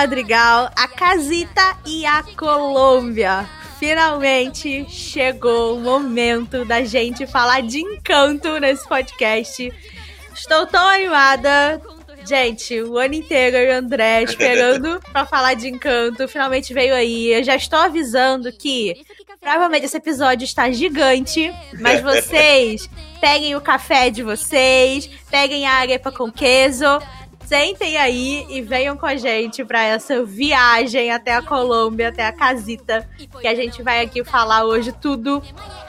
Madrigal, 0.00 0.70
a 0.74 0.88
Casita 0.88 1.76
e 1.84 2.06
a 2.06 2.22
Colômbia. 2.34 3.46
Finalmente 3.78 4.86
chegou 4.88 5.76
o 5.76 5.80
momento 5.80 6.64
da 6.64 6.82
gente 6.82 7.26
falar 7.26 7.60
de 7.60 7.80
encanto 7.80 8.58
nesse 8.58 8.88
podcast. 8.88 9.70
Estou 10.34 10.66
tão 10.66 10.86
animada. 10.88 11.82
Gente, 12.24 12.80
o 12.80 12.96
ano 12.96 13.12
inteiro 13.12 13.58
eu 13.58 13.72
e 13.72 13.74
o 13.74 13.78
André 13.78 14.22
esperando 14.24 14.98
para 15.12 15.26
falar 15.26 15.52
de 15.52 15.68
encanto. 15.68 16.26
Finalmente 16.26 16.72
veio 16.72 16.94
aí. 16.94 17.34
Eu 17.34 17.44
já 17.44 17.54
estou 17.54 17.80
avisando 17.80 18.50
que 18.50 19.04
provavelmente 19.38 19.84
esse 19.84 19.98
episódio 19.98 20.46
está 20.46 20.70
gigante, 20.70 21.52
mas 21.78 22.00
vocês 22.00 22.88
peguem 23.20 23.54
o 23.54 23.60
café 23.60 24.08
de 24.08 24.22
vocês, 24.22 25.10
peguem 25.30 25.66
a 25.66 25.74
arepa 25.74 26.10
com 26.10 26.32
queso 26.32 26.86
sentem 27.50 27.96
aí 27.96 28.46
e 28.48 28.62
venham 28.62 28.96
com 28.96 29.06
a 29.06 29.16
gente 29.16 29.64
para 29.64 29.82
essa 29.82 30.24
viagem 30.24 31.10
até 31.10 31.34
a 31.34 31.42
Colômbia, 31.42 32.10
até 32.10 32.24
a 32.24 32.30
casita, 32.30 33.04
que 33.40 33.48
a 33.48 33.56
gente 33.56 33.82
vai 33.82 34.04
aqui 34.04 34.22
falar 34.22 34.64
hoje 34.64 34.92
tudo 34.92 35.42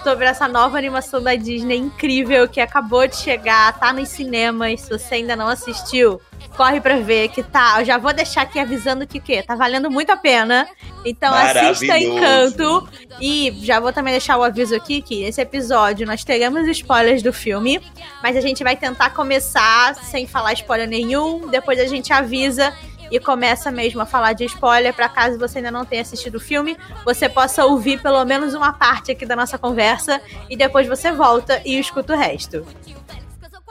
sobre 0.03 0.25
essa 0.25 0.47
nova 0.47 0.79
animação 0.79 1.21
da 1.21 1.35
Disney 1.35 1.77
incrível 1.77 2.47
que 2.47 2.59
acabou 2.59 3.07
de 3.07 3.15
chegar, 3.15 3.77
tá 3.77 3.93
nos 3.93 4.09
cinemas. 4.09 4.81
Se 4.81 4.89
você 4.89 5.13
ainda 5.13 5.35
não 5.35 5.47
assistiu, 5.47 6.19
corre 6.55 6.79
pra 6.81 6.97
ver 6.97 7.29
que 7.29 7.43
tá. 7.43 7.79
Eu 7.79 7.85
já 7.85 7.97
vou 7.97 8.13
deixar 8.13 8.41
aqui 8.41 8.59
avisando 8.59 9.07
que 9.07 9.19
que 9.19 9.41
tá 9.43 9.55
valendo 9.55 9.89
muito 9.89 10.11
a 10.11 10.17
pena. 10.17 10.67
Então 11.05 11.33
assista 11.33 11.97
Encanto. 11.97 12.87
E 13.19 13.51
já 13.63 13.79
vou 13.79 13.91
também 13.91 14.13
deixar 14.13 14.37
o 14.37 14.43
aviso 14.43 14.75
aqui 14.75 15.01
que 15.01 15.23
esse 15.23 15.41
episódio 15.41 16.05
nós 16.07 16.23
teremos 16.23 16.67
spoilers 16.67 17.21
do 17.21 17.31
filme, 17.31 17.79
mas 18.21 18.35
a 18.35 18.41
gente 18.41 18.63
vai 18.63 18.75
tentar 18.75 19.11
começar 19.11 19.95
sem 19.95 20.27
falar 20.27 20.53
spoiler 20.53 20.87
nenhum. 20.87 21.47
Depois 21.47 21.79
a 21.79 21.85
gente 21.85 22.11
avisa 22.11 22.73
e 23.11 23.19
começa 23.19 23.69
mesmo 23.69 24.01
a 24.01 24.05
falar 24.05 24.33
de 24.33 24.45
spoiler 24.45 24.93
para 24.93 25.09
caso 25.09 25.37
você 25.37 25.57
ainda 25.57 25.69
não 25.69 25.83
tenha 25.83 26.01
assistido 26.01 26.35
o 26.35 26.39
filme, 26.39 26.77
você 27.03 27.27
possa 27.27 27.65
ouvir 27.65 28.01
pelo 28.01 28.23
menos 28.23 28.53
uma 28.53 28.71
parte 28.71 29.11
aqui 29.11 29.25
da 29.25 29.35
nossa 29.35 29.57
conversa 29.57 30.21
e 30.49 30.55
depois 30.55 30.87
você 30.87 31.11
volta 31.11 31.61
e 31.65 31.77
escuta 31.77 32.13
o 32.13 32.17
resto. 32.17 32.65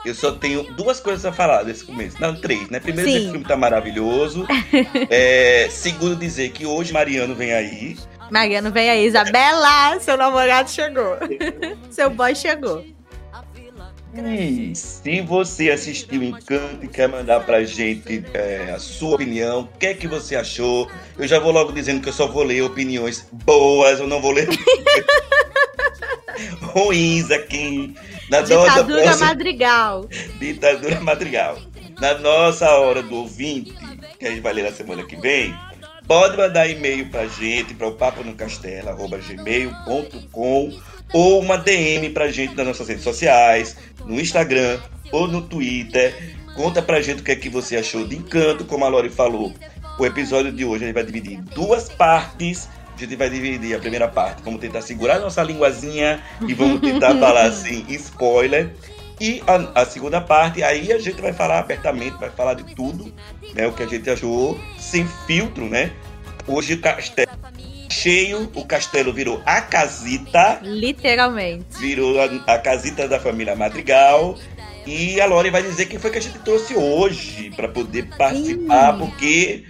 Eu 0.03 0.15
só 0.15 0.31
tenho 0.31 0.63
duas 0.73 0.99
coisas 0.99 1.25
a 1.25 1.31
falar 1.31 1.63
desse 1.63 1.85
começo. 1.85 2.19
Não, 2.19 2.35
três, 2.35 2.69
né? 2.69 2.79
Primeiro, 2.79 3.09
Sim. 3.09 3.17
esse 3.17 3.29
filme 3.29 3.45
tá 3.45 3.55
maravilhoso. 3.55 4.45
é, 5.09 5.67
segundo, 5.69 6.15
dizer 6.15 6.51
que 6.51 6.65
hoje 6.65 6.91
Mariano 6.91 7.35
vem 7.35 7.53
aí. 7.53 7.95
Mariano 8.31 8.71
vem 8.71 8.89
aí. 8.89 9.05
Isabela, 9.05 9.99
seu 9.99 10.17
namorado 10.17 10.69
chegou. 10.69 11.17
seu 11.91 12.09
boy 12.09 12.33
chegou. 12.33 12.83
E 14.13 14.75
se 14.75 15.21
você 15.21 15.71
assistiu 15.71 16.21
Encanto 16.21 16.83
e 16.83 16.87
quer 16.87 17.07
mandar 17.07 17.41
pra 17.41 17.63
gente 17.63 18.23
é, 18.33 18.73
a 18.75 18.79
sua 18.79 19.15
opinião, 19.15 19.61
o 19.61 19.77
que 19.77 19.85
é 19.85 19.93
que 19.93 20.05
você 20.05 20.35
achou? 20.35 20.89
Eu 21.17 21.27
já 21.27 21.39
vou 21.39 21.51
logo 21.51 21.71
dizendo 21.71 22.01
que 22.01 22.09
eu 22.09 22.13
só 22.13 22.27
vou 22.27 22.43
ler 22.43 22.61
opiniões 22.61 23.25
boas, 23.31 23.99
eu 23.99 24.07
não 24.07 24.21
vou 24.21 24.31
ler 24.31 24.49
ruins 26.73 27.31
aqui. 27.31 27.95
Na 28.31 28.39
Ditadura 28.39 29.05
nossa... 29.05 29.25
Madrigal. 29.27 30.07
Ditadura 30.39 31.01
Madrigal. 31.01 31.57
Na 31.99 32.17
nossa 32.17 32.69
hora 32.71 33.03
do 33.03 33.13
ouvinte, 33.17 33.73
que 34.17 34.25
a 34.25 34.29
gente 34.29 34.39
vai 34.39 34.53
ler 34.53 34.63
na 34.63 34.71
semana 34.71 35.03
que 35.03 35.17
vem, 35.17 35.53
pode 36.07 36.37
mandar 36.37 36.65
e-mail 36.65 37.09
pra 37.09 37.27
gente, 37.27 37.73
para 37.73 37.87
o 37.87 37.91
papo 37.91 38.23
no 38.23 38.33
castelo, 38.33 38.95
gmail.com 38.95 40.79
ou 41.11 41.41
uma 41.41 41.57
DM 41.57 42.09
pra 42.11 42.31
gente 42.31 42.55
nas 42.55 42.65
nossas 42.65 42.87
redes 42.87 43.03
sociais, 43.03 43.75
no 44.05 44.17
Instagram 44.17 44.79
ou 45.11 45.27
no 45.27 45.41
Twitter. 45.41 46.37
Conta 46.55 46.81
pra 46.81 47.01
gente 47.01 47.19
o 47.19 47.23
que 47.25 47.33
é 47.33 47.35
que 47.35 47.49
você 47.49 47.75
achou 47.75 48.07
de 48.07 48.15
Encanto, 48.15 48.63
como 48.63 48.85
a 48.85 48.87
Lori 48.87 49.09
falou. 49.09 49.53
O 49.99 50.05
episódio 50.05 50.53
de 50.53 50.63
hoje 50.63 50.85
a 50.85 50.87
gente 50.87 50.95
vai 50.95 51.03
dividir 51.03 51.33
em 51.33 51.41
duas 51.41 51.89
partes. 51.89 52.69
A 52.95 52.99
gente 52.99 53.15
vai 53.15 53.29
dividir 53.29 53.75
a 53.75 53.79
primeira 53.79 54.07
parte, 54.07 54.43
vamos 54.43 54.59
tentar 54.59 54.81
segurar 54.81 55.19
nossa 55.19 55.41
linguazinha 55.41 56.21
e 56.47 56.53
vamos 56.53 56.81
tentar 56.81 57.15
falar 57.19 57.45
assim, 57.45 57.85
spoiler. 57.89 58.71
E 59.19 59.41
a, 59.45 59.81
a, 59.81 59.85
segunda 59.85 60.19
parte, 60.19 60.63
aí 60.63 60.91
a 60.91 60.97
gente 60.97 61.21
vai 61.21 61.31
falar 61.31 61.59
abertamente, 61.59 62.17
vai 62.17 62.31
falar 62.31 62.55
de 62.55 62.75
tudo, 62.75 63.13
né? 63.53 63.67
O 63.67 63.73
que 63.73 63.83
a 63.83 63.87
gente 63.87 64.09
achou, 64.09 64.59
sem 64.79 65.07
filtro, 65.27 65.69
né? 65.69 65.91
Hoje 66.47 66.73
o 66.73 66.81
castelo 66.81 67.31
cheio, 67.91 68.49
o 68.55 68.65
castelo 68.65 69.13
virou 69.13 69.41
a 69.45 69.61
casita. 69.61 70.59
Literalmente. 70.63 71.77
Virou 71.79 72.19
a, 72.19 72.55
a 72.55 72.57
casita 72.57 73.07
da 73.07 73.19
família 73.19 73.55
Madrigal. 73.55 74.37
E 74.85 75.21
a 75.21 75.27
Lore 75.27 75.51
vai 75.51 75.61
dizer 75.61 75.85
quem 75.85 75.99
foi 75.99 76.09
que 76.09 76.17
a 76.17 76.21
gente 76.21 76.39
trouxe 76.39 76.73
hoje 76.75 77.51
para 77.55 77.67
poder 77.67 78.07
participar, 78.17 78.95
Ih. 78.95 78.97
porque 78.97 79.63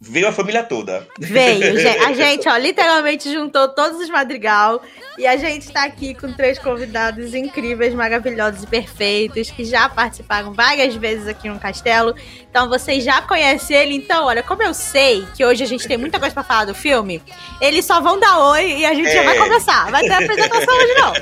veio 0.00 0.26
a 0.28 0.32
família 0.32 0.62
toda. 0.62 1.06
Veio, 1.18 1.76
a 2.06 2.12
gente, 2.14 2.48
ó, 2.48 2.56
literalmente 2.56 3.30
juntou 3.30 3.68
todos 3.68 4.00
os 4.00 4.08
Madrigal 4.08 4.80
e 5.18 5.26
a 5.26 5.36
gente 5.36 5.66
está 5.66 5.84
aqui 5.84 6.14
com 6.14 6.32
três 6.32 6.58
convidados 6.58 7.34
incríveis, 7.34 7.92
maravilhosos 7.94 8.62
e 8.62 8.66
perfeitos 8.66 9.50
que 9.50 9.64
já 9.64 9.88
participaram 9.88 10.54
várias 10.54 10.94
vezes 10.96 11.28
aqui 11.28 11.48
no 11.48 11.58
Castelo. 11.60 12.14
Então 12.48 12.68
vocês 12.68 13.04
já 13.04 13.20
conhecem 13.20 13.76
ele. 13.76 13.94
Então, 13.94 14.24
olha, 14.24 14.42
como 14.42 14.62
eu 14.62 14.72
sei 14.72 15.26
que 15.36 15.44
hoje 15.44 15.62
a 15.62 15.66
gente 15.66 15.86
tem 15.86 15.98
muita 15.98 16.18
coisa 16.18 16.32
para 16.32 16.44
falar 16.44 16.64
do 16.64 16.74
filme, 16.74 17.22
eles 17.60 17.84
só 17.84 18.00
vão 18.00 18.18
dar 18.18 18.38
oi 18.38 18.78
e 18.78 18.86
a 18.86 18.94
gente 18.94 19.08
é. 19.08 19.12
já 19.16 19.22
vai 19.22 19.36
é. 19.36 19.38
começar. 19.38 19.90
Vai 19.90 20.02
ter 20.02 20.12
apresentação 20.12 20.74
hoje 20.74 20.94
não. 20.94 21.12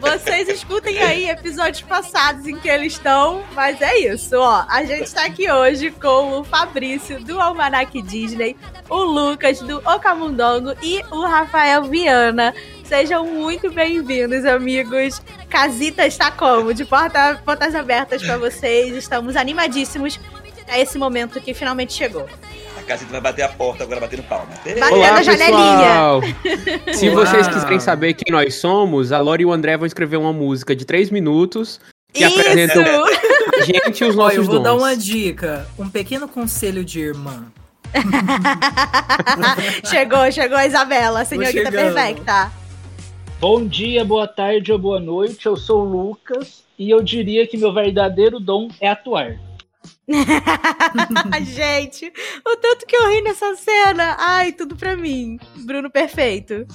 Vocês 0.00 0.48
escutem 0.48 0.98
aí 0.98 1.28
episódios 1.28 1.82
passados 1.82 2.46
em 2.46 2.58
que 2.58 2.68
eles 2.68 2.94
estão, 2.94 3.44
mas 3.52 3.80
é 3.82 3.98
isso, 3.98 4.38
ó. 4.38 4.64
A 4.68 4.82
gente 4.84 5.04
está 5.04 5.26
aqui 5.26 5.50
hoje 5.50 5.90
com 5.90 6.40
o 6.40 6.44
Fabrício 6.44 7.22
do 7.22 7.38
Almanac 7.38 8.00
Disney, 8.22 8.56
o 8.88 9.02
Lucas 9.02 9.60
do 9.60 9.78
Ocamundongo 9.78 10.74
e 10.82 11.02
o 11.10 11.22
Rafael 11.22 11.84
Viana 11.84 12.54
Sejam 12.92 13.24
muito 13.24 13.70
bem-vindos, 13.70 14.44
amigos. 14.44 15.22
Casita 15.48 16.06
está 16.06 16.30
como? 16.30 16.74
De 16.74 16.84
porta, 16.84 17.40
portas 17.42 17.74
abertas 17.74 18.22
para 18.22 18.36
vocês. 18.36 18.94
Estamos 18.94 19.34
animadíssimos 19.34 20.20
a 20.68 20.78
esse 20.78 20.98
momento 20.98 21.40
que 21.40 21.54
finalmente 21.54 21.94
chegou. 21.94 22.28
A 22.78 22.82
Casita 22.82 23.10
vai 23.12 23.20
bater 23.22 23.44
a 23.44 23.48
porta 23.48 23.84
agora 23.84 23.98
batendo 23.98 24.22
palma. 24.24 24.48
Batendo 24.62 24.94
Olá, 24.94 25.14
a 25.14 25.22
janelinha. 25.22 26.34
Se 26.92 27.08
vocês 27.08 27.48
quiserem 27.48 27.80
saber 27.80 28.12
quem 28.12 28.30
nós 28.30 28.56
somos, 28.56 29.10
a 29.10 29.20
Lori 29.20 29.44
e 29.44 29.46
o 29.46 29.52
André 29.52 29.74
vão 29.78 29.86
escrever 29.86 30.18
uma 30.18 30.32
música 30.32 30.76
de 30.76 30.84
três 30.84 31.10
minutos 31.10 31.80
que 32.12 32.22
Isso. 32.22 32.38
apresenta 32.38 32.78
a 32.78 33.64
gente 33.64 34.04
e 34.04 34.06
os 34.06 34.14
nossos 34.14 34.36
Olha, 34.36 34.36
eu 34.36 34.44
vou 34.44 34.56
dons. 34.56 34.64
dar 34.64 34.74
uma 34.74 34.94
dica, 34.94 35.66
um 35.78 35.88
pequeno 35.88 36.28
conselho 36.28 36.84
de 36.84 37.00
irmã. 37.00 37.46
chegou, 39.84 40.30
chegou 40.32 40.56
a 40.56 40.66
Isabela, 40.66 41.20
a 41.20 41.24
senhorita 41.24 41.70
perfeita. 41.70 42.52
Bom 43.40 43.66
dia, 43.66 44.04
boa 44.04 44.26
tarde 44.26 44.72
ou 44.72 44.78
boa 44.78 45.00
noite. 45.00 45.46
Eu 45.46 45.56
sou 45.56 45.82
o 45.82 45.88
Lucas 45.88 46.62
e 46.78 46.90
eu 46.90 47.02
diria 47.02 47.46
que 47.46 47.56
meu 47.56 47.72
verdadeiro 47.72 48.38
dom 48.38 48.68
é 48.80 48.88
atuar. 48.88 49.38
Gente, 51.44 52.12
o 52.46 52.56
tanto 52.56 52.86
que 52.86 52.96
eu 52.96 53.08
ri 53.10 53.22
nessa 53.22 53.54
cena. 53.56 54.16
Ai, 54.18 54.52
tudo 54.52 54.76
pra 54.76 54.96
mim. 54.96 55.38
Bruno 55.64 55.90
perfeito. 55.90 56.66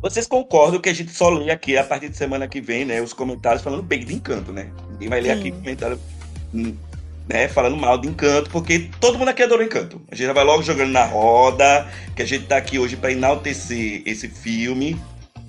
Vocês 0.00 0.26
concordam 0.26 0.80
que 0.80 0.88
a 0.88 0.92
gente 0.92 1.12
só 1.12 1.28
lê 1.28 1.50
aqui 1.52 1.76
a 1.76 1.84
partir 1.84 2.08
de 2.08 2.16
semana 2.16 2.48
que 2.48 2.60
vem, 2.60 2.84
né? 2.84 3.00
Os 3.00 3.12
comentários 3.12 3.62
falando 3.62 3.84
bem 3.84 4.04
de 4.04 4.14
encanto, 4.14 4.52
né? 4.52 4.72
Ninguém 4.90 5.08
vai 5.08 5.20
ler 5.20 5.34
Sim. 5.34 5.40
aqui 5.40 5.52
comentário, 5.52 6.00
hum, 6.52 6.76
né? 7.32 7.48
Falando 7.48 7.76
mal 7.76 7.96
de 7.98 8.08
encanto, 8.08 8.50
porque 8.50 8.90
todo 9.00 9.18
mundo 9.18 9.28
aqui 9.28 9.42
adora 9.42 9.64
encanto. 9.64 10.00
A 10.10 10.14
gente 10.14 10.26
já 10.26 10.32
vai 10.32 10.44
logo 10.44 10.62
jogando 10.62 10.90
na 10.90 11.04
roda, 11.04 11.88
que 12.14 12.22
a 12.22 12.26
gente 12.26 12.44
tá 12.46 12.56
aqui 12.56 12.78
hoje 12.78 12.96
pra 12.96 13.10
enaltecer 13.10 14.02
esse 14.04 14.28
filme. 14.28 15.00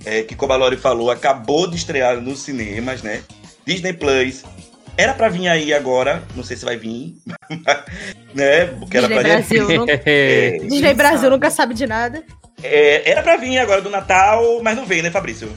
É, 0.06 0.21
que, 0.24 0.35
como 0.35 0.51
a 0.51 0.56
Lori 0.57 0.75
falou, 0.77 1.09
acabou 1.12 1.65
de 1.68 1.75
estrear 1.77 2.19
nos 2.19 2.39
cinemas, 2.44 3.01
né? 3.01 3.21
Disney 3.65 3.94
Plus. 3.94 4.44
Era 4.97 5.13
pra 5.13 5.27
vir 5.30 5.47
aí 5.47 5.74
agora, 5.74 6.21
não 6.35 6.44
sei 6.44 6.56
se 6.57 6.65
vai 6.65 6.77
vir, 6.77 7.15
né? 8.35 8.65
Porque 8.80 8.97
era 8.97 9.07
Disney 9.07 9.24
pra 9.24 9.33
Brasil, 9.33 9.69
não- 9.69 9.85
É, 9.89 10.57
Disney 10.62 10.94
Brasil 10.94 11.18
sabe. 11.19 11.30
nunca 11.31 11.50
sabe 11.50 11.74
de 11.74 11.88
nada. 11.88 12.24
é, 12.62 13.09
era 13.09 13.24
pra 13.24 13.38
vir 13.38 13.57
agora 13.57 13.81
do 13.81 13.89
Natal, 13.89 14.62
mas 14.62 14.75
não 14.75 14.85
veio, 14.85 15.01
né, 15.03 15.09
Fabrício? 15.09 15.50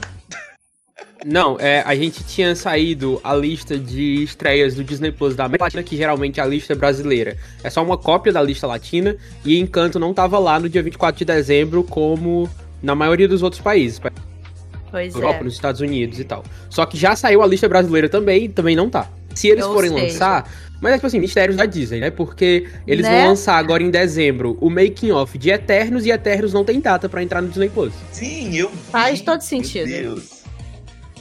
Não, 1.25 1.57
é, 1.59 1.81
a 1.85 1.95
gente 1.95 2.23
tinha 2.23 2.55
saído 2.55 3.19
a 3.23 3.33
lista 3.35 3.77
de 3.77 4.23
estreias 4.23 4.75
do 4.75 4.83
Disney 4.83 5.11
Plus 5.11 5.35
da 5.35 5.45
América 5.45 5.65
Latina, 5.65 5.83
que 5.83 5.97
geralmente 5.97 6.39
é 6.39 6.43
a 6.43 6.45
lista 6.45 6.75
brasileira. 6.75 7.35
É 7.63 7.69
só 7.69 7.83
uma 7.83 7.97
cópia 7.97 8.31
da 8.31 8.41
lista 8.41 8.67
latina 8.67 9.15
e 9.43 9.59
Encanto 9.59 9.99
não 9.99 10.13
tava 10.13 10.37
lá 10.39 10.59
no 10.59 10.69
dia 10.69 10.81
24 10.83 11.17
de 11.17 11.25
dezembro, 11.25 11.83
como 11.83 12.49
na 12.81 12.93
maioria 12.95 13.27
dos 13.27 13.41
outros 13.41 13.61
países, 13.61 13.99
Pois 14.89 15.13
Europa, 15.13 15.39
é. 15.41 15.43
nos 15.43 15.53
Estados 15.53 15.81
Unidos 15.81 16.19
e 16.19 16.23
tal. 16.23 16.43
Só 16.69 16.85
que 16.85 16.95
já 16.97 17.15
saiu 17.15 17.41
a 17.41 17.47
lista 17.47 17.67
brasileira 17.67 18.07
também 18.07 18.45
e 18.45 18.49
também 18.49 18.75
não 18.75 18.89
tá. 18.89 19.09
Se 19.35 19.47
eles 19.49 19.65
Ou 19.65 19.73
forem 19.73 19.91
seja- 19.91 20.03
lançar. 20.03 20.51
Mas 20.79 20.91
é 20.91 20.95
tipo 20.97 21.07
assim, 21.07 21.19
mistérios 21.19 21.57
da 21.57 21.65
Disney, 21.65 21.99
né? 21.99 22.11
Porque 22.11 22.67
eles 22.85 23.03
Né? 23.03 23.19
vão 23.21 23.29
lançar 23.29 23.57
agora 23.57 23.81
em 23.81 23.89
dezembro 23.89 24.55
o 24.61 24.69
making 24.69 25.09
off 25.11 25.35
de 25.35 25.49
Eternos 25.49 26.05
e 26.05 26.11
Eternos 26.11 26.53
não 26.53 26.63
tem 26.63 26.79
data 26.79 27.09
pra 27.09 27.23
entrar 27.23 27.41
no 27.41 27.47
Disney 27.47 27.67
Plus. 27.69 27.91
Sim, 28.11 28.55
eu 28.55 28.69
vi. 28.69 28.77
Faz 28.91 29.19
todo 29.21 29.33
Meu 29.39 29.41
sentido. 29.41 29.87
Deus. 29.87 30.36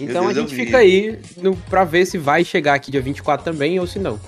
Então 0.01 0.29
a 0.29 0.33
gente 0.33 0.55
fica 0.55 0.79
aí 0.79 1.19
no, 1.37 1.57
pra 1.57 1.85
ver 1.85 2.07
se 2.07 2.19
vai 2.19 2.45
chegar 2.45 2.75
aqui 2.75 2.91
dia 2.91 3.01
24 3.01 3.45
também 3.45 3.79
ou 3.81 3.87
se 3.87 3.99
não. 3.99 4.21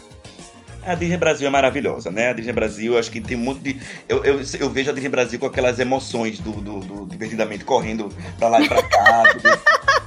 A 0.85 0.95
Disney 0.95 1.19
Brasil 1.19 1.47
é 1.47 1.51
maravilhosa, 1.51 2.11
né? 2.11 2.31
A 2.31 2.33
Disney 2.33 2.53
Brasil, 2.53 2.99
acho 2.99 3.11
que 3.11 3.21
tem 3.21 3.37
um 3.37 3.41
monte 3.41 3.61
de. 3.61 3.81
Eu, 4.09 4.25
eu, 4.25 4.41
eu 4.59 4.71
vejo 4.71 4.91
a 4.91 4.95
Disney 4.95 5.11
Brasil 5.11 5.39
com 5.39 5.47
aquelas 5.47 5.79
emoções 5.79 6.39
do, 6.39 6.53
do, 6.53 6.81
do 6.81 7.07
divertidamente 7.07 7.65
correndo 7.65 8.09
pra 8.39 8.49
lá 8.49 8.61
e 8.63 8.69
pra 8.69 8.83
cá. 8.83 9.25
tudo. 9.33 9.49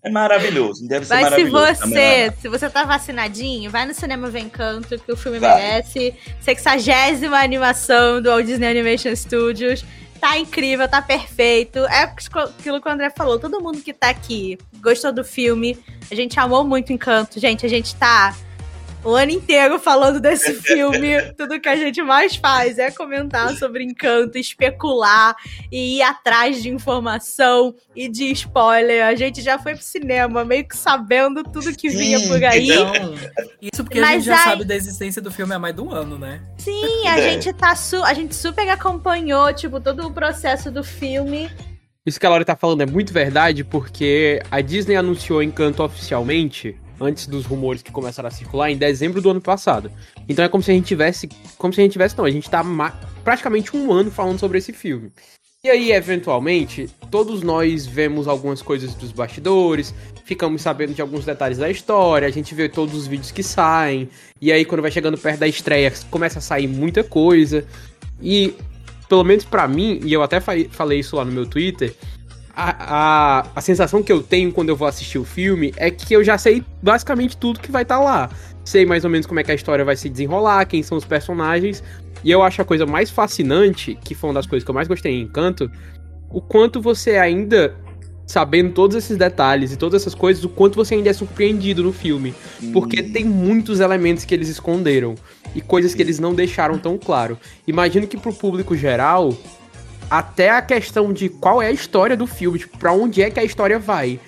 É 0.00 0.10
maravilhoso, 0.10 0.86
deve 0.86 1.04
ser 1.04 1.14
Mas 1.14 1.24
se 1.24 1.30
maravilhoso. 1.44 1.86
você, 1.86 2.32
se 2.40 2.48
você 2.48 2.70
tá 2.70 2.84
vacinadinho, 2.84 3.68
vai 3.68 3.84
no 3.84 3.92
cinema 3.92 4.30
Vem 4.30 4.48
Canto, 4.48 4.96
que 4.96 5.10
o 5.10 5.16
filme 5.16 5.40
Vai. 5.40 5.56
merece. 5.56 6.14
60 6.40 7.36
animação 7.36 8.22
do 8.22 8.28
Walt 8.30 8.46
Disney 8.46 8.68
Animation 8.68 9.14
Studios. 9.16 9.84
Tá 10.20 10.36
incrível, 10.36 10.88
tá 10.88 11.00
perfeito. 11.00 11.78
É 11.86 12.02
aquilo 12.02 12.80
que 12.80 12.88
o 12.88 12.92
André 12.92 13.10
falou. 13.10 13.38
Todo 13.38 13.60
mundo 13.60 13.80
que 13.80 13.92
tá 13.92 14.10
aqui 14.10 14.58
gostou 14.80 15.12
do 15.12 15.24
filme. 15.24 15.78
A 16.10 16.14
gente 16.14 16.38
amou 16.40 16.64
muito 16.64 16.92
Encanto. 16.92 17.38
Gente, 17.38 17.64
a 17.64 17.68
gente 17.68 17.94
tá 17.94 18.34
o 19.04 19.10
ano 19.14 19.30
inteiro 19.30 19.78
falando 19.78 20.20
desse 20.20 20.52
filme. 20.60 21.20
Tudo 21.36 21.60
que 21.60 21.68
a 21.68 21.76
gente 21.76 22.02
mais 22.02 22.36
faz 22.36 22.78
é 22.78 22.90
comentar 22.90 23.50
sobre 23.56 23.84
Encanto, 23.84 24.36
especular 24.38 25.34
e 25.70 25.98
ir 25.98 26.02
atrás 26.02 26.62
de 26.62 26.68
informação 26.68 27.74
e 27.94 28.08
de 28.08 28.30
spoiler. 28.32 29.04
A 29.06 29.14
gente 29.14 29.40
já 29.40 29.58
foi 29.58 29.74
pro 29.74 29.82
cinema 29.84 30.44
meio 30.44 30.66
que 30.66 30.76
sabendo 30.76 31.42
tudo 31.44 31.72
que 31.76 31.88
vinha 31.88 32.18
Sim. 32.18 32.28
por 32.28 32.44
aí. 32.44 32.70
Então, 32.70 33.14
isso 33.60 33.84
porque 33.84 33.98
a 33.98 34.02
Mas 34.02 34.24
gente 34.24 34.26
já 34.26 34.36
aí- 34.36 34.44
sabe 34.50 34.64
da 34.64 34.74
existência 34.76 35.22
do 35.22 35.30
filme 35.30 35.54
há 35.54 35.58
mais 35.58 35.74
de 35.74 35.80
um 35.80 35.90
ano, 35.92 36.18
né? 36.18 36.40
Sim, 36.58 37.06
a 37.06 37.18
É. 37.18 37.30
gente 37.32 37.52
tá 37.52 37.74
su 37.76 38.02
a 38.02 38.12
gente 38.14 38.34
super 38.34 38.68
acompanhou, 38.68 39.52
tipo, 39.54 39.80
todo 39.80 40.06
o 40.06 40.12
processo 40.12 40.70
do 40.70 40.82
filme. 40.84 41.50
Isso 42.06 42.18
que 42.18 42.24
a 42.24 42.28
Laura 42.30 42.44
tá 42.44 42.56
falando 42.56 42.80
é 42.82 42.86
muito 42.86 43.12
verdade, 43.12 43.62
porque 43.62 44.40
a 44.50 44.60
Disney 44.60 44.96
anunciou 44.96 45.42
Encanto 45.42 45.82
oficialmente, 45.82 46.74
antes 47.00 47.26
dos 47.26 47.44
rumores 47.46 47.82
que 47.82 47.90
começaram 47.92 48.28
a 48.28 48.32
circular, 48.32 48.70
em 48.70 48.76
dezembro 48.76 49.20
do 49.20 49.30
ano 49.30 49.40
passado. 49.40 49.90
Então 50.28 50.44
é 50.44 50.48
como 50.48 50.62
se 50.62 50.70
a 50.70 50.74
gente 50.74 50.86
tivesse. 50.86 51.28
Como 51.56 51.72
se 51.72 51.80
a 51.80 51.84
gente 51.84 51.92
tivesse, 51.92 52.16
não, 52.16 52.24
a 52.24 52.30
gente 52.30 52.48
tá 52.48 52.64
praticamente 53.24 53.76
um 53.76 53.92
ano 53.92 54.10
falando 54.10 54.38
sobre 54.38 54.58
esse 54.58 54.72
filme. 54.72 55.10
E 55.64 55.68
aí, 55.68 55.90
eventualmente, 55.90 56.88
todos 57.10 57.42
nós 57.42 57.84
vemos 57.84 58.28
algumas 58.28 58.62
coisas 58.62 58.94
dos 58.94 59.10
bastidores, 59.10 59.92
ficamos 60.24 60.62
sabendo 60.62 60.94
de 60.94 61.02
alguns 61.02 61.24
detalhes 61.24 61.58
da 61.58 61.68
história, 61.68 62.28
a 62.28 62.30
gente 62.30 62.54
vê 62.54 62.68
todos 62.68 62.94
os 62.94 63.08
vídeos 63.08 63.32
que 63.32 63.42
saem, 63.42 64.08
e 64.40 64.52
aí 64.52 64.64
quando 64.64 64.82
vai 64.82 64.90
chegando 64.92 65.18
perto 65.18 65.40
da 65.40 65.48
estreia, 65.48 65.92
começa 66.12 66.38
a 66.38 66.42
sair 66.42 66.68
muita 66.68 67.02
coisa. 67.02 67.66
E, 68.22 68.54
pelo 69.08 69.24
menos 69.24 69.44
pra 69.44 69.66
mim, 69.66 69.98
e 70.04 70.12
eu 70.12 70.22
até 70.22 70.38
fa- 70.38 70.52
falei 70.70 71.00
isso 71.00 71.16
lá 71.16 71.24
no 71.24 71.32
meu 71.32 71.44
Twitter, 71.44 71.92
a, 72.58 73.38
a, 73.40 73.46
a 73.54 73.60
sensação 73.60 74.02
que 74.02 74.10
eu 74.10 74.20
tenho 74.20 74.50
quando 74.50 74.68
eu 74.68 74.74
vou 74.74 74.88
assistir 74.88 75.16
o 75.16 75.24
filme 75.24 75.72
é 75.76 75.92
que 75.92 76.12
eu 76.12 76.24
já 76.24 76.36
sei 76.36 76.64
basicamente 76.82 77.36
tudo 77.36 77.60
que 77.60 77.70
vai 77.70 77.82
estar 77.82 78.00
lá. 78.00 78.28
Sei 78.64 78.84
mais 78.84 79.04
ou 79.04 79.10
menos 79.10 79.28
como 79.28 79.38
é 79.38 79.44
que 79.44 79.52
a 79.52 79.54
história 79.54 79.84
vai 79.84 79.94
se 79.94 80.08
desenrolar, 80.08 80.66
quem 80.66 80.82
são 80.82 80.98
os 80.98 81.04
personagens. 81.04 81.84
E 82.24 82.32
eu 82.32 82.42
acho 82.42 82.60
a 82.60 82.64
coisa 82.64 82.84
mais 82.84 83.10
fascinante, 83.10 83.96
que 84.02 84.12
foi 84.12 84.30
uma 84.30 84.34
das 84.34 84.46
coisas 84.46 84.64
que 84.64 84.70
eu 84.70 84.74
mais 84.74 84.88
gostei 84.88 85.12
em 85.12 85.22
Encanto, 85.22 85.70
o 86.30 86.40
quanto 86.40 86.80
você 86.80 87.16
ainda, 87.16 87.76
sabendo 88.26 88.72
todos 88.72 88.96
esses 88.96 89.16
detalhes 89.16 89.72
e 89.72 89.76
todas 89.76 90.02
essas 90.02 90.14
coisas, 90.14 90.42
o 90.42 90.48
quanto 90.48 90.74
você 90.74 90.96
ainda 90.96 91.10
é 91.10 91.12
surpreendido 91.12 91.84
no 91.84 91.92
filme. 91.92 92.34
Porque 92.72 93.04
tem 93.04 93.24
muitos 93.24 93.78
elementos 93.78 94.24
que 94.24 94.34
eles 94.34 94.48
esconderam 94.48 95.14
e 95.54 95.60
coisas 95.60 95.94
que 95.94 96.02
eles 96.02 96.18
não 96.18 96.34
deixaram 96.34 96.76
tão 96.76 96.98
claro. 96.98 97.38
Imagino 97.68 98.08
que 98.08 98.16
pro 98.16 98.34
público 98.34 98.76
geral, 98.76 99.32
até 100.10 100.50
a 100.50 100.62
questão 100.62 101.12
de 101.12 101.28
qual 101.28 101.60
é 101.60 101.66
a 101.66 101.72
história 101.72 102.16
do 102.16 102.26
filme, 102.26 102.58
tipo, 102.58 102.78
pra 102.78 102.92
onde 102.92 103.22
é 103.22 103.30
que 103.30 103.38
a 103.40 103.44
história 103.44 103.78
vai, 103.78 104.18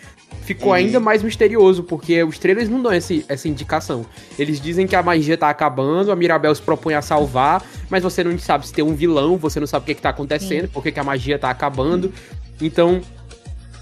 ficou 0.42 0.68
Uhum. 0.68 0.74
ainda 0.74 1.00
mais 1.00 1.22
misterioso, 1.22 1.82
porque 1.82 2.22
os 2.24 2.38
trailers 2.38 2.68
não 2.68 2.82
dão 2.82 2.92
esse, 2.92 3.24
essa 3.28 3.48
indicação. 3.48 4.04
Eles 4.38 4.60
dizem 4.60 4.86
que 4.86 4.96
a 4.96 5.02
magia 5.02 5.36
tá 5.36 5.48
acabando, 5.48 6.10
a 6.10 6.16
Mirabel 6.16 6.54
se 6.54 6.62
propõe 6.62 6.94
a 6.94 7.02
salvar, 7.02 7.62
mas 7.88 8.02
você 8.02 8.22
não 8.24 8.36
sabe 8.38 8.66
se 8.66 8.72
tem 8.72 8.84
um 8.84 8.94
vilão, 8.94 9.36
você 9.36 9.60
não 9.60 9.66
sabe 9.66 9.84
o 9.84 9.86
que, 9.86 9.94
que 9.94 10.02
tá 10.02 10.10
acontecendo, 10.10 10.68
por 10.68 10.82
que, 10.82 10.92
que 10.92 11.00
a 11.00 11.04
magia 11.04 11.38
tá 11.38 11.50
acabando. 11.50 12.12
Então, 12.60 13.00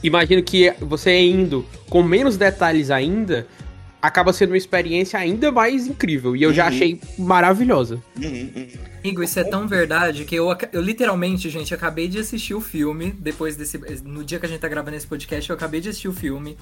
imagino 0.02 0.42
que 0.42 0.72
você 0.80 1.18
indo 1.18 1.64
com 1.88 2.02
menos 2.02 2.36
detalhes 2.36 2.90
ainda, 2.90 3.46
acaba 4.00 4.32
sendo 4.32 4.50
uma 4.50 4.56
experiência 4.56 5.18
ainda 5.18 5.50
mais 5.50 5.86
incrível. 5.86 6.36
E 6.36 6.42
eu 6.42 6.52
já 6.52 6.64
Uhum. 6.64 6.68
achei 6.68 7.00
maravilhosa. 7.18 8.02
Uhum, 8.16 8.50
uhum. 8.54 8.68
Amigo, 9.02 9.22
isso 9.22 9.38
é 9.40 9.44
tão 9.44 9.66
verdade 9.66 10.24
que 10.24 10.34
eu, 10.34 10.48
eu 10.72 10.80
literalmente, 10.80 11.48
gente, 11.50 11.72
acabei 11.72 12.08
de 12.08 12.18
assistir 12.18 12.54
o 12.54 12.60
filme. 12.60 13.14
Depois 13.18 13.56
desse. 13.56 13.78
No 14.04 14.24
dia 14.24 14.38
que 14.38 14.46
a 14.46 14.48
gente 14.48 14.60
tá 14.60 14.68
gravando 14.68 14.96
esse 14.96 15.06
podcast, 15.06 15.48
eu 15.48 15.56
acabei 15.56 15.80
de 15.80 15.88
assistir 15.88 16.08
o 16.08 16.12
filme. 16.12 16.56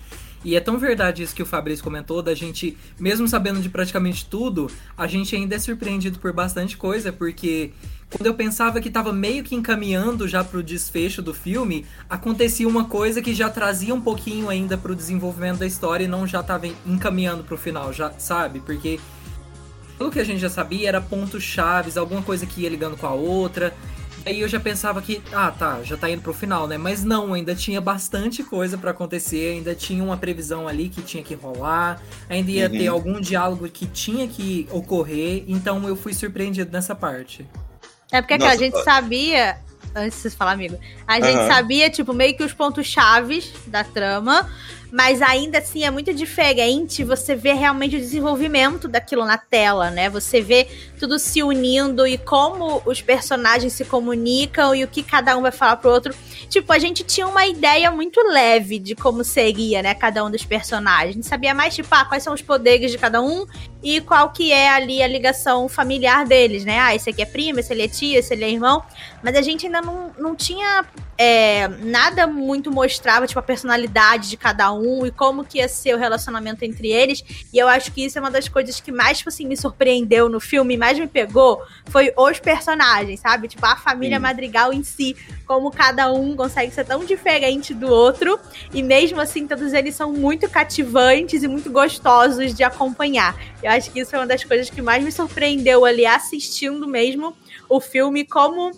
E 0.44 0.54
é 0.54 0.60
tão 0.60 0.78
verdade 0.78 1.22
isso 1.22 1.34
que 1.34 1.42
o 1.42 1.46
Fabrício 1.46 1.82
comentou, 1.82 2.22
da 2.22 2.34
gente, 2.34 2.76
mesmo 3.00 3.26
sabendo 3.26 3.60
de 3.60 3.68
praticamente 3.68 4.26
tudo, 4.26 4.70
a 4.96 5.06
gente 5.06 5.34
ainda 5.34 5.56
é 5.56 5.58
surpreendido 5.58 6.18
por 6.18 6.32
bastante 6.32 6.76
coisa, 6.76 7.12
porque 7.12 7.70
quando 8.10 8.26
eu 8.26 8.34
pensava 8.34 8.80
que 8.80 8.90
tava 8.90 9.12
meio 9.12 9.42
que 9.42 9.54
encaminhando 9.54 10.28
já 10.28 10.44
pro 10.44 10.62
desfecho 10.62 11.20
do 11.20 11.34
filme, 11.34 11.84
acontecia 12.08 12.68
uma 12.68 12.84
coisa 12.84 13.20
que 13.20 13.34
já 13.34 13.50
trazia 13.50 13.94
um 13.94 14.00
pouquinho 14.00 14.48
ainda 14.48 14.78
pro 14.78 14.94
desenvolvimento 14.94 15.58
da 15.58 15.66
história 15.66 16.04
e 16.04 16.08
não 16.08 16.26
já 16.26 16.42
tava 16.42 16.66
encaminhando 16.86 17.42
pro 17.44 17.58
final, 17.58 17.92
já 17.92 18.12
sabe? 18.18 18.60
Porque 18.60 19.00
pelo 19.98 20.10
que 20.10 20.20
a 20.20 20.24
gente 20.24 20.38
já 20.38 20.50
sabia, 20.50 20.88
era 20.88 21.00
pontos 21.00 21.42
chaves, 21.42 21.96
alguma 21.96 22.22
coisa 22.22 22.46
que 22.46 22.60
ia 22.62 22.68
ligando 22.68 22.96
com 22.96 23.06
a 23.06 23.12
outra. 23.12 23.74
Aí 24.24 24.40
eu 24.40 24.48
já 24.48 24.58
pensava 24.58 25.00
que, 25.00 25.22
ah, 25.32 25.50
tá, 25.52 25.82
já 25.84 25.96
tá 25.96 26.10
indo 26.10 26.20
pro 26.20 26.34
final, 26.34 26.66
né? 26.66 26.76
Mas 26.76 27.04
não, 27.04 27.32
ainda 27.32 27.54
tinha 27.54 27.80
bastante 27.80 28.42
coisa 28.42 28.76
pra 28.76 28.90
acontecer, 28.90 29.52
ainda 29.54 29.74
tinha 29.74 30.02
uma 30.02 30.16
previsão 30.16 30.66
ali 30.66 30.88
que 30.88 31.00
tinha 31.00 31.22
que 31.22 31.34
rolar, 31.34 32.02
ainda 32.28 32.50
ia 32.50 32.66
Uhum. 32.66 32.76
ter 32.76 32.86
algum 32.88 33.20
diálogo 33.20 33.68
que 33.68 33.86
tinha 33.86 34.26
que 34.26 34.66
ocorrer, 34.70 35.44
então 35.46 35.86
eu 35.86 35.94
fui 35.96 36.12
surpreendido 36.12 36.72
nessa 36.72 36.94
parte. 36.94 37.46
É 38.12 38.20
porque 38.20 38.38
Nossa, 38.38 38.52
a 38.52 38.56
gente 38.56 38.76
ó. 38.76 38.82
sabia. 38.82 39.58
Antes 39.94 40.16
de 40.16 40.22
vocês 40.22 40.34
falar, 40.34 40.52
amigo. 40.52 40.78
A 41.06 41.14
gente 41.20 41.38
Aham. 41.38 41.48
sabia, 41.48 41.88
tipo, 41.88 42.12
meio 42.12 42.36
que 42.36 42.44
os 42.44 42.52
pontos 42.52 42.86
chaves 42.86 43.50
da 43.66 43.82
trama. 43.82 44.46
Mas 44.92 45.20
ainda 45.20 45.58
assim 45.58 45.84
é 45.84 45.90
muito 45.90 46.14
diferente 46.14 47.02
você 47.02 47.34
ver 47.34 47.54
realmente 47.54 47.96
o 47.96 47.98
desenvolvimento 47.98 48.86
daquilo 48.86 49.24
na 49.24 49.36
tela, 49.36 49.90
né? 49.90 50.08
Você 50.08 50.40
vê 50.40 50.68
tudo 50.98 51.18
se 51.18 51.42
unindo 51.42 52.06
e 52.06 52.16
como 52.16 52.80
os 52.86 53.02
personagens 53.02 53.72
se 53.72 53.84
comunicam 53.84 54.74
e 54.74 54.84
o 54.84 54.88
que 54.88 55.02
cada 55.02 55.36
um 55.36 55.42
vai 55.42 55.50
falar 55.50 55.76
pro 55.76 55.90
outro. 55.90 56.14
Tipo, 56.48 56.72
a 56.72 56.78
gente 56.78 57.02
tinha 57.02 57.26
uma 57.26 57.46
ideia 57.46 57.90
muito 57.90 58.20
leve 58.28 58.78
de 58.78 58.94
como 58.94 59.24
seria, 59.24 59.82
né, 59.82 59.92
cada 59.92 60.24
um 60.24 60.30
dos 60.30 60.44
personagens. 60.44 61.10
A 61.10 61.12
gente 61.12 61.26
sabia 61.26 61.52
mais, 61.52 61.74
tipo, 61.74 61.88
ah, 61.90 62.04
quais 62.04 62.22
são 62.22 62.32
os 62.32 62.42
poderes 62.42 62.92
de 62.92 62.98
cada 62.98 63.20
um 63.20 63.44
e 63.86 64.00
qual 64.00 64.30
que 64.30 64.50
é 64.50 64.68
ali 64.68 65.00
a 65.00 65.06
ligação 65.06 65.68
familiar 65.68 66.26
deles, 66.26 66.64
né? 66.64 66.80
Ah, 66.80 66.92
esse 66.92 67.08
aqui 67.08 67.22
é 67.22 67.24
primo, 67.24 67.60
esse 67.60 67.72
ele 67.72 67.84
é 67.84 67.88
tia, 67.88 68.18
esse 68.18 68.34
ele 68.34 68.42
é 68.42 68.50
irmão. 68.50 68.82
Mas 69.22 69.36
a 69.36 69.42
gente 69.42 69.66
ainda 69.66 69.80
não, 69.80 70.10
não 70.18 70.34
tinha 70.34 70.84
é, 71.16 71.68
nada 71.68 72.26
muito 72.26 72.70
mostrava, 72.70 73.28
tipo, 73.28 73.38
a 73.38 73.42
personalidade 73.42 74.28
de 74.28 74.36
cada 74.36 74.72
um 74.72 75.06
e 75.06 75.12
como 75.12 75.44
que 75.44 75.58
ia 75.58 75.68
ser 75.68 75.94
o 75.94 75.98
relacionamento 75.98 76.64
entre 76.64 76.88
eles. 76.88 77.22
E 77.52 77.58
eu 77.58 77.68
acho 77.68 77.92
que 77.92 78.04
isso 78.04 78.18
é 78.18 78.20
uma 78.20 78.30
das 78.30 78.48
coisas 78.48 78.80
que 78.80 78.90
mais, 78.90 79.18
tipo 79.18 79.28
assim, 79.28 79.46
me 79.46 79.56
surpreendeu 79.56 80.28
no 80.28 80.40
filme, 80.40 80.76
mais 80.76 80.98
me 80.98 81.06
pegou, 81.06 81.62
foi 81.86 82.12
os 82.16 82.40
personagens, 82.40 83.20
sabe? 83.20 83.46
Tipo, 83.46 83.66
a 83.66 83.76
família 83.76 84.16
Sim. 84.16 84.22
Madrigal 84.22 84.72
em 84.72 84.82
si, 84.82 85.16
como 85.46 85.70
cada 85.70 86.12
um 86.12 86.34
consegue 86.34 86.74
ser 86.74 86.84
tão 86.84 87.04
diferente 87.04 87.72
do 87.72 87.86
outro. 87.86 88.38
E 88.72 88.82
mesmo 88.82 89.20
assim, 89.20 89.46
todos 89.46 89.72
eles 89.72 89.94
são 89.94 90.12
muito 90.12 90.48
cativantes 90.50 91.44
e 91.44 91.48
muito 91.48 91.70
gostosos 91.70 92.52
de 92.52 92.64
acompanhar. 92.64 93.36
Eu 93.62 93.75
acho 93.76 93.90
que 93.90 94.00
isso 94.00 94.14
é 94.14 94.18
uma 94.18 94.26
das 94.26 94.44
coisas 94.44 94.70
que 94.70 94.82
mais 94.82 95.04
me 95.04 95.12
surpreendeu 95.12 95.84
ali 95.84 96.06
assistindo 96.06 96.86
mesmo 96.88 97.36
o 97.68 97.80
filme, 97.80 98.24
como 98.24 98.72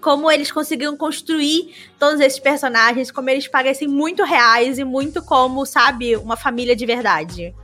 como 0.00 0.30
eles 0.30 0.50
conseguiram 0.50 0.96
construir 0.96 1.74
todos 1.98 2.18
esses 2.18 2.38
personagens, 2.38 3.10
como 3.10 3.28
eles 3.28 3.46
parecem 3.46 3.86
muito 3.86 4.24
reais 4.24 4.78
e 4.78 4.84
muito 4.84 5.22
como, 5.22 5.66
sabe, 5.66 6.16
uma 6.16 6.36
família 6.36 6.74
de 6.74 6.86
verdade. 6.86 7.54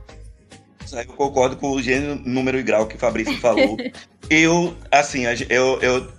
Eu 0.91 1.05
concordo 1.15 1.55
com 1.55 1.71
o 1.71 1.81
gênero, 1.81 2.21
número 2.23 2.59
e 2.59 2.63
grau 2.63 2.85
que 2.85 2.95
o 2.95 2.99
Fabrício 2.99 3.39
falou. 3.39 3.77
eu, 4.29 4.75
assim, 4.91 5.23
eu, 5.49 5.79
eu, 5.81 6.11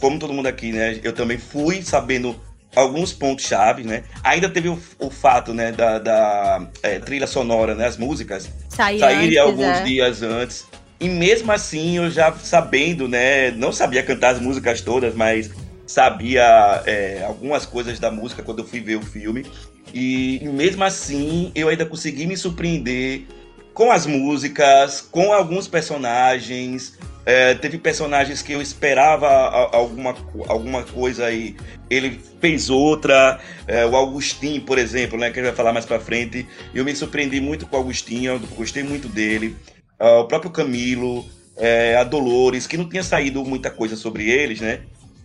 como 0.00 0.18
todo 0.18 0.32
mundo 0.32 0.46
aqui, 0.46 0.72
né, 0.72 0.98
eu 1.02 1.12
também 1.12 1.36
fui 1.36 1.82
sabendo 1.82 2.34
alguns 2.74 3.12
pontos-chave, 3.12 3.82
né? 3.82 4.04
Ainda 4.22 4.48
teve 4.48 4.68
o, 4.68 4.78
o 4.98 5.10
fato, 5.10 5.52
né, 5.52 5.72
da, 5.72 5.98
da 5.98 6.66
é, 6.82 6.98
trilha 6.98 7.26
sonora, 7.26 7.74
né, 7.74 7.86
as 7.86 7.96
músicas 7.96 8.48
saírem 8.68 9.38
alguns 9.38 9.64
é. 9.64 9.82
dias 9.82 10.22
antes. 10.22 10.66
E 11.00 11.08
mesmo 11.08 11.52
assim, 11.52 11.96
eu 11.96 12.10
já 12.10 12.32
sabendo, 12.32 13.06
né? 13.06 13.52
Não 13.52 13.72
sabia 13.72 14.02
cantar 14.02 14.30
as 14.30 14.40
músicas 14.40 14.80
todas, 14.80 15.14
mas 15.14 15.50
sabia 15.86 16.82
é, 16.86 17.22
algumas 17.24 17.64
coisas 17.64 18.00
da 18.00 18.10
música 18.10 18.42
quando 18.42 18.60
eu 18.60 18.66
fui 18.66 18.80
ver 18.80 18.96
o 18.96 19.02
filme. 19.02 19.46
E, 19.94 20.42
e 20.42 20.48
mesmo 20.48 20.82
assim, 20.82 21.52
eu 21.54 21.68
ainda 21.68 21.86
consegui 21.86 22.26
me 22.26 22.36
surpreender 22.36 23.26
com 23.78 23.92
as 23.92 24.06
músicas, 24.06 25.00
com 25.00 25.32
alguns 25.32 25.68
personagens. 25.68 26.98
É, 27.24 27.54
teve 27.54 27.78
personagens 27.78 28.42
que 28.42 28.52
eu 28.52 28.60
esperava 28.60 29.28
alguma, 29.28 30.16
alguma 30.48 30.82
coisa 30.82 31.30
e 31.30 31.54
ele 31.88 32.20
fez 32.40 32.70
outra. 32.70 33.38
É, 33.68 33.86
o 33.86 33.94
Augustinho, 33.94 34.62
por 34.62 34.78
exemplo, 34.78 35.16
né, 35.16 35.30
que 35.30 35.38
a 35.38 35.42
gente 35.44 35.50
vai 35.50 35.56
falar 35.56 35.72
mais 35.72 35.86
pra 35.86 36.00
frente. 36.00 36.44
Eu 36.74 36.84
me 36.84 36.92
surpreendi 36.96 37.40
muito 37.40 37.66
com 37.66 37.76
o 37.76 37.78
Augustinho, 37.78 38.40
gostei 38.56 38.82
muito 38.82 39.06
dele 39.06 39.54
uh, 40.00 40.22
o 40.22 40.24
próprio 40.24 40.50
Camilo, 40.50 41.24
é, 41.56 41.94
a 41.96 42.02
Dolores, 42.02 42.66
que 42.66 42.76
não 42.76 42.88
tinha 42.88 43.04
saído 43.04 43.44
muita 43.44 43.70
coisa 43.70 43.94
sobre 43.94 44.28
eles, 44.28 44.60
né? 44.60 44.80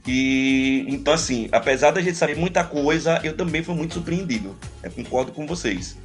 E 0.06 0.86
então, 0.90 1.16
assim, 1.16 1.50
apesar 1.52 1.90
da 1.90 2.02
gente 2.02 2.18
saber 2.20 2.38
muita 2.38 2.64
coisa, 2.64 3.20
eu 3.24 3.36
também 3.36 3.64
fui 3.64 3.74
muito 3.74 3.96
surpreendido. 3.96 4.56
Eu 4.84 4.92
concordo 4.92 5.32
com 5.32 5.48
vocês. 5.48 5.98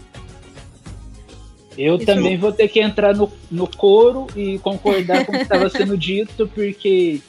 Eu 1.79 1.95
Isso. 1.95 2.07
também 2.07 2.37
vou 2.37 2.51
ter 2.51 2.67
que 2.67 2.81
entrar 2.81 3.15
no, 3.15 3.31
no 3.49 3.69
coro 3.69 4.27
e 4.35 4.59
concordar 4.59 5.25
com 5.25 5.31
o 5.31 5.37
que 5.37 5.43
estava 5.43 5.71
sendo 5.71 5.97
dito, 5.97 6.51
porque 6.53 7.21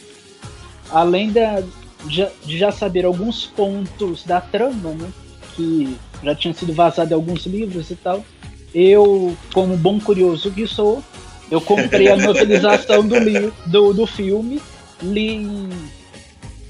além 0.90 1.32
da, 1.32 1.62
de 2.06 2.58
já 2.58 2.72
saber 2.72 3.06
alguns 3.06 3.46
pontos 3.46 4.24
da 4.24 4.42
trama, 4.42 4.92
né, 4.94 5.10
que 5.56 5.96
já 6.24 6.34
tinham 6.34 6.54
sido 6.56 6.74
vazados 6.74 7.12
em 7.12 7.14
alguns 7.14 7.46
livros 7.46 7.92
e 7.92 7.96
tal, 7.96 8.26
eu, 8.74 9.38
como 9.54 9.78
bom 9.78 10.00
curioso 10.00 10.50
que 10.50 10.66
sou, 10.66 11.04
eu 11.52 11.62
comprei 11.62 12.10
a 12.10 12.18
novelização 12.18 13.06
do, 13.08 13.18
li, 13.20 13.52
do, 13.68 13.94
do 13.94 14.08
filme, 14.08 14.60
li 15.02 15.30
em, 15.36 15.70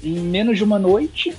em, 0.02 0.18
menos 0.20 0.58
de 0.58 0.64
uma 0.64 0.78
noite, 0.78 1.34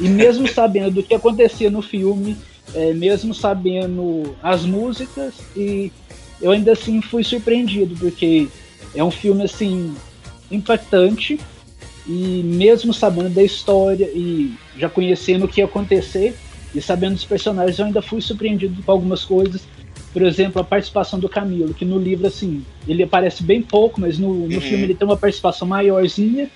e 0.00 0.08
mesmo 0.08 0.48
sabendo 0.48 0.90
do 0.90 1.02
que 1.02 1.14
acontecia 1.14 1.70
no 1.70 1.82
filme, 1.82 2.36
é, 2.74 2.92
mesmo 2.92 3.34
sabendo 3.34 4.36
as 4.42 4.64
músicas, 4.64 5.34
e 5.56 5.92
eu 6.40 6.50
ainda 6.50 6.72
assim 6.72 7.00
fui 7.02 7.22
surpreendido, 7.22 7.96
porque 7.96 8.48
é 8.94 9.02
um 9.02 9.10
filme 9.10 9.44
assim 9.44 9.94
impactante, 10.50 11.38
e 12.06 12.42
mesmo 12.44 12.92
sabendo 12.92 13.30
da 13.30 13.42
história 13.42 14.06
e 14.14 14.54
já 14.76 14.88
conhecendo 14.88 15.46
o 15.46 15.48
que 15.48 15.60
ia 15.60 15.64
acontecer, 15.64 16.34
e 16.74 16.80
sabendo 16.80 17.14
dos 17.14 17.24
personagens, 17.24 17.78
eu 17.78 17.86
ainda 17.86 18.02
fui 18.02 18.20
surpreendido 18.20 18.82
com 18.82 18.92
algumas 18.92 19.24
coisas 19.24 19.62
por 20.14 20.22
exemplo, 20.22 20.62
a 20.62 20.64
participação 20.64 21.18
do 21.18 21.28
Camilo, 21.28 21.74
que 21.74 21.84
no 21.84 21.98
livro, 21.98 22.24
assim, 22.24 22.64
ele 22.86 23.02
aparece 23.02 23.42
bem 23.42 23.60
pouco, 23.60 24.00
mas 24.00 24.16
no, 24.16 24.32
no 24.32 24.54
uhum. 24.54 24.60
filme 24.60 24.84
ele 24.84 24.94
tem 24.94 25.04
uma 25.04 25.16
participação 25.16 25.66
maiorzinha. 25.66 26.48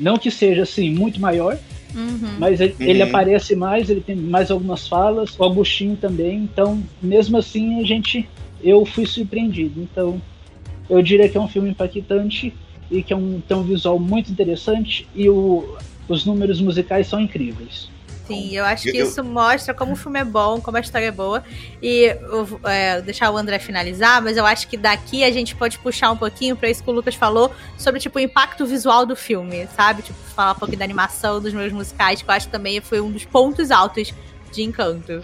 Não 0.00 0.16
que 0.16 0.30
seja, 0.30 0.62
assim, 0.62 0.90
muito 0.90 1.20
maior, 1.20 1.58
uhum. 1.94 2.36
mas 2.38 2.60
ele, 2.60 2.74
uhum. 2.78 2.86
ele, 2.86 3.02
aparece 3.02 3.54
mais, 3.54 3.88
ele 3.90 4.00
tem 4.00 4.16
mais 4.16 4.50
algumas 4.50 4.88
falas, 4.88 5.38
o 5.38 5.44
Agostinho 5.44 5.96
também. 5.96 6.38
Então, 6.38 6.82
mesmo 7.02 7.36
assim, 7.36 7.80
a 7.80 7.84
gente. 7.84 8.28
Eu 8.62 8.84
fui 8.86 9.04
surpreendido. 9.04 9.80
Então, 9.80 10.22
eu 10.88 11.02
diria 11.02 11.28
que 11.28 11.36
é 11.36 11.40
um 11.40 11.48
filme 11.48 11.70
impactante 11.70 12.54
e 12.90 13.02
que 13.02 13.12
é 13.12 13.16
um, 13.16 13.40
tem 13.40 13.56
um 13.56 13.62
visual 13.62 13.98
muito 13.98 14.30
interessante 14.30 15.08
e 15.14 15.28
o, 15.28 15.76
os 16.08 16.24
números 16.24 16.60
musicais 16.60 17.06
são 17.06 17.20
incríveis. 17.20 17.88
Sim, 18.34 18.56
eu 18.56 18.64
acho 18.64 18.84
que 18.84 18.98
isso 18.98 19.22
mostra 19.24 19.74
como 19.74 19.92
o 19.92 19.96
filme 19.96 20.20
é 20.20 20.24
bom, 20.24 20.60
como 20.60 20.76
a 20.76 20.80
história 20.80 21.06
é 21.06 21.10
boa. 21.10 21.42
E 21.82 22.04
eu, 22.04 22.60
é, 22.64 23.00
deixar 23.00 23.30
o 23.30 23.36
André 23.36 23.58
finalizar, 23.58 24.22
mas 24.22 24.36
eu 24.36 24.46
acho 24.46 24.68
que 24.68 24.76
daqui 24.76 25.24
a 25.24 25.30
gente 25.30 25.54
pode 25.54 25.78
puxar 25.78 26.10
um 26.10 26.16
pouquinho 26.16 26.56
para 26.56 26.68
isso 26.68 26.82
que 26.82 26.90
o 26.90 26.92
Lucas 26.92 27.14
falou 27.14 27.52
sobre 27.76 28.00
tipo, 28.00 28.18
o 28.18 28.20
impacto 28.20 28.66
visual 28.66 29.04
do 29.04 29.16
filme, 29.16 29.68
sabe? 29.76 30.02
Tipo, 30.02 30.18
falar 30.34 30.52
um 30.52 30.56
pouquinho 30.56 30.78
da 30.78 30.84
animação, 30.84 31.40
dos 31.40 31.52
meus 31.52 31.72
musicais, 31.72 32.22
que 32.22 32.28
eu 32.28 32.34
acho 32.34 32.46
que 32.46 32.52
também 32.52 32.80
foi 32.80 33.00
um 33.00 33.10
dos 33.10 33.24
pontos 33.24 33.70
altos 33.70 34.12
de 34.52 34.62
encanto. 34.62 35.22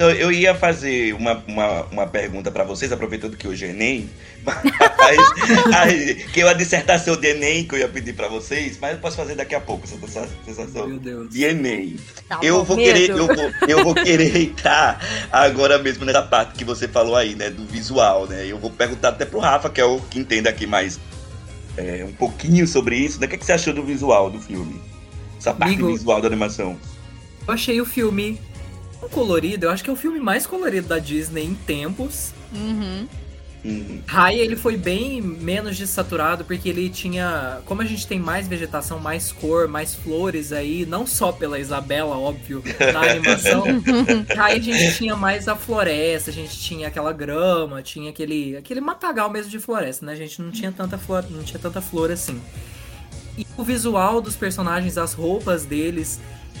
Eu 0.00 0.32
ia 0.32 0.54
fazer 0.54 1.12
uma, 1.12 1.44
uma, 1.46 1.82
uma 1.92 2.06
pergunta 2.06 2.50
para 2.50 2.64
vocês, 2.64 2.90
aproveitando 2.90 3.36
que 3.36 3.46
hoje 3.46 3.66
é 3.66 3.68
Enem, 3.68 4.08
mas, 4.42 6.32
que 6.32 6.40
é 6.40 6.44
uma 6.46 6.54
dissertação 6.54 7.16
de 7.16 7.28
Enem 7.28 7.64
que 7.64 7.74
eu 7.74 7.80
ia 7.80 7.88
pedir 7.88 8.14
para 8.14 8.26
vocês, 8.26 8.78
mas 8.80 8.94
eu 8.94 8.98
posso 8.98 9.18
fazer 9.18 9.34
daqui 9.34 9.54
a 9.54 9.60
pouco, 9.60 9.84
essa 9.84 10.26
sensação 10.46 10.98
de 11.28 11.44
Enem. 11.44 11.96
Tá 12.26 12.40
eu, 12.42 12.64
vou 12.64 12.78
querer, 12.78 13.10
eu, 13.10 13.26
vou, 13.26 13.36
eu 13.68 13.84
vou 13.84 13.94
querer 13.94 14.34
entrar 14.40 14.98
agora 15.30 15.78
mesmo 15.78 16.06
nessa 16.06 16.22
parte 16.22 16.54
que 16.54 16.64
você 16.64 16.88
falou 16.88 17.14
aí, 17.14 17.34
né, 17.34 17.50
do 17.50 17.66
visual, 17.66 18.26
né? 18.26 18.46
Eu 18.46 18.56
vou 18.56 18.70
perguntar 18.70 19.10
até 19.10 19.26
pro 19.26 19.38
Rafa, 19.38 19.68
que 19.68 19.82
é 19.82 19.84
o 19.84 20.00
que 20.00 20.18
entende 20.18 20.48
aqui 20.48 20.66
mais 20.66 20.98
é, 21.76 22.06
um 22.08 22.12
pouquinho 22.12 22.66
sobre 22.66 22.96
isso, 22.96 23.20
né? 23.20 23.26
O 23.26 23.28
que, 23.28 23.34
é 23.34 23.38
que 23.38 23.44
você 23.44 23.52
achou 23.52 23.74
do 23.74 23.82
visual 23.82 24.30
do 24.30 24.40
filme? 24.40 24.80
Essa 25.38 25.52
parte 25.52 25.74
Amigo, 25.74 25.92
visual 25.92 26.22
da 26.22 26.26
animação. 26.26 26.78
Eu 27.46 27.52
achei 27.52 27.80
o 27.82 27.84
filme 27.84 28.38
colorido, 29.08 29.66
eu 29.66 29.70
acho 29.70 29.82
que 29.82 29.90
é 29.90 29.92
o 29.92 29.96
filme 29.96 30.20
mais 30.20 30.46
colorido 30.46 30.88
da 30.88 30.98
Disney 30.98 31.44
em 31.44 31.54
tempos. 31.54 32.32
Uhum. 32.52 33.06
Uhum. 33.62 34.00
ele 34.32 34.56
foi 34.56 34.76
bem 34.76 35.20
menos 35.20 35.76
desaturado 35.76 36.44
porque 36.44 36.68
ele 36.68 36.88
tinha. 36.88 37.60
Como 37.66 37.82
a 37.82 37.84
gente 37.84 38.06
tem 38.06 38.18
mais 38.18 38.48
vegetação, 38.48 38.98
mais 38.98 39.32
cor, 39.32 39.68
mais 39.68 39.94
flores 39.94 40.50
aí, 40.52 40.86
não 40.86 41.06
só 41.06 41.30
pela 41.30 41.58
Isabela, 41.58 42.16
óbvio, 42.18 42.62
na 42.92 43.00
animação. 43.10 43.64
Rai 44.34 44.56
a 44.56 44.60
gente 44.60 44.96
tinha 44.96 45.14
mais 45.14 45.46
a 45.46 45.54
floresta, 45.54 46.30
a 46.30 46.32
gente 46.32 46.58
tinha 46.58 46.88
aquela 46.88 47.12
grama, 47.12 47.82
tinha 47.82 48.10
aquele, 48.10 48.56
aquele 48.56 48.80
matagal 48.80 49.28
mesmo 49.28 49.50
de 49.50 49.58
floresta, 49.58 50.06
né? 50.06 50.12
A 50.12 50.16
gente 50.16 50.40
não 50.40 50.50
tinha 50.50 50.72
tanta 50.72 50.96
flor, 50.96 51.24
não 51.28 51.42
tinha 51.42 51.60
tanta 51.60 51.82
flor 51.82 52.10
assim. 52.10 52.40
E 53.36 53.46
o 53.56 53.62
visual 53.62 54.20
dos 54.20 54.36
personagens, 54.36 54.96
as 54.96 55.12
roupas 55.12 55.64
deles, 55.64 56.18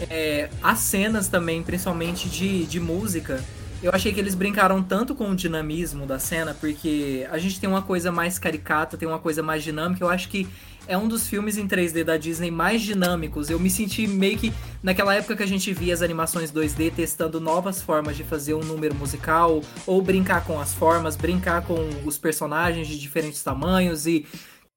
é, 0.08 0.48
as 0.62 0.78
cenas 0.78 1.28
também, 1.28 1.62
principalmente 1.62 2.28
de, 2.28 2.64
de 2.66 2.80
música, 2.80 3.42
eu 3.82 3.90
achei 3.94 4.12
que 4.12 4.20
eles 4.20 4.34
brincaram 4.34 4.82
tanto 4.82 5.14
com 5.14 5.30
o 5.30 5.34
dinamismo 5.34 6.06
da 6.06 6.18
cena, 6.18 6.54
porque 6.54 7.26
a 7.30 7.38
gente 7.38 7.58
tem 7.58 7.68
uma 7.68 7.80
coisa 7.80 8.12
mais 8.12 8.38
caricata, 8.38 8.96
tem 8.96 9.08
uma 9.08 9.18
coisa 9.18 9.42
mais 9.42 9.62
dinâmica. 9.62 10.04
Eu 10.04 10.10
acho 10.10 10.28
que 10.28 10.46
é 10.86 10.98
um 10.98 11.08
dos 11.08 11.26
filmes 11.26 11.56
em 11.56 11.66
3D 11.66 12.04
da 12.04 12.18
Disney 12.18 12.50
mais 12.50 12.82
dinâmicos. 12.82 13.48
Eu 13.48 13.58
me 13.58 13.70
senti 13.70 14.06
meio 14.06 14.36
que 14.38 14.52
naquela 14.82 15.14
época 15.14 15.36
que 15.36 15.42
a 15.42 15.46
gente 15.46 15.72
via 15.72 15.94
as 15.94 16.02
animações 16.02 16.52
2D 16.52 16.92
testando 16.92 17.40
novas 17.40 17.80
formas 17.80 18.16
de 18.16 18.24
fazer 18.24 18.52
um 18.52 18.62
número 18.62 18.94
musical, 18.94 19.62
ou 19.86 20.02
brincar 20.02 20.44
com 20.44 20.60
as 20.60 20.74
formas, 20.74 21.16
brincar 21.16 21.62
com 21.62 21.88
os 22.04 22.18
personagens 22.18 22.86
de 22.86 22.98
diferentes 22.98 23.42
tamanhos 23.42 24.06
e 24.06 24.26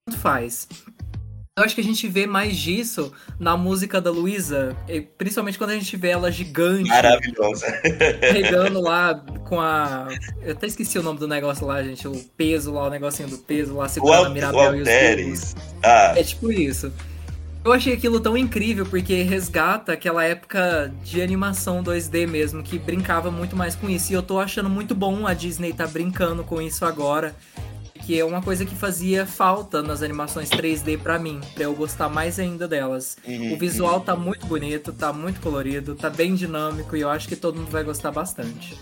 tanto 0.06 0.20
faz. 0.20 0.68
Eu 1.55 1.63
acho 1.63 1.75
que 1.75 1.81
a 1.81 1.83
gente 1.83 2.07
vê 2.07 2.25
mais 2.25 2.57
disso 2.57 3.13
na 3.39 3.55
música 3.55 4.01
da 4.01 4.10
Luísa, 4.10 4.75
principalmente 5.19 5.55
quando 5.55 5.69
a 5.69 5.75
gente 5.75 5.95
vê 5.95 6.07
ela 6.07 6.31
gigante. 6.31 6.89
Maravilhosa. 6.89 7.67
Pegando 8.19 8.81
lá 8.81 9.13
com 9.48 9.62
a. 9.62 10.07
Eu 10.41 10.53
até 10.53 10.65
esqueci 10.65 10.98
o 10.98 11.03
nome 11.03 11.19
do 11.19 11.27
negócio 11.27 11.67
lá, 11.67 11.83
gente. 11.83 12.07
O 12.07 12.19
peso 12.36 12.74
lá, 12.74 12.88
o 12.88 12.89
negocinho 12.89 13.29
do 13.29 13.38
peso 13.38 13.75
lá, 13.75 13.88
segurando 13.88 14.25
a 14.25 14.29
Mirabel 14.31 14.77
e 14.77 14.81
os 14.81 15.55
ah. 15.83 16.13
É 16.17 16.24
tipo 16.24 16.51
isso. 16.51 16.91
Eu 17.63 17.72
achei 17.72 17.93
aquilo 17.93 18.19
tão 18.19 18.36
incrível 18.36 18.88
porque 18.88 19.22
resgata 19.22 19.93
aquela 19.93 20.24
época 20.24 20.91
de 21.03 21.22
animação 21.22 21.83
2D 21.83 22.27
mesmo, 22.27 22.63
que 22.63 22.79
brincava 22.79 23.29
muito 23.29 23.55
mais 23.55 23.75
com 23.75 23.88
isso. 23.88 24.12
E 24.12 24.15
eu 24.15 24.24
tô 24.24 24.39
achando 24.39 24.72
muito 24.72 24.95
bom 24.95 25.27
a 25.27 25.36
Disney 25.36 25.72
tá 25.72 25.86
brincando 25.86 26.43
com 26.43 26.60
isso 26.60 26.83
agora 26.83 27.36
que 28.05 28.19
é 28.19 28.25
uma 28.25 28.41
coisa 28.41 28.65
que 28.65 28.75
fazia 28.75 29.25
falta 29.25 29.81
nas 29.81 30.01
animações 30.01 30.50
3D 30.50 31.00
para 31.00 31.17
mim, 31.17 31.39
para 31.53 31.63
eu 31.63 31.74
gostar 31.74 32.10
mais 32.10 32.38
ainda 32.38 32.67
delas. 32.67 33.17
Uhum, 33.25 33.53
o 33.53 33.57
visual 33.57 34.01
tá 34.01 34.15
muito 34.15 34.45
bonito, 34.45 34.91
tá 34.91 35.13
muito 35.13 35.39
colorido, 35.39 35.95
tá 35.95 36.10
bem 36.10 36.36
dinâmico 36.36 36.95
e 36.95 37.01
eu 37.01 37.10
acho 37.10 37.27
que 37.27 37.36
todo 37.36 37.57
mundo 37.57 37.72
vai 37.72 37.83
gostar 37.83 38.12
bastante. 38.12 38.77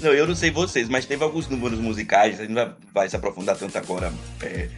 Não, 0.00 0.12
eu 0.12 0.26
não 0.26 0.34
sei 0.34 0.50
vocês, 0.50 0.88
mas 0.88 1.06
teve 1.06 1.24
alguns 1.24 1.48
números 1.48 1.78
musicais, 1.78 2.38
a 2.38 2.42
gente 2.42 2.52
não 2.52 2.74
vai 2.92 3.08
se 3.08 3.16
aprofundar 3.16 3.56
tanto 3.56 3.78
agora 3.78 4.12
é, 4.42 4.68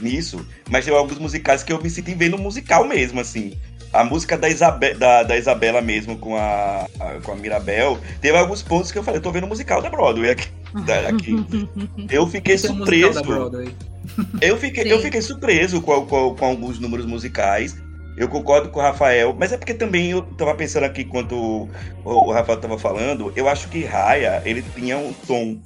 nisso, 0.00 0.46
mas 0.68 0.84
teve 0.84 0.96
alguns 0.96 1.18
musicais 1.18 1.62
que 1.62 1.72
eu 1.72 1.82
me 1.82 1.88
senti 1.88 2.14
vendo 2.14 2.36
musical 2.36 2.86
mesmo, 2.86 3.20
assim. 3.20 3.58
A 3.94 4.02
música 4.02 4.36
da, 4.36 4.48
Isabe 4.48 4.94
da, 4.94 5.22
da 5.22 5.36
Isabela 5.36 5.80
mesmo 5.80 6.18
com 6.18 6.36
a, 6.36 6.88
a, 6.98 7.20
com 7.22 7.32
a 7.32 7.36
Mirabel, 7.36 7.98
teve 8.20 8.36
alguns 8.36 8.60
pontos 8.60 8.90
que 8.90 8.98
eu 8.98 9.04
falei, 9.04 9.20
tô 9.20 9.30
vendo 9.30 9.46
musical 9.46 9.80
da 9.80 9.88
Broadway 9.88 10.30
aqui. 10.30 10.48
Da, 10.84 11.08
aqui. 11.08 11.32
Eu 12.10 12.26
fiquei 12.26 12.56
Esse 12.56 12.66
o 12.66 12.74
surpreso. 12.74 13.22
Eu 14.42 14.56
fiquei, 14.58 14.92
eu 14.92 15.00
fiquei 15.00 15.22
surpreso 15.22 15.80
com, 15.80 16.04
com, 16.04 16.34
com 16.34 16.44
alguns 16.44 16.80
números 16.80 17.06
musicais. 17.06 17.76
Eu 18.16 18.28
concordo 18.28 18.68
com 18.70 18.80
o 18.80 18.82
Rafael, 18.82 19.34
mas 19.38 19.52
é 19.52 19.56
porque 19.56 19.72
também 19.72 20.10
eu 20.10 20.22
tava 20.22 20.54
pensando 20.54 20.84
aqui 20.84 21.02
enquanto 21.02 21.34
o, 21.34 21.70
o 22.04 22.32
Rafael 22.32 22.60
tava 22.60 22.78
falando, 22.78 23.32
eu 23.34 23.48
acho 23.48 23.68
que 23.68 23.84
Raya, 23.84 24.42
ele 24.44 24.62
tinha 24.74 24.98
um 24.98 25.12
tom 25.12 25.58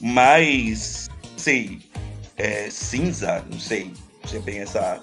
mais, 0.00 1.08
sei, 1.36 1.78
é, 2.38 2.70
cinza, 2.70 3.44
não 3.50 3.60
sei, 3.60 3.92
não 4.22 4.28
sei 4.28 4.40
bem 4.40 4.60
essa, 4.60 4.98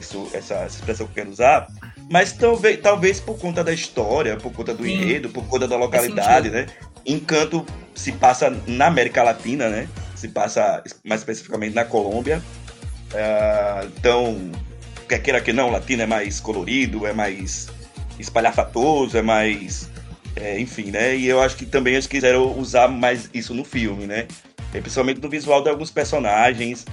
isso, 0.00 0.28
essa 0.32 0.66
expressão 0.66 1.06
que 1.06 1.12
eu 1.12 1.24
quero 1.24 1.30
usar, 1.30 1.66
mas 2.10 2.32
talvez, 2.32 2.80
talvez 2.80 3.20
por 3.20 3.38
conta 3.38 3.62
da 3.62 3.72
história, 3.72 4.36
por 4.36 4.52
conta 4.52 4.74
do 4.74 4.82
Sim. 4.82 4.94
enredo, 4.94 5.28
por 5.28 5.46
conta 5.46 5.68
da 5.68 5.76
localidade, 5.76 6.50
né? 6.50 6.66
Encanto 7.06 7.64
se 7.94 8.10
passa 8.10 8.50
na 8.66 8.86
América 8.86 9.22
Latina, 9.22 9.68
né? 9.68 9.88
Se 10.16 10.26
passa 10.26 10.82
mais 11.04 11.20
especificamente 11.20 11.72
na 11.72 11.84
Colômbia. 11.84 12.42
Ah, 13.14 13.86
então, 13.96 14.50
quer 15.08 15.20
queira 15.20 15.40
que 15.40 15.52
não, 15.52 15.70
latino 15.70 16.02
é 16.02 16.06
mais 16.06 16.40
colorido, 16.40 17.06
é 17.06 17.12
mais 17.12 17.68
espalhafatoso, 18.18 19.16
é 19.16 19.22
mais. 19.22 19.88
é, 20.34 20.58
enfim, 20.58 20.90
né? 20.90 21.16
E 21.16 21.26
eu 21.26 21.40
acho 21.40 21.56
que 21.56 21.64
também 21.64 21.94
eles 21.94 22.08
quiseram 22.08 22.58
usar 22.58 22.88
mais 22.88 23.30
isso 23.32 23.54
no 23.54 23.64
filme, 23.64 24.06
né? 24.06 24.26
É, 24.74 24.80
principalmente 24.80 25.20
no 25.20 25.28
visual 25.28 25.62
de 25.62 25.68
alguns 25.68 25.90
personagens. 25.90 26.84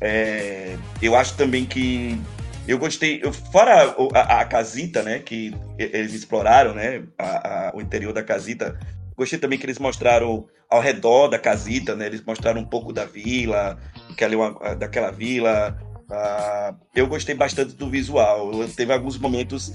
É, 0.00 0.76
eu 1.00 1.16
acho 1.16 1.34
também 1.34 1.64
que. 1.64 2.20
Eu 2.66 2.78
gostei. 2.78 3.20
eu- 3.22 3.32
fora 3.32 3.94
o- 4.00 4.10
a, 4.14 4.40
a 4.40 4.44
casita, 4.44 5.02
né? 5.02 5.18
Que 5.20 5.54
eles 5.78 6.12
exploraram, 6.14 6.74
né? 6.74 7.04
a- 7.18 7.68
a- 7.68 7.72
o 7.74 7.80
interior 7.80 8.12
da 8.12 8.22
casita. 8.22 8.78
Gostei 9.16 9.38
também 9.38 9.58
que 9.58 9.64
eles 9.66 9.78
mostraram 9.78 10.46
ao 10.68 10.80
redor 10.80 11.28
da 11.28 11.38
casita, 11.38 11.94
né? 11.94 12.06
Eles 12.06 12.22
mostraram 12.24 12.60
um 12.60 12.64
pouco 12.66 12.92
da 12.92 13.04
vila, 13.04 13.78
que 14.16 14.24
ali 14.24 14.36
é 14.62 14.74
daquela 14.74 15.10
vila. 15.10 15.78
Ah, 16.10 16.74
eu 16.94 17.06
gostei 17.06 17.34
bastante 17.34 17.72
do 17.74 17.88
visual. 17.88 18.50
Teve 18.76 18.92
alguns 18.92 19.16
momentos 19.18 19.72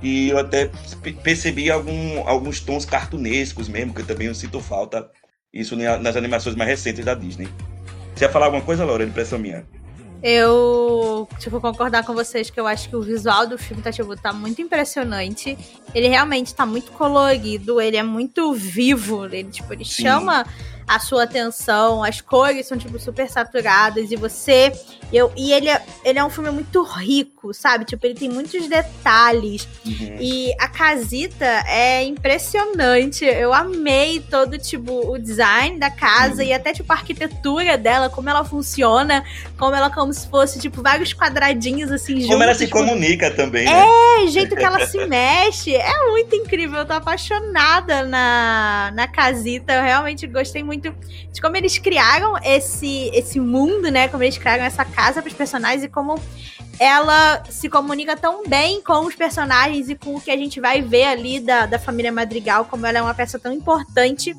que 0.00 0.28
eu 0.28 0.38
até 0.38 0.70
pe- 1.02 1.12
percebi 1.14 1.70
algum, 1.70 2.26
alguns 2.28 2.60
tons 2.60 2.84
cartunescos 2.84 3.68
mesmo, 3.68 3.92
que 3.94 4.02
eu 4.02 4.06
também 4.06 4.32
sinto 4.34 4.60
falta 4.60 5.08
isso 5.52 5.76
na- 5.76 5.98
nas 5.98 6.16
animações 6.16 6.54
mais 6.56 6.68
recentes 6.70 7.04
da 7.04 7.14
Disney. 7.14 7.48
Você 8.14 8.24
ia 8.24 8.30
falar 8.30 8.46
alguma 8.46 8.62
coisa, 8.62 8.84
Laura? 8.84 9.02
Impressão 9.04 9.38
minha. 9.38 9.66
Eu, 10.26 11.28
tipo, 11.38 11.60
concordar 11.60 12.02
com 12.02 12.14
vocês 12.14 12.48
que 12.48 12.58
eu 12.58 12.66
acho 12.66 12.88
que 12.88 12.96
o 12.96 13.02
visual 13.02 13.46
do 13.46 13.58
filme 13.58 13.82
tá, 13.82 13.92
tipo, 13.92 14.16
tá 14.16 14.32
muito 14.32 14.62
impressionante. 14.62 15.58
Ele 15.94 16.08
realmente 16.08 16.54
tá 16.54 16.64
muito 16.64 16.92
colorido, 16.92 17.78
ele 17.78 17.98
é 17.98 18.02
muito 18.02 18.54
vivo, 18.54 19.26
ele, 19.26 19.44
tipo, 19.44 19.70
ele 19.74 19.84
Sim. 19.84 20.04
chama 20.04 20.46
a 20.88 20.98
sua 20.98 21.24
atenção, 21.24 22.02
as 22.02 22.22
cores 22.22 22.66
são, 22.66 22.78
tipo, 22.78 22.98
super 22.98 23.28
saturadas 23.28 24.10
e 24.10 24.16
você... 24.16 24.72
Eu, 25.12 25.30
e 25.36 25.52
ele 25.52 25.68
é, 25.68 25.84
ele 26.02 26.18
é 26.18 26.24
um 26.24 26.30
filme 26.30 26.50
muito 26.50 26.82
rico, 26.82 27.33
sabe? 27.52 27.84
Tipo, 27.84 28.06
ele 28.06 28.14
tem 28.14 28.28
muitos 28.30 28.68
detalhes. 28.68 29.68
Uhum. 29.84 30.16
E 30.20 30.52
a 30.58 30.68
casita 30.68 31.44
é 31.66 32.02
impressionante. 32.04 33.24
Eu 33.24 33.52
amei 33.52 34.20
todo, 34.20 34.56
tipo, 34.58 35.10
o 35.12 35.18
design 35.18 35.78
da 35.78 35.90
casa 35.90 36.42
Uhum. 36.42 36.48
e 36.48 36.52
até, 36.52 36.72
tipo, 36.72 36.90
a 36.92 36.96
arquitetura 36.96 37.76
dela, 37.76 38.08
como 38.08 38.30
ela 38.30 38.44
funciona, 38.44 39.24
como 39.58 39.74
ela, 39.74 39.90
como 39.90 40.12
se 40.12 40.28
fosse, 40.28 40.58
tipo, 40.60 40.82
vários 40.82 41.12
quadradinhos 41.12 41.90
assim 41.90 42.14
juntos. 42.14 42.28
Como 42.28 42.42
ela 42.42 42.54
se 42.54 42.66
tipo, 42.66 42.78
comunica 42.78 43.30
também, 43.30 43.64
né? 43.64 43.72
é, 43.72 44.24
o 44.24 44.28
jeito 44.28 44.54
que 44.54 44.62
ela 44.64 44.84
se 44.86 45.04
mexe 45.06 45.74
é 45.74 46.10
muito 46.10 46.34
incrível. 46.36 46.78
Eu 46.80 46.86
tô 46.86 46.92
apaixonada 46.92 48.04
na, 48.04 48.92
na 48.94 49.08
casita. 49.08 49.72
Eu 49.72 49.82
realmente 49.82 50.26
gostei 50.26 50.62
muito 50.62 50.94
de 51.32 51.40
como 51.40 51.56
eles 51.56 51.78
criaram 51.78 52.34
esse, 52.42 53.10
esse 53.12 53.40
mundo, 53.40 53.90
né? 53.90 54.08
Como 54.08 54.22
eles 54.22 54.38
criaram 54.38 54.64
essa 54.64 54.84
casa 54.84 55.20
pros 55.22 55.34
personagens 55.34 55.82
e 55.82 55.88
como 55.88 56.20
ela 56.78 57.33
se 57.48 57.68
comunica 57.68 58.16
tão 58.16 58.46
bem 58.46 58.82
com 58.82 59.06
os 59.06 59.14
personagens 59.14 59.88
e 59.88 59.94
com 59.94 60.14
o 60.14 60.20
que 60.20 60.30
a 60.30 60.36
gente 60.36 60.60
vai 60.60 60.82
ver 60.82 61.04
ali 61.04 61.40
da, 61.40 61.66
da 61.66 61.78
família 61.78 62.12
Madrigal, 62.12 62.64
como 62.64 62.86
ela 62.86 62.98
é 62.98 63.02
uma 63.02 63.14
peça 63.14 63.38
tão 63.38 63.52
importante 63.52 64.34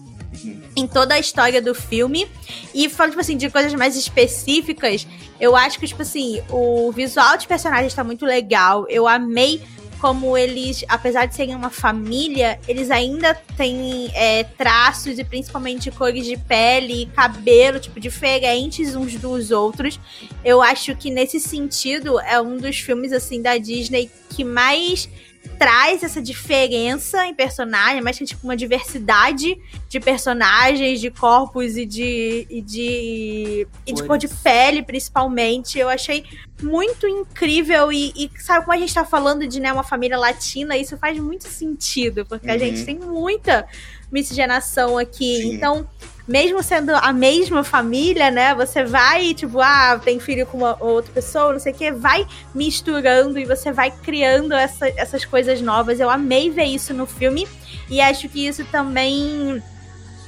em 0.76 0.88
toda 0.88 1.16
a 1.16 1.20
história 1.20 1.62
do 1.62 1.74
filme. 1.74 2.28
E 2.74 2.90
falando, 2.90 3.12
tipo 3.12 3.22
assim, 3.22 3.38
de 3.38 3.50
coisas 3.50 3.74
mais 3.74 3.96
específicas, 3.96 5.08
eu 5.40 5.56
acho 5.56 5.80
que, 5.80 5.88
tipo 5.88 6.02
assim, 6.02 6.42
o 6.50 6.92
visual 6.92 7.38
dos 7.38 7.46
personagens 7.46 7.94
tá 7.94 8.04
muito 8.04 8.26
legal. 8.26 8.86
Eu 8.90 9.08
amei 9.08 9.62
como 10.00 10.38
eles, 10.38 10.84
apesar 10.88 11.26
de 11.26 11.36
serem 11.36 11.56
uma 11.56 11.70
família, 11.70 12.60
eles 12.68 12.92
ainda 12.92 13.34
têm 13.58 14.12
é, 14.14 14.44
traços 14.44 15.18
e 15.18 15.24
principalmente 15.24 15.92
cores 15.92 16.26
de 16.26 16.38
pele 16.38 17.04
e 17.04 17.06
cabelo, 17.08 17.80
tipo, 17.80 18.00
diferentes 18.00 18.96
uns 18.96 19.16
dos 19.16 19.52
outros. 19.52 20.00
Eu 20.44 20.62
acho 20.62 20.96
que 20.96 21.10
nesse 21.10 21.40
sentido 21.40 22.20
é 22.20 22.40
um 22.40 22.58
dos 22.58 22.80
filmes, 22.80 23.12
assim, 23.12 23.42
da 23.42 23.58
Disney 23.58 24.10
que 24.30 24.44
mais 24.44 25.10
traz 25.58 26.04
essa 26.04 26.22
diferença 26.22 27.26
em 27.26 27.34
personagem, 27.34 28.02
mas 28.02 28.18
tem 28.18 28.26
tipo 28.28 28.44
uma 28.44 28.56
diversidade 28.56 29.58
de 29.90 30.00
personagens, 30.00 31.00
de 31.00 31.10
corpos 31.12 31.78
e 31.78 31.86
de 31.86 32.48
e 32.50 32.62
de 32.62 33.68
e 33.86 33.94
de 33.94 34.04
cor 34.04 34.18
de 34.18 34.28
pele, 34.28 34.84
principalmente. 34.84 35.78
Eu 35.80 35.90
achei 35.90 36.26
muito 36.62 37.08
incrível 37.08 37.92
e, 37.92 38.12
e 38.16 38.32
sabe 38.42 38.66
como 38.66 38.76
a 38.76 38.80
gente 38.80 38.94
tá 38.94 39.06
falando 39.06 39.48
de 39.48 39.60
né, 39.60 39.72
uma 39.74 39.84
família 39.84 40.18
latina, 40.18 40.78
isso 40.78 40.98
faz 40.98 41.18
muito 41.20 41.46
sentido, 41.48 42.26
porque 42.26 42.50
a 42.50 42.54
Uhum. 42.54 42.60
gente 42.60 42.86
tem 42.86 42.98
muita 43.00 43.68
miscigenação 44.12 44.98
aqui. 44.98 45.42
Sim. 45.42 45.54
Então, 45.56 45.88
mesmo 46.28 46.64
sendo 46.64 46.92
a 46.96 47.14
mesma 47.14 47.64
família, 47.64 48.32
né? 48.32 48.56
Você 48.56 48.84
vai, 48.84 49.34
tipo, 49.34 49.60
ah, 49.62 50.00
tem 50.04 50.20
filho 50.20 50.46
com 50.46 50.58
uma 50.58 50.76
outra 50.84 51.12
pessoa, 51.14 51.54
não 51.54 51.60
sei 51.60 51.72
o 51.72 51.76
que, 51.76 51.92
vai 51.92 52.26
misturando 52.54 53.38
e 53.38 53.46
você 53.46 53.72
vai 53.72 53.92
criando 53.92 54.54
essa- 54.54 54.88
essas 54.98 55.24
coisas 55.26 55.62
novas. 55.62 56.00
Eu 56.00 56.10
amei 56.10 56.50
ver 56.50 56.66
isso 56.66 56.94
no 56.94 57.06
filme 57.06 57.48
e 57.90 58.02
acho 58.02 58.28
que 58.28 58.48
isso 58.48 58.66
também 58.66 59.62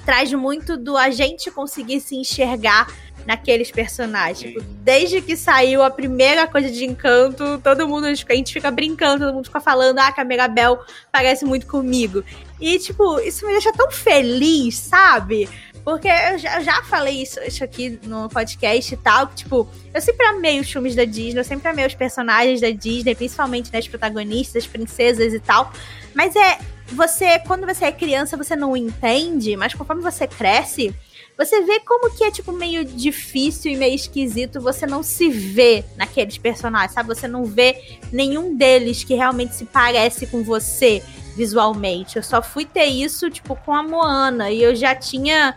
traz 0.06 0.32
muito 0.34 0.78
do 0.78 0.96
a 0.96 1.10
gente 1.10 1.52
conseguir 1.52 2.00
se 2.00 2.16
enxergar 2.16 2.88
naqueles 3.26 3.70
personagens. 3.70 4.40
Tipo, 4.54 4.62
desde 4.84 5.22
que 5.22 5.36
saiu 5.36 5.84
a 5.84 5.90
primeira 5.90 6.48
coisa 6.48 6.70
de 6.72 6.86
encanto, 6.86 7.60
todo 7.62 7.86
mundo, 7.86 8.06
a 8.06 8.14
gente 8.14 8.54
fica 8.54 8.72
brincando, 8.72 9.26
todo 9.26 9.34
mundo 9.36 9.46
fica 9.46 9.60
falando, 9.60 10.00
ah, 10.00 10.10
que 10.14 10.22
a 10.22 10.24
Mirabel 10.24 10.80
parece 11.12 11.44
muito 11.44 11.68
comigo. 11.68 12.24
E, 12.58 12.80
tipo, 12.80 13.20
isso 13.20 13.46
me 13.46 13.52
deixa 13.52 13.74
tão 13.74 13.92
feliz, 13.92 14.76
sabe? 14.78 15.50
Porque 15.88 16.10
eu 16.10 16.38
já, 16.38 16.58
eu 16.58 16.64
já 16.66 16.84
falei 16.84 17.22
isso, 17.22 17.40
isso 17.40 17.64
aqui 17.64 17.98
no 18.04 18.28
podcast 18.28 18.94
e 18.94 18.98
tal, 18.98 19.26
que, 19.26 19.36
tipo, 19.36 19.66
eu 19.94 20.02
sempre 20.02 20.26
amei 20.26 20.60
os 20.60 20.70
filmes 20.70 20.94
da 20.94 21.06
Disney, 21.06 21.40
eu 21.40 21.46
sempre 21.46 21.70
amei 21.70 21.86
os 21.86 21.96
personagens 21.96 22.60
da 22.60 22.70
Disney, 22.72 23.16
principalmente 23.16 23.72
né, 23.72 23.80
os 23.80 23.88
protagonistas, 23.88 24.66
as 24.66 24.68
princesas 24.70 25.34
e 25.34 25.40
tal. 25.40 25.72
Mas 26.14 26.36
é, 26.36 26.60
você, 26.88 27.40
quando 27.40 27.66
você 27.66 27.86
é 27.86 27.92
criança, 27.94 28.36
você 28.36 28.54
não 28.54 28.76
entende, 28.76 29.56
mas 29.56 29.74
conforme 29.74 30.02
você 30.02 30.28
cresce, 30.28 30.94
você 31.38 31.62
vê 31.62 31.80
como 31.80 32.14
que 32.14 32.26
é, 32.26 32.32
tipo, 32.32 32.52
meio 32.52 32.84
difícil 32.84 33.72
e 33.72 33.78
meio 33.78 33.96
esquisito 33.96 34.60
você 34.60 34.86
não 34.86 35.02
se 35.02 35.30
vê 35.30 35.86
naqueles 35.96 36.38
personagens, 36.38 36.92
sabe? 36.92 37.08
Você 37.08 37.30
não 37.30 37.46
vê 37.46 38.00
nenhum 38.12 38.58
deles 38.58 39.06
que 39.06 39.14
realmente 39.14 39.56
se 39.56 39.64
parece 39.64 40.28
com 40.28 40.44
você 40.44 41.02
visualmente. 41.38 42.18
Eu 42.18 42.24
só 42.24 42.42
fui 42.42 42.66
ter 42.66 42.86
isso, 42.86 43.30
tipo, 43.30 43.56
com 43.56 43.74
a 43.74 43.84
Moana. 43.84 44.50
E 44.50 44.62
eu 44.62 44.76
já 44.76 44.96
tinha, 44.96 45.56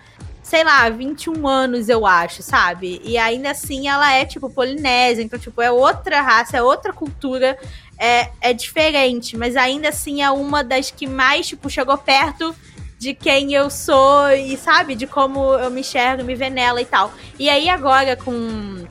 sei 0.50 0.64
lá, 0.64 0.90
21 0.90 1.46
anos, 1.46 1.88
eu 1.88 2.04
acho, 2.04 2.42
sabe? 2.42 3.00
E 3.04 3.16
ainda 3.16 3.52
assim 3.52 3.86
ela 3.86 4.12
é, 4.12 4.24
tipo, 4.24 4.50
polinésia. 4.50 5.22
Então, 5.22 5.38
tipo, 5.38 5.62
é 5.62 5.70
outra 5.70 6.20
raça, 6.20 6.56
é 6.56 6.62
outra 6.62 6.92
cultura. 6.92 7.56
É, 7.96 8.30
é 8.40 8.52
diferente, 8.52 9.36
mas 9.36 9.54
ainda 9.54 9.90
assim 9.90 10.22
é 10.22 10.30
uma 10.30 10.64
das 10.64 10.90
que 10.90 11.06
mais, 11.06 11.46
tipo, 11.46 11.70
chegou 11.70 11.96
perto 11.96 12.52
de 12.98 13.14
quem 13.14 13.52
eu 13.52 13.70
sou 13.70 14.28
e, 14.30 14.56
sabe, 14.56 14.96
de 14.96 15.06
como 15.06 15.54
eu 15.54 15.70
me 15.70 15.82
enxergo, 15.82 16.24
me 16.24 16.34
ver 16.34 16.50
nela 16.50 16.82
e 16.82 16.84
tal. 16.84 17.12
E 17.38 17.48
aí 17.48 17.68
agora 17.68 18.16
com, 18.16 18.84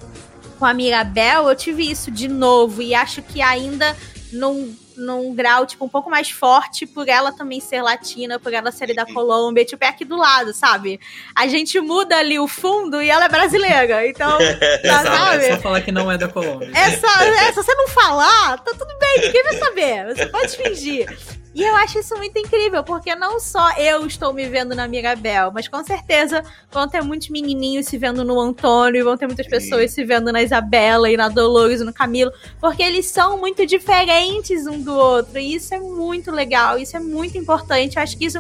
com 0.58 0.66
a 0.66 0.74
Mirabel, 0.74 1.50
eu 1.50 1.56
tive 1.58 1.92
isso 1.92 2.10
de 2.10 2.30
novo 2.30 2.82
e 2.82 2.96
acho 2.96 3.22
que 3.22 3.42
ainda 3.42 3.98
não, 4.32 4.70
num 5.00 5.34
grau, 5.34 5.66
tipo, 5.66 5.86
um 5.86 5.90
pouco 5.90 6.10
mais 6.10 6.30
forte 6.30 6.86
por 6.86 7.08
ela 7.08 7.32
também 7.32 7.60
ser 7.60 7.82
latina, 7.82 8.38
por 8.40 8.54
ela 8.54 8.72
ser 8.72 8.94
da 8.94 9.06
Colômbia, 9.06 9.66
tipo, 9.66 9.84
é 9.84 9.88
aqui 9.88 10.04
do 10.04 10.18
lado, 10.18 10.54
sabe? 10.54 11.00
A 11.36 11.48
gente 11.48 11.80
muda 11.80 12.18
ali 12.18 12.38
o 12.40 12.48
fundo 12.48 13.02
e 13.02 13.10
ela 13.10 13.26
é 13.26 13.30
brasileira, 13.30 14.08
então, 14.08 14.38
tá, 14.84 15.04
sabe? 15.04 15.46
É 15.46 15.56
só 15.56 15.62
falar 15.62 15.82
que 15.82 15.92
não 15.92 16.12
é 16.12 16.18
da 16.18 16.28
Colômbia. 16.28 16.72
É 16.74 16.98
só, 16.98 17.08
é, 17.22 17.52
se 17.52 17.56
você 17.56 17.74
não 17.76 17.88
falar, 17.88 18.58
tá 18.60 18.72
tudo 18.78 18.94
bem, 19.00 19.22
ninguém 19.26 19.44
vai 19.44 19.58
saber, 19.58 20.16
você 20.16 20.26
pode 20.28 20.58
fingir. 20.58 21.18
E 21.60 21.62
eu 21.62 21.76
acho 21.76 22.00
isso 22.00 22.16
muito 22.16 22.40
incrível, 22.40 22.82
porque 22.86 23.14
não 23.16 23.38
só 23.38 23.74
eu 23.74 24.08
estou 24.08 24.32
me 24.32 24.48
vendo 24.48 24.74
na 24.74 24.88
Mirabel, 24.88 25.52
mas 25.54 25.68
com 25.68 25.84
certeza 25.84 26.42
vão 26.72 26.88
ter 26.88 27.04
muitos 27.04 27.28
menininhos 27.28 27.86
se 27.88 27.98
vendo 27.98 28.24
no 28.24 28.40
Antônio, 28.40 29.04
vão 29.04 29.18
ter 29.18 29.26
muitas 29.28 29.46
pessoas 29.46 29.92
se 29.92 30.06
vendo 30.06 30.32
na 30.32 30.42
Isabela 30.42 31.12
e 31.12 31.18
na 31.18 31.28
Dolores 31.28 31.82
e 31.82 31.84
no 31.84 31.92
Camilo, 31.92 32.32
porque 32.62 32.82
eles 32.82 33.08
são 33.08 33.38
muito 33.38 33.66
diferentes 33.66 34.66
um 34.68 34.82
do 34.82 34.96
outro, 34.96 35.38
e 35.38 35.56
isso 35.56 35.76
é 35.76 35.82
muito 35.82 36.32
legal, 36.32 36.78
isso 36.78 36.96
é 36.96 37.00
muito 37.02 37.38
importante. 37.38 37.98
Eu 37.98 38.04
acho 38.04 38.18
que 38.18 38.24
isso 38.24 38.40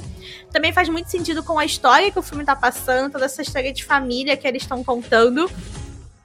também 0.49 0.71
faz 0.71 0.88
muito 0.88 1.12
sentido 1.12 1.43
com 1.43 1.60
a 1.60 1.65
história 1.65 2.10
que 2.10 2.19
o 2.19 2.23
filme 2.23 2.45
tá 2.45 2.55
passando, 2.55 3.12
toda 3.12 3.25
essa 3.25 3.41
história 3.41 3.73
de 3.73 3.84
família 3.84 4.38
que 4.38 4.47
eles 4.47 4.62
estão 4.62 4.82
contando. 4.82 5.51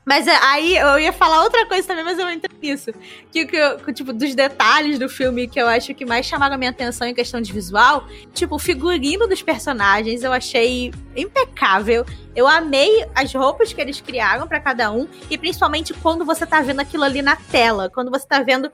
Mas 0.04 0.26
é, 0.26 0.36
aí 0.42 0.76
eu 0.76 0.98
ia 0.98 1.12
falar 1.12 1.42
outra 1.42 1.66
coisa 1.66 1.86
também, 1.88 2.04
mas 2.04 2.18
eu 2.18 2.28
entro 2.28 2.54
nisso. 2.60 2.92
Que, 3.32 3.46
que, 3.46 3.76
que, 3.78 3.92
tipo, 3.92 4.12
dos 4.12 4.34
detalhes 4.34 4.98
do 4.98 5.08
filme 5.08 5.48
que 5.48 5.60
eu 5.60 5.66
acho 5.66 5.94
que 5.94 6.04
mais 6.04 6.26
chamaram 6.26 6.54
a 6.54 6.58
minha 6.58 6.70
atenção 6.70 7.06
em 7.06 7.14
questão 7.14 7.40
de 7.40 7.52
visual, 7.52 8.06
tipo, 8.34 8.56
o 8.56 8.58
figurino 8.58 9.26
dos 9.26 9.42
personagens 9.42 10.22
eu 10.22 10.32
achei 10.32 10.92
impecável. 11.16 12.04
Eu 12.36 12.46
amei 12.46 13.06
as 13.14 13.32
roupas 13.32 13.72
que 13.72 13.80
eles 13.80 14.00
criaram 14.00 14.46
para 14.46 14.60
cada 14.60 14.90
um, 14.90 15.08
e 15.30 15.38
principalmente 15.38 15.94
quando 15.94 16.24
você 16.24 16.44
tá 16.44 16.60
vendo 16.60 16.80
aquilo 16.80 17.04
ali 17.04 17.22
na 17.22 17.36
tela, 17.36 17.88
quando 17.88 18.10
você 18.10 18.26
tá 18.26 18.42
vendo 18.42 18.70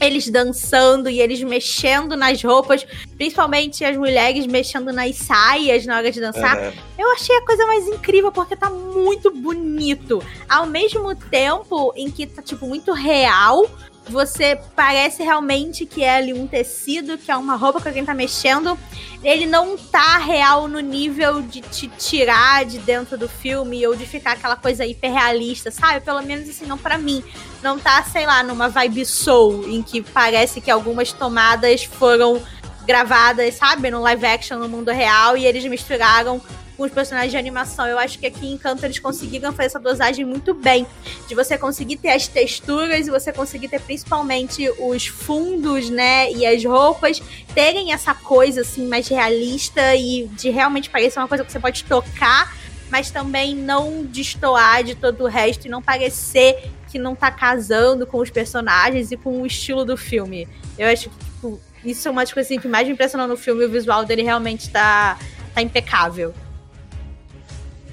eles 0.00 0.28
dançando 0.28 1.08
e 1.10 1.20
eles 1.20 1.42
mexendo 1.42 2.16
nas 2.16 2.42
roupas, 2.42 2.86
principalmente 3.16 3.84
as 3.84 3.96
mulheres 3.96 4.46
mexendo 4.46 4.92
nas 4.92 5.16
saias 5.16 5.84
na 5.84 5.96
hora 5.98 6.10
de 6.10 6.20
dançar. 6.20 6.56
Uhum. 6.58 6.72
Eu 6.98 7.12
achei 7.12 7.36
a 7.36 7.44
coisa 7.44 7.66
mais 7.66 7.86
incrível 7.86 8.32
porque 8.32 8.56
tá 8.56 8.70
muito 8.70 9.30
bonito. 9.30 10.22
Ao 10.48 10.66
mesmo 10.66 11.14
tempo 11.14 11.92
em 11.96 12.10
que 12.10 12.26
tá, 12.26 12.42
tipo, 12.42 12.66
muito 12.66 12.92
real, 12.92 13.68
você 14.10 14.58
parece 14.74 15.22
realmente 15.22 15.86
que 15.86 16.02
é 16.02 16.16
ali 16.16 16.32
um 16.32 16.46
tecido, 16.46 17.16
que 17.16 17.30
é 17.30 17.36
uma 17.36 17.54
roupa 17.54 17.80
que 17.80 17.88
alguém 17.88 18.04
tá 18.04 18.12
mexendo. 18.12 18.78
Ele 19.22 19.46
não 19.46 19.76
tá 19.76 20.18
real 20.18 20.66
no 20.66 20.80
nível 20.80 21.40
de 21.40 21.60
te 21.60 21.88
tirar 21.88 22.64
de 22.64 22.78
dentro 22.78 23.16
do 23.16 23.28
filme 23.28 23.86
ou 23.86 23.94
de 23.94 24.04
ficar 24.04 24.32
aquela 24.32 24.56
coisa 24.56 24.84
hiperrealista, 24.84 25.70
sabe? 25.70 26.00
Pelo 26.00 26.22
menos 26.22 26.48
assim, 26.48 26.66
não 26.66 26.76
para 26.76 26.98
mim. 26.98 27.22
Não 27.62 27.78
tá, 27.78 28.02
sei 28.02 28.26
lá, 28.26 28.42
numa 28.42 28.68
vibe 28.68 29.06
soul, 29.06 29.64
em 29.68 29.82
que 29.82 30.02
parece 30.02 30.60
que 30.60 30.70
algumas 30.70 31.12
tomadas 31.12 31.84
foram 31.84 32.42
gravadas, 32.86 33.54
sabe? 33.54 33.90
No 33.90 34.00
live 34.00 34.26
action 34.26 34.58
no 34.58 34.68
mundo 34.68 34.90
real 34.90 35.36
e 35.36 35.46
eles 35.46 35.64
misturaram 35.66 36.40
com 36.80 36.86
os 36.86 36.92
personagens 36.92 37.30
de 37.30 37.36
animação. 37.36 37.86
Eu 37.86 37.98
acho 37.98 38.18
que 38.18 38.24
aqui 38.24 38.46
em 38.46 38.52
Encanto 38.54 38.86
eles 38.86 38.98
conseguiram 38.98 39.52
fazer 39.52 39.66
essa 39.66 39.78
dosagem 39.78 40.24
muito 40.24 40.54
bem. 40.54 40.86
De 41.28 41.34
você 41.34 41.58
conseguir 41.58 41.98
ter 41.98 42.08
as 42.08 42.26
texturas 42.26 43.06
e 43.06 43.10
você 43.10 43.30
conseguir 43.34 43.68
ter 43.68 43.82
principalmente 43.82 44.66
os 44.78 45.06
fundos, 45.06 45.90
né? 45.90 46.32
E 46.32 46.46
as 46.46 46.64
roupas 46.64 47.22
terem 47.54 47.92
essa 47.92 48.14
coisa 48.14 48.62
assim 48.62 48.88
mais 48.88 49.06
realista 49.08 49.94
e 49.94 50.26
de 50.28 50.48
realmente 50.48 50.88
parecer 50.88 51.18
uma 51.18 51.28
coisa 51.28 51.44
que 51.44 51.52
você 51.52 51.60
pode 51.60 51.84
tocar, 51.84 52.56
mas 52.90 53.10
também 53.10 53.54
não 53.54 54.02
destoar 54.02 54.82
de 54.82 54.94
todo 54.94 55.24
o 55.24 55.26
resto 55.26 55.66
e 55.66 55.68
não 55.68 55.82
parecer 55.82 56.70
que 56.90 56.98
não 56.98 57.14
tá 57.14 57.30
casando 57.30 58.06
com 58.06 58.16
os 58.16 58.30
personagens 58.30 59.12
e 59.12 59.18
com 59.18 59.42
o 59.42 59.46
estilo 59.46 59.84
do 59.84 59.98
filme. 59.98 60.48
Eu 60.78 60.88
acho 60.88 61.10
que 61.10 61.18
tipo, 61.18 61.60
isso 61.84 62.08
é 62.08 62.10
uma 62.10 62.22
das 62.22 62.32
coisas 62.32 62.50
assim, 62.50 62.58
que 62.58 62.66
mais 62.66 62.86
me 62.86 62.94
impressionou 62.94 63.28
no 63.28 63.36
filme, 63.36 63.66
o 63.66 63.70
visual 63.70 64.02
dele 64.06 64.22
realmente 64.22 64.70
tá, 64.70 65.18
tá 65.54 65.60
impecável 65.60 66.32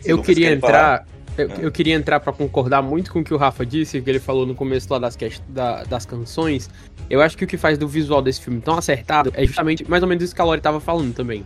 eu 0.08 0.22
queria 0.22 0.52
entrar. 0.52 1.06
Eu, 1.38 1.48
eu, 1.50 1.72
queria 1.72 1.94
entrar 1.94 2.20
para 2.20 2.34
concordar 2.34 2.82
muito 2.82 3.14
com 3.14 3.20
o 3.20 3.24
que 3.24 3.32
o 3.32 3.38
Rafa 3.38 3.64
disse, 3.64 4.02
que 4.02 4.10
ele 4.10 4.20
falou 4.20 4.44
no 4.44 4.56
começo 4.56 4.92
lá 4.92 4.98
das, 4.98 5.16
da, 5.48 5.84
das 5.84 6.04
canções. 6.04 6.68
Eu 7.08 7.22
acho 7.22 7.38
que 7.38 7.44
o 7.44 7.48
que 7.48 7.58
faz 7.58 7.78
do 7.78 7.88
visual 7.88 8.24
desse 8.24 8.42
filme 8.42 8.60
tão 8.60 8.76
acertado 8.76 9.32
é 9.36 9.46
justamente 9.46 9.88
mais 9.88 10.02
ou 10.02 10.10
menos 10.10 10.24
isso 10.24 10.34
que 10.34 10.42
a 10.42 10.44
Lori 10.44 10.62
tava 10.62 10.80
falando 10.80 11.14
também. 11.14 11.46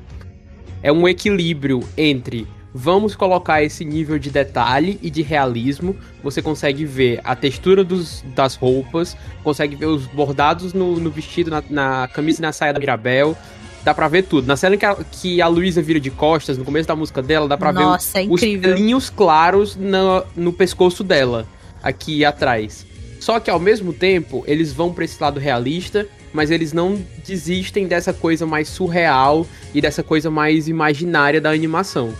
É 0.82 0.94
um 0.94 1.06
equilíbrio 1.10 1.82
entre 1.98 2.48
vamos 2.74 3.16
colocar 3.16 3.62
esse 3.64 3.84
nível 3.84 4.18
de 4.18 4.30
detalhe 4.30 4.98
e 5.02 5.10
de 5.10 5.22
realismo. 5.22 5.96
Você 6.24 6.42
consegue 6.42 6.86
ver 6.86 7.20
a 7.24 7.36
textura 7.36 7.84
dos, 7.84 8.24
das 8.36 8.56
roupas, 8.56 9.18
consegue 9.44 9.76
ver 9.76 9.88
os 9.88 10.06
bordados 10.08 10.74
no, 10.74 10.98
no 11.00 11.12
vestido, 11.12 11.52
na, 11.52 11.64
na 11.70 12.08
camisa 12.08 12.40
e 12.40 12.42
na 12.42 12.52
saia 12.52 12.74
da 12.74 12.80
Mirabel, 12.80 13.38
dá 13.84 13.94
pra 13.94 14.08
ver 14.08 14.24
tudo. 14.24 14.48
Na 14.48 14.56
cena 14.56 14.78
que 14.78 14.86
a, 14.86 14.96
que 14.96 15.42
a 15.42 15.48
Luísa 15.48 15.82
vira 15.82 16.00
de 16.00 16.12
costas, 16.12 16.58
no 16.58 16.66
começo 16.66 16.88
da 16.88 16.96
música 16.96 17.22
dela, 17.22 17.48
dá 17.48 17.58
pra 17.58 17.72
Nossa, 17.74 18.20
ver 18.20 18.28
é 18.28 18.32
os 18.32 18.42
pelinhos 18.42 19.10
claros 19.10 19.76
no, 19.76 20.24
no 20.36 20.54
pescoço 20.54 21.04
dela, 21.04 21.48
aqui 21.82 22.24
atrás. 22.24 22.86
Só 23.20 23.40
que 23.40 23.50
ao 23.50 23.60
mesmo 23.60 23.94
tempo, 23.94 24.44
eles 24.48 24.74
vão 24.74 24.92
pra 24.92 25.06
esse 25.06 25.22
lado 25.22 25.40
realista, 25.40 26.08
mas 26.34 26.50
eles 26.50 26.74
não 26.74 27.00
desistem 27.26 27.88
dessa 27.88 28.14
coisa 28.14 28.46
mais 28.46 28.68
surreal 28.68 29.46
e 29.74 29.82
dessa 29.82 30.02
coisa 30.02 30.32
mais 30.32 30.68
imaginária 30.68 31.40
da 31.40 31.52
animação. 31.52 32.14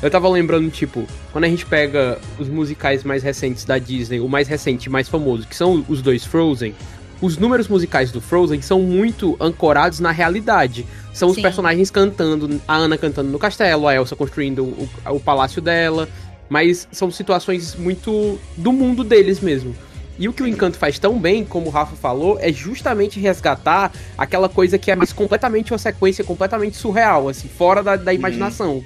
Eu 0.00 0.10
tava 0.10 0.28
lembrando, 0.28 0.70
tipo, 0.70 1.04
quando 1.32 1.44
a 1.44 1.48
gente 1.48 1.66
pega 1.66 2.18
os 2.38 2.48
musicais 2.48 3.02
mais 3.02 3.22
recentes 3.22 3.64
da 3.64 3.78
Disney, 3.78 4.20
o 4.20 4.28
mais 4.28 4.46
recente 4.46 4.84
e 4.86 4.90
mais 4.90 5.08
famoso, 5.08 5.46
que 5.46 5.56
são 5.56 5.84
os 5.88 6.00
dois 6.00 6.24
Frozen, 6.24 6.72
os 7.20 7.36
números 7.36 7.68
musicais 7.68 8.12
do 8.12 8.20
Frozen 8.20 8.62
são 8.62 8.80
muito 8.80 9.36
ancorados 9.40 9.98
na 9.98 10.10
realidade. 10.10 10.86
São 11.12 11.28
os 11.28 11.34
Sim. 11.34 11.42
personagens 11.42 11.90
cantando, 11.90 12.60
a 12.66 12.76
Ana 12.76 12.96
cantando 12.96 13.30
no 13.30 13.38
castelo, 13.38 13.88
a 13.88 13.94
Elsa 13.94 14.14
construindo 14.14 14.62
o, 14.64 14.88
o 15.10 15.20
palácio 15.20 15.60
dela. 15.60 16.08
Mas 16.48 16.88
são 16.92 17.10
situações 17.10 17.74
muito 17.74 18.38
do 18.56 18.72
mundo 18.72 19.04
deles 19.04 19.40
mesmo. 19.40 19.74
E 20.18 20.28
o 20.28 20.32
que 20.32 20.42
o 20.42 20.46
Encanto 20.46 20.76
faz 20.76 20.98
tão 20.98 21.18
bem, 21.18 21.44
como 21.44 21.66
o 21.66 21.70
Rafa 21.70 21.94
falou, 21.94 22.38
é 22.40 22.52
justamente 22.52 23.20
resgatar 23.20 23.92
aquela 24.16 24.48
coisa 24.48 24.76
que 24.76 24.90
é 24.90 24.96
mais 24.96 25.12
completamente 25.12 25.72
uma 25.72 25.78
sequência 25.78 26.24
completamente 26.24 26.76
surreal, 26.76 27.28
assim, 27.28 27.48
fora 27.48 27.82
da, 27.82 27.94
da 27.94 28.12
imaginação 28.12 28.76
uhum. 28.76 28.84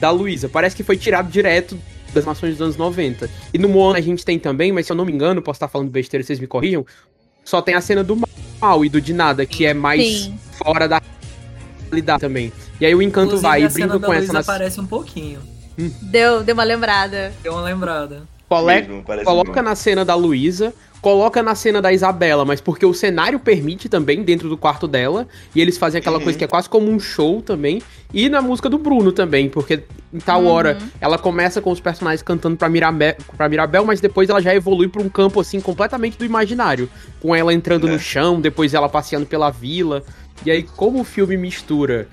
da 0.00 0.10
Luísa. 0.10 0.48
Parece 0.48 0.74
que 0.74 0.82
foi 0.82 0.96
tirado 0.96 1.30
direto 1.30 1.78
das 2.14 2.24
animações 2.24 2.52
dos 2.52 2.62
anos 2.62 2.76
90. 2.76 3.28
E 3.52 3.58
no 3.58 3.68
Moana 3.68 3.98
a 3.98 4.02
gente 4.02 4.24
tem 4.24 4.38
também, 4.38 4.72
mas 4.72 4.86
se 4.86 4.92
eu 4.92 4.96
não 4.96 5.04
me 5.04 5.12
engano, 5.12 5.42
posso 5.42 5.56
estar 5.56 5.68
falando 5.68 5.90
besteira, 5.90 6.24
vocês 6.24 6.40
me 6.40 6.46
corrijam, 6.46 6.86
só 7.44 7.60
tem 7.60 7.74
a 7.74 7.80
cena 7.80 8.02
do 8.02 8.18
mal 8.60 8.84
e 8.84 8.88
do 8.88 9.00
de 9.00 9.12
nada, 9.12 9.44
que 9.44 9.66
é 9.66 9.74
mais 9.74 10.06
Sim. 10.06 10.38
fora 10.52 10.88
da 10.88 11.00
realidade 11.90 12.20
também. 12.20 12.52
E 12.80 12.86
aí 12.86 12.94
o 12.94 13.02
encanto 13.02 13.36
Inclusive, 13.36 13.48
vai 13.48 13.64
e 13.64 13.68
brinca 13.68 13.98
com 13.98 14.12
essa. 14.12 14.32
Nas... 14.32 14.48
aparece 14.48 14.80
um 14.80 14.86
pouquinho. 14.86 15.40
Hum. 15.78 15.90
Deu, 16.02 16.42
deu 16.42 16.54
uma 16.54 16.64
lembrada. 16.64 17.32
Deu 17.42 17.52
uma 17.52 17.62
lembrada. 17.62 18.22
Cole... 18.48 19.24
coloca 19.24 19.62
na 19.62 19.74
cena 19.74 20.04
da 20.04 20.14
Luísa, 20.14 20.74
coloca 21.02 21.42
na 21.42 21.56
cena 21.56 21.82
da 21.82 21.92
Isabela, 21.92 22.44
mas 22.44 22.60
porque 22.60 22.86
o 22.86 22.94
cenário 22.94 23.40
permite 23.40 23.88
também 23.88 24.22
dentro 24.22 24.48
do 24.48 24.56
quarto 24.56 24.86
dela, 24.86 25.26
e 25.52 25.60
eles 25.60 25.76
fazem 25.76 25.98
aquela 25.98 26.18
uhum. 26.18 26.22
coisa 26.22 26.38
que 26.38 26.44
é 26.44 26.46
quase 26.46 26.68
como 26.68 26.88
um 26.88 27.00
show 27.00 27.42
também, 27.42 27.82
e 28.14 28.28
na 28.28 28.40
música 28.40 28.70
do 28.70 28.78
Bruno 28.78 29.10
também, 29.10 29.48
porque 29.48 29.82
em 30.14 30.18
tal 30.20 30.42
uhum. 30.42 30.48
hora 30.48 30.78
ela 31.00 31.18
começa 31.18 31.60
com 31.60 31.72
os 31.72 31.80
personagens 31.80 32.22
cantando 32.22 32.56
pra 32.56 32.68
Mirabel, 32.68 33.16
pra 33.36 33.48
Mirabel, 33.48 33.84
mas 33.84 34.00
depois 34.00 34.30
ela 34.30 34.40
já 34.40 34.54
evolui 34.54 34.86
para 34.86 35.02
um 35.02 35.08
campo 35.08 35.40
assim 35.40 35.60
completamente 35.60 36.16
do 36.16 36.24
imaginário, 36.24 36.88
com 37.20 37.34
ela 37.34 37.52
entrando 37.52 37.88
é. 37.88 37.90
no 37.90 37.98
chão, 37.98 38.40
depois 38.40 38.72
ela 38.72 38.88
passeando 38.88 39.26
pela 39.26 39.50
vila. 39.50 40.04
E 40.46 40.50
aí 40.52 40.62
como 40.62 41.00
o 41.00 41.04
filme 41.04 41.36
mistura 41.36 42.08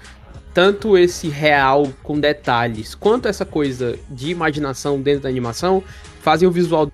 tanto 0.51 0.97
esse 0.97 1.29
real 1.29 1.87
com 2.01 2.19
detalhes, 2.19 2.95
quanto 2.95 3.27
essa 3.27 3.45
coisa 3.45 3.97
de 4.09 4.31
imaginação 4.31 4.99
dentro 4.99 5.21
da 5.23 5.29
animação, 5.29 5.83
fazem 6.21 6.47
o 6.47 6.51
visual 6.51 6.91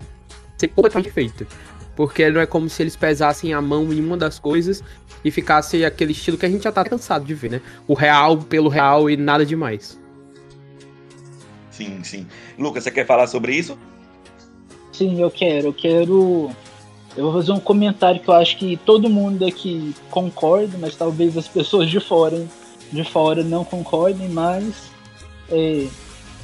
ser 0.58 0.68
completamente 0.68 1.12
feito. 1.12 1.48
Porque 1.96 2.30
não 2.30 2.42
é 2.42 2.46
como 2.46 2.70
se 2.70 2.84
eles 2.84 2.96
pesassem 2.96 3.54
a 3.54 3.62
mão 3.62 3.92
em 3.94 4.00
uma 4.00 4.18
das 4.18 4.38
coisas 4.38 4.84
e 5.24 5.32
ficasse 5.32 5.84
aquele 5.84 6.12
estilo 6.12 6.38
que 6.38 6.46
a 6.46 6.50
gente 6.50 6.64
já 6.64 6.72
tá 6.72 6.84
cansado 6.84 7.26
de 7.26 7.34
ver, 7.34 7.50
né? 7.50 7.62
O 7.88 7.94
real 7.94 8.38
pelo 8.38 8.70
real 8.70 9.10
e 9.10 9.18
nada 9.18 9.46
demais. 9.46 10.00
Sim, 11.72 12.04
sim. 12.04 12.28
Lucas, 12.58 12.84
você 12.84 12.92
quer 12.92 13.06
falar 13.06 13.28
sobre 13.28 13.56
isso? 13.56 13.78
Sim, 14.92 15.22
eu 15.22 15.30
quero. 15.30 15.68
Eu 15.68 15.74
quero. 15.74 16.52
Eu 17.18 17.24
vou 17.24 17.34
fazer 17.34 17.52
um 17.52 17.60
comentário 17.60 18.22
que 18.22 18.30
eu 18.30 18.34
acho 18.34 18.58
que 18.58 18.78
todo 18.78 19.10
mundo 19.10 19.46
aqui 19.46 19.94
concorda, 20.10 20.78
mas 20.78 20.96
talvez 20.96 21.38
as 21.38 21.48
pessoas 21.48 21.90
de 21.90 22.00
fora, 22.00 22.46
de 22.92 23.04
fora 23.04 23.44
não 23.44 23.64
concordem, 23.64 24.30
mas 24.30 24.90
é, 25.50 25.88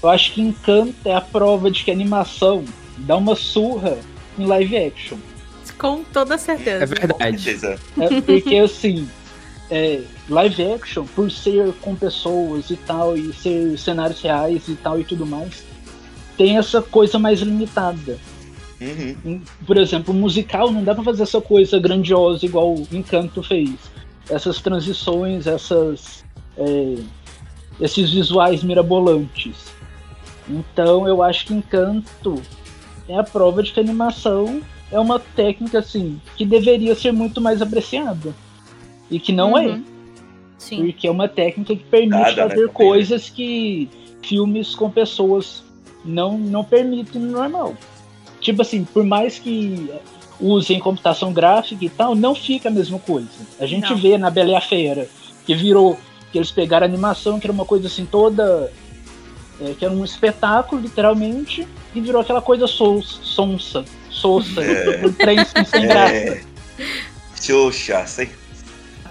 eu 0.01 0.09
acho 0.09 0.33
que 0.33 0.41
Encanto 0.41 0.95
é 1.05 1.13
a 1.13 1.21
prova 1.21 1.69
de 1.69 1.83
que 1.83 1.91
a 1.91 1.93
animação 1.93 2.63
dá 2.97 3.15
uma 3.15 3.35
surra 3.35 3.97
em 4.37 4.45
live 4.45 4.77
action. 4.77 5.17
Com 5.81 6.03
toda 6.03 6.37
certeza. 6.37 6.83
É 6.83 6.85
verdade. 6.85 7.49
É 7.99 8.21
porque 8.21 8.55
assim, 8.57 9.09
é, 9.71 10.01
live 10.29 10.73
action, 10.73 11.05
por 11.15 11.31
ser 11.31 11.73
com 11.81 11.95
pessoas 11.95 12.69
e 12.69 12.75
tal, 12.75 13.17
e 13.17 13.33
ser 13.33 13.75
cenários 13.79 14.21
reais 14.21 14.67
e 14.67 14.75
tal 14.75 14.99
e 14.99 15.03
tudo 15.03 15.25
mais, 15.25 15.63
tem 16.37 16.59
essa 16.59 16.83
coisa 16.83 17.17
mais 17.17 17.39
limitada. 17.39 18.19
Uhum. 18.79 19.41
Por 19.65 19.75
exemplo, 19.75 20.13
musical 20.13 20.71
não 20.71 20.83
dá 20.83 20.93
pra 20.93 21.03
fazer 21.03 21.23
essa 21.23 21.41
coisa 21.41 21.79
grandiosa 21.79 22.45
igual 22.45 22.75
o 22.75 22.87
Encanto 22.91 23.41
fez. 23.41 23.73
Essas 24.29 24.61
transições, 24.61 25.47
essas. 25.47 26.23
É, 26.57 26.95
esses 27.79 28.11
visuais 28.11 28.63
mirabolantes. 28.63 29.55
Então 30.47 31.07
eu 31.07 31.23
acho 31.23 31.47
que 31.47 31.55
Encanto 31.55 32.39
é 33.09 33.17
a 33.17 33.23
prova 33.23 33.63
de 33.63 33.71
que 33.71 33.79
a 33.79 33.83
animação 33.83 34.61
é 34.91 34.99
uma 34.99 35.19
técnica 35.19 35.79
assim 35.79 36.19
que 36.35 36.45
deveria 36.45 36.93
ser 36.95 37.11
muito 37.11 37.39
mais 37.39 37.61
apreciada 37.61 38.33
e 39.09 39.19
que 39.19 39.31
não 39.31 39.57
é. 39.57 39.67
uhum. 39.67 39.75
é. 39.75 39.81
Sim. 40.57 40.85
Porque 40.85 41.07
é 41.07 41.11
uma 41.11 41.27
técnica 41.27 41.75
que 41.75 41.83
permite 41.83 42.11
Nada, 42.11 42.35
né, 42.35 42.49
fazer 42.49 42.67
né? 42.67 42.71
coisas 42.71 43.29
que 43.29 43.89
filmes 44.21 44.75
com 44.75 44.91
pessoas 44.91 45.63
não, 46.05 46.37
não 46.37 46.63
permitem 46.63 47.21
no 47.21 47.31
normal. 47.31 47.75
Tipo 48.39 48.61
assim, 48.61 48.83
por 48.83 49.03
mais 49.03 49.39
que 49.39 49.89
usem 50.39 50.79
computação 50.79 51.33
gráfica 51.33 51.85
e 51.85 51.89
tal, 51.89 52.15
não 52.15 52.35
fica 52.35 52.69
a 52.69 52.71
mesma 52.71 52.99
coisa. 52.99 53.29
A 53.59 53.65
gente 53.65 53.89
não. 53.89 53.97
vê 53.97 54.17
na 54.17 54.29
Bela 54.29 54.51
e 54.51 54.55
a 54.55 54.61
Fera, 54.61 55.07
que 55.45 55.53
virou, 55.55 55.97
que 56.31 56.37
eles 56.37 56.51
pegaram 56.51 56.85
a 56.85 56.89
animação, 56.89 57.39
que 57.39 57.45
era 57.45 57.53
uma 57.53 57.65
coisa 57.65 57.87
assim 57.87 58.05
toda. 58.05 58.71
É, 59.59 59.73
que 59.73 59.85
era 59.85 59.93
um 59.93 60.03
espetáculo, 60.03 60.81
literalmente, 60.81 61.67
e 61.93 62.01
virou 62.01 62.21
aquela 62.21 62.41
coisa 62.41 62.65
sonsa, 62.65 63.85
sossa, 64.21 64.61
é. 64.63 65.05
um 65.05 65.11
trem 65.13 65.37
sem 65.65 65.87
graça. 65.87 66.13
É. 66.13 66.41
Xoxa, 67.35 68.05
sem 68.05 68.29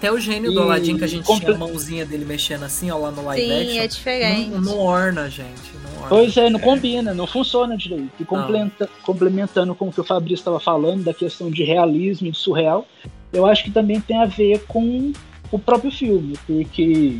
até 0.01 0.11
o 0.11 0.19
gênio 0.19 0.51
e... 0.51 0.55
do 0.55 0.63
Aladdin 0.63 0.97
que 0.97 1.03
a 1.03 1.07
gente 1.07 1.25
Compl... 1.25 1.45
tinha 1.45 1.55
a 1.55 1.59
mãozinha 1.59 2.03
dele 2.03 2.25
mexendo 2.25 2.63
assim, 2.63 2.89
ó, 2.89 2.97
lá 2.97 3.11
no 3.11 3.23
live 3.23 3.45
Sim, 3.45 3.61
action. 3.61 3.83
é 3.83 3.87
diferente. 3.87 4.49
Não, 4.49 4.61
não 4.61 4.79
orna, 4.79 5.29
gente. 5.29 5.71
Não 5.83 5.97
orna. 5.97 6.09
Pois 6.09 6.35
é, 6.37 6.49
não 6.49 6.59
é. 6.59 6.63
combina, 6.63 7.13
não 7.13 7.27
funciona 7.27 7.77
direito. 7.77 8.09
E 8.19 8.25
complementa, 8.25 8.89
complementando 9.03 9.75
com 9.75 9.89
o 9.89 9.93
que 9.93 10.01
o 10.01 10.03
Fabrício 10.03 10.41
estava 10.41 10.59
falando, 10.59 11.03
da 11.03 11.13
questão 11.13 11.51
de 11.51 11.63
realismo 11.63 12.27
e 12.27 12.31
de 12.31 12.37
surreal, 12.39 12.87
eu 13.31 13.45
acho 13.45 13.63
que 13.63 13.69
também 13.69 14.01
tem 14.01 14.17
a 14.17 14.25
ver 14.25 14.63
com 14.67 15.13
o 15.51 15.59
próprio 15.59 15.91
filme, 15.91 16.33
porque 16.47 17.19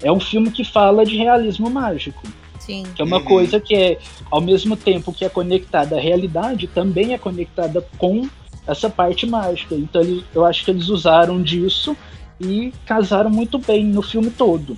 é 0.00 0.10
um 0.10 0.20
filme 0.20 0.50
que 0.50 0.64
fala 0.64 1.04
de 1.04 1.18
realismo 1.18 1.68
mágico. 1.68 2.22
Sim. 2.64 2.84
Que 2.94 3.02
é 3.02 3.04
uma 3.04 3.18
uhum. 3.18 3.24
coisa 3.24 3.60
que 3.60 3.74
é, 3.74 3.98
ao 4.30 4.40
mesmo 4.40 4.76
tempo 4.76 5.12
que 5.12 5.24
é 5.24 5.28
conectada 5.28 5.96
à 5.96 6.00
realidade, 6.00 6.68
também 6.68 7.12
é 7.12 7.18
conectada 7.18 7.84
com 7.98 8.28
essa 8.66 8.88
parte 8.88 9.26
mágica. 9.26 9.74
Então 9.74 10.02
eu 10.32 10.44
acho 10.44 10.64
que 10.64 10.70
eles 10.70 10.88
usaram 10.88 11.42
disso 11.42 11.96
e 12.40 12.72
casaram 12.86 13.30
muito 13.30 13.58
bem 13.58 13.84
no 13.84 14.00
filme 14.00 14.30
todo, 14.30 14.76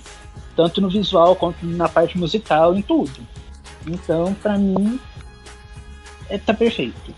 tanto 0.55 0.81
no 0.81 0.89
visual 0.89 1.35
quanto 1.35 1.63
na 1.65 1.87
parte 1.87 2.17
musical, 2.17 2.75
em 2.75 2.81
tudo. 2.81 3.19
Então, 3.87 4.33
para 4.41 4.57
mim, 4.57 4.99
é, 6.27 6.39
tá 6.39 6.53
perfeito. 6.53 7.13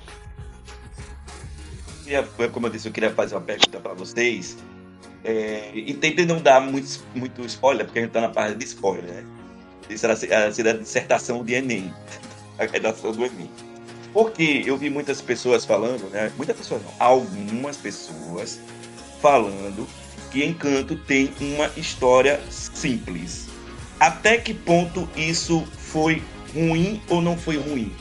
Como 2.51 2.67
eu 2.67 2.71
disse, 2.71 2.87
eu 2.87 2.91
queria 2.91 3.11
fazer 3.11 3.35
uma 3.35 3.41
pergunta 3.41 3.79
para 3.79 3.93
vocês. 3.93 4.57
É, 5.23 5.71
e 5.73 5.93
tentem 5.93 6.25
não 6.25 6.41
dar 6.41 6.61
muito, 6.61 6.87
muito 7.15 7.41
spoiler, 7.45 7.85
porque 7.85 7.99
a 7.99 8.01
gente 8.01 8.11
tá 8.11 8.21
na 8.21 8.29
parte 8.29 8.57
de 8.57 8.65
spoiler, 8.65 9.13
né? 9.13 9.36
Isso 9.89 10.05
era 10.05 10.13
a, 10.13 10.45
a 10.45 10.73
dissertação 10.73 11.43
de 11.43 11.53
Enem, 11.53 11.93
a 12.57 12.65
redação 12.65 13.11
do 13.11 13.23
Enem. 13.23 13.49
Porque 14.13 14.63
eu 14.65 14.77
vi 14.77 14.89
muitas 14.89 15.21
pessoas 15.21 15.65
falando, 15.65 16.09
né? 16.09 16.31
Muitas 16.37 16.57
pessoas 16.57 16.81
não, 16.83 16.91
algumas 16.99 17.77
pessoas 17.77 18.59
falando 19.21 19.87
que 20.31 20.43
Encanto 20.43 20.95
tem 20.95 21.31
uma 21.39 21.69
história 21.77 22.39
simples. 22.49 23.47
Até 23.99 24.37
que 24.37 24.53
ponto 24.53 25.07
isso 25.15 25.63
foi 25.77 26.21
ruim 26.53 27.01
ou 27.09 27.21
não 27.21 27.37
foi 27.37 27.57
ruim 27.57 27.91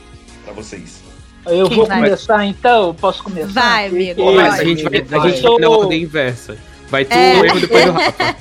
para 0.43 0.53
vocês? 0.53 1.01
Eu 1.45 1.67
Quem 1.67 1.77
vou 1.77 1.87
vai? 1.87 2.03
começar 2.03 2.45
então? 2.45 2.93
Posso 2.93 3.23
começar? 3.23 3.51
Vai, 3.51 3.87
amigo. 3.87 4.21
a 4.39 4.63
gente 4.63 4.83
vai, 4.83 4.99
a 4.99 5.29
gente 5.29 5.41
vai 5.41 5.57
na 5.59 5.69
ordem 5.69 6.03
inversa. 6.03 6.57
Vai 6.89 7.03
tu, 7.05 7.13
é. 7.13 7.49
eu 7.49 7.59
depois 7.59 7.85
do 7.85 7.91
Rafa. 7.91 8.35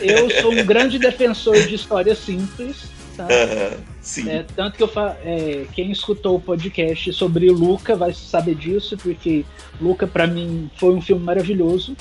Eu 0.02 0.30
sou 0.42 0.52
um 0.52 0.64
grande 0.64 0.98
defensor 0.98 1.54
de 1.54 1.74
histórias 1.74 2.18
simples. 2.18 2.88
Tá? 3.16 3.26
Uh, 3.26 3.80
sim. 4.00 4.28
É, 4.28 4.44
tanto 4.54 4.76
que 4.76 4.82
eu 4.82 4.88
fa... 4.88 5.16
É, 5.24 5.66
quem 5.72 5.90
escutou 5.90 6.36
o 6.36 6.40
podcast 6.40 7.12
sobre 7.12 7.50
Luca 7.50 7.96
vai 7.96 8.14
saber 8.14 8.54
disso, 8.54 8.96
porque 8.96 9.44
Luca, 9.80 10.06
para 10.06 10.26
mim, 10.26 10.70
foi 10.76 10.94
um 10.94 11.00
filme 11.00 11.24
maravilhoso. 11.24 11.96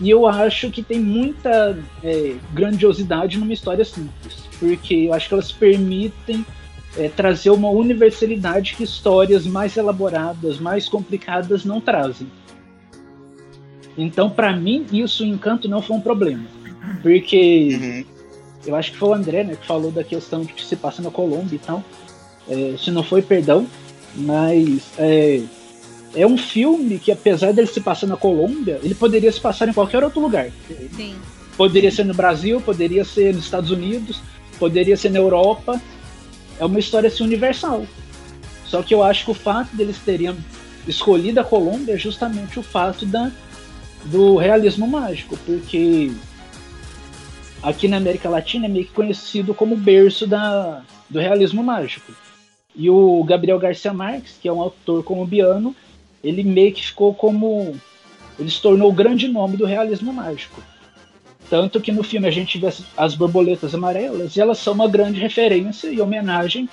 E 0.00 0.08
eu 0.08 0.26
acho 0.26 0.70
que 0.70 0.82
tem 0.82 0.98
muita 0.98 1.78
é, 2.02 2.34
grandiosidade 2.52 3.38
numa 3.38 3.52
história 3.52 3.84
simples, 3.84 4.48
porque 4.58 4.94
eu 4.94 5.14
acho 5.14 5.28
que 5.28 5.34
elas 5.34 5.52
permitem 5.52 6.44
é, 6.96 7.08
trazer 7.08 7.50
uma 7.50 7.68
universalidade 7.68 8.74
que 8.74 8.82
histórias 8.82 9.46
mais 9.46 9.76
elaboradas, 9.76 10.58
mais 10.58 10.88
complicadas 10.88 11.64
não 11.64 11.80
trazem. 11.80 12.26
Então, 13.96 14.30
para 14.30 14.54
mim, 14.56 14.86
isso, 14.92 15.22
o 15.22 15.26
encanto, 15.26 15.68
não 15.68 15.82
foi 15.82 15.96
um 15.96 16.00
problema. 16.00 16.44
Porque 17.02 17.78
uhum. 17.80 18.04
eu 18.66 18.76
acho 18.76 18.92
que 18.92 18.98
foi 18.98 19.10
o 19.10 19.14
André 19.14 19.44
né, 19.44 19.56
que 19.56 19.66
falou 19.66 19.90
da 19.90 20.02
questão 20.02 20.42
de 20.42 20.52
que 20.52 20.64
se 20.64 20.76
passa 20.76 21.02
na 21.02 21.10
Colômbia 21.10 21.56
e 21.56 21.58
tal. 21.58 21.84
É, 22.48 22.74
se 22.78 22.90
não 22.90 23.02
foi, 23.02 23.22
perdão. 23.22 23.66
Mas 24.14 24.82
é, 24.98 25.42
é 26.14 26.26
um 26.26 26.36
filme 26.36 26.98
que, 26.98 27.10
apesar 27.10 27.52
dele 27.52 27.66
se 27.66 27.80
passar 27.80 28.06
na 28.06 28.16
Colômbia, 28.16 28.78
ele 28.82 28.94
poderia 28.94 29.32
se 29.32 29.40
passar 29.40 29.68
em 29.68 29.72
qualquer 29.72 30.02
outro 30.02 30.20
lugar. 30.20 30.50
Sim. 30.96 31.14
Poderia 31.56 31.90
ser 31.90 32.04
no 32.04 32.14
Brasil, 32.14 32.60
poderia 32.60 33.04
ser 33.04 33.34
nos 33.34 33.44
Estados 33.44 33.70
Unidos, 33.70 34.20
poderia 34.58 34.96
ser 34.96 35.10
na 35.10 35.18
Europa. 35.18 35.80
É 36.58 36.64
uma 36.64 36.78
história 36.78 37.08
assim, 37.08 37.24
universal. 37.24 37.86
Só 38.66 38.82
que 38.82 38.94
eu 38.94 39.02
acho 39.02 39.24
que 39.26 39.30
o 39.30 39.34
fato 39.34 39.74
deles 39.76 39.98
terem 39.98 40.34
escolhido 40.86 41.40
a 41.40 41.44
Colômbia 41.44 41.94
é 41.94 41.98
justamente 41.98 42.58
o 42.58 42.62
fato 42.62 43.04
da, 43.06 43.30
do 44.04 44.36
realismo 44.36 44.86
mágico, 44.86 45.36
porque 45.44 46.12
aqui 47.62 47.86
na 47.88 47.96
América 47.96 48.28
Latina 48.28 48.66
é 48.66 48.68
meio 48.68 48.86
que 48.86 48.92
conhecido 48.92 49.54
como 49.54 49.76
berço 49.76 50.26
da, 50.26 50.82
do 51.08 51.18
realismo 51.18 51.62
mágico. 51.62 52.12
E 52.74 52.88
o 52.88 53.22
Gabriel 53.24 53.58
Garcia 53.58 53.92
Marques, 53.92 54.38
que 54.40 54.48
é 54.48 54.52
um 54.52 54.60
autor 54.60 55.04
colombiano, 55.04 55.76
ele 56.24 56.42
meio 56.42 56.72
que 56.72 56.86
ficou 56.86 57.14
como. 57.14 57.76
Ele 58.38 58.50
se 58.50 58.62
tornou 58.62 58.88
o 58.90 58.94
grande 58.94 59.28
nome 59.28 59.56
do 59.56 59.66
realismo 59.66 60.12
mágico. 60.12 60.62
Tanto 61.50 61.80
que 61.80 61.92
no 61.92 62.02
filme 62.02 62.26
a 62.26 62.30
gente 62.30 62.58
vê 62.58 62.72
as 62.96 63.14
borboletas 63.14 63.74
amarelas 63.74 64.34
e 64.34 64.40
elas 64.40 64.58
são 64.58 64.72
uma 64.72 64.88
grande 64.88 65.20
referência 65.20 65.88
e 65.88 66.00
homenagem 66.00 66.66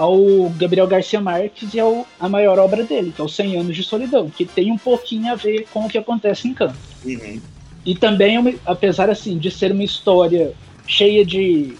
ao 0.00 0.48
Gabriel 0.56 0.86
Garcia 0.86 1.20
Marques 1.20 1.74
e 1.74 1.78
ao, 1.78 2.06
a 2.18 2.26
maior 2.26 2.58
obra 2.58 2.84
dele, 2.84 3.12
que 3.14 3.20
é 3.20 3.24
o 3.24 3.28
100 3.28 3.60
Anos 3.60 3.76
de 3.76 3.82
Solidão, 3.82 4.30
que 4.30 4.46
tem 4.46 4.72
um 4.72 4.78
pouquinho 4.78 5.30
a 5.30 5.34
ver 5.34 5.66
com 5.70 5.84
o 5.84 5.90
que 5.90 5.98
acontece 5.98 6.48
em 6.48 6.54
Canto. 6.54 6.74
Uhum. 7.04 7.38
E 7.84 7.94
também, 7.94 8.58
apesar 8.64 9.10
assim 9.10 9.36
de 9.36 9.50
ser 9.50 9.72
uma 9.72 9.84
história 9.84 10.54
cheia 10.86 11.22
de, 11.22 11.74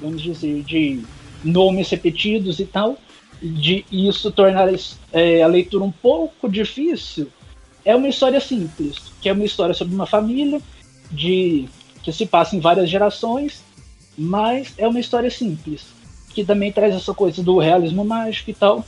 vamos 0.00 0.22
dizer, 0.22 0.62
de 0.62 1.02
nomes 1.44 1.90
repetidos 1.90 2.58
e 2.58 2.64
tal, 2.64 2.96
de 3.42 3.84
isso 3.92 4.32
tornar 4.32 4.70
é, 5.12 5.42
a 5.42 5.46
leitura 5.46 5.84
um 5.84 5.92
pouco 5.92 6.48
difícil, 6.48 7.28
é 7.84 7.94
uma 7.94 8.08
história 8.08 8.40
simples, 8.40 8.96
que 9.20 9.28
é 9.28 9.32
uma 9.34 9.44
história 9.44 9.74
sobre 9.74 9.94
uma 9.94 10.06
família 10.06 10.58
de 11.10 11.68
que 12.02 12.12
se 12.12 12.24
passa 12.24 12.56
em 12.56 12.60
várias 12.60 12.88
gerações, 12.88 13.62
mas 14.16 14.72
é 14.78 14.88
uma 14.88 15.00
história 15.00 15.30
simples, 15.30 15.84
que 16.32 16.44
também 16.44 16.72
traz 16.72 16.94
essa 16.94 17.14
coisa 17.14 17.42
do 17.42 17.58
realismo 17.58 18.04
mágico 18.04 18.50
e 18.50 18.54
tal. 18.54 18.84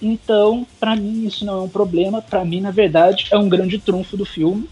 Então, 0.00 0.66
para 0.78 0.96
mim 0.96 1.26
isso 1.26 1.44
não 1.44 1.60
é 1.60 1.62
um 1.62 1.68
problema, 1.68 2.20
para 2.20 2.44
mim 2.44 2.60
na 2.60 2.70
verdade 2.70 3.26
é 3.30 3.38
um 3.38 3.48
grande 3.48 3.78
trunfo 3.78 4.16
do 4.16 4.24
filme, 4.24 4.68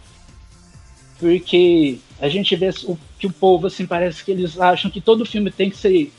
porque 1.18 1.98
a 2.20 2.28
gente 2.28 2.54
vê 2.56 2.70
que 3.18 3.26
o 3.26 3.32
povo 3.32 3.66
assim 3.66 3.86
parece 3.86 4.24
que 4.24 4.30
eles 4.30 4.58
acham 4.60 4.90
que 4.90 5.00
todo 5.00 5.24
filme 5.24 5.50
tem 5.50 5.70
que 5.70 5.76
ser 5.76 6.12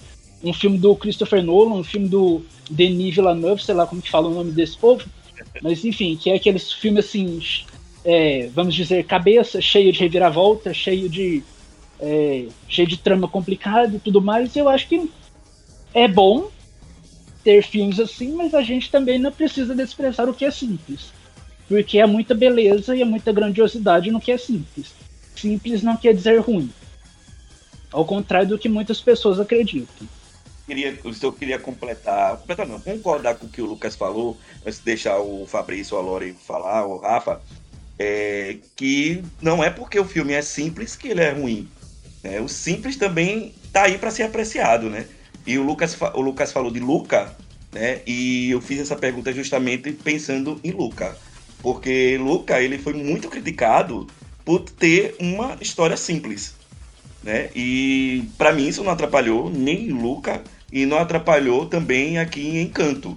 um 0.43 0.53
filme 0.53 0.77
do 0.77 0.95
Christopher 0.95 1.43
Nolan, 1.43 1.75
um 1.75 1.83
filme 1.83 2.07
do 2.07 2.41
Denis 2.69 3.15
Villeneuve, 3.15 3.63
sei 3.63 3.75
lá 3.75 3.85
como 3.85 4.01
que 4.01 4.09
fala 4.09 4.27
o 4.27 4.33
nome 4.33 4.51
desse 4.51 4.77
povo, 4.77 5.05
mas 5.61 5.83
enfim, 5.85 6.15
que 6.15 6.29
é 6.29 6.35
aqueles 6.35 6.71
filmes 6.71 7.05
assim, 7.05 7.41
é, 8.03 8.49
vamos 8.53 8.73
dizer, 8.73 9.05
cabeça, 9.05 9.61
cheio 9.61 9.91
de 9.91 9.99
reviravolta, 9.99 10.73
cheio 10.73 11.07
de 11.07 11.43
é, 11.99 12.47
cheio 12.67 12.87
de 12.87 12.97
trama 12.97 13.27
complicada 13.27 13.95
e 13.95 13.99
tudo 13.99 14.21
mais. 14.21 14.55
Eu 14.55 14.67
acho 14.67 14.87
que 14.87 15.09
é 15.93 16.07
bom 16.07 16.49
ter 17.43 17.63
filmes 17.63 17.99
assim, 17.99 18.33
mas 18.33 18.53
a 18.53 18.61
gente 18.61 18.89
também 18.89 19.19
não 19.19 19.31
precisa 19.31 19.75
desprezar 19.75 20.29
o 20.29 20.33
que 20.33 20.45
é 20.45 20.51
simples, 20.51 21.11
porque 21.67 21.99
é 21.99 22.05
muita 22.05 22.33
beleza 22.33 22.95
e 22.95 23.01
é 23.01 23.05
muita 23.05 23.31
grandiosidade 23.31 24.11
no 24.11 24.21
que 24.21 24.31
é 24.31 24.37
simples. 24.37 24.93
Simples 25.35 25.83
não 25.83 25.97
quer 25.97 26.13
dizer 26.13 26.39
ruim, 26.39 26.71
ao 27.91 28.05
contrário 28.05 28.49
do 28.49 28.59
que 28.59 28.69
muitas 28.69 29.01
pessoas 29.01 29.39
acreditam 29.39 30.07
queria, 30.65 30.97
eu 31.21 31.33
queria 31.33 31.59
completar, 31.59 32.37
completar 32.37 32.67
não, 32.67 32.79
concordar 32.79 33.35
com 33.35 33.45
o 33.45 33.49
que 33.49 33.61
o 33.61 33.65
Lucas 33.65 33.95
falou, 33.95 34.37
antes 34.65 34.79
de 34.79 34.85
deixar 34.85 35.19
o 35.19 35.45
Fabrício, 35.45 35.97
a 35.97 36.01
Lore 36.01 36.35
falar, 36.45 36.85
o 36.85 36.97
Rafa, 36.97 37.41
é, 37.99 38.57
que 38.75 39.23
não 39.41 39.63
é 39.63 39.69
porque 39.69 39.99
o 39.99 40.05
filme 40.05 40.33
é 40.33 40.41
simples 40.41 40.95
que 40.95 41.09
ele 41.09 41.21
é 41.21 41.31
ruim. 41.31 41.69
Né? 42.23 42.39
O 42.39 42.47
simples 42.47 42.95
também 42.95 43.53
tá 43.71 43.83
aí 43.83 43.97
para 43.97 44.11
ser 44.11 44.23
apreciado, 44.23 44.89
né? 44.89 45.05
E 45.45 45.57
o 45.57 45.63
Lucas, 45.63 45.97
o 46.13 46.21
Lucas 46.21 46.51
falou 46.51 46.71
de 46.71 46.79
Luca, 46.79 47.35
né? 47.71 48.01
E 48.05 48.51
eu 48.51 48.61
fiz 48.61 48.79
essa 48.79 48.95
pergunta 48.95 49.33
justamente 49.33 49.91
pensando 49.91 50.59
em 50.63 50.71
Luca, 50.71 51.17
porque 51.61 52.17
Luca 52.17 52.61
ele 52.61 52.77
foi 52.77 52.93
muito 52.93 53.27
criticado 53.27 54.07
por 54.45 54.61
ter 54.61 55.15
uma 55.19 55.57
história 55.59 55.97
simples, 55.97 56.55
né? 57.23 57.49
E 57.55 58.25
para 58.37 58.53
mim 58.53 58.67
isso 58.67 58.83
não 58.83 58.91
atrapalhou 58.91 59.49
nem 59.49 59.89
Luca 59.89 60.43
e 60.71 60.85
não 60.85 60.97
atrapalhou 60.97 61.65
também 61.65 62.17
aqui 62.17 62.41
em 62.41 62.61
Encanto. 62.61 63.15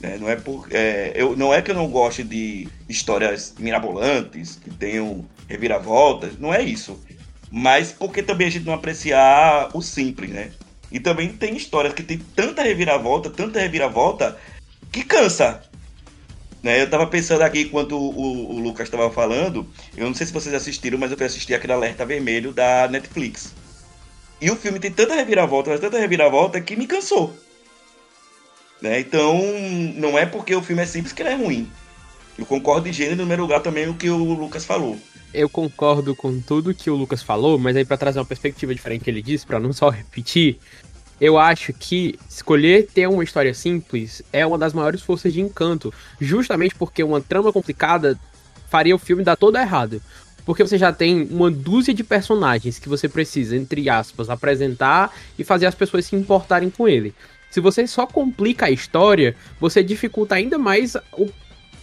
Né? 0.00 0.18
Não, 0.20 0.28
é 0.28 0.36
por, 0.36 0.66
é, 0.70 1.12
eu, 1.14 1.36
não 1.36 1.54
é 1.54 1.62
que 1.62 1.70
eu 1.70 1.74
não 1.74 1.88
goste 1.88 2.24
de 2.24 2.68
histórias 2.88 3.54
mirabolantes, 3.58 4.56
que 4.56 4.70
tenham 4.70 5.24
reviravoltas, 5.48 6.38
não 6.38 6.52
é 6.52 6.60
isso. 6.62 6.98
Mas 7.50 7.92
porque 7.92 8.22
também 8.22 8.48
a 8.48 8.50
gente 8.50 8.66
não 8.66 8.74
apreciar 8.74 9.70
o 9.74 9.80
simples, 9.80 10.30
né? 10.30 10.50
E 10.92 11.00
também 11.00 11.30
tem 11.30 11.56
histórias 11.56 11.94
que 11.94 12.02
tem 12.02 12.18
tanta 12.18 12.62
reviravolta, 12.62 13.30
tanta 13.30 13.58
reviravolta, 13.58 14.38
que 14.92 15.02
cansa. 15.02 15.62
Né? 16.62 16.82
Eu 16.82 16.90
tava 16.90 17.06
pensando 17.06 17.42
aqui 17.42 17.62
enquanto 17.62 17.96
o, 17.96 18.54
o, 18.54 18.58
Lucas 18.60 18.86
estava 18.86 19.10
falando, 19.10 19.66
eu 19.96 20.06
não 20.06 20.14
sei 20.14 20.26
se 20.26 20.32
vocês 20.32 20.54
assistiram, 20.54 20.98
mas 20.98 21.10
eu 21.10 21.16
fui 21.16 21.26
assistir 21.26 21.54
aquele 21.54 21.72
alerta 21.72 22.04
vermelho 22.04 22.52
da 22.52 22.86
Netflix. 22.88 23.54
E 24.40 24.50
o 24.50 24.56
filme 24.56 24.78
tem 24.78 24.92
tanta 24.92 25.14
reviravolta, 25.14 25.70
mas 25.70 25.80
tanta 25.80 25.98
reviravolta 25.98 26.60
que 26.60 26.76
me 26.76 26.86
cansou. 26.86 27.34
Né? 28.80 29.00
Então, 29.00 29.40
não 29.96 30.18
é 30.18 30.26
porque 30.26 30.54
o 30.54 30.62
filme 30.62 30.82
é 30.82 30.86
simples 30.86 31.12
que 31.12 31.22
ele 31.22 31.30
é 31.30 31.34
ruim. 31.34 31.70
Eu 32.36 32.44
concordo 32.44 32.88
em 32.88 32.92
gênero, 32.92 33.16
no 33.16 33.22
primeiro 33.22 33.42
lugar, 33.42 33.60
também 33.60 33.88
o 33.88 33.94
que 33.94 34.10
o 34.10 34.34
Lucas 34.34 34.64
falou. 34.64 34.98
Eu 35.32 35.48
concordo 35.48 36.14
com 36.14 36.40
tudo 36.40 36.74
que 36.74 36.90
o 36.90 36.94
Lucas 36.94 37.22
falou, 37.22 37.58
mas 37.58 37.76
aí 37.76 37.84
para 37.84 37.96
trazer 37.96 38.18
uma 38.18 38.24
perspectiva 38.24 38.74
diferente 38.74 39.04
que 39.04 39.10
ele 39.10 39.22
disse, 39.22 39.46
para 39.46 39.58
não 39.58 39.72
só 39.72 39.88
repetir, 39.88 40.58
eu 41.20 41.38
acho 41.38 41.72
que 41.72 42.18
escolher 42.28 42.88
ter 42.92 43.06
uma 43.08 43.24
história 43.24 43.54
simples 43.54 44.22
é 44.32 44.44
uma 44.44 44.58
das 44.58 44.72
maiores 44.72 45.02
forças 45.02 45.32
de 45.32 45.40
encanto, 45.40 45.92
justamente 46.20 46.74
porque 46.74 47.02
uma 47.02 47.20
trama 47.20 47.52
complicada 47.52 48.18
faria 48.68 48.94
o 48.94 48.98
filme 48.98 49.22
dar 49.22 49.36
todo 49.36 49.56
errado. 49.56 50.02
Porque 50.44 50.62
você 50.62 50.76
já 50.76 50.92
tem 50.92 51.22
uma 51.30 51.50
dúzia 51.50 51.94
de 51.94 52.02
personagens 52.02 52.78
que 52.78 52.88
você 52.88 53.08
precisa, 53.08 53.56
entre 53.56 53.88
aspas, 53.88 54.28
apresentar 54.28 55.14
e 55.38 55.44
fazer 55.44 55.66
as 55.66 55.74
pessoas 55.74 56.06
se 56.06 56.16
importarem 56.16 56.68
com 56.68 56.88
ele. 56.88 57.14
Se 57.50 57.60
você 57.60 57.86
só 57.86 58.06
complica 58.06 58.66
a 58.66 58.70
história, 58.70 59.36
você 59.60 59.82
dificulta 59.82 60.34
ainda 60.34 60.58
mais 60.58 60.96
o, 61.12 61.28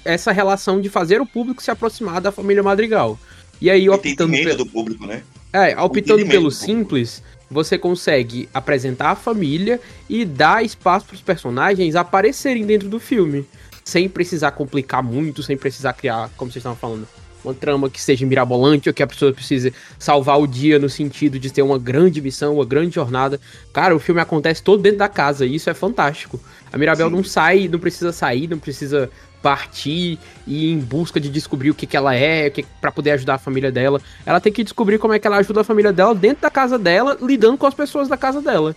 essa 0.04 0.32
relação 0.32 0.82
de 0.82 0.90
fazer 0.90 1.22
o 1.22 1.26
público 1.26 1.64
se 1.64 1.72
aproximar 1.72 2.20
da 2.20 2.32
família 2.32 2.64
Madrigal. 2.64 3.18
E 3.62 3.70
aí, 3.70 3.90
optando 3.90 4.32
pelo... 4.32 4.58
do 4.58 4.66
público, 4.66 5.06
né? 5.06 5.24
É, 5.52 5.80
optando 5.82 6.26
pelo 6.28 6.52
simples, 6.52 7.24
você 7.50 7.78
consegue 7.78 8.48
apresentar 8.54 9.12
a 9.12 9.16
família 9.16 9.80
e 10.08 10.24
dar 10.24 10.64
espaço 10.64 11.08
para 11.08 11.16
os 11.16 11.22
personagens 11.22 11.96
aparecerem 11.96 12.66
dentro 12.66 12.88
do 12.88 13.00
filme, 13.00 13.46
sem 13.84 14.08
precisar 14.08 14.52
complicar 14.52 15.04
muito, 15.04 15.42
sem 15.42 15.58
precisar 15.58 15.94
criar, 15.94 16.30
como 16.38 16.52
vocês 16.52 16.62
estavam 16.62 16.78
falando, 16.78 17.08
uma 17.44 17.54
trama 17.54 17.90
que 17.90 18.02
seja 18.02 18.26
mirabolante 18.26 18.90
ou 18.90 18.94
que 18.94 19.02
a 19.02 19.08
pessoa 19.08 19.32
precise 19.32 19.74
salvar 19.98 20.40
o 20.40 20.46
dia 20.48 20.78
no 20.78 20.90
sentido 20.90 21.40
de 21.40 21.52
ter 21.52 21.62
uma 21.62 21.80
grande 21.80 22.22
missão, 22.22 22.56
uma 22.56 22.66
grande 22.66 22.96
jornada. 22.96 23.40
Cara, 23.74 23.96
o 23.96 24.00
filme 24.00 24.22
acontece 24.22 24.62
todo 24.62 24.82
dentro 24.82 25.00
da 25.00 25.08
casa 25.08 25.46
e 25.46 25.56
isso 25.56 25.70
é 25.70 25.74
fantástico. 25.74 26.40
A 26.72 26.78
Mirabel 26.78 27.10
Sim. 27.10 27.16
não 27.16 27.24
sai, 27.24 27.68
não 27.68 27.80
precisa 27.80 28.12
sair, 28.12 28.48
não 28.48 28.60
precisa 28.60 29.10
partir 29.42 30.18
e 30.46 30.66
ir 30.66 30.72
em 30.72 30.80
busca 30.80 31.20
de 31.20 31.30
descobrir 31.30 31.70
o 31.70 31.76
que, 31.76 31.86
que 31.86 31.96
ela 31.96 32.16
é, 32.16 32.50
que, 32.50 32.66
para 32.82 32.92
poder 32.92 33.12
ajudar 33.12 33.36
a 33.36 33.40
família 33.40 33.72
dela. 33.72 34.02
Ela 34.26 34.40
tem 34.40 34.52
que 34.52 34.64
descobrir 34.64 34.98
como 34.98 35.14
é 35.14 35.20
que 35.20 35.28
ela 35.28 35.38
ajuda 35.38 35.62
a 35.62 35.64
família 35.64 35.94
dela 35.94 36.14
dentro 36.14 36.42
da 36.42 36.50
casa 36.50 36.78
dela, 36.78 37.18
lidando 37.22 37.58
com 37.58 37.66
as 37.66 37.74
pessoas 37.74 38.08
da 38.08 38.18
casa 38.18 38.42
dela. 38.42 38.76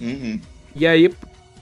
Uhum. 0.00 0.40
E 0.74 0.86
aí, 0.86 1.12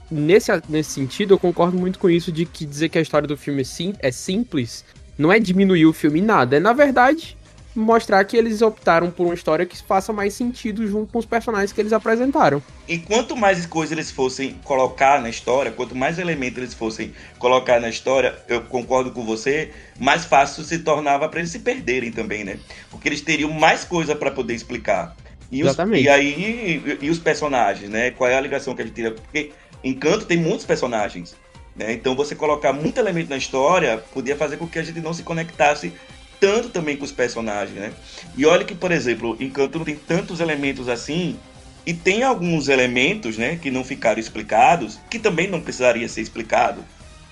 nesse, 0.09 0.51
nesse 0.69 0.91
sentido, 0.91 1.33
eu 1.33 1.39
concordo 1.39 1.77
muito 1.77 1.99
com 1.99 2.09
isso 2.09 2.31
de 2.31 2.45
que 2.45 2.65
dizer 2.65 2.89
que 2.89 2.97
a 2.97 3.01
história 3.01 3.27
do 3.27 3.37
filme 3.37 3.61
é, 3.61 3.65
sim, 3.65 3.93
é 3.99 4.11
simples 4.11 4.83
não 5.17 5.31
é 5.31 5.39
diminuir 5.39 5.85
o 5.85 5.93
filme 5.93 6.19
em 6.19 6.23
nada, 6.23 6.57
é 6.57 6.59
na 6.59 6.73
verdade 6.73 7.37
mostrar 7.75 8.23
que 8.25 8.35
eles 8.35 8.61
optaram 8.61 9.09
por 9.09 9.25
uma 9.25 9.33
história 9.33 9.65
que 9.65 9.81
faça 9.81 10.11
mais 10.11 10.33
sentido 10.33 10.85
junto 10.87 11.11
com 11.11 11.19
os 11.19 11.25
personagens 11.25 11.71
que 11.71 11.79
eles 11.79 11.93
apresentaram. 11.93 12.61
E 12.87 12.97
quanto 12.97 13.35
mais 13.35 13.65
coisas 13.65 13.91
eles 13.91 14.11
fossem 14.11 14.55
colocar 14.63 15.21
na 15.21 15.29
história, 15.29 15.71
quanto 15.71 15.95
mais 15.95 16.19
elementos 16.19 16.57
eles 16.57 16.73
fossem 16.73 17.13
colocar 17.39 17.79
na 17.79 17.89
história, 17.89 18.35
eu 18.47 18.61
concordo 18.61 19.11
com 19.11 19.23
você, 19.23 19.71
mais 19.99 20.25
fácil 20.25 20.63
se 20.63 20.79
tornava 20.79 21.29
para 21.29 21.39
eles 21.39 21.51
se 21.51 21.59
perderem 21.59 22.11
também, 22.11 22.43
né? 22.43 22.59
Porque 22.89 23.07
eles 23.07 23.21
teriam 23.21 23.51
mais 23.51 23.83
coisa 23.83 24.15
para 24.15 24.31
poder 24.31 24.53
explicar. 24.53 25.15
E, 25.51 25.63
os, 25.63 25.75
e 25.77 26.07
aí, 26.07 26.81
e, 27.01 27.05
e, 27.05 27.09
os 27.09 27.19
personagens, 27.19 27.89
né? 27.89 28.11
Qual 28.11 28.29
é 28.29 28.35
a 28.35 28.41
ligação 28.41 28.73
que 28.73 28.81
a 28.81 28.85
gente 28.85 28.95
tira? 28.95 29.11
Porque 29.11 29.51
Encanto 29.83 30.25
tem 30.25 30.37
muitos 30.37 30.65
personagens. 30.65 31.35
Né? 31.75 31.93
Então 31.93 32.15
você 32.15 32.35
colocar 32.35 32.73
muito 32.73 32.99
elemento 32.99 33.29
na 33.29 33.37
história 33.37 33.97
podia 34.13 34.35
fazer 34.35 34.57
com 34.57 34.67
que 34.67 34.77
a 34.77 34.83
gente 34.83 34.99
não 34.99 35.13
se 35.13 35.23
conectasse 35.23 35.93
tanto 36.41 36.69
também 36.69 36.97
com 36.97 37.05
os 37.05 37.11
personagens, 37.11 37.77
né? 37.77 37.93
E 38.35 38.45
olha 38.45 38.65
que, 38.65 38.75
por 38.75 38.91
exemplo, 38.91 39.37
Encanto 39.39 39.77
não 39.77 39.85
tem 39.85 39.95
tantos 39.95 40.39
elementos 40.39 40.89
assim, 40.89 41.39
e 41.85 41.93
tem 41.93 42.23
alguns 42.23 42.67
elementos, 42.67 43.37
né, 43.37 43.55
que 43.55 43.71
não 43.71 43.83
ficaram 43.83 44.19
explicados, 44.19 44.99
que 45.09 45.17
também 45.17 45.47
não 45.47 45.61
precisaria 45.61 46.07
ser 46.09 46.21
explicado, 46.21 46.83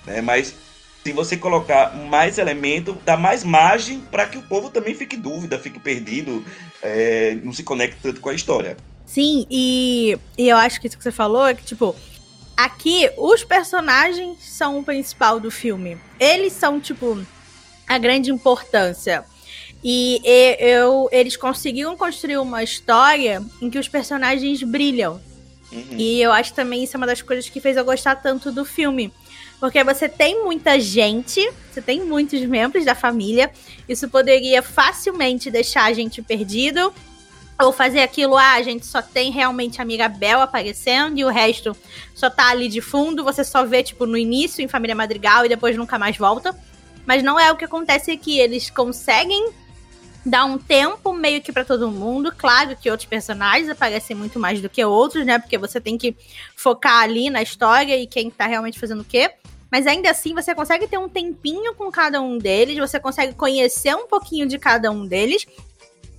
né? 0.06 0.20
Mas 0.20 0.54
se 1.04 1.12
você 1.12 1.36
colocar 1.36 1.94
mais 1.94 2.38
elemento, 2.38 2.96
dá 3.04 3.16
mais 3.16 3.42
margem 3.42 4.00
para 4.10 4.26
que 4.26 4.38
o 4.38 4.42
povo 4.42 4.70
também 4.70 4.94
fique 4.94 5.16
dúvida, 5.16 5.58
fique 5.58 5.80
perdido, 5.80 6.44
é, 6.80 7.36
não 7.42 7.52
se 7.52 7.62
conecte 7.64 7.98
tanto 8.00 8.20
com 8.20 8.28
a 8.28 8.34
história. 8.34 8.76
Sim, 9.04 9.44
e, 9.50 10.16
e 10.38 10.48
eu 10.48 10.56
acho 10.56 10.80
que 10.80 10.86
isso 10.86 10.96
que 10.96 11.02
você 11.02 11.10
falou 11.10 11.46
é 11.46 11.54
que, 11.54 11.64
tipo, 11.64 11.96
Aqui, 12.60 13.10
os 13.16 13.42
personagens 13.42 14.36
são 14.42 14.78
o 14.78 14.84
principal 14.84 15.40
do 15.40 15.50
filme. 15.50 15.96
Eles 16.18 16.52
são, 16.52 16.78
tipo, 16.78 17.18
a 17.90 17.98
grande 17.98 18.30
importância. 18.30 19.24
E, 19.82 20.20
eu, 20.60 21.08
eles 21.10 21.36
conseguiram 21.36 21.96
construir 21.96 22.36
uma 22.36 22.62
história 22.62 23.42
em 23.60 23.68
que 23.68 23.78
os 23.78 23.88
personagens 23.88 24.62
brilham. 24.62 25.20
Uhum. 25.72 25.96
E 25.96 26.22
eu 26.22 26.30
acho 26.30 26.54
também 26.54 26.84
isso 26.84 26.96
é 26.96 26.98
uma 26.98 27.06
das 27.06 27.20
coisas 27.20 27.48
que 27.48 27.60
fez 27.60 27.76
eu 27.76 27.84
gostar 27.84 28.14
tanto 28.14 28.52
do 28.52 28.64
filme. 28.64 29.12
Porque 29.58 29.82
você 29.82 30.08
tem 30.08 30.44
muita 30.44 30.78
gente, 30.78 31.40
você 31.70 31.82
tem 31.82 32.04
muitos 32.04 32.40
membros 32.42 32.84
da 32.84 32.94
família. 32.94 33.50
Isso 33.88 34.08
poderia 34.08 34.62
facilmente 34.62 35.50
deixar 35.50 35.84
a 35.84 35.92
gente 35.92 36.22
perdido 36.22 36.94
ou 37.60 37.72
fazer 37.72 38.00
aquilo, 38.00 38.38
ah, 38.38 38.52
a 38.52 38.62
gente 38.62 38.86
só 38.86 39.02
tem 39.02 39.30
realmente 39.30 39.82
a 39.82 39.84
Mirabel 39.84 40.40
aparecendo 40.40 41.18
e 41.18 41.24
o 41.24 41.28
resto 41.28 41.76
só 42.14 42.30
tá 42.30 42.48
ali 42.48 42.68
de 42.68 42.80
fundo, 42.80 43.22
você 43.22 43.44
só 43.44 43.66
vê, 43.66 43.82
tipo, 43.82 44.06
no 44.06 44.16
início 44.16 44.62
em 44.62 44.68
Família 44.68 44.94
Madrigal 44.94 45.44
e 45.44 45.48
depois 45.48 45.76
nunca 45.76 45.98
mais 45.98 46.16
volta. 46.16 46.56
Mas 47.10 47.24
não 47.24 47.40
é 47.40 47.50
o 47.50 47.56
que 47.56 47.64
acontece 47.64 48.12
aqui, 48.12 48.38
eles 48.38 48.70
conseguem 48.70 49.50
dar 50.24 50.44
um 50.44 50.56
tempo 50.56 51.12
meio 51.12 51.42
que 51.42 51.50
para 51.50 51.64
todo 51.64 51.90
mundo. 51.90 52.32
Claro 52.32 52.76
que 52.76 52.88
outros 52.88 53.08
personagens 53.08 53.68
aparecem 53.68 54.14
muito 54.14 54.38
mais 54.38 54.60
do 54.60 54.68
que 54.68 54.84
outros, 54.84 55.26
né? 55.26 55.36
Porque 55.36 55.58
você 55.58 55.80
tem 55.80 55.98
que 55.98 56.14
focar 56.54 57.02
ali 57.02 57.28
na 57.28 57.42
história 57.42 57.96
e 57.96 58.06
quem 58.06 58.30
tá 58.30 58.46
realmente 58.46 58.78
fazendo 58.78 59.00
o 59.00 59.04
quê. 59.04 59.28
Mas 59.72 59.88
ainda 59.88 60.08
assim, 60.08 60.32
você 60.34 60.54
consegue 60.54 60.86
ter 60.86 60.98
um 60.98 61.08
tempinho 61.08 61.74
com 61.74 61.90
cada 61.90 62.22
um 62.22 62.38
deles, 62.38 62.78
você 62.78 63.00
consegue 63.00 63.34
conhecer 63.34 63.92
um 63.96 64.06
pouquinho 64.06 64.46
de 64.46 64.56
cada 64.56 64.88
um 64.92 65.04
deles 65.04 65.48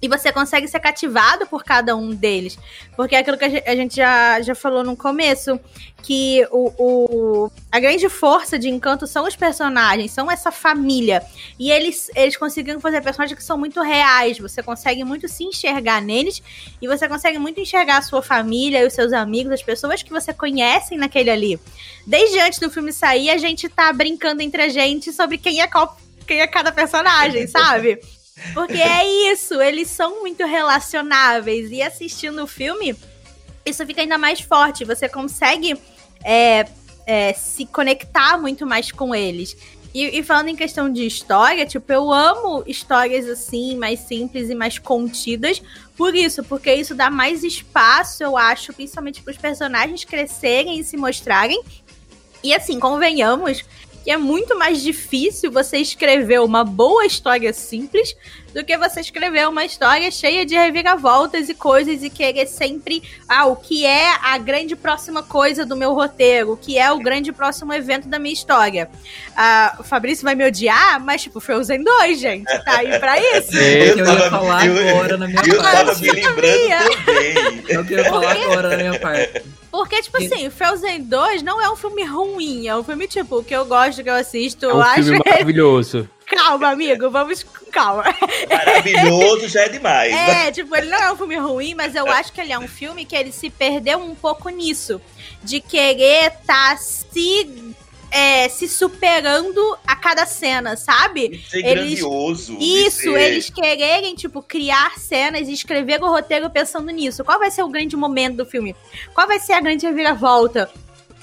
e 0.02 0.08
você 0.08 0.32
consegue 0.32 0.68
ser 0.68 0.80
cativado 0.80 1.46
por 1.46 1.64
cada 1.64 1.96
um 1.96 2.10
deles. 2.10 2.58
Porque 2.96 3.16
é 3.16 3.20
aquilo 3.20 3.38
que 3.38 3.46
a 3.46 3.76
gente 3.76 3.96
já, 3.96 4.42
já 4.42 4.56
falou 4.56 4.84
no 4.84 4.98
começo, 4.98 5.60
que 6.02 6.46
o, 6.50 6.74
o, 6.78 7.52
a 7.72 7.80
grande 7.80 8.10
força 8.10 8.58
de 8.58 8.68
encanto 8.68 9.06
são 9.06 9.28
os 9.28 9.36
personagens, 9.36 10.12
são 10.12 10.32
essa 10.32 10.52
família. 10.52 11.24
E 11.60 11.72
eles, 11.72 12.10
eles 12.16 12.36
conseguiram 12.36 12.80
fazer 12.80 13.02
personagens 13.02 13.38
que 13.38 13.44
são 13.44 13.58
muito 13.58 13.80
reais. 13.82 14.40
Você 14.40 14.64
consegue 14.64 15.04
muito 15.04 15.28
se 15.28 15.44
enxergar 15.44 16.02
neles 16.02 16.42
e 16.82 16.88
você 16.88 17.08
consegue 17.08 17.38
muito 17.38 17.60
enxergar 17.60 17.98
a 17.98 18.02
sua 18.02 18.24
família 18.24 18.82
e 18.82 18.88
os 18.88 18.94
seus 18.94 19.14
amigos, 19.14 19.54
as 19.54 19.62
pessoas 19.62 20.02
que 20.02 20.10
você 20.10 20.34
conhece 20.34 20.96
naquele 20.96 21.30
ali. 21.30 21.60
Desde 22.08 22.40
antes 22.40 22.58
do 22.58 22.72
filme 22.72 22.92
sair, 22.92 23.30
a 23.30 23.38
gente 23.38 23.70
tá 23.70 23.94
brincando 23.94 24.42
entre 24.42 24.64
a 24.64 24.70
gente 24.70 25.14
sobre 25.14 25.38
quem 25.38 25.62
é 25.62 25.68
qual, 25.68 25.96
quem 26.26 26.42
é 26.42 26.48
cada 26.48 26.72
personagem, 26.72 27.46
sabe? 27.48 28.00
Porque 28.54 28.78
é 28.78 29.32
isso, 29.32 29.62
eles 29.62 29.90
são 29.90 30.22
muito 30.22 30.46
relacionáveis. 30.46 31.72
E 31.72 31.82
assistindo 31.82 32.44
o 32.44 32.48
filme, 32.48 32.96
isso 33.66 33.86
fica 33.86 34.02
ainda 34.02 34.18
mais 34.18 34.42
forte. 34.42 34.86
Você 34.86 35.08
consegue 35.08 35.78
é, 36.24 36.66
é, 37.06 37.34
se 37.34 37.66
conectar 37.66 38.38
muito 38.38 38.66
mais 38.66 38.92
com 38.92 39.14
eles. 39.14 39.56
E, 39.94 40.20
e, 40.20 40.24
falando 40.24 40.48
em 40.48 40.56
questão 40.56 40.92
de 40.92 41.06
história, 41.06 41.66
tipo, 41.66 41.92
eu 41.92 42.12
amo 42.12 42.64
histórias 42.66 43.28
assim, 43.28 43.76
mais 43.76 44.00
simples 44.00 44.50
e 44.50 44.56
mais 44.56 44.80
contidas. 44.80 45.62
Por 45.98 46.16
isso, 46.16 46.44
porque 46.46 46.74
isso 46.74 46.96
dá 46.96 47.10
mais 47.10 47.44
espaço, 47.44 48.24
eu 48.24 48.38
acho, 48.38 48.74
principalmente 48.74 49.22
para 49.22 49.32
os 49.32 49.38
personagens 49.38 50.06
crescerem 50.06 50.80
e 50.80 50.84
se 50.84 50.96
mostrarem. 50.96 51.62
E 52.44 52.56
assim, 52.56 52.80
convenhamos 52.80 53.64
que 54.04 54.12
é 54.12 54.18
muito 54.18 54.58
mais 54.58 54.82
difícil 54.82 55.52
você 55.52 55.78
escrever 55.78 56.42
uma 56.42 56.64
boa 56.64 57.06
história 57.06 57.54
simples 57.54 58.16
do 58.54 58.64
que 58.64 58.78
você 58.78 59.00
escrever 59.02 59.48
uma 59.48 59.66
história 59.66 60.10
cheia 60.12 60.46
de 60.46 60.56
reviravoltas 60.56 61.50
e 61.50 61.54
coisas 61.54 62.04
e 62.04 62.10
querer 62.10 62.48
sempre, 62.48 63.02
ah, 63.28 63.46
o 63.46 63.56
que 63.56 63.86
é 63.86 64.10
a 64.22 64.38
grande 64.38 64.76
próxima 64.76 65.24
coisa 65.24 65.66
do 65.66 65.76
meu 65.76 65.94
roteiro, 65.94 66.54
o 66.54 66.58
que 66.58 66.78
é 66.78 66.92
o 66.92 67.00
grande 67.00 67.32
próximo 67.32 67.74
evento 67.74 68.08
da 68.08 68.20
minha 68.20 68.34
história. 68.34 68.90
Ah, 69.36 69.78
o 69.80 69.84
Fabrício 69.84 70.24
vai 70.24 70.36
me 70.36 70.46
odiar, 70.46 71.00
mas 71.04 71.22
tipo, 71.22 71.40
Frozen 71.40 71.84
2, 71.84 72.20
gente, 72.20 72.46
tá 72.64 72.78
aí 72.78 73.00
pra 73.00 73.18
isso. 73.38 73.58
É, 73.58 73.92
eu, 73.92 73.98
eu 73.98 74.06
ia 74.06 74.30
falar 74.30 74.66
eu, 74.66 74.90
agora 74.90 75.18
na 75.18 75.28
minha 75.28 75.42
eu 75.46 75.62
parte. 75.62 75.78
Eu 75.78 75.86
tava 75.86 76.00
me 76.00 76.12
lembrando 76.12 77.06
também. 77.06 77.64
Eu 77.70 77.86
queria 77.86 78.06
falar 78.06 78.32
agora 78.32 78.70
na 78.70 78.78
minha 78.78 79.00
parte. 79.00 79.42
Porque, 79.72 80.02
tipo 80.02 80.18
assim, 80.18 80.50
Frozen 80.50 81.04
2 81.04 81.44
não 81.44 81.62
é 81.62 81.70
um 81.72 81.78
filme 81.78 82.04
ruim, 82.04 82.68
é 82.68 82.76
um 82.76 82.84
filme, 82.84 83.08
tipo, 83.08 83.42
que 83.42 83.56
eu 83.56 83.66
gosto, 83.66 84.04
que 84.04 84.10
eu 84.10 84.14
assisto. 84.14 84.66
É 84.66 84.74
um 84.74 84.82
acho 84.82 85.04
filme 85.04 85.22
maravilhoso. 85.26 86.10
Calma, 86.26 86.70
amigo, 86.70 87.10
vamos 87.10 87.46
calma. 87.72 88.04
Maravilhoso 88.50 89.48
já 89.48 89.62
é 89.62 89.70
demais. 89.70 90.14
É, 90.14 90.52
tipo, 90.52 90.76
ele 90.76 90.88
não 90.88 90.98
é 90.98 91.12
um 91.12 91.16
filme 91.16 91.38
ruim, 91.38 91.74
mas 91.74 91.96
eu 91.96 92.08
acho 92.08 92.32
que 92.32 92.42
ele 92.42 92.52
é 92.52 92.60
um 92.60 92.68
filme 92.68 93.06
que 93.06 93.16
ele 93.16 93.32
se 93.32 93.50
perdeu 93.50 93.98
um 93.98 94.14
pouco 94.14 94.50
nisso. 94.50 95.02
De 95.44 95.60
querer 95.60 96.32
tá 96.46 96.78
se 96.78 97.74
é, 98.12 98.50
se 98.50 98.68
superando 98.68 99.78
a 99.88 99.96
cada 99.96 100.26
cena, 100.26 100.76
sabe? 100.76 101.42
Ser 101.50 101.66
eles, 101.66 102.00
grandioso. 102.02 102.58
Isso, 102.60 103.04
ser... 103.04 103.20
eles 103.22 103.50
quererem, 103.50 104.14
tipo, 104.14 104.44
criar 104.44 105.00
cenas 105.00 105.48
e 105.48 105.54
escrever 105.54 106.04
o 106.04 106.10
roteiro 106.10 106.50
pensando 106.50 106.92
nisso. 106.92 107.24
Qual 107.24 107.40
vai 107.40 107.50
ser 107.50 107.64
o 107.64 107.70
grande 107.70 107.96
momento 107.96 108.38
do 108.38 108.46
filme? 108.46 108.76
Qual 109.14 109.26
vai 109.26 109.40
ser 109.40 109.54
a 109.54 109.62
grande 109.62 109.86
reviravolta? 109.86 110.70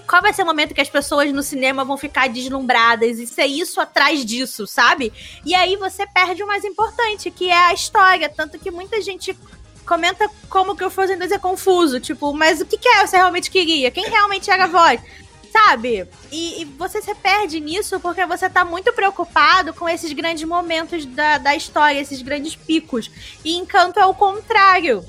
Qual 0.09 0.23
vai 0.23 0.33
ser 0.33 0.43
o 0.43 0.47
momento 0.47 0.75
que 0.75 0.81
as 0.81 0.89
pessoas 0.89 1.31
no 1.33 1.43
cinema 1.43 1.85
vão 1.85 1.99
ficar 1.99 2.29
deslumbradas 2.29 3.19
e 3.19 3.27
ser 3.27 3.45
isso 3.45 3.79
atrás 3.79 4.25
disso, 4.25 4.67
sabe? 4.67 5.13
E 5.45 5.55
aí 5.55 5.77
você 5.77 6.07
perde 6.07 6.43
o 6.43 6.47
mais 6.47 6.65
importante, 6.65 7.31
que 7.31 7.51
é 7.51 7.67
a 7.67 7.75
história. 7.75 8.29
Tanto 8.29 8.59
que 8.59 8.71
muita 8.71 9.03
gente 9.03 9.39
comenta 9.87 10.31
como 10.49 10.75
que 10.75 10.85
o 10.85 10.91
Frozen 10.91 11.19
2 11.19 11.33
é 11.33 11.39
confuso. 11.39 12.01
Tipo, 12.01 12.33
mas 12.33 12.61
o 12.61 12.67
que, 12.67 12.79
que 12.79 12.89
é 12.89 13.07
você 13.07 13.19
realmente 13.19 13.51
queria? 13.51 13.91
Quem 13.91 14.09
realmente 14.09 14.51
era 14.51 14.65
a 14.65 14.69
voz? 14.69 14.99
Sabe? 15.53 16.07
E, 16.33 16.63
e, 16.63 16.65
você 16.65 17.03
se 17.03 17.15
perde 17.15 17.61
nisso 17.61 18.01
porque 18.01 18.25
você 18.25 18.49
tá 18.49 18.65
muito 18.65 18.93
preocupado 18.93 19.75
com 19.75 19.89
esses 19.89 20.13
grandes 20.13 20.45
momentos 20.45 21.05
da, 21.05 21.39
da 21.39 21.55
história, 21.55 22.01
esses 22.01 22.23
grandes 22.23 22.57
picos. 22.57 23.11
E 23.45 23.57
Encanto 23.57 23.99
é 23.99 24.07
o 24.07 24.15
contrário. 24.15 25.05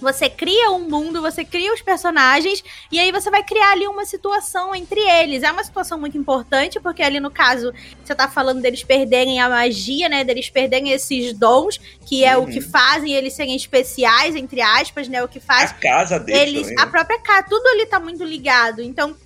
Você 0.00 0.28
cria 0.28 0.70
um 0.70 0.88
mundo, 0.88 1.22
você 1.22 1.44
cria 1.44 1.72
os 1.72 1.80
personagens 1.80 2.62
e 2.92 2.98
aí 2.98 3.10
você 3.10 3.30
vai 3.30 3.42
criar 3.42 3.72
ali 3.72 3.88
uma 3.88 4.04
situação 4.04 4.74
entre 4.74 5.00
eles. 5.00 5.42
É 5.42 5.50
uma 5.50 5.64
situação 5.64 5.98
muito 5.98 6.18
importante, 6.18 6.78
porque 6.80 7.02
ali 7.02 7.18
no 7.18 7.30
caso, 7.30 7.72
você 8.04 8.14
tá 8.14 8.28
falando 8.28 8.60
deles 8.60 8.84
perderem 8.84 9.40
a 9.40 9.48
magia, 9.48 10.08
né? 10.08 10.24
Deles 10.24 10.50
perderem 10.50 10.92
esses 10.92 11.32
dons, 11.32 11.80
que 12.06 12.24
é 12.24 12.36
uhum. 12.36 12.44
o 12.44 12.46
que 12.46 12.58
uhum. 12.58 12.70
fazem 12.70 13.12
eles 13.12 13.32
serem 13.32 13.56
especiais, 13.56 14.36
entre 14.36 14.60
aspas, 14.60 15.08
né? 15.08 15.22
O 15.22 15.28
que 15.28 15.40
faz. 15.40 15.70
A 15.70 15.74
casa 15.74 16.20
deles. 16.20 16.42
Eles, 16.42 16.60
também, 16.62 16.76
né? 16.76 16.82
A 16.82 16.86
própria 16.86 17.18
casa, 17.20 17.46
tudo 17.48 17.66
ali 17.68 17.86
tá 17.86 17.98
muito 17.98 18.22
ligado. 18.22 18.82
Então, 18.82 19.16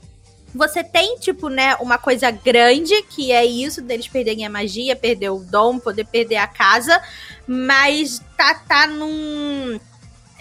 você 0.55 0.83
tem, 0.83 1.16
tipo, 1.16 1.49
né, 1.49 1.77
uma 1.77 1.97
coisa 1.97 2.31
grande, 2.31 3.03
que 3.03 3.31
é 3.31 3.45
isso, 3.45 3.81
deles 3.81 4.09
perderem 4.09 4.45
a 4.45 4.51
magia, 4.51 4.97
perder 4.97 5.31
o 5.31 5.39
dom, 5.39 5.79
poder 5.79 6.05
perder 6.05 6.37
a 6.37 6.47
casa, 6.47 7.01
mas 7.47 8.21
tá, 8.37 8.55
tá 8.55 8.87
num 8.87 9.79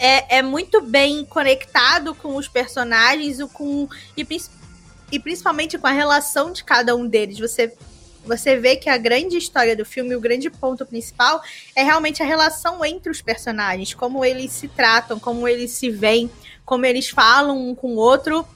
é, 0.00 0.38
é 0.38 0.42
muito 0.42 0.80
bem 0.80 1.26
conectado 1.26 2.14
com 2.14 2.34
os 2.34 2.48
personagens 2.48 3.38
e, 3.38 3.46
com, 3.46 3.86
e, 4.16 4.26
e 5.12 5.20
principalmente 5.20 5.78
com 5.78 5.86
a 5.86 5.92
relação 5.92 6.50
de 6.52 6.64
cada 6.64 6.96
um 6.96 7.06
deles. 7.06 7.38
Você 7.38 7.76
você 8.22 8.56
vê 8.56 8.76
que 8.76 8.90
a 8.90 8.98
grande 8.98 9.38
história 9.38 9.74
do 9.74 9.84
filme, 9.84 10.14
o 10.14 10.20
grande 10.20 10.50
ponto 10.50 10.84
principal, 10.84 11.42
é 11.74 11.82
realmente 11.82 12.22
a 12.22 12.26
relação 12.26 12.84
entre 12.84 13.10
os 13.10 13.22
personagens, 13.22 13.94
como 13.94 14.22
eles 14.22 14.52
se 14.52 14.68
tratam, 14.68 15.18
como 15.18 15.48
eles 15.48 15.70
se 15.70 15.88
veem, 15.88 16.30
como 16.64 16.84
eles 16.84 17.08
falam 17.08 17.70
um 17.70 17.74
com 17.74 17.94
o 17.94 17.96
outro. 17.96 18.46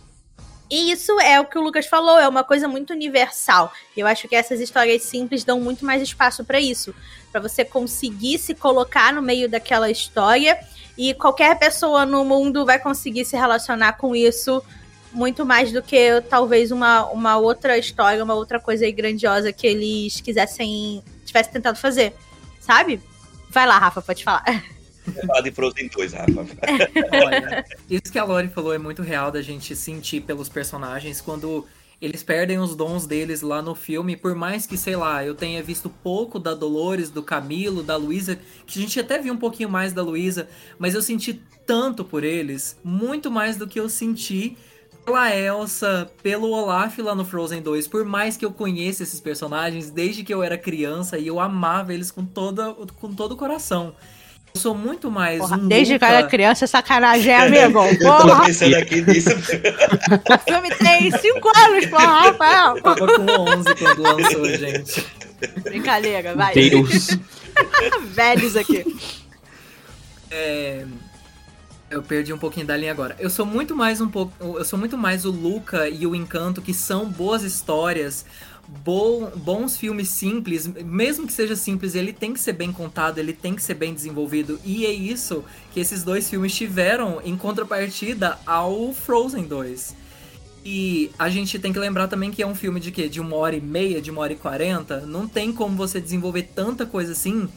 E 0.70 0.90
isso 0.90 1.18
é 1.18 1.40
o 1.40 1.46
que 1.46 1.58
o 1.58 1.62
Lucas 1.62 1.86
falou, 1.86 2.18
é 2.18 2.28
uma 2.28 2.44
coisa 2.44 2.68
muito 2.68 2.92
universal. 2.92 3.72
Eu 3.96 4.06
acho 4.06 4.28
que 4.28 4.36
essas 4.36 4.60
histórias 4.60 5.02
simples 5.02 5.44
dão 5.44 5.58
muito 5.60 5.82
mais 5.82 6.02
espaço 6.02 6.44
para 6.44 6.60
isso, 6.60 6.94
para 7.32 7.40
você 7.40 7.64
conseguir 7.64 8.38
se 8.38 8.54
colocar 8.54 9.14
no 9.14 9.22
meio 9.22 9.48
daquela 9.48 9.90
história 9.90 10.58
e 10.96 11.14
qualquer 11.14 11.58
pessoa 11.58 12.06
no 12.06 12.24
mundo 12.24 12.64
vai 12.64 12.78
conseguir 12.78 13.24
se 13.24 13.36
relacionar 13.36 13.94
com 13.94 14.14
isso 14.14 14.62
muito 15.14 15.46
mais 15.46 15.72
do 15.72 15.80
que 15.80 16.20
talvez 16.28 16.72
uma, 16.72 17.06
uma 17.10 17.36
outra 17.38 17.78
história, 17.78 18.22
uma 18.22 18.34
outra 18.34 18.58
coisa 18.58 18.84
aí 18.84 18.92
grandiosa 18.92 19.52
que 19.52 19.66
eles 19.66 20.20
quisessem, 20.20 21.02
tivessem 21.24 21.52
tentado 21.52 21.78
fazer, 21.78 22.12
sabe? 22.60 23.00
Vai 23.48 23.66
lá, 23.66 23.78
Rafa, 23.78 24.02
pode 24.02 24.24
falar. 24.24 24.44
Falar 25.26 25.40
de 25.42 25.52
Frozen 25.52 25.88
2, 25.88 26.12
Rafa. 26.14 26.46
Olha, 27.24 27.64
isso 27.88 28.10
que 28.10 28.18
a 28.18 28.24
Lori 28.24 28.48
falou 28.48 28.74
é 28.74 28.78
muito 28.78 29.02
real 29.02 29.30
da 29.30 29.40
gente 29.40 29.76
sentir 29.76 30.22
pelos 30.22 30.48
personagens 30.48 31.20
quando 31.20 31.64
eles 32.00 32.22
perdem 32.22 32.58
os 32.58 32.74
dons 32.74 33.06
deles 33.06 33.40
lá 33.42 33.62
no 33.62 33.74
filme, 33.74 34.16
por 34.16 34.34
mais 34.34 34.66
que, 34.66 34.76
sei 34.76 34.96
lá, 34.96 35.24
eu 35.24 35.34
tenha 35.34 35.62
visto 35.62 35.88
pouco 35.88 36.38
da 36.38 36.54
Dolores, 36.54 37.10
do 37.10 37.22
Camilo, 37.22 37.82
da 37.82 37.96
Luísa, 37.96 38.38
que 38.66 38.78
a 38.78 38.82
gente 38.82 39.00
até 39.00 39.18
viu 39.18 39.32
um 39.32 39.38
pouquinho 39.38 39.68
mais 39.68 39.92
da 39.92 40.02
Luísa, 40.02 40.48
mas 40.78 40.94
eu 40.94 41.02
senti 41.02 41.42
tanto 41.66 42.04
por 42.04 42.24
eles, 42.24 42.78
muito 42.84 43.30
mais 43.30 43.56
do 43.56 43.66
que 43.66 43.80
eu 43.80 43.88
senti 43.88 44.56
pela 45.04 45.34
Elsa, 45.34 46.10
pelo 46.22 46.50
Olaf 46.50 46.98
lá 46.98 47.14
no 47.14 47.24
Frozen 47.24 47.60
2, 47.60 47.86
por 47.88 48.04
mais 48.04 48.36
que 48.36 48.44
eu 48.44 48.52
conheça 48.52 49.02
esses 49.02 49.20
personagens 49.20 49.90
desde 49.90 50.24
que 50.24 50.32
eu 50.32 50.42
era 50.42 50.56
criança 50.56 51.18
e 51.18 51.26
eu 51.26 51.38
amava 51.38 51.92
eles 51.92 52.10
com, 52.10 52.24
toda, 52.24 52.72
com 52.72 53.14
todo 53.14 53.32
o 53.32 53.36
coração. 53.36 53.94
Eu 54.56 54.60
sou 54.60 54.74
muito 54.76 55.10
mais 55.10 55.40
Porra, 55.40 55.56
um 55.56 55.66
Desde 55.66 55.98
que 55.98 56.04
eu 56.04 56.08
era 56.08 56.28
criança, 56.28 56.64
sacanagem, 56.68 57.32
é, 57.32 57.42
amigo. 57.42 57.72
Porra. 57.98 58.30
eu 58.30 58.36
tô 58.36 58.44
pensando 58.44 58.76
aqui 58.76 59.00
nisso. 59.00 59.30
o 59.30 60.38
filme 60.38 60.70
tem 60.76 61.10
5 61.10 61.52
anos, 61.58 61.86
porra, 61.86 62.20
Rafael. 62.20 62.76
Eu 62.76 62.82
tava 62.84 63.06
com 63.06 63.22
11 63.22 63.74
quando 63.74 64.02
lançou, 64.02 64.44
gente. 64.56 65.06
Brincadeira, 65.60 66.36
vai. 66.36 66.54
Deus. 66.54 67.18
Velhos 68.14 68.56
aqui. 68.56 68.96
É... 70.30 70.84
Eu 71.90 72.02
perdi 72.04 72.32
um 72.32 72.38
pouquinho 72.38 72.66
da 72.66 72.76
linha 72.76 72.92
agora. 72.92 73.16
Eu 73.18 73.30
sou 73.30 73.44
muito 73.44 73.74
mais 73.74 74.00
um 74.00 74.08
pouco. 74.08 74.32
Eu 74.40 74.64
sou 74.64 74.78
muito 74.78 74.96
mais 74.96 75.24
o 75.24 75.32
Luca 75.32 75.88
e 75.88 76.06
o 76.06 76.14
Encanto, 76.14 76.62
que 76.62 76.72
são 76.72 77.06
boas 77.06 77.42
histórias, 77.42 78.24
bons 78.66 79.76
filmes 79.76 80.08
simples, 80.08 80.66
mesmo 80.66 81.26
que 81.26 81.32
seja 81.32 81.56
simples, 81.56 81.94
ele 81.94 82.12
tem 82.12 82.32
que 82.32 82.40
ser 82.40 82.52
bem 82.52 82.72
contado, 82.72 83.18
ele 83.18 83.32
tem 83.32 83.54
que 83.54 83.62
ser 83.62 83.74
bem 83.74 83.94
desenvolvido. 83.94 84.60
E 84.64 84.86
é 84.86 84.92
isso 84.92 85.44
que 85.72 85.80
esses 85.80 86.02
dois 86.02 86.28
filmes 86.28 86.54
tiveram 86.54 87.20
em 87.24 87.36
contrapartida 87.36 88.38
ao 88.46 88.92
Frozen 88.92 89.44
2. 89.44 89.96
E 90.64 91.10
a 91.18 91.28
gente 91.28 91.58
tem 91.58 91.72
que 91.72 91.78
lembrar 91.78 92.08
também 92.08 92.30
que 92.30 92.42
é 92.42 92.46
um 92.46 92.54
filme 92.54 92.80
de 92.80 92.90
quê? 92.90 93.08
De 93.08 93.20
uma 93.20 93.36
hora 93.36 93.54
e 93.54 93.60
meia, 93.60 94.00
de 94.00 94.10
uma 94.10 94.22
hora 94.22 94.32
e 94.32 94.36
quarenta. 94.36 95.00
Não 95.00 95.28
tem 95.28 95.52
como 95.52 95.76
você 95.76 96.00
desenvolver 96.00 96.44
tanta 96.54 96.86
coisa 96.86 97.12
assim 97.12 97.48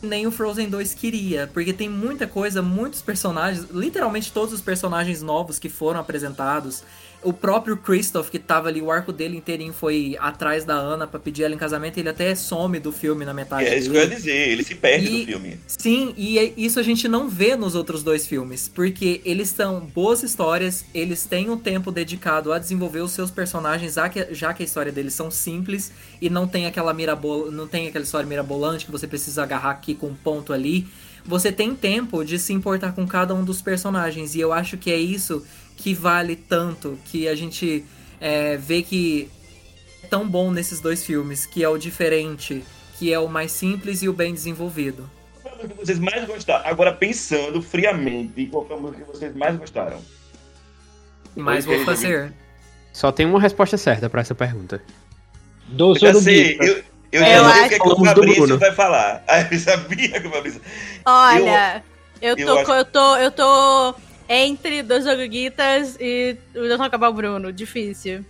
nem 0.00 0.26
o 0.26 0.30
Frozen 0.30 0.68
2 0.68 0.94
queria, 0.94 1.50
porque 1.52 1.72
tem 1.72 1.88
muita 1.88 2.26
coisa, 2.26 2.62
muitos 2.62 3.02
personagens, 3.02 3.66
literalmente 3.70 4.32
todos 4.32 4.54
os 4.54 4.60
personagens 4.60 5.22
novos 5.22 5.58
que 5.58 5.68
foram 5.68 6.00
apresentados. 6.00 6.84
O 7.20 7.32
próprio 7.32 7.76
Christoph, 7.76 8.30
que 8.30 8.38
tava 8.38 8.68
ali, 8.68 8.80
o 8.80 8.92
arco 8.92 9.12
dele 9.12 9.36
inteirinho 9.36 9.72
foi 9.72 10.16
atrás 10.20 10.64
da 10.64 10.74
Ana 10.74 11.04
para 11.04 11.18
pedir 11.18 11.42
ela 11.42 11.52
em 11.52 11.58
casamento, 11.58 11.98
ele 11.98 12.08
até 12.08 12.32
some 12.34 12.78
do 12.78 12.92
filme 12.92 13.24
na 13.24 13.34
metade. 13.34 13.66
É 13.66 13.76
isso 13.76 13.90
que 13.90 13.96
eu 13.96 14.02
ia 14.02 14.08
dizer, 14.08 14.48
ele 14.48 14.62
se 14.62 14.76
perde 14.76 15.06
e, 15.06 15.20
do 15.20 15.26
filme. 15.26 15.58
Sim, 15.66 16.14
e 16.16 16.38
é, 16.38 16.52
isso 16.56 16.78
a 16.78 16.82
gente 16.82 17.08
não 17.08 17.28
vê 17.28 17.56
nos 17.56 17.74
outros 17.74 18.04
dois 18.04 18.24
filmes, 18.24 18.68
porque 18.68 19.20
eles 19.24 19.48
são 19.48 19.80
boas 19.80 20.22
histórias, 20.22 20.84
eles 20.94 21.24
têm 21.24 21.50
um 21.50 21.58
tempo 21.58 21.90
dedicado 21.90 22.52
a 22.52 22.58
desenvolver 22.58 23.00
os 23.00 23.10
seus 23.10 23.32
personagens, 23.32 23.96
já 24.30 24.54
que 24.54 24.62
a 24.62 24.64
história 24.64 24.92
deles 24.92 25.12
são 25.12 25.28
simples 25.28 25.90
e 26.22 26.30
não 26.30 26.46
tem 26.46 26.66
aquela 26.66 26.94
mirabol, 26.94 27.50
não 27.50 27.66
tem 27.66 27.88
aquela 27.88 28.04
história 28.04 28.28
mirabolante 28.28 28.86
que 28.86 28.92
você 28.92 29.08
precisa 29.08 29.42
agarrar 29.42 29.70
aqui 29.70 29.92
com 29.92 30.06
um 30.06 30.14
ponto 30.14 30.52
ali. 30.52 30.86
Você 31.26 31.50
tem 31.52 31.74
tempo 31.74 32.24
de 32.24 32.38
se 32.38 32.52
importar 32.54 32.92
com 32.92 33.06
cada 33.06 33.34
um 33.34 33.44
dos 33.44 33.60
personagens, 33.60 34.34
e 34.34 34.40
eu 34.40 34.52
acho 34.52 34.78
que 34.78 34.90
é 34.90 34.96
isso 34.96 35.44
que 35.78 35.94
vale 35.94 36.34
tanto, 36.36 36.98
que 37.06 37.28
a 37.28 37.34
gente 37.34 37.84
é, 38.20 38.56
vê 38.56 38.82
que 38.82 39.30
é 40.02 40.06
tão 40.08 40.28
bom 40.28 40.50
nesses 40.50 40.80
dois 40.80 41.04
filmes, 41.04 41.46
que 41.46 41.62
é 41.62 41.68
o 41.68 41.78
diferente, 41.78 42.64
que 42.98 43.12
é 43.12 43.18
o 43.18 43.28
mais 43.28 43.52
simples 43.52 44.02
e 44.02 44.08
o 44.08 44.12
bem 44.12 44.34
desenvolvido. 44.34 45.08
Qual 45.40 45.54
foi 45.54 45.62
a 45.62 45.66
música 45.66 45.74
que 45.74 45.86
vocês 45.86 45.98
mais 46.00 46.26
gostaram? 46.26 46.66
Agora 46.66 46.92
pensando 46.92 47.62
friamente, 47.62 48.46
qual 48.46 48.66
foi 48.66 48.76
a 48.76 48.80
música 48.80 49.04
que 49.04 49.10
vocês 49.10 49.34
mais 49.36 49.56
gostaram? 49.56 50.00
Mas 51.36 51.64
vou 51.64 51.84
fazer. 51.84 52.32
Só 52.92 53.12
tem 53.12 53.24
uma 53.24 53.40
resposta 53.40 53.78
certa 53.78 54.10
para 54.10 54.20
essa 54.20 54.34
pergunta. 54.34 54.82
Do 55.68 55.92
eu 55.92 55.98
já 55.98 56.14
sei, 56.14 56.58
eu, 56.60 56.82
eu 57.12 57.22
é, 57.22 57.36
já 57.36 57.52
sei 57.52 57.64
o 57.64 57.68
que, 57.68 57.74
é 57.74 57.78
que 57.78 57.88
o 57.88 58.04
Fabrício 58.04 58.58
vai 58.58 58.72
falar. 58.72 59.22
Ah, 59.28 59.42
eu 59.48 59.58
sabia 59.60 60.20
que 60.20 60.26
o 60.26 60.30
Fabrício... 60.30 60.60
Olha, 61.04 61.84
eu, 62.20 62.36
eu 62.36 62.36
tô, 62.36 62.42
eu, 62.42 62.58
acho... 62.58 62.72
eu 62.72 62.84
tô, 62.84 63.16
eu 63.16 63.30
tô 63.30 63.94
entre 64.28 64.82
dois 64.82 65.06
Oguitas 65.06 65.96
e 65.98 66.36
o 66.54 66.76
Dr. 66.76 66.90
Cabal 66.90 67.12
Bruno. 67.12 67.52
Difícil. 67.52 68.24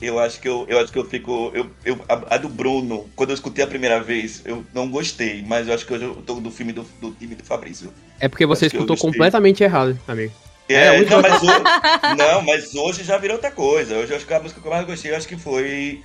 eu 0.00 0.18
acho 0.18 0.40
que 0.40 0.48
eu, 0.48 0.66
eu 0.68 0.78
acho 0.80 0.92
que 0.92 0.98
eu 0.98 1.04
fico. 1.04 1.52
Eu, 1.54 1.70
eu, 1.84 2.00
a, 2.08 2.34
a, 2.34 2.38
do 2.38 2.48
Bruno, 2.48 3.08
quando 3.14 3.30
eu 3.30 3.34
escutei 3.34 3.64
a 3.64 3.68
primeira 3.68 4.02
vez, 4.02 4.42
eu 4.44 4.64
não 4.74 4.90
gostei, 4.90 5.44
mas 5.46 5.68
eu 5.68 5.74
acho 5.74 5.86
que 5.86 5.94
hoje 5.94 6.04
eu 6.04 6.16
tô 6.16 6.34
do 6.34 6.50
filme 6.50 6.72
do, 6.72 6.84
do 7.00 7.12
time 7.12 7.34
do 7.34 7.44
Fabrício. 7.44 7.92
É 8.18 8.28
porque 8.28 8.46
você 8.46 8.66
escutou 8.66 8.96
completamente 8.96 9.62
errado, 9.62 9.98
amigo. 10.08 10.32
É, 10.68 10.96
é 10.96 11.04
não, 11.04 11.20
mas 11.20 11.42
hoje, 11.42 12.16
não, 12.16 12.42
mas 12.42 12.74
hoje 12.74 13.04
já 13.04 13.18
virou 13.18 13.36
outra 13.36 13.50
coisa. 13.50 13.96
Hoje 13.96 14.12
eu 14.12 14.16
acho 14.16 14.26
que 14.26 14.34
a 14.34 14.40
música 14.40 14.60
que 14.60 14.66
eu 14.66 14.72
mais 14.72 14.86
gostei, 14.86 15.10
eu 15.10 15.16
acho 15.16 15.28
que 15.28 15.36
foi. 15.36 16.02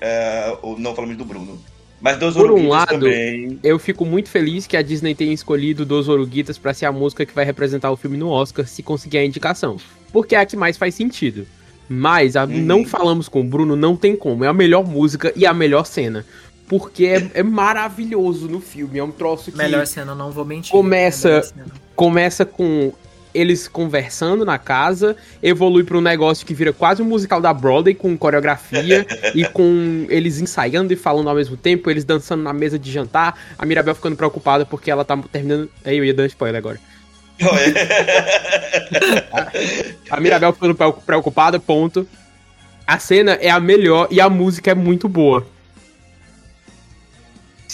Uh, 0.63 0.75
não 0.79 0.95
falamos 0.95 1.17
do 1.17 1.25
Bruno. 1.25 1.61
Mas 2.05 2.19
Dos 2.19 2.35
Por 2.35 2.51
um 2.51 2.67
lado, 2.67 2.99
também. 2.99 3.59
eu 3.63 3.79
fico 3.79 4.05
muito 4.05 4.29
feliz 4.29 4.67
que 4.67 4.77
a 4.77 4.83
Disney 4.83 5.15
tenha 5.15 5.33
escolhido 5.33 5.83
Dos 5.83 6.07
Oruguitas 6.07 6.55
para 6.55 6.71
ser 6.71 6.85
a 6.85 6.91
música 6.91 7.25
que 7.25 7.33
vai 7.33 7.43
representar 7.43 7.89
o 7.89 7.97
filme 7.97 8.15
no 8.15 8.29
Oscar, 8.29 8.67
se 8.67 8.83
conseguir 8.83 9.17
a 9.17 9.25
indicação. 9.25 9.77
Porque 10.13 10.35
é 10.35 10.39
a 10.39 10.45
que 10.45 10.55
mais 10.55 10.77
faz 10.77 10.93
sentido. 10.93 11.47
Mas 11.89 12.35
a, 12.35 12.43
uhum. 12.43 12.61
não 12.61 12.85
falamos 12.85 13.27
com 13.27 13.41
o 13.41 13.43
Bruno, 13.43 13.75
não 13.75 13.95
tem 13.97 14.15
como. 14.15 14.43
É 14.43 14.47
a 14.47 14.53
melhor 14.53 14.85
música 14.85 15.33
e 15.35 15.47
a 15.47 15.53
melhor 15.53 15.83
cena. 15.83 16.23
Porque 16.67 17.07
é, 17.07 17.39
é 17.39 17.41
maravilhoso 17.41 18.47
no 18.47 18.61
filme. 18.61 18.99
É 18.99 19.03
um 19.03 19.09
troço 19.11 19.51
que. 19.51 19.57
Melhor 19.57 19.87
cena, 19.87 20.13
não 20.13 20.29
vou 20.29 20.45
mentir. 20.45 20.71
Começa, 20.71 21.41
começa 21.95 22.45
com 22.45 22.93
eles 23.35 23.67
conversando 23.67 24.45
na 24.45 24.57
casa, 24.57 25.15
evolui 25.43 25.83
para 25.83 25.97
um 25.97 26.01
negócio 26.01 26.45
que 26.45 26.53
vira 26.53 26.71
quase 26.71 27.01
um 27.01 27.05
musical 27.05 27.41
da 27.41 27.53
Broadway, 27.53 27.93
com 27.93 28.17
coreografia 28.17 29.05
e 29.35 29.45
com 29.45 30.05
eles 30.09 30.39
ensaiando 30.39 30.93
e 30.93 30.95
falando 30.95 31.29
ao 31.29 31.35
mesmo 31.35 31.57
tempo, 31.57 31.91
eles 31.91 32.05
dançando 32.05 32.41
na 32.41 32.53
mesa 32.53 32.79
de 32.79 32.91
jantar, 32.91 33.37
a 33.57 33.65
Mirabel 33.65 33.93
ficando 33.93 34.15
preocupada 34.15 34.65
porque 34.65 34.89
ela 34.89 35.03
tá 35.03 35.17
terminando. 35.31 35.69
Aí 35.83 35.97
eu 35.97 36.05
ia 36.05 36.13
dar 36.13 36.25
spoiler 36.25 36.57
agora. 36.57 36.79
a 40.09 40.19
Mirabel 40.21 40.53
ficando 40.53 40.75
preocupada, 41.05 41.59
ponto. 41.59 42.07
A 42.87 42.97
cena 42.99 43.33
é 43.33 43.49
a 43.49 43.59
melhor 43.59 44.07
e 44.09 44.21
a 44.21 44.29
música 44.29 44.71
é 44.71 44.75
muito 44.75 45.09
boa. 45.09 45.45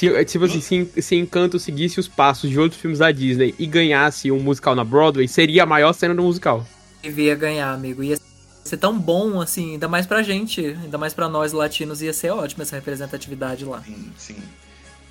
Se, 0.02 0.26
tipo 0.26 0.46
assim, 0.46 0.60
se, 0.60 1.00
se 1.00 1.16
Encanto 1.16 1.60
seguisse 1.60 2.00
os 2.00 2.08
passos 2.08 2.50
de 2.50 2.60
outros 2.60 2.82
filmes 2.82 2.98
da 2.98 3.12
Disney 3.12 3.54
e 3.60 3.68
ganhasse 3.68 4.32
um 4.32 4.40
musical 4.40 4.74
na 4.74 4.84
Broadway, 4.84 5.28
seria 5.28 5.62
a 5.62 5.66
maior 5.68 5.94
cena 5.94 6.16
do 6.16 6.24
musical. 6.24 6.66
Devia 7.04 7.36
ganhar, 7.36 7.72
amigo. 7.72 8.02
Ia 8.02 8.18
ser 8.64 8.78
tão 8.78 8.98
bom, 8.98 9.40
assim, 9.40 9.74
ainda 9.74 9.88
mais 9.88 10.08
pra 10.08 10.24
gente, 10.24 10.60
ainda 10.66 10.98
mais 10.98 11.14
pra 11.14 11.30
nós 11.30 11.54
latinos, 11.54 12.02
ia 12.02 12.14
ser 12.14 12.32
ótimo 12.32 12.64
essa 12.64 12.78
representatividade 12.78 13.64
lá. 13.64 13.84
Sim, 13.84 14.12
sim. 14.18 14.38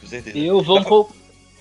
Com 0.00 0.08
certeza. 0.08 0.36
Eu 0.36 0.60
vou, 0.60 0.82
co 0.82 1.08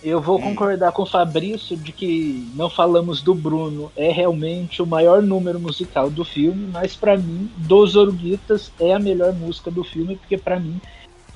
eu 0.01 0.19
vou 0.19 0.39
hum. 0.39 0.41
concordar 0.41 0.91
com 0.91 1.03
o 1.03 1.05
Fabrício 1.05 1.77
de 1.77 1.91
que 1.91 2.51
não 2.55 2.67
falamos 2.67 3.21
do 3.21 3.35
Bruno. 3.35 3.91
É 3.95 4.11
realmente 4.11 4.81
o 4.81 4.87
maior 4.87 5.21
número 5.21 5.59
musical 5.59 6.09
do 6.09 6.25
filme, 6.25 6.67
mas 6.73 6.95
para 6.95 7.15
mim, 7.15 7.51
Dos 7.57 7.95
Oruguitas 7.95 8.71
é 8.79 8.91
a 8.91 8.97
melhor 8.97 9.33
música 9.33 9.69
do 9.69 9.83
filme, 9.83 10.15
porque 10.15 10.35
para 10.35 10.59
mim 10.59 10.81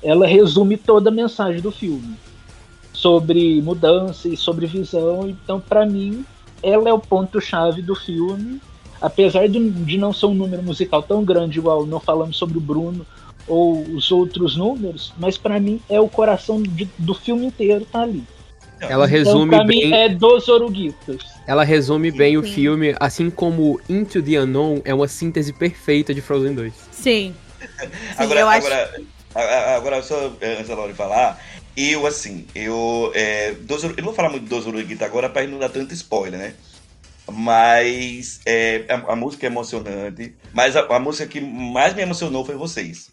ela 0.04 0.26
resume 0.26 0.76
toda 0.76 1.08
a 1.08 1.12
mensagem 1.12 1.60
do 1.60 1.72
filme 1.72 2.14
sobre 2.92 3.60
mudança 3.60 4.28
e 4.28 4.36
sobre 4.36 4.66
visão. 4.66 5.28
Então, 5.28 5.58
para 5.58 5.84
mim, 5.84 6.24
ela 6.62 6.88
é 6.88 6.92
o 6.92 6.98
ponto-chave 6.98 7.82
do 7.82 7.94
filme. 7.94 8.60
Apesar 9.00 9.48
de, 9.48 9.70
de 9.70 9.98
não 9.98 10.12
ser 10.12 10.26
um 10.26 10.34
número 10.34 10.62
musical 10.62 11.02
tão 11.02 11.24
grande, 11.24 11.58
igual 11.58 11.84
não 11.84 12.00
falamos 12.00 12.36
sobre 12.36 12.56
o 12.56 12.60
Bruno 12.60 13.04
ou 13.46 13.82
os 13.82 14.10
outros 14.10 14.56
números, 14.56 15.12
mas 15.18 15.36
para 15.36 15.60
mim 15.60 15.80
é 15.90 16.00
o 16.00 16.08
coração 16.08 16.62
de, 16.62 16.88
do 16.96 17.12
filme 17.12 17.46
inteiro, 17.46 17.84
tá 17.84 18.00
ali. 18.00 18.24
Ela 18.80 19.06
então, 19.06 19.06
resume 19.06 19.54
então, 19.54 19.66
bem. 19.66 19.86
Mim 19.88 19.92
é 19.94 20.08
dos 20.08 20.48
Oruguitas. 20.48 21.22
Ela 21.46 21.64
resume 21.64 22.10
sim, 22.10 22.16
bem 22.16 22.32
sim. 22.32 22.36
o 22.38 22.42
filme, 22.42 22.94
assim 22.98 23.28
como 23.28 23.80
Into 23.88 24.22
the 24.22 24.38
Unknown 24.38 24.80
é 24.84 24.94
uma 24.94 25.08
síntese 25.08 25.52
perfeita 25.52 26.14
de 26.14 26.22
Frozen 26.22 26.54
2. 26.54 26.72
Sim. 26.90 27.34
sim 27.60 27.96
agora, 28.16 28.48
agora, 28.48 28.90
acho... 28.94 29.13
Agora, 29.34 30.02
só 30.02 30.32
eh, 30.40 30.54
antes 30.54 30.68
da 30.68 30.76
Laura 30.76 30.94
falar, 30.94 31.40
eu, 31.76 32.06
assim, 32.06 32.46
eu. 32.54 33.10
É, 33.14 33.50
eu 33.50 33.96
não 33.96 34.04
vou 34.04 34.14
falar 34.14 34.30
muito 34.30 34.46
dos 34.46 34.66
Uruguita 34.66 35.04
agora 35.04 35.28
pra 35.28 35.46
não 35.46 35.58
dar 35.58 35.68
tanto 35.68 35.92
spoiler, 35.92 36.38
né? 36.38 36.54
Mas 37.30 38.40
é, 38.46 38.84
a, 38.88 39.12
a, 39.12 39.16
música 39.16 39.46
é 39.46 39.48
emocionante. 39.48 40.34
Mas 40.52 40.76
a, 40.76 40.80
a, 40.82 41.00
música 41.00 41.26
que 41.26 41.40
mais 41.40 41.94
me 41.94 42.02
emocionou 42.02 42.44
foi 42.44 42.54
vocês. 42.54 43.10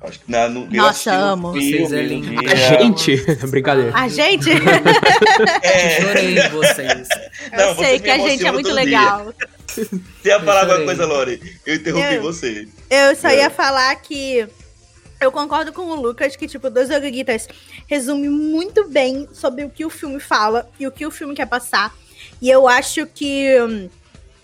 Acho 0.00 0.20
que 0.20 0.30
na, 0.30 0.48
no, 0.48 0.68
Nossa, 0.70 1.14
amo. 1.14 1.52
Vocês 1.52 1.92
é 1.92 2.02
lindo. 2.02 2.40
A 2.50 2.54
gente. 2.54 3.16
Brincadeira. 3.46 3.92
A 3.94 4.08
gente? 4.08 4.50
é. 5.62 6.00
Chorei 6.00 6.38
em 6.38 6.48
vocês. 6.48 7.08
Eu 7.52 7.66
não, 7.66 7.74
sei 7.76 8.00
que 8.00 8.10
a 8.10 8.18
gente 8.18 8.44
é 8.44 8.52
muito 8.52 8.72
legal. 8.72 9.32
Você 9.66 9.88
ia 10.24 10.40
falar 10.40 10.62
alguma 10.62 10.84
coisa, 10.84 11.06
Lore? 11.06 11.40
Eu 11.64 11.76
interrompi 11.76 12.14
eu, 12.14 12.22
você. 12.22 12.68
Eu 12.90 13.14
só 13.14 13.28
é. 13.28 13.38
ia 13.38 13.50
falar 13.50 13.94
que 13.96 14.48
eu 15.24 15.32
concordo 15.32 15.72
com 15.72 15.82
o 15.82 15.94
Lucas 15.94 16.36
que, 16.36 16.46
tipo, 16.46 16.70
Dois 16.70 16.90
Oruguitas 16.90 17.48
resume 17.86 18.28
muito 18.28 18.88
bem 18.88 19.28
sobre 19.32 19.64
o 19.64 19.70
que 19.70 19.84
o 19.84 19.90
filme 19.90 20.20
fala 20.20 20.68
e 20.78 20.86
o 20.86 20.92
que 20.92 21.06
o 21.06 21.10
filme 21.10 21.34
quer 21.34 21.46
passar. 21.46 21.94
E 22.40 22.48
eu 22.50 22.68
acho 22.68 23.06
que. 23.06 23.60
Hum, 23.60 23.88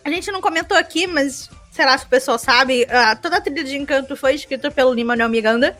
a 0.04 0.10
gente 0.10 0.30
não 0.32 0.40
comentou 0.40 0.76
aqui, 0.76 1.06
mas 1.06 1.50
será 1.70 1.98
que 1.98 2.06
o 2.06 2.08
pessoal 2.08 2.38
sabe? 2.38 2.84
Uh, 2.84 3.20
toda 3.20 3.36
a 3.36 3.40
trilha 3.40 3.62
de 3.62 3.76
Encanto 3.76 4.16
foi 4.16 4.34
escrita 4.34 4.70
pelo 4.70 4.92
Lin-Manuel 4.92 5.28
Miranda. 5.28 5.76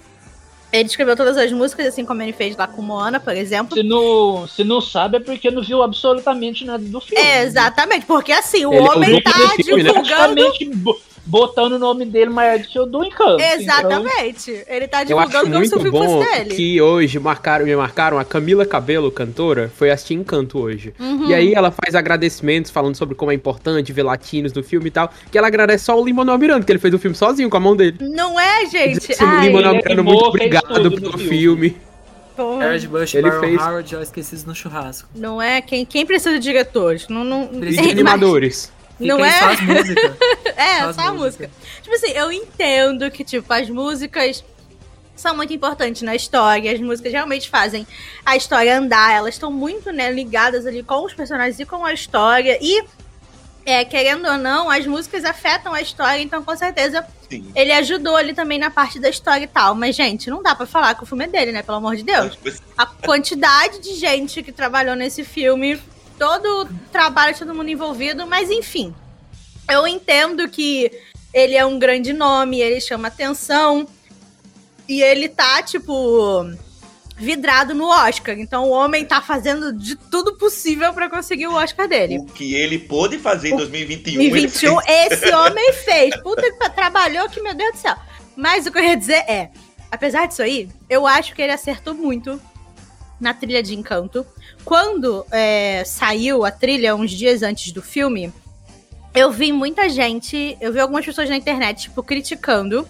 Ele 0.73 0.89
escreveu 0.89 1.17
todas 1.17 1.37
as 1.37 1.51
músicas, 1.51 1.87
assim 1.87 2.05
como 2.05 2.23
ele 2.23 2.33
fez 2.33 2.57
lá 2.57 2.69
com 2.69 2.81
Moana, 2.81 3.19
por 3.19 3.35
exemplo. 3.35 3.77
Se 3.77 3.83
não, 3.83 4.47
se 4.47 4.63
não 4.63 4.81
sabe, 4.81 5.17
é 5.17 5.21
porque 5.21 5.51
não 5.51 5.63
viu 5.63 5.83
absolutamente 5.83 6.65
nada 6.65 6.85
do 6.85 7.01
filme. 7.01 7.21
É, 7.21 7.43
exatamente, 7.43 8.07
porque 8.07 8.31
assim, 8.31 8.65
o 8.67 8.73
ele 8.73 8.89
homem 8.89 9.21
tá 9.21 9.33
filme, 9.57 9.83
né? 9.83 9.91
divulgando. 9.91 11.01
Botando 11.31 11.75
o 11.75 11.79
nome 11.79 12.05
dele 12.05 12.29
maior 12.29 12.59
do 12.59 12.67
que 12.67 12.79
o 12.79 12.85
do 12.85 13.05
Encanto. 13.05 13.41
Então. 13.41 13.61
Exatamente. 13.61 14.51
Então... 14.51 14.75
Ele 14.75 14.89
tá 14.89 15.05
divulgando 15.05 15.51
como 15.51 15.65
se 15.65 15.75
o 15.77 15.81
filme 15.81 15.99
fosse 15.99 16.31
dele. 16.31 16.55
que 16.57 16.81
hoje 16.81 17.21
marcaram, 17.21 17.65
me 17.65 17.77
marcaram 17.77 18.19
a 18.19 18.25
Camila 18.25 18.67
Cabelo, 18.67 19.13
cantora, 19.13 19.71
foi 19.77 19.91
assistir 19.91 20.15
Encanto 20.15 20.59
hoje. 20.59 20.93
Uhum. 20.99 21.29
E 21.29 21.35
aí 21.35 21.55
ela 21.55 21.71
faz 21.71 21.95
agradecimentos 21.95 22.73
falando 22.73 22.97
sobre 22.97 23.15
como 23.15 23.31
é 23.31 23.35
importante 23.35 23.93
ver 23.93 24.03
latinos 24.03 24.53
no 24.53 24.63
filme 24.65 24.89
e 24.89 24.91
tal, 24.91 25.09
que 25.31 25.39
ela 25.39 25.47
agradece 25.47 25.85
só 25.85 25.99
o 25.99 26.05
Lin-Manuel 26.05 26.39
Miranda, 26.39 26.67
que 26.67 26.73
ele 26.73 26.81
fez 26.81 26.93
o 26.93 26.99
filme 26.99 27.17
sozinho 27.17 27.49
com 27.49 27.57
a 27.57 27.61
mão 27.61 27.77
dele. 27.77 27.97
Não 28.01 28.39
é, 28.39 28.67
gente? 28.67 29.13
Lin-Manuel 29.41 29.77
Miranda, 29.77 30.03
muito 30.03 30.25
obrigado 30.25 30.91
pelo 30.91 31.17
filme. 31.17 31.29
filme. 31.29 31.77
Jared 32.59 32.89
Bush, 32.89 33.15
ele 33.15 33.29
Baron 33.29 33.41
fez... 33.41 33.61
Howard, 33.61 33.91
já 33.91 34.03
esqueci 34.03 34.47
no 34.47 34.55
churrasco. 34.55 35.09
Não 35.15 35.41
é? 35.41 35.61
Quem, 35.61 35.85
quem 35.85 36.07
precisa 36.07 36.33
de 36.33 36.41
diretores? 36.41 37.07
Não, 37.09 37.23
não... 37.23 37.47
Precisa 37.47 37.83
de 37.83 37.91
animadores. 37.91 38.73
Não 39.01 39.19
é? 39.25 39.39
Só 39.39 39.51
as 39.51 39.61
músicas. 39.61 40.17
é, 40.57 40.79
só, 40.81 40.93
só 40.93 41.01
a 41.01 41.13
música. 41.13 41.51
Tipo 41.83 41.97
assim, 41.97 42.11
eu 42.11 42.31
entendo 42.31 43.11
que, 43.11 43.25
tipo, 43.25 43.53
as 43.53 43.69
músicas 43.69 44.45
são 45.21 45.37
muito 45.37 45.53
importantes 45.53 46.03
na 46.03 46.15
história. 46.15 46.73
As 46.73 46.81
músicas 46.81 47.13
realmente 47.13 47.49
fazem 47.49 47.87
a 48.25 48.37
história 48.37 48.77
andar. 48.77 49.15
Elas 49.15 49.35
estão 49.35 49.51
muito, 49.51 49.93
né, 49.93 50.11
ligadas 50.11 50.67
ali 50.67 50.83
com 50.83 51.05
os 51.05 51.15
personagens 51.15 51.59
e 51.61 51.65
com 51.65 51.85
a 51.85 51.93
história. 51.93 52.59
E, 52.61 52.85
é, 53.65 53.85
querendo 53.85 54.27
ou 54.27 54.39
não, 54.39 54.71
as 54.71 54.87
músicas 54.87 55.25
afetam 55.25 55.73
a 55.73 55.81
história. 55.81 56.23
Então, 56.23 56.43
com 56.43 56.57
certeza, 56.57 57.07
Sim. 57.29 57.51
ele 57.55 57.73
ajudou 57.73 58.17
ali 58.17 58.35
também 58.35 58.59
na 58.59 58.71
parte 58.71 58.99
da 58.99 59.09
história 59.09 59.45
e 59.45 59.49
tal. 59.49 59.75
Mas, 59.75 59.95
gente, 59.95 60.31
não 60.31 60.43
dá 60.43 60.55
para 60.55 60.67
falar 60.67 60.95
que 60.95 61.03
o 61.03 61.07
filme 61.07 61.25
é 61.25 61.29
dele, 61.29 61.53
né? 61.53 61.63
Pelo 61.63 61.79
amor 61.79 61.97
de 61.97 62.03
Deus. 62.03 62.39
A 62.77 62.87
quantidade 62.87 63.79
de 63.81 63.95
gente 63.97 64.43
que 64.43 64.53
trabalhou 64.53 64.97
nesse 64.97 65.23
filme 65.23 65.81
todo 66.21 66.65
o 66.65 66.69
trabalho, 66.93 67.35
todo 67.35 67.55
mundo 67.55 67.71
envolvido, 67.71 68.27
mas 68.27 68.51
enfim. 68.51 68.95
Eu 69.67 69.89
entendo 69.89 70.47
que 70.51 70.93
ele 71.33 71.55
é 71.55 71.65
um 71.65 71.79
grande 71.79 72.13
nome, 72.13 72.61
ele 72.61 72.79
chama 72.79 73.09
atenção. 73.09 73.89
E 74.87 75.01
ele 75.01 75.31
tá, 75.31 75.63
tipo, 75.63 76.45
vidrado 77.17 77.75
no 77.75 77.89
Oscar. 77.89 78.39
Então 78.39 78.65
o 78.65 78.71
homem 78.71 79.07
tá 79.07 79.23
fazendo 79.23 79.73
de 79.73 79.97
tudo 79.97 80.37
possível 80.37 80.93
para 80.93 81.09
conseguir 81.09 81.47
o 81.47 81.55
Oscar 81.55 81.89
dele. 81.89 82.19
O 82.19 82.27
que 82.27 82.55
ele 82.55 82.79
pôde 82.79 83.19
fazer 83.19 83.51
em 83.51 83.57
2021. 83.57 84.17
2021, 84.17 84.79
esse 84.87 85.33
homem 85.33 85.73
fez. 85.73 86.15
Puta 86.21 86.43
que 86.43 86.71
trabalhou 86.71 87.31
que, 87.31 87.41
meu 87.41 87.55
Deus 87.55 87.73
do 87.73 87.79
céu. 87.79 87.97
Mas 88.37 88.67
o 88.67 88.73
que 88.73 88.79
eu 88.79 88.85
ia 88.85 88.97
dizer 88.97 89.25
é, 89.27 89.51
apesar 89.91 90.27
disso 90.27 90.43
aí, 90.43 90.69
eu 90.91 91.07
acho 91.07 91.35
que 91.35 91.41
ele 91.41 91.53
acertou 91.53 91.95
muito 91.95 92.39
na 93.19 93.33
trilha 93.33 93.63
de 93.63 93.75
Encanto. 93.75 94.27
Quando 94.65 95.27
é, 95.31 95.83
saiu 95.85 96.45
a 96.45 96.51
trilha, 96.51 96.95
uns 96.95 97.11
dias 97.11 97.43
antes 97.43 97.73
do 97.73 97.83
filme, 97.83 98.33
eu 99.15 99.31
vi 99.31 99.53
muita 99.53 99.89
gente, 99.89 100.57
eu 100.61 100.73
vi 100.73 100.79
algumas 100.79 101.05
pessoas 101.05 101.29
na 101.29 101.37
internet, 101.37 101.83
tipo, 101.83 102.03
criticando, 102.03 102.87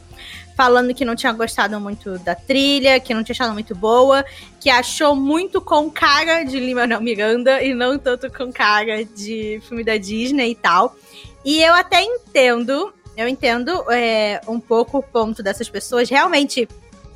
falando 0.57 0.93
que 0.93 1.05
não 1.05 1.17
tinha 1.17 1.33
gostado 1.33 1.81
muito 1.81 2.19
da 2.19 2.35
trilha, 2.35 3.01
que 3.01 3.15
não 3.15 3.25
tinha 3.25 3.33
achado 3.33 3.55
muito 3.55 3.75
boa, 3.75 4.23
que 4.61 4.69
achou 4.69 5.17
muito 5.17 5.61
com 5.61 5.91
cara 5.91 6.43
de 6.43 6.61
Lima 6.61 6.87
Miranda 7.01 7.63
e 7.63 7.73
não 7.73 7.99
tanto 7.99 8.31
com 8.31 8.53
cara 8.53 9.03
de 9.03 9.63
filme 9.67 9.83
da 9.83 9.97
Disney 9.97 10.51
e 10.51 10.55
tal. 10.55 10.95
E 11.43 11.63
eu 11.63 11.73
até 11.73 12.03
entendo, 12.03 12.93
eu 13.17 13.27
entendo 13.27 13.91
é, 13.91 14.43
um 14.47 14.61
pouco 14.61 14.99
o 14.99 15.03
ponto 15.03 15.43
dessas 15.43 15.71
pessoas. 15.71 16.11
Realmente, 16.11 16.69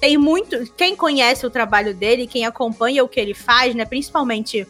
tem 0.05 0.19
muito. 0.19 0.71
Quem 0.77 0.95
conhece 0.95 1.47
o 1.47 1.51
trabalho 1.51 1.95
dele, 1.95 2.27
quem 2.27 2.45
acompanha 2.45 3.03
o 3.03 3.09
que 3.09 3.19
ele 3.19 3.33
faz, 3.33 3.75
né? 3.75 3.87
Principalmente 3.87 4.67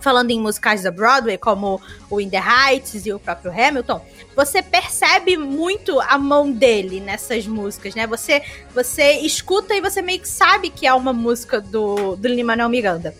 falando 0.00 0.32
em 0.32 0.40
musicais 0.40 0.82
da 0.82 0.90
Broadway, 0.90 1.38
como 1.38 1.80
o 2.10 2.20
In 2.20 2.28
the 2.28 2.42
Heights 2.42 3.06
e 3.06 3.12
o 3.12 3.18
próprio 3.20 3.52
Hamilton, 3.52 4.04
você 4.34 4.60
percebe 4.60 5.36
muito 5.36 6.00
a 6.00 6.18
mão 6.18 6.50
dele 6.50 6.98
nessas 6.98 7.46
músicas, 7.46 7.94
né? 7.94 8.08
Você, 8.08 8.42
você 8.74 9.12
escuta 9.20 9.72
e 9.72 9.80
você 9.80 10.02
meio 10.02 10.18
que 10.18 10.28
sabe 10.28 10.68
que 10.68 10.84
é 10.84 10.92
uma 10.92 11.12
música 11.12 11.60
do, 11.60 12.16
do 12.16 12.26
Lin-Manuel 12.26 12.68
Miranda. 12.68 13.14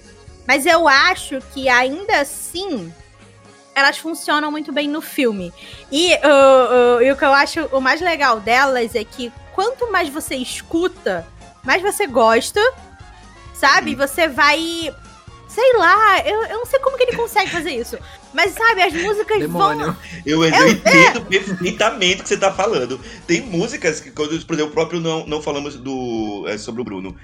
Mas 0.49 0.67
eu 0.67 0.89
acho 0.89 1.39
que 1.55 1.69
ainda 1.69 2.23
assim 2.23 2.93
elas 3.73 3.99
funcionam 3.99 4.51
muito 4.51 4.73
bem 4.73 4.89
no 4.89 5.01
filme. 5.01 5.53
E, 5.93 6.13
uh, 6.15 6.97
uh, 6.99 7.03
e 7.03 7.13
o 7.13 7.17
que 7.17 7.25
eu 7.25 7.33
acho 7.33 7.67
o 7.67 7.81
mais 7.81 8.01
legal 8.01 8.41
delas 8.41 8.97
é 8.97 9.05
que 9.05 9.33
quanto 9.55 9.91
mais 9.93 10.09
você 10.09 10.35
escuta, 10.35 11.27
mais 11.67 11.83
você 11.83 12.07
gosta, 12.07 12.61
sabe? 13.53 13.95
Hum. 13.95 13.99
Você 13.99 14.29
vai 14.29 14.95
sei 15.49 15.73
lá, 15.79 16.21
eu, 16.21 16.43
eu 16.45 16.59
não 16.59 16.67
sei 16.67 16.79
como 16.81 16.99
que 16.99 17.05
ele 17.05 17.17
consegue 17.17 17.51
fazer 17.51 17.71
isso. 17.71 17.97
Mas 18.35 18.53
sabe, 18.53 18.83
as 18.83 18.93
músicas 18.93 19.39
Demônio. 19.39 19.87
vão. 19.87 19.97
Eu, 20.27 20.45
eu, 20.45 20.55
eu 20.55 20.69
entendo 20.69 21.19
é. 21.19 21.21
perfeitamente 21.21 22.21
o 22.21 22.23
que 22.25 22.29
você 22.29 22.37
tá 22.37 22.53
falando. 22.53 23.01
Tem 23.27 23.41
músicas 23.41 23.99
que, 23.99 24.11
quando, 24.11 24.39
por 24.45 24.53
exemplo, 24.53 24.71
o 24.71 24.75
próprio 24.75 25.01
não, 25.01 25.27
não 25.27 25.41
falamos 25.41 25.77
do, 25.77 26.45
é, 26.47 26.59
sobre 26.59 26.83
o 26.83 26.85
Bruno. 26.85 27.17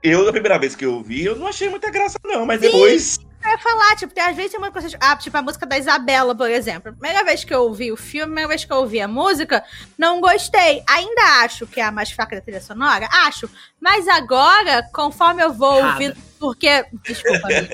Eu, 0.00 0.28
a 0.28 0.32
primeira 0.32 0.58
vez 0.58 0.76
que 0.76 0.84
eu 0.84 1.02
vi, 1.02 1.24
eu 1.24 1.34
não 1.34 1.48
achei 1.48 1.68
muita 1.68 1.90
graça, 1.90 2.18
não, 2.24 2.46
mas 2.46 2.60
Sim. 2.60 2.66
depois 2.66 3.18
eu 3.44 3.50
ia 3.50 3.58
falar, 3.58 3.96
tipo, 3.96 4.14
tem, 4.14 4.22
às 4.22 4.36
vezes 4.36 4.52
tem 4.52 4.58
uma 4.60 4.70
coisa. 4.70 4.88
Ah, 5.00 5.16
tipo, 5.16 5.36
a 5.36 5.42
música 5.42 5.66
da 5.66 5.78
Isabela, 5.78 6.34
por 6.34 6.50
exemplo. 6.50 6.92
Primeira 6.92 7.24
vez 7.24 7.44
que 7.44 7.52
eu 7.52 7.62
ouvi 7.62 7.90
o 7.90 7.96
filme, 7.96 8.22
a 8.22 8.26
primeira 8.26 8.48
vez 8.48 8.64
que 8.64 8.72
eu 8.72 8.76
ouvi 8.76 9.00
a 9.00 9.08
música, 9.08 9.62
não 9.98 10.20
gostei. 10.20 10.82
Ainda 10.88 11.44
acho 11.44 11.66
que 11.66 11.80
é 11.80 11.84
a 11.84 11.92
mais 11.92 12.10
fraca 12.10 12.36
da 12.36 12.42
trilha 12.42 12.60
sonora? 12.60 13.08
Acho. 13.10 13.48
Mas 13.80 14.06
agora, 14.08 14.88
conforme 14.92 15.42
eu 15.42 15.52
vou 15.52 15.84
ouvindo. 15.84 16.16
Porque. 16.38 16.84
Desculpa, 17.04 17.46
amigo. 17.46 17.68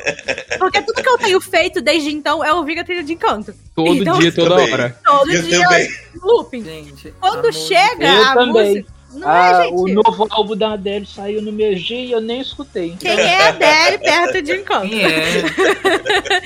Porque 0.58 0.82
tudo 0.82 1.02
que 1.02 1.08
eu 1.08 1.18
tenho 1.18 1.40
feito 1.40 1.80
desde 1.80 2.10
então 2.10 2.44
é 2.44 2.52
ouvir 2.52 2.78
a 2.78 2.84
trilha 2.84 3.02
de 3.02 3.14
encanto. 3.14 3.54
Todo 3.74 3.94
então, 3.94 4.18
dia, 4.18 4.32
toda 4.32 4.56
também. 4.56 4.72
hora. 4.72 4.98
Todo 5.04 5.32
eu 5.32 5.42
dia, 5.42 5.62
também. 5.62 5.88
looping. 6.22 6.64
Gente, 6.64 7.14
Quando 7.18 7.52
chega 7.52 8.30
a 8.30 8.46
música. 8.46 8.97
Não 9.12 9.26
ah, 9.26 9.64
é, 9.64 9.68
O 9.68 9.86
novo 9.86 10.26
álbum 10.30 10.54
da 10.54 10.72
Adele 10.74 11.06
saiu 11.06 11.40
no 11.40 11.50
meu 11.50 11.74
dia 11.74 12.04
e 12.04 12.12
eu 12.12 12.20
nem 12.20 12.40
escutei. 12.40 12.94
Quem 12.98 13.10
é 13.10 13.36
a 13.36 13.48
Adele 13.48 13.98
perto 13.98 14.42
de 14.42 14.52
encontro? 14.52 14.88
Quem 14.88 15.04
é? 15.04 15.38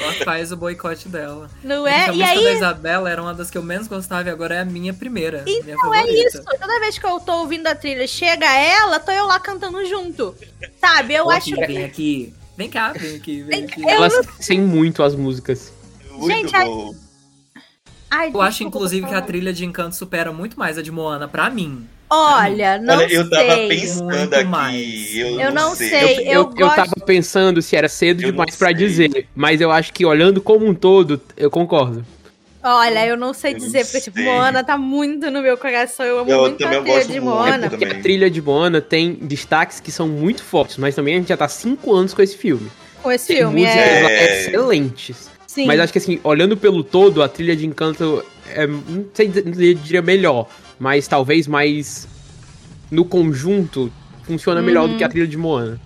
Ela 0.00 0.12
faz 0.24 0.52
o 0.52 0.56
boicote 0.56 1.08
dela. 1.08 1.50
Não 1.62 1.86
é? 1.86 2.10
A 2.10 2.14
e 2.14 2.22
aí... 2.22 2.44
da 2.44 2.52
Isabela 2.52 3.10
era 3.10 3.20
uma 3.20 3.34
das 3.34 3.50
que 3.50 3.58
eu 3.58 3.62
menos 3.62 3.88
gostava 3.88 4.28
e 4.28 4.32
agora 4.32 4.54
é 4.54 4.60
a 4.60 4.64
minha 4.64 4.94
primeira. 4.94 5.44
Então 5.46 5.90
minha 5.90 6.02
é 6.02 6.26
isso. 6.26 6.42
Toda 6.44 6.80
vez 6.80 6.98
que 6.98 7.06
eu 7.06 7.18
tô 7.18 7.40
ouvindo 7.40 7.66
a 7.66 7.74
trilha, 7.74 8.06
chega 8.06 8.46
ela, 8.46 9.00
tô 9.00 9.10
eu 9.10 9.26
lá 9.26 9.40
cantando 9.40 9.84
junto. 9.86 10.34
Sabe? 10.80 11.14
Eu 11.14 11.24
Pô, 11.24 11.30
acho 11.30 11.54
que. 11.54 11.66
Vem 11.66 11.84
aqui. 11.84 12.34
Vem 12.56 12.70
cá, 12.70 12.92
vem 12.92 13.16
aqui, 13.16 13.42
vem 13.42 13.64
aqui. 13.64 13.88
Elas 13.88 14.12
não... 14.48 14.58
muito 14.58 15.02
as 15.02 15.16
músicas. 15.16 15.72
Muito 16.12 16.32
Gente, 16.32 16.52
bom. 16.52 16.94
Ai, 18.10 18.30
eu 18.32 18.42
acho, 18.42 18.62
inclusive, 18.62 19.06
que 19.06 19.14
a 19.14 19.22
trilha 19.22 19.54
de 19.54 19.64
Encanto 19.64 19.96
supera 19.96 20.30
muito 20.30 20.58
mais 20.58 20.76
a 20.76 20.82
de 20.82 20.90
Moana 20.90 21.26
pra 21.26 21.48
mim. 21.48 21.88
Olha, 22.14 22.78
não 22.78 22.98
Olha, 22.98 23.10
eu 23.10 23.30
tava 23.30 23.54
sei. 23.54 23.68
pensando 23.68 24.34
aqui. 24.34 24.44
Mais. 24.44 25.16
Eu, 25.16 25.40
eu 25.40 25.50
não, 25.50 25.70
não 25.70 25.74
sei. 25.74 25.88
sei. 25.88 26.18
Eu, 26.28 26.42
eu, 26.42 26.52
eu, 26.58 26.68
tava 26.68 26.94
pensando 27.06 27.62
se 27.62 27.74
era 27.74 27.88
cedo 27.88 28.22
eu 28.22 28.32
demais 28.32 28.54
para 28.54 28.70
dizer, 28.70 29.26
mas 29.34 29.62
eu 29.62 29.70
acho 29.70 29.94
que 29.94 30.04
olhando 30.04 30.38
como 30.38 30.66
um 30.66 30.74
todo, 30.74 31.18
eu 31.38 31.50
concordo. 31.50 32.04
Olha, 32.62 33.06
eu 33.06 33.16
não 33.16 33.32
sei 33.32 33.54
eu 33.54 33.58
dizer, 33.58 33.78
não 33.78 33.84
porque, 33.86 34.00
tipo, 34.02 34.20
Moana 34.20 34.62
tá 34.62 34.76
muito 34.76 35.30
no 35.30 35.40
meu 35.40 35.56
coração. 35.56 36.04
Eu 36.04 36.18
amo 36.18 36.30
eu 36.30 36.40
muito 36.42 36.66
a 36.66 36.82
trilha 36.82 37.04
de 37.06 37.20
Moana. 37.20 37.66
É 37.66 37.68
porque 37.70 37.84
a 37.86 38.00
trilha 38.02 38.30
de 38.30 38.42
Moana 38.42 38.82
tem 38.82 39.14
destaques 39.14 39.80
que 39.80 39.90
são 39.90 40.06
muito 40.06 40.44
fortes, 40.44 40.76
mas 40.76 40.94
também 40.94 41.14
a 41.14 41.18
gente 41.18 41.28
já 41.28 41.36
tá 41.38 41.48
cinco 41.48 41.94
anos 41.94 42.12
com 42.12 42.20
esse 42.20 42.36
filme. 42.36 42.70
Com 43.02 43.10
esse 43.10 43.28
tem 43.28 43.38
filme, 43.38 43.64
é... 43.64 44.48
excelentes. 44.48 45.30
Sim. 45.46 45.66
Mas 45.66 45.80
acho 45.80 45.92
que 45.92 45.98
assim, 45.98 46.20
olhando 46.22 46.58
pelo 46.58 46.84
todo, 46.84 47.22
a 47.22 47.28
trilha 47.28 47.56
de 47.56 47.66
Encanto 47.66 48.24
é, 48.54 48.66
não 48.66 49.06
sei 49.12 49.28
diria 49.28 50.02
melhor, 50.02 50.46
mas 50.82 51.06
talvez 51.06 51.46
mais 51.46 52.08
no 52.90 53.04
conjunto 53.04 53.90
funciona 54.24 54.58
uhum. 54.58 54.66
melhor 54.66 54.88
do 54.88 54.96
que 54.96 55.04
a 55.04 55.06
uhum. 55.06 55.12
trilha 55.12 55.28
de 55.28 55.36
Moana. 55.36 55.80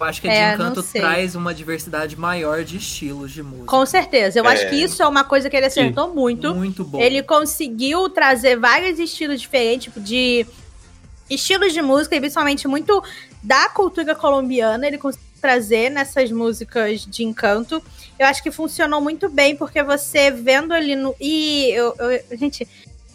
Eu 0.00 0.04
acho 0.04 0.20
que 0.20 0.28
a 0.28 0.32
é, 0.32 0.48
de 0.48 0.54
Encanto 0.56 0.82
traz 0.82 1.36
uma 1.36 1.54
diversidade 1.54 2.18
maior 2.18 2.64
de 2.64 2.76
estilos 2.76 3.30
de 3.30 3.40
música. 3.40 3.66
Com 3.66 3.86
certeza. 3.86 4.40
Eu 4.40 4.44
é. 4.44 4.52
acho 4.52 4.68
que 4.68 4.74
isso 4.74 5.00
é 5.00 5.06
uma 5.06 5.22
coisa 5.22 5.48
que 5.48 5.56
ele 5.56 5.66
acertou 5.66 6.08
Sim. 6.08 6.14
muito. 6.16 6.52
Muito 6.56 6.84
bom. 6.84 7.00
Ele 7.00 7.22
conseguiu 7.22 8.10
trazer 8.10 8.58
vários 8.58 8.98
estilos 8.98 9.40
diferentes, 9.40 9.84
tipo, 9.84 10.00
de 10.00 10.44
estilos 11.30 11.72
de 11.72 11.80
música, 11.80 12.16
e 12.16 12.18
principalmente 12.18 12.66
muito 12.66 13.00
da 13.40 13.68
cultura 13.68 14.12
colombiana. 14.12 14.84
Ele 14.84 14.98
conseguiu 14.98 15.30
trazer 15.40 15.88
nessas 15.88 16.32
músicas 16.32 17.06
de 17.06 17.22
encanto. 17.22 17.80
Eu 18.18 18.26
acho 18.26 18.42
que 18.42 18.50
funcionou 18.50 19.00
muito 19.00 19.28
bem, 19.28 19.54
porque 19.54 19.84
você 19.84 20.32
vendo 20.32 20.74
ali 20.74 20.96
no. 20.96 21.14
E 21.20 21.70
eu, 21.70 21.94
eu 21.96 22.38
gente, 22.38 22.66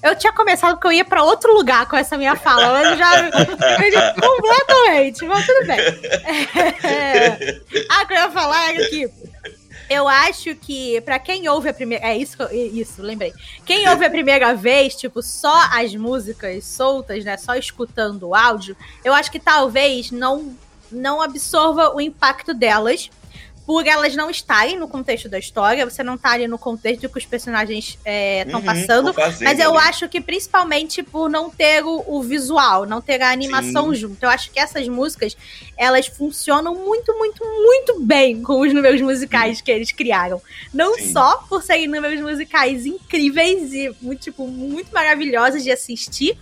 eu 0.04 0.16
tinha 0.16 0.32
começado 0.34 0.76
porque 0.76 0.88
eu 0.88 0.92
ia 0.92 1.06
para 1.06 1.24
outro 1.24 1.54
lugar 1.54 1.88
com 1.88 1.96
essa 1.96 2.18
minha 2.18 2.36
fala, 2.36 2.74
mas 2.74 2.92
eu 2.92 2.98
já 2.98 3.32
completamente, 4.20 5.26
mas 5.26 5.46
tudo 5.46 5.68
bem. 5.68 5.80
É... 6.84 7.62
Ah, 7.90 8.04
o 8.04 8.08
que 8.08 8.14
eu 8.14 8.18
ia 8.18 8.32
falar 8.32 8.76
é 8.76 8.86
que 8.86 9.10
eu 9.90 10.08
acho 10.08 10.54
que 10.56 11.00
para 11.02 11.18
quem 11.18 11.48
ouve 11.48 11.70
a 11.70 11.74
primeira, 11.74 12.06
é 12.06 12.18
isso, 12.18 12.38
isso, 12.52 13.02
lembrei. 13.02 13.34
Quem 13.66 13.88
ouve 13.90 14.06
a 14.06 14.10
primeira 14.10 14.54
vez, 14.54 14.96
tipo, 14.96 15.22
só 15.22 15.70
as 15.72 15.96
músicas 15.96 16.66
soltas, 16.66 17.24
né, 17.24 17.38
só 17.38 17.56
escutando 17.56 18.28
o 18.28 18.36
áudio, 18.36 18.76
eu 19.04 19.14
acho 19.14 19.32
que 19.32 19.40
talvez 19.40 20.12
não 20.12 20.56
não 20.90 21.22
absorva 21.22 21.94
o 21.94 22.00
impacto 22.00 22.54
delas 22.54 23.10
por 23.68 23.86
elas 23.86 24.16
não 24.16 24.30
estarem 24.30 24.80
no 24.80 24.88
contexto 24.88 25.28
da 25.28 25.38
história, 25.38 25.84
você 25.84 26.02
não 26.02 26.18
tá 26.18 26.32
ali 26.32 26.48
no 26.48 26.58
contexto 26.58 27.10
que 27.10 27.18
os 27.18 27.26
personagens 27.26 27.90
estão 27.90 28.02
é, 28.06 28.46
uhum, 28.48 28.62
passando. 28.62 29.14
Mas 29.42 29.60
eu 29.60 29.78
ali. 29.78 29.90
acho 29.90 30.08
que 30.08 30.22
principalmente 30.22 31.04
por 31.04 31.30
não 31.30 31.50
ter 31.50 31.84
o, 31.84 32.02
o 32.08 32.24
visual, 32.24 32.86
não 32.86 33.02
ter 33.02 33.22
a 33.22 33.30
animação 33.30 33.94
Sim. 33.94 34.00
junto. 34.00 34.24
Eu 34.24 34.30
acho 34.30 34.52
que 34.52 34.58
essas 34.58 34.88
músicas, 34.88 35.36
elas 35.76 36.08
funcionam 36.08 36.76
muito, 36.76 37.12
muito, 37.18 37.44
muito 37.44 38.00
bem 38.00 38.42
com 38.42 38.62
os 38.62 38.74
números 38.74 39.02
musicais 39.02 39.58
Sim. 39.58 39.66
que 39.66 39.72
eles 39.72 39.92
criaram. 39.92 40.42
Não 40.74 40.96
Sim. 40.96 41.12
só 41.12 41.44
por 41.50 41.62
serem 41.62 41.90
números 41.90 42.22
musicais 42.22 42.86
incríveis 42.86 43.74
e 43.74 43.94
muito, 44.02 44.22
tipo, 44.22 44.48
muito 44.48 44.94
maravilhosos 44.94 45.62
de 45.62 45.72
assistir, 45.72 46.38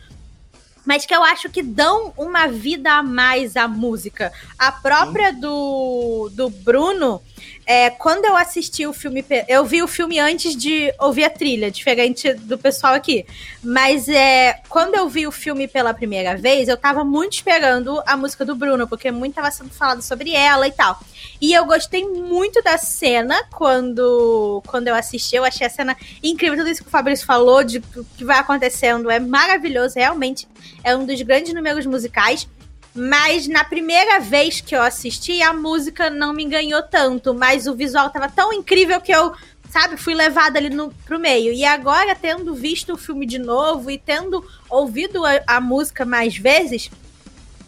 mas 0.85 1.05
que 1.05 1.13
eu 1.13 1.23
acho 1.23 1.49
que 1.49 1.63
dão 1.63 2.13
uma 2.17 2.47
vida 2.47 2.91
a 2.93 3.03
mais 3.03 3.55
à 3.55 3.67
música. 3.67 4.31
A 4.57 4.71
própria 4.71 5.33
do, 5.33 6.29
do 6.33 6.49
Bruno, 6.49 7.21
é, 7.65 7.89
quando 7.89 8.25
eu 8.25 8.37
assisti 8.37 8.85
o 8.85 8.93
filme, 8.93 9.25
eu 9.47 9.65
vi 9.65 9.81
o 9.81 9.87
filme 9.87 10.19
antes 10.19 10.55
de 10.55 10.93
ouvir 10.99 11.23
a 11.23 11.29
trilha, 11.29 11.71
diferente 11.71 12.33
do 12.33 12.57
pessoal 12.57 12.93
aqui. 12.93 13.25
Mas 13.63 14.07
é, 14.07 14.61
quando 14.69 14.93
eu 14.95 15.09
vi 15.09 15.25
o 15.25 15.31
filme 15.31 15.67
pela 15.67 15.93
primeira 15.93 16.37
vez, 16.37 16.67
eu 16.67 16.77
tava 16.77 17.03
muito 17.03 17.33
esperando 17.33 18.01
a 18.05 18.15
música 18.15 18.45
do 18.45 18.55
Bruno, 18.55 18.87
porque 18.87 19.09
muito 19.09 19.35
tava 19.35 19.49
sendo 19.49 19.71
falado 19.71 20.01
sobre 20.03 20.31
ela 20.31 20.67
e 20.67 20.71
tal. 20.71 20.99
E 21.41 21.53
eu 21.53 21.65
gostei 21.65 22.07
muito 22.07 22.61
da 22.61 22.77
cena 22.77 23.35
quando, 23.51 24.61
quando 24.67 24.87
eu 24.87 24.95
assisti. 24.95 25.35
Eu 25.35 25.43
achei 25.43 25.65
a 25.65 25.69
cena 25.69 25.97
incrível. 26.21 26.57
Tudo 26.57 26.69
isso 26.69 26.81
que 26.81 26.87
o 26.87 26.91
Fabrício 26.91 27.25
falou 27.25 27.63
de 27.63 27.79
o 27.95 28.05
que 28.17 28.23
vai 28.23 28.37
acontecendo 28.37 29.09
é 29.09 29.19
maravilhoso. 29.19 29.95
Realmente 29.95 30.47
é 30.83 30.95
um 30.95 31.05
dos 31.05 31.21
grandes 31.23 31.53
números 31.53 31.85
musicais. 31.85 32.47
Mas 32.95 33.45
na 33.45 33.65
primeira 33.65 34.21
vez 34.21 34.61
que 34.61 34.73
eu 34.73 34.81
assisti, 34.81 35.41
a 35.41 35.51
música 35.51 36.09
não 36.09 36.31
me 36.31 36.45
ganhou 36.45 36.81
tanto. 36.81 37.33
Mas 37.33 37.67
o 37.67 37.75
visual 37.75 38.09
tava 38.09 38.29
tão 38.29 38.53
incrível 38.53 39.01
que 39.01 39.11
eu, 39.11 39.33
sabe, 39.69 39.97
fui 39.97 40.13
levada 40.15 40.57
ali 40.57 40.69
no, 40.69 40.89
pro 41.05 41.19
meio. 41.19 41.51
E 41.51 41.65
agora, 41.65 42.15
tendo 42.15 42.55
visto 42.55 42.93
o 42.93 42.97
filme 42.97 43.25
de 43.25 43.37
novo 43.37 43.91
e 43.91 43.97
tendo 43.97 44.45
ouvido 44.69 45.25
a, 45.25 45.41
a 45.45 45.59
música 45.59 46.05
mais 46.05 46.37
vezes, 46.37 46.89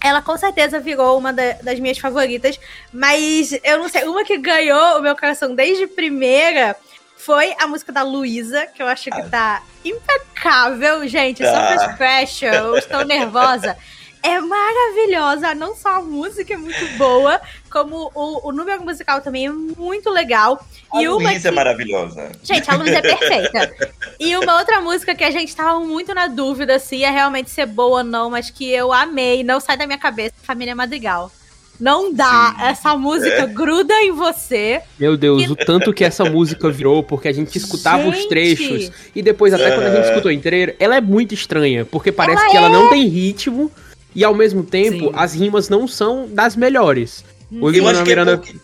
ela 0.02 0.22
com 0.22 0.38
certeza 0.38 0.80
virou 0.80 1.18
uma 1.18 1.34
da, 1.34 1.54
das 1.62 1.78
minhas 1.78 1.98
favoritas. 1.98 2.58
Mas 2.94 3.52
eu 3.66 3.80
não 3.80 3.90
sei, 3.90 4.06
uma 4.06 4.24
que 4.24 4.38
ganhou 4.38 5.00
o 5.00 5.02
meu 5.02 5.16
coração 5.16 5.54
desde 5.54 5.88
primeira 5.88 6.74
foi 7.18 7.54
a 7.60 7.68
música 7.68 7.92
da 7.92 8.04
Luísa, 8.04 8.66
que 8.68 8.82
eu 8.82 8.88
acho 8.88 9.10
que 9.10 9.24
tá 9.24 9.62
impecável, 9.84 11.06
gente. 11.06 11.44
Tá. 11.44 11.80
Super 11.80 11.96
special, 11.96 12.78
estou 12.78 13.04
nervosa 13.04 13.76
é 14.28 14.42
maravilhosa. 14.42 15.56
Não 15.56 15.76
só 15.76 15.98
a 15.98 16.02
música 16.02 16.54
é 16.54 16.58
muito 16.58 16.98
boa, 16.98 17.40
como 17.72 18.12
o, 18.14 18.50
o 18.50 18.52
número 18.52 18.84
musical 18.84 19.22
também 19.22 19.48
é 19.48 19.52
muito 19.52 20.10
legal. 20.10 20.64
A 20.94 21.02
e 21.02 21.08
uma 21.08 21.34
que... 21.34 21.48
é 21.48 21.52
maravilhosa. 21.52 22.32
Gente, 22.44 22.70
a 22.70 22.76
luz 22.76 22.92
é 22.92 23.02
perfeita. 23.02 23.74
e 24.20 24.36
uma 24.36 24.60
outra 24.60 24.82
música 24.82 25.16
que 25.16 25.24
a 25.24 25.32
gente 25.32 25.56
tava 25.56 25.80
muito 25.80 26.14
na 26.14 26.28
dúvida 26.28 26.78
se 26.80 26.98
ia 26.98 27.12
realmente 27.12 27.50
ser 27.50 27.66
boa 27.66 28.00
ou 28.00 28.04
não, 28.04 28.30
mas 28.30 28.50
que 28.50 28.70
eu 28.70 28.92
amei, 28.92 29.44
não 29.44 29.60
sai 29.60 29.78
da 29.78 29.86
minha 29.86 29.98
cabeça, 29.98 30.34
Família 30.44 30.76
Madrigal. 30.76 31.32
Não 31.80 32.12
dá. 32.12 32.56
Sim. 32.58 32.66
Essa 32.66 32.98
música 32.98 33.44
é. 33.44 33.48
gruda 33.48 33.94
em 34.02 34.12
você. 34.12 34.82
Meu 35.00 35.16
Deus, 35.16 35.48
o 35.50 35.56
tanto 35.56 35.94
que 35.94 36.04
essa 36.04 36.26
música 36.26 36.70
virou, 36.72 37.04
porque 37.04 37.28
a 37.28 37.32
gente 37.32 37.56
escutava 37.56 38.04
gente. 38.04 38.18
os 38.18 38.26
trechos. 38.26 38.92
E 39.16 39.22
depois, 39.22 39.54
até 39.54 39.72
quando 39.72 39.86
a 39.86 39.96
gente 39.96 40.10
escutou 40.10 40.32
inteira, 40.32 40.76
ela 40.80 40.96
é 40.96 41.02
muito 41.02 41.34
estranha, 41.34 41.86
porque 41.86 42.12
parece 42.12 42.42
ela 42.42 42.50
que 42.50 42.58
é... 42.58 42.60
ela 42.60 42.70
não 42.70 42.90
tem 42.90 43.08
ritmo. 43.08 43.72
E 44.16 44.24
ao 44.24 44.34
mesmo 44.34 44.64
tempo, 44.64 45.06
Sim. 45.06 45.12
as 45.14 45.34
rimas 45.34 45.70
não 45.70 45.88
são 45.88 46.28
das 46.30 46.56
melhores. 46.56 47.24
O 47.52 47.70
Lima 47.70 47.94
Miranda. 48.04 48.34
É 48.34 48.38
porque... 48.38 48.56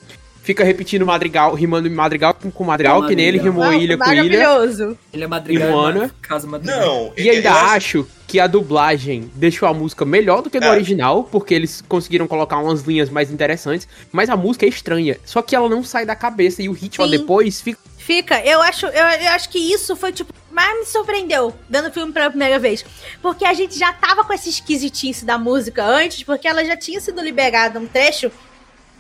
fica 0.42 0.64
repetindo 0.64 1.06
madrigal, 1.06 1.54
rimando 1.54 1.90
madrigal 1.92 2.34
com, 2.34 2.50
com 2.52 2.64
madrigal, 2.64 3.06
que 3.08 3.16
nem 3.16 3.26
ele 3.28 3.38
rimou 3.40 3.64
Ah, 3.64 3.76
ilha 3.76 3.98
com 3.98 4.12
ilha. 4.12 4.40
Maravilhoso. 4.50 4.98
Ele 5.14 5.24
é 5.24 5.28
madrigal, 5.28 5.94
mas 5.94 6.12
caso 6.22 6.48
madrigal. 6.48 6.80
Não, 6.86 7.14
E 7.16 7.30
ainda 7.30 7.50
eu 7.50 7.54
acho- 7.54 7.66
acho 8.00 8.08
que 8.28 8.40
a 8.40 8.48
dublagem 8.48 9.30
deixou 9.36 9.70
a 9.70 9.74
música 9.74 10.04
melhor 10.04 10.42
do 10.42 10.50
que 10.50 10.60
do 10.60 10.66
É. 10.66 10.72
original, 10.72 11.24
porque 11.26 11.54
eles 11.54 11.84
conseguiram 11.88 12.26
colocar 12.28 12.58
umas 12.58 12.82
linhas 12.82 13.10
mais 13.10 13.32
interessantes, 13.32 13.88
mas 14.12 14.28
a 14.30 14.36
música 14.36 14.66
é 14.66 14.70
estranha. 14.70 15.18
Só 15.24 15.42
que 15.42 15.56
ela 15.56 15.70
não 15.70 15.84
sai 15.84 16.04
da 16.06 16.16
cabeça 16.16 16.62
e 16.64 16.68
o 16.68 16.72
ritmo 16.74 17.06
Sim. 17.06 17.12
depois 17.12 17.62
fica. 17.62 17.80
Fica, 17.98 18.42
eu 18.44 18.60
acho, 18.62 18.88
eu, 18.88 18.92
eu 18.92 19.30
acho 19.32 19.48
que 19.50 19.58
isso 19.60 19.96
foi, 19.96 20.12
tipo, 20.12 20.34
mais 20.54 20.80
me 20.80 20.86
surpreendeu 20.86 21.54
dando 21.68 21.90
o 21.90 21.92
filme 21.92 22.14
pela 22.14 22.30
primeira 22.30 22.60
vez. 22.60 22.86
Porque 23.22 23.44
a 23.44 23.54
gente 23.54 23.78
já 23.78 23.92
tava 23.92 24.24
com 24.24 24.32
essa 24.32 24.48
esquisitice 24.48 25.26
da 25.26 25.38
música 25.38 25.84
antes, 25.84 26.24
porque 26.24 26.48
ela 26.48 26.64
já 26.64 26.78
tinha 26.78 27.02
sido 27.02 27.22
liberada 27.22 27.80
um 27.80 27.88
trecho. 27.88 28.32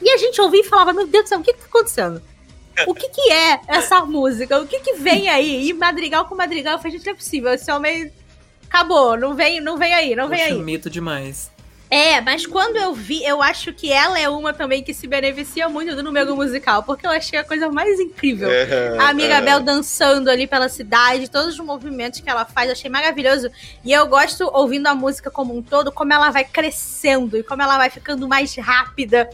E 0.01 0.09
a 0.09 0.17
gente 0.17 0.41
ouvia 0.41 0.61
e 0.61 0.65
falava, 0.65 0.91
meu 0.91 1.07
Deus 1.07 1.25
do 1.25 1.29
céu, 1.29 1.39
o 1.39 1.43
que 1.43 1.53
que 1.53 1.59
tá 1.59 1.65
acontecendo? 1.67 2.21
O 2.87 2.95
que 2.95 3.07
que 3.07 3.31
é 3.31 3.61
essa 3.67 4.03
música? 4.03 4.59
O 4.59 4.67
que 4.67 4.79
que 4.79 4.93
vem 4.93 5.29
aí? 5.29 5.69
E 5.69 5.73
madrigal 5.73 6.25
com 6.25 6.35
madrigal, 6.35 6.73
eu 6.73 6.79
falei, 6.79 6.93
gente, 6.93 7.05
não 7.05 7.13
é 7.13 7.15
possível, 7.15 7.53
esse 7.53 7.71
homem 7.71 8.11
acabou, 8.67 9.15
não 9.15 9.35
vem, 9.35 9.61
não 9.61 9.77
vem 9.77 9.93
aí, 9.93 10.15
não 10.15 10.27
vem 10.27 10.39
Poxa, 10.39 10.53
aí. 10.53 10.59
mito 10.59 10.89
demais. 10.89 11.51
É, 11.93 12.19
mas 12.21 12.47
quando 12.47 12.75
eu 12.77 12.91
vi, 12.91 13.23
eu 13.23 13.39
acho 13.39 13.71
que 13.71 13.91
ela 13.91 14.19
é 14.19 14.27
uma 14.27 14.51
também 14.51 14.81
que 14.81 14.95
se 14.95 15.05
beneficia 15.05 15.69
muito 15.69 15.95
do 15.95 16.01
número 16.01 16.35
musical, 16.35 16.81
porque 16.81 17.05
eu 17.05 17.11
achei 17.11 17.37
a 17.37 17.43
coisa 17.43 17.69
mais 17.69 17.99
incrível. 17.99 18.49
É, 18.49 18.97
A 18.97 19.09
amiga 19.09 19.35
é. 19.35 19.41
Bel 19.41 19.59
dançando 19.59 20.27
ali 20.27 20.47
pela 20.47 20.67
cidade, 20.69 21.29
todos 21.29 21.53
os 21.53 21.63
movimentos 21.63 22.19
que 22.19 22.27
ela 22.27 22.45
faz, 22.45 22.65
eu 22.65 22.71
achei 22.71 22.89
maravilhoso. 22.89 23.47
E 23.85 23.93
eu 23.93 24.07
gosto, 24.07 24.49
ouvindo 24.51 24.87
a 24.87 24.95
música 24.95 25.29
como 25.29 25.55
um 25.55 25.61
todo, 25.61 25.91
como 25.91 26.11
ela 26.11 26.31
vai 26.31 26.43
crescendo 26.43 27.37
e 27.37 27.43
como 27.43 27.61
ela 27.61 27.77
vai 27.77 27.91
ficando 27.91 28.27
mais 28.27 28.55
rápida. 28.55 29.29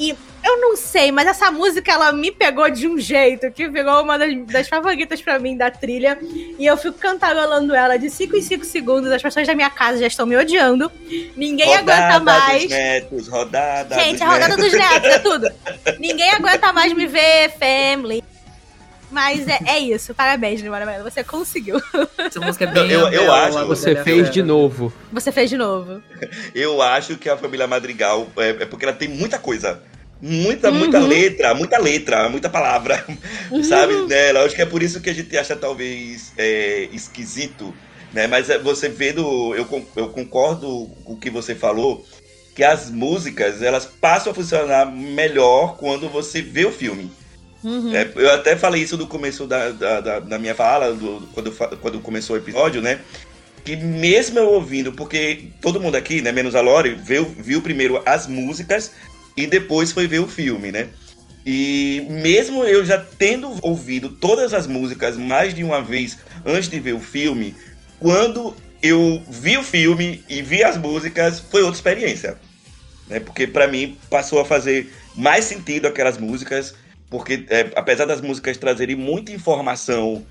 E 0.00 0.16
eu 0.42 0.58
não 0.58 0.74
sei, 0.74 1.12
mas 1.12 1.26
essa 1.28 1.50
música 1.50 1.92
ela 1.92 2.10
me 2.10 2.30
pegou 2.32 2.70
de 2.70 2.88
um 2.88 2.98
jeito 2.98 3.50
que 3.50 3.68
virou 3.68 4.02
uma 4.02 4.18
das, 4.18 4.34
das 4.46 4.66
favoritas 4.66 5.20
pra 5.20 5.38
mim 5.38 5.58
da 5.58 5.70
trilha. 5.70 6.18
E 6.58 6.64
eu 6.64 6.74
fico 6.78 6.98
cantarolando 6.98 7.74
ela 7.74 7.98
de 7.98 8.08
5 8.08 8.34
em 8.34 8.40
5 8.40 8.64
segundos. 8.64 9.12
As 9.12 9.20
pessoas 9.22 9.46
da 9.46 9.54
minha 9.54 9.68
casa 9.68 9.98
já 9.98 10.06
estão 10.06 10.24
me 10.24 10.38
odiando. 10.38 10.90
Ninguém 11.36 11.74
aguenta 11.76 12.14
Rodada 12.14 12.24
mais. 12.24 12.62
Dos 12.62 12.70
netos, 12.70 13.28
rodada 13.28 13.94
Gente, 13.96 14.12
dos 14.12 14.22
a 14.22 14.26
rodada 14.26 14.56
netos. 14.56 14.64
dos 14.64 14.80
netos, 14.80 15.08
é 15.10 15.18
tudo. 15.18 15.52
Ninguém 16.00 16.30
aguenta 16.30 16.72
mais 16.72 16.94
me 16.94 17.06
ver, 17.06 17.52
family. 17.58 18.24
Mas 19.10 19.46
é, 19.48 19.58
é 19.66 19.78
isso, 19.78 20.14
parabéns, 20.14 20.60
Limara 20.60 20.86
Melo, 20.86 21.02
você 21.02 21.24
conseguiu. 21.24 21.80
Essa 22.18 22.40
música 22.40 22.64
é 22.64 22.68
bem. 22.68 22.90
Eu- 22.90 23.08
eu 23.08 23.32
acho- 23.32 23.66
Você 23.66 23.96
fez 24.04 24.30
de 24.30 24.42
novo. 24.42 24.92
Você 25.12 25.32
fez 25.32 25.50
de 25.50 25.56
novo. 25.56 26.00
Eu 26.54 26.80
acho 26.80 27.16
que 27.16 27.28
a 27.28 27.36
família 27.36 27.66
Madrigal 27.66 28.28
é, 28.36 28.50
é 28.50 28.66
porque 28.66 28.84
ela 28.84 28.94
tem 28.94 29.08
muita 29.08 29.38
coisa. 29.38 29.82
Muita, 30.22 30.68
Uhum. 30.70 30.78
muita 30.78 30.98
letra, 31.00 31.54
muita 31.54 31.78
letra, 31.78 32.28
muita 32.28 32.48
palavra. 32.50 33.04
Uhum. 33.50 33.62
Sabe? 33.64 33.94
Né? 34.06 34.30
Eu 34.32 34.44
acho 34.44 34.54
que 34.54 34.62
é 34.62 34.66
por 34.66 34.82
isso 34.82 35.00
que 35.00 35.08
a 35.10 35.14
gente 35.14 35.36
acha 35.36 35.56
talvez 35.56 36.32
é, 36.36 36.88
esquisito. 36.92 37.74
Né? 38.12 38.26
Mas 38.26 38.50
é, 38.50 38.58
você 38.58 38.88
vê 38.88 39.12
do. 39.12 39.54
Eu, 39.54 39.66
eu 39.96 40.08
concordo 40.10 40.88
com 41.04 41.14
o 41.14 41.16
que 41.16 41.30
você 41.30 41.54
falou. 41.54 42.04
Que 42.54 42.62
as 42.64 42.90
músicas 42.90 43.62
elas 43.62 43.86
passam 43.86 44.32
a 44.32 44.34
funcionar 44.34 44.84
melhor 44.84 45.76
quando 45.78 46.08
você 46.08 46.42
vê 46.42 46.66
o 46.66 46.72
filme. 46.72 47.10
Uhum. 47.62 47.94
É, 47.94 48.10
eu 48.16 48.30
até 48.32 48.56
falei 48.56 48.82
isso 48.82 48.96
no 48.96 49.06
começo 49.06 49.46
da, 49.46 49.70
da, 49.70 50.00
da- 50.00 50.20
da 50.20 50.38
minha 50.38 50.54
fala, 50.54 50.92
do- 50.94 51.28
quando, 51.32 51.52
quando 51.80 52.00
começou 52.00 52.36
o 52.36 52.38
episódio, 52.38 52.80
né? 52.80 53.00
Que 53.64 53.76
mesmo 53.76 54.38
eu 54.38 54.48
ouvindo, 54.48 54.92
porque 54.92 55.48
todo 55.60 55.78
mundo 55.80 55.94
aqui, 55.96 56.22
né, 56.22 56.32
menos 56.32 56.54
a 56.54 56.60
Lori, 56.62 56.94
viu, 56.94 57.24
viu 57.26 57.60
primeiro 57.60 58.02
as 58.06 58.26
músicas 58.26 58.92
e 59.36 59.46
depois 59.46 59.92
foi 59.92 60.06
ver 60.06 60.20
o 60.20 60.26
filme, 60.26 60.72
né? 60.72 60.88
E 61.44 62.06
mesmo 62.08 62.64
eu 62.64 62.84
já 62.84 62.98
tendo 62.98 63.54
ouvido 63.62 64.08
todas 64.10 64.52
as 64.54 64.66
músicas 64.66 65.16
mais 65.16 65.54
de 65.54 65.62
uma 65.64 65.82
vez 65.82 66.18
antes 66.44 66.68
de 66.68 66.80
ver 66.80 66.94
o 66.94 67.00
filme, 67.00 67.54
quando 67.98 68.54
eu 68.82 69.22
vi 69.28 69.58
o 69.58 69.62
filme 69.62 70.24
e 70.28 70.40
vi 70.40 70.62
as 70.64 70.76
músicas, 70.78 71.40
foi 71.40 71.60
outra 71.62 71.76
experiência. 71.76 72.38
Né? 73.08 73.20
Porque 73.20 73.46
pra 73.46 73.66
mim 73.68 73.98
passou 74.08 74.40
a 74.40 74.44
fazer 74.44 74.90
mais 75.14 75.44
sentido 75.44 75.86
aquelas 75.86 76.16
músicas, 76.18 76.74
porque 77.10 77.44
é, 77.50 77.72
apesar 77.74 78.06
das 78.06 78.20
músicas 78.20 78.56
trazerem 78.56 78.94
muita 78.94 79.32
informação 79.32 80.24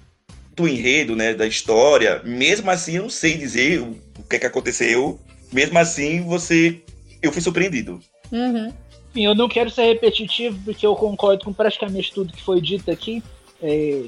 do 0.55 0.67
enredo, 0.67 1.15
né, 1.15 1.33
da 1.33 1.45
história, 1.45 2.21
mesmo 2.23 2.71
assim 2.71 2.95
eu 2.95 3.03
não 3.03 3.09
sei 3.09 3.37
dizer 3.37 3.81
o, 3.81 3.97
o 4.17 4.23
que 4.23 4.37
é 4.37 4.39
que 4.39 4.45
aconteceu. 4.45 5.19
Mesmo 5.51 5.77
assim, 5.77 6.21
você 6.21 6.81
eu 7.21 7.31
fui 7.31 7.41
surpreendido. 7.41 7.99
Uhum. 8.31 8.71
Enfim, 9.09 9.25
eu 9.25 9.35
não 9.35 9.49
quero 9.49 9.69
ser 9.69 9.83
repetitivo, 9.83 10.57
porque 10.63 10.85
eu 10.85 10.95
concordo 10.95 11.43
com 11.43 11.53
praticamente 11.53 12.13
tudo 12.13 12.33
que 12.33 12.41
foi 12.41 12.61
dito 12.61 12.89
aqui. 12.89 13.21
É, 13.61 14.03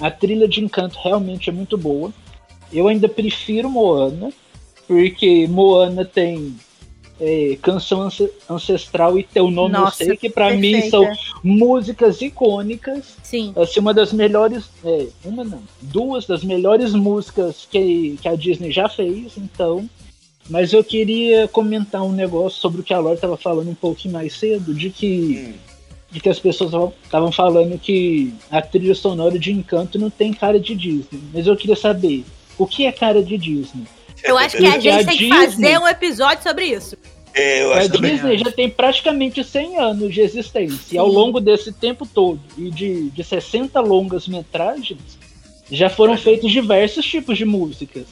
a 0.00 0.10
trilha 0.10 0.48
de 0.48 0.60
Encanto 0.60 0.98
realmente 1.02 1.50
é 1.50 1.52
muito 1.52 1.76
boa. 1.76 2.12
Eu 2.72 2.88
ainda 2.88 3.08
prefiro 3.08 3.68
Moana, 3.68 4.32
porque 4.86 5.46
Moana 5.46 6.04
tem 6.04 6.56
é, 7.20 7.58
canção 7.60 8.02
ance- 8.02 8.30
ancestral 8.48 9.18
e 9.18 9.22
teu 9.24 9.50
nome 9.50 9.72
Nossa, 9.72 10.02
eu 10.02 10.08
sei, 10.08 10.16
que 10.16 10.30
pra 10.30 10.54
mim 10.54 10.88
são 10.88 11.04
músicas 11.42 12.20
icônicas. 12.20 13.16
Sim. 13.22 13.52
Assim, 13.56 13.80
uma 13.80 13.92
das 13.94 14.12
melhores. 14.12 14.64
é, 14.84 15.06
uma 15.24 15.42
não, 15.44 15.62
duas 15.82 16.26
das 16.26 16.44
melhores 16.44 16.92
músicas 16.94 17.66
que, 17.70 18.18
que 18.20 18.28
a 18.28 18.34
Disney 18.36 18.70
já 18.70 18.88
fez, 18.88 19.32
então. 19.36 19.88
Mas 20.50 20.72
eu 20.72 20.82
queria 20.82 21.46
comentar 21.48 22.02
um 22.02 22.12
negócio 22.12 22.58
sobre 22.58 22.80
o 22.80 22.84
que 22.84 22.94
a 22.94 22.98
Laura 22.98 23.14
estava 23.16 23.36
falando 23.36 23.68
um 23.70 23.74
pouquinho 23.74 24.14
mais 24.14 24.32
cedo, 24.38 24.72
de 24.72 24.88
que, 24.88 25.48
Hum. 25.48 25.52
de 26.10 26.20
que 26.20 26.28
as 26.30 26.38
pessoas 26.38 26.72
estavam 27.04 27.30
falando 27.30 27.78
que 27.78 28.32
a 28.50 28.62
trilha 28.62 28.94
sonora 28.94 29.38
de 29.38 29.52
Encanto 29.52 29.98
não 29.98 30.08
tem 30.08 30.32
cara 30.32 30.58
de 30.58 30.74
Disney. 30.74 31.20
Mas 31.34 31.46
eu 31.46 31.54
queria 31.56 31.76
saber, 31.76 32.24
o 32.56 32.66
que 32.66 32.86
é 32.86 32.92
cara 32.92 33.22
de 33.22 33.36
Disney? 33.36 33.84
Eu 34.24 34.36
acho 34.38 34.56
que 34.56 34.66
a 34.66 34.70
Porque 34.72 34.80
gente 34.90 35.02
a 35.02 35.06
tem 35.06 35.16
que 35.16 35.24
Disney- 35.30 35.46
fazer 35.46 35.78
um 35.78 35.88
episódio 35.88 36.42
sobre 36.42 36.64
isso. 36.66 36.96
É, 37.34 37.62
eu 37.62 37.72
A 37.72 37.78
acho 37.78 37.90
também. 37.90 38.12
Disney 38.14 38.38
já 38.38 38.50
tem 38.50 38.68
praticamente 38.68 39.44
100 39.44 39.76
anos 39.78 40.12
de 40.14 40.20
existência. 40.20 40.94
E 40.96 40.98
ao 40.98 41.06
longo 41.06 41.40
desse 41.40 41.72
tempo 41.72 42.04
todo, 42.06 42.40
e 42.56 42.70
de, 42.70 43.10
de 43.10 43.22
60 43.24 43.78
longas 43.80 44.26
metragens, 44.26 44.98
já 45.70 45.88
foram 45.88 46.16
feitos 46.16 46.50
diversos 46.50 47.04
tipos 47.06 47.36
de 47.38 47.44
músicas. 47.44 48.06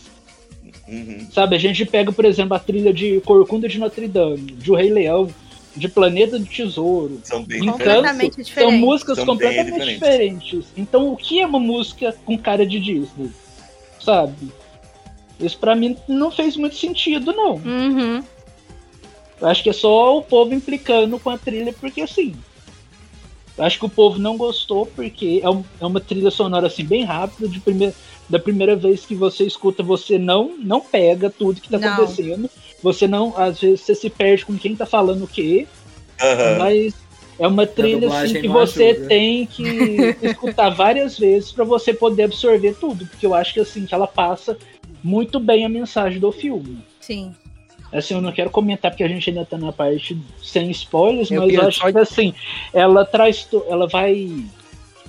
Uhum. 0.86 1.26
Sabe, 1.32 1.57
a 1.57 1.59
gente 1.59 1.84
pega, 1.84 2.12
por 2.12 2.24
exemplo, 2.24 2.54
a 2.54 2.61
trilha 2.61 2.92
de 2.92 3.20
Corcunda 3.22 3.68
de 3.68 3.78
Notre 3.78 4.07
Dame, 4.07 4.52
de 4.52 4.70
O 4.70 4.76
Rei 4.76 4.90
Leão, 4.90 5.28
de 5.74 5.88
Planeta 5.88 6.38
do 6.38 6.46
Tesouro. 6.46 7.20
São 7.24 7.42
bem 7.42 7.59
Encanto, 7.59 7.78
diferentes. 7.78 7.96
Completamente 7.96 8.34
São 8.36 8.44
diferente. 8.44 8.78
músicas 8.80 9.16
São 9.16 9.26
completamente 9.26 9.84
diferentes. 9.86 10.64
Então, 10.76 11.12
o 11.12 11.16
que 11.16 11.40
é 11.40 11.46
uma 11.46 11.59
música 11.59 12.14
com 12.24 12.38
cara 12.38 12.64
de 12.64 12.78
Disney? 12.78 13.30
Sabe? 14.00 14.32
Isso 15.41 15.59
pra 15.59 15.74
mim 15.74 15.97
não 16.09 16.30
fez 16.30 16.57
muito 16.57 16.76
sentido, 16.76 17.32
não. 17.32 17.55
Uhum. 17.57 18.22
Eu 19.41 19.49
acho 19.49 19.62
que 19.62 19.70
é 19.70 19.72
só 19.72 20.16
o 20.16 20.22
povo 20.22 20.55
implicando 20.55 21.18
com 21.18 21.30
a 21.30 21.37
trilha, 21.39 21.72
porque 21.78 22.01
assim. 22.01 22.34
Eu 23.59 23.64
acho 23.64 23.78
que 23.78 23.87
o 23.87 23.91
povo 23.91 24.18
não 24.18 24.37
gostou, 24.37 24.84
porque 24.87 25.41
é, 25.43 25.49
um- 25.49 25.64
é 25.80 25.87
uma 25.87 26.01
trilha 26.01 26.30
sonora 26.30 26.66
assim, 26.66 26.84
bem 26.84 27.05
rápida, 27.05 27.49
de 27.49 27.59
primeira, 27.61 27.95
da 28.28 28.39
primeira 28.39 28.76
vez 28.76 29.05
que 29.07 29.14
você 29.14 29.45
escuta, 29.45 29.82
você 29.82 30.18
não, 30.18 30.57
não 30.59 30.80
pega 30.80 31.30
tudo 31.30 31.61
que 31.61 31.68
tá 31.70 31.78
Não. 31.78 31.89
acontecendo. 31.95 32.51
Você 32.82 33.07
não, 33.07 33.34
às 33.37 33.61
vezes, 33.61 33.80
você 33.80 33.95
se 33.95 34.11
perde 34.11 34.45
com 34.45 34.59
quem 34.59 34.76
tá 34.76 34.84
falando 34.84 35.24
o 35.24 35.28
quê, 35.28 35.66
Aham. 36.20 36.59
mas 36.59 36.95
é 37.39 37.47
uma 37.47 37.66
trilha 37.66 38.01
dublagem 38.01 38.30
assim, 38.32 38.41
que 38.41 38.49
você 38.49 38.84
ajuda. 38.91 39.09
tem 39.09 39.47
que 39.47 40.16
escutar 40.22 40.70
várias 40.70 41.18
vezes 41.18 41.51
para 41.53 41.64
você 41.64 41.95
poder 41.95 42.24
absorver 42.24 42.74
tudo, 42.78 43.07
porque 43.07 43.26
eu 43.26 43.34
acho 43.34 43.55
que 43.55 43.61
assim, 43.61 43.87
que 43.87 43.95
ela 43.95 44.07
passa 44.07 44.57
muito 45.07 45.38
bem 45.38 45.64
a 45.64 45.68
mensagem 45.68 46.18
do 46.18 46.32
filme. 46.32 46.78
Sim. 47.00 47.32
Assim, 47.92 48.14
eu 48.14 48.20
não 48.20 48.32
quero 48.32 48.50
comentar 48.50 48.90
porque 48.90 49.04
a 49.04 49.09
gente 49.09 49.30
ainda 49.30 49.44
tá 49.44 49.57
na 49.57 49.70
parte 49.72 50.18
sem 50.42 50.68
spoilers, 50.72 51.30
Eu 51.30 51.42
mas 51.42 51.54
eu 51.54 51.62
acho 51.68 51.78
só- 51.78 51.92
que 51.92 51.98
assim, 51.98 52.34
ela 52.74 53.04
traz. 53.04 53.44
to- 53.44 53.64
Ela 53.68 53.86
vai. 53.86 54.28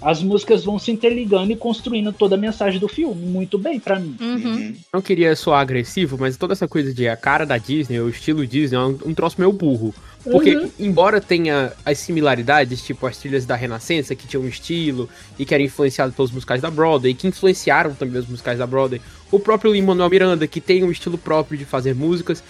As 0.01 0.21
músicas 0.21 0.63
vão 0.63 0.77
se 0.77 0.91
interligando 0.91 1.51
e 1.51 1.55
construindo 1.55 2.13
toda 2.13 2.35
a 2.35 2.37
mensagem 2.37 2.79
do 2.79 2.87
filme. 2.87 3.25
Muito 3.25 3.57
bem 3.57 3.79
pra 3.79 3.99
mim. 3.99 4.15
Uhum. 4.19 4.35
Uhum. 4.35 4.75
Não 4.93 5.01
queria 5.01 5.35
soar 5.35 5.59
agressivo, 5.61 6.17
mas 6.19 6.37
toda 6.37 6.53
essa 6.53 6.67
coisa 6.67 6.93
de 6.93 7.07
a 7.07 7.17
cara 7.17 7.45
da 7.45 7.57
Disney, 7.57 7.99
o 7.99 8.07
estilo 8.09 8.45
Disney, 8.45 8.77
é 8.77 8.81
um, 8.81 8.97
um 9.07 9.13
troço 9.13 9.35
meio 9.39 9.51
burro. 9.51 9.93
Porque, 10.23 10.55
Uhum. 10.55 10.69
embora 10.77 11.21
tenha 11.21 11.71
as 11.85 11.97
similaridades, 11.99 12.83
tipo 12.85 13.07
as 13.07 13.17
trilhas 13.17 13.45
da 13.45 13.55
Renascença, 13.55 14.13
que 14.13 14.27
tinham 14.27 14.43
um 14.43 14.47
estilo 14.47 15.09
e 15.39 15.45
que 15.45 15.53
eram 15.53 15.63
influenciadas 15.63 16.13
pelos 16.13 16.31
musicais 16.31 16.61
da 16.61 16.69
Broadway, 16.69 17.13
que 17.13 17.27
influenciaram 17.27 17.93
também 17.95 18.19
os 18.19 18.27
musicais 18.27 18.59
da 18.59 18.67
Broadway, 18.67 19.01
o 19.31 19.39
próprio 19.39 19.71
Lin-Manuel 19.71 20.09
Miranda, 20.09 20.45
que 20.47 20.59
tem 20.61 20.83
um 20.83 20.91
estilo 20.91 21.17
próprio 21.17 21.57
de 21.57 21.65
fazer 21.65 21.95
músicas. 21.95 22.43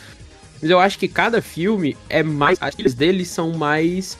Mas 0.59 0.69
eu 0.71 0.79
acho 0.79 0.97
que 0.97 1.07
cada 1.07 1.41
filme 1.41 1.95
é 2.09 2.23
mais. 2.23 2.57
As 2.59 2.73
trilhas 2.73 2.93
deles 2.95 3.27
são 3.29 3.51
mais. 3.53 4.17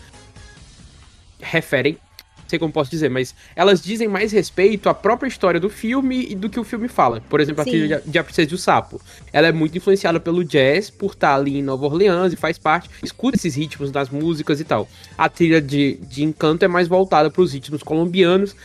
referem. 1.39 1.97
Sei 2.47 2.59
como 2.59 2.71
posso 2.71 2.89
dizer, 2.89 3.09
mas 3.09 3.33
elas 3.55 3.81
dizem 3.81 4.07
mais 4.07 4.31
respeito 4.31 4.89
à 4.89 4.93
própria 4.93 5.27
história 5.27 5.59
do 5.59 5.69
filme 5.69 6.27
e 6.29 6.35
do 6.35 6.49
que 6.49 6.59
o 6.59 6.63
filme 6.63 6.87
fala. 6.87 7.21
Por 7.29 7.39
exemplo, 7.39 7.63
Sim. 7.63 7.69
a 7.69 7.73
trilha 7.73 8.03
de 8.05 8.19
A 8.19 8.23
Princesa 8.23 8.51
e 8.51 8.55
o 8.55 8.57
Sapo. 8.57 9.01
Ela 9.31 9.47
é 9.47 9.51
muito 9.51 9.77
influenciada 9.77 10.19
pelo 10.19 10.43
jazz, 10.43 10.89
por 10.89 11.11
estar 11.11 11.35
ali 11.35 11.57
em 11.57 11.63
Nova 11.63 11.85
Orleans 11.85 12.33
e 12.33 12.35
faz 12.35 12.57
parte. 12.57 12.89
Escuta 13.03 13.37
esses 13.37 13.55
ritmos 13.55 13.91
das 13.91 14.09
músicas 14.09 14.59
e 14.59 14.63
tal. 14.63 14.87
A 15.17 15.29
trilha 15.29 15.61
de, 15.61 15.99
de 16.03 16.23
Encanto 16.23 16.63
é 16.65 16.67
mais 16.67 16.87
voltada 16.87 17.29
para 17.29 17.41
os 17.41 17.53
ritmos 17.53 17.83
colombianos. 17.83 18.55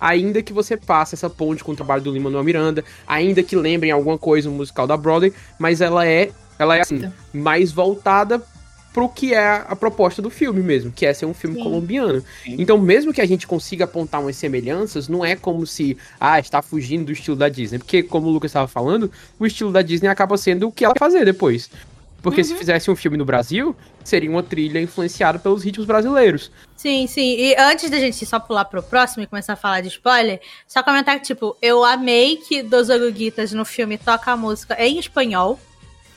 Ainda 0.00 0.42
que 0.42 0.52
você 0.52 0.76
passe 0.76 1.16
essa 1.16 1.28
ponte 1.28 1.64
com 1.64 1.72
o 1.72 1.76
trabalho 1.76 2.02
do 2.02 2.12
Lima 2.12 2.24
Manuel 2.24 2.44
Miranda, 2.44 2.84
ainda 3.06 3.42
que 3.42 3.56
lembrem 3.56 3.90
alguma 3.90 4.16
coisa 4.16 4.48
o 4.48 4.52
musical 4.52 4.86
da 4.86 4.96
Broadway, 4.96 5.32
mas 5.58 5.80
ela 5.80 6.06
é, 6.06 6.30
ela 6.56 6.76
é 6.76 6.82
assim, 6.82 7.10
mais 7.32 7.72
voltada 7.72 8.40
pro 8.98 9.08
que 9.08 9.32
é 9.32 9.64
a 9.68 9.76
proposta 9.76 10.20
do 10.20 10.28
filme 10.28 10.60
mesmo, 10.60 10.90
que 10.90 11.06
é 11.06 11.14
ser 11.14 11.24
um 11.24 11.32
filme 11.32 11.56
Sim. 11.56 11.62
colombiano. 11.62 12.20
Sim. 12.42 12.56
Então, 12.58 12.76
mesmo 12.76 13.12
que 13.12 13.20
a 13.20 13.26
gente 13.26 13.46
consiga 13.46 13.84
apontar 13.84 14.20
umas 14.20 14.34
semelhanças, 14.34 15.08
não 15.08 15.24
é 15.24 15.36
como 15.36 15.64
se, 15.64 15.96
ah, 16.18 16.40
está 16.40 16.60
fugindo 16.60 17.06
do 17.06 17.12
estilo 17.12 17.36
da 17.36 17.48
Disney. 17.48 17.78
Porque, 17.78 18.02
como 18.02 18.26
o 18.26 18.30
Lucas 18.30 18.50
estava 18.50 18.66
falando, 18.66 19.10
o 19.38 19.46
estilo 19.46 19.70
da 19.70 19.82
Disney 19.82 20.08
acaba 20.08 20.36
sendo 20.36 20.66
o 20.66 20.72
que 20.72 20.84
ela 20.84 20.94
quer 20.94 20.98
fazer 20.98 21.24
depois. 21.24 21.70
Porque 22.20 22.42
se 22.42 22.56
fizesse 22.56 22.90
um 22.90 22.96
filme 22.96 23.16
no 23.16 23.24
Brasil, 23.24 23.76
seria 24.02 24.28
uma 24.28 24.42
trilha 24.42 24.80
influenciada 24.80 25.38
pelos 25.38 25.62
ritmos 25.62 25.86
brasileiros. 25.86 26.50
Sim, 26.76 27.06
sim. 27.06 27.36
E 27.38 27.54
antes 27.56 27.88
da 27.88 28.00
gente 28.00 28.26
só 28.26 28.40
pular 28.40 28.64
pro 28.64 28.82
próximo 28.82 29.22
e 29.22 29.26
começar 29.28 29.52
a 29.52 29.56
falar 29.56 29.80
de 29.80 29.88
spoiler, 29.88 30.40
só 30.66 30.82
comentar 30.82 31.16
que, 31.20 31.26
tipo, 31.26 31.56
eu 31.62 31.84
amei 31.84 32.36
que 32.36 32.60
Dos 32.64 32.88
Oruguitas 32.88 33.52
no 33.52 33.64
filme 33.64 33.96
toca 33.96 34.32
a 34.32 34.36
música 34.36 34.74
em 34.84 34.98
espanhol. 34.98 35.60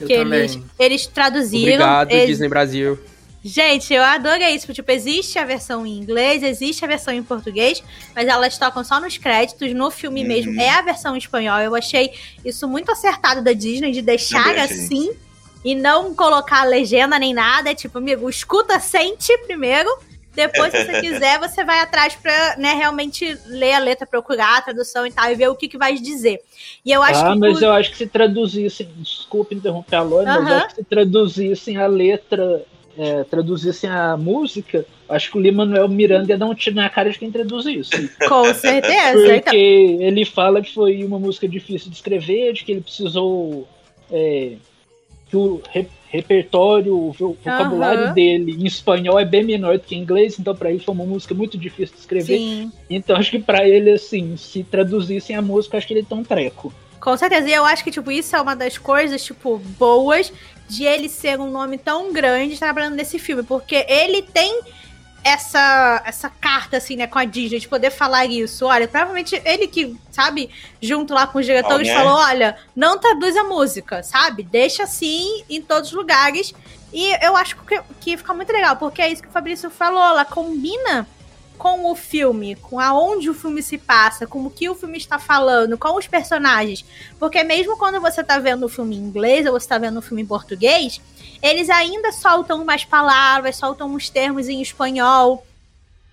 Eu 0.02 0.08
que 0.08 0.16
também. 0.18 0.40
eles, 0.40 0.60
eles 0.80 1.08
traduziram. 1.08 1.74
Obrigado, 1.74 2.12
eles- 2.12 2.28
Disney 2.28 2.48
Brasil. 2.50 3.00
Gente, 3.44 3.92
eu 3.92 4.04
adorei 4.04 4.50
isso. 4.54 4.72
Tipo, 4.72 4.92
existe 4.92 5.40
a 5.40 5.44
versão 5.46 5.84
em 5.86 5.98
inglês, 5.98 6.44
existe 6.44 6.86
a 6.86 6.88
versão 6.88 7.12
em 7.12 7.24
português, 7.24 7.82
mas 8.16 8.28
elas 8.28 8.56
tocam 8.56 8.84
só 8.84 9.00
nos 9.00 9.18
créditos. 9.18 9.74
No 9.74 9.90
filme 9.90 10.22
Uhum. 10.22 10.28
mesmo 10.28 10.62
é 10.62 10.70
a 10.70 10.82
versão 10.84 11.16
em 11.16 11.18
espanhol. 11.18 11.60
Eu 11.60 11.74
achei 11.76 12.12
isso 12.46 12.68
muito 12.68 12.92
acertado 12.92 13.42
da 13.42 13.52
Disney 13.54 13.92
de 13.94 14.02
deixar 14.04 14.56
assim 14.60 15.12
e 15.66 15.74
não 15.74 16.14
colocar 16.14 16.66
legenda 16.66 17.18
nem 17.18 17.34
nada. 17.34 17.72
É 17.72 17.74
tipo, 17.74 17.98
amigo, 17.98 18.30
escuta, 18.30 18.80
sente 18.80 19.36
primeiro. 19.48 19.90
Depois, 20.34 20.72
se 20.72 20.86
você 20.86 21.02
quiser, 21.02 21.40
você 21.40 21.64
vai 21.64 21.80
atrás 21.80 22.16
pra 22.16 22.56
né, 22.58 22.74
realmente 22.74 23.38
ler 23.48 23.74
a 23.74 23.80
letra, 23.80 24.08
procurar 24.08 24.58
a 24.58 24.62
tradução 24.62 25.06
e 25.06 25.12
tal, 25.12 25.30
e 25.30 25.36
ver 25.36 25.50
o 25.50 25.56
que, 25.56 25.68
que 25.68 25.78
vai 25.78 25.96
dizer. 25.96 26.40
E 26.86 26.92
eu 26.92 27.04
acho 27.04 27.26
ah, 27.26 27.34
que. 27.34 27.40
mas 27.40 27.60
por- 27.60 27.64
eu 27.64 27.72
acho 27.72 27.92
que 27.92 27.98
se 27.98 28.08
traduzissem, 28.08 28.90
desculpe 28.98 29.56
interromper 29.56 29.98
a 29.98 30.02
Lore, 30.02 30.26
mas 30.26 30.48
eu 30.48 30.56
acho 30.56 30.68
que 30.70 30.76
se 30.76 30.84
traduzissem 30.84 31.78
a 31.78 31.88
letra, 31.88 32.64
é, 32.98 33.24
traduzissem 33.26 33.90
a 33.90 34.16
música, 34.16 34.86
acho 35.10 35.32
que 35.32 35.38
o 35.38 35.42
Lima 35.42 35.66
Manuel 35.66 35.90
Miranda 35.90 36.32
ia 36.32 36.38
dar 36.38 36.46
um 36.46 36.56
tiro 36.56 36.78
na 36.78 36.90
cara 36.90 37.10
de 37.10 37.20
quem 37.20 37.32
traduz 37.32 37.66
isso. 37.66 37.92
Com 38.28 38.54
certeza. 38.54 39.36
Então, 39.36 39.42
Porque 39.42 39.58
ele 39.58 40.24
fala 40.24 40.62
que 40.62 40.74
foi 40.74 41.04
uma 41.04 41.20
música 41.20 41.48
difícil 41.48 41.90
de 41.90 41.96
escrever, 41.98 42.54
de 42.54 42.64
que 42.64 42.72
ele 42.72 42.82
precisou 42.82 43.68
é, 44.10 44.54
que 45.30 45.36
o 45.36 45.62
repertório, 46.12 46.94
o 46.96 47.12
vo- 47.12 47.38
vocabulário 47.44 48.06
Aham. 48.06 48.14
dele 48.14 48.52
em 48.60 48.66
espanhol 48.66 49.20
é 49.20 49.26
bem 49.26 49.44
menor 49.44 49.78
do 49.78 49.84
que 49.84 49.96
em 49.96 50.00
inglês, 50.00 50.38
então 50.40 50.56
para 50.56 50.70
ele 50.70 50.80
foi 50.80 50.94
uma 50.94 51.06
música 51.06 51.34
muito 51.34 51.58
difícil 51.58 51.96
de 51.96 52.02
escrever. 52.02 52.38
sim. 52.38 52.72
Então 52.90 53.16
acho 53.16 53.32
que 53.32 53.40
para 53.40 53.68
ele 53.68 53.92
assim, 53.92 54.36
se 54.38 54.64
traduzissem 54.64 55.36
a 55.36 55.42
música, 55.42 55.78
acho 55.78 55.88
que 55.88 55.94
ele 55.94 56.04
tem 56.04 56.18
um 56.18 56.24
treco. 56.24 56.74
Com 57.00 57.18
certeza. 57.18 57.50
E 57.50 57.54
eu 57.54 57.66
acho 57.66 57.84
que, 57.84 57.90
tipo, 57.90 58.12
isso 58.12 58.36
é 58.36 58.42
uma 58.42 58.56
das 58.56 58.78
coisas, 58.78 59.24
tipo, 59.24 59.58
boas 59.80 60.32
de 60.70 60.84
ele 60.84 61.10
ser 61.10 61.40
um 61.40 61.50
nome 61.50 61.80
tão 61.80 62.14
grande 62.14 62.60
trabalhando 62.60 62.94
nesse 62.96 63.18
filme. 63.18 63.42
Porque 63.42 63.84
ele 63.90 64.22
tem 64.22 64.62
essa, 65.24 66.02
essa 66.06 66.30
carta, 66.30 66.78
assim, 66.78 66.96
né, 66.96 67.08
com 67.08 67.20
a 67.20 67.26
Disney, 67.26 67.60
de 67.60 67.68
poder 67.68 67.92
falar 67.92 68.26
isso. 68.26 68.66
Olha, 68.66 68.88
provavelmente 68.88 69.40
ele 69.46 69.68
que, 69.68 69.96
sabe, 70.12 70.50
junto 70.82 71.14
lá 71.14 71.28
com 71.28 71.40
os 71.40 71.46
diretores, 71.46 71.88
Olha. 71.90 71.98
falou: 71.98 72.18
olha, 72.18 72.58
não 72.76 72.98
traduz 72.98 73.36
a 73.38 73.44
música, 73.44 74.04
sabe? 74.04 74.44
Deixa 74.44 74.84
assim 74.84 75.44
em 75.50 75.62
todos 75.62 75.90
os 75.90 75.96
lugares. 75.96 76.54
E 76.94 77.26
eu 77.26 77.38
acho 77.38 77.56
que, 77.58 77.82
que 78.00 78.18
fica 78.18 78.34
muito 78.34 78.52
legal, 78.52 78.76
porque 78.76 79.02
é 79.02 79.10
isso 79.10 79.22
que 79.22 79.30
o 79.30 79.32
Fabrício 79.32 79.70
falou, 79.70 80.04
ela 80.04 80.26
combina 80.26 81.08
com 81.58 81.92
o 81.92 81.96
filme, 81.96 82.56
com 82.56 82.80
aonde 82.80 83.30
o 83.30 83.36
filme 83.36 83.62
se 83.62 83.78
passa, 83.78 84.26
com 84.26 84.44
o 84.44 84.50
que 84.50 84.68
o 84.68 84.74
filme 84.74 84.98
está 84.98 85.20
falando, 85.20 85.78
com 85.78 85.96
os 85.96 86.08
personagens. 86.08 86.84
Porque 87.20 87.44
mesmo 87.44 87.78
quando 87.78 88.02
você 88.02 88.24
tá 88.24 88.40
vendo 88.40 88.66
o 88.66 88.70
filme 88.70 88.96
em 88.96 89.00
inglês 89.00 89.46
ou 89.46 89.52
você 89.52 89.68
tá 89.68 89.78
vendo 89.78 89.98
o 89.98 90.02
filme 90.02 90.24
em 90.24 90.26
português, 90.26 91.00
eles 91.42 91.70
ainda 91.70 92.12
soltam 92.12 92.62
umas 92.62 92.86
palavras, 92.86 93.56
soltam 93.58 93.94
uns 93.94 94.10
termos 94.10 94.48
em 94.48 94.62
espanhol. 94.62 95.46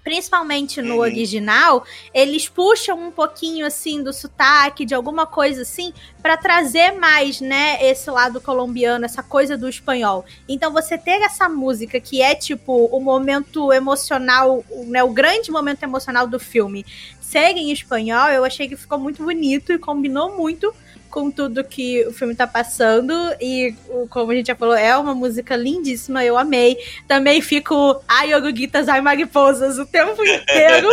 Principalmente 0.05 0.81
no 0.81 0.95
Uhum. 0.95 1.01
original, 1.01 1.85
eles 2.15 2.49
puxam 2.49 2.99
um 2.99 3.11
pouquinho 3.11 3.67
assim 3.67 4.03
do 4.03 4.11
sotaque, 4.11 4.87
de 4.87 4.95
alguma 4.95 5.27
coisa 5.27 5.63
assim, 5.63 5.93
para 6.23 6.35
trazer 6.35 6.93
mais, 6.93 7.43
né, 7.43 7.77
esse 7.85 8.11
lado 8.11 8.41
colombiano, 8.41 9.05
essa 9.05 9.23
coisa 9.23 9.55
do 9.59 9.69
espanhol. 9.69 10.25
Então 10.49 10.73
você 10.73 10.97
ter 10.97 11.21
essa 11.21 11.47
música 11.47 12.01
que 12.01 12.23
é 12.23 12.35
tipo 12.35 12.87
o 12.87 13.01
momento 13.01 13.71
emocional, 13.71 14.65
né, 14.87 15.05
o 15.05 15.11
grande 15.11 15.51
momento 15.51 15.83
emocional 15.83 16.27
do 16.27 16.41
filme, 16.41 16.87
ser 17.21 17.55
em 17.59 17.71
espanhol, 17.71 18.29
eu 18.31 18.45
achei 18.47 18.67
que 18.67 18.77
ficou 18.77 18.99
muito 18.99 19.23
bonito 19.23 19.73
e 19.75 19.79
combinou 19.79 20.35
muito 20.39 20.73
com 21.11 21.31
tudo 21.31 21.65
que 21.65 22.07
o 22.07 22.13
filme 22.13 22.35
tá 22.35 22.47
passando. 22.47 23.13
E, 23.41 23.75
como 24.11 24.33
a 24.33 24.35
gente 24.35 24.47
já 24.49 24.55
falou, 24.55 24.75
é 24.75 24.97
uma 24.97 25.15
música 25.15 25.57
lindíssima, 25.57 26.25
eu 26.25 26.39
amei. 26.39 26.77
Também 27.07 27.41
fico, 27.41 28.01
ai, 28.07 28.35
Oruguitas, 28.35 28.89
ai, 28.89 29.01
mariposas, 29.01 29.79
o 29.79 29.87
tempo 29.87 30.23
inteiro. 30.25 30.89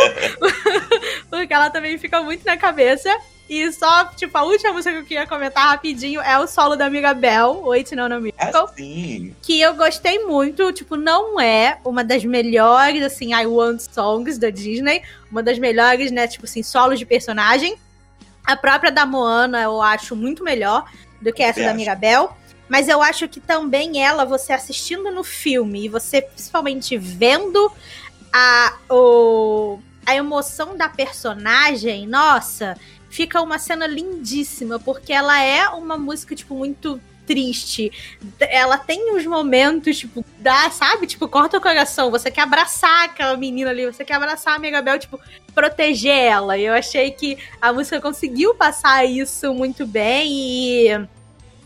porque 1.29 1.53
ela 1.53 1.69
também 1.69 1.97
fica 1.97 2.21
muito 2.21 2.45
na 2.45 2.57
cabeça. 2.57 3.09
E 3.47 3.71
só, 3.71 4.05
tipo, 4.05 4.35
a 4.35 4.43
última 4.43 4.73
música 4.73 4.91
que 4.91 5.01
eu 5.01 5.05
queria 5.05 5.27
comentar 5.27 5.67
rapidinho 5.67 6.19
é 6.19 6.37
o 6.39 6.47
solo 6.47 6.75
da 6.75 6.87
amiga 6.87 7.13
Bell, 7.13 7.61
Wait 7.65 7.91
No 7.91 8.09
No 8.09 8.19
Miracle 8.19 8.61
Assim. 8.61 9.35
que 9.41 9.61
eu 9.61 9.75
gostei 9.75 10.25
muito, 10.25 10.71
tipo, 10.73 10.95
não 10.95 11.39
é 11.39 11.77
uma 11.85 12.03
das 12.03 12.25
melhores, 12.25 13.03
assim, 13.03 13.35
I 13.35 13.45
Want 13.45 13.81
Songs 13.81 14.39
da 14.39 14.49
Disney, 14.49 15.03
uma 15.31 15.43
das 15.43 15.59
melhores, 15.59 16.11
né, 16.11 16.27
tipo 16.27 16.45
assim, 16.45 16.63
solos 16.63 16.97
de 16.97 17.05
personagem. 17.05 17.77
A 18.45 18.55
própria 18.55 18.91
da 18.91 19.05
Moana 19.05 19.61
eu 19.61 19.81
acho 19.81 20.15
muito 20.15 20.43
melhor 20.43 20.85
do 21.21 21.33
que 21.33 21.41
essa 21.41 21.53
Também 21.53 21.65
da 21.65 21.71
acho. 21.71 21.77
Mirabel. 21.77 22.37
Mas 22.67 22.87
eu 22.87 23.01
acho 23.01 23.27
que 23.27 23.39
também 23.39 24.03
ela, 24.03 24.25
você 24.25 24.51
assistindo 24.51 25.11
no 25.11 25.23
filme 25.23 25.85
e 25.85 25.89
você 25.89 26.21
principalmente 26.21 26.97
vendo 26.97 27.71
a, 28.33 28.73
o, 28.89 29.79
a 30.05 30.15
emoção 30.15 30.75
da 30.75 30.89
personagem, 30.89 32.07
nossa, 32.07 32.75
fica 33.09 33.41
uma 33.41 33.59
cena 33.59 33.85
lindíssima, 33.85 34.79
porque 34.79 35.13
ela 35.13 35.39
é 35.41 35.67
uma 35.69 35.95
música, 35.95 36.35
tipo, 36.35 36.55
muito 36.55 36.99
triste. 37.25 37.91
Ela 38.39 38.77
tem 38.77 39.15
uns 39.15 39.25
momentos, 39.25 39.97
tipo, 39.97 40.23
dá, 40.39 40.69
sabe? 40.69 41.07
Tipo, 41.07 41.27
corta 41.27 41.57
o 41.57 41.61
coração. 41.61 42.11
Você 42.11 42.31
quer 42.31 42.41
abraçar 42.41 43.05
aquela 43.05 43.35
menina 43.35 43.69
ali, 43.69 43.85
você 43.85 44.05
quer 44.05 44.15
abraçar 44.15 44.53
a 44.53 44.55
Amiga 44.57 44.81
Bel, 44.81 44.99
tipo, 44.99 45.19
proteger 45.53 46.15
ela. 46.15 46.57
E 46.57 46.65
eu 46.65 46.73
achei 46.73 47.11
que 47.11 47.37
a 47.61 47.73
música 47.73 47.99
conseguiu 48.01 48.55
passar 48.55 49.05
isso 49.05 49.53
muito 49.53 49.85
bem 49.85 50.31
e. 50.31 51.07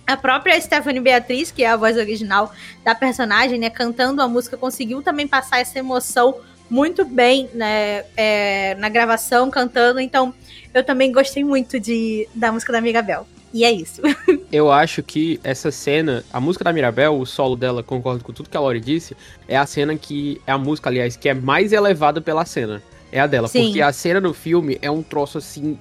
A 0.07 0.18
própria 0.18 0.60
Stephanie 0.60 0.99
Beatriz, 0.99 1.51
que 1.51 1.64
é 1.64 1.70
a 1.70 1.78
voz 1.78 1.95
original 1.95 2.51
da 2.84 2.95
personagem, 2.95 3.60
né, 3.60 3.70
cantando 3.70 4.24
a 4.24 4.28
música, 4.28 4.57
conseguiu 4.57 5.03
também 5.03 5.28
passar 5.28 5.60
essa 5.60 5.78
emoção 5.78 6.36
muito 6.68 7.05
bem 7.05 7.47
né, 7.53 8.05
é, 8.18 8.74
na 8.80 8.89
gravação, 8.89 9.51
cantando. 9.51 9.99
Então, 9.99 10.34
eu 10.74 10.84
também 10.84 11.12
gostei 11.12 11.43
muito 11.43 11.80
de, 11.80 12.28
da 12.34 12.51
música 12.51 12.72
da 12.72 12.78
Amiga 12.78 13.01
Bel. 13.01 13.28
E 13.54 13.64
é 13.64 13.72
isso. 13.72 14.02
Eu 14.52 14.72
acho 14.72 15.02
que 15.02 15.39
essa 15.43 15.72
cena, 15.72 16.24
a 16.32 16.39
música 16.39 16.64
da 16.64 16.72
Mirabel, 16.74 17.20
o 17.20 17.26
solo 17.26 17.56
dela, 17.56 17.82
concordo 17.82 18.24
com 18.24 18.32
tudo 18.32 18.50
que 18.50 18.56
a 18.56 18.60
Lori 18.60 18.80
disse, 18.80 19.16
é 19.47 19.58
a 19.58 19.66
cena 19.66 19.95
que. 19.95 20.39
É 20.45 20.52
a 20.52 20.58
música, 20.58 20.89
aliás, 20.89 21.16
que 21.16 21.28
é 21.30 21.34
mais 21.34 21.74
elevada 21.74 22.22
pela 22.22 22.45
cena. 22.45 22.82
É 23.12 23.20
a 23.20 23.26
dela. 23.28 23.47
Sim. 23.47 23.66
Porque 23.66 23.82
a 23.82 23.91
cena 23.91 24.20
no 24.22 24.34
filme 24.34 24.78
é 24.82 24.89
um 24.91 25.02
troço 25.02 25.38
assim. 25.39 25.78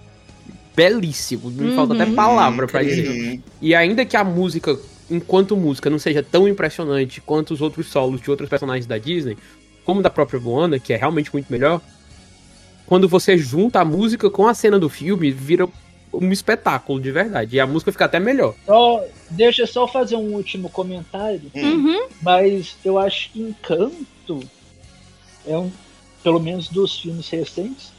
belíssimo. 0.74 1.50
Me 1.50 1.74
falta 1.74 1.92
até 1.94 2.04
Uhum. 2.04 2.14
palavra 2.14 2.66
pra 2.66 2.82
dizer. 2.82 3.08
Uhum. 3.08 3.42
E 3.60 3.74
ainda 3.74 4.04
que 4.04 4.16
a 4.16 4.22
música, 4.24 4.78
enquanto 5.10 5.56
música, 5.56 5.90
não 5.90 5.98
seja 5.98 6.22
tão 6.22 6.46
impressionante 6.48 7.20
quanto 7.20 7.52
os 7.52 7.60
outros 7.60 7.88
solos 7.88 8.20
de 8.20 8.30
outros 8.30 8.48
personagens 8.48 8.86
da 8.86 8.96
Disney, 8.96 9.36
como 9.84 10.00
da 10.02 10.08
própria 10.10 10.38
Moana, 10.40 10.78
que 10.78 10.92
é 10.92 10.96
realmente 10.96 11.30
muito 11.32 11.50
melhor, 11.50 11.80
quando 12.86 13.08
você 13.08 13.36
junta 13.36 13.80
a 13.80 13.84
música 13.84 14.30
com 14.30 14.46
a 14.46 14.54
cena 14.54 14.78
do 14.78 14.88
filme, 14.88 15.30
vira 15.30 15.68
um 16.12 16.30
espetáculo 16.32 17.00
de 17.00 17.10
verdade. 17.12 17.56
E 17.56 17.60
a 17.60 17.66
música 17.66 17.92
fica 17.92 18.04
até 18.06 18.18
melhor. 18.20 18.54
Só, 18.66 19.04
deixa 19.30 19.62
eu 19.62 19.66
só 19.66 19.86
fazer 19.86 20.16
um 20.16 20.34
último 20.34 20.68
comentário, 20.68 21.42
Uhum. 21.54 22.08
mas 22.22 22.76
eu 22.84 22.98
acho 22.98 23.30
que 23.32 23.40
Encanto 23.40 24.40
é 25.46 25.56
um, 25.56 25.70
pelo 26.22 26.40
menos 26.40 26.68
dos 26.68 26.98
filmes 27.00 27.28
recentes, 27.28 27.92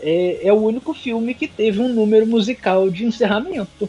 é, 0.00 0.40
é 0.48 0.52
o 0.52 0.56
único 0.56 0.92
filme 0.94 1.32
que 1.34 1.46
teve 1.46 1.80
um 1.80 1.88
número 1.88 2.26
musical 2.26 2.90
de 2.90 3.04
encerramento. 3.04 3.88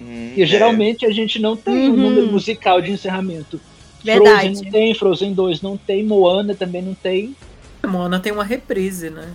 Hum, 0.00 0.32
E 0.36 0.42
é. 0.42 0.46
geralmente 0.46 1.06
a 1.06 1.10
gente 1.10 1.38
não 1.38 1.56
tem 1.56 1.74
um 1.88 1.90
Uhum. 1.92 1.96
número 1.96 2.26
musical 2.26 2.80
de 2.80 2.90
encerramento. 2.90 3.60
Verdade. 4.04 4.46
Frozen 4.48 4.52
não 4.64 4.70
tem, 4.72 4.94
Frozen 4.94 5.34
2 5.34 5.62
não 5.62 5.76
tem, 5.76 6.04
Moana 6.04 6.54
também 6.56 6.82
não 6.82 6.94
tem. 6.94 7.36
Mona 7.86 8.18
tem 8.18 8.32
uma 8.32 8.42
reprise, 8.44 9.10
né? 9.10 9.32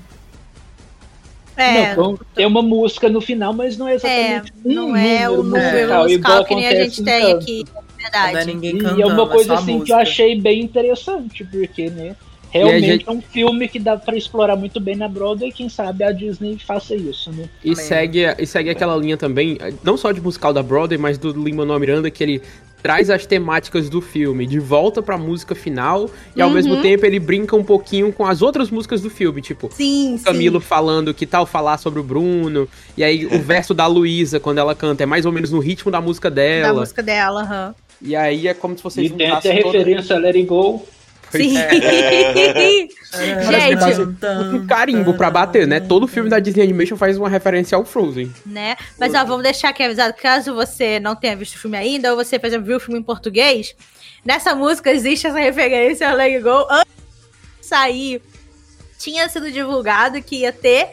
É, 1.58 1.96
Não, 1.96 2.14
então, 2.14 2.20
tem 2.36 2.46
uma 2.46 2.62
música 2.62 3.10
no 3.10 3.20
final, 3.20 3.52
mas 3.52 3.78
não 3.78 3.88
é 3.88 3.94
é, 3.94 3.96
exatamente 3.96 4.54
um 4.64 4.74
não 4.74 4.96
é 4.96 5.28
o 5.28 5.42
número 5.44 6.04
musical, 6.04 6.46
que 6.46 6.56
nem 6.56 6.68
a 6.68 6.70
acontece 6.70 6.84
gente 6.84 7.02
em 7.02 7.04
tem 7.04 7.22
Canto. 7.22 7.36
aqui, 7.44 7.66
é 7.68 7.74
Não 7.74 7.82
é 7.82 8.04
verdade. 8.32 8.54
ninguém 8.54 8.76
E 8.76 8.78
cantando, 8.78 9.02
é 9.02 9.06
uma 9.08 9.28
coisa 9.28 9.54
assim 9.56 9.82
que 9.82 9.92
eu 9.92 9.98
achei 9.98 10.40
bem 10.40 10.62
interessante, 10.62 11.44
porque, 11.44 11.90
né? 11.90 12.16
Realmente 12.50 12.86
gente- 12.86 13.10
é 13.10 13.12
um 13.12 13.22
filme 13.22 13.68
que 13.68 13.78
dá 13.80 13.98
pra 13.98 14.16
explorar 14.16 14.56
muito 14.56 14.80
bem 14.80 14.96
na 14.96 15.08
Broadway, 15.08 15.52
quem 15.52 15.68
sabe 15.68 16.04
a 16.04 16.12
Disney 16.12 16.58
faça 16.58 16.96
isso, 16.96 17.32
né? 17.32 17.50
E 17.64 17.76
segue, 17.76 18.24
e 18.40 18.46
segue 18.46 18.70
aquela 18.70 18.96
linha 18.96 19.18
também, 19.18 19.58
não 19.84 19.98
só 19.98 20.12
de 20.12 20.22
musical 20.22 20.54
da 20.54 20.64
Broadway, 20.64 20.98
mas 20.98 21.18
do 21.18 21.32
Lin-Manuel 21.34 21.80
Miranda, 21.80 22.10
que 22.10 22.24
ele 22.24 22.42
traz 22.88 23.10
as 23.10 23.26
temáticas 23.26 23.90
do 23.90 24.00
filme 24.00 24.48
de 24.48 24.60
volta 24.60 25.02
pra 25.02 25.18
música 25.18 25.54
final 25.54 26.10
e 26.34 26.42
ao 26.42 26.48
Uhum. 26.48 26.56
mesmo 26.56 26.82
tempo 26.82 27.06
ele 27.06 27.20
brinca 27.20 27.54
um 27.54 27.64
pouquinho 27.64 28.14
com 28.14 28.26
as 28.26 28.42
outras 28.42 28.70
músicas 28.72 29.02
do 29.02 29.10
filme, 29.10 29.42
tipo, 29.42 29.70
Sim, 29.74 30.16
o 30.16 30.24
Camilo 30.24 30.62
sim. 30.62 30.68
falando 30.68 31.14
que 31.14 31.26
tal 31.26 31.46
falar 31.46 31.78
sobre 31.80 32.00
o 32.00 32.04
Bruno, 32.04 32.66
e 32.96 33.04
aí 33.04 33.26
o 33.26 33.40
verso 33.44 33.74
da 33.74 33.86
Luísa 33.88 34.40
quando 34.40 34.60
ela 34.60 34.74
canta 34.74 35.04
é 35.04 35.06
mais 35.06 35.26
ou 35.26 35.34
menos 35.34 35.52
no 35.52 35.60
ritmo 35.60 35.92
da 35.92 36.00
música 36.00 36.30
Da 36.30 36.36
dela. 36.36 36.80
música 36.80 37.04
dela, 37.04 37.42
aham. 37.42 37.76
E 38.02 38.16
aí 38.16 38.48
é 38.48 38.54
como 38.54 38.78
se 38.78 38.82
você 38.82 39.02
e 39.02 39.10
tem 39.10 39.32
até 39.32 39.58
toda- 39.62 39.78
referência 39.78 40.16
a 40.16 40.20
Let 40.20 40.36
It 40.38 40.48
Go. 40.48 40.86
Sim. 41.32 41.56
É, 43.14 43.72
Gente, 43.72 44.02
um 44.54 44.68
carimbo 44.68 45.14
pra 45.14 45.32
bater, 45.32 45.66
né? 45.66 45.80
Todo 45.80 46.08
filme 46.08 46.30
da 46.30 46.40
Disney 46.40 46.64
Animation 46.64 46.98
faz 46.98 47.18
uma 47.18 47.30
referência 47.30 47.76
ao 47.76 47.86
Frozen. 47.86 48.32
né? 48.46 48.76
Mas 49.00 49.14
ó, 49.16 49.24
vamos 49.24 49.44
deixar 49.44 49.70
aqui 49.70 49.82
avisado, 49.82 50.14
caso 50.14 50.54
você 50.54 51.00
não 51.00 51.16
tenha 51.16 51.36
visto 51.36 51.56
o 51.56 51.60
filme 51.60 51.78
ainda, 51.78 52.12
ou 52.12 52.18
você, 52.18 52.38
por 52.38 52.48
exemplo, 52.48 52.66
viu 52.68 52.78
o 52.78 52.80
filme 52.80 53.00
em 53.00 53.04
português, 53.04 53.74
nessa 54.26 54.54
música 54.54 54.92
existe 54.92 55.26
essa 55.26 55.40
referência 55.40 56.10
a 56.10 56.14
Let 56.14 56.42
Go. 56.44 56.68
Antes 56.70 56.94
de 57.62 57.66
sair, 57.66 58.22
tinha 59.00 59.28
sido 59.30 59.50
divulgado 59.52 60.22
que 60.22 60.42
ia 60.42 60.52
ter 60.52 60.90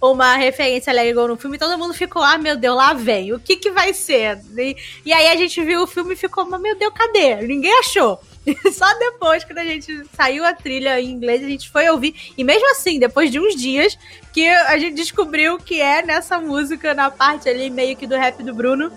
uma 0.00 0.36
referência 0.36 0.90
a 0.90 0.94
Let 0.94 1.14
Go 1.14 1.28
no 1.28 1.36
filme, 1.36 1.56
e 1.56 1.60
todo 1.60 1.78
mundo 1.78 1.92
ficou, 1.92 2.22
ah, 2.22 2.38
meu 2.38 2.56
Deus, 2.56 2.76
lá 2.76 2.94
vem, 2.94 3.32
o 3.34 3.38
que 3.38 3.56
que 3.56 3.70
vai 3.70 3.92
ser? 3.92 4.40
E, 4.56 4.74
e 5.04 5.12
aí 5.12 5.28
a 5.28 5.36
gente 5.36 5.62
viu 5.62 5.82
o 5.82 5.86
filme 5.86 6.14
e 6.14 6.16
ficou, 6.16 6.48
mas 6.48 6.60
meu 6.60 6.76
Deus, 6.76 6.92
cadê? 6.94 7.36
Ninguém 7.46 7.78
achou. 7.78 8.18
Só 8.72 8.98
depois, 8.98 9.44
quando 9.44 9.58
a 9.58 9.64
gente 9.64 10.04
saiu 10.16 10.44
a 10.44 10.54
trilha 10.54 11.00
em 11.00 11.10
inglês, 11.10 11.42
a 11.42 11.48
gente 11.48 11.70
foi 11.70 11.88
ouvir. 11.88 12.32
E 12.36 12.44
mesmo 12.44 12.70
assim, 12.70 12.98
depois 12.98 13.30
de 13.30 13.40
uns 13.40 13.54
dias, 13.54 13.98
que 14.32 14.46
a 14.48 14.78
gente 14.78 14.94
descobriu 14.94 15.58
que 15.58 15.80
é 15.80 16.02
nessa 16.02 16.38
música, 16.38 16.94
na 16.94 17.10
parte 17.10 17.48
ali 17.48 17.70
meio 17.70 17.96
que 17.96 18.06
do 18.06 18.16
rap 18.16 18.42
do 18.42 18.54
Bruno, 18.54 18.92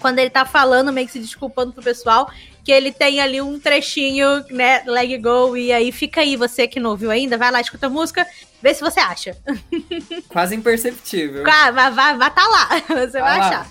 quando 0.00 0.18
ele 0.18 0.30
tá 0.30 0.44
falando, 0.44 0.92
meio 0.92 1.06
que 1.06 1.12
se 1.12 1.18
desculpando 1.18 1.72
pro 1.72 1.82
pessoal, 1.82 2.30
que 2.64 2.72
ele 2.72 2.92
tem 2.92 3.20
ali 3.20 3.40
um 3.40 3.58
trechinho, 3.58 4.44
né, 4.50 4.82
leg 4.86 5.18
go, 5.18 5.56
e 5.56 5.72
aí 5.72 5.92
fica 5.92 6.20
aí, 6.20 6.36
você 6.36 6.66
que 6.66 6.80
não 6.80 6.90
ouviu 6.90 7.10
ainda, 7.10 7.36
vai 7.36 7.50
lá, 7.50 7.60
escuta 7.60 7.86
a 7.86 7.90
música, 7.90 8.26
vê 8.62 8.72
se 8.72 8.80
você 8.80 9.00
acha. 9.00 9.36
Quase 10.28 10.54
imperceptível. 10.54 11.42
Vai, 11.42 11.72
vai, 11.72 11.90
vai, 11.90 12.16
vai 12.16 12.30
tá 12.34 12.46
lá, 12.46 12.68
você 12.88 13.20
vai, 13.20 13.38
Vai 13.38 13.38
lá. 13.38 13.48
achar. 13.48 13.66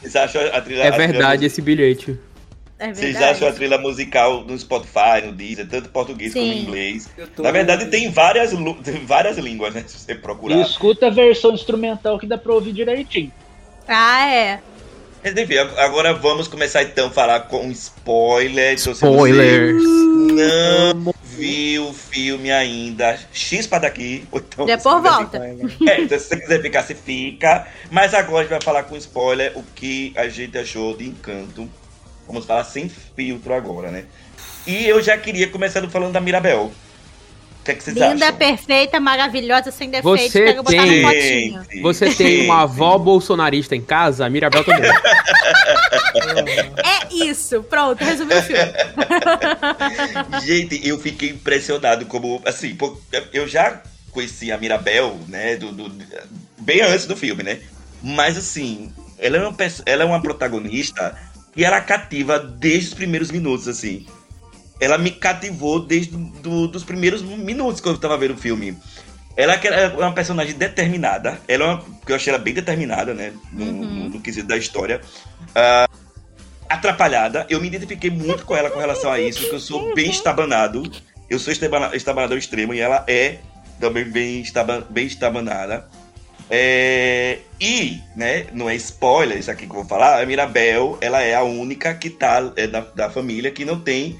Vocês 0.00 0.16
acham 0.16 0.42
a 0.52 0.60
trilha 0.60 0.82
É 0.82 0.88
a 0.88 0.92
trilha 0.92 1.06
verdade 1.08 1.46
esse 1.46 1.62
bilhete. 1.62 2.18
É 2.90 2.92
Vocês 2.94 3.16
acham 3.16 3.48
a 3.48 3.52
trilha 3.52 3.78
musical 3.78 4.44
no 4.44 4.58
Spotify, 4.58 5.22
no 5.24 5.32
Deezer, 5.32 5.66
tanto 5.68 5.88
em 5.88 5.90
português 5.92 6.32
como 6.32 6.44
Sim. 6.44 6.52
em 6.52 6.62
inglês? 6.62 7.08
YouTube. 7.16 7.44
Na 7.44 7.50
verdade, 7.50 7.86
tem 7.86 8.10
várias, 8.10 8.50
tem 8.84 9.04
várias 9.06 9.38
línguas, 9.38 9.72
né? 9.74 9.84
Se 9.86 9.98
você 9.98 10.14
procurar. 10.14 10.56
E 10.56 10.60
escuta 10.62 11.06
a 11.06 11.10
versão 11.10 11.52
instrumental 11.54 12.18
que 12.18 12.26
dá 12.26 12.36
pra 12.36 12.52
ouvir 12.52 12.72
direitinho. 12.72 13.32
Ah, 13.88 14.28
é. 14.28 14.60
Mas 15.22 15.34
enfim, 15.36 15.56
ag- 15.56 15.78
agora 15.78 16.12
vamos 16.12 16.46
começar 16.48 16.82
então 16.82 17.06
a 17.06 17.10
falar 17.10 17.40
com 17.40 17.70
spoiler. 17.70 18.72
Então, 18.74 18.92
se 18.94 19.04
Spoilers. 19.06 19.82
não 20.94 21.14
viu 21.24 21.88
o 21.88 21.92
filme 21.94 22.52
ainda, 22.52 23.18
chispa 23.32 23.80
daqui. 23.80 24.24
Ou 24.30 24.38
então, 24.40 24.66
Depois 24.66 24.82
se 24.96 25.00
volta. 25.00 25.40
ficar- 25.40 25.90
É, 25.90 26.00
então, 26.02 26.18
se 26.18 26.26
você 26.28 26.36
quiser 26.40 26.60
ficar, 26.60 26.82
você 26.82 26.94
fica. 26.94 27.66
Mas 27.90 28.12
agora 28.12 28.40
a 28.40 28.42
gente 28.42 28.50
vai 28.50 28.60
falar 28.60 28.82
com 28.82 28.96
spoiler 28.96 29.52
o 29.56 29.62
que 29.74 30.12
a 30.16 30.28
gente 30.28 30.58
achou 30.58 30.94
de 30.96 31.06
Encanto. 31.08 31.68
Vamos 32.26 32.44
falar 32.46 32.64
sem 32.64 32.88
filtro 32.88 33.52
agora, 33.54 33.90
né? 33.90 34.04
E 34.66 34.86
eu 34.86 35.02
já 35.02 35.16
queria 35.18 35.48
começar 35.48 35.86
falando 35.88 36.12
da 36.12 36.20
Mirabel. 36.20 36.72
O 37.60 37.64
que, 37.64 37.70
é 37.70 37.74
que 37.74 37.82
vocês 37.82 37.96
Linda, 37.96 38.26
acham? 38.26 38.36
perfeita, 38.36 39.00
maravilhosa, 39.00 39.70
sem 39.70 39.88
defeitos. 39.88 40.32
Você 40.32 40.52
botar 40.54 40.70
tem- 40.70 41.80
Você 41.82 42.14
tem 42.14 42.44
uma 42.50 42.62
avó 42.62 42.98
bolsonarista 42.98 43.74
em 43.74 43.80
casa, 43.80 44.26
a 44.26 44.30
Mirabel 44.30 44.64
também. 44.64 44.90
É 46.84 47.14
isso, 47.14 47.62
pronto, 47.64 48.02
resumiu 48.04 48.38
o 48.38 48.42
filme. 48.42 48.62
Gente, 50.44 50.86
eu 50.86 50.98
fiquei 50.98 51.30
impressionado 51.30 52.06
como, 52.06 52.40
assim, 52.44 52.76
eu 53.32 53.46
já 53.48 53.82
conheci 54.10 54.52
a 54.52 54.58
Mirabel, 54.58 55.18
né, 55.28 55.56
do, 55.56 55.72
do- 55.72 55.92
bem 56.58 56.82
antes 56.82 57.06
do 57.06 57.16
filme, 57.16 57.42
né? 57.42 57.58
Mas 58.02 58.36
assim, 58.36 58.92
ela 59.18 59.36
é 59.38 59.40
uma, 59.48 59.56
ela 59.86 60.02
é 60.02 60.06
uma 60.06 60.20
protagonista 60.22 61.16
e 61.56 61.64
ela 61.64 61.80
cativa 61.80 62.38
desde 62.38 62.88
os 62.88 62.94
primeiros 62.94 63.30
minutos, 63.30 63.68
assim. 63.68 64.06
Ela 64.80 64.98
me 64.98 65.10
cativou 65.10 65.80
desde 65.80 66.16
do, 66.16 66.66
dos 66.66 66.82
primeiros 66.84 67.22
minutos 67.22 67.80
que 67.80 67.88
eu 67.88 67.96
tava 67.96 68.16
vendo 68.18 68.34
o 68.34 68.36
filme. 68.36 68.76
Ela 69.36 69.54
é 69.54 69.88
uma 69.88 70.12
personagem 70.12 70.54
determinada. 70.54 71.40
Ela 71.48 71.64
é 71.64 71.66
uma, 71.68 71.84
que 72.04 72.12
eu 72.12 72.16
achei 72.16 72.32
ela 72.32 72.42
bem 72.42 72.54
determinada, 72.54 73.14
né? 73.14 73.32
No, 73.52 73.64
no- 73.66 74.08
no 74.10 74.20
quesito 74.20 74.46
da 74.48 74.56
história. 74.56 75.00
Ah, 75.54 75.88
atrapalhada. 76.68 77.46
Eu 77.48 77.60
me 77.60 77.66
identifiquei 77.68 78.10
muito 78.10 78.44
com 78.44 78.56
ela 78.56 78.70
com 78.70 78.78
relação 78.78 79.10
a 79.10 79.20
isso, 79.20 79.40
porque 79.40 79.54
eu 79.56 79.60
sou 79.60 79.94
bem 79.94 80.10
estabanado. 80.10 80.82
Eu 81.28 81.38
sou 81.38 81.52
estabana- 81.52 81.94
estabanador 81.96 82.36
extremo 82.38 82.74
e 82.74 82.80
ela 82.80 83.04
é 83.08 83.38
também 83.80 84.04
bem, 84.04 84.40
estaba, 84.40 84.86
bem 84.88 85.06
estabanada. 85.06 85.86
É, 86.50 87.38
e, 87.60 88.00
né, 88.14 88.46
não 88.52 88.68
é 88.68 88.74
spoiler 88.76 89.38
isso 89.38 89.50
aqui 89.50 89.66
que 89.66 89.70
eu 89.70 89.76
vou 89.76 89.84
falar, 89.84 90.22
a 90.22 90.26
Mirabel, 90.26 90.98
ela 91.00 91.22
é 91.22 91.34
a 91.34 91.42
única 91.42 91.94
que 91.94 92.10
tá 92.10 92.52
é, 92.56 92.66
da, 92.66 92.80
da 92.80 93.10
família 93.10 93.50
que 93.50 93.64
não 93.64 93.80
tem 93.80 94.18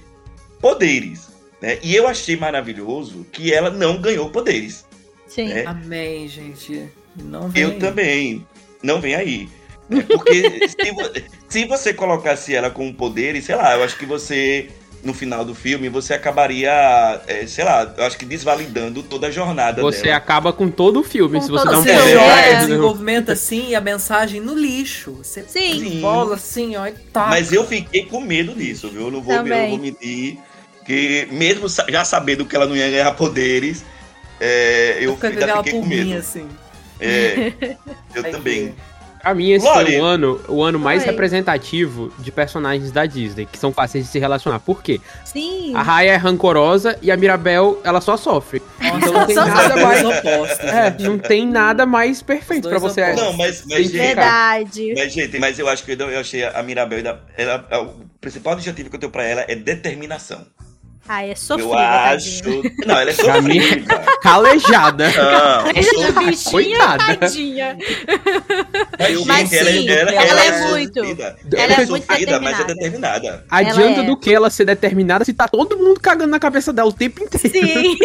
poderes. 0.61 1.29
Né? 1.61 1.79
E 1.83 1.95
eu 1.95 2.07
achei 2.07 2.37
maravilhoso 2.37 3.27
que 3.31 3.53
ela 3.53 3.71
não 3.71 4.01
ganhou 4.01 4.31
poderes. 4.31 4.85
Sim. 5.27 5.53
É. 5.53 5.67
Amém, 5.67 6.29
gente. 6.29 6.89
Não 7.17 7.49
vem. 7.49 7.63
Eu 7.63 7.79
também. 7.79 8.47
Não 8.83 9.01
vem 9.01 9.15
aí. 9.15 9.49
É 9.91 10.03
porque 10.03 10.69
se, 10.69 11.25
se 11.49 11.65
você 11.67 11.93
colocasse 11.93 12.55
ela 12.55 12.71
com 12.71 12.93
poderes, 12.93 13.45
sei 13.45 13.55
lá, 13.55 13.75
eu 13.75 13.83
acho 13.83 13.99
que 13.99 14.07
você, 14.07 14.71
no 15.05 15.13
final 15.15 15.45
do 15.45 15.55
filme, 15.55 15.89
você 15.89 16.15
acabaria, 16.15 16.71
é, 17.27 17.47
sei 17.47 17.63
lá, 17.65 17.93
eu 17.97 18.05
acho 18.05 18.17
que 18.17 18.25
desvalidando 18.25 19.03
toda 19.03 19.27
a 19.27 19.31
jornada 19.31 19.83
Você 19.83 20.03
dela. 20.03 20.17
acaba 20.17 20.53
com 20.53 20.71
todo 20.71 21.01
o 21.01 21.05
filme 21.05 21.41
se 21.41 21.49
Com 21.49 21.59
você 21.59 21.65
todo 21.65 21.73
dá 21.73 21.79
um 21.79 21.83
Você 21.83 22.13
joga 22.13 22.41
é. 22.41 22.57
desenvolvimento 22.57 23.31
assim 23.31 23.69
e 23.69 23.75
a 23.75 23.81
mensagem 23.81 24.41
no 24.41 24.55
lixo. 24.55 25.13
Você 25.23 25.45
Sim. 25.47 26.01
bola 26.01 26.37
assim, 26.37 26.75
ó, 26.77 26.87
e 26.87 26.93
tá. 26.93 27.27
Mas 27.27 27.53
eu 27.53 27.67
fiquei 27.67 28.07
com 28.07 28.21
medo 28.21 28.55
disso, 28.55 28.89
viu? 28.89 29.03
Eu 29.03 29.11
não 29.11 29.21
vou, 29.21 29.35
eu 29.35 29.43
Também. 29.43 29.63
não 29.63 29.69
vou 29.71 29.79
mentir. 29.79 30.39
Que 30.87 31.29
mesmo 31.31 31.67
já 31.89 32.05
sabendo 32.05 32.45
que 32.45 32.55
ela 32.57 32.67
não 32.67 32.77
ia 32.77 32.91
ganhar 32.91 33.13
poderes, 33.13 33.85
é, 34.41 34.99
eu 35.01 35.15
Fica 35.15 35.29
ainda 35.29 35.57
fiquei 35.59 35.73
com 35.73 35.87
medo. 35.87 36.17
assim. 36.17 36.49
É, 37.01 37.53
eu 38.15 38.31
também. 38.31 38.75
Pra 39.25 39.35
mim, 39.35 39.53
esse 39.53 39.65
Glória. 39.65 39.87
foi 39.87 40.01
o 40.01 40.05
ano, 40.05 40.41
o 40.49 40.63
ano 40.63 40.79
mais 40.79 41.03
Oi. 41.03 41.09
representativo 41.11 42.13
de 42.19 42.31
personagens 42.31 42.93
da 42.93 43.07
Disney, 43.07 43.47
que 43.51 43.57
são 43.59 43.73
fáceis 43.73 44.05
de 44.05 44.11
se 44.11 44.19
relacionar. 44.19 44.61
Por 44.61 44.83
quê? 44.83 45.01
Sim. 45.25 45.73
A 45.75 45.83
Raya 45.83 46.13
é 46.13 46.17
rancorosa 46.17 46.99
e 47.01 47.11
a 47.11 47.17
Mirabel, 47.17 47.81
ela 47.83 48.03
só 48.03 48.19
sofre. 48.19 48.63
Nossa, 48.81 48.97
Então 48.99 49.13
não 49.15 49.27
tem 49.27 49.35
nada 49.37 49.77
mais. 49.77 50.05
opostas, 50.05 50.71
É, 50.71 50.97
não 51.01 51.19
tem 51.19 51.47
nada 51.47 51.87
mais 51.87 52.21
perfeito 52.23 52.69
pra 52.69 52.79
você. 52.79 53.03
opostos. 53.03 53.25
Não, 53.25 53.33
mas, 53.33 53.65
mas 53.67 53.79
gente, 53.87 53.93
Verdade. 53.97 54.95
Mas, 54.95 55.13
gente, 55.13 55.39
mas 55.39 55.59
eu 55.59 55.69
acho 55.69 55.83
que 55.85 55.93
eu, 55.93 56.11
eu 56.11 56.21
achei 56.21 56.45
a 56.45 56.63
Mirabel. 56.63 56.99
ainda- 56.99 57.21
Ela, 57.37 57.65
o 57.83 57.95
principal 58.21 58.53
objetivo 58.53 58.91
que 58.91 58.97
eu 58.97 59.01
tenho 59.01 59.11
pra 59.13 59.25
ela 59.25 59.45
é 59.49 59.55
determinação. 59.55 60.47
Ai, 61.07 61.31
é 61.33 61.35
sofrida, 61.35 61.71
eu 61.71 61.79
acho. 61.79 62.43
tadinha. 62.43 62.73
Não, 62.87 62.99
ela 62.99 63.11
é 63.11 63.13
sofrida. 63.13 63.99
Calejada. 64.23 65.05
Não, 65.13 65.71
Essa 65.75 66.13
bichinha, 66.21 66.51
Coitada. 66.79 67.17
tadinha. 67.17 67.79
mas, 68.99 69.27
Mas 69.27 69.53
ela, 69.53 69.71
sim, 69.71 69.89
ela, 69.89 70.11
ela 70.11 70.23
ela 70.23 70.41
é 70.45 70.47
é 70.47 70.67
muito- 70.71 70.95
sofrida. 71.01 71.37
ela 71.53 71.63
Ela 71.63 71.73
é 71.73 71.75
é 71.83 71.87
muito 71.87 72.07
sofrida, 72.07 72.41
mas 72.41 72.61
é 72.61 72.65
determinada. 72.65 73.45
Adianta 73.51 74.01
é. 74.01 74.05
do 74.05 74.17
que 74.17 74.33
ela 74.33 74.49
ser 74.49 74.65
determinada 74.65 75.25
se 75.27 75.35
tá 75.35 75.47
todo 75.47 75.77
mundo 75.77 76.01
cagando 76.01 76.31
na 76.31 76.41
cabeça 76.41 76.73
dela 76.73 76.89
o 76.89 76.93
tempo 76.93 77.23
inteiro. 77.23 77.51
Sim. 77.53 77.99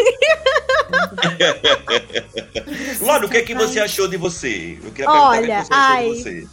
Loro, 3.02 3.28
o 3.28 3.30
que 3.30 3.38
é 3.38 3.42
que 3.42 3.56
você 3.56 3.80
achou 3.80 4.08
de 4.08 4.18
você? 4.18 4.78
Eu 4.84 4.92
queria 4.92 5.10
Olha, 5.10 5.40
perguntar 5.42 5.62
o 5.62 5.64
que 5.64 5.68
você 5.68 5.74
ai. 5.74 6.04
achou 6.04 6.14
de 6.16 6.22
você. 6.24 6.48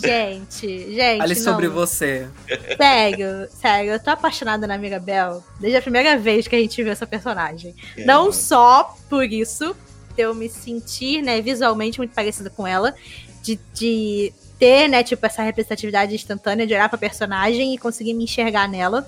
Gente, 0.00 0.94
gente. 0.94 1.18
Fale 1.18 1.34
não. 1.34 1.42
sobre 1.42 1.68
você. 1.68 2.28
Sério, 2.76 3.48
sério, 3.50 3.92
eu 3.92 4.00
tô 4.00 4.10
apaixonada 4.10 4.66
na 4.66 4.78
Mirabel 4.78 5.44
desde 5.60 5.78
a 5.78 5.82
primeira 5.82 6.18
vez 6.18 6.48
que 6.48 6.56
a 6.56 6.58
gente 6.58 6.82
viu 6.82 6.92
essa 6.92 7.06
personagem. 7.06 7.74
Não 7.98 8.32
só 8.32 8.96
por 9.08 9.24
isso, 9.24 9.76
de 10.14 10.22
eu 10.22 10.34
me 10.34 10.48
sentir, 10.48 11.22
né, 11.22 11.40
visualmente 11.40 11.98
muito 11.98 12.14
parecida 12.14 12.50
com 12.50 12.66
ela, 12.66 12.94
de, 13.42 13.58
de 13.74 14.32
ter, 14.58 14.88
né, 14.88 15.02
tipo, 15.02 15.24
essa 15.24 15.42
representatividade 15.42 16.14
instantânea 16.14 16.66
de 16.66 16.74
olhar 16.74 16.88
pra 16.88 16.98
personagem 16.98 17.74
e 17.74 17.78
conseguir 17.78 18.14
me 18.14 18.24
enxergar 18.24 18.68
nela. 18.68 19.06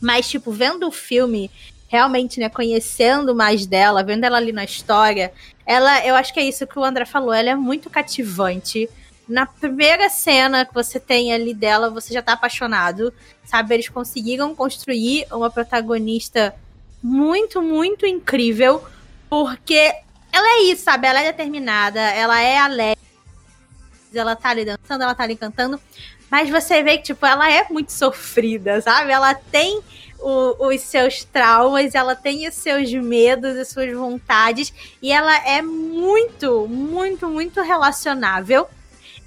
Mas, 0.00 0.28
tipo, 0.28 0.52
vendo 0.52 0.86
o 0.86 0.92
filme, 0.92 1.50
realmente, 1.88 2.38
né, 2.38 2.48
conhecendo 2.48 3.34
mais 3.34 3.66
dela, 3.66 4.02
vendo 4.02 4.24
ela 4.24 4.36
ali 4.36 4.52
na 4.52 4.64
história, 4.64 5.32
ela, 5.64 6.04
eu 6.06 6.14
acho 6.14 6.32
que 6.32 6.40
é 6.40 6.44
isso 6.44 6.66
que 6.66 6.78
o 6.78 6.84
André 6.84 7.06
falou, 7.06 7.32
ela 7.32 7.50
é 7.50 7.54
muito 7.54 7.88
cativante. 7.88 8.88
Na 9.28 9.44
primeira 9.44 10.08
cena 10.08 10.64
que 10.64 10.72
você 10.72 11.00
tem 11.00 11.32
ali 11.32 11.52
dela, 11.52 11.90
você 11.90 12.14
já 12.14 12.22
tá 12.22 12.32
apaixonado, 12.32 13.12
sabe? 13.44 13.74
Eles 13.74 13.88
conseguiram 13.88 14.54
construir 14.54 15.26
uma 15.32 15.50
protagonista 15.50 16.54
muito, 17.02 17.60
muito 17.60 18.06
incrível, 18.06 18.84
porque 19.28 19.92
ela 20.32 20.48
é 20.58 20.62
isso, 20.64 20.84
sabe? 20.84 21.08
Ela 21.08 21.20
é 21.22 21.32
determinada, 21.32 22.00
ela 22.00 22.40
é 22.40 22.58
alegre, 22.58 23.00
ela 24.14 24.36
tá 24.36 24.50
ali 24.50 24.64
dançando, 24.64 25.02
ela 25.02 25.14
tá 25.14 25.24
ali 25.24 25.36
cantando, 25.36 25.80
mas 26.30 26.48
você 26.48 26.82
vê 26.82 26.98
que, 26.98 27.04
tipo, 27.04 27.24
ela 27.26 27.50
é 27.50 27.66
muito 27.68 27.92
sofrida, 27.92 28.80
sabe? 28.80 29.10
Ela 29.10 29.34
tem 29.34 29.80
o, 30.18 30.68
os 30.68 30.80
seus 30.80 31.24
traumas, 31.24 31.94
ela 31.94 32.14
tem 32.14 32.48
os 32.48 32.54
seus 32.54 32.92
medos, 32.92 33.56
as 33.56 33.68
suas 33.68 33.92
vontades, 33.92 34.72
e 35.02 35.12
ela 35.12 35.36
é 35.46 35.62
muito, 35.62 36.66
muito, 36.68 37.28
muito 37.28 37.60
relacionável. 37.62 38.68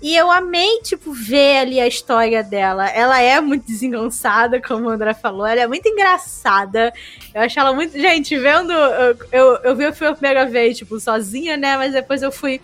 E 0.02 0.16
eu 0.16 0.32
amei, 0.32 0.80
tipo, 0.82 1.12
ver 1.12 1.58
ali 1.58 1.80
a 1.80 1.88
história 1.88 2.42
dela. 2.42 2.88
Ela 2.90 3.22
é 3.22 3.42
muito 3.42 3.68
desengonçada, 3.68 4.62
como 4.62 4.86
o 4.86 4.90
André 4.90 5.14
falou. 5.14 5.46
Ela 5.46 5.62
é 5.62 5.68
muito 5.68 5.88
engraçada. 5.90 6.94
Eu 7.34 7.42
acho 7.42 7.60
ela 7.60 7.74
muito. 7.74 8.00
Gente, 8.00 8.38
vendo. 8.38 8.72
Eu, 8.72 9.18
eu, 9.32 9.46
eu 9.64 9.76
vi 9.76 9.86
o 9.86 9.94
filme 9.94 10.14
a 10.14 10.16
primeira 10.16 10.46
vez, 10.46 10.78
tipo, 10.78 11.00
sozinha, 11.00 11.58
né? 11.58 11.76
Mas 11.76 11.92
depois 11.92 12.22
eu 12.22 12.32
fui 12.32 12.62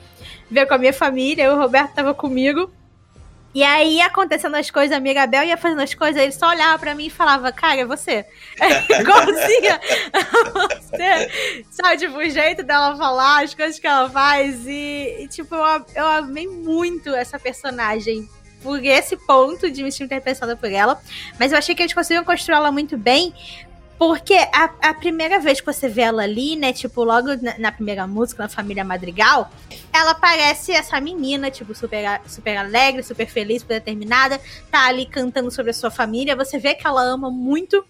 ver 0.49 0.65
com 0.65 0.75
a 0.75 0.77
minha 0.77 0.93
família. 0.93 1.53
o 1.53 1.57
Roberto 1.57 1.93
tava 1.93 2.13
comigo. 2.13 2.71
E 3.55 3.63
aí, 3.63 4.01
acontecendo 4.01 4.55
as 4.55 4.69
coisas, 4.69 4.95
a 4.95 4.99
Mirabel 4.99 5.45
ia 5.45 5.55
fazendo 5.55 5.81
as 5.81 5.93
coisas, 5.93 6.21
ele 6.21 6.33
só 6.33 6.49
olhava 6.49 6.77
pra 6.77 6.93
mim 6.93 7.05
e 7.05 7.09
falava, 7.09 7.53
cara, 7.53 7.79
é 7.79 7.85
você. 7.85 8.25
É 8.59 9.01
igualzinha 9.01 9.79
você. 10.53 11.63
Sabe, 11.71 11.97
tipo, 11.97 12.17
o 12.17 12.29
jeito 12.29 12.63
dela 12.63 12.97
falar, 12.97 13.45
as 13.45 13.53
coisas 13.53 13.79
que 13.79 13.87
ela 13.87 14.09
faz. 14.09 14.67
E, 14.67 15.21
e 15.21 15.27
tipo, 15.29 15.55
eu, 15.55 15.85
eu 15.95 16.05
amei 16.05 16.47
muito 16.47 17.15
essa 17.15 17.39
personagem 17.39 18.29
por 18.61 18.83
esse 18.83 19.15
ponto 19.15 19.71
de 19.71 19.83
me 19.83 19.91
sentir 19.91 20.05
interpretada 20.05 20.57
por 20.57 20.69
ela. 20.69 20.99
Mas 21.39 21.53
eu 21.53 21.57
achei 21.57 21.73
que 21.73 21.81
eles 21.81 21.93
conseguiram 21.93 22.25
construir 22.25 22.55
ela 22.55 22.71
muito 22.73 22.97
bem. 22.97 23.33
Porque 23.97 24.33
a, 24.33 24.69
a, 24.81 24.93
primeira 24.93 25.39
vez 25.39 25.61
que 25.61 25.65
você 25.65 25.87
vê 25.87 26.01
ela 26.01 26.23
ali, 26.23 26.55
né? 26.55 26.73
Tipo, 26.73 27.03
logo 27.03 27.29
na, 27.41 27.57
na, 27.57 27.71
primeira 27.71 28.05
música, 28.05 28.43
na 28.43 28.49
Família 28.49 28.83
Madrigal, 28.83 29.49
ela 29.93 30.13
parece 30.13 30.73
essa 30.73 30.99
menina, 30.99 31.49
tipo, 31.49 31.73
super, 31.73 32.21
super 32.27 32.57
alegre, 32.57 33.03
super 33.03 33.27
feliz, 33.27 33.61
super 33.61 33.79
determinada, 33.79 34.39
tá 34.69 34.85
ali 34.85 35.05
cantando 35.05 35.49
sobre 35.49 35.71
a 35.71 35.73
sua 35.73 35.89
família. 35.89 36.35
Você 36.35 36.57
vê 36.57 36.73
que 36.73 36.85
ela 36.85 37.01
ama 37.01 37.31
muito 37.31 37.85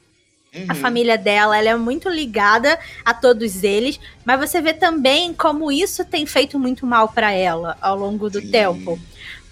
uhum. 0.55 0.65
a 0.69 0.75
família 0.75 1.17
dela, 1.17 1.57
ela 1.57 1.69
é 1.69 1.75
muito 1.75 2.07
ligada 2.07 2.79
a 3.03 3.13
todos 3.13 3.63
eles, 3.63 3.99
mas 4.23 4.39
você 4.39 4.61
vê 4.61 4.73
também 4.73 5.33
como 5.33 5.71
isso 5.71 6.05
tem 6.05 6.25
feito 6.25 6.59
muito 6.59 6.85
mal 6.85 7.09
para 7.09 7.31
ela 7.31 7.77
ao 7.81 7.97
longo 7.97 8.29
do 8.29 8.41
Sim. 8.41 8.51
tempo. 8.51 8.99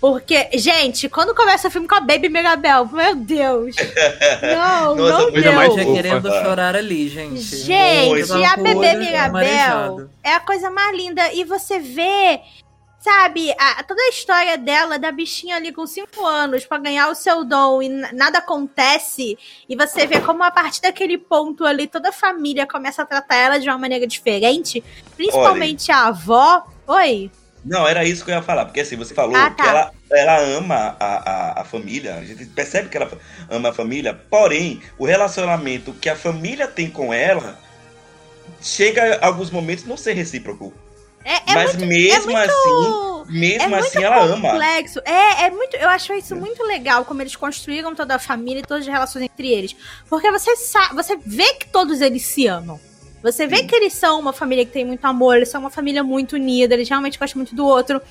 Porque, 0.04 0.50
gente, 0.56 1.08
quando 1.08 1.34
começa 1.34 1.70
o 1.70 1.72
filme 1.72 1.88
com 1.88 1.96
a 1.96 2.02
Baby 2.02 2.28
Mirabel, 2.28 2.86
meu 2.92 3.16
Deus. 3.16 3.74
Não, 4.44 4.96
Nossa, 4.98 5.22
não 5.28 5.32
deu. 5.32 5.54
mais 5.54 5.74
querendo 5.74 6.30
chorar 6.30 6.76
ali, 6.76 7.08
gente. 7.08 7.40
Gente, 7.40 8.30
e 8.38 8.44
a 8.44 8.58
Bebê 8.58 8.96
Mirabel 8.96 10.10
é 10.22 10.34
a 10.34 10.42
coisa 10.42 10.70
mais 10.70 10.94
linda. 10.94 11.32
E 11.32 11.46
você 11.46 11.80
vê, 11.80 12.42
sabe, 13.00 13.56
a, 13.58 13.82
toda 13.84 14.02
a 14.02 14.10
história 14.10 14.58
dela, 14.58 15.00
da 15.00 15.10
bichinha 15.10 15.56
ali 15.56 15.72
com 15.72 15.88
5 15.88 16.26
anos 16.26 16.66
para 16.66 16.80
ganhar 16.80 17.08
o 17.08 17.16
seu 17.16 17.46
dom 17.46 17.82
e 17.82 17.88
nada 17.88 18.40
acontece. 18.40 19.38
E 19.70 19.74
você 19.74 20.06
vê 20.06 20.20
como 20.20 20.44
a 20.44 20.52
partir 20.52 20.82
daquele 20.82 21.18
ponto 21.18 21.64
ali, 21.64 21.88
toda 21.88 22.10
a 22.10 22.12
família 22.12 22.68
começa 22.68 23.04
a 23.04 23.06
tratar 23.06 23.38
ela 23.38 23.58
de 23.58 23.70
uma 23.70 23.78
maneira 23.78 24.06
diferente. 24.06 24.84
Principalmente 25.16 25.90
Olha. 25.90 26.02
a 26.02 26.08
avó. 26.08 26.68
Oi. 26.88 27.32
Não, 27.66 27.88
era 27.88 28.04
isso 28.04 28.26
que 28.26 28.32
eu 28.32 28.36
ia 28.36 28.42
falar, 28.42 28.66
porque 28.66 28.82
assim, 28.82 28.98
você 28.98 29.14
falou 29.14 29.36
ah, 29.36 29.50
tá. 29.50 29.64
que 29.64 29.70
ela, 29.70 29.92
ela 30.12 30.40
ama 30.42 30.98
a, 31.00 31.32
a, 31.32 31.62
a, 31.62 31.64
família, 31.64 32.16
a 32.16 32.24
gente 32.26 32.46
percebe 32.46 32.90
que 32.90 32.98
ela 32.98 33.10
ama 33.50 33.70
a 33.70 33.74
família, 33.74 34.14
porém, 34.30 34.82
o 34.98 35.06
relacionamento 35.06 35.94
que 35.94 36.10
a 36.10 36.16
família 36.16 36.68
tem 36.68 36.90
com 36.90 37.14
ela 37.14 37.58
chega 38.62 39.20
a 39.22 39.28
alguns 39.28 39.50
momentos 39.50 39.86
não 39.86 39.96
ser 39.96 40.14
recíproco. 40.14 40.74
É, 41.24 41.52
é 41.52 41.56
Mas 41.56 41.76
muito, 41.76 41.88
mesmo 41.88 42.32
é 42.32 42.48
muito, 42.48 42.52
assim, 42.52 43.32
mesmo 43.32 43.76
é 43.76 43.80
assim 43.80 44.04
ela 44.04 44.28
complexo. 44.28 45.00
ama. 45.00 45.18
É, 45.18 45.46
é 45.46 45.50
muito, 45.50 45.76
eu 45.78 45.90
acho 45.90 46.14
isso 46.14 46.36
muito 46.36 46.62
legal 46.64 47.06
como 47.06 47.22
eles 47.22 47.36
construíram 47.36 47.96
toda 47.96 48.16
a 48.16 48.20
família 48.20 48.60
e 48.60 48.64
todas 48.64 48.86
as 48.86 48.92
relações 48.92 49.24
entre 49.24 49.48
eles, 49.48 49.74
porque 50.10 50.30
você 50.32 50.56
sabe, 50.58 50.96
você 50.96 51.18
vê 51.26 51.54
que 51.54 51.68
todos 51.68 52.02
eles 52.02 52.24
se 52.24 52.46
amam. 52.46 52.80
Você 53.24 53.48
vê 53.48 53.64
que 53.64 53.74
eles 53.74 53.94
são 53.94 54.20
uma 54.20 54.34
família 54.34 54.66
que 54.66 54.72
tem 54.74 54.84
muito 54.84 55.06
amor, 55.06 55.38
eles 55.38 55.48
são 55.48 55.62
uma 55.62 55.70
família 55.70 56.04
muito 56.04 56.34
unida, 56.34 56.74
eles 56.74 56.90
realmente 56.90 57.18
gostam 57.18 57.40
muito 57.40 57.56
do 57.56 57.66
outro. 57.66 58.02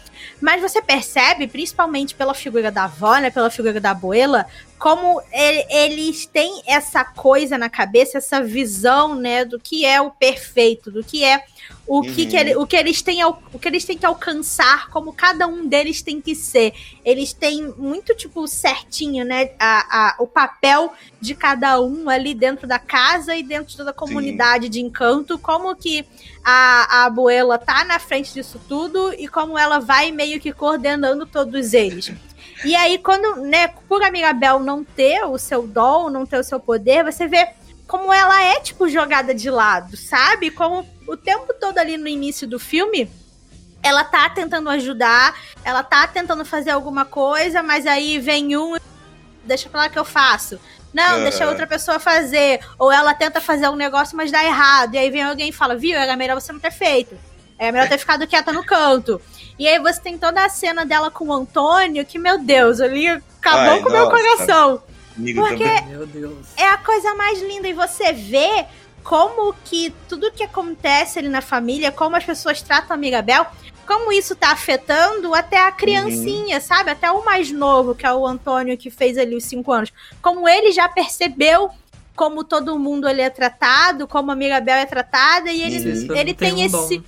Mas 0.40 0.62
você 0.62 0.80
percebe, 0.80 1.46
principalmente 1.46 2.14
pela 2.14 2.32
figura 2.32 2.72
da 2.72 2.84
avó, 2.84 3.18
né, 3.18 3.30
pela 3.30 3.50
figura 3.50 3.78
da 3.78 3.90
abuela, 3.90 4.46
como 4.82 5.22
ele, 5.30 5.64
eles 5.70 6.26
têm 6.26 6.60
essa 6.66 7.04
coisa 7.04 7.56
na 7.56 7.70
cabeça, 7.70 8.18
essa 8.18 8.42
visão, 8.42 9.14
né, 9.14 9.44
do 9.44 9.60
que 9.60 9.86
é 9.86 10.00
o 10.00 10.10
perfeito, 10.10 10.90
do 10.90 11.04
que 11.04 11.22
é 11.22 11.44
o 11.86 11.98
uhum. 11.98 12.02
que, 12.02 12.26
que 12.26 12.36
ele, 12.36 12.56
o 12.56 12.66
que 12.66 12.74
eles 12.74 13.00
têm 13.00 13.24
o 13.24 13.32
que 13.60 13.68
eles 13.68 13.84
têm 13.84 13.96
que 13.96 14.04
alcançar, 14.04 14.90
como 14.90 15.12
cada 15.12 15.46
um 15.46 15.68
deles 15.68 16.02
tem 16.02 16.20
que 16.20 16.34
ser. 16.34 16.72
Eles 17.04 17.32
têm 17.32 17.72
muito 17.78 18.12
tipo 18.16 18.44
certinho, 18.48 19.24
né, 19.24 19.52
a, 19.56 20.16
a, 20.16 20.16
o 20.18 20.26
papel 20.26 20.92
de 21.20 21.32
cada 21.36 21.80
um 21.80 22.10
ali 22.10 22.34
dentro 22.34 22.66
da 22.66 22.80
casa 22.80 23.36
e 23.36 23.42
dentro 23.44 23.84
da 23.84 23.92
comunidade 23.92 24.64
Sim. 24.64 24.70
de 24.70 24.80
encanto, 24.80 25.38
como 25.38 25.76
que 25.76 26.04
a, 26.44 27.02
a 27.02 27.04
abuela 27.04 27.56
tá 27.56 27.84
na 27.84 28.00
frente 28.00 28.34
disso 28.34 28.60
tudo 28.68 29.14
e 29.16 29.28
como 29.28 29.56
ela 29.56 29.78
vai 29.78 30.10
meio 30.10 30.40
que 30.40 30.52
coordenando 30.52 31.24
todos 31.24 31.72
eles. 31.72 32.12
E 32.64 32.76
aí, 32.76 32.98
quando, 32.98 33.36
né, 33.42 33.68
por 33.88 34.02
a 34.02 34.10
Mirabel 34.10 34.60
não 34.60 34.84
ter 34.84 35.24
o 35.24 35.38
seu 35.38 35.66
dom, 35.66 36.10
não 36.10 36.24
ter 36.24 36.38
o 36.38 36.44
seu 36.44 36.60
poder, 36.60 37.04
você 37.04 37.26
vê 37.26 37.48
como 37.86 38.12
ela 38.12 38.42
é, 38.42 38.60
tipo, 38.60 38.88
jogada 38.88 39.34
de 39.34 39.50
lado, 39.50 39.96
sabe? 39.96 40.50
Como 40.50 40.86
o 41.06 41.16
tempo 41.16 41.52
todo 41.60 41.78
ali 41.78 41.96
no 41.96 42.08
início 42.08 42.46
do 42.46 42.58
filme, 42.58 43.10
ela 43.82 44.04
tá 44.04 44.30
tentando 44.30 44.70
ajudar, 44.70 45.36
ela 45.64 45.82
tá 45.82 46.06
tentando 46.06 46.44
fazer 46.44 46.70
alguma 46.70 47.04
coisa, 47.04 47.62
mas 47.62 47.86
aí 47.86 48.18
vem 48.18 48.56
um 48.56 48.76
deixa 49.44 49.68
pra 49.68 49.82
lá 49.82 49.88
que 49.88 49.98
eu 49.98 50.04
faço. 50.04 50.58
Não, 50.92 51.16
uhum. 51.16 51.22
deixa 51.22 51.48
outra 51.48 51.66
pessoa 51.66 51.98
fazer. 51.98 52.60
Ou 52.78 52.92
ela 52.92 53.14
tenta 53.14 53.40
fazer 53.40 53.68
um 53.68 53.76
negócio, 53.76 54.16
mas 54.16 54.30
dá 54.30 54.44
errado. 54.44 54.94
E 54.94 54.98
aí 54.98 55.10
vem 55.10 55.22
alguém 55.22 55.48
e 55.48 55.52
fala, 55.52 55.74
viu, 55.74 55.98
era 55.98 56.16
melhor 56.16 56.40
você 56.40 56.52
não 56.52 56.60
ter 56.60 56.70
feito. 56.70 57.18
É 57.58 57.72
melhor 57.72 57.88
ter 57.88 57.98
ficado 57.98 58.26
quieta 58.26 58.52
no 58.52 58.64
canto. 58.64 59.20
E 59.58 59.68
aí 59.68 59.78
você 59.78 60.00
tem 60.00 60.18
toda 60.18 60.44
a 60.44 60.48
cena 60.48 60.84
dela 60.84 61.10
com 61.10 61.28
o 61.28 61.32
Antônio, 61.32 62.04
que, 62.04 62.18
meu 62.18 62.38
Deus, 62.38 62.80
ali 62.80 63.08
acabou 63.08 63.74
Ai, 63.74 63.82
com 63.82 63.88
o 63.88 63.92
meu 63.92 64.10
coração. 64.10 64.82
porque 65.34 65.64
é 66.56 66.68
a 66.68 66.78
coisa 66.78 67.14
mais 67.14 67.40
linda. 67.40 67.68
E 67.68 67.72
você 67.72 68.12
vê 68.12 68.66
como 69.02 69.54
que 69.64 69.92
tudo 70.08 70.32
que 70.32 70.44
acontece 70.44 71.18
ali 71.18 71.28
na 71.28 71.40
família, 71.40 71.92
como 71.92 72.16
as 72.16 72.24
pessoas 72.24 72.62
tratam 72.62 72.94
a 72.94 72.96
Mirabel, 72.96 73.46
como 73.86 74.12
isso 74.12 74.34
tá 74.34 74.52
afetando 74.52 75.34
até 75.34 75.58
a 75.58 75.72
criancinha, 75.72 76.56
uhum. 76.56 76.62
sabe? 76.62 76.90
Até 76.90 77.10
o 77.10 77.24
mais 77.24 77.50
novo, 77.50 77.94
que 77.94 78.06
é 78.06 78.12
o 78.12 78.26
Antônio, 78.26 78.78
que 78.78 78.90
fez 78.90 79.18
ali 79.18 79.36
os 79.36 79.44
cinco 79.44 79.72
anos. 79.72 79.92
Como 80.20 80.48
ele 80.48 80.72
já 80.72 80.88
percebeu 80.88 81.70
como 82.14 82.44
todo 82.44 82.78
mundo 82.78 83.06
ali 83.08 83.22
é 83.22 83.30
tratado, 83.30 84.06
como 84.06 84.30
a 84.30 84.36
Mirabel 84.36 84.76
é 84.76 84.86
tratada, 84.86 85.50
e 85.50 85.62
ele, 85.62 85.76
ele 86.16 86.34
tem, 86.34 86.54
tem 86.54 86.54
um 86.54 86.66
esse. 86.66 86.98
Dom. 86.98 87.04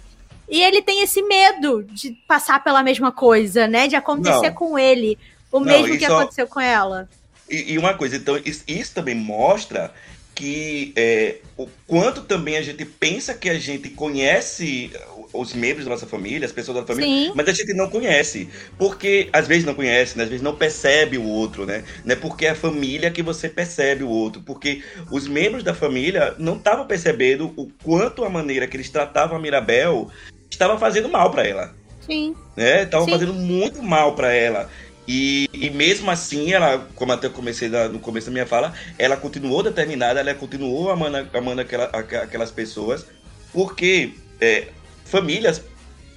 E 0.49 0.63
ele 0.63 0.83
tem 0.83 1.03
esse 1.03 1.23
medo 1.23 1.83
de 1.83 2.13
passar 2.29 2.63
pela 2.63 2.83
mesma 2.83 3.11
coisa, 3.11 3.67
né? 3.67 3.89
De 3.89 3.97
acontecer 3.97 4.51
Não. 4.51 4.55
com 4.55 4.79
ele 4.79 5.19
o 5.51 5.61
Não, 5.61 5.67
mesmo 5.67 5.97
que 5.97 6.07
só... 6.07 6.19
aconteceu 6.19 6.47
com 6.47 6.61
ela. 6.61 7.09
E, 7.49 7.75
e, 7.75 7.79
uma 7.79 7.95
coisa, 7.95 8.17
então, 8.17 8.41
isso, 8.45 8.65
isso 8.67 8.95
também 8.95 9.15
mostra 9.15 9.93
que 10.35 10.93
é, 10.97 11.37
o 11.57 11.69
quanto 11.87 12.23
também 12.23 12.57
a 12.57 12.63
gente 12.63 12.85
pensa 12.85 13.35
que 13.35 13.49
a 13.49 13.59
gente 13.59 13.91
conhece 13.91 14.91
os 15.33 15.53
membros 15.53 15.85
da 15.85 15.91
nossa 15.91 16.07
família, 16.07 16.47
as 16.47 16.53
pessoas 16.53 16.79
da 16.79 16.87
família, 16.87 17.29
Sim. 17.29 17.33
mas 17.35 17.49
a 17.49 17.53
gente 17.53 17.73
não 17.75 17.91
conhece. 17.91 18.49
Porque 18.79 19.29
às 19.33 19.47
vezes 19.47 19.65
não 19.65 19.75
conhece, 19.75 20.17
né? 20.17 20.25
às 20.25 20.31
vezes 20.31 20.43
não 20.43 20.57
percebe 20.57 21.19
o 21.19 21.25
outro, 21.25 21.66
né? 21.66 21.85
Não 22.05 22.12
é 22.12 22.16
porque 22.16 22.47
é 22.47 22.51
a 22.51 22.55
família 22.55 23.11
que 23.11 23.23
você 23.23 23.49
percebe 23.49 24.05
o 24.05 24.09
outro. 24.09 24.43
Porque 24.43 24.83
os 25.11 25.29
membros 25.29 25.62
da 25.62 25.75
família 25.75 26.35
não 26.39 26.57
estavam 26.57 26.87
percebendo 26.87 27.53
o 27.57 27.69
quanto 27.83 28.25
a 28.25 28.31
maneira 28.31 28.66
que 28.66 28.77
eles 28.77 28.91
tratavam 28.91 29.37
a 29.37 29.41
Mirabel 29.41 30.11
estava 30.55 30.78
fazendo 30.78 31.09
mal 31.09 31.31
para 31.31 31.47
ela. 31.47 31.74
Sim. 32.01 32.35
Né? 32.56 32.82
Estavam 32.82 33.09
fazendo 33.09 33.32
muito 33.32 33.82
mal 33.82 34.14
para 34.14 34.32
ela. 34.32 34.68
E, 35.06 35.51
e, 35.52 35.68
mesmo 35.68 36.10
assim, 36.10 36.52
ela, 36.52 36.86
como 36.94 37.12
até 37.12 37.28
comecei 37.28 37.68
da, 37.68 37.89
no 37.89 37.98
começo 37.98 38.26
da 38.26 38.32
minha 38.32 38.47
fala, 38.47 38.72
ela 38.98 39.16
continuou 39.16 39.62
determinada, 39.62 40.20
ela 40.20 40.35
continuou 40.35 40.90
amando, 40.90 41.28
amando 41.35 41.60
aquela, 41.60 41.85
aquelas 41.85 42.51
pessoas, 42.51 43.05
porque 43.52 44.14
é, 44.40 44.68
famílias 45.05 45.62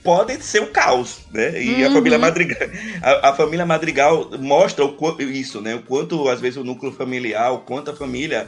podem 0.03 0.39
ser 0.39 0.61
o 0.61 0.67
caos, 0.67 1.19
né? 1.33 1.61
E 1.61 1.83
uhum. 1.83 1.89
a 1.89 1.93
família 1.93 2.17
Madrigal, 2.17 2.69
a, 3.01 3.29
a, 3.29 3.33
família 3.33 3.65
Madrigal 3.65 4.29
mostra 4.39 4.85
o, 4.85 5.21
isso, 5.21 5.59
né? 5.59 5.75
O 5.75 5.81
quanto 5.81 6.29
às 6.29 6.39
vezes 6.39 6.55
o 6.55 6.63
núcleo 6.63 6.93
familiar, 6.93 7.51
o 7.51 7.59
quanto 7.59 7.91
a 7.91 7.95
família 7.95 8.47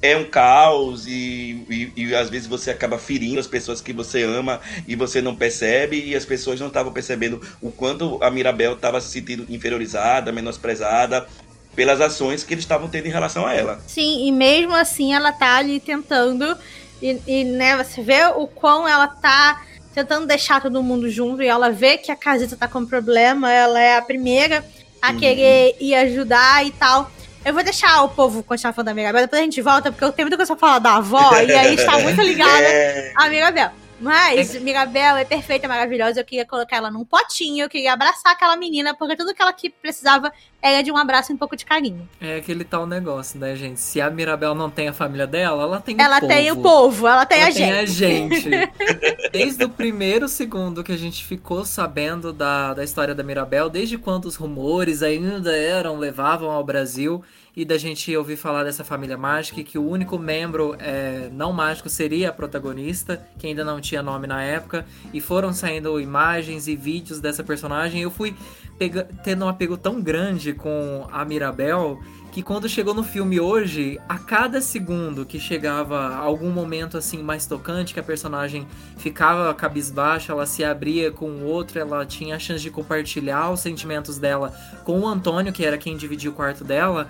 é 0.00 0.16
um 0.16 0.24
caos 0.24 1.06
e, 1.06 1.64
e, 1.68 1.92
e, 1.96 2.14
às 2.14 2.30
vezes 2.30 2.46
você 2.46 2.70
acaba 2.70 2.98
ferindo 2.98 3.40
as 3.40 3.46
pessoas 3.46 3.80
que 3.80 3.92
você 3.92 4.22
ama 4.22 4.60
e 4.86 4.94
você 4.94 5.20
não 5.20 5.34
percebe 5.34 6.02
e 6.04 6.14
as 6.14 6.24
pessoas 6.24 6.60
não 6.60 6.68
estavam 6.68 6.92
percebendo 6.92 7.40
o 7.60 7.70
quanto 7.70 8.22
a 8.22 8.30
Mirabel 8.30 8.74
estava 8.74 9.00
se 9.00 9.08
sentindo 9.08 9.46
inferiorizada, 9.48 10.30
menosprezada 10.30 11.26
pelas 11.74 12.00
ações 12.00 12.44
que 12.44 12.54
eles 12.54 12.64
estavam 12.64 12.88
tendo 12.88 13.06
em 13.06 13.10
relação 13.10 13.46
a 13.46 13.54
ela. 13.54 13.80
Sim, 13.86 14.26
e 14.26 14.32
mesmo 14.32 14.74
assim 14.74 15.14
ela 15.14 15.32
tá 15.32 15.56
ali 15.56 15.80
tentando 15.80 16.56
e, 17.02 17.20
e 17.26 17.44
né, 17.44 17.76
você 17.76 18.02
vê 18.02 18.26
o 18.26 18.46
quão 18.46 18.86
ela 18.86 19.08
tá 19.08 19.64
tentando 19.94 20.26
deixar 20.26 20.60
todo 20.60 20.82
mundo 20.82 21.10
junto 21.10 21.42
e 21.42 21.48
ela 21.48 21.70
vê 21.70 21.98
que 21.98 22.12
a 22.12 22.16
casita 22.16 22.56
tá 22.56 22.68
com 22.68 22.86
problema, 22.86 23.52
ela 23.52 23.80
é 23.80 23.96
a 23.96 24.02
primeira 24.02 24.64
a 25.02 25.10
uhum. 25.10 25.18
querer 25.18 25.76
ir 25.80 25.94
ajudar 25.94 26.64
e 26.64 26.70
tal. 26.70 27.10
Eu 27.48 27.54
vou 27.54 27.64
deixar 27.64 28.02
o 28.02 28.10
povo 28.10 28.42
continuar 28.42 28.74
falando 28.74 28.88
da 28.88 28.94
Mirabel, 28.94 29.22
depois 29.22 29.40
a 29.40 29.44
gente 29.44 29.62
volta, 29.62 29.90
porque 29.90 30.04
eu 30.04 30.12
tenho 30.12 30.26
muita 30.26 30.36
coisa 30.36 30.54
pra 30.54 30.68
falar 30.68 30.78
da 30.80 30.96
avó, 30.96 31.32
e 31.40 31.50
aí 31.50 31.76
está 31.76 31.98
muito 31.98 32.20
ligada 32.20 32.60
é. 32.62 33.10
a 33.16 33.26
Mirabel. 33.30 33.70
Mas 34.00 34.54
Mirabel 34.60 35.16
é 35.16 35.24
perfeita, 35.24 35.66
maravilhosa. 35.66 36.20
Eu 36.20 36.24
queria 36.24 36.46
colocar 36.46 36.76
ela 36.76 36.90
num 36.90 37.04
potinho, 37.04 37.64
eu 37.64 37.68
queria 37.68 37.92
abraçar 37.92 38.32
aquela 38.32 38.56
menina, 38.56 38.94
porque 38.94 39.16
tudo 39.16 39.34
que 39.34 39.42
ela 39.42 39.52
que 39.52 39.68
precisava 39.70 40.32
era 40.60 40.82
de 40.82 40.90
um 40.90 40.96
abraço 40.96 41.32
e 41.32 41.34
um 41.34 41.38
pouco 41.38 41.56
de 41.56 41.64
carinho. 41.64 42.08
É 42.20 42.36
aquele 42.36 42.64
tal 42.64 42.86
negócio, 42.86 43.38
né, 43.38 43.54
gente? 43.54 43.80
Se 43.80 44.00
a 44.00 44.10
Mirabel 44.10 44.54
não 44.54 44.70
tem 44.70 44.88
a 44.88 44.92
família 44.92 45.26
dela, 45.26 45.62
ela 45.62 45.80
tem 45.80 45.96
ela 46.00 46.16
o 46.16 46.20
povo. 46.20 46.32
Ela 46.32 46.42
tem 46.42 46.52
o 46.52 46.56
povo, 46.56 47.06
ela 47.06 47.26
tem 47.26 47.40
ela 47.40 47.48
a 47.48 47.52
tem 47.52 47.86
gente. 47.86 47.98
Tem 47.98 48.24
a 48.24 48.34
gente. 48.34 49.30
Desde 49.32 49.64
o 49.64 49.68
primeiro 49.68 50.28
segundo 50.28 50.82
que 50.82 50.92
a 50.92 50.96
gente 50.96 51.24
ficou 51.24 51.64
sabendo 51.64 52.32
da, 52.32 52.74
da 52.74 52.84
história 52.84 53.14
da 53.14 53.22
Mirabel, 53.22 53.68
desde 53.68 53.98
quando 53.98 54.24
os 54.24 54.36
rumores 54.36 55.02
ainda 55.02 55.56
eram, 55.56 55.96
levavam 55.96 56.50
ao 56.50 56.64
Brasil 56.64 57.22
e 57.58 57.64
da 57.64 57.76
gente 57.76 58.16
ouvir 58.16 58.36
falar 58.36 58.62
dessa 58.62 58.84
família 58.84 59.18
mágica, 59.18 59.64
que 59.64 59.76
o 59.76 59.84
único 59.84 60.16
membro 60.16 60.76
é, 60.78 61.28
não 61.32 61.52
mágico 61.52 61.88
seria 61.88 62.28
a 62.28 62.32
protagonista, 62.32 63.20
que 63.36 63.48
ainda 63.48 63.64
não 63.64 63.80
tinha 63.80 64.00
nome 64.00 64.28
na 64.28 64.40
época, 64.40 64.86
e 65.12 65.20
foram 65.20 65.52
saindo 65.52 66.00
imagens 66.00 66.68
e 66.68 66.76
vídeos 66.76 67.18
dessa 67.18 67.42
personagem. 67.42 68.00
Eu 68.00 68.12
fui 68.12 68.32
pega, 68.78 69.08
tendo 69.24 69.44
um 69.44 69.48
apego 69.48 69.76
tão 69.76 70.00
grande 70.00 70.52
com 70.52 71.08
a 71.10 71.24
Mirabel 71.24 71.98
que 72.30 72.42
quando 72.42 72.68
chegou 72.68 72.94
no 72.94 73.02
filme 73.02 73.40
hoje, 73.40 73.98
a 74.08 74.18
cada 74.18 74.60
segundo 74.60 75.26
que 75.26 75.40
chegava 75.40 76.14
algum 76.14 76.50
momento 76.50 76.96
assim 76.96 77.22
mais 77.22 77.46
tocante, 77.46 77.92
que 77.92 77.98
a 77.98 78.02
personagem 78.02 78.68
ficava 78.96 79.52
cabisbaixa, 79.54 80.32
ela 80.32 80.46
se 80.46 80.62
abria 80.62 81.10
com 81.10 81.28
o 81.28 81.44
outro, 81.44 81.80
ela 81.80 82.06
tinha 82.06 82.36
a 82.36 82.38
chance 82.38 82.62
de 82.62 82.70
compartilhar 82.70 83.50
os 83.50 83.58
sentimentos 83.58 84.18
dela 84.18 84.54
com 84.84 85.00
o 85.00 85.08
Antônio, 85.08 85.52
que 85.52 85.64
era 85.64 85.76
quem 85.76 85.96
dividia 85.96 86.30
o 86.30 86.34
quarto 86.34 86.62
dela, 86.62 87.08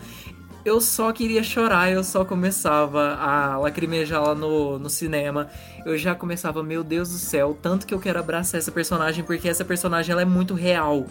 eu 0.65 0.81
só 0.81 1.13
queria 1.13 1.43
chorar, 1.43 1.91
eu 1.91 2.03
só 2.05 2.25
começava 2.25 3.15
a 3.15 3.59
lacrimejar 3.59 4.23
lá 4.23 4.35
no, 4.35 4.79
no 4.79 4.91
cinema. 4.91 5.49
Eu 5.85 5.97
já 5.97 6.15
começava, 6.15 6.63
meu 6.63 6.83
Deus 6.85 7.11
do 7.11 7.19
céu, 7.19 7.57
tanto 7.61 7.87
que 7.87 7.95
eu 7.95 8.01
quero 8.01 8.19
abraçar 8.19 8.59
essa 8.59 8.73
personagem, 8.73 9.25
porque 9.25 9.49
essa 9.49 9.65
personagem 9.65 10.13
ela 10.13 10.23
é 10.23 10.27
muito 10.27 10.55
real. 10.55 11.07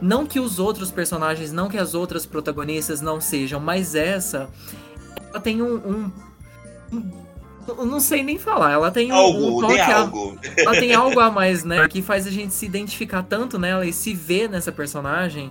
Não 0.00 0.26
que 0.26 0.40
os 0.40 0.58
outros 0.58 0.90
personagens, 0.90 1.52
não 1.52 1.68
que 1.68 1.78
as 1.78 1.94
outras 1.94 2.26
protagonistas 2.26 3.00
não 3.00 3.20
sejam, 3.20 3.60
mas 3.60 3.94
essa, 3.94 4.48
ela 5.30 5.40
tem 5.40 5.62
um, 5.62 5.76
um, 5.76 6.12
um 6.92 7.26
não 7.84 8.00
sei 8.00 8.22
nem 8.22 8.38
falar. 8.38 8.72
Ela 8.72 8.90
tem 8.90 9.10
algo, 9.10 9.58
um 9.58 9.60
toque. 9.60 9.80
A, 9.80 9.98
algo. 9.98 10.38
Ela 10.56 10.72
tem 10.72 10.94
algo 10.94 11.18
a 11.18 11.30
mais, 11.30 11.64
né? 11.64 11.86
Que 11.88 12.02
faz 12.02 12.26
a 12.26 12.30
gente 12.30 12.54
se 12.54 12.66
identificar 12.66 13.22
tanto 13.22 13.58
nela 13.58 13.86
e 13.86 13.92
se 13.92 14.14
ver 14.14 14.48
nessa 14.48 14.70
personagem 14.70 15.50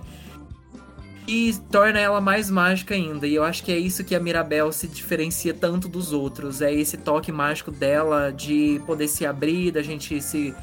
e 1.26 1.54
torna 1.70 1.98
ela 1.98 2.20
mais 2.20 2.50
mágica 2.50 2.94
ainda. 2.94 3.26
E 3.26 3.34
eu 3.34 3.42
acho 3.42 3.62
que 3.62 3.72
é 3.72 3.78
isso 3.78 4.04
que 4.04 4.14
a 4.14 4.20
Mirabel 4.20 4.70
se 4.72 4.86
diferencia 4.86 5.52
tanto 5.52 5.88
dos 5.88 6.12
outros. 6.12 6.62
É 6.62 6.72
esse 6.72 6.96
toque 6.96 7.32
mágico 7.32 7.70
dela 7.70 8.30
de 8.30 8.80
poder 8.86 9.08
se 9.08 9.26
abrir, 9.26 9.72
da 9.72 9.82
gente 9.82 10.20
se 10.22 10.54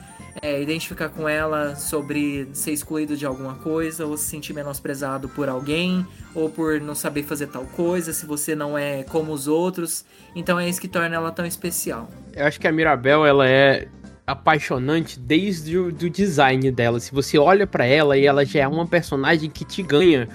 é, 0.41 0.61
identificar 0.61 1.09
com 1.09 1.27
ela 1.27 1.75
sobre 1.75 2.47
ser 2.53 2.71
excluído 2.71 3.15
de 3.15 3.25
alguma 3.25 3.55
coisa, 3.55 4.05
ou 4.05 4.17
se 4.17 4.25
sentir 4.25 4.53
menosprezado 4.53 5.29
por 5.29 5.49
alguém, 5.49 6.05
ou 6.33 6.49
por 6.49 6.79
não 6.79 6.95
saber 6.95 7.23
fazer 7.23 7.47
tal 7.47 7.65
coisa, 7.65 8.13
se 8.13 8.25
você 8.25 8.55
não 8.55 8.77
é 8.77 9.03
como 9.03 9.31
os 9.31 9.47
outros. 9.47 10.05
Então 10.35 10.59
é 10.59 10.67
isso 10.67 10.79
que 10.79 10.87
torna 10.87 11.15
ela 11.15 11.31
tão 11.31 11.45
especial. 11.45 12.09
Eu 12.33 12.45
acho 12.45 12.59
que 12.59 12.67
a 12.67 12.71
Mirabel, 12.71 13.25
ela 13.25 13.47
é 13.47 13.87
apaixonante 14.25 15.19
desde 15.19 15.77
o 15.77 15.91
do 15.91 16.09
design 16.09 16.71
dela. 16.71 16.99
Se 16.99 17.11
você 17.13 17.37
olha 17.37 17.67
para 17.67 17.85
ela 17.85 18.17
e 18.17 18.25
ela 18.25 18.45
já 18.45 18.61
é 18.61 18.67
uma 18.67 18.87
personagem 18.87 19.49
que 19.49 19.65
te 19.65 19.83
ganha, 19.83 20.27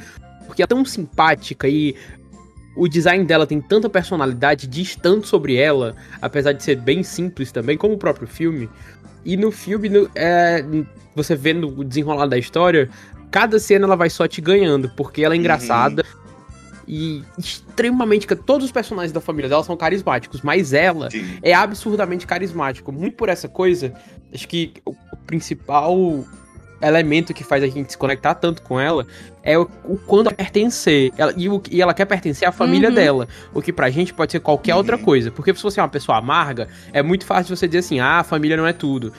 porque 0.47 0.62
é 0.62 0.66
tão 0.66 0.85
simpática 0.85 1.69
e 1.69 1.97
o 2.77 2.86
design 2.86 3.24
dela 3.24 3.47
tem 3.47 3.60
tanta 3.60 3.89
personalidade, 3.89 4.66
diz 4.66 4.94
tanto 4.94 5.27
sobre 5.27 5.56
ela, 5.56 5.97
apesar 6.23 6.52
de 6.52 6.62
ser 6.62 6.77
bem 6.77 7.02
simples 7.02 7.51
também, 7.51 7.77
como 7.77 7.94
o 7.94 7.98
próprio 7.98 8.28
filme. 8.28 8.69
E 9.24 9.36
no 9.36 9.51
filme, 9.51 9.89
no, 9.89 10.10
é, 10.15 10.65
você 11.15 11.35
vendo 11.35 11.69
o 11.69 11.82
desenrolar 11.82 12.27
da 12.27 12.39
história, 12.39 12.89
cada 13.31 13.59
cena 13.59 13.86
ela 13.86 13.97
vai 13.97 14.09
só 14.09 14.28
te 14.28 14.40
ganhando, 14.40 14.89
porque 14.90 15.24
ela 15.24 15.35
é 15.35 15.36
uhum. 15.36 15.40
engraçada, 15.40 16.05
uhum 16.05 16.27
e 16.89 17.23
extremamente. 17.39 18.27
Todos 18.35 18.65
os 18.65 18.73
personagens 18.73 19.12
da 19.12 19.20
família 19.20 19.48
dela 19.48 19.62
são 19.62 19.77
carismáticos, 19.77 20.40
mas 20.40 20.73
ela 20.73 21.10
Sim. 21.10 21.39
é 21.43 21.52
absurdamente 21.52 22.27
carismática. 22.27 22.90
Muito 22.90 23.16
por 23.16 23.28
essa 23.28 23.48
coisa, 23.48 23.93
acho 24.32 24.48
que 24.48 24.73
o 24.86 24.94
principal 25.27 26.24
elemento 26.81 27.35
que 27.35 27.43
faz 27.43 27.62
a 27.62 27.66
gente 27.66 27.90
se 27.90 27.98
conectar 27.98 28.35
tanto 28.36 28.62
com 28.62 28.78
ela 28.78 29.05
é 29.43 29.59
o, 29.59 29.69
o 29.85 29.98
quando 29.98 30.32
pertencer. 30.32 31.12
Ela, 31.19 31.35
e, 31.36 31.48
o, 31.48 31.62
e 31.70 31.82
ela 31.82 31.93
quer 31.93 32.06
pertencer 32.06 32.48
à 32.48 32.52
família 32.52 32.89
uhum. 32.89 32.94
dela. 32.94 33.28
O 33.52 33.60
que 33.60 33.73
pra 33.73 33.90
gente 33.90 34.15
pode 34.15 34.32
ser 34.32 34.40
qualquer 34.40 34.73
uhum. 34.73 34.78
outra 34.78 34.97
coisa. 34.97 35.31
Porque 35.31 35.55
se 35.55 35.62
você 35.62 35.81
é 35.81 35.82
uma 35.82 35.89
pessoa 35.89 36.16
amarga, 36.16 36.69
é 36.93 37.02
muito 37.02 37.27
fácil 37.27 37.55
você 37.55 37.66
dizer 37.66 37.81
assim: 37.81 38.01
ah, 38.01 38.20
a 38.20 38.24
família 38.24 38.56
não 38.56 38.66
é 38.66 38.73
tudo 38.73 39.12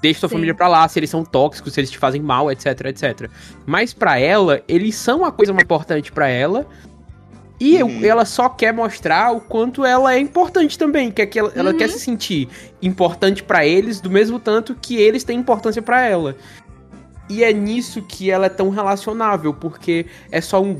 deixa 0.00 0.20
sua 0.20 0.28
Sim. 0.28 0.36
família 0.36 0.54
pra 0.54 0.68
lá, 0.68 0.86
se 0.88 0.98
eles 0.98 1.10
são 1.10 1.24
tóxicos, 1.24 1.72
se 1.72 1.80
eles 1.80 1.90
te 1.90 1.98
fazem 1.98 2.20
mal, 2.20 2.50
etc, 2.50 2.66
etc. 2.86 3.30
Mas 3.64 3.92
para 3.92 4.18
ela, 4.18 4.62
eles 4.68 4.94
são 4.94 5.24
a 5.24 5.32
coisa 5.32 5.52
mais 5.52 5.64
importante 5.64 6.12
para 6.12 6.28
ela. 6.28 6.66
E 7.58 7.82
uhum. 7.82 8.04
ela 8.04 8.26
só 8.26 8.50
quer 8.50 8.72
mostrar 8.72 9.32
o 9.32 9.40
quanto 9.40 9.82
ela 9.82 10.14
é 10.14 10.18
importante 10.18 10.78
também, 10.78 11.10
que, 11.10 11.22
é 11.22 11.26
que 11.26 11.38
ela, 11.38 11.50
ela 11.54 11.72
quer 11.72 11.86
uhum. 11.86 11.92
se 11.92 12.00
sentir 12.00 12.48
importante 12.82 13.42
para 13.42 13.64
eles 13.64 13.98
do 13.98 14.10
mesmo 14.10 14.38
tanto 14.38 14.74
que 14.74 14.96
eles 14.96 15.24
têm 15.24 15.38
importância 15.38 15.80
para 15.80 16.04
ela. 16.04 16.36
E 17.28 17.42
é 17.42 17.52
nisso 17.52 18.02
que 18.02 18.30
ela 18.30 18.46
é 18.46 18.50
tão 18.50 18.68
relacionável, 18.68 19.54
porque 19.54 20.06
é 20.30 20.40
só 20.40 20.62
um 20.62 20.76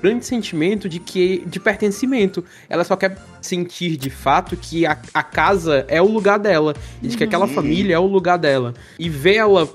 grande 0.00 0.24
sentimento 0.24 0.88
de 0.88 0.98
que 0.98 1.42
de 1.46 1.58
pertencimento. 1.60 2.44
Ela 2.68 2.84
só 2.84 2.96
quer 2.96 3.18
sentir 3.40 3.96
de 3.96 4.10
fato 4.10 4.56
que 4.56 4.86
a, 4.86 4.98
a 5.12 5.22
casa 5.22 5.84
é 5.88 6.00
o 6.00 6.06
lugar 6.06 6.38
dela 6.38 6.74
e 7.02 7.08
de 7.08 7.16
que 7.16 7.24
aquela 7.24 7.46
uhum. 7.46 7.54
família 7.54 7.94
é 7.94 7.98
o 7.98 8.06
lugar 8.06 8.38
dela. 8.38 8.74
E 8.98 9.08
ver 9.08 9.36
ela 9.36 9.68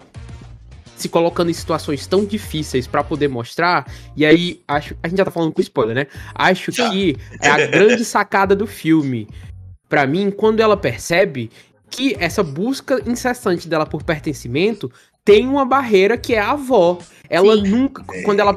se 0.96 1.10
colocando 1.10 1.50
em 1.50 1.54
situações 1.54 2.08
tão 2.08 2.24
difíceis 2.24 2.88
para 2.88 3.04
poder 3.04 3.28
mostrar, 3.28 3.92
e 4.16 4.26
aí 4.26 4.62
acho, 4.68 4.96
a 5.04 5.08
gente 5.08 5.18
já 5.18 5.26
tá 5.26 5.32
falando 5.32 5.52
com 5.52 5.60
spoiler, 5.60 5.96
né? 5.96 6.08
Acho 6.34 6.72
que 6.72 7.18
é 7.42 7.50
a 7.50 7.68
grande 7.68 8.06
sacada 8.06 8.56
do 8.56 8.66
filme. 8.66 9.28
Para 9.90 10.08
mim, 10.08 10.32
quando 10.32 10.62
ela 10.62 10.78
percebe 10.78 11.52
que 11.90 12.16
essa 12.20 12.42
busca 12.42 13.02
incessante 13.06 13.68
dela 13.68 13.86
por 13.86 14.04
pertencimento 14.04 14.92
tem 15.26 15.48
uma 15.48 15.66
barreira 15.66 16.18
que 16.18 16.34
é 16.34 16.40
a 16.40 16.52
avó. 16.52 16.98
Ela 17.30 17.56
Sim. 17.56 17.68
nunca, 17.68 18.04
quando 18.24 18.40
ela 18.40 18.54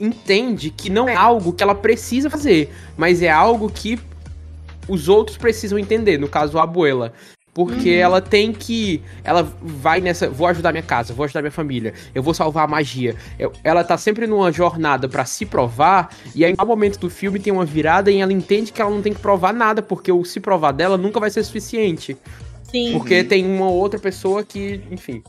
entende 0.00 0.70
que 0.70 0.88
não 0.88 1.08
é 1.08 1.14
algo 1.14 1.52
que 1.52 1.62
ela 1.62 1.74
precisa 1.74 2.30
fazer, 2.30 2.72
mas 2.96 3.22
é 3.22 3.30
algo 3.30 3.70
que 3.70 3.98
os 4.88 5.08
outros 5.08 5.36
precisam 5.36 5.78
entender, 5.78 6.18
no 6.18 6.28
caso 6.28 6.58
a 6.58 6.62
abuela. 6.62 7.12
Porque 7.52 7.96
uhum. 7.96 8.00
ela 8.00 8.20
tem 8.20 8.52
que. 8.52 9.02
Ela 9.24 9.42
vai 9.60 10.00
nessa. 10.00 10.30
Vou 10.30 10.46
ajudar 10.46 10.70
minha 10.70 10.84
casa, 10.84 11.12
vou 11.12 11.24
ajudar 11.24 11.42
minha 11.42 11.50
família, 11.50 11.94
eu 12.14 12.22
vou 12.22 12.32
salvar 12.32 12.64
a 12.64 12.68
magia. 12.68 13.16
Eu, 13.38 13.52
ela 13.64 13.82
tá 13.82 13.98
sempre 13.98 14.26
numa 14.26 14.52
jornada 14.52 15.08
para 15.08 15.24
se 15.24 15.44
provar, 15.44 16.14
e 16.32 16.44
aí, 16.44 16.54
no 16.56 16.64
momento 16.64 16.98
do 17.00 17.10
filme, 17.10 17.40
tem 17.40 17.52
uma 17.52 17.64
virada 17.64 18.10
e 18.10 18.18
ela 18.18 18.32
entende 18.32 18.72
que 18.72 18.80
ela 18.80 18.90
não 18.90 19.02
tem 19.02 19.12
que 19.12 19.18
provar 19.18 19.52
nada, 19.52 19.82
porque 19.82 20.12
o 20.12 20.24
se 20.24 20.38
provar 20.38 20.70
dela 20.70 20.96
nunca 20.96 21.18
vai 21.18 21.28
ser 21.28 21.42
suficiente. 21.42 22.16
Sim. 22.70 22.92
Porque 22.92 23.24
tem 23.24 23.44
uma 23.44 23.68
outra 23.68 23.98
pessoa 23.98 24.44
que, 24.44 24.80
enfim. 24.88 25.20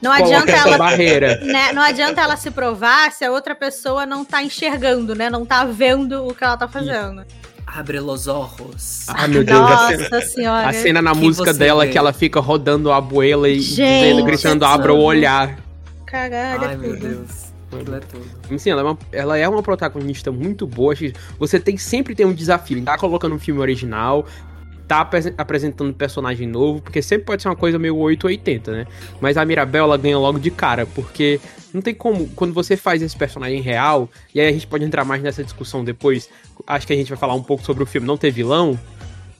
Não 0.00 0.12
adianta 0.12 0.52
ela 0.52 0.78
barreira. 0.78 1.40
Né, 1.42 1.72
não 1.72 1.82
adianta 1.82 2.20
ela 2.20 2.36
se 2.36 2.50
provar 2.50 3.10
se 3.12 3.24
a 3.24 3.30
outra 3.30 3.54
pessoa 3.54 4.06
não 4.06 4.24
tá 4.24 4.42
enxergando, 4.42 5.14
né? 5.14 5.28
Não 5.28 5.44
tá 5.44 5.64
vendo 5.64 6.26
o 6.26 6.34
que 6.34 6.44
ela 6.44 6.56
tá 6.56 6.68
fazendo. 6.68 7.24
Abre 7.66 8.00
los 8.00 8.26
ojos. 8.28 9.06
Ah, 9.08 9.28
meu 9.28 9.44
Deus. 9.44 9.60
Nossa 9.60 9.94
a 9.94 9.98
cena, 9.98 10.20
senhora. 10.22 10.68
A 10.68 10.72
cena 10.72 11.02
na 11.02 11.12
que 11.12 11.18
música 11.18 11.52
dela 11.52 11.84
vê? 11.84 11.92
que 11.92 11.98
ela 11.98 12.12
fica 12.12 12.40
rodando 12.40 12.90
a 12.90 12.96
abuela 12.96 13.48
e 13.48 13.58
dizendo, 13.58 14.24
gritando, 14.24 14.64
abra 14.64 14.94
o 14.94 15.00
olhar. 15.00 15.58
Caralho, 16.06 16.64
Ai, 16.64 16.76
meu 16.76 16.96
Deus. 16.96 17.48
É 17.70 18.00
tudo. 18.00 18.58
Sim, 18.58 18.70
ela 18.70 18.80
é, 18.80 18.84
uma, 18.84 18.98
ela 19.12 19.38
é 19.38 19.46
uma 19.46 19.62
protagonista 19.62 20.32
muito 20.32 20.66
boa. 20.66 20.94
Você 21.38 21.60
tem 21.60 21.76
sempre 21.76 22.14
tem 22.14 22.24
um 22.24 22.32
desafio. 22.32 22.82
Tá 22.82 22.96
colocando 22.96 23.34
um 23.34 23.38
filme 23.38 23.60
original, 23.60 24.26
tá 24.88 25.00
apres- 25.02 25.32
apresentando 25.36 25.92
personagem 25.92 26.48
novo, 26.48 26.80
porque 26.80 27.02
sempre 27.02 27.26
pode 27.26 27.42
ser 27.42 27.48
uma 27.48 27.54
coisa 27.56 27.78
meio 27.78 27.94
880, 27.96 28.72
né? 28.72 28.86
Mas 29.20 29.36
a 29.36 29.44
Mirabel, 29.44 29.84
ela 29.84 29.96
ganha 29.98 30.18
logo 30.18 30.38
de 30.38 30.50
cara, 30.50 30.86
porque 30.86 31.38
não 31.72 31.82
tem 31.82 31.94
como, 31.94 32.26
quando 32.34 32.54
você 32.54 32.76
faz 32.76 33.02
esse 33.02 33.16
personagem 33.16 33.60
real, 33.60 34.08
e 34.34 34.40
aí 34.40 34.48
a 34.48 34.52
gente 34.52 34.66
pode 34.66 34.84
entrar 34.84 35.04
mais 35.04 35.22
nessa 35.22 35.44
discussão 35.44 35.84
depois, 35.84 36.28
acho 36.66 36.86
que 36.86 36.92
a 36.94 36.96
gente 36.96 37.08
vai 37.10 37.18
falar 37.18 37.34
um 37.34 37.42
pouco 37.42 37.62
sobre 37.64 37.82
o 37.82 37.86
filme 37.86 38.06
Não 38.06 38.16
Ter 38.16 38.30
Vilão, 38.30 38.78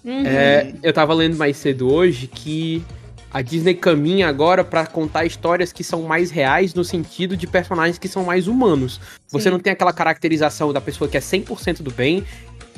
Uhum. 0.05 0.23
é, 0.25 0.73
eu 0.83 0.93
tava 0.93 1.12
lendo 1.12 1.37
mais 1.37 1.57
cedo 1.57 1.93
hoje 1.93 2.29
que 2.29 2.83
a 3.31 3.43
Disney 3.43 3.75
caminha 3.75 4.27
agora 4.29 4.65
pra 4.65 4.87
contar 4.87 5.25
histórias 5.27 5.70
que 5.73 5.85
são 5.85 6.03
mais 6.03 6.31
reais 6.31 6.73
no 6.73 6.83
sentido 6.85 7.37
de 7.37 7.47
personagens 7.47 7.99
que 7.99 8.09
são 8.09 8.25
mais 8.25 8.47
humanos. 8.47 9.01
Você 9.29 9.45
Sim. 9.45 9.51
não 9.51 9.59
tem 9.59 9.73
aquela 9.73 9.93
caracterização 9.93 10.73
da 10.73 10.81
pessoa 10.81 11.11
que 11.11 11.16
é 11.16 11.20
100% 11.20 11.83
do 11.83 11.91
bem 11.91 12.25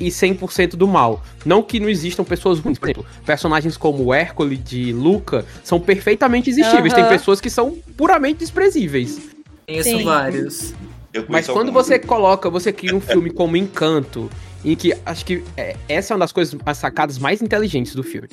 e 0.01 0.09
100% 0.09 0.71
do 0.75 0.87
mal. 0.87 1.23
Não 1.45 1.61
que 1.63 1.79
não 1.79 1.87
existam 1.89 2.23
pessoas 2.23 2.59
ruins. 2.59 2.77
Por 2.79 2.87
exemplo, 2.89 3.05
personagens 3.25 3.77
como 3.77 4.03
o 4.05 4.13
Hércules 4.13 4.63
de 4.63 4.91
Luca 4.93 5.45
são 5.63 5.79
perfeitamente 5.79 6.49
existíveis. 6.49 6.93
Aham. 6.93 7.01
Tem 7.01 7.09
pessoas 7.09 7.39
que 7.39 7.49
são 7.49 7.77
puramente 7.95 8.39
desprezíveis. 8.39 9.19
Conheço 9.67 9.89
Sim. 9.89 10.03
vários. 10.03 10.73
Mas 11.27 11.47
quando 11.47 11.71
você 11.71 11.99
coloca, 11.99 12.49
você 12.49 12.71
cria 12.71 12.95
um 12.95 13.01
filme 13.01 13.29
como 13.29 13.57
Encanto, 13.57 14.29
em 14.63 14.75
que 14.75 14.93
acho 15.05 15.25
que 15.25 15.43
é, 15.57 15.75
essa 15.89 16.13
é 16.13 16.15
uma 16.15 16.21
das 16.21 16.31
coisas, 16.31 16.57
as 16.65 16.77
sacadas 16.77 17.17
mais 17.17 17.41
inteligentes 17.41 17.93
do 17.93 18.03
filme. 18.03 18.27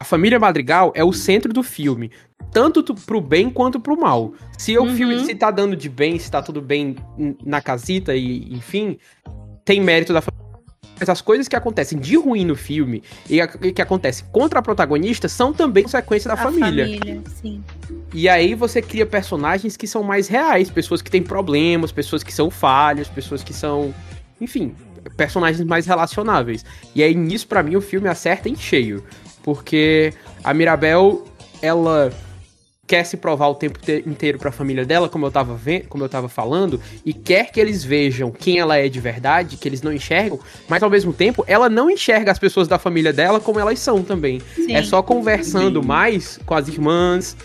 A 0.00 0.04
família 0.04 0.38
Madrigal 0.40 0.92
é 0.96 1.04
o 1.04 1.12
centro 1.12 1.52
do 1.52 1.62
filme, 1.62 2.10
tanto 2.52 2.82
pro 2.94 3.20
bem 3.20 3.48
quanto 3.48 3.78
pro 3.78 3.96
mal. 3.96 4.34
Se 4.58 4.76
o 4.76 4.82
Uhum. 4.82 4.96
filme 4.96 5.24
se 5.24 5.34
tá 5.36 5.50
dando 5.52 5.76
de 5.76 5.88
bem, 5.88 6.18
se 6.18 6.28
tá 6.30 6.42
tudo 6.42 6.60
bem 6.60 6.96
na 7.44 7.60
casita 7.62 8.14
e 8.14 8.52
enfim, 8.52 8.98
tem 9.64 9.80
mérito 9.80 10.12
da 10.12 10.20
família. 10.20 10.43
Mas 11.04 11.10
as 11.10 11.20
coisas 11.20 11.46
que 11.46 11.54
acontecem 11.54 11.98
de 11.98 12.16
ruim 12.16 12.46
no 12.46 12.56
filme 12.56 13.02
e 13.28 13.38
a- 13.38 13.50
e 13.60 13.72
que 13.72 13.82
acontecem 13.82 14.24
contra 14.32 14.58
a 14.60 14.62
protagonista 14.62 15.28
são 15.28 15.52
também 15.52 15.82
consequência 15.84 16.28
da 16.28 16.34
A 16.34 16.36
família. 16.38 16.86
sim. 17.42 17.62
E 18.14 18.26
aí 18.26 18.54
você 18.54 18.80
cria 18.80 19.04
personagens 19.04 19.76
que 19.76 19.86
são 19.86 20.02
mais 20.02 20.28
reais, 20.28 20.70
pessoas 20.70 21.02
que 21.02 21.10
têm 21.10 21.22
problemas, 21.22 21.92
pessoas 21.92 22.22
que 22.22 22.32
são 22.32 22.50
falhas, 22.50 23.06
pessoas 23.06 23.42
que 23.44 23.52
são, 23.52 23.94
enfim, 24.40 24.74
personagens 25.14 25.62
mais 25.66 25.84
relacionáveis. 25.84 26.64
E 26.94 27.02
aí 27.02 27.14
nisso 27.14 27.46
pra 27.48 27.62
mim 27.62 27.76
o 27.76 27.82
filme 27.82 28.08
acerta 28.08 28.48
em 28.48 28.56
cheio, 28.56 29.04
porque 29.42 30.14
a 30.42 30.54
Mirabel, 30.54 31.22
ela 31.60 32.10
quer 32.86 33.04
se 33.04 33.16
provar 33.16 33.48
o 33.48 33.54
tempo 33.54 33.78
te- 33.78 34.02
inteiro 34.06 34.38
pra 34.38 34.52
família 34.52 34.84
dela, 34.84 35.08
como 35.08 35.24
eu 35.26 35.30
tava 35.30 35.54
vendo, 35.54 35.84
como 35.88 36.04
eu 36.04 36.08
tava 36.08 36.28
falando, 36.28 36.80
e 37.04 37.12
quer 37.14 37.50
que 37.50 37.58
eles 37.58 37.82
vejam 37.82 38.30
quem 38.30 38.58
ela 38.58 38.76
é 38.76 38.88
de 38.88 39.00
verdade, 39.00 39.56
que 39.56 39.66
eles 39.68 39.80
não 39.82 39.92
enxergam, 39.92 40.38
mas 40.68 40.82
ao 40.82 40.90
mesmo 40.90 41.12
tempo 41.12 41.44
ela 41.46 41.68
não 41.70 41.90
enxerga 41.90 42.30
as 42.30 42.38
pessoas 42.38 42.68
da 42.68 42.78
família 42.78 43.12
dela 43.12 43.40
como 43.40 43.58
elas 43.58 43.78
são 43.78 44.02
também. 44.02 44.40
Sim. 44.54 44.74
É 44.74 44.82
só 44.82 45.02
conversando 45.02 45.80
Sim. 45.80 45.86
mais 45.88 46.38
com 46.44 46.54
as 46.54 46.68
irmãs, 46.68 47.36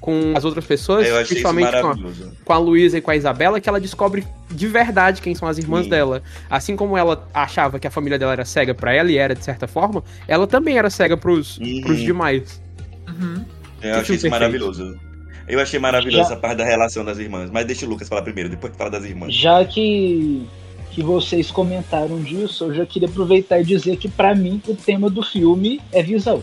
com 0.00 0.34
as 0.36 0.44
outras 0.44 0.66
pessoas, 0.66 1.08
isso 1.08 1.26
principalmente 1.28 1.70
com 1.80 1.86
a, 1.88 1.96
com 2.44 2.52
a 2.52 2.58
Luísa 2.58 2.98
e 2.98 3.00
com 3.00 3.10
a 3.10 3.16
Isabela, 3.16 3.58
que 3.58 3.68
ela 3.68 3.80
descobre 3.80 4.22
de 4.50 4.68
verdade 4.68 5.22
quem 5.22 5.34
são 5.34 5.48
as 5.48 5.56
irmãs 5.58 5.84
Sim. 5.84 5.90
dela. 5.90 6.22
Assim 6.50 6.76
como 6.76 6.96
ela 6.96 7.26
achava 7.32 7.78
que 7.80 7.86
a 7.86 7.90
família 7.90 8.18
dela 8.18 8.32
era 8.32 8.44
cega 8.44 8.74
pra 8.74 8.92
ela, 8.94 9.10
e 9.10 9.16
era 9.16 9.34
de 9.34 9.42
certa 9.42 9.66
forma, 9.66 10.04
ela 10.28 10.46
também 10.46 10.76
era 10.78 10.90
cega 10.90 11.16
pros, 11.16 11.56
Uhum. 11.58 11.80
pros 11.82 12.00
demais. 12.00 12.60
Uhum. 13.08 13.44
Eu 13.84 13.94
Que 13.94 14.00
achei 14.00 14.16
isso 14.16 14.30
maravilhoso. 14.30 14.98
Eu 15.46 15.60
achei 15.60 15.78
maravilhoso 15.78 16.16
Já- 16.16 16.22
essa 16.22 16.36
parte 16.36 16.56
da 16.58 16.64
relação 16.64 17.04
das 17.04 17.18
irmãs. 17.18 17.50
Mas 17.50 17.66
deixa 17.66 17.84
o 17.84 17.88
Lucas 17.88 18.08
falar 18.08 18.22
primeiro, 18.22 18.48
depois 18.48 18.72
que 18.72 18.78
fala 18.78 18.90
das 18.90 19.04
irmãs. 19.04 19.34
Já 19.34 19.62
que, 19.64 20.46
que 20.90 21.02
vocês 21.02 21.50
comentaram 21.50 22.18
disso, 22.22 22.64
eu 22.64 22.74
já 22.74 22.86
queria 22.86 23.08
aproveitar 23.08 23.60
e 23.60 23.64
dizer 23.64 23.98
que 23.98 24.08
pra 24.08 24.34
mim 24.34 24.62
o 24.66 24.74
tema 24.74 25.10
do 25.10 25.22
filme 25.22 25.80
é 25.92 26.02
visão. 26.02 26.42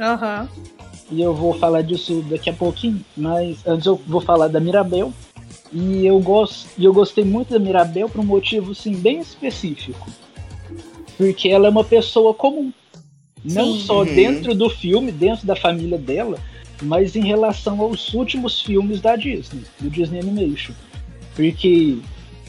Aham. 0.00 0.48
E 1.10 1.20
eu 1.22 1.34
vou 1.34 1.54
falar 1.54 1.82
disso 1.82 2.24
daqui 2.28 2.50
a 2.50 2.52
pouquinho, 2.52 3.00
mas 3.16 3.58
antes 3.66 3.86
eu 3.86 4.00
vou 4.06 4.20
falar 4.20 4.48
da 4.48 4.58
Mirabel. 4.58 5.12
E 5.72 6.06
eu 6.06 6.18
gosto, 6.20 6.68
e 6.78 6.84
eu 6.84 6.92
gostei 6.92 7.24
muito 7.24 7.52
da 7.52 7.58
Mirabel 7.58 8.08
por 8.08 8.20
um 8.20 8.24
motivo 8.24 8.72
assim 8.72 8.96
bem 8.96 9.18
específico. 9.20 10.08
Porque 11.18 11.48
ela 11.48 11.66
é 11.66 11.70
uma 11.70 11.84
pessoa 11.84 12.32
comum. 12.32 12.72
Não 13.44 13.72
Sim. 13.74 13.80
só 13.80 13.98
Uhum. 14.00 14.04
dentro 14.14 14.54
do 14.54 14.68
filme, 14.68 15.12
dentro 15.12 15.46
da 15.46 15.54
família 15.54 15.98
dela, 15.98 16.38
mas 16.82 17.14
em 17.16 17.22
relação 17.24 17.80
aos 17.80 18.12
últimos 18.12 18.60
filmes 18.60 19.00
da 19.00 19.16
Disney, 19.16 19.62
do 19.80 19.88
Disney 19.90 20.20
Animation. 20.20 20.72
Porque 21.34 21.98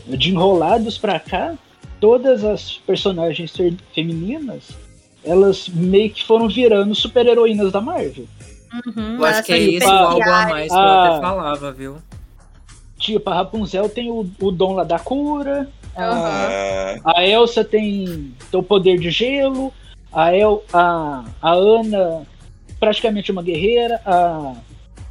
de 0.08 0.32
enrolados 0.32 0.98
pra 0.98 1.20
cá, 1.20 1.56
todas 2.00 2.44
as 2.44 2.74
personagens 2.74 3.52
fe- 3.56 3.76
femininas, 3.94 4.70
elas 5.24 5.68
meio 5.68 6.10
que 6.10 6.24
foram 6.24 6.48
virando 6.48 6.96
super-heroínas 6.96 7.72
da 7.72 7.82
Marvel. 7.82 8.26
Uhum. 8.86 9.16
Eu 9.18 9.26
acho 9.26 9.44
que 9.44 9.54
é 9.54 9.58
Essas 9.58 9.74
esse 9.76 9.88
o 9.88 9.90
algo 9.92 10.24
a 10.24 10.48
mais 10.50 10.68
que 10.72 10.74
eu 10.78 10.80
Ah. 10.82 11.08
até 11.16 11.22
falava, 11.22 11.72
viu? 11.74 11.98
Tipo, 12.98 13.30
a 13.30 13.36
Rapunzel 13.36 13.90
tem 13.90 14.10
o, 14.10 14.30
o 14.40 14.52
dom 14.52 14.74
lá 14.74 14.84
da 14.84 14.98
cura, 14.98 15.70
a, 15.96 16.04
Ah, 17.06 17.14
a 17.18 17.28
Elsa 17.28 17.64
tem 17.64 18.34
o 18.52 18.64
poder 18.64 19.00
de 19.00 19.10
gelo, 19.12 19.72
a, 20.12 20.36
El, 20.36 20.64
a, 20.74 21.26
a 21.42 21.52
Ana 21.52 22.26
praticamente 22.80 23.32
uma 23.32 23.42
guerreira, 23.42 24.00
a, 24.06 24.54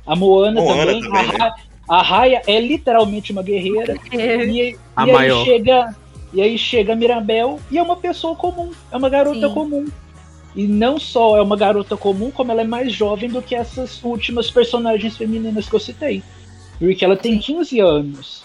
a 0.06 0.16
Moana, 0.16 0.60
Moana 0.60 0.86
também, 0.86 1.00
também, 1.02 1.20
a, 1.20 1.38
né? 1.38 1.52
A 1.88 2.02
Raya 2.02 2.42
é 2.46 2.60
literalmente 2.60 3.32
uma 3.32 3.42
guerreira, 3.42 3.96
e, 4.12 4.76
A 4.94 5.06
e 5.06 5.12
maior. 5.12 5.38
aí 5.38 5.44
chega 5.44 5.96
e 6.32 6.42
aí 6.42 6.58
chega 6.58 6.92
a 6.92 6.96
Mirabel 6.96 7.60
e 7.70 7.78
é 7.78 7.82
uma 7.82 7.96
pessoa 7.96 8.34
comum, 8.34 8.70
é 8.90 8.96
uma 8.96 9.08
garota 9.08 9.48
Sim. 9.48 9.54
comum. 9.54 9.86
E 10.54 10.66
não 10.66 10.98
só 10.98 11.36
é 11.36 11.42
uma 11.42 11.56
garota 11.56 11.96
comum, 11.98 12.30
como 12.30 12.50
ela 12.50 12.62
é 12.62 12.64
mais 12.64 12.90
jovem 12.92 13.28
do 13.28 13.42
que 13.42 13.54
essas 13.54 14.02
últimas 14.02 14.50
personagens 14.50 15.14
femininas 15.16 15.68
que 15.68 15.74
eu 15.74 15.80
citei. 15.80 16.22
Porque 16.78 17.04
ela 17.04 17.16
tem 17.16 17.38
15 17.38 17.78
anos. 17.80 18.42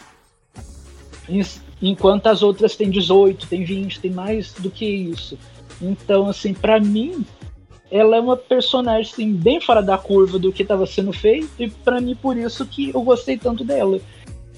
Enquanto 1.81 2.27
as 2.27 2.43
outras 2.43 2.75
têm 2.75 2.89
18, 2.89 3.47
tem 3.47 3.63
20, 3.63 4.01
tem 4.01 4.11
mais 4.11 4.51
do 4.53 4.69
que 4.69 4.85
isso. 4.85 5.39
Então, 5.81 6.27
assim, 6.27 6.53
pra 6.53 6.79
mim, 6.79 7.25
ela 7.89 8.15
é 8.15 8.19
uma 8.19 8.37
personagem 8.37 9.11
assim, 9.11 9.33
bem 9.33 9.59
fora 9.59 9.81
da 9.81 9.97
curva 9.97 10.39
do 10.39 10.53
que 10.53 10.61
estava 10.61 10.85
sendo 10.85 11.11
feito, 11.11 11.49
e 11.59 11.69
pra 11.69 11.99
mim 11.99 12.15
por 12.15 12.37
isso 12.37 12.65
que 12.65 12.89
eu 12.89 13.01
gostei 13.01 13.37
tanto 13.37 13.63
dela. 13.63 13.99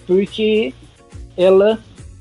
Porque 0.05 0.73
ela 1.37 1.79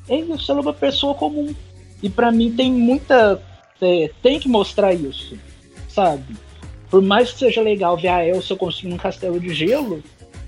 é 0.08 0.52
uma 0.52 0.72
pessoa 0.72 1.14
comum. 1.14 1.54
E 2.02 2.08
pra 2.08 2.32
mim 2.32 2.52
tem 2.52 2.72
muita. 2.72 3.42
é, 3.80 4.10
tem 4.22 4.38
que 4.38 4.48
mostrar 4.48 4.92
isso, 4.92 5.36
sabe? 5.88 6.36
Por 6.90 7.00
mais 7.00 7.32
que 7.32 7.38
seja 7.38 7.62
legal 7.62 7.96
ver 7.96 8.08
a 8.08 8.26
Elsa 8.26 8.56
construindo 8.56 8.94
um 8.94 8.98
castelo 8.98 9.40
de 9.40 9.54
gelo, 9.54 10.02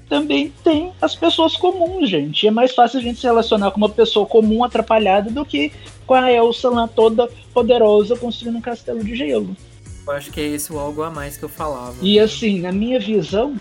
também 0.08 0.52
tem 0.62 0.92
as 1.00 1.14
pessoas 1.14 1.56
comuns, 1.56 2.08
gente. 2.10 2.42
E 2.44 2.48
é 2.48 2.50
mais 2.50 2.74
fácil 2.74 3.00
a 3.00 3.02
gente 3.02 3.18
se 3.18 3.26
relacionar 3.26 3.70
com 3.70 3.78
uma 3.78 3.88
pessoa 3.88 4.26
comum 4.26 4.62
atrapalhada 4.62 5.30
do 5.30 5.44
que 5.44 5.72
com 6.06 6.14
a 6.14 6.30
Elsa 6.32 6.68
lá 6.70 6.86
toda 6.88 7.28
poderosa 7.52 8.16
construindo 8.16 8.56
um 8.56 8.60
castelo 8.60 9.02
de 9.02 9.14
gelo. 9.14 9.56
Eu 10.06 10.12
acho 10.12 10.30
que 10.30 10.40
é 10.40 10.44
esse 10.44 10.72
o 10.72 10.78
algo 10.78 11.02
a 11.02 11.10
mais 11.10 11.36
que 11.36 11.44
eu 11.44 11.48
falava. 11.48 11.94
E 12.02 12.18
assim, 12.20 12.60
na 12.60 12.70
minha 12.72 13.00
visão, 13.00 13.54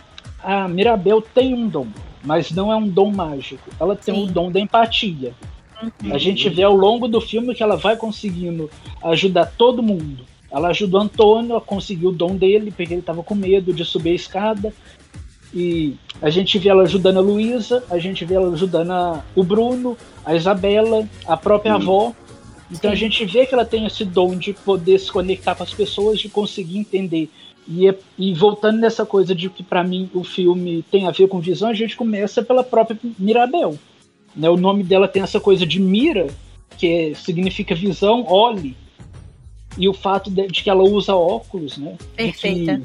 a 0.43 0.67
Mirabel 0.67 1.21
tem 1.21 1.53
um 1.53 1.67
dom, 1.67 1.87
mas 2.23 2.51
não 2.51 2.71
é 2.71 2.75
um 2.75 2.87
dom 2.87 3.11
mágico. 3.11 3.69
Ela 3.79 3.95
tem 3.95 4.13
Sim. 4.13 4.23
o 4.23 4.25
dom 4.27 4.51
da 4.51 4.59
empatia. 4.59 5.33
A 6.11 6.17
gente 6.17 6.47
vê 6.49 6.63
ao 6.63 6.75
longo 6.75 7.07
do 7.07 7.19
filme 7.19 7.53
que 7.55 7.63
ela 7.63 7.75
vai 7.75 7.95
conseguindo 7.97 8.69
ajudar 9.03 9.45
todo 9.57 9.83
mundo. 9.83 10.25
Ela 10.51 10.69
ajuda 10.69 10.97
o 10.97 11.01
Antônio 11.01 11.55
a 11.57 11.61
conseguir 11.61 12.07
o 12.07 12.11
dom 12.11 12.35
dele, 12.35 12.71
porque 12.71 12.93
ele 12.93 12.99
estava 13.01 13.23
com 13.23 13.35
medo 13.35 13.73
de 13.73 13.83
subir 13.83 14.11
a 14.11 14.15
escada. 14.15 14.73
E 15.53 15.95
a 16.21 16.29
gente 16.29 16.57
vê 16.57 16.69
ela 16.69 16.83
ajudando 16.83 17.17
a 17.17 17.21
Luísa, 17.21 17.83
a 17.89 17.97
gente 17.99 18.23
vê 18.25 18.35
ela 18.35 18.53
ajudando 18.53 18.91
a- 18.91 19.23
o 19.35 19.43
Bruno, 19.43 19.97
a 20.25 20.35
Isabela, 20.35 21.07
a 21.27 21.35
própria 21.37 21.75
Sim. 21.75 21.81
avó. 21.81 22.13
Então 22.73 22.91
a 22.91 22.95
Sim. 22.95 23.01
gente 23.01 23.25
vê 23.25 23.45
que 23.45 23.53
ela 23.53 23.65
tem 23.65 23.85
esse 23.85 24.03
dom 24.03 24.35
de 24.35 24.51
poder 24.53 24.99
se 24.99 25.11
conectar 25.11 25.53
com 25.55 25.63
as 25.63 25.73
pessoas, 25.73 26.19
de 26.19 26.27
conseguir 26.29 26.77
entender. 26.79 27.29
E, 27.67 27.87
é- 27.87 27.95
e 28.17 28.33
voltando 28.33 28.79
nessa 28.79 29.05
coisa 29.05 29.33
de 29.33 29.49
que 29.49 29.63
pra 29.63 29.83
mim 29.83 30.09
o 30.13 30.23
filme 30.23 30.83
tem 30.91 31.07
a 31.07 31.11
ver 31.11 31.27
com 31.27 31.39
visão, 31.39 31.69
a 31.69 31.73
gente 31.73 31.95
começa 31.95 32.41
pela 32.41 32.63
própria 32.63 32.97
Mirabel. 33.17 33.77
Né? 34.35 34.49
O 34.49 34.57
nome 34.57 34.83
dela 34.83 35.07
tem 35.07 35.21
essa 35.21 35.39
coisa 35.39 35.65
de 35.65 35.79
mira, 35.79 36.27
que 36.77 36.87
é- 36.87 37.13
significa 37.13 37.75
visão, 37.75 38.25
olhe. 38.27 38.75
E 39.77 39.87
o 39.87 39.93
fato 39.93 40.29
de, 40.29 40.47
de 40.47 40.63
que 40.63 40.69
ela 40.69 40.83
usa 40.83 41.15
óculos, 41.15 41.77
né? 41.77 41.95
Perfeita. 42.15 42.81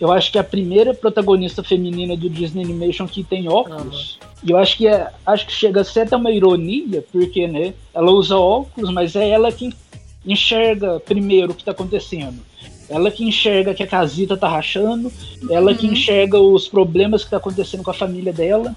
eu 0.00 0.10
acho 0.10 0.32
que 0.32 0.38
é 0.38 0.40
a 0.40 0.44
primeira 0.44 0.94
protagonista 0.94 1.62
feminina 1.62 2.16
do 2.16 2.28
Disney 2.30 2.64
Animation 2.64 3.06
que 3.06 3.22
tem 3.22 3.48
óculos. 3.48 4.18
E 4.42 4.50
eu 4.50 4.56
acho 4.56 4.76
que 4.76 4.86
é, 4.86 5.08
acho 5.26 5.46
que 5.46 5.52
chega 5.52 5.82
a 5.82 5.84
ser 5.84 6.00
até 6.00 6.16
uma 6.16 6.30
ironia, 6.30 7.04
porque 7.12 7.46
né, 7.46 7.74
ela 7.92 8.10
usa 8.10 8.36
óculos, 8.36 8.90
mas 8.90 9.14
é 9.14 9.28
ela 9.28 9.52
que 9.52 9.72
enxerga 10.24 11.00
primeiro 11.00 11.52
o 11.52 11.54
que 11.54 11.62
está 11.62 11.72
acontecendo. 11.72 12.38
Ela 12.88 13.10
que 13.10 13.24
enxerga 13.24 13.74
que 13.74 13.82
a 13.82 13.86
casita 13.86 14.36
tá 14.36 14.48
rachando, 14.48 15.12
ela 15.48 15.74
que 15.74 15.86
Uhum. 15.86 15.92
enxerga 15.92 16.40
os 16.40 16.66
problemas 16.68 17.22
que 17.22 17.30
tá 17.30 17.36
acontecendo 17.36 17.82
com 17.82 17.90
a 17.90 17.94
família 17.94 18.32
dela. 18.32 18.74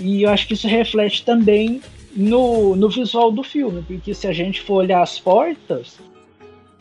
E 0.00 0.22
eu 0.22 0.30
acho 0.30 0.46
que 0.46 0.54
isso 0.54 0.66
reflete 0.66 1.24
também 1.24 1.80
no, 2.16 2.74
no 2.74 2.88
visual 2.88 3.30
do 3.30 3.42
filme, 3.42 3.82
porque 3.86 4.14
se 4.14 4.26
a 4.26 4.32
gente 4.32 4.60
for 4.60 4.76
olhar 4.76 5.02
as 5.02 5.18
portas, 5.18 5.98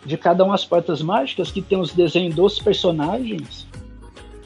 de 0.06 0.18
cada 0.18 0.44
uma 0.44 0.54
das 0.54 0.66
portas 0.66 1.02
mágicas, 1.02 1.52
que 1.52 1.62
tem 1.62 1.78
os 1.78 1.94
desenhos 1.94 2.34
dos 2.34 2.60
personagens, 2.60 3.68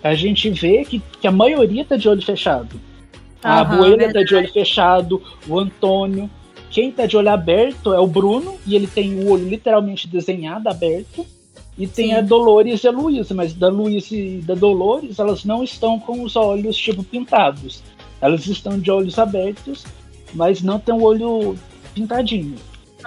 a 0.03 0.15
gente 0.15 0.49
vê 0.49 0.83
que, 0.83 1.01
que 1.21 1.27
a 1.27 1.31
maioria 1.31 1.85
tá 1.85 1.95
de 1.95 2.09
olho 2.09 2.21
fechado. 2.21 2.79
A 3.43 3.61
Abuela 3.61 4.11
tá 4.13 4.23
de 4.23 4.35
olho 4.35 4.51
fechado, 4.51 5.22
o 5.47 5.59
Antônio. 5.59 6.30
Quem 6.69 6.91
tá 6.91 7.05
de 7.05 7.18
olho 7.18 7.30
aberto 7.30 7.93
é 7.93 7.99
o 7.99 8.07
Bruno, 8.07 8.55
e 8.65 8.76
ele 8.76 8.88
tem 8.88 9.15
o 9.15 9.30
olho 9.30 9.47
literalmente 9.47 10.07
desenhado 10.07 10.69
aberto. 10.69 11.26
E 11.77 11.88
tem 11.88 12.09
Sim. 12.09 12.13
a 12.15 12.22
Dolores 12.22 12.84
e 12.84 12.88
a 12.88 12.91
Luísa, 12.91 13.34
mas 13.34 13.53
da 13.53 13.69
Luísa 13.69 14.15
e 14.15 14.38
da 14.39 14.53
Dolores, 14.53 15.19
elas 15.19 15.43
não 15.45 15.63
estão 15.63 15.99
com 15.99 16.22
os 16.22 16.35
olhos 16.35 16.77
tipo 16.77 17.03
pintados. 17.03 17.81
Elas 18.19 18.45
estão 18.45 18.80
de 18.80 18.91
olhos 18.91 19.18
abertos, 19.18 19.85
mas 20.34 20.61
não 20.61 20.80
tem 20.80 20.93
o 20.93 21.01
olho 21.01 21.57
pintadinho. 21.93 22.55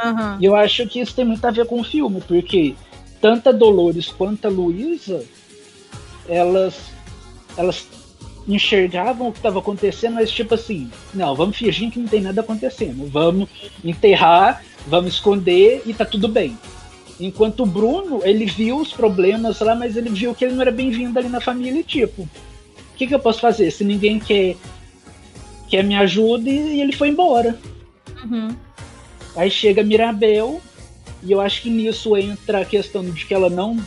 Aham. 0.02 0.38
E 0.40 0.44
eu 0.44 0.56
acho 0.56 0.86
que 0.88 1.00
isso 1.00 1.14
tem 1.14 1.24
muito 1.24 1.44
a 1.44 1.50
ver 1.50 1.66
com 1.66 1.80
o 1.80 1.84
filme, 1.84 2.20
porque 2.26 2.74
tanto 3.20 3.48
a 3.48 3.52
Dolores 3.52 4.08
quanto 4.08 4.46
a 4.46 4.50
Luísa, 4.50 5.24
elas, 6.28 6.74
elas 7.56 7.86
enxergavam 8.46 9.28
o 9.28 9.32
que 9.32 9.38
estava 9.38 9.58
acontecendo, 9.58 10.14
mas 10.14 10.30
tipo 10.30 10.54
assim, 10.54 10.90
não, 11.12 11.34
vamos 11.34 11.56
fingir 11.56 11.90
que 11.90 11.98
não 11.98 12.06
tem 12.06 12.20
nada 12.20 12.40
acontecendo, 12.40 13.06
vamos 13.10 13.48
enterrar, 13.82 14.62
vamos 14.86 15.14
esconder 15.14 15.82
e 15.86 15.94
tá 15.94 16.04
tudo 16.04 16.28
bem. 16.28 16.58
Enquanto 17.18 17.62
o 17.62 17.66
Bruno, 17.66 18.20
ele 18.24 18.44
viu 18.44 18.76
os 18.76 18.92
problemas 18.92 19.60
lá, 19.60 19.74
mas 19.74 19.96
ele 19.96 20.10
viu 20.10 20.34
que 20.34 20.44
ele 20.44 20.54
não 20.54 20.62
era 20.62 20.72
bem-vindo 20.72 21.18
ali 21.18 21.28
na 21.28 21.40
família, 21.40 21.80
e 21.80 21.84
tipo, 21.84 22.22
o 22.22 22.96
que, 22.96 23.06
que 23.06 23.14
eu 23.14 23.20
posso 23.20 23.40
fazer 23.40 23.70
se 23.70 23.84
ninguém 23.84 24.18
quer, 24.18 24.56
quer 25.68 25.82
me 25.84 25.94
ajuda 25.94 26.48
e, 26.50 26.76
e 26.76 26.80
ele 26.80 26.92
foi 26.92 27.08
embora. 27.08 27.58
Uhum. 28.24 28.54
Aí 29.36 29.50
chega 29.50 29.82
Mirabel, 29.82 30.60
e 31.22 31.32
eu 31.32 31.40
acho 31.40 31.62
que 31.62 31.70
nisso 31.70 32.16
entra 32.16 32.60
a 32.60 32.64
questão 32.64 33.02
de 33.04 33.24
que 33.24 33.32
ela 33.32 33.48
não, 33.48 33.78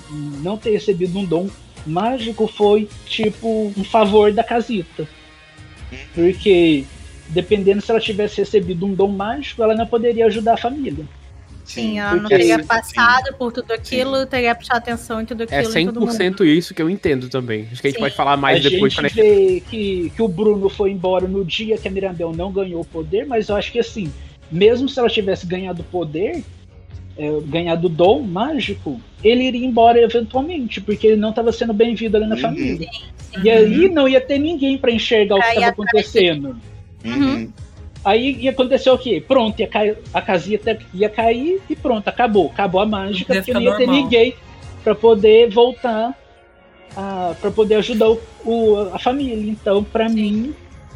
não 0.41 0.57
ter 0.57 0.71
recebido 0.71 1.19
um 1.19 1.25
dom 1.25 1.47
mágico 1.87 2.47
foi 2.47 2.87
tipo 3.05 3.73
um 3.77 3.83
favor 3.83 4.31
da 4.31 4.43
casita. 4.43 5.07
Porque 6.13 6.83
dependendo 7.29 7.81
se 7.81 7.91
ela 7.91 7.99
tivesse 7.99 8.37
recebido 8.37 8.85
um 8.85 8.93
dom 8.93 9.09
mágico, 9.09 9.61
ela 9.63 9.75
não 9.75 9.85
poderia 9.87 10.25
ajudar 10.27 10.53
a 10.53 10.57
família. 10.57 11.05
Sim, 11.65 11.99
ela 11.99 12.15
não 12.15 12.29
teria 12.29 12.57
sim, 12.59 12.63
passado 12.65 13.33
por 13.37 13.51
tudo 13.51 13.73
aquilo, 13.73 14.25
teria 14.25 14.55
prestado 14.55 14.77
atenção 14.77 15.19
em 15.21 15.25
tudo 15.25 15.43
É 15.49 15.59
aquilo. 15.59 15.77
em 15.77 15.85
todo 15.87 15.99
mundo. 15.99 16.11
100% 16.13 16.45
isso 16.45 16.73
que 16.73 16.81
eu 16.81 16.89
entendo 16.89 17.27
também. 17.27 17.67
Acho 17.69 17.81
que 17.81 17.87
a 17.87 17.89
gente 17.89 17.97
Sim. 17.97 18.03
pode 18.03 18.15
falar 18.15 18.37
mais 18.37 18.65
a 18.65 18.69
depois. 18.69 18.93
gente- 18.93 19.13
vê 19.13 19.61
que, 19.69 20.09
que 20.15 20.21
o 20.21 20.29
Bruno 20.29 20.69
foi 20.69 20.91
embora 20.91 21.27
no 21.27 21.43
dia 21.43 21.77
que 21.77 21.85
a 21.85 21.91
Mirabel 21.91 22.31
não 22.31 22.53
ganhou 22.53 22.79
o 22.81 22.85
poder, 22.85 23.25
mas 23.25 23.49
eu 23.49 23.57
acho 23.57 23.69
que 23.73 23.79
assim, 23.79 24.11
mesmo 24.49 24.87
se 24.87 24.97
ela 24.97 25.09
tivesse 25.09 25.45
ganhado 25.45 25.81
o 25.81 25.85
poder, 25.85 26.41
é, 27.17 27.39
ganhado 27.45 27.87
o 27.87 27.89
dom 27.89 28.21
mágico, 28.21 28.99
ele 29.23 29.43
iria 29.45 29.65
embora 29.65 29.99
eventualmente, 30.01 30.79
porque 30.81 31.07
ele 31.07 31.15
não 31.15 31.29
estava 31.31 31.51
sendo 31.51 31.73
bem-vindo 31.73 32.15
ali 32.17 32.27
na 32.27 32.35
Uhum. 32.35 32.41
família. 32.41 32.89
Sim. 32.91 33.41
E 33.43 33.49
aí 33.49 33.89
não 33.89 34.07
ia 34.07 34.21
ter 34.21 34.39
ninguém 34.39 34.77
para 34.77 34.91
enxergar 34.91 35.35
o 35.35 35.41
que 35.41 35.47
estava 35.47 35.67
acontecendo. 35.67 36.57
Uhum. 37.05 37.51
Aí 38.05 38.35
ia 38.41 38.51
acontecer 38.51 38.89
o 38.89 38.97
quê? 38.97 39.21
Pronto, 39.27 39.59
ia 39.59 39.67
cair, 39.67 39.97
a 40.13 40.21
casita 40.21 40.77
ia 40.93 41.09
cair 41.09 41.59
e 41.69 41.75
pronto, 41.75 42.07
acabou. 42.07 42.47
Acabou 42.53 42.79
a 42.81 42.85
mágica, 42.85 43.33
porque 43.35 43.53
não 43.53 43.61
ia 43.61 43.75
ter 43.75 43.85
normal. 43.85 44.03
ninguém 44.03 44.33
para 44.83 44.95
poder 44.95 45.49
voltar, 45.49 46.15
para 47.41 47.51
poder 47.51 47.75
ajudar 47.75 48.09
o, 48.09 48.19
o- 48.45 48.89
a 48.93 48.99
família. 48.99 49.51
Então, 49.51 49.83
para 49.83 50.07
mim, 50.09 50.53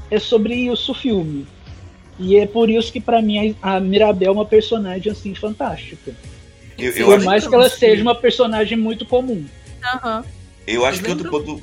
é 0.09 0.19
sobre 0.19 0.53
isso 0.55 0.91
o 0.93 0.95
filme. 0.95 1.45
E 2.21 2.37
é 2.37 2.45
por 2.45 2.69
isso 2.69 2.91
que 2.91 3.01
para 3.01 3.21
mim 3.21 3.55
a, 3.61 3.79
Mirabel 3.79 4.29
é 4.29 4.31
uma 4.31 4.45
personagem 4.45 5.11
assim 5.11 5.33
fantástica. 5.33 6.13
Eu, 6.77 6.91
eu 6.91 7.05
Por 7.07 7.15
acho, 7.17 7.25
mais 7.25 7.47
que 7.47 7.53
ela 7.55 7.69
seja 7.69 8.01
uma 8.01 8.15
personagem 8.15 8.77
muito 8.77 9.05
comum. 9.05 9.43
Aham. 9.83 10.23
eu 10.67 10.85
acho 10.85 10.99
Vocês 11.01 11.05
que 11.05 11.11
outro 11.11 11.31
ponto. 11.31 11.61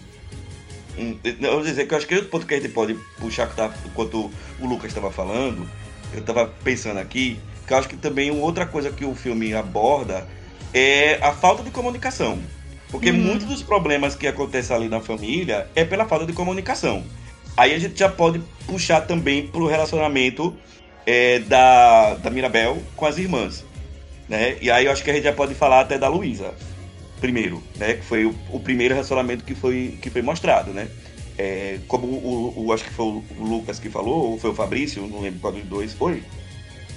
Hum, 0.99 1.17
Eu 1.41 1.53
vou 1.53 1.63
dizer 1.63 1.87
que 1.87 1.95
eu 1.95 1.99
acho 1.99 2.07
que 2.09 2.15
outro 2.15 2.29
ponto 2.29 2.45
que 2.47 2.55
a 2.55 2.61
gente 2.61 2.71
pode 2.73 2.95
puxar 3.21 3.47
que 3.49 3.55
tá, 3.55 3.73
enquanto 3.87 4.31
o 4.61 4.67
Lucas 4.67 4.87
estava 4.91 5.11
falando, 5.13 5.69
eu 6.13 6.19
estava 6.21 6.47
pensando 6.65 6.99
aqui, 6.99 7.39
que 7.67 7.73
eu 7.73 7.77
acho 7.79 7.89
que 7.89 7.97
também 7.97 8.31
uma 8.33 8.43
outra 8.43 8.67
coisa 8.67 8.91
que 8.91 9.05
o 9.05 9.15
filme 9.15 9.55
aborda 9.55 10.27
é 10.75 11.19
a 11.23 11.33
falta 11.33 11.63
de 11.63 11.71
comunicação. 11.71 12.39
Porque 12.91 13.11
Uhum. 13.11 13.19
muitos 13.19 13.47
dos 13.47 13.63
problemas 13.63 14.15
que 14.17 14.27
acontecem 14.27 14.75
ali 14.75 14.89
na 14.89 15.01
família 15.01 15.69
é 15.77 15.85
pela 15.85 16.05
falta 16.07 16.27
de 16.27 16.33
comunicação. 16.33 17.05
Aí 17.59 17.75
a 17.75 17.79
gente 17.79 17.99
já 17.99 18.09
pode 18.09 18.41
puxar 18.69 19.01
também 19.01 19.47
pro 19.49 19.67
relacionamento 19.67 20.57
é, 21.05 21.41
da, 21.41 22.15
da 22.15 22.31
Mirabel 22.31 22.81
com 22.95 23.05
as 23.05 23.19
irmãs. 23.19 23.65
Né? 24.29 24.57
E 24.61 24.71
aí 24.71 24.85
eu 24.87 24.93
acho 24.93 25.03
que 25.03 25.11
a 25.11 25.15
gente 25.15 25.25
já 25.25 25.33
pode 25.33 25.55
falar 25.57 25.81
até 25.81 25.99
da 25.99 26.07
Luísa 26.09 26.55
primeiro, 27.21 27.61
né? 27.77 27.95
Que 27.95 28.05
foi 28.05 28.25
o, 28.27 28.35
o 28.53 28.61
primeiro 28.61 28.95
relacionamento 28.95 29.43
que 29.43 29.53
foi, 29.57 29.99
que 30.01 30.09
foi 30.09 30.23
mostrado, 30.23 30.71
né? 30.73 30.87
É, 31.37 31.79
como 31.89 32.07
o, 32.07 32.53
o- 32.67 32.73
acho 32.73 32.85
que 32.85 32.91
foi 32.93 33.07
o 33.07 33.25
Lucas 33.41 33.81
que 33.81 33.91
falou, 33.91 34.31
ou 34.33 34.39
foi 34.39 34.51
o 34.51 34.55
Fabrício, 34.55 35.05
não 35.09 35.21
lembro 35.21 35.41
qual 35.41 35.53
dos 35.53 35.65
dois 35.65 35.93
foi, 35.95 36.23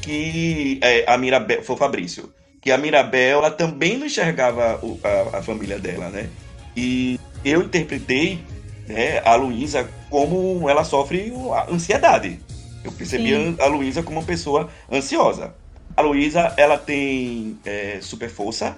que 0.01 0.79
é, 0.83 1.05
a 1.11 1.17
Mirabel, 1.17 1.63
foi 1.63 1.75
o 1.75 1.77
Fabrício, 1.79 2.31
que 2.61 2.71
a 2.71 2.77
Mirabel 2.77 3.39
ela 3.39 3.49
também 3.49 3.97
não 3.97 4.05
enxergava 4.05 4.79
o- 4.85 4.99
a, 5.03 5.37
a 5.39 5.41
família 5.41 5.79
dela, 5.79 6.09
né? 6.09 6.29
E 6.77 7.19
eu 7.43 7.63
interpretei 7.63 8.39
né, 8.87 9.21
a 9.25 9.33
Luísa 9.35 9.89
como 10.11 10.69
ela 10.69 10.83
sofre 10.83 11.33
a 11.53 11.71
ansiedade. 11.73 12.39
Eu 12.83 12.91
percebi 12.91 13.29
Sim. 13.29 13.55
a 13.59 13.65
Luísa 13.67 14.03
como 14.03 14.19
uma 14.19 14.25
pessoa 14.25 14.69
ansiosa. 14.91 15.55
A 15.95 16.01
Luísa, 16.01 16.53
ela 16.57 16.77
tem 16.77 17.57
é, 17.65 17.99
super 18.01 18.29
força, 18.29 18.75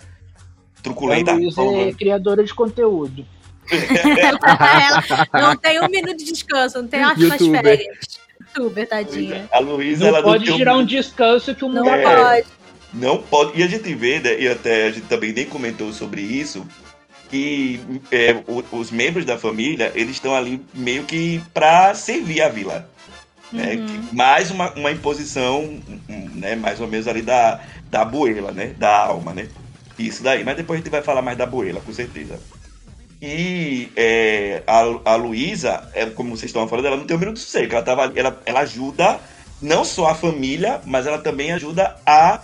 truculenta. 0.81 1.31
a 1.31 1.35
Luísa 1.35 1.61
é 1.63 1.91
criadora 1.93 2.43
de 2.43 2.53
conteúdo. 2.53 3.25
ela 4.21 4.39
não 5.41 5.55
tem 5.55 5.81
um 5.81 5.87
minuto 5.87 6.17
de 6.17 6.25
descanso, 6.31 6.81
não 6.81 6.87
tem 6.87 7.01
Youtuber. 7.01 7.61
férias. 7.63 8.19
Youtuber, 8.55 8.87
tadinha. 8.87 9.47
A 9.51 9.59
Luísa, 9.59 10.01
Não 10.01 10.07
ela 10.09 10.21
pode 10.23 10.45
tem 10.45 10.55
tirar 10.55 10.77
um 10.77 10.85
descanso 10.85 11.55
que 11.55 11.65
o 11.65 11.69
mundo 11.69 11.85
Não 11.85 11.93
É. 11.93 12.03
pode. 12.03 12.47
Não 12.93 13.17
pode. 13.23 13.59
E 13.59 13.63
a 13.63 13.67
gente 13.67 13.91
vê, 13.95 14.19
né, 14.19 14.39
e 14.39 14.47
até 14.47 14.87
a 14.87 14.91
gente 14.91 15.07
também 15.07 15.33
nem 15.33 15.45
comentou 15.45 15.91
sobre 15.91 16.21
isso, 16.21 16.63
que 17.29 17.79
é, 18.11 18.33
o- 18.47 18.63
os 18.77 18.91
membros 18.91 19.25
da 19.25 19.37
família, 19.37 19.91
eles 19.95 20.11
estão 20.11 20.35
ali 20.35 20.63
meio 20.73 21.03
que 21.03 21.41
para 21.53 21.93
servir 21.95 22.41
a 22.41 22.49
vila. 22.49 22.89
Né? 23.51 23.75
Uhum. 23.75 23.85
Que- 23.85 24.15
mais 24.15 24.49
uma, 24.51 24.71
uma 24.73 24.91
imposição, 24.91 25.79
né, 26.07 26.55
mais 26.55 26.79
ou 26.81 26.87
menos 26.87 27.07
ali 27.07 27.21
da, 27.21 27.59
da 27.89 28.01
abuela, 28.01 28.51
né? 28.51 28.73
Da 28.77 29.05
alma, 29.05 29.33
né? 29.33 29.47
Isso 29.97 30.23
daí. 30.23 30.43
Mas 30.43 30.57
depois 30.57 30.79
a 30.79 30.83
gente 30.83 30.91
vai 30.91 31.01
falar 31.03 31.21
mais 31.21 31.37
da 31.37 31.43
abuela, 31.43 31.79
com 31.81 31.93
certeza. 31.93 32.39
E 33.21 33.89
é, 33.95 34.63
a, 34.67 35.11
a 35.11 35.15
Luísa, 35.15 35.87
é, 35.93 36.05
como 36.07 36.31
vocês 36.35 36.49
estão 36.49 36.67
falando, 36.67 36.87
ela 36.87 36.97
não 36.97 37.05
tem 37.05 37.15
um 37.15 37.19
minuto 37.19 37.35
de 37.37 37.41
sossego. 37.43 37.73
Ela, 37.73 37.83
tava, 37.83 38.11
ela, 38.15 38.41
ela 38.45 38.59
ajuda 38.61 39.19
não 39.61 39.85
só 39.85 40.07
a 40.09 40.15
família, 40.15 40.81
mas 40.85 41.07
ela 41.07 41.19
também 41.19 41.51
ajuda 41.53 41.95
a, 42.05 42.41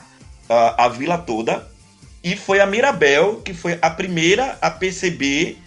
a, 0.47 0.85
a 0.85 0.87
vila 0.87 1.17
toda. 1.17 1.67
E 2.23 2.35
foi 2.35 2.59
a 2.59 2.65
Mirabel 2.65 3.37
que 3.37 3.53
foi 3.53 3.77
a 3.81 3.89
primeira 3.89 4.57
a 4.61 4.69
perceber 4.69 5.57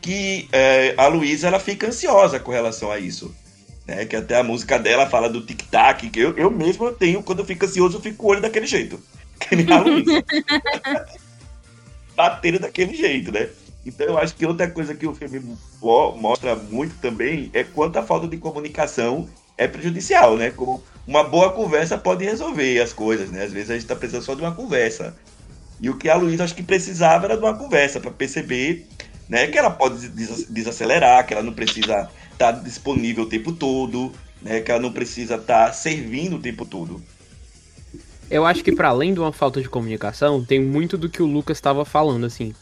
que 0.00 0.48
é, 0.52 0.94
a 0.96 1.06
Luísa 1.06 1.46
ela 1.46 1.58
fica 1.60 1.86
ansiosa 1.86 2.38
com 2.40 2.50
relação 2.50 2.90
a 2.90 2.98
isso. 2.98 3.34
Né? 3.86 4.04
Que 4.04 4.16
até 4.16 4.36
a 4.36 4.42
música 4.42 4.78
dela 4.78 5.08
fala 5.08 5.28
do 5.28 5.40
tic-tac, 5.40 6.10
que 6.10 6.20
eu, 6.20 6.36
eu 6.36 6.50
mesmo 6.50 6.90
tenho, 6.92 7.22
quando 7.22 7.38
eu 7.40 7.44
fico 7.44 7.64
ansioso, 7.64 7.96
eu 7.96 8.00
fico 8.00 8.16
com 8.18 8.26
o 8.26 8.30
olho 8.30 8.40
daquele 8.40 8.66
jeito. 8.66 9.00
Que 9.42 9.56
nem 9.56 9.72
a 9.72 9.80
Luísa. 9.80 10.22
Batendo 12.14 12.60
daquele 12.60 12.94
jeito, 12.94 13.32
né? 13.32 13.48
Então 13.84 14.06
eu 14.06 14.18
acho 14.18 14.34
que 14.36 14.46
outra 14.46 14.70
coisa 14.70 14.94
que 14.94 15.06
o 15.06 15.14
filme 15.14 15.40
mo- 15.80 16.16
mostra 16.16 16.54
muito 16.54 16.94
também 17.00 17.50
é 17.52 17.64
quanto 17.64 17.96
a 17.98 18.02
falta 18.02 18.28
de 18.28 18.36
comunicação 18.36 19.28
é 19.58 19.66
prejudicial, 19.66 20.36
né? 20.36 20.50
Como 20.50 20.82
uma 21.06 21.24
boa 21.24 21.50
conversa 21.52 21.98
pode 21.98 22.24
resolver 22.24 22.80
as 22.80 22.92
coisas, 22.92 23.30
né? 23.30 23.42
Às 23.44 23.52
vezes 23.52 23.70
a 23.70 23.74
gente 23.74 23.86
tá 23.86 23.96
precisando 23.96 24.22
só 24.22 24.34
de 24.34 24.42
uma 24.42 24.54
conversa. 24.54 25.16
E 25.82 25.90
o 25.90 25.96
que 25.96 26.08
a 26.08 26.14
Luísa 26.14 26.44
acho 26.44 26.54
que 26.54 26.62
precisava 26.62 27.26
era 27.26 27.36
de 27.36 27.42
uma 27.42 27.58
conversa 27.58 27.98
para 27.98 28.12
perceber, 28.12 28.86
né, 29.28 29.48
que 29.48 29.58
ela 29.58 29.70
pode 29.70 30.08
des- 30.10 30.46
desacelerar, 30.48 31.26
que 31.26 31.34
ela 31.34 31.42
não 31.42 31.52
precisa 31.52 32.08
estar 32.32 32.52
disponível 32.52 33.24
o 33.24 33.28
tempo 33.28 33.50
todo, 33.52 34.12
né, 34.40 34.60
que 34.60 34.70
ela 34.70 34.80
não 34.80 34.92
precisa 34.92 35.34
estar 35.34 35.72
servindo 35.72 36.36
o 36.36 36.38
tempo 36.38 36.64
todo. 36.64 37.02
Eu 38.30 38.46
acho 38.46 38.62
que 38.62 38.72
para 38.72 38.88
além 38.88 39.12
de 39.12 39.20
uma 39.20 39.32
falta 39.32 39.60
de 39.60 39.68
comunicação, 39.68 40.42
tem 40.44 40.60
muito 40.60 40.96
do 40.96 41.08
que 41.08 41.20
o 41.20 41.26
Lucas 41.26 41.58
estava 41.58 41.84
falando, 41.84 42.24
assim. 42.24 42.54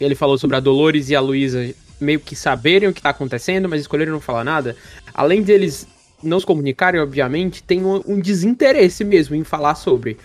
Ele 0.00 0.14
falou 0.14 0.36
sobre 0.36 0.56
a 0.56 0.60
Dolores 0.60 1.08
e 1.08 1.14
a 1.14 1.20
Luísa 1.20 1.72
meio 2.00 2.20
que 2.20 2.36
saberem 2.36 2.88
o 2.88 2.92
que 2.92 3.00
tá 3.00 3.10
acontecendo, 3.10 3.68
mas 3.68 3.80
escolheram 3.80 4.12
não 4.12 4.20
falar 4.20 4.44
nada. 4.44 4.76
Além 5.14 5.40
deles 5.40 5.86
não 6.22 6.40
se 6.40 6.44
comunicarem, 6.44 7.00
obviamente, 7.00 7.62
tem 7.62 7.84
um, 7.84 8.02
um 8.06 8.20
desinteresse 8.20 9.04
mesmo 9.04 9.36
em 9.36 9.44
falar 9.44 9.74
sobre. 9.76 10.18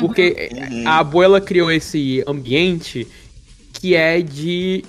Porque 0.00 0.50
Uhum. 0.52 0.86
a 0.86 0.98
abuela 0.98 1.40
criou 1.40 1.70
esse 1.70 2.22
ambiente 2.26 3.06
que 3.72 3.94
é 3.94 4.20
de 4.20 4.84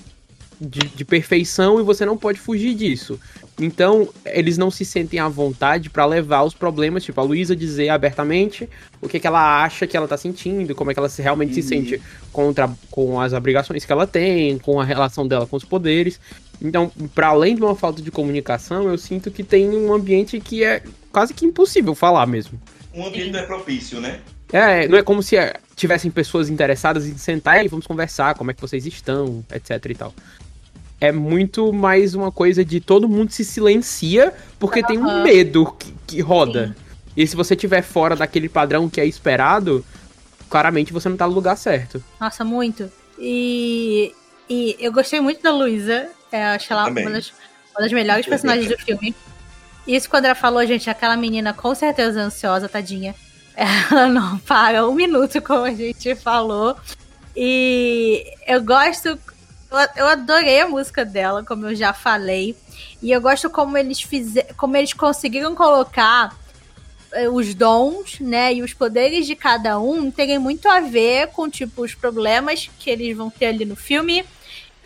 de, 0.59 0.79
de 0.79 1.05
perfeição 1.05 1.79
e 1.79 1.83
você 1.83 2.05
não 2.05 2.17
pode 2.17 2.39
fugir 2.39 2.75
disso. 2.75 3.19
Então, 3.57 4.09
eles 4.25 4.57
não 4.57 4.69
se 4.69 4.83
sentem 4.83 5.19
à 5.19 5.27
vontade 5.27 5.89
para 5.89 6.05
levar 6.05 6.43
os 6.43 6.53
problemas, 6.53 7.03
tipo, 7.03 7.19
a 7.19 7.23
Luísa 7.23 7.55
dizer 7.55 7.89
abertamente 7.89 8.67
o 9.01 9.07
que, 9.07 9.19
que 9.19 9.27
ela 9.27 9.63
acha 9.63 9.87
que 9.87 9.95
ela 9.95 10.07
tá 10.07 10.17
sentindo, 10.17 10.75
como 10.75 10.91
é 10.91 10.93
que 10.93 10.99
ela 10.99 11.09
se, 11.09 11.21
realmente 11.21 11.49
uhum. 11.49 11.55
se 11.55 11.63
sente 11.63 12.01
contra, 12.31 12.69
com 12.91 13.19
as 13.19 13.31
obrigações 13.31 13.85
que 13.85 13.91
ela 13.91 14.05
tem, 14.05 14.57
com 14.57 14.79
a 14.79 14.83
relação 14.83 15.27
dela 15.27 15.47
com 15.47 15.55
os 15.55 15.63
poderes. 15.63 16.19
Então, 16.61 16.91
para 17.15 17.27
além 17.27 17.55
de 17.55 17.61
uma 17.61 17.75
falta 17.75 18.01
de 18.01 18.11
comunicação, 18.11 18.89
eu 18.89 18.97
sinto 18.97 19.31
que 19.31 19.43
tem 19.43 19.69
um 19.69 19.93
ambiente 19.93 20.39
que 20.41 20.63
é 20.63 20.83
quase 21.11 21.33
que 21.33 21.45
impossível 21.45 21.95
falar 21.95 22.25
mesmo. 22.25 22.59
Um 22.93 23.05
ambiente 23.05 23.31
não 23.31 23.39
é 23.39 23.43
propício, 23.43 24.01
né? 24.01 24.19
É, 24.51 24.87
não 24.87 24.97
é 24.97 25.03
como 25.03 25.21
se 25.21 25.37
é, 25.37 25.53
tivessem 25.75 26.09
pessoas 26.09 26.49
interessadas 26.49 27.05
em 27.05 27.17
sentar 27.17 27.63
e 27.63 27.67
vamos 27.67 27.85
conversar, 27.85 28.35
como 28.35 28.51
é 28.51 28.53
que 28.53 28.61
vocês 28.61 28.85
estão, 28.85 29.43
etc 29.51 29.85
e 29.85 29.95
tal 29.95 30.13
é 31.01 31.11
muito 31.11 31.71
mais 31.71 32.13
uma 32.13 32.31
coisa 32.31 32.63
de 32.65 32.79
todo 32.79 33.07
mundo 33.07 33.31
se 33.31 33.45
silencia 33.45 34.33
porque 34.59 34.81
uhum. 34.81 34.85
tem 34.85 34.97
um 34.97 35.23
medo 35.23 35.73
que, 35.77 35.93
que 36.05 36.21
roda. 36.21 36.67
Sim. 36.67 36.89
E 37.15 37.27
se 37.27 37.35
você 37.35 37.55
tiver 37.55 37.81
fora 37.81 38.15
daquele 38.15 38.49
padrão 38.49 38.89
que 38.89 38.99
é 38.99 39.05
esperado, 39.05 39.85
claramente 40.49 40.93
você 40.93 41.09
não 41.09 41.17
tá 41.17 41.27
no 41.27 41.33
lugar 41.33 41.55
certo. 41.57 42.03
Nossa, 42.19 42.43
muito. 42.43 42.91
E, 43.17 44.13
e 44.49 44.75
eu 44.79 44.91
gostei 44.91 45.19
muito 45.19 45.41
da 45.41 45.51
Luísa. 45.51 46.09
É, 46.31 46.45
acho 46.45 46.71
ela 46.71 46.87
uma 46.89 47.09
das, 47.09 47.33
uma 47.71 47.81
das, 47.81 47.91
melhores 47.91 48.25
personagens 48.25 48.67
do 48.69 48.77
filme. 48.77 49.15
Isso 49.87 50.09
quando 50.09 50.25
ela 50.25 50.35
falou, 50.35 50.65
gente, 50.65 50.89
aquela 50.89 51.17
menina 51.17 51.53
com 51.53 51.73
certeza 51.73 52.21
ansiosa, 52.21 52.69
tadinha. 52.69 53.15
Ela 53.59 54.07
não 54.07 54.37
para 54.39 54.87
um 54.87 54.93
minuto, 54.93 55.41
como 55.41 55.65
a 55.65 55.73
gente 55.73 56.15
falou. 56.15 56.77
E 57.35 58.25
eu 58.47 58.63
gosto 58.63 59.19
eu 59.95 60.07
adorei 60.07 60.61
a 60.61 60.67
música 60.67 61.05
dela, 61.05 61.43
como 61.43 61.67
eu 61.67 61.75
já 61.75 61.93
falei. 61.93 62.55
E 63.01 63.11
eu 63.11 63.21
gosto 63.21 63.49
como 63.49 63.77
eles 63.77 64.01
fizeram, 64.01 64.53
como 64.57 64.75
eles 64.75 64.93
conseguiram 64.93 65.53
colocar 65.53 66.35
eh, 67.11 67.29
os 67.29 67.53
dons, 67.53 68.19
né, 68.19 68.53
e 68.53 68.63
os 68.63 68.73
poderes 68.73 69.27
de 69.27 69.35
cada 69.35 69.79
um 69.79 70.09
terem 70.09 70.39
muito 70.39 70.67
a 70.67 70.79
ver 70.79 71.27
com 71.27 71.49
tipo 71.49 71.83
os 71.83 71.93
problemas 71.93 72.69
que 72.79 72.89
eles 72.89 73.15
vão 73.15 73.29
ter 73.29 73.47
ali 73.47 73.63
no 73.63 73.75
filme 73.75 74.25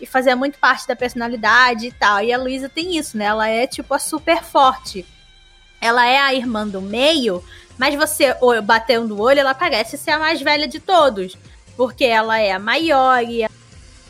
e 0.00 0.06
fazer 0.06 0.34
muito 0.34 0.58
parte 0.58 0.86
da 0.86 0.94
personalidade 0.94 1.86
e 1.86 1.92
tal. 1.92 2.22
E 2.22 2.32
a 2.32 2.38
Luísa 2.38 2.68
tem 2.68 2.98
isso, 2.98 3.16
né? 3.16 3.24
Ela 3.24 3.48
é 3.48 3.66
tipo 3.66 3.94
a 3.94 3.98
super 3.98 4.42
forte. 4.42 5.06
Ela 5.80 6.06
é 6.06 6.18
a 6.18 6.34
irmã 6.34 6.66
do 6.66 6.80
meio, 6.80 7.42
mas 7.78 7.94
você 7.94 8.34
batendo 8.62 9.16
o 9.16 9.20
olho, 9.20 9.40
ela 9.40 9.54
parece 9.54 9.96
ser 9.98 10.12
a 10.12 10.18
mais 10.18 10.40
velha 10.40 10.66
de 10.66 10.80
todos, 10.80 11.36
porque 11.76 12.04
ela 12.04 12.38
é 12.38 12.52
a 12.52 12.58
maior 12.58 13.22
e 13.22 13.46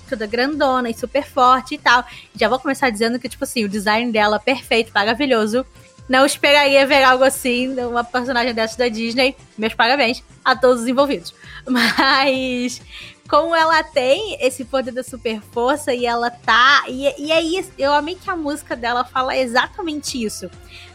toda 0.08 0.26
grandona 0.26 0.90
e 0.90 0.94
super 0.94 1.24
forte 1.24 1.74
e 1.74 1.78
tal. 1.78 2.04
Já 2.34 2.48
vou 2.48 2.58
começar 2.58 2.90
dizendo 2.90 3.18
que, 3.18 3.28
tipo 3.28 3.44
assim, 3.44 3.64
o 3.64 3.68
design 3.68 4.10
dela 4.12 4.38
perfeito, 4.38 4.92
maravilhoso. 4.94 5.64
Não 6.06 6.26
esperaria 6.26 6.86
ver 6.86 7.02
algo 7.02 7.24
assim, 7.24 7.74
uma 7.80 8.04
personagem 8.04 8.52
dessa 8.52 8.76
da 8.76 8.88
Disney. 8.88 9.34
Meus 9.56 9.72
parabéns 9.72 10.22
a 10.44 10.54
todos 10.54 10.82
os 10.82 10.88
envolvidos. 10.88 11.34
Mas 11.66 12.82
como 13.28 13.56
ela 13.56 13.82
tem 13.82 14.36
esse 14.40 14.64
poder 14.66 14.92
da 14.92 15.02
super 15.02 15.40
força 15.40 15.94
e 15.94 16.04
ela 16.04 16.30
tá. 16.30 16.84
E, 16.88 17.26
e 17.26 17.32
é 17.32 17.40
isso. 17.40 17.72
Eu 17.78 17.92
amei 17.92 18.16
que 18.16 18.28
a 18.28 18.36
música 18.36 18.76
dela 18.76 19.04
fala 19.04 19.36
exatamente 19.36 20.22
isso. 20.22 20.50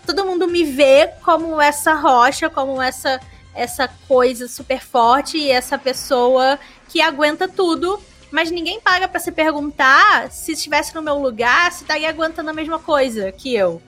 Todo 0.10 0.26
mundo 0.26 0.48
me 0.48 0.64
vê 0.64 1.07
como 1.23 1.61
essa 1.61 1.94
rocha, 1.94 2.49
como 2.49 2.81
essa 2.81 3.19
essa 3.53 3.88
coisa 4.07 4.48
super 4.48 4.80
forte 4.80 5.38
e 5.38 5.52
essa 5.52 5.77
pessoa 5.77 6.57
que 6.88 7.02
aguenta 7.02 7.48
tudo 7.48 7.99
mas 8.31 8.52
ninguém 8.52 8.80
paga 8.80 9.07
para 9.07 9.19
se 9.19 9.31
perguntar 9.31 10.31
se 10.31 10.52
estivesse 10.52 10.94
no 10.94 11.02
meu 11.02 11.18
lugar, 11.18 11.72
se 11.72 11.81
estaria 11.84 12.10
aguentando 12.10 12.49
a 12.49 12.53
mesma 12.53 12.80
coisa 12.80 13.31
que 13.31 13.56
eu. 13.56 13.81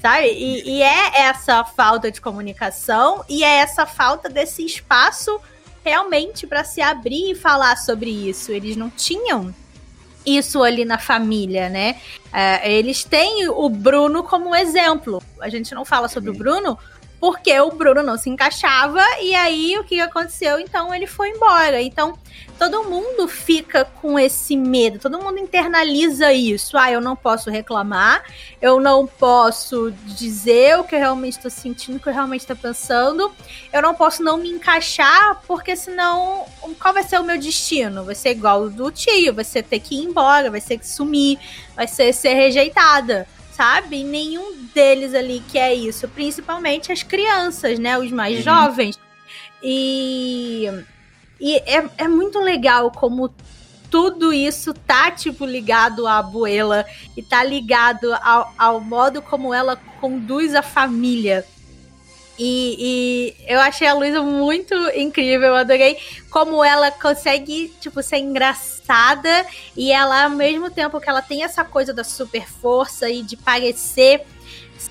Sabe? 0.00 0.28
E, 0.32 0.78
e 0.78 0.82
é 0.82 1.20
essa 1.20 1.64
falta 1.64 2.10
de 2.10 2.20
comunicação 2.20 3.24
e 3.28 3.44
é 3.44 3.58
essa 3.58 3.86
falta 3.86 4.28
desse 4.28 4.64
espaço 4.64 5.40
realmente 5.84 6.46
para 6.46 6.64
se 6.64 6.80
abrir 6.80 7.32
e 7.32 7.34
falar 7.34 7.76
sobre 7.76 8.10
isso. 8.10 8.50
Eles 8.50 8.76
não 8.76 8.90
tinham 8.90 9.54
isso 10.24 10.62
ali 10.62 10.84
na 10.84 10.98
família, 10.98 11.68
né? 11.68 11.96
É, 12.32 12.72
eles 12.72 13.04
têm 13.04 13.48
o 13.48 13.68
Bruno 13.68 14.22
como 14.22 14.54
exemplo. 14.54 15.22
A 15.40 15.48
gente 15.48 15.74
não 15.74 15.84
fala 15.84 16.08
sobre 16.08 16.30
o 16.30 16.34
Bruno 16.34 16.78
porque 17.22 17.56
o 17.60 17.70
Bruno 17.70 18.02
não 18.02 18.18
se 18.18 18.28
encaixava 18.28 19.00
e 19.20 19.32
aí 19.32 19.78
o 19.78 19.84
que 19.84 20.00
aconteceu? 20.00 20.58
Então 20.58 20.92
ele 20.92 21.06
foi 21.06 21.28
embora. 21.28 21.80
Então 21.80 22.18
todo 22.58 22.82
mundo 22.82 23.28
fica 23.28 23.84
com 23.84 24.18
esse 24.18 24.56
medo, 24.56 24.98
todo 24.98 25.22
mundo 25.22 25.38
internaliza 25.38 26.32
isso. 26.32 26.76
Ah, 26.76 26.90
eu 26.90 27.00
não 27.00 27.14
posso 27.14 27.48
reclamar, 27.48 28.24
eu 28.60 28.80
não 28.80 29.06
posso 29.06 29.92
dizer 30.04 30.80
o 30.80 30.82
que 30.82 30.96
eu 30.96 30.98
realmente 30.98 31.34
estou 31.34 31.50
sentindo, 31.50 31.98
o 31.98 32.00
que 32.00 32.08
eu 32.08 32.12
realmente 32.12 32.40
estou 32.40 32.56
pensando, 32.56 33.32
eu 33.72 33.80
não 33.80 33.94
posso 33.94 34.20
não 34.20 34.36
me 34.36 34.50
encaixar, 34.50 35.42
porque 35.46 35.76
senão 35.76 36.44
qual 36.80 36.92
vai 36.92 37.04
ser 37.04 37.20
o 37.20 37.24
meu 37.24 37.38
destino? 37.38 38.02
Vai 38.02 38.16
ser 38.16 38.30
igual 38.30 38.62
o 38.62 38.68
do 38.68 38.90
tio, 38.90 39.32
vai 39.32 39.44
ser 39.44 39.62
ter 39.62 39.78
que 39.78 39.94
ir 39.94 40.02
embora, 40.02 40.50
vai 40.50 40.60
ser 40.60 40.76
que 40.76 40.88
sumir, 40.88 41.38
vai 41.76 41.86
ser 41.86 42.12
ser 42.12 42.34
rejeitada 42.34 43.28
sabe? 43.52 44.02
Nenhum 44.02 44.66
deles 44.74 45.14
ali 45.14 45.42
que 45.48 45.58
é 45.58 45.74
isso. 45.74 46.08
Principalmente 46.08 46.90
as 46.90 47.02
crianças, 47.02 47.78
né? 47.78 47.98
Os 47.98 48.10
mais 48.10 48.38
uhum. 48.38 48.42
jovens. 48.42 48.98
E, 49.62 50.66
e 51.40 51.56
é, 51.58 51.88
é 51.98 52.08
muito 52.08 52.38
legal 52.40 52.90
como 52.90 53.32
tudo 53.90 54.32
isso 54.32 54.72
tá, 54.72 55.10
tipo, 55.10 55.44
ligado 55.44 56.06
à 56.06 56.18
abuela 56.18 56.86
e 57.14 57.22
tá 57.22 57.44
ligado 57.44 58.12
ao, 58.22 58.52
ao 58.56 58.80
modo 58.80 59.20
como 59.20 59.52
ela 59.52 59.76
conduz 60.00 60.54
a 60.54 60.62
família. 60.62 61.44
E, 62.44 62.76
e, 62.76 63.34
eu 63.46 63.60
achei 63.60 63.86
a 63.86 63.94
Luísa 63.94 64.20
muito 64.20 64.74
incrível, 64.96 65.50
eu 65.50 65.54
adorei 65.54 65.96
como 66.28 66.64
ela 66.64 66.90
consegue, 66.90 67.72
tipo, 67.80 68.02
ser 68.02 68.16
engraçada 68.16 69.46
e 69.76 69.92
ela, 69.92 70.24
ao 70.24 70.30
mesmo 70.30 70.68
tempo 70.68 71.00
que 71.00 71.08
ela 71.08 71.22
tem 71.22 71.44
essa 71.44 71.64
coisa 71.64 71.94
da 71.94 72.02
super 72.02 72.44
força 72.48 73.08
e 73.08 73.22
de 73.22 73.36
parecer 73.36 74.24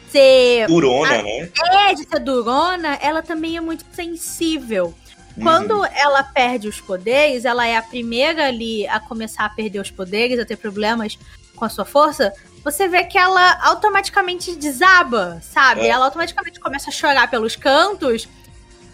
ser. 0.10 0.66
Durona, 0.68 1.20
a, 1.20 1.24
né? 1.24 1.50
É, 1.74 1.94
de 1.94 2.08
ser 2.08 2.20
durona, 2.20 2.98
ela 3.02 3.22
também 3.22 3.58
é 3.58 3.62
muito 3.62 3.84
sensível. 3.92 4.94
Uhum. 5.36 5.44
Quando 5.44 5.86
ela 5.86 6.24
perde 6.24 6.70
os 6.70 6.80
poderes, 6.80 7.44
ela 7.44 7.68
é 7.68 7.76
a 7.76 7.82
primeira 7.82 8.48
ali 8.48 8.88
a 8.88 9.02
começar 9.02 9.44
a 9.44 9.50
perder 9.50 9.82
os 9.82 9.92
poderes, 9.92 10.40
a 10.40 10.46
ter 10.46 10.56
problemas 10.56 11.20
com 11.54 11.66
a 11.66 11.70
sua 11.70 11.84
força, 11.84 12.34
você 12.64 12.88
vê 12.88 13.04
que 13.04 13.18
ela 13.18 13.60
automaticamente 13.64 14.56
desaba, 14.56 15.42
sabe? 15.42 15.82
É. 15.82 15.88
Ela 15.88 16.06
automaticamente 16.06 16.60
começa 16.60 16.90
a 16.90 16.94
chorar 16.94 17.30
pelos 17.30 17.56
cantos. 17.56 18.28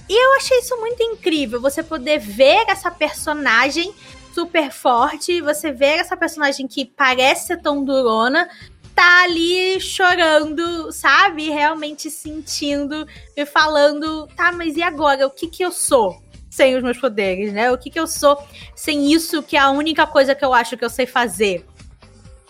E 0.10 0.14
eu 0.14 0.38
achei 0.38 0.60
isso 0.60 0.76
muito 0.78 1.04
incrível, 1.04 1.60
você 1.60 1.84
poder 1.84 2.18
ver 2.18 2.64
essa 2.68 2.90
personagem 2.90 3.94
super 4.34 4.72
forte, 4.72 5.42
você 5.42 5.72
ver 5.72 6.00
essa 6.00 6.16
personagem 6.16 6.68
que 6.68 6.86
parece 6.86 7.48
ser 7.48 7.58
tão 7.58 7.84
durona, 7.84 8.48
tá 8.96 9.24
ali 9.24 9.80
chorando, 9.82 10.92
sabe? 10.94 11.50
Realmente 11.50 12.10
sentindo 12.10 13.06
e 13.36 13.46
falando, 13.46 14.28
tá, 14.36 14.52
mas 14.52 14.78
e 14.78 14.82
agora? 14.82 15.28
O 15.28 15.30
que 15.30 15.48
que 15.48 15.64
eu 15.64 15.72
sou? 15.72 16.22
Sem 16.50 16.76
os 16.76 16.82
meus 16.82 16.98
poderes, 16.98 17.52
né? 17.52 17.70
O 17.72 17.78
que 17.78 17.90
que 17.90 18.00
eu 18.00 18.08
sou 18.08 18.42
sem 18.76 19.12
isso 19.12 19.44
que 19.44 19.58
é 19.58 19.60
a 19.60 19.70
única 19.70 20.08
coisa 20.08 20.34
que 20.34 20.46
eu 20.46 20.54
acho 20.54 20.78
que 20.78 20.86
eu 20.86 20.90
sei 20.90 21.06
fazer? 21.06 21.66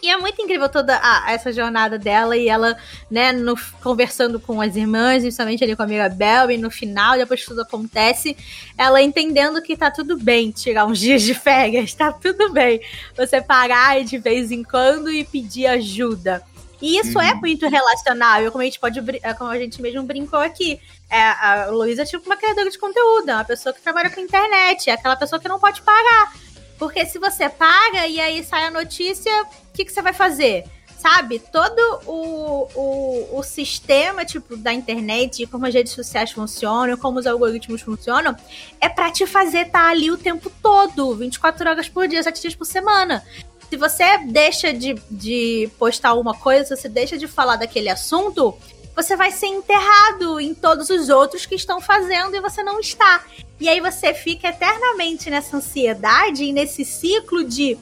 E 0.01 0.09
é 0.09 0.17
muito 0.17 0.39
incrível 0.39 0.69
toda 0.69 0.99
a, 1.01 1.31
essa 1.31 1.51
jornada 1.51 1.97
dela 1.97 2.37
e 2.37 2.47
ela, 2.47 2.77
né, 3.09 3.31
no, 3.31 3.55
conversando 3.81 4.39
com 4.39 4.61
as 4.61 4.75
irmãs, 4.75 5.23
principalmente 5.23 5.63
ali 5.63 5.75
com 5.75 5.81
a 5.81 5.85
amiga 5.85 6.07
Bel, 6.07 6.51
e 6.51 6.57
no 6.57 6.69
final, 6.69 7.17
depois 7.17 7.41
que 7.41 7.47
tudo 7.47 7.61
acontece, 7.61 8.37
ela 8.77 9.01
entendendo 9.01 9.59
que 9.61 9.75
tá 9.75 9.89
tudo 9.89 10.15
bem 10.15 10.51
tirar 10.51 10.85
uns 10.85 10.99
dias 10.99 11.23
de 11.23 11.33
férias, 11.33 11.95
tá 11.95 12.11
tudo 12.11 12.51
bem 12.53 12.79
você 13.15 13.41
parar 13.41 14.03
de 14.03 14.19
vez 14.19 14.51
em 14.51 14.63
quando 14.63 15.09
e 15.09 15.23
pedir 15.23 15.65
ajuda. 15.65 16.43
E 16.79 16.99
isso 16.99 17.19
é 17.19 17.23
uhum. 17.23 17.29
é 17.29 17.33
muito 17.33 17.67
relacionável, 17.67 18.51
como 18.51 18.61
a 18.61 18.65
gente 18.65 18.79
pode, 18.79 19.01
como 19.37 19.49
a 19.49 19.57
gente 19.57 19.81
mesmo 19.81 20.03
brincou 20.03 20.39
aqui. 20.39 20.79
É, 21.09 21.21
a 21.21 21.67
Luísa 21.71 22.03
é 22.03 22.05
tipo 22.05 22.25
uma 22.25 22.37
criadora 22.37 22.69
de 22.69 22.77
conteúdo, 22.77 23.29
é 23.29 23.33
uma 23.33 23.45
pessoa 23.45 23.73
que 23.73 23.81
trabalha 23.81 24.09
com 24.09 24.21
internet, 24.21 24.89
é 24.89 24.93
aquela 24.93 25.15
pessoa 25.15 25.39
que 25.39 25.47
não 25.47 25.59
pode 25.59 25.81
parar. 25.81 26.33
Porque 26.77 27.05
se 27.05 27.19
você 27.19 27.49
paga 27.49 28.07
e 28.07 28.19
aí 28.19 28.43
sai 28.43 28.65
a 28.65 28.71
notícia, 28.71 29.31
o 29.43 29.73
que, 29.73 29.85
que 29.85 29.91
você 29.91 30.01
vai 30.01 30.13
fazer? 30.13 30.65
Sabe? 30.97 31.39
Todo 31.39 31.79
o, 32.07 32.67
o, 32.75 33.39
o 33.39 33.43
sistema, 33.43 34.25
tipo, 34.25 34.57
da 34.57 34.73
internet, 34.73 35.45
como 35.45 35.65
as 35.65 35.73
redes 35.73 35.93
sociais 35.93 36.31
funcionam, 36.31 36.97
como 36.97 37.19
os 37.19 37.27
algoritmos 37.27 37.81
funcionam, 37.81 38.35
é 38.81 38.89
para 38.89 39.11
te 39.11 39.25
fazer 39.27 39.67
estar 39.67 39.83
tá 39.83 39.89
ali 39.89 40.09
o 40.09 40.17
tempo 40.17 40.51
todo, 40.61 41.15
24 41.15 41.69
horas 41.69 41.87
por 41.87 42.07
dia, 42.07 42.23
7 42.23 42.41
dias 42.41 42.55
por 42.55 42.65
semana 42.65 43.23
se 43.69 43.75
você 43.75 44.17
deixa 44.19 44.73
de, 44.73 44.95
de 45.11 45.69
postar 45.77 46.13
uma 46.13 46.33
coisa, 46.33 46.63
se 46.63 46.81
você 46.81 46.89
deixa 46.89 47.17
de 47.17 47.27
falar 47.27 47.57
daquele 47.57 47.89
assunto, 47.89 48.57
você 48.97 49.15
vai 49.15 49.29
ser 49.29 49.45
enterrado 49.45 50.39
em 50.39 50.55
todos 50.55 50.89
os 50.89 51.07
outros 51.07 51.45
que 51.45 51.53
estão 51.53 51.79
fazendo 51.79 52.35
e 52.35 52.41
você 52.41 52.63
não 52.63 52.79
está. 52.79 53.23
E 53.59 53.69
aí 53.69 53.79
você 53.79 54.11
fica 54.11 54.47
eternamente 54.47 55.29
nessa 55.29 55.57
ansiedade 55.57 56.43
e 56.43 56.51
nesse 56.51 56.83
ciclo 56.83 57.43
de 57.43 57.77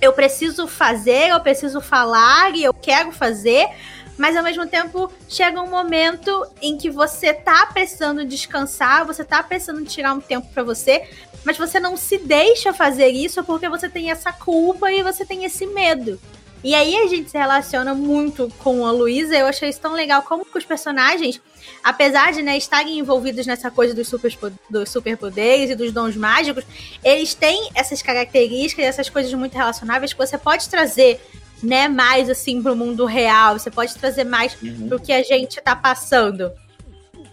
eu 0.00 0.14
preciso 0.14 0.66
fazer, 0.66 1.28
eu 1.28 1.40
preciso 1.40 1.78
falar 1.82 2.54
e 2.56 2.64
eu 2.64 2.72
quero 2.72 3.12
fazer, 3.12 3.68
mas 4.16 4.34
ao 4.34 4.42
mesmo 4.42 4.66
tempo 4.66 5.12
chega 5.28 5.60
um 5.60 5.68
momento 5.68 6.46
em 6.62 6.78
que 6.78 6.88
você 6.88 7.34
tá 7.34 7.66
precisando 7.66 8.24
descansar, 8.24 9.04
você 9.04 9.24
tá 9.24 9.42
precisando 9.42 9.84
tirar 9.84 10.14
um 10.14 10.20
tempo 10.20 10.48
para 10.54 10.62
você, 10.62 11.06
mas 11.44 11.58
você 11.58 11.78
não 11.78 11.98
se 11.98 12.16
deixa 12.16 12.72
fazer 12.72 13.08
isso 13.08 13.44
porque 13.44 13.68
você 13.68 13.90
tem 13.90 14.10
essa 14.10 14.32
culpa 14.32 14.90
e 14.90 15.02
você 15.02 15.26
tem 15.26 15.44
esse 15.44 15.66
medo. 15.66 16.18
E 16.66 16.74
aí 16.74 16.96
a 16.96 17.06
gente 17.06 17.30
se 17.30 17.38
relaciona 17.38 17.94
muito 17.94 18.52
com 18.58 18.84
a 18.84 18.90
Luísa. 18.90 19.36
Eu 19.36 19.46
achei 19.46 19.68
isso 19.68 19.80
tão 19.80 19.92
legal 19.92 20.20
como 20.22 20.44
que 20.44 20.58
os 20.58 20.64
personagens, 20.64 21.40
apesar 21.80 22.32
de 22.32 22.42
né, 22.42 22.56
estarem 22.56 22.98
envolvidos 22.98 23.46
nessa 23.46 23.70
coisa 23.70 23.94
dos, 23.94 24.08
super, 24.08 24.32
dos 24.68 24.90
superpoderes 24.90 25.70
e 25.70 25.76
dos 25.76 25.92
dons 25.92 26.16
mágicos, 26.16 26.64
eles 27.04 27.34
têm 27.34 27.70
essas 27.72 28.02
características, 28.02 28.84
essas 28.84 29.08
coisas 29.08 29.32
muito 29.34 29.54
relacionáveis 29.54 30.12
que 30.12 30.18
você 30.18 30.36
pode 30.36 30.68
trazer 30.68 31.20
né, 31.62 31.86
mais 31.86 32.28
assim 32.28 32.60
pro 32.60 32.74
mundo 32.74 33.06
real, 33.06 33.56
você 33.56 33.70
pode 33.70 33.94
trazer 33.94 34.24
mais 34.24 34.60
uhum. 34.60 34.88
pro 34.88 34.98
que 34.98 35.12
a 35.12 35.22
gente 35.22 35.60
tá 35.60 35.76
passando. 35.76 36.50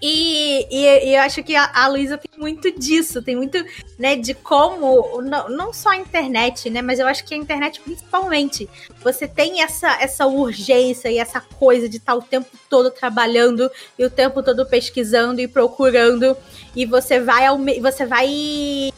E, 0.06 0.68
e, 0.70 1.12
e, 1.12 1.16
eu 1.16 1.22
acho 1.22 1.42
que 1.42 1.56
a, 1.56 1.72
a 1.74 1.88
Luísa 1.88 2.18
tem 2.18 2.38
muito 2.38 2.70
disso, 2.78 3.22
tem 3.22 3.38
muito, 3.38 3.58
né, 3.98 4.18
de 4.18 4.34
como, 4.34 5.22
não, 5.22 5.48
não 5.48 5.72
só 5.72 5.92
a 5.92 5.96
internet, 5.96 6.70
né, 6.70 6.82
mas 6.82 7.00
eu 7.00 7.08
acho 7.08 7.24
que 7.24 7.34
a 7.34 7.38
internet 7.38 7.80
principalmente, 7.80 8.70
você 9.02 9.30
tem 9.30 9.62
essa, 9.62 9.98
essa 10.02 10.26
urgência 10.28 11.10
e 11.10 11.20
essa 11.20 11.40
coisa 11.40 11.88
de 11.88 11.98
estar 11.98 12.16
o 12.16 12.22
tempo 12.22 12.50
todo 12.70 12.92
trabalhando 12.92 13.72
e 13.98 14.04
o 14.04 14.10
tempo 14.10 14.44
todo 14.44 14.66
pesquisando 14.66 15.40
e 15.40 15.48
procurando, 15.48 16.36
e 16.76 16.86
você 16.86 17.22
vai, 17.22 17.46
você 17.80 18.06
vai 18.06 18.92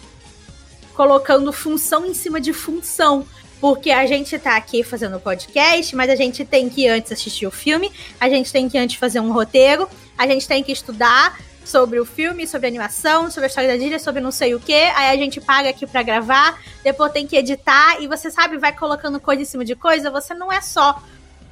colocando 0.95 1.53
função 1.53 2.03
em 2.07 2.15
cima 2.15 2.41
de 2.41 2.51
função. 2.51 3.27
Porque 3.61 3.89
a 3.89 4.05
gente 4.05 4.37
tá 4.37 4.57
aqui 4.57 4.83
fazendo 4.83 5.19
podcast, 5.19 5.95
mas 5.95 6.09
a 6.09 6.15
gente 6.15 6.43
tem 6.43 6.67
que 6.67 6.87
antes 6.87 7.11
assistir 7.11 7.47
o 7.47 7.51
filme, 7.51 7.89
a 8.19 8.27
gente 8.27 8.51
tem 8.51 8.67
que 8.67 8.77
antes 8.77 8.97
fazer 8.97 9.19
um 9.21 9.31
roteiro, 9.31 9.87
a 10.17 10.27
gente 10.27 10.47
tem 10.47 10.63
que 10.63 10.71
estudar 10.71 11.39
sobre 11.63 11.99
o 11.99 12.05
filme, 12.05 12.45
sobre 12.45 12.67
a 12.67 12.69
animação, 12.69 13.29
sobre 13.31 13.45
a 13.45 13.47
história 13.47 13.69
da 13.69 13.77
Disney, 13.77 13.99
sobre 13.99 14.21
não 14.21 14.31
sei 14.31 14.53
o 14.53 14.59
que. 14.59 14.73
Aí 14.73 15.09
a 15.09 15.15
gente 15.15 15.41
paga 15.41 15.69
aqui 15.69 15.87
para 15.87 16.03
gravar, 16.03 16.61
depois 16.83 17.11
tem 17.11 17.25
que 17.25 17.35
editar 17.35 17.99
e 18.01 18.07
você 18.07 18.29
sabe, 18.29 18.57
vai 18.57 18.75
colocando 18.75 19.19
coisa 19.19 19.41
em 19.41 19.45
cima 19.45 19.65
de 19.65 19.75
coisa. 19.75 20.11
Você 20.11 20.33
não 20.33 20.51
é 20.51 20.61
só 20.61 21.01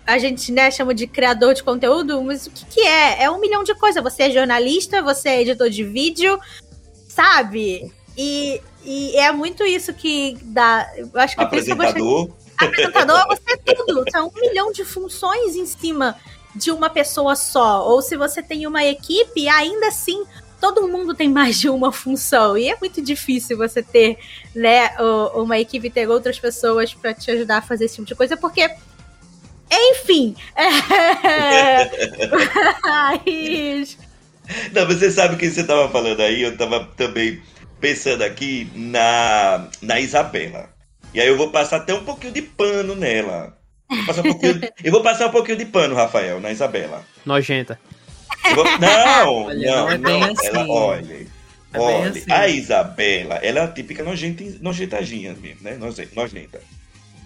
a 0.05 0.17
gente 0.17 0.51
né, 0.51 0.69
chama 0.69 0.93
de 0.93 1.07
criador 1.07 1.53
de 1.53 1.63
conteúdo, 1.63 2.21
mas 2.21 2.45
o 2.45 2.51
que, 2.51 2.65
que 2.65 2.81
é? 2.81 3.23
É 3.23 3.31
um 3.31 3.39
milhão 3.39 3.63
de 3.63 3.73
coisas. 3.73 4.03
Você 4.03 4.23
é 4.23 4.31
jornalista, 4.31 5.01
você 5.01 5.29
é 5.29 5.41
editor 5.41 5.69
de 5.69 5.83
vídeo, 5.83 6.39
sabe? 7.07 7.91
E, 8.17 8.61
e 8.83 9.15
é 9.15 9.31
muito 9.31 9.63
isso 9.63 9.93
que 9.93 10.37
dá. 10.43 10.91
Eu 10.97 11.09
acho 11.15 11.35
que 11.35 11.41
apresentador. 11.41 12.29
Apresentador, 12.57 13.27
você 13.27 13.53
é 13.53 13.73
tudo. 13.73 14.03
São 14.11 14.27
um 14.27 14.41
milhão 14.41 14.71
de 14.71 14.83
funções 14.83 15.55
em 15.55 15.65
cima 15.65 16.17
de 16.55 16.71
uma 16.71 16.89
pessoa 16.89 17.35
só. 17.35 17.87
Ou 17.87 18.01
se 18.01 18.15
você 18.17 18.41
tem 18.41 18.67
uma 18.67 18.83
equipe, 18.83 19.47
ainda 19.47 19.87
assim 19.87 20.23
todo 20.63 20.87
mundo 20.87 21.13
tem 21.13 21.27
mais 21.27 21.59
de 21.59 21.67
uma 21.67 21.91
função. 21.91 22.57
E 22.57 22.69
é 22.69 22.77
muito 22.79 23.01
difícil 23.01 23.57
você 23.57 23.83
ter, 23.83 24.17
né, 24.55 24.91
uma 25.33 25.59
equipe 25.59 25.89
ter 25.89 26.07
outras 26.07 26.39
pessoas 26.39 26.93
para 26.93 27.13
te 27.13 27.29
ajudar 27.31 27.57
a 27.57 27.61
fazer 27.61 27.83
esse 27.83 27.95
tipo 27.95 28.07
de 28.07 28.15
coisa, 28.15 28.37
porque. 28.37 28.69
Enfim. 29.69 30.35
É... 31.25 31.89
Não, 34.73 34.85
você 34.85 35.09
sabe 35.09 35.35
o 35.35 35.37
que 35.37 35.49
você 35.49 35.61
estava 35.61 35.89
falando 35.89 36.21
aí? 36.21 36.41
Eu 36.41 36.51
estava 36.51 36.85
também 36.97 37.41
pensando 37.79 38.21
aqui 38.21 38.69
na, 38.75 39.67
na 39.81 39.99
Isabela. 39.99 40.69
E 41.13 41.19
aí 41.19 41.27
eu 41.27 41.37
vou 41.37 41.49
passar 41.49 41.77
até 41.77 41.93
um 41.93 42.03
pouquinho 42.03 42.33
de 42.33 42.41
pano 42.41 42.95
nela. 42.95 43.57
Vou 43.95 44.05
passar 44.05 44.21
um 44.21 44.23
pouquinho, 44.23 44.61
eu 44.83 44.91
vou 44.91 45.03
passar 45.03 45.27
um 45.27 45.31
pouquinho 45.31 45.57
de 45.57 45.65
pano, 45.65 45.95
Rafael, 45.95 46.39
na 46.39 46.51
Isabela. 46.51 47.03
Nojenta. 47.25 47.79
Vou, 48.55 48.65
não, 48.79 49.33
olha, 49.45 49.75
não, 49.75 49.97
não, 49.97 50.19
não 50.19 50.31
assim. 50.31 50.47
ela, 50.47 50.67
olha, 50.67 51.27
é 51.73 51.79
olha, 51.79 52.09
assim. 52.09 52.31
a 52.31 52.47
Isabela, 52.47 53.35
ela 53.35 53.59
é 53.59 53.63
a 53.63 53.67
típica 53.67 54.03
nojenta, 54.03 54.43
nojentadinha 54.61 55.33
mesmo, 55.33 55.61
né, 55.61 55.77
nojenta. 56.13 56.61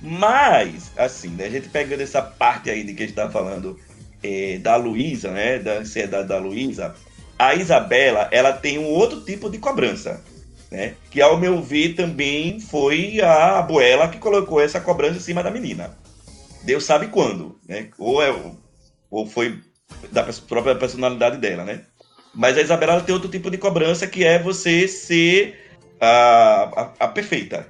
Mas, 0.01 0.91
assim, 0.95 1.29
né, 1.29 1.45
a 1.45 1.49
gente 1.49 1.69
pegando 1.69 2.01
essa 2.01 2.21
parte 2.21 2.69
aí 2.69 2.83
de 2.83 2.93
que 2.93 3.03
a 3.03 3.05
gente 3.07 3.15
tá 3.15 3.29
falando 3.29 3.79
é, 4.21 4.57
da 4.59 4.75
Luísa, 4.75 5.31
né, 5.31 5.59
da 5.59 5.79
ansiedade 5.79 6.27
da 6.27 6.37
Luísa, 6.37 6.93
a 7.37 7.55
Isabela, 7.55 8.27
ela 8.31 8.53
tem 8.53 8.77
um 8.77 8.85
outro 8.85 9.21
tipo 9.21 9.49
de 9.49 9.57
cobrança, 9.57 10.23
né, 10.69 10.93
que 11.09 11.21
ao 11.21 11.37
meu 11.37 11.61
ver 11.61 11.95
também 11.95 12.59
foi 12.59 13.21
a 13.21 13.59
abuela 13.59 14.07
que 14.07 14.17
colocou 14.17 14.61
essa 14.61 14.79
cobrança 14.79 15.17
em 15.17 15.21
cima 15.21 15.41
da 15.41 15.49
menina. 15.49 15.95
Deus 16.67 16.83
sabe 16.83 17.07
quando, 17.07 17.57
né? 17.65 17.87
Ou, 17.97 18.21
é, 18.21 18.35
ou 19.09 19.25
foi 19.25 19.57
da 20.11 20.21
própria 20.49 20.75
personalidade 20.75 21.37
dela, 21.37 21.63
né? 21.63 21.83
Mas 22.35 22.57
a 22.57 22.61
Isabela 22.61 22.99
tem 22.99 23.15
outro 23.15 23.29
tipo 23.29 23.49
de 23.49 23.57
cobrança 23.57 24.05
que 24.05 24.25
é 24.25 24.37
você 24.37 24.85
ser 24.85 25.57
a, 26.01 26.91
a, 26.99 27.05
a 27.05 27.07
perfeita, 27.07 27.65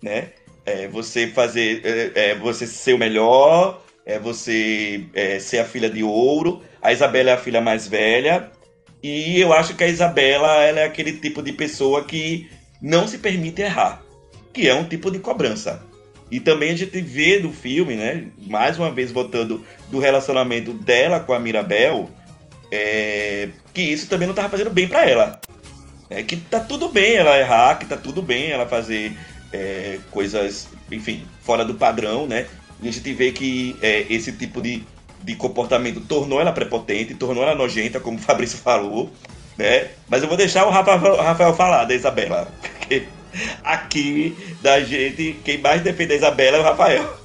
né? 0.00 0.28
É 0.64 0.86
você 0.86 1.26
fazer, 1.26 1.82
é, 1.84 2.30
é, 2.30 2.34
você 2.36 2.68
ser 2.68 2.94
o 2.94 2.98
melhor, 2.98 3.82
é 4.06 4.16
você 4.16 5.04
é, 5.12 5.40
ser 5.40 5.58
a 5.58 5.64
filha 5.64 5.90
de 5.90 6.04
ouro. 6.04 6.62
A 6.80 6.92
Isabela 6.92 7.30
é 7.30 7.32
a 7.32 7.38
filha 7.38 7.60
mais 7.60 7.88
velha 7.88 8.48
e 9.02 9.40
eu 9.40 9.52
acho 9.52 9.74
que 9.74 9.82
a 9.82 9.88
Isabela 9.88 10.62
ela 10.62 10.78
é 10.78 10.84
aquele 10.84 11.14
tipo 11.14 11.42
de 11.42 11.52
pessoa 11.52 12.04
que 12.04 12.48
não 12.80 13.08
se 13.08 13.18
permite 13.18 13.60
errar, 13.60 14.04
que 14.52 14.68
é 14.68 14.74
um 14.74 14.84
tipo 14.84 15.10
de 15.10 15.18
cobrança. 15.18 15.82
E 16.30 16.40
também 16.40 16.70
a 16.70 16.76
gente 16.76 17.00
vê 17.00 17.38
no 17.38 17.52
filme, 17.52 17.94
né? 17.94 18.26
Mais 18.46 18.78
uma 18.78 18.90
vez 18.90 19.12
voltando 19.12 19.64
do 19.90 19.98
relacionamento 19.98 20.72
dela 20.72 21.20
com 21.20 21.32
a 21.32 21.38
Mirabel, 21.38 22.08
é, 22.70 23.48
que 23.72 23.82
isso 23.82 24.08
também 24.08 24.26
não 24.26 24.32
estava 24.32 24.48
fazendo 24.48 24.70
bem 24.70 24.88
para 24.88 25.08
ela. 25.08 25.40
É 26.10 26.22
que 26.22 26.36
tá 26.36 26.60
tudo 26.60 26.88
bem 26.88 27.14
ela 27.14 27.38
errar, 27.38 27.78
que 27.78 27.86
tá 27.86 27.96
tudo 27.96 28.22
bem 28.22 28.50
ela 28.50 28.66
fazer 28.66 29.16
é, 29.52 29.98
coisas, 30.10 30.68
enfim, 30.90 31.24
fora 31.42 31.64
do 31.64 31.74
padrão, 31.74 32.26
né? 32.26 32.46
E 32.82 32.88
a 32.88 32.92
gente 32.92 33.12
vê 33.12 33.30
que 33.30 33.76
é, 33.80 34.04
esse 34.10 34.32
tipo 34.32 34.60
de, 34.60 34.82
de 35.22 35.36
comportamento 35.36 36.00
tornou 36.00 36.40
ela 36.40 36.52
prepotente, 36.52 37.14
tornou 37.14 37.42
ela 37.42 37.54
nojenta, 37.54 38.00
como 38.00 38.18
o 38.18 38.20
Fabrício 38.20 38.58
falou, 38.58 39.10
né? 39.56 39.88
Mas 40.08 40.22
eu 40.22 40.28
vou 40.28 40.36
deixar 40.36 40.66
o 40.66 40.70
Rafael, 40.70 41.16
Rafael 41.16 41.54
falar 41.54 41.84
da 41.84 41.94
Isabela, 41.94 42.52
aqui 43.62 44.36
da 44.62 44.80
gente, 44.80 45.38
quem 45.44 45.58
mais 45.58 45.82
defende 45.82 46.12
a 46.12 46.16
Isabela 46.16 46.56
é 46.56 46.60
o 46.60 46.62
Rafael. 46.62 47.16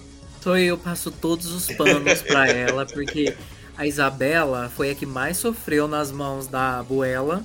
Sou 0.41 0.57
eu, 0.57 0.77
passo 0.77 1.11
todos 1.11 1.47
os 1.51 1.67
panos 1.75 2.21
pra 2.21 2.47
ela, 2.51 2.85
porque 2.85 3.35
a 3.77 3.85
Isabela 3.85 4.71
foi 4.75 4.91
a 4.91 4.95
que 4.95 5.05
mais 5.05 5.37
sofreu 5.37 5.87
nas 5.87 6.11
mãos 6.11 6.47
da 6.47 6.79
Abuela. 6.79 7.43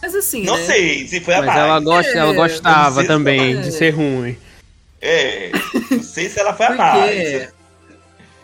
Mas 0.00 0.14
assim. 0.14 0.44
Não 0.44 0.56
né? 0.56 0.66
sei 0.66 1.06
se 1.06 1.20
foi 1.20 1.34
a 1.34 1.38
Mas 1.38 1.46
mais. 1.46 1.58
ela, 1.60 1.80
gosta, 1.80 2.12
é, 2.12 2.16
ela 2.16 2.32
gostava 2.32 3.04
também 3.04 3.60
de 3.60 3.70
ser 3.70 3.90
ruim. 3.90 4.36
É, 5.00 5.50
não 5.90 6.02
sei 6.02 6.28
se 6.28 6.40
ela 6.40 6.54
foi 6.54 6.66
a 6.66 6.74
mais. 6.74 7.52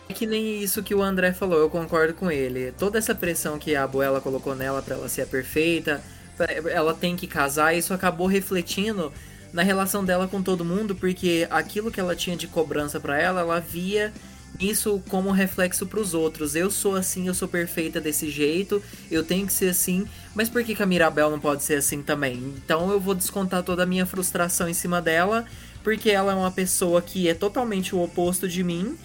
É 0.09 0.13
que 0.13 0.25
nem 0.25 0.61
isso 0.61 0.81
que 0.81 0.95
o 0.95 1.01
André 1.03 1.31
falou, 1.33 1.59
eu 1.59 1.69
concordo 1.69 2.13
com 2.13 2.31
ele. 2.31 2.73
Toda 2.77 2.97
essa 2.97 3.13
pressão 3.13 3.59
que 3.59 3.75
a 3.75 3.83
abuela 3.83 4.19
colocou 4.19 4.55
nela 4.55 4.81
para 4.81 4.95
ela 4.95 5.07
ser 5.07 5.21
a 5.21 5.25
perfeita, 5.25 6.01
ela 6.69 6.93
tem 6.93 7.15
que 7.15 7.27
casar, 7.27 7.75
isso 7.75 7.93
acabou 7.93 8.27
refletindo 8.27 9.13
na 9.51 9.63
relação 9.63 10.03
dela 10.03 10.27
com 10.27 10.41
todo 10.41 10.65
mundo, 10.65 10.95
porque 10.95 11.47
aquilo 11.49 11.91
que 11.91 11.99
ela 11.99 12.15
tinha 12.15 12.35
de 12.35 12.47
cobrança 12.47 12.99
para 12.99 13.19
ela, 13.19 13.41
ela 13.41 13.59
via 13.59 14.13
isso 14.59 15.01
como 15.09 15.31
reflexo 15.31 15.85
para 15.85 15.99
os 15.99 16.13
outros. 16.13 16.55
Eu 16.55 16.69
sou 16.71 16.95
assim, 16.95 17.27
eu 17.27 17.33
sou 17.33 17.47
perfeita 17.47 17.99
desse 17.99 18.29
jeito, 18.29 18.81
eu 19.09 19.23
tenho 19.23 19.45
que 19.45 19.53
ser 19.53 19.69
assim, 19.69 20.05
mas 20.35 20.49
por 20.49 20.63
que, 20.63 20.75
que 20.75 20.83
a 20.83 20.85
Mirabel 20.85 21.29
não 21.29 21.39
pode 21.39 21.63
ser 21.63 21.75
assim 21.75 22.01
também? 22.01 22.53
Então 22.57 22.91
eu 22.91 22.99
vou 22.99 23.15
descontar 23.15 23.63
toda 23.63 23.83
a 23.83 23.85
minha 23.85 24.05
frustração 24.05 24.67
em 24.67 24.73
cima 24.73 25.01
dela, 25.01 25.45
porque 25.83 26.09
ela 26.09 26.31
é 26.31 26.35
uma 26.35 26.51
pessoa 26.51 27.01
que 27.01 27.27
é 27.27 27.33
totalmente 27.33 27.95
o 27.95 28.03
oposto 28.03 28.47
de 28.47 28.63
mim, 28.63 28.97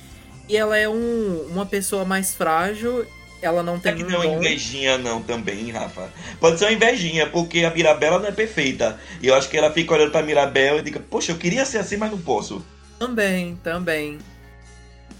e 0.48 0.56
ela 0.56 0.76
é 0.76 0.88
um, 0.88 1.46
uma 1.50 1.64
pessoa 1.64 2.04
mais 2.04 2.34
frágil 2.34 3.06
ela 3.42 3.62
não 3.62 3.78
tem. 3.78 3.92
É 3.92 3.94
que 3.94 4.02
não 4.04 4.22
é 4.22 4.26
invejinha, 4.26 4.98
não, 4.98 5.22
também, 5.22 5.70
Rafa. 5.70 6.10
Pode 6.40 6.58
ser 6.58 6.66
uma 6.66 6.72
invejinha, 6.72 7.26
porque 7.26 7.64
a 7.64 7.70
Mirabela 7.70 8.18
não 8.18 8.28
é 8.28 8.32
perfeita. 8.32 8.98
E 9.20 9.26
eu 9.26 9.34
acho 9.34 9.48
que 9.48 9.56
ela 9.56 9.70
fica 9.70 9.94
olhando 9.94 10.10
pra 10.10 10.22
Mirabel 10.22 10.78
e 10.78 10.82
diga, 10.82 11.00
poxa, 11.00 11.32
eu 11.32 11.36
queria 11.36 11.64
ser 11.64 11.78
assim, 11.78 11.96
mas 11.96 12.10
não 12.10 12.18
posso. 12.18 12.64
Também, 12.98 13.58
também. 13.62 14.18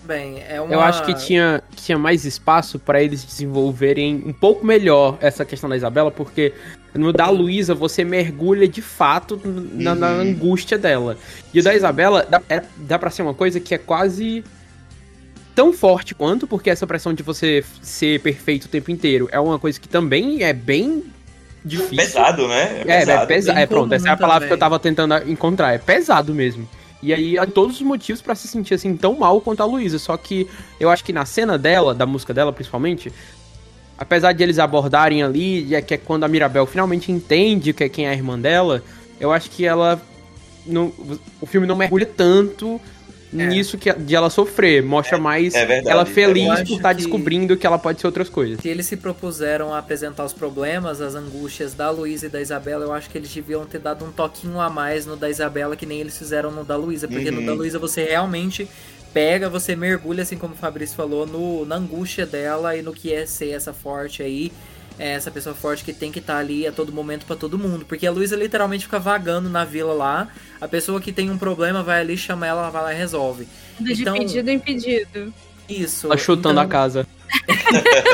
Bem, 0.05 0.43
é 0.47 0.61
uma... 0.61 0.73
Eu 0.73 0.81
acho 0.81 1.03
que 1.05 1.15
tinha, 1.15 1.63
tinha 1.75 1.99
mais 1.99 2.27
espaço 2.27 2.79
para 2.79 3.03
eles 3.03 3.25
desenvolverem 3.25 4.23
um 4.27 4.35
pouco 4.35 4.65
melhor 4.65 5.17
essa 5.21 5.47
questão 5.47 5.69
da 5.69 5.77
Isabela, 5.77 6.11
porque 6.11 6.53
no 6.93 7.11
da 7.11 7.31
Luísa 7.31 7.75
você 7.75 8.05
mergulha 8.05 8.69
de 8.69 8.83
fato 8.83 9.41
na, 9.45 9.93
uhum. 9.93 9.99
na 9.99 10.09
angústia 10.09 10.77
dela. 10.77 11.17
E 11.55 11.61
o 11.61 11.63
da 11.63 11.75
Isabela 11.75 12.27
dá, 12.29 12.43
é, 12.51 12.63
dá 12.77 12.99
pra 12.99 13.09
ser 13.09 13.23
uma 13.23 13.33
coisa 13.33 13.59
que 13.59 13.75
é 13.75 13.79
quase 13.79 14.45
tão 15.55 15.73
forte 15.73 16.15
quanto, 16.15 16.47
porque 16.47 16.69
essa 16.69 16.87
pressão 16.87 17.15
de 17.15 17.23
você 17.23 17.65
ser 17.81 18.21
perfeito 18.21 18.65
o 18.65 18.69
tempo 18.69 18.91
inteiro 18.91 19.29
é 19.31 19.39
uma 19.39 19.59
coisa 19.59 19.79
que 19.79 19.89
também 19.89 20.43
é 20.43 20.53
bem 20.53 21.05
difícil. 21.65 21.97
Pesado, 21.97 22.49
né? 22.49 22.83
É, 22.87 23.03
é 23.03 23.27
pesado. 23.27 23.59
É, 23.59 23.61
é, 23.61 23.65
é 23.65 23.67
pronto, 23.67 23.93
essa 23.93 24.09
é 24.09 24.13
a 24.13 24.17
palavra 24.17 24.41
também. 24.41 24.49
que 24.49 24.55
eu 24.55 24.59
tava 24.59 24.79
tentando 24.79 25.17
encontrar. 25.31 25.73
É 25.73 25.79
pesado 25.79 26.35
mesmo. 26.35 26.69
E 27.03 27.13
aí 27.13 27.39
há 27.39 27.47
todos 27.47 27.77
os 27.77 27.83
motivos 27.83 28.23
para 28.23 28.35
se 28.35 28.49
sentir 28.49 28.75
assim 28.75 28.97
tão 28.97 29.15
mal 29.19 29.41
quanto 29.41 29.63
a 29.63 29.67
Luísa. 29.67 29.99
Só 29.99 30.17
que 30.17 30.49
eu 30.81 30.91
acho 30.91 31.05
que 31.05 31.13
na 31.13 31.25
cena 31.25 31.57
dela, 31.57 31.95
da 31.95 32.07
música 32.07 32.35
dela 32.35 32.53
principalmente, 32.53 33.13
apesar 33.97 34.33
de 34.33 34.43
eles 34.43 34.59
abordarem 34.59 35.23
ali, 35.23 35.69
que 35.87 35.95
é 35.95 35.97
quando 35.99 36.25
a 36.25 36.29
Mirabel 36.29 36.67
finalmente 36.67 37.13
entende 37.13 37.73
que 37.73 37.85
é 37.85 37.89
quem 37.89 38.07
é 38.07 38.11
a 38.11 38.15
irmã 38.15 38.39
dela, 38.39 38.83
eu 39.21 39.33
acho 39.33 39.51
que 39.51 39.65
ela. 39.65 40.01
Não, 40.67 40.91
o 41.43 41.47
filme 41.47 41.67
não 41.67 41.77
mergulha 41.77 42.07
tanto 42.07 42.81
é. 43.43 43.47
nisso 43.47 43.77
que, 43.77 43.93
de 43.93 44.15
ela 44.15 44.31
sofrer. 44.31 44.83
Mostra 44.83 45.17
é, 45.17 45.21
mais 45.21 45.55
é 45.55 45.65
verdade, 45.65 45.91
ela 45.91 46.07
feliz 46.07 46.61
por 46.61 46.77
estar 46.77 46.81
tá 46.83 46.93
descobrindo 46.93 47.57
que 47.57 47.67
ela 47.67 47.79
pode 47.79 48.01
ser 48.01 48.07
outras 48.07 48.29
coisas. 48.29 48.61
Se 48.61 48.69
eles 48.69 48.87
se 48.87 48.97
propuseram 48.97 49.73
a 49.73 49.79
apresentar 49.79 50.25
os 50.25 50.33
problemas, 50.33 51.01
as 51.01 51.15
angústias 51.15 51.75
da 51.75 51.91
Luísa 51.91 52.27
e 52.27 52.29
da 52.29 52.41
Isabela, 52.41 52.85
eu 52.85 52.93
acho 52.93 53.11
que 53.11 53.19
eles 53.19 53.33
deviam 53.33 53.65
ter 53.65 53.79
dado 53.79 54.05
um 54.05 54.13
toquinho 54.13 54.61
a 54.61 54.71
mais 54.71 55.07
no 55.07 55.17
da 55.17 55.29
Isabela, 55.29 55.77
que 55.77 55.87
nem 55.87 56.01
eles 56.01 56.17
fizeram 56.17 56.51
no 56.51 56.65
da 56.65 56.77
Luísa. 56.77 57.09
Porque 57.09 57.29
uhum. 57.29 57.37
no 57.37 57.47
da 57.47 57.53
uhum. 57.53 57.59
Luísa 57.59 57.79
você 57.79 58.05
realmente 58.05 58.69
pega, 59.13 59.49
você 59.49 59.77
mergulha, 59.77 60.23
assim 60.23 60.37
como 60.37 60.55
o 60.55 60.57
Fabrício 60.57 60.97
falou, 60.97 61.25
no, 61.25 61.65
na 61.65 61.77
angústia 61.77 62.27
dela 62.27 62.77
e 62.77 62.83
no 62.83 62.93
que 62.93 63.13
é 63.13 63.25
ser 63.25 63.51
essa 63.51 63.73
forte 63.73 64.23
aí 64.23 64.51
é 64.99 65.13
essa 65.13 65.31
pessoa 65.31 65.55
forte 65.55 65.85
que 65.85 65.93
tem 65.93 66.13
que 66.13 66.19
estar 66.19 66.35
tá 66.35 66.39
ali 66.39 66.67
a 66.67 66.73
todo 66.73 66.93
momento 66.93 67.27
para 67.27 67.37
todo 67.37 67.59
mundo. 67.59 67.85
Porque 67.85 68.07
a 68.07 68.11
Luísa 68.11 68.37
literalmente 68.37 68.85
fica 68.85 68.99
vagando 68.99 69.49
na 69.49 69.65
vila 69.65 69.93
lá. 69.93 70.29
A 70.61 70.69
pessoa 70.69 71.01
que 71.01 71.13
tem 71.13 71.31
um 71.31 71.39
problema 71.39 71.83
vai 71.83 72.01
ali, 72.01 72.17
chama 72.17 72.47
ela, 72.47 72.63
ela 72.63 72.71
vai 72.71 72.83
lá 72.83 72.95
e 72.95 72.97
resolve. 72.97 73.49
De 73.81 74.01
então, 74.01 74.17
pedido 74.17 74.49
em 74.49 74.59
pedido. 74.59 75.33
Isso. 75.69 76.09
Tá 76.09 76.17
chutando 76.17 76.61
então... 76.61 76.63
a 76.63 76.69
casa. 76.69 77.07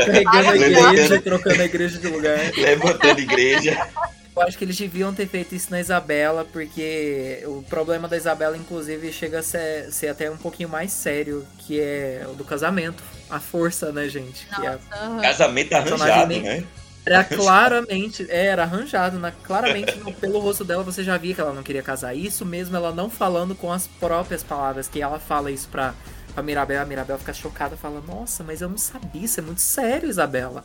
Pegando 0.06 0.50
a 0.50 0.56
igreja, 0.56 1.20
trocando 1.20 1.62
a 1.62 1.64
igreja 1.64 1.98
de 1.98 2.08
lugar. 2.08 2.38
Levantando 2.56 3.18
a 3.18 3.22
igreja. 3.22 3.88
Eu 4.34 4.42
acho 4.42 4.56
que 4.56 4.64
eles 4.64 4.78
deviam 4.78 5.12
ter 5.12 5.26
feito 5.26 5.54
isso 5.54 5.70
na 5.70 5.80
Isabela, 5.80 6.46
porque 6.50 7.42
o 7.46 7.62
problema 7.68 8.08
da 8.08 8.16
Isabela, 8.16 8.56
inclusive, 8.56 9.12
chega 9.12 9.40
a 9.40 9.42
ser, 9.42 9.92
ser 9.92 10.08
até 10.08 10.30
um 10.30 10.36
pouquinho 10.36 10.68
mais 10.68 10.92
sério, 10.92 11.44
que 11.58 11.78
é 11.78 12.24
o 12.26 12.32
do 12.32 12.44
casamento. 12.44 13.02
A 13.30 13.38
força, 13.38 13.92
né, 13.92 14.08
gente? 14.08 14.46
É... 14.62 14.78
Casamento 15.20 15.72
arranjado, 15.74 16.40
né? 16.40 16.64
Era 17.04 17.24
claramente, 17.24 18.26
é, 18.28 18.46
era 18.46 18.62
arranjado, 18.62 19.18
na, 19.18 19.32
claramente 19.32 19.98
no, 19.98 20.12
pelo 20.12 20.38
rosto 20.38 20.64
dela 20.64 20.82
você 20.82 21.02
já 21.02 21.16
via 21.16 21.34
que 21.34 21.40
ela 21.40 21.52
não 21.52 21.62
queria 21.62 21.82
casar. 21.82 22.14
Isso 22.14 22.44
mesmo, 22.44 22.76
ela 22.76 22.92
não 22.92 23.08
falando 23.08 23.54
com 23.54 23.72
as 23.72 23.86
próprias 23.86 24.42
palavras, 24.42 24.86
que 24.86 25.00
ela 25.00 25.18
fala 25.18 25.50
isso 25.50 25.68
pra, 25.68 25.94
pra 26.34 26.42
Mirabel, 26.42 26.82
a 26.82 26.84
Mirabel 26.84 27.18
fica 27.18 27.32
chocada, 27.32 27.76
fala, 27.76 28.02
nossa, 28.06 28.44
mas 28.44 28.60
eu 28.60 28.68
não 28.68 28.76
sabia, 28.76 29.24
isso 29.24 29.40
é 29.40 29.42
muito 29.42 29.62
sério, 29.62 30.10
Isabela. 30.10 30.62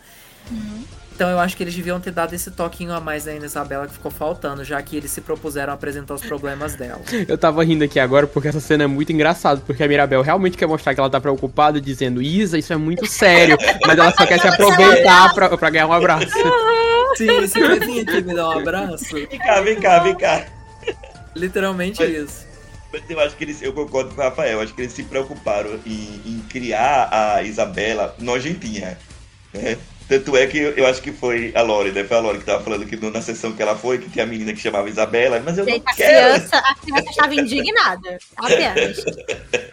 Uhum. 0.52 0.84
Então 1.16 1.30
eu 1.30 1.40
acho 1.40 1.56
que 1.56 1.64
eles 1.64 1.74
deviam 1.74 1.98
ter 1.98 2.12
dado 2.12 2.34
esse 2.34 2.52
toquinho 2.52 2.92
a 2.92 3.00
mais 3.00 3.26
aí 3.26 3.40
na 3.40 3.46
Isabela 3.46 3.88
que 3.88 3.94
ficou 3.94 4.12
faltando, 4.12 4.66
já 4.66 4.82
que 4.82 4.98
eles 4.98 5.10
se 5.10 5.22
propuseram 5.22 5.72
a 5.72 5.76
apresentar 5.76 6.14
os 6.14 6.22
problemas 6.22 6.76
dela. 6.76 7.02
Eu 7.26 7.38
tava 7.38 7.64
rindo 7.64 7.86
aqui 7.86 8.02
agora 8.02 8.28
porque 8.28 8.50
essa 8.50 8.60
cena 8.60 8.84
é 8.84 8.88
muito 8.88 9.14
engraçada, 9.14 9.62
porque 9.66 9.82
a 9.82 9.88
Mirabel 9.88 10.22
realmente 10.22 10.58
quer 10.58 10.68
mostrar 10.68 10.94
que 10.94 11.00
ela 11.00 11.10
tá 11.10 11.22
preocupada, 11.22 11.80
dizendo, 11.80 12.22
Isa, 12.22 12.58
isso 12.58 12.74
é 12.74 12.76
muito 12.76 13.06
sério, 13.06 13.58
mas 13.88 13.98
ela 13.98 14.12
só 14.12 14.26
quer 14.26 14.42
se 14.42 14.48
aproveitar 14.48 15.34
pra, 15.34 15.58
pra 15.58 15.70
ganhar 15.70 15.88
um 15.88 15.94
abraço. 15.94 16.28
Sim, 17.16 17.28
você 17.40 17.66
vai 17.66 17.80
vir 17.80 18.02
aqui 18.02 18.22
me 18.22 18.36
dar 18.36 18.50
um 18.50 18.60
abraço? 18.60 19.16
Vem 19.16 19.40
cá, 19.40 19.62
vem 19.62 19.80
cá, 19.80 20.00
vem 20.00 20.16
cá. 20.16 20.46
Literalmente 21.34 22.02
mas, 22.02 22.14
isso. 22.14 22.46
Mas 22.92 23.04
eu 23.10 23.20
acho 23.22 23.38
que 23.38 23.46
eles, 23.46 23.62
eu 23.62 23.72
concordo 23.72 24.14
com 24.14 24.20
o 24.20 24.24
Rafael, 24.24 24.60
acho 24.60 24.74
que 24.74 24.82
eles 24.82 24.92
se 24.92 25.04
preocuparam 25.04 25.80
em, 25.86 26.22
em 26.26 26.44
criar 26.50 27.08
a 27.10 27.42
Isabela 27.42 28.14
nojentinha. 28.20 28.98
Né? 29.54 29.78
Tanto 30.08 30.38
é 30.38 30.46
que 30.46 30.60
eu, 30.60 30.72
eu, 30.72 30.86
acho 30.86 31.02
que 31.02 31.12
foi 31.12 31.52
a 31.56 31.62
Lore, 31.62 31.92
né? 31.92 32.04
Foi 32.04 32.18
a 32.18 32.20
Lore 32.20 32.38
que 32.38 32.46
tava 32.46 32.64
falando 32.64 32.86
que 32.86 32.96
na 32.96 33.22
sessão 33.22 33.54
que 33.54 33.62
ela 33.62 33.76
foi, 33.76 33.98
que 33.98 34.10
tinha 34.10 34.24
a 34.24 34.28
menina 34.28 34.54
que 34.54 34.60
chamava 34.60 34.88
Isabela, 34.88 35.42
mas 35.44 35.58
eu 35.58 35.66
Gente, 35.66 35.84
não 35.84 35.92
a 35.92 35.96
quero. 35.96 36.34
Criança, 36.36 36.58
a 36.58 36.76
criança 36.76 37.10
estava 37.10 37.36
indignada, 37.36 38.18
apenas. 38.38 39.04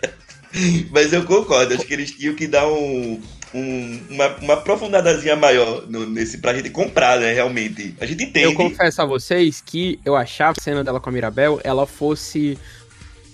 mas 0.90 1.12
eu 1.12 1.24
concordo, 1.24 1.74
acho 1.74 1.84
que 1.84 1.92
eles 1.92 2.10
tinham 2.12 2.34
que 2.34 2.46
dar 2.46 2.66
um, 2.66 3.20
um, 3.54 4.00
uma, 4.08 4.28
uma 4.36 4.54
aprofundadazinha 4.54 5.36
maior 5.36 5.86
no, 5.86 6.06
nesse 6.06 6.38
pra 6.38 6.54
gente 6.54 6.70
comprar, 6.70 7.20
né? 7.20 7.32
Realmente. 7.32 7.94
A 8.00 8.06
gente 8.06 8.24
entende. 8.24 8.46
Eu 8.46 8.54
confesso 8.54 9.02
a 9.02 9.04
vocês 9.04 9.60
que 9.60 10.00
eu 10.04 10.16
achava 10.16 10.54
a 10.58 10.62
cena 10.62 10.82
dela 10.82 11.00
com 11.00 11.10
a 11.10 11.12
Mirabel, 11.12 11.60
ela 11.62 11.86
fosse 11.86 12.58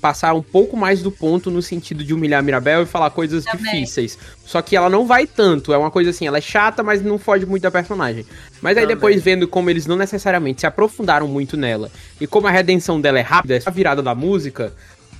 passar 0.00 0.34
um 0.34 0.42
pouco 0.42 0.76
mais 0.76 1.02
do 1.02 1.10
ponto 1.10 1.50
no 1.50 1.60
sentido 1.60 2.04
de 2.04 2.14
humilhar 2.14 2.40
a 2.40 2.42
Mirabel 2.42 2.82
e 2.82 2.86
falar 2.86 3.10
coisas 3.10 3.44
Também. 3.44 3.82
difíceis. 3.82 4.18
Só 4.44 4.62
que 4.62 4.76
ela 4.76 4.88
não 4.88 5.06
vai 5.06 5.26
tanto, 5.26 5.72
é 5.72 5.78
uma 5.78 5.90
coisa 5.90 6.10
assim, 6.10 6.26
ela 6.26 6.38
é 6.38 6.40
chata, 6.40 6.82
mas 6.82 7.02
não 7.02 7.18
foge 7.18 7.44
muito 7.44 7.62
da 7.62 7.70
personagem. 7.70 8.24
Mas 8.62 8.76
aí 8.76 8.84
Também. 8.84 8.96
depois 8.96 9.22
vendo 9.22 9.46
como 9.46 9.70
eles 9.70 9.86
não 9.86 9.96
necessariamente 9.96 10.60
se 10.60 10.66
aprofundaram 10.66 11.28
muito 11.28 11.56
nela 11.56 11.90
e 12.20 12.26
como 12.26 12.46
a 12.46 12.50
redenção 12.50 13.00
dela 13.00 13.18
é 13.18 13.22
rápida, 13.22 13.54
essa 13.54 13.70
virada 13.70 14.02
da 14.02 14.14
música, 14.14 14.72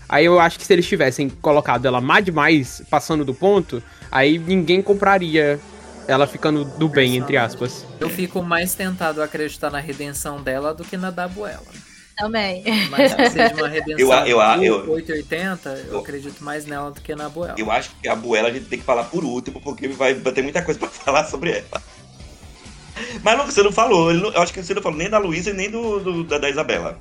aí 0.08 0.24
eu 0.24 0.40
acho 0.40 0.58
que 0.58 0.64
se 0.64 0.72
eles 0.72 0.86
tivessem 0.86 1.28
colocado 1.28 1.86
ela 1.86 2.00
mais 2.00 2.24
demais, 2.24 2.82
passando 2.88 3.24
do 3.24 3.34
ponto, 3.34 3.82
aí 4.10 4.38
ninguém 4.38 4.80
compraria 4.80 5.60
ela 6.06 6.26
ficando 6.26 6.64
do 6.64 6.88
bem, 6.88 7.16
entre 7.16 7.36
aspas. 7.36 7.84
Eu 8.00 8.08
fico 8.08 8.42
mais 8.42 8.74
tentado 8.74 9.20
a 9.20 9.26
acreditar 9.26 9.70
na 9.70 9.78
redenção 9.78 10.42
dela 10.42 10.72
do 10.72 10.82
que 10.82 10.96
na 10.96 11.10
da 11.10 11.28
Buela. 11.28 11.87
Também. 12.18 12.64
Mas 12.90 13.12
se 13.12 13.30
seja 13.30 13.54
uma 13.54 13.68
redenção 13.68 14.26
eu, 14.26 14.40
eu, 14.40 14.62
eu, 14.62 14.92
880, 14.92 15.68
eu, 15.68 15.92
eu 15.92 15.98
acredito 16.00 16.42
mais 16.42 16.66
nela 16.66 16.90
do 16.90 17.00
que 17.00 17.14
na 17.14 17.28
Buela. 17.28 17.54
Eu 17.56 17.70
acho 17.70 17.90
que 18.02 18.08
a 18.08 18.16
Buela 18.16 18.48
a 18.48 18.52
gente 18.52 18.66
tem 18.66 18.78
que 18.78 18.84
falar 18.84 19.04
por 19.04 19.24
último, 19.24 19.60
porque 19.60 19.86
vai 19.88 20.14
ter 20.14 20.42
muita 20.42 20.62
coisa 20.62 20.80
pra 20.80 20.88
falar 20.90 21.24
sobre 21.26 21.52
ela. 21.52 21.82
Mas 23.22 23.46
você 23.46 23.62
não 23.62 23.70
falou, 23.70 24.12
eu 24.12 24.42
acho 24.42 24.52
que 24.52 24.62
você 24.62 24.74
não 24.74 24.82
falou 24.82 24.98
nem 24.98 25.08
da 25.08 25.18
Luísa 25.18 25.50
e 25.50 25.52
nem 25.52 25.70
do, 25.70 26.00
do 26.00 26.24
da, 26.24 26.38
da, 26.38 26.50
Isabela. 26.50 26.98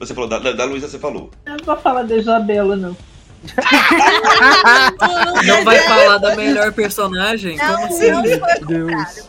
Você 0.00 0.12
falou, 0.12 0.28
da, 0.28 0.38
da 0.38 0.64
Luísa 0.64 0.88
você 0.88 0.98
falou. 0.98 1.30
Eu 1.46 1.56
não 1.56 1.64
vou 1.64 1.76
falar 1.76 2.02
da 2.02 2.16
Isabela, 2.16 2.74
não. 2.74 2.96
não 5.44 5.64
vai 5.64 5.78
falar 5.80 6.18
da 6.18 6.34
melhor 6.34 6.72
personagem? 6.72 7.56
Não, 7.56 7.74
Como 7.74 7.86
assim? 7.86 8.10
Não 8.10 8.22
Deus. 8.22 8.40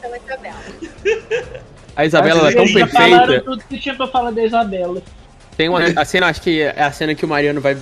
pela 0.02 0.18
Isabela. 0.18 0.56
A 1.96 2.06
Isabela 2.06 2.50
é 2.50 2.54
tão 2.54 2.66
perfeita. 2.72 3.42
tudo 3.42 3.64
que 3.64 3.78
tinha 3.78 3.96
pra 3.96 4.08
falar 4.08 4.32
da 4.32 4.44
Isabela. 4.44 5.02
Tem 5.56 5.70
uma 5.70 5.80
a 5.96 6.06
cena, 6.06 6.28
acho 6.28 6.42
que 6.42 6.62
é 6.62 6.84
a 6.84 6.92
cena 6.92 7.16
que 7.16 7.24
o 7.24 7.28
Mariano 7.28 7.62
vai 7.62 7.78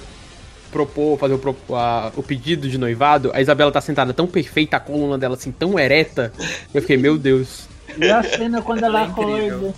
propor, 0.71 1.17
fazer 1.17 1.33
o, 1.33 1.75
a, 1.75 2.11
o 2.15 2.21
pedido 2.21 2.69
de 2.69 2.77
noivado. 2.77 3.31
A 3.33 3.41
Isabela 3.41 3.71
tá 3.71 3.81
sentada 3.81 4.13
tão 4.13 4.27
perfeita, 4.27 4.77
a 4.77 4.79
coluna 4.79 5.17
dela 5.17 5.35
assim, 5.35 5.51
tão 5.51 5.79
ereta. 5.79 6.31
Eu 6.73 6.81
fiquei, 6.81 6.97
meu 6.97 7.17
Deus. 7.17 7.67
E 7.97 8.09
a 8.09 8.23
cena 8.23 8.61
quando 8.61 8.83
ela 8.83 9.01
é 9.01 9.05
acorda. 9.05 9.73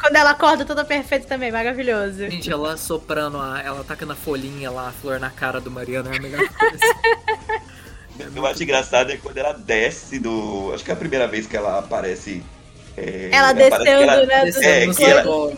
Quando 0.00 0.16
ela 0.16 0.30
acorda, 0.30 0.64
toda 0.64 0.84
perfeita 0.84 1.26
também, 1.26 1.50
maravilhoso. 1.50 2.18
Gente, 2.18 2.50
ela 2.50 2.76
soprando, 2.76 3.38
a, 3.38 3.62
ela 3.62 3.84
tacando 3.84 4.12
a 4.12 4.16
folhinha 4.16 4.70
lá, 4.70 4.88
a 4.88 4.92
flor 4.92 5.18
na 5.18 5.30
cara 5.30 5.60
do 5.60 5.70
Mariano, 5.70 6.12
é 6.12 6.16
a 6.16 6.20
melhor 6.20 6.46
coisa. 6.48 7.64
Eu 8.36 8.46
acho 8.46 8.62
engraçado 8.62 9.10
é 9.10 9.16
quando 9.16 9.38
ela 9.38 9.52
desce 9.52 10.18
do. 10.18 10.72
Acho 10.72 10.84
que 10.84 10.90
é 10.90 10.94
a 10.94 10.96
primeira 10.96 11.26
vez 11.26 11.46
que 11.46 11.56
ela 11.56 11.78
aparece 11.78 12.42
é, 12.96 13.28
ela 13.32 13.52
descendo, 13.52 13.88
ela, 13.88 14.26
né? 14.26 14.50
Do 14.50 14.62
é, 14.62 14.86
que 14.86 15.04
ela, 15.04 15.52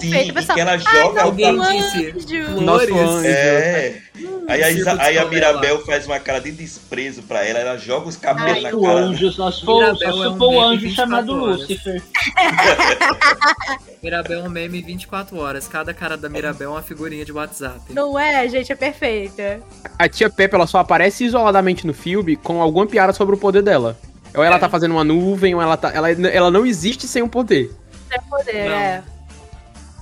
sim, 0.00 0.32
pessoal. 0.32 0.54
que 0.54 0.60
ela 0.60 0.78
joga 0.78 1.22
alguém 1.22 1.58
disse 1.58 2.38
Nosso 2.60 2.96
anjo. 2.96 3.26
É. 3.26 4.02
Aí, 4.48 4.62
a, 4.62 5.02
aí 5.04 5.18
a 5.18 5.24
Mirabel 5.24 5.84
faz 5.84 6.06
uma 6.06 6.20
cara 6.20 6.40
de 6.40 6.52
desprezo 6.52 7.22
pra 7.22 7.44
ela, 7.44 7.58
ela 7.58 7.76
joga 7.76 8.08
os 8.08 8.16
cabelos 8.16 8.62
na 8.62 8.70
cara. 8.70 8.98
Anjo, 9.00 9.32
só 9.32 9.50
se 9.50 9.64
for, 9.64 9.96
só 9.96 10.24
é 10.24 10.28
um 10.30 10.62
anjo 10.62 10.88
chamado 10.90 11.34
Lúcifer. 11.34 12.00
Mirabel 14.00 14.40
é 14.40 14.42
um 14.44 14.50
meme 14.50 14.80
24 14.82 15.36
horas. 15.36 15.66
Cada 15.66 15.92
cara 15.92 16.16
da 16.16 16.28
Mirabel 16.28 16.70
é 16.70 16.72
uma 16.74 16.82
figurinha 16.82 17.24
de 17.24 17.32
WhatsApp. 17.32 17.80
Não 17.90 18.16
é, 18.16 18.48
gente, 18.48 18.70
é 18.70 18.76
perfeita. 18.76 19.60
A 19.98 20.08
tia 20.08 20.30
Pepe 20.30 20.54
ela 20.54 20.66
só 20.68 20.78
aparece 20.78 21.24
isoladamente 21.24 21.84
no 21.84 21.92
filme 21.92 22.36
com 22.36 22.62
alguma 22.62 22.86
piada 22.86 23.12
sobre 23.12 23.34
o 23.34 23.38
poder 23.38 23.62
dela. 23.62 23.98
Ou 24.36 24.44
ela 24.44 24.56
é. 24.56 24.58
tá 24.58 24.68
fazendo 24.68 24.92
uma 24.92 25.04
nuvem, 25.04 25.54
ou 25.54 25.62
ela 25.62 25.76
tá. 25.76 25.90
Ela, 25.92 26.10
ela 26.10 26.50
não 26.50 26.66
existe 26.66 27.08
sem 27.08 27.22
um 27.22 27.28
poder. 27.28 27.74
Sem 28.08 28.20
poder, 28.28 28.68
não. 28.68 28.76
é. 28.76 29.02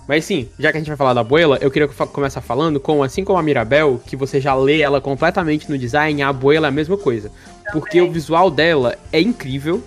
Mas 0.07 0.27
sim, 0.27 0.51
já 0.59 0.71
que 0.71 0.77
a 0.77 0.81
gente 0.81 0.89
vai 0.89 0.99
falar 0.99 1.15
da 1.15 1.23
Abuela, 1.23 1.57
eu 1.63 1.71
queria 1.71 1.89
começar 1.89 2.43
falando 2.43 2.79
com, 2.79 3.03
assim 3.03 3.25
como 3.25 3.39
a 3.39 3.43
Mirabel, 3.43 3.99
que 4.05 4.17
você 4.17 4.39
já 4.39 4.55
lê 4.55 4.81
ela 4.81 5.01
completamente 5.01 5.71
no 5.71 5.79
design, 5.79 6.23
a 6.23 6.29
Abuela 6.29 6.67
é 6.67 6.69
a 6.69 6.73
mesma 6.73 6.99
coisa. 6.99 7.31
Também. 7.31 7.73
Porque 7.73 8.03
o 8.03 8.13
visual 8.13 8.51
dela 8.51 8.99
é 9.11 9.21
incrível. 9.21 9.83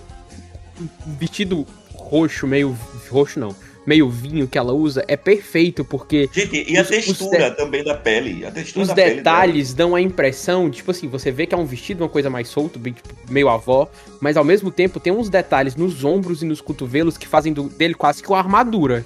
Vestido 1.06 1.68
roxo, 1.94 2.48
meio. 2.48 2.76
roxo 3.12 3.40
não 3.40 3.67
meio 3.88 4.10
vinho 4.10 4.50
que 4.50 4.58
ela 4.58 4.74
usa 4.74 5.06
é 5.08 5.16
perfeito, 5.16 5.86
porque. 5.86 6.30
Gente, 6.34 6.70
e 6.70 6.78
a 6.78 6.82
os, 6.82 6.90
textura 6.90 7.50
os 7.52 7.56
também 7.56 7.86
da 7.86 7.96
pele. 7.96 8.46
A 8.46 8.52
textura 8.52 8.82
os 8.84 8.90
da 8.90 8.96
detalhes 8.96 9.74
dão 9.74 9.96
a 9.96 10.02
impressão, 10.02 10.70
tipo 10.70 10.92
assim, 10.92 11.08
você 11.08 11.32
vê 11.32 11.48
que 11.48 11.56
é 11.56 11.58
um 11.58 11.66
vestido, 11.66 12.04
uma 12.04 12.10
coisa 12.10 12.30
mais 12.30 12.50
solto, 12.50 12.78
bem, 12.78 12.92
tipo, 12.92 13.10
meio 13.30 13.48
avó, 13.48 13.90
mas 14.20 14.36
ao 14.36 14.44
mesmo 14.44 14.70
tempo 14.70 15.00
tem 15.00 15.14
uns 15.14 15.30
detalhes 15.30 15.78
nos 15.78 16.04
ombros 16.04 16.44
e 16.44 16.46
nos 16.46 16.60
cotovelos 16.60 17.18
que 17.18 17.26
fazem 17.26 17.54
do, 17.54 17.70
dele 17.70 17.94
quase 17.94 18.22
que 18.22 18.28
uma 18.28 18.38
armadura. 18.38 19.06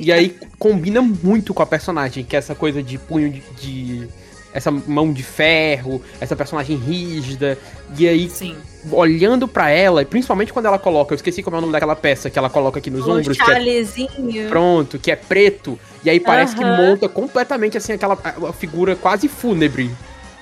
E 0.00 0.10
aí 0.10 0.34
combina 0.58 1.02
muito 1.02 1.52
com 1.52 1.62
a 1.62 1.66
personagem, 1.66 2.24
que 2.24 2.34
é 2.34 2.38
essa 2.38 2.54
coisa 2.54 2.82
de 2.82 2.96
punho 2.98 3.30
de, 3.30 3.42
de 3.60 4.08
essa 4.54 4.70
mão 4.70 5.12
de 5.12 5.22
ferro, 5.22 6.00
essa 6.20 6.34
personagem 6.36 6.76
rígida. 6.76 7.58
E 7.98 8.08
aí, 8.08 8.30
Sim. 8.30 8.56
olhando 8.90 9.46
pra 9.48 9.68
ela, 9.68 10.00
e 10.00 10.04
principalmente 10.04 10.52
quando 10.52 10.66
ela 10.66 10.78
coloca, 10.78 11.12
eu 11.12 11.16
esqueci 11.16 11.42
como 11.42 11.56
é 11.56 11.58
o 11.58 11.60
nome 11.60 11.72
daquela 11.72 11.96
peça 11.96 12.30
que 12.30 12.38
ela 12.38 12.48
coloca 12.48 12.78
aqui 12.78 12.88
nos 12.90 13.06
O 13.06 13.10
ombros, 13.10 13.36
que 13.36 13.42
é 13.42 13.46
chalezinho. 13.46 14.48
pronto, 14.48 14.98
que 14.98 15.10
é 15.10 15.16
preto, 15.16 15.78
e 16.04 16.08
aí 16.08 16.20
parece 16.20 16.54
que 16.54 16.64
monta 16.64 17.08
completamente 17.08 17.76
assim 17.76 17.92
aquela 17.92 18.16
figura 18.52 18.94
quase 18.96 19.28
fúnebre. 19.28 19.90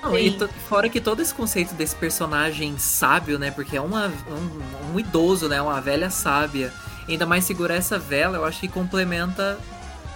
Não, 0.03 0.17
e 0.17 0.37
fora 0.67 0.89
que 0.89 0.99
todo 0.99 1.21
esse 1.21 1.33
conceito 1.33 1.73
desse 1.73 1.95
personagem 1.95 2.77
sábio, 2.77 3.39
né? 3.39 3.51
Porque 3.51 3.77
é 3.77 3.81
uma, 3.81 4.11
um, 4.29 4.93
um 4.93 4.99
idoso, 4.99 5.47
né? 5.47 5.61
Uma 5.61 5.79
velha 5.79 6.09
sábia. 6.09 6.73
Ainda 7.07 7.25
mais 7.25 7.45
segurar 7.45 7.75
essa 7.75 7.97
vela, 7.97 8.37
eu 8.37 8.45
acho 8.45 8.59
que 8.59 8.67
complementa 8.67 9.57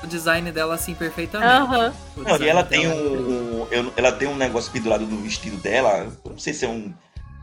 o 0.07 0.09
design 0.09 0.51
dela 0.51 0.75
assim 0.75 0.95
perfeitamente. 0.95 1.93
O 2.15 2.21
Não, 2.23 2.37
e 2.37 2.47
ela 2.47 2.63
tem 2.63 2.85
é 2.85 2.89
um, 2.89 3.61
um- 3.63 3.67
eu- 3.69 3.93
ela 3.95 4.11
tem 4.11 4.27
um 4.27 4.35
negócio 4.35 4.71
pendurado 4.71 5.05
no 5.05 5.17
vestido 5.21 5.57
dela. 5.57 6.11
Não 6.25 6.37
sei 6.39 6.53
se 6.53 6.65
é 6.65 6.69
um, 6.69 6.93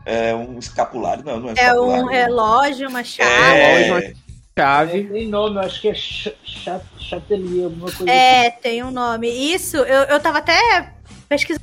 é 0.05 0.33
um 0.35 0.59
escapulário, 0.59 1.23
não, 1.23 1.39
não 1.39 1.49
é 1.49 1.51
É 1.51 1.53
escapulário. 1.53 2.03
um 2.03 2.07
relógio, 2.07 2.89
uma 2.89 3.03
chave. 3.03 3.31
É, 3.31 3.85
relógio, 3.87 4.15
Chave. 4.57 5.03
Tem 5.03 5.27
nome, 5.27 5.57
eu 5.57 5.61
acho 5.61 5.81
que 5.81 5.89
é 5.89 5.93
Ch- 5.93 6.33
Ch- 6.45 6.69
Chatelier, 6.97 7.65
alguma 7.65 7.91
coisa 7.91 8.09
É, 8.09 8.49
tem 8.49 8.81
um 8.83 8.89
nome. 8.91 9.27
Isso, 9.29 9.75
eu, 9.77 10.03
eu 10.03 10.19
tava 10.19 10.37
até 10.37 10.93
pesquisando 11.27 11.61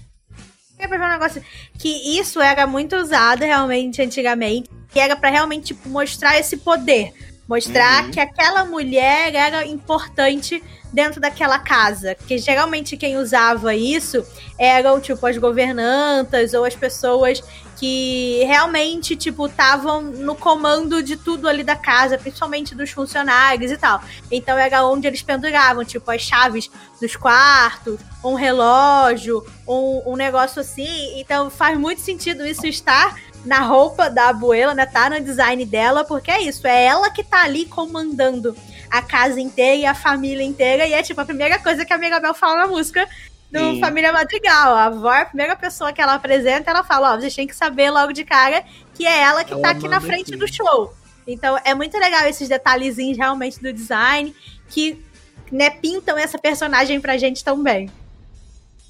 pra 0.76 0.86
ver 0.88 1.00
um 1.00 1.08
negócio 1.08 1.42
que 1.78 1.88
isso 2.18 2.38
era 2.40 2.66
muito 2.66 2.94
usado 2.96 3.40
realmente 3.44 4.02
antigamente. 4.02 4.68
E 4.94 5.00
era 5.00 5.16
pra 5.16 5.30
realmente 5.30 5.68
tipo, 5.68 5.88
mostrar 5.88 6.38
esse 6.38 6.58
poder. 6.58 7.14
Mostrar 7.52 8.04
Uhum. 8.04 8.10
que 8.10 8.18
aquela 8.18 8.64
mulher 8.64 9.34
era 9.34 9.66
importante 9.66 10.62
dentro 10.90 11.20
daquela 11.20 11.58
casa. 11.58 12.14
Porque 12.14 12.38
geralmente 12.38 12.96
quem 12.96 13.18
usava 13.18 13.74
isso 13.74 14.24
eram, 14.58 14.98
tipo, 14.98 15.26
as 15.26 15.36
governantas 15.36 16.54
ou 16.54 16.64
as 16.64 16.74
pessoas 16.74 17.42
que 17.78 18.42
realmente, 18.44 19.16
tipo, 19.16 19.46
estavam 19.46 20.00
no 20.00 20.34
comando 20.34 21.02
de 21.02 21.14
tudo 21.16 21.46
ali 21.46 21.62
da 21.62 21.76
casa, 21.76 22.16
principalmente 22.16 22.74
dos 22.74 22.90
funcionários 22.90 23.70
e 23.70 23.76
tal. 23.76 24.00
Então 24.30 24.56
era 24.56 24.84
onde 24.86 25.06
eles 25.06 25.20
penduravam, 25.20 25.84
tipo, 25.84 26.10
as 26.10 26.22
chaves 26.22 26.70
dos 27.00 27.16
quartos, 27.16 27.98
um 28.24 28.34
relógio, 28.34 29.44
um, 29.68 30.12
um 30.12 30.16
negócio 30.16 30.60
assim. 30.60 31.20
Então 31.20 31.50
faz 31.50 31.76
muito 31.78 32.00
sentido 32.00 32.46
isso 32.46 32.66
estar 32.66 33.14
na 33.44 33.60
roupa 33.60 34.08
da 34.08 34.28
abuela, 34.28 34.74
né? 34.74 34.86
Tá 34.86 35.10
no 35.10 35.20
design 35.20 35.64
dela, 35.64 36.04
porque 36.04 36.30
é 36.30 36.42
isso, 36.42 36.66
é 36.66 36.84
ela 36.84 37.10
que 37.10 37.24
tá 37.24 37.42
ali 37.42 37.66
comandando 37.66 38.56
a 38.90 39.02
casa 39.02 39.40
inteira 39.40 39.74
e 39.76 39.86
a 39.86 39.94
família 39.94 40.44
inteira. 40.44 40.86
E 40.86 40.92
é 40.92 41.02
tipo 41.02 41.20
a 41.20 41.24
primeira 41.24 41.58
coisa 41.58 41.84
que 41.84 41.92
a 41.92 41.98
Mirabel 41.98 42.34
fala 42.34 42.58
na 42.58 42.66
música 42.66 43.08
do 43.50 43.58
Sim. 43.58 43.80
Família 43.80 44.12
Madrigal. 44.12 44.74
A 44.74 44.84
avó 44.84 45.12
é 45.12 45.22
a 45.22 45.26
primeira 45.26 45.56
pessoa 45.56 45.92
que 45.92 46.00
ela 46.00 46.14
apresenta, 46.14 46.70
ela 46.70 46.84
fala, 46.84 47.12
ó, 47.12 47.16
vocês 47.18 47.34
têm 47.34 47.46
que 47.46 47.56
saber 47.56 47.90
logo 47.90 48.12
de 48.12 48.24
cara 48.24 48.64
que 48.94 49.06
é 49.06 49.22
ela 49.22 49.44
que 49.44 49.52
Ela 49.52 49.62
tá 49.62 49.70
aqui 49.70 49.88
na 49.88 50.00
frente 50.00 50.30
aqui. 50.34 50.36
do 50.36 50.46
show. 50.52 50.92
Então 51.26 51.58
é 51.64 51.74
muito 51.74 51.96
legal 51.98 52.26
esses 52.26 52.48
detalhezinhos 52.48 53.16
realmente 53.16 53.60
do 53.60 53.72
design 53.72 54.34
que 54.68 55.02
né, 55.50 55.70
pintam 55.70 56.16
essa 56.16 56.38
personagem 56.38 57.00
pra 57.00 57.16
gente 57.16 57.44
tão 57.44 57.62
bem. 57.62 57.90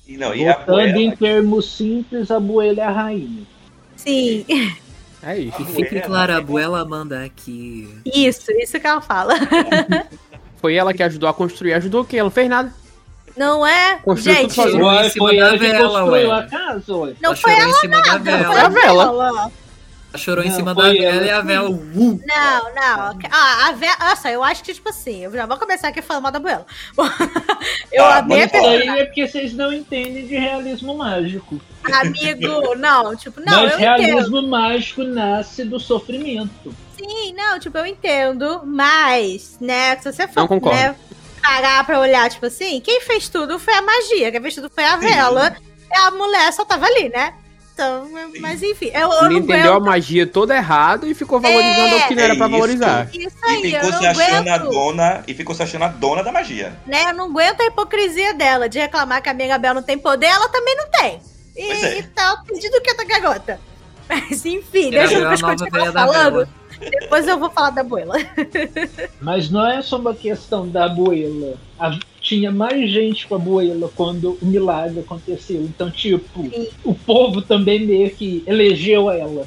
E, 0.06 0.16
não, 0.16 0.34
e 0.34 0.46
a 0.48 0.56
Voltando 0.56 0.96
em 0.96 1.14
termos 1.14 1.76
simples, 1.76 2.30
a 2.30 2.40
Buelha 2.40 2.82
é 2.82 2.84
a 2.84 2.90
rainha. 2.90 3.44
Sim, 4.02 4.44
É 5.22 5.38
isso. 5.38 5.56
Abuela, 5.62 5.74
fique 5.74 6.00
claro, 6.00 6.32
a 6.32 6.34
né? 6.34 6.40
abuela 6.40 6.84
manda 6.84 7.24
aqui. 7.24 7.88
isso, 8.04 8.50
isso 8.52 8.78
que 8.80 8.86
ela 8.86 9.00
fala. 9.00 9.34
Foi 10.60 10.74
ela 10.74 10.92
que 10.94 11.02
ajudou 11.02 11.28
a 11.28 11.34
construir. 11.34 11.74
Ajudou 11.74 12.02
o 12.02 12.04
quê? 12.04 12.16
Ela 12.18 12.26
não 12.26 12.30
fez 12.30 12.48
nada. 12.48 12.72
Não 13.36 13.66
é? 13.66 13.96
Construiu 13.98 14.36
tudo 14.36 14.42
Gente, 14.42 14.54
sozinha. 14.54 14.84
Ué, 14.84 15.10
foi 15.10 15.36
ela 15.38 15.52
que 15.52 15.58
vela, 15.58 16.00
construiu 16.00 16.28
ué. 16.28 16.38
a 16.38 16.42
casa, 16.46 16.96
ué. 16.96 17.14
não 17.20 17.30
ela 17.30 17.36
foi 17.36 17.52
ela 17.54 17.70
em 17.70 17.74
cima 17.74 18.02
da 18.02 18.12
nada, 18.12 18.18
vela. 18.18 18.44
foi 18.44 18.60
a 18.60 18.66
a 18.66 18.68
vela. 18.68 19.52
Chorou 20.18 20.44
em 20.44 20.48
Não, 20.48 20.56
cima 20.56 20.74
da 20.74 20.82
vela 20.82 20.94
ela 21.04 21.26
e 21.26 21.30
a 21.30 21.40
vela. 21.40 21.70
Uh, 21.70 22.20
Não, 22.26 22.74
não. 22.74 23.18
Ah, 23.30 23.68
a 23.68 23.72
vela. 23.72 23.96
Nossa, 24.00 24.30
eu 24.30 24.42
acho 24.44 24.62
que, 24.62 24.74
tipo 24.74 24.88
assim, 24.88 25.24
eu 25.24 25.32
já 25.32 25.46
vou 25.46 25.56
começar 25.58 25.88
aqui 25.88 26.02
falando 26.02 26.22
mal 26.24 26.32
da 26.32 26.38
Abuela. 26.38 26.66
eu 27.92 28.04
Ah, 28.04 28.18
amei 28.18 28.42
a 28.42 28.46
Isso 28.46 28.56
aí 28.56 28.88
é 29.00 29.04
porque 29.06 29.26
vocês 29.26 29.52
não 29.54 29.72
entendem 29.72 30.26
de 30.26 30.34
realismo 30.36 30.96
mágico. 30.96 31.60
Amigo, 31.84 32.74
não, 32.76 33.16
tipo, 33.16 33.40
não, 33.40 33.62
Mas 33.64 33.72
eu 33.72 33.78
entendo. 33.80 33.98
realismo 33.98 34.42
mágico 34.42 35.02
nasce 35.02 35.64
do 35.64 35.80
sofrimento. 35.80 36.74
Sim, 36.96 37.32
não, 37.34 37.58
tipo, 37.58 37.76
eu 37.78 37.86
entendo, 37.86 38.62
mas, 38.64 39.56
né, 39.60 39.96
se 39.96 40.12
você 40.12 40.26
Não 40.26 40.32
for, 40.32 40.48
concordo. 40.48 40.76
né, 40.78 40.94
parar 41.42 41.84
pra 41.84 41.98
olhar, 41.98 42.30
tipo 42.30 42.46
assim, 42.46 42.80
quem 42.80 43.00
fez 43.00 43.28
tudo 43.28 43.58
foi 43.58 43.74
a 43.74 43.82
magia, 43.82 44.30
quem 44.30 44.40
fez 44.40 44.54
tudo 44.54 44.70
foi 44.72 44.84
a 44.84 44.92
Sim. 45.00 45.06
vela, 45.08 45.56
e 45.90 45.96
a 45.96 46.10
mulher 46.12 46.52
só 46.52 46.64
tava 46.64 46.86
ali, 46.86 47.08
né? 47.08 47.34
Então, 47.74 48.08
mas 48.40 48.62
enfim, 48.62 48.90
eu, 48.92 49.10
eu 49.10 49.24
Ele 49.24 49.28
não 49.34 49.36
entendeu 49.38 49.72
a 49.72 49.76
aguento 49.76 49.86
magia 49.86 50.26
toda 50.26 50.54
errada 50.54 51.06
e 51.06 51.14
ficou 51.14 51.40
valorizando 51.40 51.96
o 51.96 52.06
que 52.06 52.14
não 52.14 52.22
É 52.22 52.24
era 52.26 52.36
pra 52.36 52.46
isso. 52.46 52.52
valorizar. 52.56 53.08
isso 53.14 53.36
E 53.44 53.48
aí, 53.50 53.72
eu 53.72 53.80
ficou 53.80 53.90
não 53.90 53.98
se 53.98 54.06
achando 54.06 54.48
a 54.48 54.54
aguento, 54.54 54.70
dona. 54.72 55.24
E 55.26 55.34
ficou 55.34 55.54
se 55.54 55.62
achando 55.62 55.84
a 55.84 55.88
dona 55.88 56.22
da 56.22 56.30
magia. 56.32 56.72
né, 56.86 57.04
eu 57.08 57.14
não 57.14 57.26
aguento 57.26 57.60
a 57.62 57.66
hipocrisia 57.66 58.34
dela, 58.34 58.68
de 58.68 58.78
reclamar 58.78 59.22
que 59.22 59.28
a 59.28 59.32
amiga 59.32 59.56
Bel 59.58 59.74
não 59.74 59.82
tem 59.82 59.96
poder, 59.98 60.26
ela 60.26 60.48
também 60.48 60.76
não 60.76 60.90
tem. 60.90 61.20
E, 61.56 61.66
Pois 61.66 61.82
é. 61.82 61.98
e 61.98 62.02
tá 62.04 62.42
pedindo 62.46 62.80
que 62.80 62.90
outra 62.90 63.04
garota. 63.06 63.60
Mas 64.08 64.44
enfim, 64.44 64.90
Mirabel 64.90 65.08
deixa 65.08 65.14
é 65.14 65.22
eu 65.24 65.30
a 65.30 65.56
continuar 65.56 65.92
falando, 65.92 66.48
depois 66.78 67.26
eu 67.26 67.38
vou 67.38 67.50
falar 67.50 67.70
da 67.70 67.80
abuela. 67.80 68.16
Mas 69.20 69.48
não 69.50 69.66
é 69.66 69.80
só 69.80 69.96
uma 69.96 70.14
questão 70.14 70.68
da 70.68 70.84
abuela. 70.86 71.54
A- 71.78 71.98
tinha 72.32 72.50
mais 72.50 72.90
gente 72.90 73.26
com 73.26 73.34
a 73.34 73.38
abuela 73.38 73.90
quando 73.94 74.38
o 74.40 74.46
milagre 74.46 75.00
aconteceu. 75.00 75.60
Então, 75.62 75.90
tipo, 75.90 76.42
Sim. 76.44 76.68
o 76.82 76.94
povo 76.94 77.42
também 77.42 77.86
meio 77.86 78.10
que 78.10 78.42
elegeu 78.46 79.10
ela. 79.10 79.46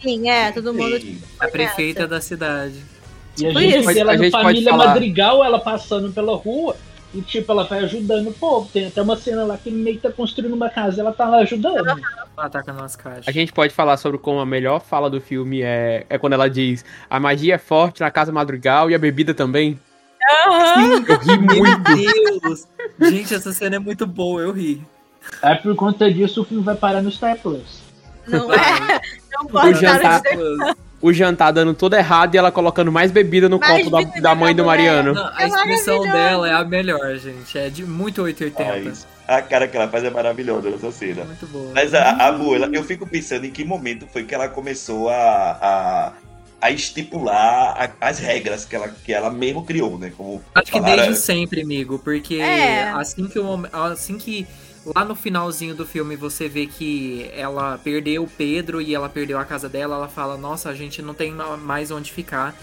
Sim, 0.00 0.30
é, 0.30 0.52
todo 0.52 0.72
mundo 0.72 1.00
Sim. 1.00 1.18
A 1.40 1.48
prefeita 1.48 2.06
da 2.06 2.20
cidade. 2.20 2.76
E 3.36 3.46
a 3.46 3.48
Tipo 3.48 3.60
gente 3.60 3.78
isso. 3.78 3.92
vê 3.92 3.98
ela 3.98 4.16
no 4.16 4.30
Família 4.30 4.72
Madrigal, 4.72 5.44
ela 5.44 5.58
passando 5.58 6.12
pela 6.12 6.36
rua. 6.36 6.76
E, 7.12 7.20
tipo, 7.22 7.50
ela 7.50 7.64
vai 7.64 7.80
ajudando 7.80 8.28
o 8.28 8.32
povo. 8.32 8.70
Tem 8.72 8.86
até 8.86 9.02
uma 9.02 9.16
cena 9.16 9.42
lá 9.42 9.58
que 9.58 9.68
meio 9.68 9.96
que 9.96 10.02
tá 10.02 10.12
construindo 10.12 10.54
uma 10.54 10.70
casa 10.70 11.00
ela 11.00 11.12
tá 11.12 11.28
lá 11.28 11.38
ajudando. 11.38 11.88
Ela 11.88 11.98
ataca 12.36 12.72
nas 12.72 12.94
caixas. 12.94 13.26
A 13.26 13.32
gente 13.32 13.52
pode 13.52 13.74
falar 13.74 13.96
sobre 13.96 14.18
como 14.18 14.38
a 14.38 14.46
melhor 14.46 14.80
fala 14.80 15.10
do 15.10 15.20
filme 15.20 15.62
é, 15.62 16.06
é 16.08 16.16
quando 16.16 16.34
ela 16.34 16.48
diz 16.48 16.84
a 17.08 17.18
magia 17.18 17.56
é 17.56 17.58
forte 17.58 18.00
na 18.00 18.10
casa 18.12 18.30
madrigal 18.30 18.88
e 18.88 18.94
a 18.94 18.98
bebida 18.98 19.34
também. 19.34 19.76
Eu 21.08 21.18
ri 21.18 21.38
muito. 21.38 21.62
Meu 21.62 22.40
Deus! 22.40 22.66
Gente, 23.00 23.34
essa 23.34 23.52
cena 23.52 23.76
é 23.76 23.78
muito 23.78 24.06
boa, 24.06 24.40
eu 24.42 24.52
ri. 24.52 24.82
Aí, 25.42 25.56
por 25.56 25.74
conta 25.76 26.12
disso, 26.12 26.42
o 26.42 26.44
filme 26.44 26.62
vai 26.62 26.74
parar 26.74 27.02
no 27.02 27.10
Star 27.10 27.36
Plus. 27.38 27.80
Não 28.26 28.52
é? 28.52 29.00
Não 29.32 29.46
pode 29.46 29.70
O 29.70 29.74
jantar- 29.74 30.22
O 31.02 31.12
jantar 31.12 31.50
dando 31.52 31.72
tudo 31.74 31.96
errado 31.96 32.34
e 32.34 32.38
ela 32.38 32.52
colocando 32.52 32.92
mais 32.92 33.10
bebida 33.10 33.48
no 33.48 33.58
Mais 33.58 33.78
copo 33.84 33.90
da, 33.90 33.98
bebida 33.98 34.20
da 34.20 34.34
mãe 34.34 34.54
do 34.54 34.62
da. 34.62 34.66
Mariano. 34.68 35.14
Não, 35.14 35.26
a 35.34 35.42
É 35.42 35.46
expressão 35.48 35.98
maravilhoso. 36.00 36.12
dela 36.28 36.48
é 36.48 36.52
a 36.52 36.64
melhor, 36.64 37.16
gente. 37.16 37.58
É 37.58 37.68
de 37.70 37.84
muito 37.84 38.22
880. 38.22 38.88
Mas 38.90 39.06
a 39.26 39.40
cara 39.40 39.66
que 39.66 39.76
ela 39.76 39.88
faz 39.88 40.04
é 40.04 40.10
maravilhosa 40.10 40.68
nessa 40.70 40.90
cena. 40.92 41.24
Muito 41.24 41.46
boa. 41.46 41.70
Mas 41.74 41.94
a, 41.94 42.02
a 42.10 42.26
abuela, 42.28 42.68
eu 42.72 42.84
fico 42.84 43.06
pensando 43.06 43.46
em 43.46 43.50
que 43.50 43.64
momento 43.64 44.06
foi 44.12 44.24
que 44.24 44.34
ela 44.34 44.48
começou 44.48 45.08
a, 45.08 45.14
a, 45.62 46.12
a 46.60 46.70
estipular 46.70 47.74
a- 47.76 48.08
as 48.08 48.18
regras 48.18 48.64
que 48.64 48.76
ela, 48.76 48.88
que 48.88 49.12
ela 49.12 49.30
mesmo 49.30 49.64
criou, 49.64 49.98
né? 49.98 50.12
Como 50.16 50.42
Acho 50.54 50.66
que 50.72 50.78
falaram- 50.78 51.04
desde 51.04 51.20
sempre, 51.22 51.62
amigo, 51.62 51.98
porque 51.98 52.34
É. 52.36 52.90
assim 52.90 53.26
que 53.26 53.38
o 53.38 53.66
assim 53.72 54.18
que 54.18 54.46
lá 54.94 55.04
no 55.04 55.14
finalzinho 55.14 55.74
do 55.74 55.86
filme 55.86 56.16
você 56.16 56.48
vê 56.48 56.66
que 56.66 57.30
ela 57.34 57.78
perdeu 57.78 58.24
o 58.24 58.28
Pedro 58.28 58.80
e 58.80 58.94
ela 58.94 59.08
perdeu 59.08 59.38
a 59.38 59.44
casa 59.44 59.68
dela, 59.68 59.96
ela 59.96 60.08
fala: 60.08 60.36
"Nossa, 60.36 60.68
a 60.70 60.74
gente 60.74 61.00
não 61.02 61.14
tem 61.14 61.32
ma- 61.32 61.56
mais 61.56 61.90
onde 61.90 62.12
ficar". 62.12 62.54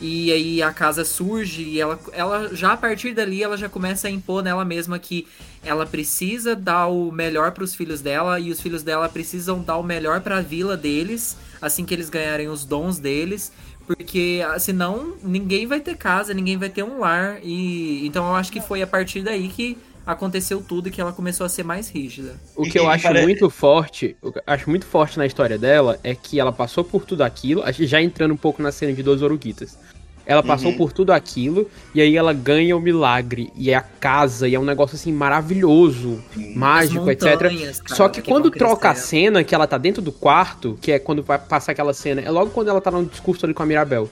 E 0.00 0.32
aí 0.32 0.62
a 0.62 0.72
casa 0.72 1.04
surge 1.04 1.62
e 1.62 1.80
ela, 1.80 1.98
ela 2.12 2.54
já 2.54 2.72
a 2.72 2.76
partir 2.76 3.14
dali 3.14 3.42
ela 3.42 3.56
já 3.56 3.68
começa 3.68 4.08
a 4.08 4.10
impor 4.10 4.42
nela 4.42 4.64
mesma 4.64 4.98
que 4.98 5.28
ela 5.64 5.86
precisa 5.86 6.56
dar 6.56 6.88
o 6.88 7.12
melhor 7.12 7.52
para 7.52 7.62
os 7.62 7.74
filhos 7.74 8.00
dela 8.00 8.40
e 8.40 8.50
os 8.50 8.60
filhos 8.60 8.82
dela 8.82 9.08
precisam 9.08 9.62
dar 9.62 9.76
o 9.76 9.82
melhor 9.82 10.20
para 10.20 10.38
a 10.38 10.40
vila 10.40 10.76
deles, 10.76 11.36
assim 11.60 11.84
que 11.84 11.94
eles 11.94 12.10
ganharem 12.10 12.48
os 12.48 12.64
dons 12.64 12.98
deles, 12.98 13.52
porque 13.86 14.42
ah, 14.44 14.58
senão 14.58 15.14
ninguém 15.22 15.66
vai 15.66 15.80
ter 15.80 15.96
casa, 15.96 16.34
ninguém 16.34 16.56
vai 16.56 16.68
ter 16.68 16.82
um 16.82 16.98
lar 16.98 17.38
e 17.42 18.04
então 18.06 18.26
eu 18.26 18.34
acho 18.34 18.50
que 18.50 18.60
foi 18.60 18.82
a 18.82 18.86
partir 18.86 19.22
daí 19.22 19.48
que 19.48 19.78
aconteceu 20.06 20.62
tudo 20.66 20.88
e 20.88 20.90
que 20.90 21.00
ela 21.00 21.12
começou 21.12 21.44
a 21.44 21.48
ser 21.48 21.62
mais 21.64 21.88
rígida. 21.88 22.34
O 22.56 22.64
que 22.64 22.78
eu 22.78 22.88
acho 22.88 23.04
pare- 23.04 23.22
muito 23.22 23.48
forte, 23.50 24.16
o 24.22 24.32
que 24.32 24.38
eu 24.38 24.42
acho 24.46 24.68
muito 24.68 24.84
forte 24.86 25.18
na 25.18 25.26
história 25.26 25.58
dela 25.58 25.98
é 26.02 26.14
que 26.14 26.38
ela 26.40 26.52
passou 26.52 26.82
por 26.84 27.04
tudo 27.04 27.22
aquilo, 27.22 27.62
que 27.72 27.86
já 27.86 28.00
entrando 28.00 28.32
um 28.34 28.36
pouco 28.36 28.62
na 28.62 28.72
cena 28.72 28.92
de 28.92 29.02
Dois 29.02 29.22
Oruguitas. 29.22 29.78
Ela 30.24 30.40
passou 30.42 30.70
Uhum. 30.70 30.76
por 30.76 30.92
tudo 30.92 31.12
aquilo 31.12 31.68
e 31.92 32.00
aí 32.00 32.16
ela 32.16 32.32
ganha 32.32 32.76
o 32.76 32.80
milagre 32.80 33.52
e 33.56 33.70
é 33.70 33.74
a 33.74 33.80
casa 33.80 34.46
e 34.46 34.54
é 34.54 34.60
um 34.60 34.64
negócio 34.64 34.94
assim 34.94 35.12
maravilhoso, 35.12 36.22
mágico, 36.54 37.02
As 37.10 37.16
etc. 37.16 37.38
cara, 37.38 37.72
Só 37.88 38.08
que, 38.08 38.22
quando 38.22 38.44
vão 38.44 38.52
troca 38.52 38.90
a 38.90 38.94
cena, 38.94 39.42
que 39.42 39.52
ela 39.52 39.66
tá 39.66 39.76
dentro 39.78 40.00
do 40.00 40.12
quarto, 40.12 40.78
que 40.80 40.92
é 40.92 40.98
quando 41.00 41.24
vai 41.24 41.38
passar 41.40 41.72
aquela 41.72 41.92
cena, 41.92 42.20
é 42.20 42.30
logo 42.30 42.50
quando 42.52 42.68
ela 42.68 42.80
tá 42.80 42.90
no 42.90 43.04
discurso 43.04 43.44
ali 43.44 43.52
com 43.52 43.64
a 43.64 43.66
Mirabel. 43.66 44.08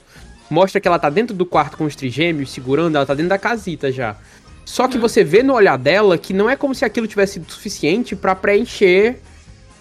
Mostra 0.49 0.81
que 0.81 0.87
ela 0.87 0.99
tá 0.99 1.09
dentro 1.09 1.33
do 1.33 1.45
quarto 1.45 1.77
com 1.77 1.85
os 1.85 1.95
trigêmeos, 1.95 2.51
segurando, 2.51 2.97
ela 2.97 3.05
tá 3.05 3.13
dentro 3.13 3.29
da 3.29 3.37
casita 3.37 3.89
já. 3.89 4.17
Só 4.65 4.87
que 4.87 4.97
você 4.97 5.23
vê 5.23 5.43
no 5.43 5.53
olhar 5.53 5.77
dela 5.77 6.17
que 6.17 6.33
não 6.33 6.49
é 6.49 6.55
como 6.55 6.73
se 6.73 6.85
aquilo 6.85 7.07
tivesse 7.07 7.33
sido 7.33 7.51
suficiente 7.51 8.15
pra 8.15 8.35
preencher 8.35 9.19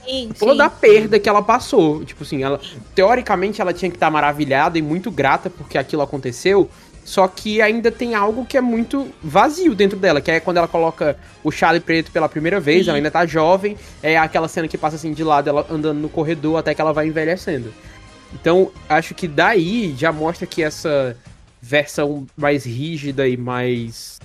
Sim, 0.04 0.30
toda 0.38 0.66
a 0.66 0.70
sim. 0.70 0.76
perda 0.80 1.18
que 1.18 1.28
ela 1.28 1.42
passou. 1.42 2.04
Tipo 2.04 2.22
assim, 2.24 2.42
ela 2.42 2.60
teoricamente 2.94 3.60
ela 3.60 3.72
tinha 3.72 3.90
que 3.90 3.96
estar 3.96 4.10
maravilhada 4.10 4.78
e 4.78 4.82
muito 4.82 5.10
grata 5.10 5.48
porque 5.48 5.78
aquilo 5.78 6.02
aconteceu. 6.02 6.68
Só 7.04 7.26
que 7.26 7.60
ainda 7.60 7.90
tem 7.90 8.14
algo 8.14 8.44
que 8.44 8.56
é 8.56 8.60
muito 8.60 9.08
vazio 9.22 9.74
dentro 9.74 9.98
dela, 9.98 10.20
que 10.20 10.30
é 10.30 10.38
quando 10.38 10.58
ela 10.58 10.68
coloca 10.68 11.16
o 11.42 11.50
Charlie 11.50 11.80
preto 11.80 12.10
pela 12.12 12.28
primeira 12.28 12.60
vez, 12.60 12.86
ela 12.86 12.96
ainda 12.96 13.10
tá 13.10 13.26
jovem, 13.26 13.76
é 14.02 14.16
aquela 14.18 14.46
cena 14.46 14.68
que 14.68 14.78
passa 14.78 14.96
assim 14.96 15.12
de 15.12 15.24
lado, 15.24 15.48
ela 15.48 15.66
andando 15.70 15.98
no 15.98 16.08
corredor 16.08 16.58
até 16.58 16.74
que 16.74 16.80
ela 16.80 16.92
vai 16.92 17.06
envelhecendo. 17.06 17.72
Então, 18.32 18.70
acho 18.88 19.14
que 19.14 19.26
daí 19.26 19.94
já 19.96 20.12
mostra 20.12 20.46
que 20.46 20.62
essa 20.62 21.16
versão 21.60 22.26
mais 22.36 22.64
rígida 22.64 23.26
e 23.26 23.36
mais 23.36 24.20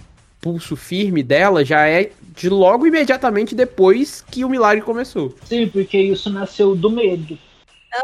pulso 0.46 0.76
firme 0.76 1.24
dela 1.24 1.66
já 1.66 1.88
é 1.88 2.12
de 2.38 2.50
logo 2.50 2.86
imediatamente 2.86 3.56
depois 3.56 4.24
que 4.30 4.46
o 4.46 4.50
milagre 4.50 4.84
começou. 4.84 5.36
Sim, 5.44 5.68
porque 5.68 5.98
isso 5.98 6.30
nasceu 6.30 6.76
do 6.76 6.88
medo. 6.92 7.36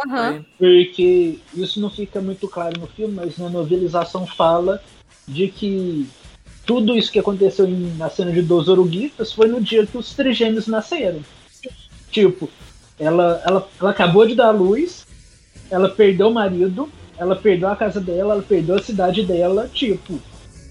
Aham. 0.07 0.43
Porque 0.57 1.37
isso 1.53 1.79
não 1.79 1.91
fica 1.91 2.19
muito 2.19 2.47
claro 2.47 2.79
no 2.79 2.87
filme, 2.87 3.13
mas 3.13 3.37
na 3.37 3.47
novelização 3.47 4.25
fala 4.25 4.81
de 5.27 5.49
que 5.49 6.07
tudo 6.65 6.97
isso 6.97 7.11
que 7.11 7.19
aconteceu 7.19 7.67
em- 7.67 7.95
na 7.95 8.09
cena 8.09 8.31
de 8.31 8.41
Dos 8.41 8.67
Oruguitas 8.67 9.31
foi 9.31 9.47
no 9.47 9.61
dia 9.61 9.85
que 9.85 9.95
os 9.95 10.11
trigêmeos 10.15 10.65
nasceram. 10.65 11.19
Tipo, 12.09 12.49
ela, 12.97 13.39
ela, 13.45 13.69
ela 13.79 13.91
acabou 13.91 14.25
de 14.25 14.33
dar 14.33 14.47
à 14.47 14.51
luz, 14.51 15.05
ela 15.69 15.89
perdeu 15.89 16.29
o 16.29 16.33
marido, 16.33 16.89
ela 17.19 17.35
perdeu 17.35 17.69
a 17.69 17.75
casa 17.75 18.01
dela, 18.01 18.33
ela 18.33 18.41
perdeu 18.41 18.75
a 18.77 18.81
cidade 18.81 19.23
dela, 19.23 19.69
tipo, 19.71 20.19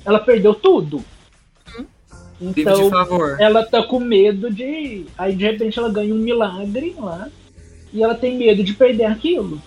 ela 0.04 0.18
perdeu 0.18 0.52
tudo. 0.52 1.04
Então, 2.40 2.90
ela 3.38 3.64
tá 3.64 3.82
com 3.82 4.00
medo 4.00 4.50
de. 4.50 5.04
Aí 5.18 5.36
de 5.36 5.44
repente 5.44 5.78
ela 5.78 5.90
ganha 5.90 6.14
um 6.14 6.18
milagre 6.18 6.94
lá 6.98 7.28
e 7.92 8.02
ela 8.02 8.14
tem 8.14 8.36
medo 8.36 8.64
de 8.64 8.72
perder 8.72 9.04
aquilo. 9.04 9.60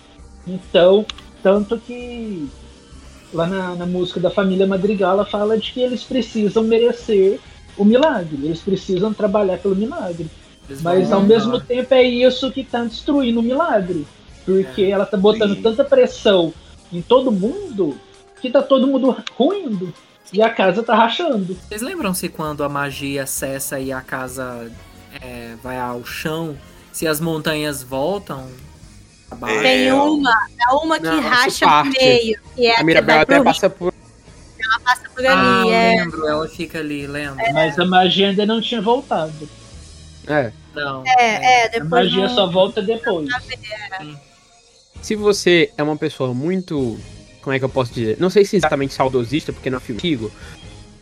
Então, 0.46 1.06
tanto 1.42 1.78
que 1.78 2.48
lá 3.32 3.46
na, 3.46 3.74
na 3.76 3.86
música 3.86 4.18
da 4.18 4.30
família 4.30 4.66
Madrigal 4.66 5.12
ela 5.12 5.24
fala 5.24 5.56
de 5.56 5.72
que 5.72 5.80
eles 5.80 6.02
precisam 6.02 6.64
merecer 6.64 7.38
o 7.76 7.84
milagre, 7.84 8.38
eles 8.44 8.60
precisam 8.60 9.12
trabalhar 9.12 9.58
pelo 9.58 9.76
milagre. 9.76 10.26
Eles 10.68 10.82
Mas 10.82 11.12
ao 11.12 11.22
mesmo 11.22 11.60
tempo 11.60 11.94
é 11.94 12.02
isso 12.02 12.50
que 12.50 12.64
tá 12.64 12.82
destruindo 12.84 13.40
o 13.40 13.42
milagre. 13.42 14.06
Porque 14.44 14.82
É, 14.82 14.90
ela 14.90 15.06
tá 15.06 15.16
botando 15.16 15.54
sim. 15.54 15.62
tanta 15.62 15.84
pressão 15.84 16.52
em 16.92 17.00
todo 17.00 17.32
mundo 17.32 17.96
que 18.40 18.50
tá 18.50 18.62
todo 18.62 18.86
mundo 18.86 19.16
ruindo 19.36 19.92
e 20.32 20.42
a 20.42 20.50
casa 20.50 20.82
tá 20.82 20.94
rachando. 20.94 21.54
Vocês 21.68 21.82
lembram-se 21.82 22.28
quando 22.28 22.64
a 22.64 22.68
magia 22.68 23.26
cessa 23.26 23.78
e 23.78 23.92
a 23.92 24.00
casa 24.00 24.70
é, 25.20 25.54
vai 25.62 25.78
ao 25.78 26.04
chão? 26.04 26.56
Se 26.92 27.06
as 27.06 27.20
montanhas 27.20 27.82
voltam 27.82 28.48
abaixo? 29.30 29.60
Tem 29.62 29.88
É, 29.88 29.94
uma, 29.94 30.30
é 30.60 30.74
uma 30.74 30.96
que 30.98 31.04
Não, 31.06 31.20
racha 31.20 31.66
parte. 31.66 31.88
no 31.88 31.92
meio. 32.06 32.40
Que 32.54 32.66
é 32.66 32.74
a 32.74 32.78
que 32.78 32.84
Mirabel 32.84 33.20
até 33.20 33.34
pro 33.36 33.44
passa 33.44 33.68
por. 33.70 33.92
rio, 33.92 34.80
passa 34.84 35.08
por 35.14 35.26
Ah, 35.26 35.60
ali. 35.60 35.68
eu 35.68 35.74
é. 35.74 35.96
lembro, 35.96 36.26
ela 36.28 36.48
fica 36.48 36.78
ali, 36.78 37.06
lembro. 37.06 37.36
Mas 37.52 37.78
a 37.78 37.84
magia 37.84 38.28
ainda 38.30 38.46
não 38.46 38.60
tinha 38.60 38.80
voltado. 38.80 39.48
É. 40.26 40.52
Não. 40.74 41.02
É, 41.06 41.44
é, 41.62 41.64
A 41.66 41.68
depois 41.68 41.90
magia 41.90 42.26
não- 42.28 42.34
só 42.34 42.46
volta 42.50 42.80
depois. 42.82 43.28
Se 45.02 45.14
você 45.16 45.70
é 45.76 45.82
uma 45.82 45.96
pessoa 45.96 46.32
muito. 46.32 46.98
Como 47.44 47.54
é 47.54 47.58
que 47.58 47.64
eu 47.64 47.68
posso 47.68 47.92
dizer? 47.92 48.16
Não 48.18 48.30
sei 48.30 48.42
se 48.42 48.56
exatamente 48.56 48.94
saudosista, 48.94 49.52
porque 49.52 49.68
não 49.68 49.76
é 49.76 49.80
filme 49.80 49.98
antigo. 49.98 50.32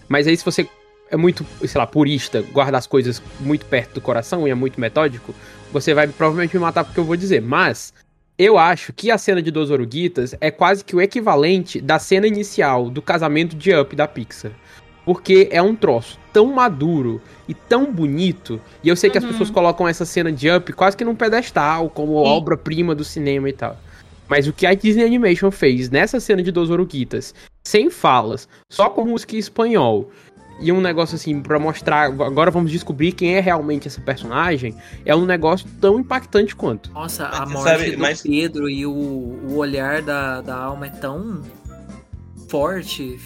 Mas 0.09 0.27
aí 0.27 0.37
se 0.37 0.45
você 0.45 0.69
é 1.09 1.17
muito, 1.17 1.47
sei 1.65 1.79
lá, 1.79 1.87
purista, 1.87 2.43
guarda 2.53 2.77
as 2.77 2.87
coisas 2.87 3.23
muito 3.39 3.65
perto 3.67 3.95
do 3.95 4.01
coração 4.01 4.49
e 4.49 4.51
é 4.51 4.55
muito 4.55 4.81
metódico, 4.81 5.33
você 5.73 5.95
vai 5.95 6.09
provavelmente 6.09 6.57
me 6.57 6.61
matar 6.61 6.85
porque 6.85 6.99
eu 6.99 7.05
vou 7.05 7.15
dizer. 7.15 7.41
Mas 7.41 7.95
eu 8.37 8.59
acho 8.59 8.93
que 8.93 9.09
a 9.09 9.17
cena 9.17 9.41
de 9.41 9.53
Dos 9.53 9.71
Oruguitas 9.71 10.35
é 10.41 10.51
quase 10.51 10.85
que 10.85 10.97
o 10.97 11.01
equivalente 11.01 11.81
da 11.81 12.01
cena 12.01 12.27
inicial 12.27 12.91
do 12.91 13.01
casamento 13.01 13.55
de 13.55 13.73
Up 13.73 13.95
da 13.95 14.09
Pixar. 14.09 14.51
Porque 15.05 15.49
é 15.53 15.63
um 15.63 15.77
troço 15.77 16.19
tão 16.33 16.47
maduro 16.47 17.23
e 17.47 17.55
tão 17.55 17.93
bonito. 17.93 18.61
E 18.83 18.89
eu 18.89 18.97
sei 18.97 19.11
que 19.11 19.19
as 19.19 19.25
pessoas 19.25 19.49
colocam 19.49 19.87
essa 19.87 20.05
cena 20.05 20.33
de 20.33 20.51
Up 20.51 20.73
quase 20.73 20.97
que 20.97 21.05
num 21.05 21.15
pedestal, 21.15 21.89
como 21.89 22.15
obra-prima 22.15 22.97
do 22.97 23.05
cinema 23.05 23.49
e 23.49 23.53
tal. 23.53 23.77
Mas 24.29 24.47
o 24.47 24.53
que 24.53 24.67
a 24.67 24.75
Disney 24.75 25.05
Animation 25.05 25.51
fez 25.51 25.91
nessa 25.91 26.19
cena 26.21 26.43
de 26.43 26.51
Dos 26.51 26.71
Oruguitas, 26.71 27.35
sem 27.63 27.91
falas, 27.91 28.49
só 28.71 28.89
com 28.89 29.05
música 29.05 29.37
em 29.37 29.39
espanhol, 29.39 30.11
e 30.61 30.71
um 30.71 30.81
negócio 30.81 31.17
assim 31.17 31.41
pra 31.41 31.59
mostrar, 31.59 32.05
agora 32.05 32.51
vamos 32.51 32.71
descobrir 32.71 33.13
quem 33.13 33.35
é 33.35 33.41
realmente 33.41 33.89
essa 33.89 34.01
personagem, 34.01 34.75
é 35.05 35.15
um 35.15 35.25
negócio 35.27 35.67
tão 35.81 35.99
impactante 35.99 36.55
quanto. 36.55 36.91
Nossa, 36.93 37.27
a 37.27 37.45
morte 37.47 37.65
sabe, 37.69 37.91
do 37.93 37.99
mas- 37.99 38.23
Pedro 38.23 38.71
e 38.71 38.87
o, 38.87 38.93
o 38.93 39.57
olhar 39.57 40.01
da, 40.03 40.41
da 40.41 40.57
alma 40.57 40.87
é 40.87 40.91
tão 40.91 41.43
forte. 42.49 43.19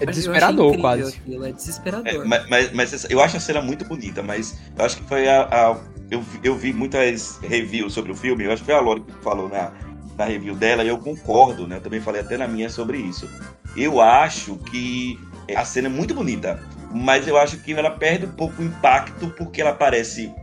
É 0.00 0.06
desesperador, 0.06 0.78
quase. 0.78 1.16
Aquilo, 1.16 1.44
é 1.44 1.52
desesperador. 1.52 2.06
É, 2.06 2.24
mas, 2.24 2.48
mas, 2.48 2.72
mas 2.72 3.10
eu 3.10 3.20
acho 3.20 3.36
a 3.36 3.40
cena 3.40 3.60
muito 3.60 3.84
bonita, 3.84 4.22
mas 4.22 4.56
eu 4.78 4.84
acho 4.84 4.96
que 4.98 5.04
foi 5.04 5.28
a. 5.28 5.42
a- 5.42 5.80
eu, 6.10 6.22
vi- 6.22 6.40
eu 6.42 6.56
vi 6.56 6.72
muitas 6.72 7.38
reviews 7.42 7.92
sobre 7.92 8.12
o 8.12 8.14
filme, 8.14 8.44
eu 8.44 8.52
acho 8.52 8.62
que 8.62 8.66
foi 8.66 8.74
a 8.74 8.80
Lore 8.80 9.02
que 9.02 9.12
falou 9.22 9.46
na, 9.48 9.72
na 10.18 10.24
review 10.24 10.56
dela, 10.56 10.82
e 10.82 10.88
eu 10.88 10.98
concordo, 10.98 11.66
né? 11.66 11.76
Eu 11.76 11.80
também 11.80 12.00
falei 12.00 12.20
até 12.20 12.36
na 12.36 12.48
minha 12.48 12.68
sobre 12.68 12.98
isso. 12.98 13.30
Eu 13.76 14.00
acho 14.00 14.56
que 14.56 15.18
a 15.56 15.64
cena 15.64 15.86
é 15.86 15.90
muito 15.90 16.12
bonita, 16.12 16.60
mas 16.92 17.28
eu 17.28 17.38
acho 17.38 17.58
que 17.58 17.72
ela 17.72 17.92
perde 17.92 18.26
um 18.26 18.32
pouco 18.32 18.60
o 18.60 18.64
impacto 18.64 19.28
porque 19.30 19.60
ela 19.60 19.70
aparece 19.70 20.34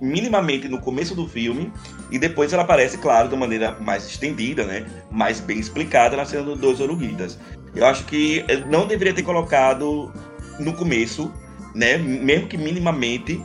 minimamente 0.00 0.68
no 0.68 0.78
começo 0.78 1.14
do 1.14 1.26
filme 1.26 1.72
e 2.10 2.18
depois 2.18 2.52
ela 2.52 2.62
aparece, 2.62 2.98
claro, 2.98 3.30
de 3.30 3.36
maneira 3.36 3.74
mais 3.80 4.06
estendida, 4.06 4.64
né? 4.64 4.84
Mais 5.10 5.40
bem 5.40 5.58
explicada 5.58 6.14
na 6.16 6.26
cena 6.26 6.42
do 6.42 6.54
Dois 6.54 6.80
Oruguitas. 6.80 7.38
Eu 7.74 7.86
acho 7.86 8.04
que 8.04 8.44
não 8.68 8.86
deveria 8.86 9.14
ter 9.14 9.22
colocado 9.22 10.12
no 10.60 10.74
começo, 10.74 11.32
né? 11.74 11.96
Mesmo 11.96 12.46
que 12.46 12.58
minimamente 12.58 13.42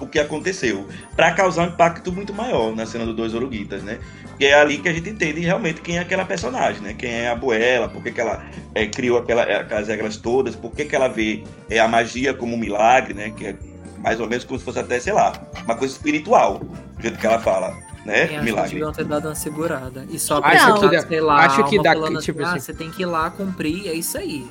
o 0.00 0.06
que 0.06 0.18
aconteceu, 0.18 0.88
para 1.14 1.32
causar 1.32 1.68
um 1.68 1.72
impacto 1.72 2.10
muito 2.10 2.32
maior 2.32 2.74
na 2.74 2.86
cena 2.86 3.04
do 3.04 3.12
Dois 3.12 3.34
Oruguitas, 3.34 3.82
né? 3.82 3.98
Que 4.40 4.46
é 4.46 4.54
ali 4.54 4.78
que 4.78 4.88
a 4.88 4.92
gente 4.94 5.10
entende 5.10 5.40
realmente 5.40 5.82
quem 5.82 5.98
é 5.98 6.00
aquela 6.00 6.24
personagem, 6.24 6.80
né? 6.80 6.94
Quem 6.94 7.10
é 7.10 7.28
a 7.28 7.34
Buela, 7.34 7.90
por 7.90 8.02
que, 8.02 8.10
que 8.10 8.22
ela 8.22 8.42
eh, 8.74 8.86
criou 8.86 9.18
aquela, 9.18 9.42
aquelas 9.42 9.86
regras 9.86 10.16
todas, 10.16 10.56
por 10.56 10.72
que, 10.72 10.86
que 10.86 10.96
ela 10.96 11.08
vê 11.08 11.44
eh, 11.68 11.78
a 11.78 11.86
magia 11.86 12.32
como 12.32 12.54
um 12.54 12.58
milagre, 12.58 13.12
né? 13.12 13.30
Que 13.36 13.48
é 13.48 13.56
mais 13.98 14.18
ou 14.18 14.26
menos 14.26 14.46
como 14.46 14.58
se 14.58 14.64
fosse 14.64 14.78
até, 14.78 14.98
sei 14.98 15.12
lá, 15.12 15.34
uma 15.62 15.76
coisa 15.76 15.92
espiritual, 15.92 16.58
do 16.60 17.02
jeito 17.02 17.18
que 17.18 17.26
ela 17.26 17.38
fala, 17.38 17.76
né? 18.06 18.28
Que 18.28 18.38
milagre. 18.40 18.70
deviam 18.70 18.92
ter 18.92 19.04
dado 19.04 19.28
uma 19.28 19.34
segurada. 19.34 20.06
E 20.10 20.18
só 20.18 20.40
Acho 20.42 20.72
pra, 20.78 20.88
que 20.88 20.96
dá- 20.96 21.06
sei 21.06 21.20
lá, 21.20 21.44
acho 21.44 21.64
que 21.64 21.82
dá- 21.82 21.94
tipo 21.94 22.08
assim, 22.16 22.32
ah, 22.42 22.48
assim- 22.52 22.60
você 22.60 22.72
tem 22.72 22.90
que 22.90 23.02
ir 23.02 23.06
lá 23.06 23.28
cumprir, 23.28 23.88
é 23.88 23.92
isso 23.92 24.16
aí. 24.16 24.46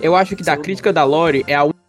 Eu 0.00 0.14
acho 0.14 0.36
que 0.36 0.44
da 0.44 0.56
crítica 0.56 0.92
da 0.92 1.02
Lore 1.02 1.42
é 1.48 1.56
a 1.56 1.64
única 1.64 1.80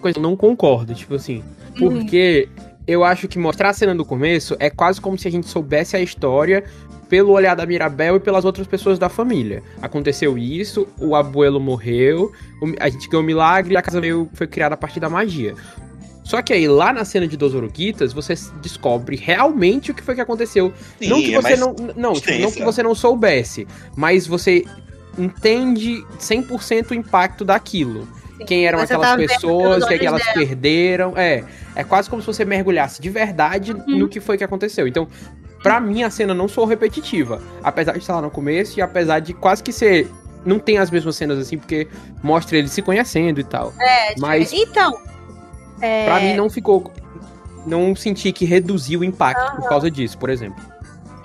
coisa 0.00 0.14
que 0.14 0.18
eu 0.18 0.22
não 0.22 0.34
concordo, 0.34 0.94
tipo 0.94 1.16
assim. 1.16 1.44
Porque 1.78 2.48
eu 2.90 3.04
acho 3.04 3.28
que 3.28 3.38
mostrar 3.38 3.70
a 3.70 3.72
cena 3.72 3.94
do 3.94 4.04
começo 4.04 4.56
é 4.58 4.68
quase 4.68 5.00
como 5.00 5.16
se 5.16 5.28
a 5.28 5.30
gente 5.30 5.46
soubesse 5.46 5.96
a 5.96 6.00
história 6.00 6.64
pelo 7.08 7.32
olhar 7.32 7.54
da 7.54 7.64
Mirabel 7.64 8.16
e 8.16 8.20
pelas 8.20 8.44
outras 8.44 8.66
pessoas 8.66 8.98
da 8.98 9.08
família. 9.08 9.62
Aconteceu 9.80 10.36
isso, 10.36 10.88
o 10.98 11.14
abuelo 11.14 11.60
morreu, 11.60 12.32
a 12.80 12.88
gente 12.88 13.08
ganhou 13.08 13.22
um 13.22 13.26
milagre 13.26 13.74
e 13.74 13.76
a 13.76 13.82
casa 13.82 14.00
veio, 14.00 14.28
foi 14.32 14.46
criada 14.48 14.74
a 14.74 14.78
partir 14.78 14.98
da 14.98 15.08
magia. 15.08 15.54
Só 16.24 16.42
que 16.42 16.52
aí, 16.52 16.68
lá 16.68 16.92
na 16.92 17.04
cena 17.04 17.26
de 17.26 17.36
Dos 17.36 17.54
Oruguitas, 17.54 18.12
você 18.12 18.34
descobre 18.60 19.16
realmente 19.16 19.90
o 19.90 19.94
que 19.94 20.02
foi 20.02 20.14
que 20.14 20.20
aconteceu. 20.20 20.72
Sim, 20.98 21.08
não 21.08 21.20
que 21.20 21.34
é 21.34 21.40
você 21.40 21.56
não. 21.56 21.74
Não, 21.96 22.12
tipo, 22.12 22.38
não 22.38 22.52
que 22.52 22.64
você 22.64 22.82
não 22.82 22.94
soubesse, 22.94 23.66
mas 23.96 24.26
você 24.26 24.64
entende 25.18 26.04
100% 26.18 26.90
o 26.90 26.94
impacto 26.94 27.44
daquilo. 27.44 28.06
Sim. 28.40 28.46
Quem 28.46 28.66
eram 28.66 28.78
Você 28.78 28.94
aquelas 28.94 29.16
pessoas, 29.26 29.84
o 29.84 29.86
que, 29.86 29.94
é 29.94 29.98
que 29.98 30.06
elas 30.06 30.22
olhos 30.22 30.32
perderam. 30.34 31.12
É. 31.16 31.44
É 31.76 31.84
quase 31.84 32.08
como 32.10 32.20
se 32.22 32.26
você 32.26 32.44
mergulhasse 32.44 33.00
de 33.00 33.08
verdade 33.10 33.72
Uhum. 33.72 33.98
no 33.98 34.08
que 34.08 34.20
foi 34.20 34.36
que 34.38 34.44
aconteceu. 34.44 34.88
Então, 34.88 35.06
pra 35.62 35.78
mim, 35.80 36.02
a 36.02 36.10
cena 36.10 36.34
não 36.34 36.48
sou 36.48 36.64
repetitiva. 36.64 37.40
Apesar 37.62 37.92
de 37.92 37.98
estar 37.98 38.14
lá 38.16 38.22
no 38.22 38.30
começo 38.30 38.78
e 38.78 38.82
apesar 38.82 39.20
de 39.20 39.32
quase 39.34 39.62
que 39.62 39.72
ser. 39.72 40.08
Não 40.44 40.58
tem 40.58 40.78
as 40.78 40.90
mesmas 40.90 41.16
cenas 41.16 41.38
assim, 41.38 41.58
porque 41.58 41.86
mostra 42.22 42.56
eles 42.56 42.70
se 42.72 42.80
conhecendo 42.80 43.40
e 43.40 43.44
tal. 43.44 43.74
É, 43.78 44.14
Mas- 44.18 44.50
Então. 44.54 44.98
É, 45.82 46.06
Pra 46.06 46.18
mim, 46.20 46.34
não 46.34 46.48
ficou. 46.48 46.90
Não 47.66 47.94
senti 47.94 48.32
que 48.32 48.46
reduziu 48.46 49.00
o 49.00 49.04
impacto 49.04 49.56
por 49.56 49.68
causa 49.68 49.90
disso, 49.90 50.16
por 50.16 50.30
exemplo. 50.30 50.62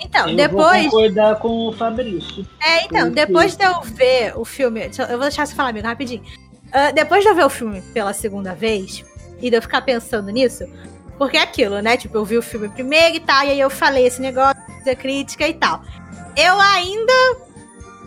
Então, 0.01 0.29
eu 0.29 0.35
depois. 0.35 0.83
vou 0.83 0.91
concordar 0.91 1.35
com 1.39 1.67
o 1.69 1.71
Fabrício. 1.73 2.45
É, 2.61 2.83
então, 2.85 3.05
Porque- 3.05 3.25
depois 3.25 3.55
de 3.55 3.63
eu 3.65 3.81
ver 3.81 4.33
o 4.35 4.43
filme. 4.45 4.81
eu 4.99 5.07
vou 5.09 5.19
deixar 5.21 5.45
você 5.45 5.55
falar, 5.55 5.69
amigo, 5.69 5.87
rapidinho. 5.87 6.21
Ah, 6.77 6.91
depois 6.91 7.23
de 7.23 7.29
eu 7.29 7.35
ver 7.35 7.45
o 7.45 7.49
filme 7.49 7.81
pela 7.93 8.11
segunda 8.11 8.53
vez, 8.53 9.05
e 9.41 9.49
de 9.49 9.55
eu 9.55 9.61
ficar 9.61 9.81
pensando 9.81 10.29
nisso, 10.29 10.65
porque 11.17 11.37
é 11.37 11.41
aquilo, 11.41 11.79
né? 11.79 11.95
Tipo, 11.95 12.17
eu 12.17 12.25
vi 12.25 12.37
o 12.37 12.41
filme 12.41 12.67
primeiro 12.67 13.15
e 13.15 13.19
tal, 13.21 13.45
e 13.45 13.51
aí 13.51 13.59
eu 13.61 13.69
falei 13.69 14.05
esse 14.05 14.21
negócio, 14.21 14.61
a 14.85 14.93
crítica 14.93 15.47
e 15.47 15.53
tal. 15.53 15.81
Eu 16.35 16.59
ainda. 16.59 17.13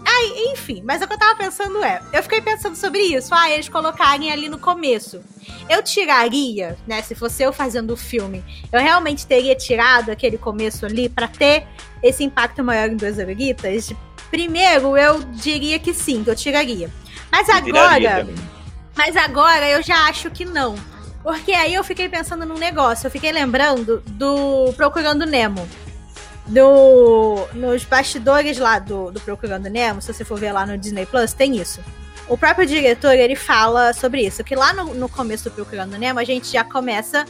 Ai, 0.07 0.53
enfim, 0.53 0.83
mas 0.85 1.01
o 1.01 1.07
que 1.07 1.15
eu 1.15 1.19
tava 1.19 1.37
pensando 1.37 1.83
é, 1.83 2.03
eu 2.13 2.23
fiquei 2.23 2.43
pensando 2.43 2.77
sobre 2.77 3.01
isso, 3.01 3.35
ah, 3.35 3.51
eles 3.51 3.71
colocarem 3.71 4.31
ali 4.31 4.51
no 4.51 4.59
começo. 4.59 5.23
Eu 5.67 5.83
tiraria, 5.83 6.77
né, 6.87 7.01
se 7.01 7.15
fosse 7.15 7.43
eu 7.43 7.55
fazendo 7.55 7.93
o 7.93 7.97
filme, 7.97 8.45
eu 8.71 8.81
realmente 8.81 9.27
teria 9.27 9.57
tirado 9.57 10.11
aquele 10.11 10.37
começo 10.37 10.85
ali 10.85 11.09
para 11.09 11.27
ter 11.27 11.67
esse 12.03 12.23
impacto 12.23 12.63
maior 12.63 12.91
em 12.91 12.97
Duas 12.97 13.17
Oruguitas? 13.17 13.95
Primeiro, 14.31 14.95
eu 14.95 15.21
diria 15.23 15.79
que 15.79 15.95
sim, 15.95 16.23
que 16.23 16.29
eu 16.29 16.37
tiraria. 16.37 16.91
Mas 17.31 17.49
agora, 17.49 18.27
mas 18.99 19.17
agora 19.17 19.71
eu 19.71 19.81
já 19.81 20.09
acho 20.09 20.29
que 20.29 20.45
não. 20.45 20.75
Porque 21.23 21.53
aí 21.53 21.73
eu 21.73 21.85
fiquei 21.85 22.09
pensando 22.09 22.45
num 22.45 22.59
negócio, 22.59 23.07
eu 23.07 23.11
fiquei 23.13 23.31
lembrando 23.31 24.03
do 24.07 24.73
Procurando 24.77 25.25
Nemo 25.25 25.69
no, 26.49 27.47
nos 27.55 27.85
bastidores 27.85 28.59
lá 28.59 28.81
do, 28.81 29.13
do 29.13 29.21
Procurando 29.21 29.71
Nemo, 29.71 30.03
se 30.03 30.13
você 30.13 30.25
for 30.25 30.37
ver 30.37 30.51
lá 30.51 30.67
no 30.67 30.77
Disney 30.77 31.07
Plus, 31.07 31.33
tem 31.33 31.57
isso. 31.57 31.81
O 32.29 32.37
próprio 32.37 32.67
diretor, 32.67 33.15
ele 33.15 33.37
fala 33.37 33.93
sobre 33.93 34.27
isso, 34.27 34.43
que 34.43 34.57
lá 34.57 34.73
no, 34.73 34.93
no 34.95 35.09
começo 35.09 35.45
do 35.49 35.55
Procurando 35.55 35.97
Nemo, 35.97 36.19
a 36.19 36.25
gente 36.25 36.51
já 36.51 36.65
começa 36.65 37.25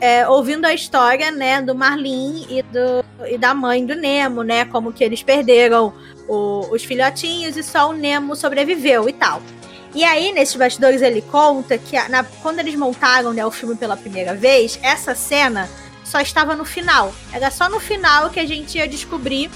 é, 0.00 0.28
ouvindo 0.28 0.64
a 0.64 0.74
história, 0.74 1.30
né, 1.30 1.62
do 1.62 1.76
Marlin 1.76 2.44
e, 2.50 2.60
do, 2.62 3.04
e 3.30 3.38
da 3.38 3.54
mãe 3.54 3.86
do 3.86 3.94
Nemo, 3.94 4.42
né, 4.42 4.64
como 4.64 4.92
que 4.92 5.04
eles 5.04 5.22
perderam 5.22 5.94
o, 6.26 6.66
os 6.72 6.82
filhotinhos 6.82 7.56
e 7.56 7.62
só 7.62 7.90
o 7.90 7.92
Nemo 7.92 8.34
sobreviveu 8.34 9.08
e 9.08 9.12
tal. 9.12 9.40
E 9.94 10.02
aí, 10.02 10.32
nesses 10.32 10.56
bastidores, 10.56 11.02
ele 11.02 11.22
conta 11.22 11.78
que 11.78 11.96
na, 12.08 12.24
quando 12.24 12.58
eles 12.58 12.74
montaram 12.74 13.32
né, 13.32 13.46
o 13.46 13.50
filme 13.50 13.76
pela 13.76 13.96
primeira 13.96 14.34
vez, 14.34 14.78
essa 14.82 15.14
cena 15.14 15.70
só 16.04 16.20
estava 16.20 16.56
no 16.56 16.64
final. 16.64 17.14
Era 17.32 17.50
só 17.50 17.68
no 17.68 17.78
final 17.78 18.28
que 18.30 18.40
a 18.40 18.46
gente 18.46 18.76
ia 18.76 18.88
descobrir 18.88 19.50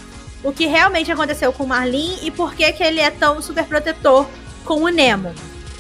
o 0.44 0.52
que 0.52 0.66
realmente 0.66 1.10
aconteceu 1.10 1.52
com 1.52 1.64
o 1.64 1.66
Marlin 1.66 2.18
e 2.22 2.30
por 2.30 2.54
que, 2.54 2.70
que 2.72 2.82
ele 2.84 3.00
é 3.00 3.10
tão 3.10 3.42
super 3.42 3.64
protetor 3.64 4.28
com 4.64 4.82
o 4.82 4.88
Nemo. 4.88 5.34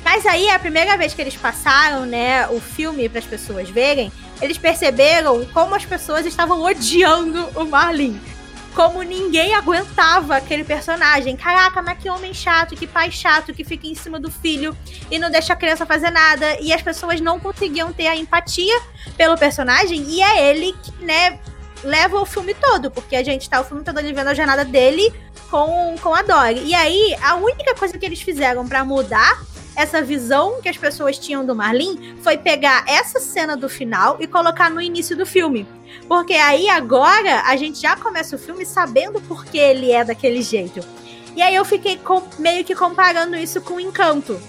Mas 0.04 0.26
aí, 0.26 0.50
a 0.50 0.58
primeira 0.58 0.96
vez 0.96 1.14
que 1.14 1.20
eles 1.20 1.36
passaram, 1.36 2.04
né, 2.04 2.48
o 2.48 2.60
filme 2.60 3.08
para 3.08 3.20
as 3.20 3.26
pessoas 3.26 3.68
verem, 3.68 4.10
eles 4.40 4.58
perceberam 4.58 5.44
como 5.46 5.74
as 5.74 5.84
pessoas 5.84 6.26
estavam 6.26 6.62
odiando 6.62 7.48
o 7.54 7.64
Marlin 7.64 8.20
como 8.78 9.02
ninguém 9.02 9.56
aguentava 9.56 10.36
aquele 10.36 10.62
personagem. 10.62 11.36
Caraca, 11.36 11.82
mas 11.82 11.98
que 11.98 12.08
homem 12.08 12.32
chato, 12.32 12.76
que 12.76 12.86
pai 12.86 13.10
chato, 13.10 13.52
que 13.52 13.64
fica 13.64 13.88
em 13.88 13.94
cima 13.96 14.20
do 14.20 14.30
filho 14.30 14.76
e 15.10 15.18
não 15.18 15.32
deixa 15.32 15.52
a 15.52 15.56
criança 15.56 15.84
fazer 15.84 16.12
nada. 16.12 16.56
E 16.60 16.72
as 16.72 16.80
pessoas 16.80 17.20
não 17.20 17.40
conseguiam 17.40 17.92
ter 17.92 18.06
a 18.06 18.14
empatia 18.14 18.80
pelo 19.16 19.36
personagem. 19.36 20.04
E 20.08 20.22
é 20.22 20.48
ele 20.48 20.76
que, 20.80 20.92
né, 21.04 21.40
leva 21.82 22.20
o 22.20 22.24
filme 22.24 22.54
todo, 22.54 22.88
porque 22.88 23.16
a 23.16 23.24
gente 23.24 23.50
tá 23.50 23.60
o 23.60 23.64
filme 23.64 23.82
todo 23.82 23.98
ali 23.98 24.12
vendo 24.12 24.28
a 24.28 24.34
jornada 24.34 24.64
dele 24.64 25.12
com, 25.50 25.96
com 26.00 26.14
a 26.14 26.22
Dory. 26.22 26.62
E 26.64 26.72
aí, 26.72 27.16
a 27.20 27.34
única 27.34 27.74
coisa 27.74 27.98
que 27.98 28.06
eles 28.06 28.22
fizeram 28.22 28.64
para 28.68 28.84
mudar 28.84 29.42
essa 29.78 30.02
visão 30.02 30.60
que 30.60 30.68
as 30.68 30.76
pessoas 30.76 31.16
tinham 31.16 31.46
do 31.46 31.54
Marlin 31.54 32.16
foi 32.20 32.36
pegar 32.36 32.84
essa 32.88 33.20
cena 33.20 33.56
do 33.56 33.68
final 33.68 34.16
e 34.18 34.26
colocar 34.26 34.68
no 34.68 34.82
início 34.82 35.16
do 35.16 35.24
filme. 35.24 35.68
Porque 36.08 36.34
aí 36.34 36.68
agora 36.68 37.42
a 37.46 37.56
gente 37.56 37.80
já 37.80 37.94
começa 37.94 38.34
o 38.34 38.38
filme 38.40 38.66
sabendo 38.66 39.20
por 39.20 39.44
que 39.44 39.56
ele 39.56 39.92
é 39.92 40.02
daquele 40.04 40.42
jeito. 40.42 40.80
E 41.36 41.40
aí 41.40 41.54
eu 41.54 41.64
fiquei 41.64 41.96
com, 41.96 42.20
meio 42.40 42.64
que 42.64 42.74
comparando 42.74 43.36
isso 43.36 43.60
com 43.60 43.74
o 43.74 43.80
Encanto. 43.80 44.42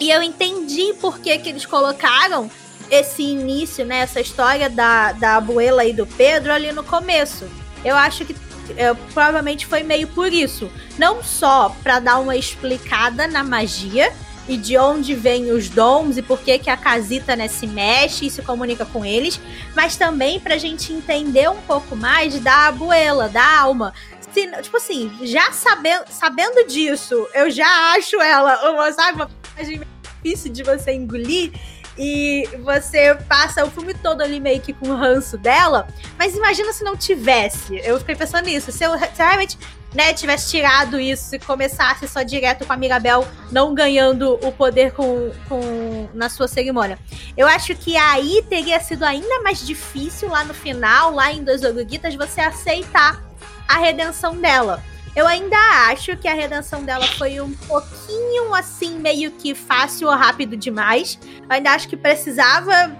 E 0.00 0.10
eu 0.10 0.22
entendi 0.22 0.94
por 0.94 1.18
que, 1.18 1.36
que 1.36 1.50
eles 1.50 1.66
colocaram 1.66 2.50
esse 2.90 3.22
início, 3.22 3.84
né? 3.84 3.98
Essa 3.98 4.22
história 4.22 4.70
da, 4.70 5.12
da 5.12 5.36
abuela 5.36 5.84
e 5.84 5.92
do 5.92 6.06
Pedro 6.06 6.50
ali 6.50 6.72
no 6.72 6.82
começo. 6.82 7.46
Eu 7.84 7.94
acho 7.94 8.24
que 8.24 8.34
é, 8.78 8.94
provavelmente 9.12 9.66
foi 9.66 9.82
meio 9.82 10.08
por 10.08 10.32
isso. 10.32 10.70
Não 10.96 11.22
só 11.22 11.76
para 11.82 12.00
dar 12.00 12.20
uma 12.20 12.36
explicada 12.36 13.26
na 13.26 13.44
magia, 13.44 14.10
e 14.48 14.56
de 14.56 14.76
onde 14.76 15.14
vêm 15.14 15.52
os 15.52 15.68
dons 15.68 16.16
e 16.16 16.22
por 16.22 16.40
que, 16.40 16.58
que 16.58 16.70
a 16.70 16.76
casita 16.76 17.36
né, 17.36 17.48
se 17.48 17.66
mexe 17.66 18.26
e 18.26 18.30
se 18.30 18.42
comunica 18.42 18.84
com 18.84 19.04
eles, 19.04 19.40
mas 19.74 19.96
também 19.96 20.40
pra 20.40 20.58
gente 20.58 20.92
entender 20.92 21.48
um 21.48 21.60
pouco 21.62 21.94
mais 21.94 22.38
da 22.40 22.68
abuela, 22.68 23.28
da 23.28 23.60
alma. 23.60 23.94
Se, 24.32 24.46
tipo 24.62 24.76
assim, 24.76 25.12
já 25.22 25.52
sabendo, 25.52 26.04
sabendo 26.08 26.66
disso, 26.66 27.28
eu 27.34 27.50
já 27.50 27.92
acho 27.96 28.20
ela 28.20 28.70
uma, 28.70 28.92
sabe, 28.92 29.16
uma 29.16 29.30
personagem 29.54 29.82
difícil 30.02 30.52
de 30.52 30.62
você 30.62 30.92
engolir 30.92 31.52
e 31.98 32.48
você 32.62 33.14
passa 33.28 33.64
o 33.64 33.70
filme 33.70 33.92
todo 33.92 34.22
ali 34.22 34.40
meio 34.40 34.60
que 34.60 34.72
com 34.72 34.88
o 34.88 34.96
ranço 34.96 35.36
dela. 35.36 35.86
Mas 36.18 36.34
imagina 36.34 36.72
se 36.72 36.82
não 36.82 36.96
tivesse. 36.96 37.80
Eu 37.84 37.98
fiquei 37.98 38.14
pensando 38.14 38.46
nisso. 38.46 38.72
Se 38.72 38.84
eu, 38.84 38.98
se 38.98 39.18
realmente 39.18 39.58
né, 39.94 40.12
tivesse 40.14 40.50
tirado 40.50 40.98
isso 40.98 41.34
e 41.34 41.38
começasse 41.38 42.08
só 42.08 42.22
direto 42.22 42.64
com 42.64 42.72
a 42.72 42.76
Mirabel 42.76 43.26
não 43.50 43.74
ganhando 43.74 44.38
o 44.42 44.52
poder 44.52 44.92
com, 44.92 45.30
com 45.48 46.08
na 46.14 46.28
sua 46.28 46.48
cerimônia. 46.48 46.98
Eu 47.36 47.46
acho 47.46 47.74
que 47.74 47.96
aí 47.96 48.44
teria 48.48 48.80
sido 48.80 49.04
ainda 49.04 49.42
mais 49.42 49.64
difícil 49.66 50.28
lá 50.28 50.44
no 50.44 50.54
final, 50.54 51.12
lá 51.12 51.32
em 51.32 51.44
Dois 51.44 51.62
Oruguitas, 51.62 52.14
você 52.14 52.40
aceitar 52.40 53.22
a 53.68 53.78
redenção 53.78 54.36
dela. 54.36 54.82
Eu 55.14 55.26
ainda 55.26 55.58
acho 55.90 56.16
que 56.16 56.26
a 56.26 56.32
redenção 56.32 56.84
dela 56.84 57.06
foi 57.06 57.38
um 57.38 57.52
pouquinho 57.52 58.54
assim, 58.54 58.98
meio 58.98 59.30
que 59.32 59.54
fácil 59.54 60.08
ou 60.08 60.14
rápido 60.14 60.56
demais. 60.56 61.18
Eu 61.42 61.46
ainda 61.50 61.72
acho 61.72 61.86
que 61.86 61.98
precisava 61.98 62.96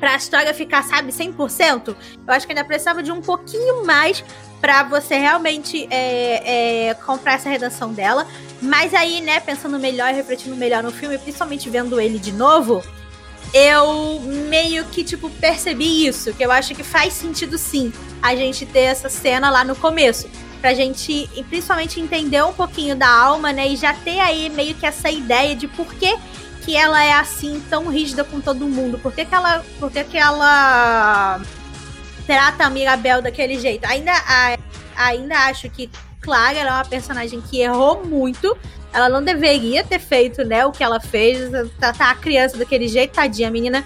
pra 0.00 0.16
história 0.16 0.52
ficar, 0.54 0.82
sabe, 0.84 1.12
100%. 1.12 1.94
Eu 2.26 2.32
acho 2.32 2.46
que 2.46 2.52
ainda 2.52 2.64
precisava 2.64 3.02
de 3.02 3.12
um 3.12 3.20
pouquinho 3.20 3.84
mais 3.84 4.24
para 4.64 4.82
você 4.82 5.16
realmente 5.16 5.86
é, 5.90 6.88
é, 6.88 6.94
comprar 6.94 7.34
essa 7.34 7.50
redação 7.50 7.92
dela. 7.92 8.26
Mas 8.62 8.94
aí, 8.94 9.20
né, 9.20 9.38
pensando 9.38 9.78
melhor 9.78 10.08
e 10.10 10.14
refletindo 10.14 10.56
melhor 10.56 10.82
no 10.82 10.90
filme, 10.90 11.18
principalmente 11.18 11.68
vendo 11.68 12.00
ele 12.00 12.18
de 12.18 12.32
novo, 12.32 12.82
eu 13.52 14.20
meio 14.48 14.86
que, 14.86 15.04
tipo, 15.04 15.28
percebi 15.28 16.06
isso. 16.06 16.32
Que 16.32 16.46
eu 16.46 16.50
acho 16.50 16.74
que 16.74 16.82
faz 16.82 17.12
sentido 17.12 17.58
sim 17.58 17.92
a 18.22 18.34
gente 18.34 18.64
ter 18.64 18.84
essa 18.84 19.10
cena 19.10 19.50
lá 19.50 19.64
no 19.64 19.76
começo. 19.76 20.30
Pra 20.62 20.72
gente, 20.72 21.28
principalmente, 21.50 22.00
entender 22.00 22.42
um 22.42 22.54
pouquinho 22.54 22.96
da 22.96 23.14
alma, 23.14 23.52
né? 23.52 23.68
E 23.68 23.76
já 23.76 23.92
ter 23.92 24.18
aí 24.18 24.48
meio 24.48 24.74
que 24.74 24.86
essa 24.86 25.10
ideia 25.10 25.54
de 25.54 25.68
por 25.68 25.92
que, 25.92 26.16
que 26.64 26.74
ela 26.74 27.04
é 27.04 27.12
assim, 27.12 27.62
tão 27.68 27.88
rígida 27.88 28.24
com 28.24 28.40
todo 28.40 28.66
mundo. 28.66 28.98
Por 28.98 29.12
que, 29.12 29.26
que 29.26 29.34
ela. 29.34 29.62
Por 29.78 29.90
que, 29.92 30.04
que 30.04 30.16
ela 30.16 31.42
trata 32.26 32.64
a 32.64 32.70
Mirabel 32.70 33.22
daquele 33.22 33.58
jeito. 33.58 33.84
Ainda, 33.86 34.12
ainda 34.96 35.36
acho 35.46 35.68
que, 35.70 35.90
claro, 36.20 36.56
ela 36.56 36.70
é 36.70 36.74
uma 36.74 36.84
personagem 36.84 37.40
que 37.40 37.60
errou 37.60 38.04
muito. 38.04 38.56
Ela 38.92 39.08
não 39.08 39.22
deveria 39.22 39.82
ter 39.82 39.98
feito, 39.98 40.44
né, 40.44 40.64
o 40.64 40.72
que 40.72 40.82
ela 40.82 41.00
fez. 41.00 41.50
Tratar 41.78 42.10
a 42.10 42.14
criança 42.14 42.56
daquele 42.56 42.88
jeito, 42.88 43.12
tadinha, 43.12 43.48
a 43.48 43.50
menina 43.50 43.84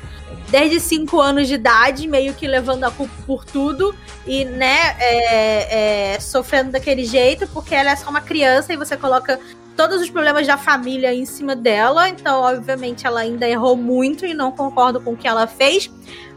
desde 0.50 0.80
5 0.80 1.20
anos 1.20 1.46
de 1.46 1.54
idade, 1.54 2.08
meio 2.08 2.34
que 2.34 2.46
levando 2.46 2.84
a 2.84 2.90
culpa 2.90 3.12
por 3.26 3.44
tudo 3.44 3.94
e, 4.26 4.44
né, 4.44 4.96
é, 4.98 6.14
é, 6.14 6.20
sofrendo 6.20 6.72
daquele 6.72 7.04
jeito, 7.04 7.46
porque 7.48 7.74
ela 7.74 7.90
é 7.90 7.96
só 7.96 8.08
uma 8.08 8.20
criança 8.20 8.72
e 8.72 8.76
você 8.76 8.96
coloca 8.96 9.38
todos 9.78 10.02
os 10.02 10.10
problemas 10.10 10.46
da 10.46 10.58
família 10.58 11.14
em 11.14 11.24
cima 11.24 11.56
dela. 11.56 12.08
Então, 12.08 12.42
obviamente, 12.42 13.06
ela 13.06 13.20
ainda 13.20 13.48
errou 13.48 13.76
muito 13.76 14.26
e 14.26 14.34
não 14.34 14.50
concordo 14.50 15.00
com 15.00 15.12
o 15.12 15.16
que 15.16 15.26
ela 15.26 15.46
fez 15.46 15.88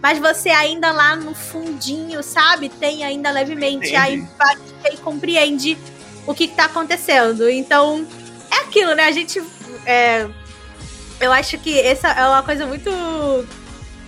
mas 0.01 0.17
você 0.17 0.49
ainda 0.49 0.91
lá 0.91 1.15
no 1.15 1.35
fundinho, 1.35 2.23
sabe? 2.23 2.69
Tem 2.69 3.03
ainda 3.03 3.29
levemente 3.29 3.95
a 3.95 4.09
empatia 4.09 4.93
e 4.93 4.97
compreende 4.97 5.77
o 6.25 6.33
que, 6.33 6.45
está 6.45 6.65
acontecendo. 6.65 7.47
Então, 7.47 8.05
é 8.49 8.61
aquilo, 8.61 8.95
né? 8.95 9.05
A 9.05 9.11
gente. 9.11 9.41
É, 9.85 10.27
eu 11.19 11.31
acho 11.31 11.57
que 11.59 11.79
essa 11.79 12.09
é 12.09 12.27
uma 12.27 12.41
coisa 12.41 12.65
muito 12.65 12.89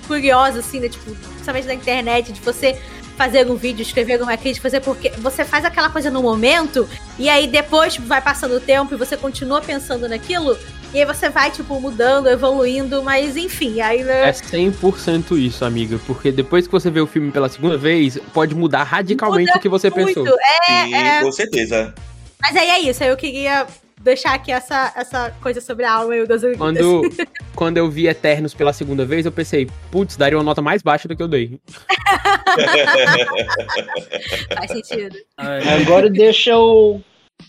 curiosa, 0.07 0.59
assim, 0.59 0.79
né? 0.79 0.89
Tipo, 0.89 1.13
principalmente 1.15 1.67
na 1.67 1.75
internet, 1.75 2.31
de 2.31 2.41
você 2.41 2.81
fazer 3.17 3.49
um 3.49 3.55
vídeo, 3.55 3.81
escrever 3.81 4.21
uma 4.21 4.35
crítica, 4.35 4.63
fazer 4.63 4.81
porque 4.81 5.09
você 5.17 5.45
faz 5.45 5.65
aquela 5.65 5.89
coisa 5.89 6.09
no 6.09 6.21
momento 6.21 6.87
e 7.17 7.29
aí 7.29 7.47
depois 7.47 7.97
vai 7.97 8.21
passando 8.21 8.55
o 8.55 8.59
tempo 8.59 8.93
e 8.93 8.97
você 8.97 9.15
continua 9.15 9.61
pensando 9.61 10.07
naquilo 10.09 10.57
e 10.93 10.99
aí 10.99 11.05
você 11.05 11.27
vai, 11.27 11.49
tipo, 11.49 11.79
mudando, 11.79 12.29
evoluindo, 12.29 13.01
mas 13.01 13.35
enfim, 13.35 13.81
aí. 13.81 14.03
Né? 14.03 14.29
É 14.29 14.31
100% 14.31 15.35
isso, 15.39 15.65
amiga. 15.65 15.99
Porque 16.05 16.31
depois 16.31 16.67
que 16.67 16.71
você 16.71 16.91
vê 16.91 17.01
o 17.01 17.07
filme 17.07 17.31
pela 17.31 17.49
segunda 17.49 17.75
vez, 17.75 18.19
pode 18.31 18.53
mudar 18.53 18.83
radicalmente 18.83 19.47
Muda 19.47 19.57
o 19.57 19.61
que 19.61 19.69
você 19.69 19.89
muito. 19.89 20.23
pensou. 20.23 20.37
É, 20.69 20.83
Sim, 20.83 20.93
é... 20.93 21.21
com 21.21 21.31
certeza. 21.31 21.95
Mas 22.39 22.55
aí 22.55 22.69
é 22.69 22.79
isso, 22.81 23.03
aí 23.03 23.09
eu 23.09 23.17
queria 23.17 23.65
deixar 24.03 24.33
aqui 24.33 24.51
essa, 24.51 24.93
essa 24.95 25.31
coisa 25.41 25.61
sobre 25.61 25.85
a 25.85 25.93
alma 25.93 26.15
e 26.15 26.21
o 26.21 26.27
das 26.27 26.41
quando, 26.57 27.01
quando 27.55 27.77
eu 27.77 27.89
vi 27.89 28.07
Eternos 28.07 28.53
pela 28.53 28.73
segunda 28.73 29.05
vez, 29.05 29.25
eu 29.25 29.31
pensei, 29.31 29.67
putz, 29.89 30.17
daria 30.17 30.37
uma 30.37 30.43
nota 30.43 30.61
mais 30.61 30.81
baixa 30.81 31.07
do 31.07 31.15
que 31.15 31.23
eu 31.23 31.27
dei. 31.27 31.59
Faz 34.53 34.71
sentido. 34.71 35.17
Agora 35.37 36.09
deixa 36.09 36.51
eu 36.51 37.01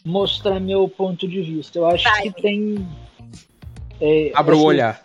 mostrar 0.05 0.61
meu 0.61 0.89
ponto 0.89 1.27
de 1.27 1.43
vista. 1.43 1.79
Eu 1.79 1.87
acho 1.87 2.05
Vai. 2.05 2.23
que 2.23 2.43
tem 2.43 2.87
é, 4.01 4.31
Abra 4.35 4.55
assim, 4.55 4.63
o 4.63 4.67
olhar. 4.67 5.03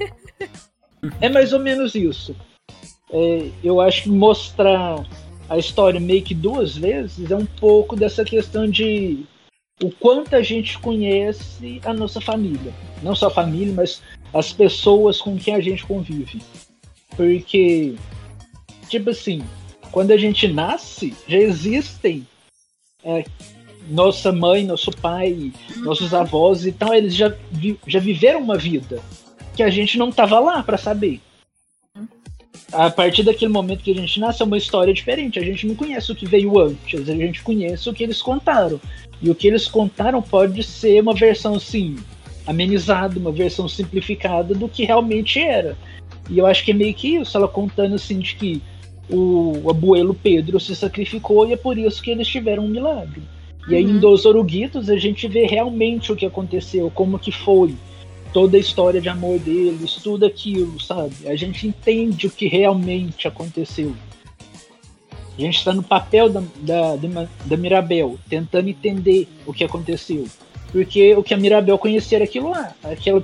é 1.20 1.28
mais 1.28 1.52
ou 1.52 1.60
menos 1.60 1.94
isso. 1.94 2.34
É, 3.12 3.48
eu 3.62 3.80
acho 3.80 4.04
que 4.04 4.08
mostrar 4.08 5.04
a 5.48 5.58
história 5.58 6.00
meio 6.00 6.22
que 6.22 6.34
duas 6.34 6.76
vezes 6.76 7.30
é 7.30 7.36
um 7.36 7.44
pouco 7.44 7.94
dessa 7.94 8.24
questão 8.24 8.68
de 8.68 9.26
o 9.82 9.90
quanto 9.90 10.34
a 10.36 10.42
gente 10.42 10.78
conhece 10.78 11.80
a 11.84 11.92
nossa 11.92 12.20
família. 12.20 12.72
Não 13.02 13.14
só 13.14 13.26
a 13.26 13.30
família, 13.30 13.74
mas 13.74 14.00
as 14.32 14.52
pessoas 14.52 15.20
com 15.20 15.36
quem 15.36 15.54
a 15.54 15.60
gente 15.60 15.84
convive. 15.84 16.40
Porque, 17.16 17.94
tipo 18.88 19.10
assim, 19.10 19.42
quando 19.90 20.12
a 20.12 20.16
gente 20.16 20.48
nasce, 20.48 21.14
já 21.26 21.38
existem 21.38 22.26
é, 23.04 23.24
nossa 23.88 24.32
mãe, 24.32 24.64
nosso 24.64 24.90
pai, 24.92 25.52
nossos 25.78 26.14
avós, 26.14 26.64
então 26.64 26.94
eles 26.94 27.14
já, 27.14 27.34
vi, 27.50 27.78
já 27.86 27.98
viveram 27.98 28.40
uma 28.40 28.56
vida 28.56 29.02
que 29.54 29.62
a 29.62 29.68
gente 29.68 29.98
não 29.98 30.08
estava 30.08 30.38
lá 30.38 30.62
para 30.62 30.78
saber. 30.78 31.20
A 32.72 32.90
partir 32.90 33.22
daquele 33.22 33.52
momento 33.52 33.82
que 33.82 33.90
a 33.90 33.94
gente 33.94 34.18
nasce 34.18 34.42
é 34.42 34.46
uma 34.46 34.56
história 34.56 34.94
diferente. 34.94 35.38
A 35.38 35.42
gente 35.42 35.66
não 35.66 35.74
conhece 35.74 36.10
o 36.10 36.14
que 36.14 36.26
veio 36.26 36.58
antes, 36.58 37.08
a 37.08 37.14
gente 37.14 37.42
conhece 37.42 37.88
o 37.88 37.92
que 37.92 38.02
eles 38.02 38.22
contaram. 38.22 38.80
E 39.20 39.30
o 39.30 39.34
que 39.34 39.46
eles 39.46 39.68
contaram 39.68 40.22
pode 40.22 40.62
ser 40.62 41.00
uma 41.00 41.14
versão 41.14 41.54
assim, 41.54 41.96
amenizada, 42.46 43.18
uma 43.18 43.30
versão 43.30 43.68
simplificada 43.68 44.54
do 44.54 44.68
que 44.68 44.84
realmente 44.84 45.38
era. 45.38 45.76
E 46.30 46.38
eu 46.38 46.46
acho 46.46 46.64
que 46.64 46.70
é 46.70 46.74
meio 46.74 46.94
que 46.94 47.16
isso, 47.16 47.36
ela 47.36 47.46
contando 47.46 47.94
assim 47.94 48.18
de 48.18 48.34
que 48.34 48.62
o 49.10 49.68
abuelo 49.68 50.14
Pedro 50.14 50.58
se 50.58 50.74
sacrificou 50.74 51.46
e 51.46 51.52
é 51.52 51.56
por 51.56 51.76
isso 51.76 52.02
que 52.02 52.10
eles 52.10 52.26
tiveram 52.26 52.64
um 52.64 52.68
milagre. 52.68 53.22
E 53.68 53.76
aí 53.76 53.84
uhum. 53.84 53.92
em 53.92 53.98
Dos 53.98 54.24
Oruguitos 54.24 54.88
a 54.88 54.96
gente 54.96 55.28
vê 55.28 55.46
realmente 55.46 56.10
o 56.10 56.16
que 56.16 56.26
aconteceu, 56.26 56.90
como 56.90 57.18
que 57.18 57.30
foi 57.30 57.74
toda 58.32 58.56
a 58.56 58.60
história 58.60 59.00
de 59.00 59.08
amor 59.08 59.38
deles, 59.38 59.94
tudo 60.02 60.24
aquilo, 60.24 60.80
sabe? 60.80 61.28
A 61.28 61.36
gente 61.36 61.66
entende 61.66 62.26
o 62.26 62.30
que 62.30 62.48
realmente 62.48 63.28
aconteceu. 63.28 63.94
A 65.36 65.40
gente 65.40 65.58
está 65.58 65.72
no 65.72 65.82
papel 65.82 66.28
da, 66.28 66.42
da, 66.60 66.96
da 67.44 67.56
Mirabel, 67.56 68.18
tentando 68.28 68.68
entender 68.68 69.28
o 69.46 69.52
que 69.52 69.64
aconteceu. 69.64 70.26
Porque 70.70 71.14
o 71.14 71.22
que 71.22 71.34
a 71.34 71.36
Mirabel 71.36 71.78
conhecia 71.78 72.18
era 72.18 72.24
aquilo 72.24 72.50
lá, 72.50 72.74
aquela, 72.82 73.22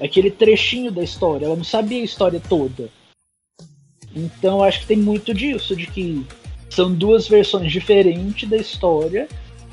aquele 0.00 0.30
trechinho 0.30 0.90
da 0.90 1.02
história. 1.02 1.46
Ela 1.46 1.56
não 1.56 1.64
sabia 1.64 2.00
a 2.00 2.04
história 2.04 2.40
toda. 2.40 2.88
Então 4.14 4.62
acho 4.62 4.80
que 4.80 4.86
tem 4.86 4.96
muito 4.96 5.32
disso, 5.32 5.74
de 5.74 5.86
que 5.86 6.24
são 6.70 6.92
duas 6.92 7.28
versões 7.28 7.70
diferentes 7.70 8.48
da 8.48 8.56
história, 8.56 9.28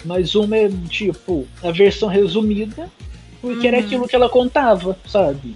mas 0.06 0.36
uma 0.36 0.56
é 0.58 0.70
tipo 0.90 1.48
a 1.64 1.72
versão 1.72 2.10
resumida, 2.10 2.90
porque 3.42 3.68
uhum. 3.68 3.74
era 3.74 3.80
aquilo 3.80 4.08
que 4.08 4.16
ela 4.16 4.30
contava, 4.30 4.98
sabe? 5.06 5.56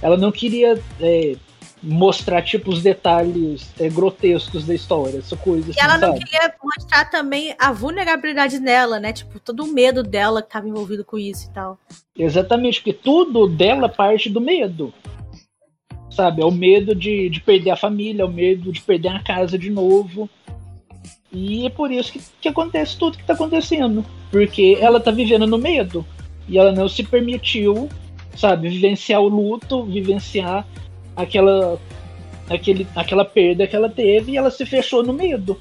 Ela 0.00 0.16
não 0.16 0.32
queria 0.32 0.80
é, 1.00 1.36
mostrar 1.82 2.42
tipo 2.42 2.70
os 2.70 2.82
detalhes 2.82 3.72
é, 3.78 3.88
grotescos 3.88 4.64
da 4.64 4.74
história, 4.74 5.18
essa 5.18 5.36
coisa. 5.36 5.68
E 5.68 5.70
assim, 5.70 5.80
ela 5.80 5.98
não 5.98 6.12
sabe? 6.12 6.24
queria 6.24 6.54
mostrar 6.62 7.10
também 7.10 7.54
a 7.58 7.72
vulnerabilidade 7.72 8.60
dela, 8.60 9.00
né? 9.00 9.12
Tipo, 9.12 9.40
todo 9.40 9.64
o 9.64 9.72
medo 9.72 10.02
dela 10.02 10.40
que 10.40 10.48
estava 10.48 10.68
envolvido 10.68 11.04
com 11.04 11.18
isso 11.18 11.48
e 11.48 11.52
tal. 11.52 11.78
Exatamente, 12.16 12.80
porque 12.80 12.92
tudo 12.92 13.48
dela 13.48 13.88
parte 13.88 14.30
do 14.30 14.40
medo. 14.40 14.94
Sabe? 16.10 16.42
É 16.42 16.44
o 16.44 16.50
medo 16.50 16.94
de, 16.94 17.30
de 17.30 17.40
perder 17.40 17.70
a 17.70 17.76
família, 17.76 18.22
é 18.22 18.26
o 18.26 18.30
medo 18.30 18.70
de 18.70 18.82
perder 18.82 19.08
a 19.08 19.22
casa 19.22 19.58
de 19.58 19.70
novo. 19.70 20.28
E 21.32 21.64
é 21.66 21.70
por 21.70 21.90
isso 21.90 22.12
que, 22.12 22.20
que 22.42 22.48
acontece 22.48 22.98
tudo 22.98 23.16
que 23.16 23.24
tá 23.24 23.32
acontecendo. 23.32 24.04
Porque 24.30 24.76
ela 24.78 25.00
tá 25.00 25.10
vivendo 25.10 25.46
no 25.46 25.56
medo. 25.56 26.04
E 26.48 26.58
ela 26.58 26.72
não 26.72 26.88
se 26.88 27.02
permitiu, 27.02 27.88
sabe, 28.36 28.68
vivenciar 28.68 29.20
o 29.20 29.28
luto, 29.28 29.84
vivenciar 29.84 30.66
aquela, 31.16 31.78
aquele, 32.48 32.86
aquela 32.94 33.24
perda 33.24 33.66
que 33.66 33.76
ela 33.76 33.88
teve 33.88 34.32
e 34.32 34.36
ela 34.36 34.50
se 34.50 34.64
fechou 34.66 35.02
no 35.02 35.12
medo. 35.12 35.58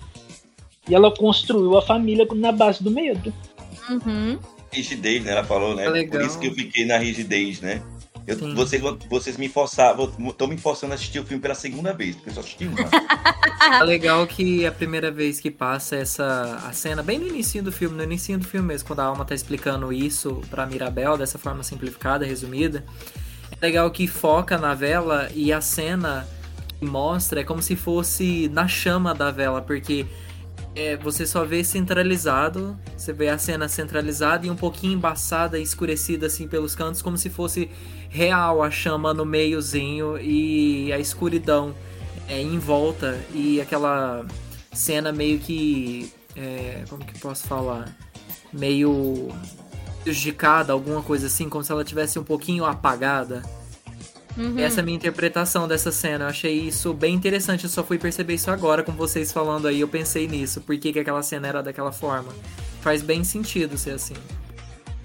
E 0.90 0.96
ela 0.96 1.16
construiu 1.16 1.78
a 1.78 1.82
família 1.82 2.28
na 2.36 2.52
base 2.52 2.84
do 2.84 2.92
medo. 2.92 3.34
Uhum. 3.90 4.40
Rigidez, 4.72 5.24
né? 5.24 5.32
Ela 5.32 5.44
falou, 5.44 5.76
né? 5.76 5.88
Legal. 5.90 6.20
Por 6.20 6.28
isso 6.28 6.40
que 6.40 6.48
eu 6.48 6.54
fiquei 6.54 6.86
na 6.86 6.98
rigidez, 6.98 7.62
né? 7.62 7.82
Eu, 8.28 8.56
vocês, 8.56 8.82
vocês 9.10 9.38
me 9.38 9.50
forçaram, 9.50 10.12
estão 10.28 10.48
me 10.48 10.58
forçando 10.58 10.94
a 10.94 10.96
assistir 10.96 11.20
o 11.20 11.26
filme 11.26 11.42
pela 11.42 11.56
segunda 11.56 11.94
vez, 11.94 12.16
porque 12.16 12.30
eu 12.30 12.34
só 12.34 12.40
assisti 12.42 12.68
uma. 12.68 12.78
É 13.62 13.84
legal 13.84 14.26
que 14.26 14.66
a 14.66 14.72
primeira 14.72 15.12
vez 15.12 15.40
que 15.40 15.52
passa 15.52 15.96
essa 15.96 16.60
a 16.66 16.74
cena, 16.74 17.04
bem 17.04 17.20
no 17.20 17.28
início 17.28 17.62
do 17.62 17.72
filme, 17.72 17.96
no 17.96 18.04
início 18.04 18.38
do 18.38 18.46
filme 18.46 18.68
mesmo, 18.68 18.88
quando 18.88 19.02
a 19.02 19.06
Alma 19.06 19.24
tá 19.24 19.36
explicando 19.36 19.94
isso 19.94 20.42
pra 20.50 20.66
Mirabel, 20.66 21.16
dessa 21.16 21.38
forma 21.38 21.64
simplificada, 21.64 22.26
resumida, 22.26 22.84
é 23.52 23.66
legal 23.66 23.90
que 23.92 24.08
foca 24.08 24.58
na 24.58 24.74
vela 24.74 25.30
e 25.34 25.54
a 25.54 25.62
cena 25.62 26.28
que 26.80 26.86
mostra 26.86 27.42
é 27.42 27.44
como 27.44 27.62
se 27.62 27.76
fosse 27.76 28.50
na 28.50 28.68
chama 28.68 29.14
da 29.14 29.30
vela, 29.30 29.62
porque 29.62 30.08
é, 30.76 30.96
você 30.96 31.26
só 31.26 31.44
vê 31.44 31.64
centralizado, 31.64 32.78
você 32.96 33.12
vê 33.12 33.30
a 33.30 33.38
cena 33.38 33.68
centralizada 33.68 34.48
e 34.48 34.50
um 34.50 34.56
pouquinho 34.56 34.94
embaçada 34.94 35.60
escurecida 35.60 36.28
assim 36.28 36.48
pelos 36.48 36.76
cantos, 36.76 37.02
como 37.02 37.18
se 37.18 37.30
fosse 37.30 37.70
real 38.10 38.64
a 38.64 38.72
chama 38.72 39.14
no 39.14 39.26
meiozinho 39.26 40.18
e 40.18 40.92
a 40.94 41.00
escuridão 41.00 41.76
é, 42.28 42.42
em 42.42 42.58
volta 42.58 43.20
e 43.34 43.60
aquela 43.60 44.26
cena 44.72 45.12
meio 45.12 45.40
que. 45.40 46.12
É, 46.36 46.86
como 46.90 47.04
que 47.04 47.20
posso 47.20 47.46
falar? 47.46 47.94
Meio 48.54 49.30
prejudicada, 50.04 50.72
alguma 50.72 51.02
coisa 51.02 51.28
assim, 51.28 51.50
como 51.50 51.64
se 51.64 51.72
ela 51.72 51.84
tivesse 51.84 52.18
um 52.18 52.24
pouquinho 52.24 52.64
apagada. 52.66 53.44
Uhum. 54.38 54.60
Essa 54.60 54.80
é 54.80 54.82
a 54.82 54.86
minha 54.86 54.96
interpretação 54.96 55.68
dessa 55.68 55.92
cena. 55.92 56.26
Eu 56.26 56.30
achei 56.30 56.54
isso 56.54 56.94
bem 56.94 57.14
interessante. 57.14 57.66
Eu 57.66 57.70
só 57.70 57.84
fui 57.84 57.98
perceber 57.98 58.36
isso 58.36 58.50
agora 58.50 58.84
com 58.84 58.92
vocês 58.92 59.32
falando 59.32 59.68
aí. 59.68 59.82
Eu 59.82 59.88
pensei 59.88 60.28
nisso. 60.28 60.62
Por 60.62 60.78
que, 60.78 60.94
que 60.94 61.00
aquela 61.00 61.22
cena 61.22 61.48
era 61.48 61.62
daquela 61.62 61.92
forma? 61.92 62.32
Faz 62.82 63.02
bem 63.02 63.24
sentido 63.24 63.78
ser 63.78 63.92
assim. 63.92 64.16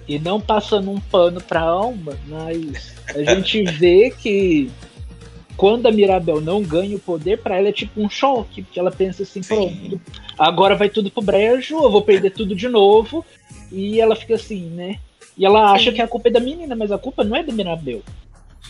E 0.07 0.17
não 0.17 0.39
passando 0.39 0.89
um 0.89 0.99
pano 0.99 1.41
pra 1.41 1.61
alma, 1.61 2.17
mas 2.27 2.93
a 3.13 3.35
gente 3.35 3.61
vê 3.77 4.09
que 4.09 4.71
quando 5.57 5.87
a 5.87 5.91
Mirabel 5.91 6.39
não 6.39 6.61
ganha 6.61 6.95
o 6.95 6.99
poder, 6.99 7.41
para 7.41 7.57
ela 7.57 7.67
é 7.67 7.73
tipo 7.73 7.99
um 7.99 8.09
choque, 8.09 8.61
porque 8.61 8.79
ela 8.79 8.91
pensa 8.91 9.23
assim, 9.23 9.41
pronto, 9.41 9.99
agora 10.37 10.75
vai 10.75 10.87
tudo 10.87 11.11
pro 11.11 11.21
brejo, 11.21 11.75
eu 11.83 11.91
vou 11.91 12.03
perder 12.03 12.31
tudo 12.31 12.55
de 12.55 12.69
novo. 12.69 13.25
E 13.69 13.99
ela 13.99 14.15
fica 14.15 14.35
assim, 14.35 14.69
né? 14.69 14.99
E 15.37 15.45
ela 15.45 15.71
acha 15.71 15.91
Sim. 15.91 15.97
que 15.97 16.01
a 16.01 16.07
culpa 16.07 16.29
é 16.29 16.31
da 16.31 16.39
menina, 16.39 16.75
mas 16.75 16.91
a 16.91 16.97
culpa 16.97 17.23
não 17.23 17.35
é 17.35 17.43
da 17.43 17.51
Mirabel. 17.51 18.01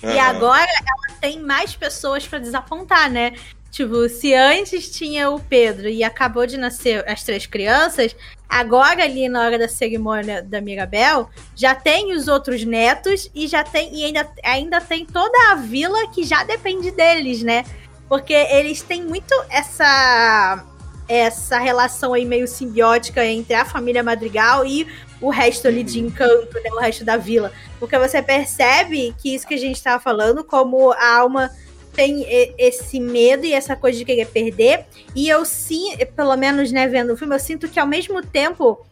Uhum. 0.04 0.12
E 0.12 0.20
agora 0.20 0.70
ela 0.70 1.18
tem 1.20 1.42
mais 1.42 1.76
pessoas 1.76 2.28
para 2.28 2.40
desapontar, 2.40 3.10
né? 3.10 3.34
Tipo, 3.72 4.08
se 4.10 4.34
antes 4.34 4.90
tinha 4.90 5.30
o 5.30 5.40
Pedro 5.40 5.88
e 5.90 6.04
acabou 6.04 6.48
de 6.48 6.58
nascer 6.58 7.08
as 7.08 7.24
três 7.24 7.46
crianças, 7.46 8.16
agora 8.48 9.04
ali 9.04 9.28
na 9.28 9.42
hora 9.42 9.60
da 9.60 9.68
cerimônia 9.68 10.42
da 10.42 10.62
Mirabel, 10.62 11.30
já 11.56 11.76
tem 11.76 12.14
os 12.16 12.28
outros 12.28 12.64
netos 12.64 13.30
e 13.36 13.48
já 13.48 13.64
tem 13.64 13.94
e 13.94 14.06
ainda, 14.06 14.28
ainda 14.44 14.82
tem 14.82 15.06
toda 15.06 15.52
a 15.52 15.56
vila 15.56 16.08
que 16.10 16.24
já 16.24 16.44
depende 16.44 16.92
deles, 16.92 17.44
né? 17.44 17.66
Porque 18.08 18.34
eles 18.34 18.82
têm 18.82 19.04
muito 19.04 19.34
essa 19.50 20.66
essa 21.10 21.58
relação 21.58 22.14
aí 22.14 22.26
meio 22.26 22.48
simbiótica 22.48 23.26
entre 23.26 23.54
a 23.54 23.64
família 23.64 24.04
Madrigal 24.04 24.66
e 24.66 24.86
o 25.22 25.30
resto 25.30 25.68
ali 25.68 25.84
de 25.84 26.00
encanto, 26.00 26.54
né? 26.62 26.70
O 26.72 26.80
resto 26.80 27.04
da 27.04 27.18
vila. 27.18 27.52
Porque 27.80 27.98
você 27.98 28.22
percebe 28.22 29.16
que 29.18 29.34
isso 29.34 29.48
que 29.48 29.56
a 29.56 29.60
gente 29.60 29.76
estava 29.76 30.02
falando, 30.02 30.44
como 30.44 30.92
a 30.92 31.18
alma 31.18 31.52
tem 31.94 32.26
esse 32.60 33.00
medo 33.00 33.44
e 33.46 33.54
essa 33.54 33.76
coisa 33.76 33.98
de 33.98 34.06
querer 34.06 34.28
perder. 34.28 34.86
E 35.16 35.28
eu 35.28 35.44
sim, 35.44 35.98
pelo 36.16 36.36
menos, 36.38 36.72
né, 36.72 36.88
vendo 36.88 37.14
o 37.14 37.18
filme, 37.18 37.34
eu 37.34 37.40
sinto 37.40 37.68
que 37.68 37.80
ao 37.80 37.88
mesmo 37.88 38.22
tempo 38.22 38.86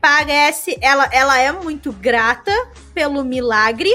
parece. 0.00 0.76
Ela, 0.80 1.08
ela 1.12 1.38
é 1.38 1.52
muito 1.52 1.92
grata 1.92 2.52
pelo 2.92 3.24
milagre. 3.24 3.90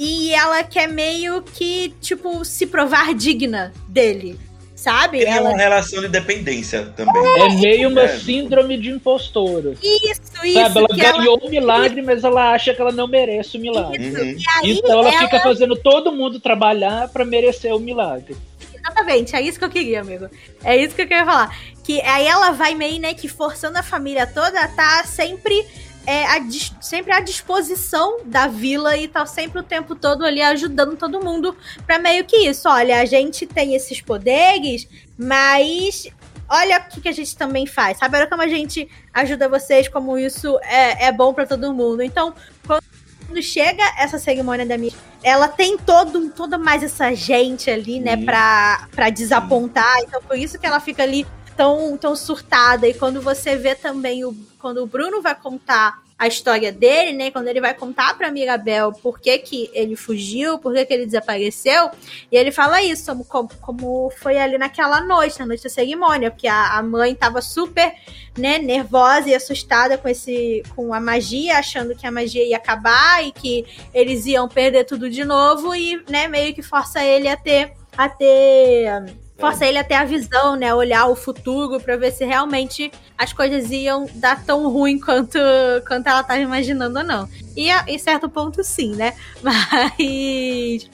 E 0.00 0.32
ela 0.32 0.62
quer 0.62 0.88
meio 0.88 1.42
que, 1.42 1.92
tipo, 2.00 2.44
se 2.44 2.66
provar 2.66 3.12
digna 3.14 3.72
dele 3.88 4.38
sabe? 4.78 5.18
Tem 5.18 5.28
ela... 5.28 5.50
uma 5.50 5.58
relação 5.58 6.00
de 6.00 6.08
dependência 6.08 6.92
também. 6.96 7.22
É 7.40 7.48
meio 7.56 7.88
uma 7.88 8.02
é. 8.02 8.18
síndrome 8.18 8.78
de 8.78 8.90
impostora. 8.90 9.74
Isso, 9.82 10.20
isso. 10.44 10.54
Sabe? 10.54 10.78
Ela 10.78 10.88
ganhou 10.88 11.36
ela... 11.36 11.46
o 11.46 11.50
milagre, 11.50 12.00
mas 12.00 12.22
ela 12.22 12.52
acha 12.52 12.72
que 12.72 12.80
ela 12.80 12.92
não 12.92 13.08
merece 13.08 13.58
o 13.58 13.60
milagre. 13.60 14.08
Uhum. 14.08 14.36
então 14.62 15.00
ela, 15.00 15.08
ela, 15.08 15.18
fica 15.18 15.40
fazendo 15.40 15.74
todo 15.74 16.12
mundo 16.12 16.38
trabalhar 16.38 17.08
para 17.08 17.24
merecer 17.24 17.74
o 17.74 17.80
milagre. 17.80 18.36
Exatamente, 18.72 19.34
é 19.34 19.42
isso 19.42 19.58
que 19.58 19.64
eu 19.64 19.70
queria, 19.70 20.00
amigo. 20.00 20.28
É 20.62 20.76
isso 20.76 20.94
que 20.94 21.02
eu 21.02 21.08
queria 21.08 21.24
falar. 21.24 21.58
Que 21.82 22.00
aí 22.02 22.26
ela 22.26 22.52
vai 22.52 22.74
meio, 22.74 23.00
né, 23.00 23.14
que 23.14 23.26
forçando 23.26 23.78
a 23.78 23.82
família 23.82 24.26
toda 24.26 24.60
a 24.60 24.68
tá 24.68 25.02
sempre 25.04 25.66
é, 26.08 26.24
a, 26.24 26.40
sempre 26.80 27.12
à 27.12 27.20
disposição 27.20 28.20
da 28.24 28.46
vila 28.46 28.96
e 28.96 29.06
tá 29.06 29.26
sempre 29.26 29.60
o 29.60 29.62
tempo 29.62 29.94
todo 29.94 30.24
ali 30.24 30.40
ajudando 30.40 30.96
todo 30.96 31.22
mundo 31.22 31.54
para 31.86 31.98
meio 31.98 32.24
que 32.24 32.48
isso. 32.48 32.66
Olha, 32.66 33.02
a 33.02 33.04
gente 33.04 33.46
tem 33.46 33.74
esses 33.74 34.00
poderes, 34.00 34.88
mas 35.18 36.08
olha 36.48 36.78
o 36.78 36.88
que, 36.88 37.02
que 37.02 37.08
a 37.10 37.12
gente 37.12 37.36
também 37.36 37.66
faz. 37.66 37.98
Sabe? 37.98 38.16
Olha 38.16 38.26
como 38.26 38.40
a 38.40 38.48
gente 38.48 38.88
ajuda 39.12 39.50
vocês, 39.50 39.86
como 39.86 40.16
isso 40.16 40.58
é, 40.62 41.08
é 41.08 41.12
bom 41.12 41.34
para 41.34 41.44
todo 41.44 41.74
mundo. 41.74 42.02
Então, 42.02 42.32
quando 42.66 43.42
chega 43.42 43.82
essa 43.98 44.18
cerimônia 44.18 44.64
da 44.64 44.78
minha. 44.78 44.94
Ela 45.22 45.46
tem 45.46 45.76
todo, 45.76 46.30
toda 46.30 46.56
mais 46.56 46.82
essa 46.82 47.14
gente 47.14 47.70
ali, 47.70 48.00
né, 48.00 48.16
pra, 48.16 48.88
pra 48.92 49.10
desapontar. 49.10 49.98
Então, 50.04 50.22
por 50.22 50.38
isso 50.38 50.58
que 50.58 50.66
ela 50.66 50.80
fica 50.80 51.02
ali 51.02 51.26
tão, 51.54 51.98
tão 51.98 52.16
surtada. 52.16 52.88
E 52.88 52.94
quando 52.94 53.20
você 53.20 53.56
vê 53.56 53.74
também 53.74 54.24
o. 54.24 54.34
Quando 54.58 54.82
o 54.82 54.86
Bruno 54.86 55.22
vai 55.22 55.34
contar 55.34 56.02
a 56.18 56.26
história 56.26 56.72
dele, 56.72 57.12
né? 57.12 57.30
Quando 57.30 57.46
ele 57.46 57.60
vai 57.60 57.72
contar 57.72 58.18
pra 58.18 58.30
Mirabel 58.30 58.92
por 58.92 59.20
que, 59.20 59.38
que 59.38 59.70
ele 59.72 59.94
fugiu, 59.94 60.58
por 60.58 60.74
que, 60.74 60.84
que 60.84 60.92
ele 60.92 61.06
desapareceu, 61.06 61.90
e 62.30 62.36
ele 62.36 62.50
fala 62.50 62.82
isso, 62.82 63.14
como, 63.28 63.48
como 63.60 64.10
foi 64.18 64.36
ali 64.36 64.58
naquela 64.58 65.00
noite, 65.00 65.38
na 65.38 65.46
noite 65.46 65.62
da 65.62 65.70
cerimônia, 65.70 66.30
porque 66.30 66.48
a, 66.48 66.76
a 66.76 66.82
mãe 66.82 67.14
tava 67.14 67.40
super 67.40 67.94
né, 68.36 68.58
nervosa 68.58 69.28
e 69.28 69.34
assustada 69.34 69.96
com 69.96 70.08
esse 70.08 70.64
com 70.74 70.92
a 70.92 71.00
magia, 71.00 71.58
achando 71.58 71.94
que 71.94 72.06
a 72.06 72.10
magia 72.10 72.44
ia 72.44 72.56
acabar 72.56 73.24
e 73.24 73.30
que 73.30 73.64
eles 73.94 74.26
iam 74.26 74.48
perder 74.48 74.84
tudo 74.84 75.08
de 75.08 75.24
novo, 75.24 75.72
e 75.72 76.02
né, 76.10 76.26
meio 76.26 76.52
que 76.52 76.62
força 76.62 77.02
ele 77.02 77.28
a 77.28 77.36
ter 77.36 77.72
a 77.96 78.08
ter 78.08 79.06
força 79.38 79.64
ele 79.64 79.78
até 79.78 79.96
a 79.96 80.04
visão, 80.04 80.56
né? 80.56 80.74
Olhar 80.74 81.06
o 81.06 81.14
futuro 81.14 81.80
para 81.80 81.96
ver 81.96 82.12
se 82.12 82.24
realmente 82.24 82.90
as 83.16 83.32
coisas 83.32 83.70
iam 83.70 84.06
dar 84.14 84.44
tão 84.44 84.68
ruim 84.68 84.98
quanto, 84.98 85.38
quanto 85.86 86.06
ela 86.06 86.20
estava 86.20 86.40
imaginando 86.40 86.98
ou 86.98 87.04
não. 87.04 87.28
E 87.56 87.70
em 87.70 87.98
certo 87.98 88.28
ponto, 88.28 88.62
sim, 88.62 88.94
né? 88.94 89.14
Mas. 89.42 90.90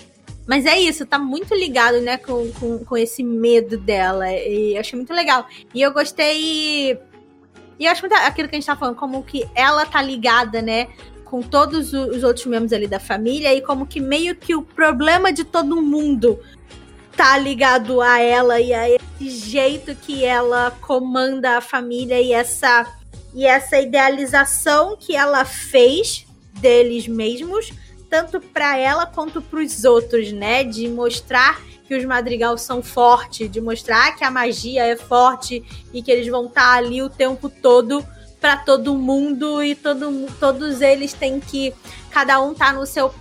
Mas 0.46 0.66
é 0.66 0.78
isso, 0.78 1.06
tá 1.06 1.18
muito 1.18 1.54
ligado, 1.54 2.02
né, 2.02 2.18
com, 2.18 2.52
com, 2.52 2.84
com 2.84 2.96
esse 2.98 3.22
medo 3.22 3.78
dela. 3.78 4.30
E 4.30 4.74
eu 4.74 4.80
achei 4.80 4.94
muito 4.94 5.14
legal. 5.14 5.46
E 5.72 5.80
eu 5.80 5.90
gostei. 5.90 6.98
E 7.78 7.86
eu 7.86 7.90
acho 7.90 8.02
muito 8.02 8.12
aquilo 8.12 8.50
que 8.50 8.54
a 8.54 8.58
gente 8.58 8.66
tá 8.66 8.76
falando, 8.76 8.96
como 8.96 9.22
que 9.22 9.48
ela 9.54 9.86
tá 9.86 10.02
ligada, 10.02 10.60
né, 10.60 10.88
com 11.24 11.40
todos 11.40 11.94
os 11.94 12.22
outros 12.22 12.44
membros 12.44 12.74
ali 12.74 12.86
da 12.86 13.00
família 13.00 13.54
e 13.54 13.62
como 13.62 13.86
que 13.86 14.00
meio 14.00 14.36
que 14.36 14.54
o 14.54 14.62
problema 14.62 15.32
de 15.32 15.44
todo 15.44 15.80
mundo 15.80 16.38
tá 17.16 17.36
ligado 17.38 18.00
a 18.00 18.20
ela 18.20 18.60
e 18.60 18.72
a 18.72 18.88
esse 18.90 19.30
jeito 19.30 19.94
que 19.94 20.24
ela 20.24 20.70
comanda 20.80 21.56
a 21.56 21.60
família 21.60 22.20
e 22.20 22.32
essa 22.32 22.86
e 23.34 23.44
essa 23.44 23.80
idealização 23.80 24.96
que 24.96 25.16
ela 25.16 25.44
fez 25.44 26.24
deles 26.52 27.08
mesmos, 27.08 27.72
tanto 28.08 28.40
para 28.40 28.78
ela 28.78 29.06
quanto 29.06 29.42
para 29.42 29.58
os 29.58 29.84
outros, 29.84 30.32
né? 30.32 30.62
De 30.62 30.88
mostrar 30.88 31.60
que 31.86 31.96
os 31.96 32.04
madrigal 32.04 32.56
são 32.56 32.80
fortes, 32.80 33.50
de 33.50 33.60
mostrar 33.60 34.16
que 34.16 34.24
a 34.24 34.30
magia 34.30 34.84
é 34.86 34.96
forte 34.96 35.64
e 35.92 36.00
que 36.00 36.10
eles 36.10 36.28
vão 36.28 36.46
estar 36.46 36.62
tá 36.62 36.72
ali 36.74 37.02
o 37.02 37.10
tempo 37.10 37.48
todo 37.48 38.06
para 38.40 38.56
todo 38.56 38.94
mundo 38.94 39.62
e 39.62 39.74
todo, 39.74 40.26
todos 40.38 40.80
eles 40.80 41.12
têm 41.12 41.40
que 41.40 41.74
cada 42.10 42.40
um 42.40 42.54
tá 42.54 42.72
no 42.72 42.86
seu 42.86 43.12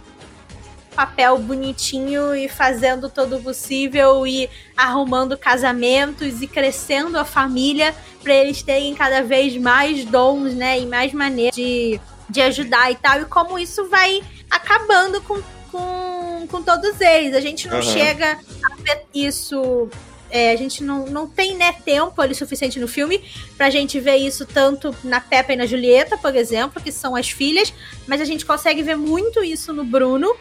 papel 0.94 1.38
bonitinho 1.40 2.36
e 2.36 2.48
fazendo 2.48 3.10
todo 3.10 3.38
o 3.38 3.42
possível 3.42 4.26
e 4.26 4.50
arrumando 4.78 5.38
casamentos 5.38 6.42
e 6.42 6.48
crescendo 6.48 7.18
a 7.18 7.26
família 7.26 7.94
para 8.22 8.34
eles 8.34 8.62
terem 8.62 8.96
cada 8.96 9.22
vez 9.22 9.58
mais 9.58 10.06
dons, 10.06 10.54
né, 10.54 10.80
e 10.80 10.86
mais 10.86 11.12
maneiras 11.14 11.56
de, 11.56 12.00
de 12.30 12.42
ajudar 12.42 12.92
e 12.92 12.96
tal, 12.96 13.22
e 13.22 13.26
como 13.26 13.60
isso 13.60 13.90
vai 13.90 14.22
acabando 14.50 15.22
com, 15.22 15.42
com, 15.72 16.48
com 16.50 16.62
todos 16.62 17.02
eles. 17.02 17.36
A 17.36 17.42
gente 17.42 17.68
não 17.68 17.78
uhum. 17.78 17.84
chega 17.84 18.40
a 18.64 18.76
ver 18.82 19.06
isso 19.14 19.90
é, 20.34 20.52
a 20.52 20.56
gente 20.56 20.84
não, 20.84 21.06
não 21.06 21.28
tem 21.28 21.56
né, 21.56 21.72
tempo 21.86 22.20
ali 22.20 22.34
suficiente 22.34 22.80
no 22.80 22.88
filme 22.88 23.24
pra 23.56 23.70
gente 23.70 24.00
ver 24.00 24.16
isso 24.16 24.48
tanto 24.48 24.94
na 25.04 25.22
Peppa 25.22 25.54
e 25.54 25.56
na 25.56 25.68
Julieta, 25.68 26.18
por 26.18 26.36
exemplo, 26.36 26.82
que 26.82 26.92
são 26.92 27.16
as 27.16 27.30
filhas, 27.30 27.72
mas 28.08 28.20
a 28.20 28.26
gente 28.26 28.44
consegue 28.44 28.82
ver 28.82 28.98
muito 28.98 29.44
isso 29.44 29.72
no 29.72 29.84
Bruno 29.84 30.36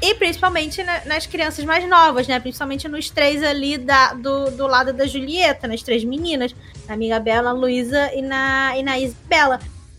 e 0.00 0.14
principalmente 0.14 0.82
nas 1.06 1.26
crianças 1.26 1.64
mais 1.64 1.88
novas, 1.88 2.26
né? 2.26 2.38
Principalmente 2.40 2.88
nos 2.88 3.10
três 3.10 3.42
ali 3.42 3.78
da, 3.78 4.12
do, 4.14 4.50
do 4.50 4.66
lado 4.66 4.92
da 4.92 5.06
Julieta, 5.06 5.66
nas 5.66 5.82
três 5.82 6.04
meninas. 6.04 6.54
Na 6.86 6.94
amiga 6.94 7.18
Bela, 7.18 7.52
Luísa 7.52 8.12
e 8.14 8.20
na, 8.20 8.76
e 8.76 8.82
na 8.82 8.98
Isabela. 8.98 9.58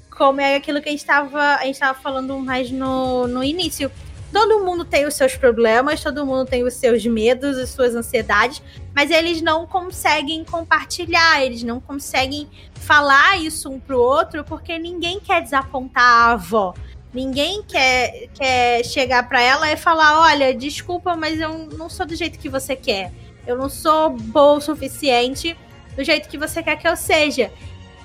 Como 0.09 0.39
é 0.39 0.55
aquilo 0.55 0.81
que 0.81 0.89
a 0.89 0.91
gente 0.91 1.01
estava 1.01 1.93
falando 2.01 2.37
mais 2.39 2.71
no, 2.71 3.27
no 3.27 3.43
início. 3.43 3.91
Todo 4.31 4.65
mundo 4.65 4.83
tem 4.83 5.05
os 5.05 5.13
seus 5.13 5.35
problemas, 5.37 6.03
todo 6.03 6.25
mundo 6.25 6.45
tem 6.45 6.63
os 6.63 6.73
seus 6.73 7.05
medos, 7.05 7.57
as 7.57 7.69
suas 7.69 7.95
ansiedades, 7.95 8.61
mas 8.93 9.09
eles 9.09 9.41
não 9.41 9.65
conseguem 9.65 10.43
compartilhar, 10.43 11.41
eles 11.41 11.63
não 11.63 11.79
conseguem 11.79 12.49
falar 12.73 13.37
isso 13.39 13.69
um 13.69 13.79
pro 13.79 13.97
outro, 13.97 14.43
porque 14.43 14.77
ninguém 14.77 15.21
quer 15.21 15.41
desapontar 15.41 16.03
a 16.03 16.31
avó. 16.33 16.73
Ninguém 17.15 17.63
quer, 17.63 18.27
quer 18.33 18.83
chegar 18.83 19.25
para 19.29 19.41
ela 19.41 19.71
e 19.71 19.77
falar: 19.77 20.19
olha, 20.19 20.53
desculpa, 20.53 21.15
mas 21.15 21.39
eu 21.39 21.69
não 21.77 21.89
sou 21.89 22.05
do 22.05 22.13
jeito 22.13 22.37
que 22.37 22.49
você 22.49 22.75
quer. 22.75 23.09
Eu 23.47 23.57
não 23.57 23.69
sou 23.69 24.09
boa 24.09 24.57
o 24.57 24.61
suficiente 24.61 25.55
do 25.95 26.03
jeito 26.03 26.27
que 26.27 26.37
você 26.37 26.61
quer 26.61 26.75
que 26.75 26.85
eu 26.85 26.97
seja. 26.97 27.49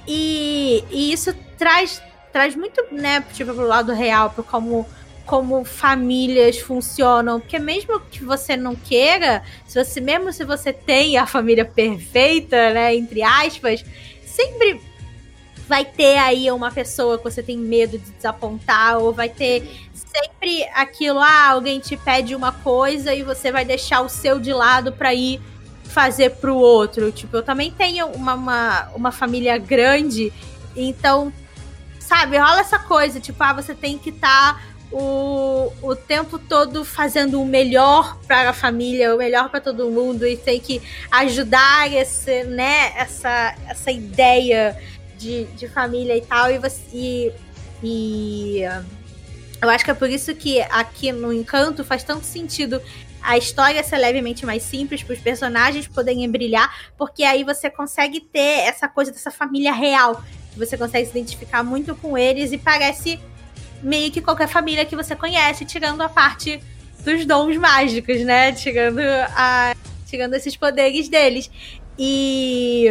E, 0.06 0.84
e 0.92 1.12
isso 1.12 1.34
traz, 1.58 2.00
traz 2.32 2.54
muito, 2.54 2.80
né, 2.92 3.24
tipo, 3.32 3.52
pro 3.52 3.66
lado 3.66 3.92
real, 3.92 4.30
pro 4.30 4.44
como, 4.44 4.86
como 5.26 5.64
famílias 5.64 6.60
funcionam. 6.60 7.40
Porque 7.40 7.58
mesmo 7.58 7.98
que 7.98 8.22
você 8.22 8.56
não 8.56 8.76
queira, 8.76 9.42
se 9.66 9.84
você, 9.84 10.00
mesmo 10.00 10.32
se 10.32 10.44
você 10.44 10.72
tem 10.72 11.18
a 11.18 11.26
família 11.26 11.64
perfeita, 11.66 12.72
né, 12.72 12.94
entre 12.94 13.24
aspas, 13.24 13.84
sempre 14.24 14.80
vai 15.70 15.84
ter 15.84 16.18
aí 16.18 16.50
uma 16.50 16.72
pessoa 16.72 17.16
que 17.16 17.22
você 17.22 17.44
tem 17.44 17.56
medo 17.56 17.96
de 17.96 18.10
desapontar, 18.10 18.98
ou 18.98 19.12
vai 19.12 19.28
ter 19.28 19.88
sempre 19.94 20.64
aquilo, 20.74 21.20
ah, 21.20 21.50
alguém 21.50 21.78
te 21.78 21.96
pede 21.96 22.34
uma 22.34 22.50
coisa 22.50 23.14
e 23.14 23.22
você 23.22 23.52
vai 23.52 23.64
deixar 23.64 24.00
o 24.00 24.08
seu 24.08 24.40
de 24.40 24.52
lado 24.52 24.90
para 24.90 25.14
ir 25.14 25.40
fazer 25.84 26.30
pro 26.30 26.56
outro. 26.56 27.12
Tipo, 27.12 27.36
eu 27.36 27.42
também 27.44 27.70
tenho 27.70 28.06
uma, 28.08 28.34
uma, 28.34 28.88
uma 28.96 29.12
família 29.12 29.56
grande, 29.58 30.32
então, 30.74 31.32
sabe, 32.00 32.36
rola 32.36 32.58
essa 32.58 32.80
coisa, 32.80 33.20
tipo, 33.20 33.40
ah, 33.40 33.52
você 33.52 33.72
tem 33.72 33.96
que 33.96 34.10
estar. 34.10 34.54
Tá 34.54 34.70
o, 34.92 35.72
o 35.82 35.94
tempo 35.94 36.36
todo 36.36 36.84
fazendo 36.84 37.40
o 37.40 37.46
melhor 37.46 38.18
para 38.26 38.50
a 38.50 38.52
família, 38.52 39.14
o 39.14 39.18
melhor 39.18 39.48
para 39.48 39.60
todo 39.60 39.88
mundo 39.88 40.26
e 40.26 40.36
tem 40.36 40.58
que 40.58 40.82
ajudar 41.12 41.92
esse, 41.92 42.42
né, 42.42 42.92
essa, 42.96 43.54
essa 43.68 43.92
ideia 43.92 44.76
de, 45.20 45.44
de 45.44 45.68
família 45.68 46.16
e 46.16 46.22
tal, 46.22 46.50
e 46.50 46.58
você. 46.58 46.80
E, 46.92 47.32
e 47.82 48.62
eu 49.62 49.68
acho 49.68 49.84
que 49.84 49.90
é 49.90 49.94
por 49.94 50.08
isso 50.08 50.34
que 50.34 50.60
aqui 50.62 51.12
no 51.12 51.32
Encanto 51.32 51.84
faz 51.84 52.02
tanto 52.02 52.24
sentido 52.24 52.80
a 53.22 53.36
história 53.36 53.82
ser 53.84 53.98
levemente 53.98 54.46
mais 54.46 54.62
simples, 54.62 55.02
para 55.02 55.12
os 55.12 55.20
personagens 55.20 55.86
poderem 55.86 56.28
brilhar, 56.30 56.74
porque 56.96 57.22
aí 57.22 57.44
você 57.44 57.68
consegue 57.68 58.20
ter 58.20 58.60
essa 58.60 58.88
coisa 58.88 59.12
dessa 59.12 59.30
família 59.30 59.74
real. 59.74 60.24
Você 60.56 60.78
consegue 60.78 61.04
se 61.04 61.10
identificar 61.18 61.62
muito 61.62 61.94
com 61.94 62.16
eles 62.16 62.50
e 62.50 62.56
parece 62.56 63.20
meio 63.82 64.10
que 64.10 64.22
qualquer 64.22 64.48
família 64.48 64.86
que 64.86 64.96
você 64.96 65.14
conhece, 65.14 65.66
tirando 65.66 66.00
a 66.00 66.08
parte 66.08 66.60
dos 67.04 67.26
dons 67.26 67.56
mágicos, 67.58 68.20
né? 68.24 68.52
Tirando, 68.52 69.00
a, 69.00 69.76
tirando 70.06 70.34
esses 70.34 70.56
poderes 70.56 71.08
deles. 71.08 71.50
E 71.98 72.86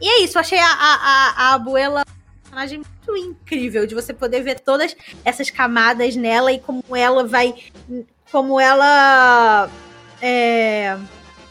e 0.00 0.08
é 0.08 0.22
isso, 0.22 0.36
eu 0.36 0.40
achei 0.40 0.58
a, 0.58 0.66
a, 0.66 1.34
a 1.36 1.54
Abuela 1.54 2.02
um 2.02 2.42
personagem 2.42 2.78
muito 2.78 3.16
incrível, 3.16 3.86
de 3.86 3.94
você 3.94 4.12
poder 4.12 4.42
ver 4.42 4.60
todas 4.60 4.96
essas 5.24 5.50
camadas 5.50 6.16
nela 6.16 6.52
e 6.52 6.58
como 6.58 6.82
ela 6.94 7.24
vai. 7.24 7.54
Como 8.30 8.60
ela. 8.60 9.70
É, 10.20 10.96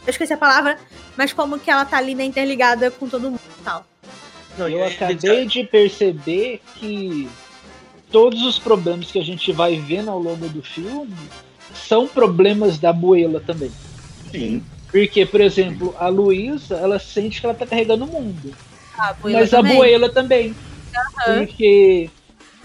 eu 0.06 0.10
esqueci 0.10 0.32
a 0.32 0.38
palavra, 0.38 0.78
mas 1.16 1.32
como 1.32 1.58
que 1.58 1.70
ela 1.70 1.84
tá 1.84 1.96
ali 1.98 2.14
né, 2.14 2.24
interligada 2.24 2.90
com 2.90 3.08
todo 3.08 3.30
mundo 3.30 3.40
e 3.60 3.62
tal. 3.62 3.86
Não, 4.58 4.68
eu 4.68 4.84
acabei 4.84 5.46
de 5.46 5.64
perceber 5.64 6.60
que 6.76 7.28
todos 8.10 8.42
os 8.42 8.58
problemas 8.58 9.10
que 9.10 9.18
a 9.18 9.24
gente 9.24 9.52
vai 9.52 9.76
vendo 9.76 10.10
ao 10.10 10.18
longo 10.18 10.48
do 10.48 10.62
filme 10.62 11.16
são 11.74 12.06
problemas 12.06 12.78
da 12.78 12.90
Abuela 12.90 13.40
também. 13.40 13.72
Sim. 14.30 14.62
Porque, 14.94 15.26
por 15.26 15.40
exemplo, 15.40 15.92
a 15.98 16.06
Luísa, 16.06 16.76
ela 16.76 17.00
sente 17.00 17.40
que 17.40 17.46
ela 17.46 17.54
tá 17.54 17.66
carregando 17.66 18.04
o 18.04 18.06
mundo. 18.06 18.54
Ah, 18.96 19.08
a 19.10 19.28
mas 19.28 19.50
também. 19.50 19.72
a 19.72 19.74
Boela 19.74 20.08
também. 20.08 20.54
Uhum. 21.26 21.46
Porque 21.46 22.08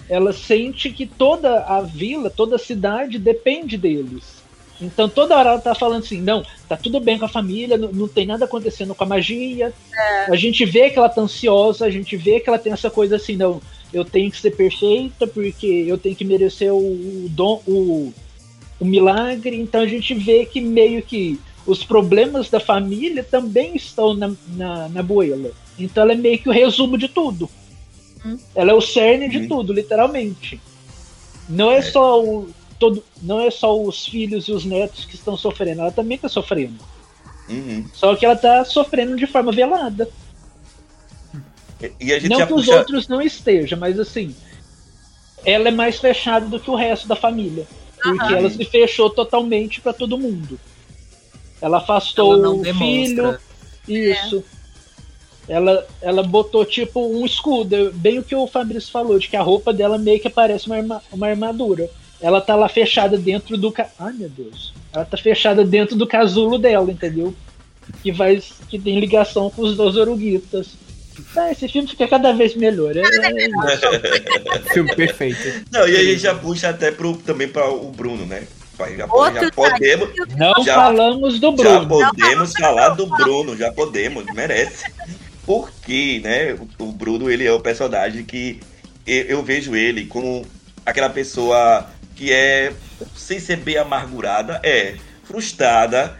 ela 0.07 0.31
sente 0.31 0.91
que 0.91 1.07
toda 1.07 1.63
a 1.63 1.81
vila, 1.81 2.29
toda 2.29 2.57
a 2.57 2.59
cidade 2.59 3.17
depende 3.17 3.79
deles. 3.79 4.43
Então 4.79 5.09
toda 5.09 5.35
hora 5.35 5.49
ela 5.49 5.59
tá 5.59 5.73
falando 5.73 6.03
assim, 6.03 6.21
não, 6.21 6.45
tá 6.67 6.77
tudo 6.77 6.99
bem 6.99 7.17
com 7.17 7.25
a 7.25 7.29
família, 7.29 7.79
não, 7.79 7.91
não 7.91 8.07
tem 8.07 8.27
nada 8.27 8.45
acontecendo 8.45 8.93
com 8.93 9.03
a 9.03 9.07
magia. 9.07 9.73
É. 9.91 10.31
A 10.31 10.35
gente 10.35 10.63
vê 10.65 10.91
que 10.91 10.99
ela 10.99 11.09
tá 11.09 11.21
ansiosa, 11.21 11.87
a 11.87 11.89
gente 11.89 12.15
vê 12.15 12.39
que 12.39 12.47
ela 12.47 12.59
tem 12.59 12.71
essa 12.71 12.91
coisa 12.91 13.15
assim, 13.15 13.37
não, 13.37 13.59
eu 13.91 14.05
tenho 14.05 14.29
que 14.29 14.39
ser 14.39 14.51
perfeita 14.51 15.25
porque 15.25 15.65
eu 15.65 15.97
tenho 15.97 16.15
que 16.15 16.23
merecer 16.23 16.71
o, 16.71 16.77
o 16.77 17.25
dom, 17.27 17.59
o, 17.67 18.13
o 18.79 18.85
milagre. 18.85 19.59
Então 19.59 19.81
a 19.81 19.87
gente 19.87 20.13
vê 20.13 20.45
que 20.45 20.61
meio 20.61 21.01
que 21.01 21.39
os 21.65 21.83
problemas 21.83 22.49
da 22.49 22.59
família 22.59 23.23
também 23.23 23.75
estão 23.75 24.13
na, 24.13 24.31
na, 24.49 24.89
na 24.89 25.03
Buela. 25.03 25.51
Então 25.77 26.03
ela 26.03 26.13
é 26.13 26.15
meio 26.15 26.39
que 26.39 26.49
o 26.49 26.53
resumo 26.53 26.97
de 26.97 27.07
tudo. 27.07 27.49
Hum. 28.25 28.37
Ela 28.55 28.71
é 28.71 28.73
o 28.73 28.81
cerne 28.81 29.29
de 29.29 29.39
hum. 29.39 29.47
tudo, 29.47 29.73
literalmente. 29.73 30.59
Não 31.47 31.71
é, 31.71 31.77
é, 31.77 31.81
só 31.81 32.23
o 32.23 32.49
todo, 32.77 33.03
não 33.21 33.39
é 33.39 33.51
só 33.51 33.79
os 33.79 34.05
filhos 34.05 34.47
e 34.47 34.51
os 34.51 34.65
netos 34.65 35.05
que 35.05 35.15
estão 35.15 35.35
sofrendo, 35.35 35.81
ela 35.81 35.91
também 35.91 36.15
está 36.15 36.29
sofrendo. 36.29 36.77
Uhum. 37.49 37.85
Só 37.93 38.15
que 38.15 38.25
ela 38.25 38.35
tá 38.35 38.63
sofrendo 38.63 39.15
de 39.15 39.25
forma 39.25 39.51
velada. 39.51 40.09
E- 41.81 41.91
E 41.99 42.13
a 42.13 42.19
gente 42.19 42.29
Não 42.29 42.45
que 42.45 42.53
os 42.53 42.65
puxa. 42.65 42.77
outros 42.77 43.07
não 43.07 43.21
estejam, 43.21 43.79
mas 43.79 43.99
assim, 43.99 44.35
ela 45.45 45.69
é 45.69 45.71
mais 45.71 45.99
fechada 45.99 46.45
do 46.45 46.59
que 46.59 46.69
o 46.69 46.75
resto 46.75 47.07
da 47.07 47.15
família. 47.15 47.67
Porque 48.01 48.33
ela 48.33 48.49
se 48.49 48.63
fechou 48.63 49.09
totalmente 49.09 49.81
pra 49.81 49.91
todo 49.91 50.17
mundo. 50.17 50.59
Ela 51.61 51.77
afastou 51.77 52.33
Ela 52.33 52.41
não 52.43 52.55
o 52.59 52.63
filho. 52.63 53.15
demonstra. 53.15 53.39
Isso. 53.87 54.43
Ela, 55.47 55.85
ela 56.01 56.21
botou 56.21 56.63
tipo 56.63 57.07
um 57.07 57.25
escudo, 57.25 57.91
bem 57.95 58.19
o 58.19 58.23
que 58.23 58.35
o 58.35 58.45
Fabrício 58.45 58.91
falou, 58.91 59.17
de 59.17 59.27
que 59.27 59.35
a 59.35 59.41
roupa 59.41 59.73
dela 59.73 59.97
meio 59.97 60.19
que 60.19 60.29
parece 60.29 60.67
uma, 60.67 60.75
arma- 60.77 61.01
uma 61.11 61.27
armadura. 61.27 61.89
Ela 62.21 62.39
tá 62.39 62.55
lá 62.55 62.69
fechada 62.69 63.17
dentro 63.17 63.57
do. 63.57 63.71
Ca... 63.71 63.89
Ai 63.97 64.13
meu 64.13 64.29
Deus. 64.29 64.73
Ela 64.93 65.05
tá 65.05 65.17
fechada 65.17 65.63
dentro 65.65 65.95
do 65.95 66.05
casulo 66.05 66.57
dela, 66.59 66.91
entendeu? 66.91 67.33
Que 68.03 68.11
vai. 68.11 68.41
que 68.69 68.77
tem 68.77 68.99
ligação 68.99 69.49
com 69.49 69.63
os 69.63 69.75
dois 69.75 69.95
oruguitas. 69.95 70.67
Ah, 71.35 71.51
esse 71.51 71.67
filme 71.67 71.87
fica 71.87 72.07
cada 72.07 72.31
vez 72.31 72.55
melhor. 72.55 72.95
É, 72.95 73.01
é- 73.01 74.69
Filme 74.73 74.95
perfeito. 74.95 75.65
Não, 75.71 75.87
e 75.87 75.95
aí 75.95 76.17
já 76.17 76.35
puxa 76.35 76.69
até 76.69 76.91
pro, 76.91 77.17
também 77.17 77.47
para 77.47 77.69
o 77.69 77.89
Bruno, 77.91 78.25
né? 78.25 78.47
Já, 78.87 78.95
já 78.97 79.51
podemos, 79.51 80.09
Não 80.37 80.63
Já- 80.63 80.75
falamos 80.75 81.39
do 81.39 81.47
já 81.57 81.79
Bruno. 81.79 81.87
podemos 81.87 82.53
falar 82.53 82.89
do 82.89 83.05
Bruno, 83.07 83.57
já 83.57 83.71
podemos, 83.71 84.25
merece. 84.33 84.85
Porque, 85.45 86.21
né, 86.23 86.53
o, 86.79 86.85
o 86.85 86.91
Bruno, 86.91 87.29
ele 87.29 87.45
é 87.45 87.51
o 87.51 87.59
personagem 87.59 88.23
que 88.23 88.59
eu, 89.05 89.23
eu 89.23 89.43
vejo 89.43 89.75
ele 89.75 90.05
como 90.05 90.45
aquela 90.85 91.09
pessoa 91.09 91.87
que 92.15 92.31
é, 92.31 92.71
sem 93.15 93.39
ser 93.39 93.57
bem 93.57 93.77
amargurada, 93.77 94.59
é 94.63 94.95
frustrada 95.23 96.15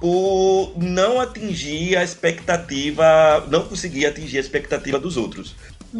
por 0.00 0.72
não 0.76 1.20
atingir 1.20 1.96
a 1.96 2.02
expectativa, 2.02 3.46
não 3.48 3.62
conseguir 3.68 4.06
atingir 4.06 4.38
a 4.38 4.40
expectativa 4.40 4.98
dos 4.98 5.16
outros. 5.16 5.54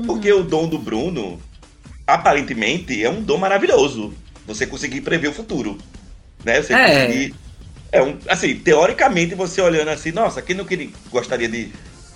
Porque 0.06 0.32
o 0.32 0.42
dom 0.42 0.66
do 0.68 0.78
Bruno, 0.78 1.40
aparentemente, 2.06 3.02
é 3.02 3.08
um 3.08 3.22
dom 3.22 3.36
maravilhoso. 3.38 4.12
Você 4.46 4.66
conseguir 4.66 5.02
prever 5.02 5.28
o 5.28 5.32
futuro. 5.32 5.78
Né? 6.44 6.60
Você 6.62 6.72
É. 6.74 7.06
conseguir. 7.06 7.34
É 7.90 8.02
um, 8.02 8.16
assim, 8.28 8.54
teoricamente, 8.56 9.34
você 9.34 9.60
olhando 9.60 9.88
assim, 9.88 10.12
nossa, 10.12 10.40
quem 10.40 10.56
não 10.56 10.64
queria, 10.64 10.88
gostaria 11.10 11.46
de, 11.48 11.68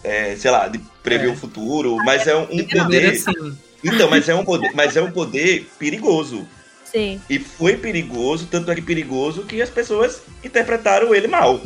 é, 0.03 0.35
sei 0.37 0.51
lá, 0.51 0.69
de 0.69 0.79
prever 1.03 1.29
É. 1.29 1.33
o 1.33 1.37
futuro, 1.37 1.97
mas 2.05 2.27
é 2.27 2.35
um, 2.35 2.45
um 2.51 2.65
poder. 2.65 3.13
assim, 3.13 3.57
Então, 3.85 4.09
mas 4.09 4.27
é 4.29 4.35
um 4.35 4.45
poder, 4.45 4.71
mas 4.75 4.97
é 4.97 5.03
um 5.03 5.11
poder 5.11 5.69
perigoso. 5.79 6.47
Sim. 6.91 7.21
E 7.29 7.39
foi 7.39 7.77
perigoso, 7.77 8.47
tanto 8.51 8.71
é 8.71 8.75
que 8.75 8.81
perigoso 8.81 9.43
que 9.43 9.61
as 9.61 9.69
pessoas 9.69 10.23
interpretaram 10.43 11.15
ele 11.15 11.27
mal. 11.29 11.61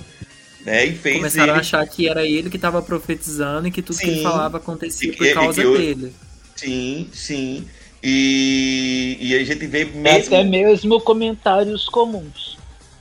Né? 0.67 0.87
E 0.87 0.95
fez 0.97 1.17
começaram 1.19 1.53
a 1.53 1.57
ele. 1.57 1.61
achar 1.61 1.87
que 1.87 2.09
era 2.09 2.27
ele 2.27 2.51
que 2.51 2.59
tava 2.59 2.83
profetizando 2.83 3.69
e 3.69 3.71
que 3.71 3.81
tudo 3.81 3.99
que 3.99 4.07
Sim. 4.07 4.13
ele 4.13 4.23
falava 4.23 4.57
acontecia 4.59 5.11
E- 5.11 5.17
por 5.17 5.33
causa 5.33 5.61
que 5.61 5.67
eu- 5.67 5.77
dele. 5.79 6.13
Sim, 6.57 7.09
sim. 7.13 7.65
E, 8.03 9.19
e 9.21 9.35
a 9.35 9.45
gente 9.45 9.67
vê 9.67 9.83
É 9.83 9.85
mesmo. 9.85 10.35
Até 10.35 10.43
mesmo 10.45 11.01
comentários 11.01 11.87
comuns. 11.87 12.59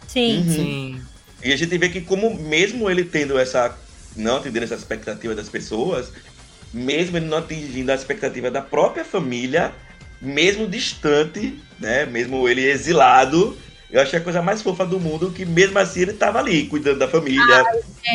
Sim. 0.08 0.38
Uhum. 0.40 0.52
Sim. 0.52 1.02
E 1.44 1.54
a 1.54 1.56
gente 1.56 1.78
vê 1.78 1.88
que 1.90 2.02
como 2.02 2.34
mesmo 2.36 2.90
ele 2.90 3.04
tendo 3.04 3.38
essa. 3.40 3.78
não 4.16 4.38
atendendo 4.38 4.66
essa 4.66 4.76
expectativa 4.76 5.34
das 5.34 5.48
pessoas, 5.48 6.12
mesmo 6.74 7.18
ele 7.18 7.28
não 7.28 7.38
atingindo 7.38 7.92
a 7.92 7.96
expectativa 7.96 8.52
da 8.52 8.62
própria 8.62 9.06
família, 9.06 9.72
mesmo 10.22 10.68
distante, 10.68 11.58
né? 11.80 12.06
Mesmo 12.06 12.50
ele 12.50 12.70
exilado, 12.70 13.58
eu 13.90 14.02
achei 14.02 14.20
a 14.20 14.22
coisa 14.22 14.42
mais 14.42 14.62
fofa 14.62 14.86
do 14.86 15.00
mundo 15.00 15.32
que 15.32 15.46
mesmo 15.46 15.80
assim 15.80 16.02
ele 16.02 16.14
tava 16.14 16.40
ali, 16.40 16.66
cuidando 16.68 17.00
da 17.00 17.08
família. 17.08 17.64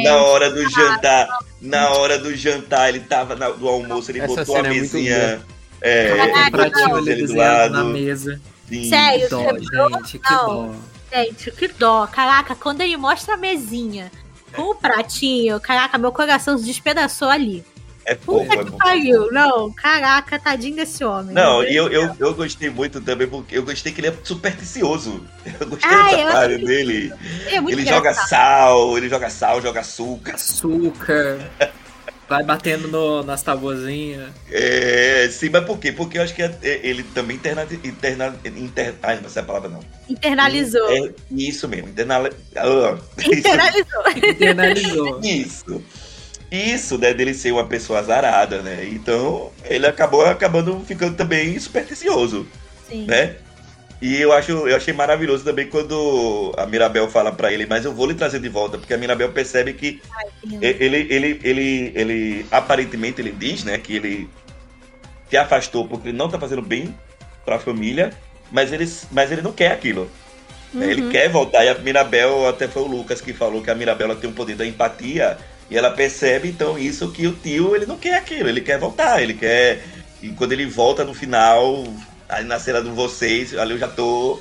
na 0.03 0.17
hora 0.17 0.51
do 0.51 0.69
jantar, 0.69 1.29
na 1.63 1.91
hora 1.91 2.19
do 2.19 2.37
jantar, 2.37 2.91
ele 2.91 3.01
tava 3.01 3.35
na- 3.35 3.49
do 3.51 3.67
almoço, 3.69 4.11
ele 4.11 4.21
Essa 4.21 4.45
botou 4.45 4.57
a 4.57 4.59
é 4.59 4.69
mesinha. 4.69 5.43
É, 5.87 6.19
Ah, 6.19 6.47
um 6.47 6.51
pratinho 6.51 6.97
ali 6.97 7.11
ele 7.11 7.21
do 7.23 7.27
desenhado 7.29 7.75
na 7.75 7.85
mesa. 7.85 8.41
Sim. 8.69 8.89
Sério? 8.89 9.29
Que 9.29 9.71
dó, 9.71 9.89
gente, 9.91 10.19
que 10.19 10.29
dó. 10.35 10.75
Gente, 11.13 11.51
que 11.51 11.69
dó. 11.69 12.07
Caraca, 12.07 12.55
quando 12.55 12.81
ele 12.81 12.97
mostra 12.97 13.35
a 13.35 13.37
mesinha 13.37 14.11
com 14.57 14.71
o 14.71 14.75
pratinho, 14.75 15.61
caraca, 15.61 15.99
meu 15.99 16.11
coração 16.11 16.57
se 16.57 16.65
despedaçou 16.65 17.29
ali. 17.29 17.63
É 18.07 18.15
Puta 18.15 18.55
é 18.55 18.65
que 18.65 18.71
pariu. 18.73 19.31
Não, 19.33 19.73
caraca, 19.73 20.39
tadinho 20.39 20.77
desse 20.77 21.03
homem. 21.05 21.35
Não, 21.35 21.63
e 21.63 21.75
eu, 21.75 21.89
eu, 21.91 22.15
eu 22.19 22.35
gostei 22.35 22.69
muito 22.71 23.01
também, 23.01 23.27
porque 23.27 23.57
eu 23.57 23.63
gostei 23.63 23.93
que 23.93 24.01
ele 24.01 24.09
é 24.09 24.15
supersticioso. 24.23 25.23
Eu 25.61 25.67
gostei 25.69 25.91
Ah, 25.91 26.33
parte 26.33 26.55
acho- 26.55 26.65
dele. 26.67 27.13
Ele 27.47 27.57
é 27.57 27.57
Ele 27.73 27.85
joga 27.85 27.99
engraçado. 28.11 28.29
sal, 28.29 28.99
ele 28.99 29.09
joga 29.09 29.31
sal, 29.31 29.61
joga 29.63 29.81
açúcar. 29.81 30.35
Açúcar. 30.35 31.39
Vai 32.29 32.43
batendo 32.43 32.89
no- 32.89 33.23
nas 33.23 33.43
tabuazinhas. 33.43 34.31
É, 34.51 35.29
sim, 35.31 35.51
mas 35.51 35.65
por 35.65 35.79
quê? 35.79 35.93
Porque 35.93 36.17
eu 36.19 36.23
acho 36.23 36.35
que 36.35 36.43
é- 36.43 36.57
é- 36.63 36.81
ele 36.83 37.03
também 37.03 37.37
interna, 37.37 37.67
interna, 37.85 38.35
inter, 38.45 38.95
ai, 39.03 39.21
não 39.21 39.29
sei 39.29 39.43
a 39.43 39.45
palavra 39.45 39.69
não. 39.69 39.81
Internalizou. 40.09 40.89
É 40.91 41.13
isso 41.31 41.69
mesmo, 41.69 41.89
ah, 41.89 41.93
Internalizou. 43.19 44.05
Internalizou. 44.17 45.21
Isso. 45.23 45.83
Isso, 46.51 46.99
né, 46.99 47.13
dele 47.13 47.35
ser 47.35 47.53
uma 47.53 47.67
pessoa 47.67 47.99
azarada, 47.99 48.63
né? 48.63 48.89
Então, 48.91 49.51
ele 49.65 49.87
acabou 49.87 50.25
acabando 50.25 50.81
ficando 50.87 51.17
também 51.17 51.59
supersticioso, 51.59 52.47
Sim. 52.89 53.07
né? 53.07 53.37
E 54.05 54.21
eu 54.21 54.35
acho, 54.35 54.53
eu 54.69 54.77
achei 54.77 54.93
maravilhoso 54.93 55.43
também 55.45 55.67
quando 55.67 56.53
a 56.59 56.67
Mirabel 56.67 57.09
fala 57.09 57.33
pra 57.33 57.51
ele, 57.51 57.65
mas 57.65 57.87
eu 57.87 57.93
vou 57.95 58.05
lhe 58.07 58.13
trazer 58.15 58.39
de 58.39 58.51
volta, 58.51 58.77
porque 58.77 58.93
a 58.93 58.99
Mirabel 58.99 59.33
percebe 59.33 59.73
que 59.73 59.99
ele, 60.61 61.07
ele, 61.09 61.41
ele, 61.43 61.93
ele, 61.95 62.47
aparentemente 62.51 63.23
ele 63.23 63.33
diz, 63.33 63.65
né, 63.65 63.79
que 63.79 63.97
ele 63.97 64.29
se 65.31 65.39
afastou 65.39 65.89
porque 65.89 66.09
ele 66.09 66.19
não 66.19 66.29
tá 66.29 66.39
fazendo 66.39 66.61
bem 66.61 66.95
pra 67.47 67.59
família, 67.59 68.13
mas 68.53 68.75
ele, 68.75 68.87
mas 69.11 69.33
ele 69.33 69.41
não 69.41 69.53
quer 69.53 69.73
aquilo. 69.73 70.11
né? 70.75 70.91
Ele 70.91 71.01
Uhum. 71.01 71.09
quer 71.09 71.31
voltar 71.31 71.65
e 71.65 71.71
a 71.71 71.75
Mirabel, 71.79 72.47
até 72.47 72.69
foi 72.69 72.83
o 72.83 72.87
Lucas 72.87 73.23
que 73.23 73.33
falou 73.33 73.63
que 73.63 73.71
a 73.71 73.75
Mirabel 73.75 74.11
ela 74.11 74.17
tem 74.21 74.29
um 74.29 74.35
poder 74.35 74.55
da 74.55 74.67
empatia 74.67 75.39
e 75.71 75.79
ela 75.79 75.91
percebe 75.91 76.49
então 76.51 76.79
isso 76.79 77.11
que 77.11 77.27
o 77.27 77.33
tio 77.33 77.75
ele 77.75 77.87
não 77.87 77.97
quer 77.97 78.17
aquilo, 78.17 78.51
ele 78.51 78.61
quer 78.61 78.79
voltar, 78.79 79.23
ele 79.23 79.33
quer 79.33 79.83
e 80.21 80.29
quando 80.29 80.53
ele 80.53 80.67
volta 80.67 81.05
no 81.05 81.15
final, 81.15 81.85
aí 82.29 82.45
na 82.45 82.59
cena 82.59 82.81
do 82.83 82.95
vocês, 82.95 83.57
ali 83.57 83.73
eu 83.73 83.79
já 83.79 83.89
tô 83.89 84.41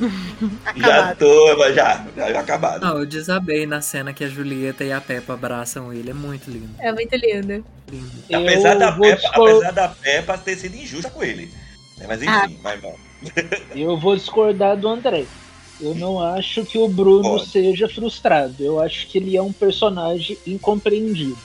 já 0.76 1.14
tô 1.14 1.72
já, 1.74 2.04
já 2.16 2.40
acabado. 2.40 2.80
Não, 2.86 2.98
eu 2.98 3.06
desabei 3.06 3.66
na 3.66 3.80
cena 3.80 4.12
que 4.12 4.24
a 4.24 4.28
Julieta 4.28 4.84
e 4.84 4.92
a 4.92 5.00
Peppa 5.00 5.34
abraçam 5.34 5.92
ele. 5.92 6.10
É 6.10 6.14
muito 6.14 6.50
lindo. 6.50 6.70
É 6.78 6.92
muito 6.92 7.14
lindo. 7.16 7.64
lindo. 7.90 8.10
Apesar 8.32 8.74
Eu 8.74 8.78
da, 8.78 8.92
Peppa, 8.92 9.28
apesar 9.28 9.70
da 9.72 9.88
Peppa 9.88 10.38
ter 10.38 10.56
sido 10.56 10.74
injusta 10.76 11.10
com 11.10 11.22
ele. 11.22 11.50
né? 11.98 12.06
Mas 12.08 12.20
Ah. 12.26 12.46
enfim, 12.46 12.58
vai, 12.62 12.78
vai. 12.78 12.94
Eu 13.76 13.98
vou 13.98 14.16
discordar 14.16 14.76
do 14.76 14.88
André. 14.88 15.26
Eu 15.80 15.94
não 15.94 16.22
acho 16.22 16.64
que 16.64 16.78
o 16.78 16.88
Bruno 16.88 17.38
Pode. 17.38 17.48
seja 17.50 17.88
frustrado. 17.88 18.54
Eu 18.62 18.80
acho 18.80 19.06
que 19.06 19.18
ele 19.18 19.36
é 19.36 19.42
um 19.42 19.52
personagem 19.52 20.36
incompreendido. 20.46 21.36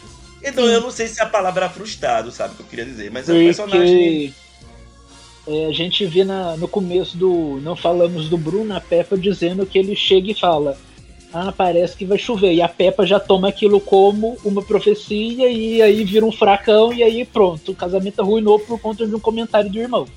Então 0.44 0.66
eu 0.66 0.80
não 0.82 0.92
sei 0.92 1.08
se 1.08 1.22
a 1.22 1.26
palavra 1.26 1.70
frustrado, 1.70 2.32
sabe 2.32 2.54
o 2.54 2.58
que 2.58 2.64
eu 2.64 2.68
queria 2.68 2.86
dizer, 2.86 3.10
mas 3.12 3.28
é 3.28 3.34
um 3.34 3.46
personagem. 3.46 4.34
É, 5.48 5.66
a 5.68 5.72
gente 5.72 6.06
vê 6.06 6.24
na- 6.24 6.58
no 6.58 6.68
começo 6.68 7.16
do. 7.18 7.60
Não 7.62 7.76
falamos 7.76 8.30
do 8.30 8.38
Bruno, 8.38 8.76
a 8.76 8.80
Peppa 8.82 9.18
dizendo 9.18 9.66
que 9.66 9.78
ele 9.78 9.96
chega 9.96 10.32
e 10.32 10.34
fala. 10.34 10.78
Ah, 11.34 11.52
parece 11.52 11.98
que 11.98 12.06
vai 12.06 12.18
chover. 12.18 12.54
E 12.54 12.62
a 12.62 12.70
Peppa 12.70 13.06
já 13.06 13.20
toma 13.20 13.50
aquilo 13.50 13.80
como 13.82 14.38
uma 14.46 14.62
profecia 14.64 15.50
e 15.52 15.82
aí 15.82 16.04
vira 16.06 16.26
um 16.26 16.32
fracão 16.32 16.94
e 16.94 17.04
aí 17.04 17.26
pronto. 17.26 17.74
O 17.74 17.76
casamento 17.76 18.22
arruinou 18.22 18.58
por 18.58 18.80
conta 18.80 19.06
de 19.06 19.14
um 19.14 19.20
comentário 19.20 19.70
do 19.70 19.78
irmão. 19.78 20.08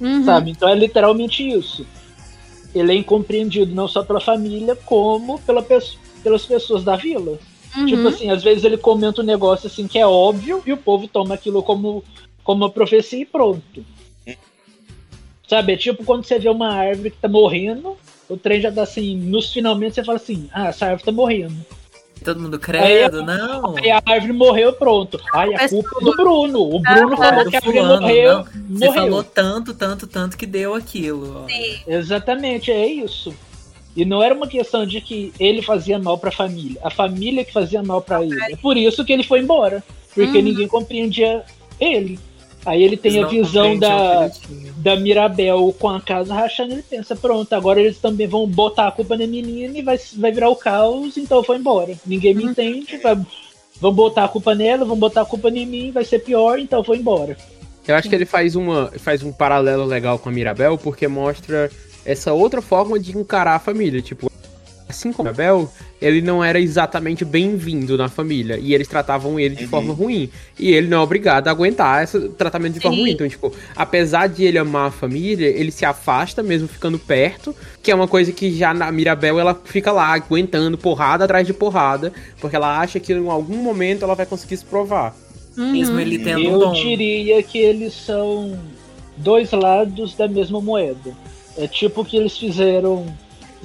Uhum. 0.00 0.24
Sabe? 0.24 0.50
Então 0.50 0.68
é 0.68 0.74
literalmente 0.74 1.48
isso. 1.48 1.86
Ele 2.74 2.90
é 2.92 2.96
incompreendido 2.96 3.72
não 3.72 3.86
só 3.86 4.02
pela 4.02 4.20
família, 4.20 4.74
como 4.74 5.38
pela 5.42 5.62
pe- 5.62 5.78
pelas 6.24 6.44
pessoas 6.44 6.82
da 6.82 6.96
vila. 6.96 7.38
Uhum. 7.76 7.86
Tipo 7.86 8.08
assim, 8.08 8.30
às 8.30 8.42
vezes 8.42 8.64
ele 8.64 8.76
comenta 8.76 9.22
um 9.22 9.24
negócio 9.24 9.68
assim 9.68 9.86
que 9.86 9.98
é 9.98 10.06
óbvio 10.06 10.60
e 10.66 10.72
o 10.72 10.76
povo 10.76 11.06
toma 11.06 11.34
aquilo 11.36 11.62
como, 11.62 12.02
como 12.42 12.64
uma 12.64 12.70
profecia 12.70 13.20
e 13.20 13.24
pronto. 13.24 13.84
Sabe? 15.54 15.72
É 15.72 15.76
tipo 15.76 16.04
quando 16.04 16.24
você 16.24 16.36
vê 16.38 16.48
uma 16.48 16.68
árvore 16.72 17.10
que 17.10 17.16
tá 17.18 17.28
morrendo, 17.28 17.96
o 18.28 18.36
trem 18.36 18.60
já 18.60 18.72
tá 18.72 18.82
assim, 18.82 19.16
nos 19.16 19.52
finalmente 19.52 19.94
você 19.94 20.02
fala 20.02 20.16
assim, 20.16 20.48
ah, 20.52 20.66
essa 20.68 20.86
árvore 20.86 21.04
tá 21.04 21.12
morrendo. 21.12 21.54
Todo 22.24 22.40
mundo 22.40 22.58
credo, 22.58 23.22
não. 23.22 23.76
Aí 23.76 23.90
a 23.90 24.02
árvore 24.04 24.32
morreu, 24.32 24.72
pronto. 24.72 25.20
Ai, 25.32 25.54
a 25.54 25.68
culpa 25.68 25.90
é 26.00 26.04
do 26.04 26.10
Bruno. 26.16 26.60
O 26.74 26.80
Bruno 26.80 27.12
Ah, 27.12 27.16
falou 27.16 27.44
que 27.50 27.54
a 27.54 27.58
árvore 27.58 27.78
fulano, 27.78 28.00
morreu. 28.00 28.32
não. 28.38 28.44
Você 28.44 28.86
morreu. 28.86 28.92
falou 28.94 29.22
tanto, 29.22 29.74
tanto, 29.74 30.06
tanto 30.08 30.36
que 30.36 30.46
deu 30.46 30.74
aquilo. 30.74 31.44
Sim. 31.48 31.78
Exatamente, 31.86 32.70
é 32.72 32.86
isso. 32.86 33.32
E 33.94 34.04
não 34.04 34.20
era 34.22 34.34
uma 34.34 34.48
questão 34.48 34.84
de 34.84 35.00
que 35.00 35.32
ele 35.38 35.62
fazia 35.62 35.98
mal 36.00 36.18
pra 36.18 36.32
família, 36.32 36.80
a 36.82 36.90
família 36.90 37.44
que 37.44 37.52
fazia 37.52 37.80
mal 37.82 38.00
pra 38.02 38.24
ele. 38.24 38.42
É 38.52 38.56
por 38.56 38.76
isso 38.76 39.04
que 39.04 39.12
ele 39.12 39.22
foi 39.22 39.38
embora, 39.40 39.84
porque 40.14 40.38
Uhum. 40.38 40.44
ninguém 40.44 40.66
compreendia 40.66 41.44
ele. 41.78 42.18
Aí 42.66 42.82
ele 42.82 42.96
tem 42.96 43.16
Eles 43.16 43.24
a 43.24 43.28
visão 43.28 43.78
da, 43.78 44.30
da 44.76 44.96
Mirabel 44.96 45.74
com 45.78 45.88
a 45.88 46.00
casa 46.00 46.34
rachando, 46.34 46.72
ele 46.72 46.82
pensa, 46.82 47.14
pronto, 47.14 47.52
agora 47.52 47.80
eles 47.80 47.98
também 47.98 48.26
vão 48.26 48.46
botar 48.46 48.88
a 48.88 48.92
culpa 48.92 49.16
na 49.16 49.26
menina 49.26 49.78
e 49.78 49.82
vai, 49.82 49.98
vai 50.16 50.32
virar 50.32 50.48
o 50.48 50.56
caos, 50.56 51.16
então 51.16 51.38
eu 51.38 51.42
vou 51.42 51.56
embora. 51.56 51.94
Ninguém 52.06 52.34
me 52.34 52.44
entende, 52.44 52.96
vai, 52.96 53.18
vão 53.80 53.92
botar 53.92 54.24
a 54.24 54.28
culpa 54.28 54.54
nela, 54.54 54.84
vão 54.84 54.96
botar 54.96 55.22
a 55.22 55.26
culpa 55.26 55.50
em 55.50 55.66
mim, 55.66 55.90
vai 55.90 56.04
ser 56.04 56.20
pior, 56.20 56.58
então 56.58 56.80
eu 56.80 56.84
vou 56.84 56.96
embora. 56.96 57.36
Eu 57.86 57.94
acho 57.94 58.08
que 58.08 58.14
ele 58.14 58.24
faz, 58.24 58.56
uma, 58.56 58.90
faz 58.98 59.22
um 59.22 59.30
paralelo 59.30 59.84
legal 59.84 60.18
com 60.18 60.30
a 60.30 60.32
Mirabel, 60.32 60.78
porque 60.78 61.06
mostra 61.06 61.70
essa 62.04 62.32
outra 62.32 62.62
forma 62.62 62.98
de 62.98 63.16
encarar 63.16 63.56
a 63.56 63.58
família. 63.58 64.00
Tipo, 64.00 64.30
assim 64.94 65.12
como 65.12 65.28
a 65.28 65.32
Mirabel, 65.32 65.70
ele 66.00 66.20
não 66.22 66.42
era 66.42 66.60
exatamente 66.60 67.24
bem-vindo 67.24 67.96
na 67.96 68.08
família. 68.08 68.58
E 68.60 68.72
eles 68.74 68.86
tratavam 68.88 69.38
ele 69.38 69.54
de 69.56 69.64
Uhum. 69.64 69.68
forma 69.70 69.92
ruim. 69.94 70.30
E 70.58 70.72
ele 70.72 70.86
não 70.88 70.98
é 70.98 71.00
obrigado 71.00 71.48
a 71.48 71.50
aguentar 71.50 72.02
esse 72.04 72.28
tratamento 72.30 72.74
de 72.74 72.80
forma 72.80 72.96
Sim. 72.96 73.02
ruim. 73.02 73.10
Então, 73.12 73.28
tipo, 73.28 73.52
apesar 73.76 74.28
de 74.28 74.44
ele 74.44 74.58
amar 74.58 74.88
a 74.88 74.90
família, 74.90 75.46
ele 75.48 75.70
se 75.70 75.84
afasta 75.84 76.42
mesmo 76.42 76.68
ficando 76.68 76.98
perto. 76.98 77.54
Que 77.82 77.90
é 77.90 77.94
uma 77.94 78.08
coisa 78.08 78.32
que 78.32 78.56
já 78.56 78.72
na 78.72 78.90
Mirabel 78.92 79.38
ela 79.40 79.60
fica 79.64 79.90
lá 79.92 80.06
aguentando 80.14 80.78
porrada 80.78 81.24
atrás 81.24 81.46
de 81.46 81.52
porrada. 81.52 82.12
Porque 82.40 82.56
ela 82.56 82.78
acha 82.80 83.00
que 83.00 83.12
em 83.12 83.28
algum 83.28 83.56
momento 83.56 84.04
ela 84.04 84.14
vai 84.14 84.26
conseguir 84.26 84.56
se 84.56 84.64
provar. 84.64 85.14
Mesmo 85.56 85.98
ele 86.00 86.18
tendo 86.18 86.40
Eu 86.42 86.58
dom. 86.58 86.72
diria 86.72 87.42
que 87.42 87.58
eles 87.58 87.92
são 87.94 88.58
dois 89.16 89.52
lados 89.52 90.14
da 90.16 90.26
mesma 90.26 90.60
moeda. 90.60 91.12
É 91.56 91.68
tipo 91.68 92.00
o 92.00 92.04
que 92.04 92.16
eles 92.16 92.36
fizeram 92.36 93.06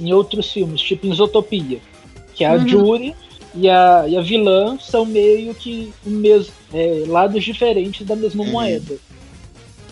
em 0.00 0.12
outros 0.12 0.50
filmes, 0.50 0.80
tipo 0.80 1.06
em 1.06 1.14
Zootopia. 1.14 1.78
Que 2.34 2.44
a 2.44 2.54
Uhum. 2.54 2.68
Jury 2.68 3.14
e 3.54 3.68
a, 3.68 4.04
e 4.08 4.16
a 4.16 4.20
vilã 4.20 4.78
são 4.80 5.04
meio 5.04 5.54
que 5.54 5.92
mesmo, 6.04 6.52
é, 6.72 7.04
lados 7.06 7.44
diferentes 7.44 8.06
da 8.06 8.16
mesma 8.16 8.42
Uhum. 8.44 8.50
moeda. 8.50 8.96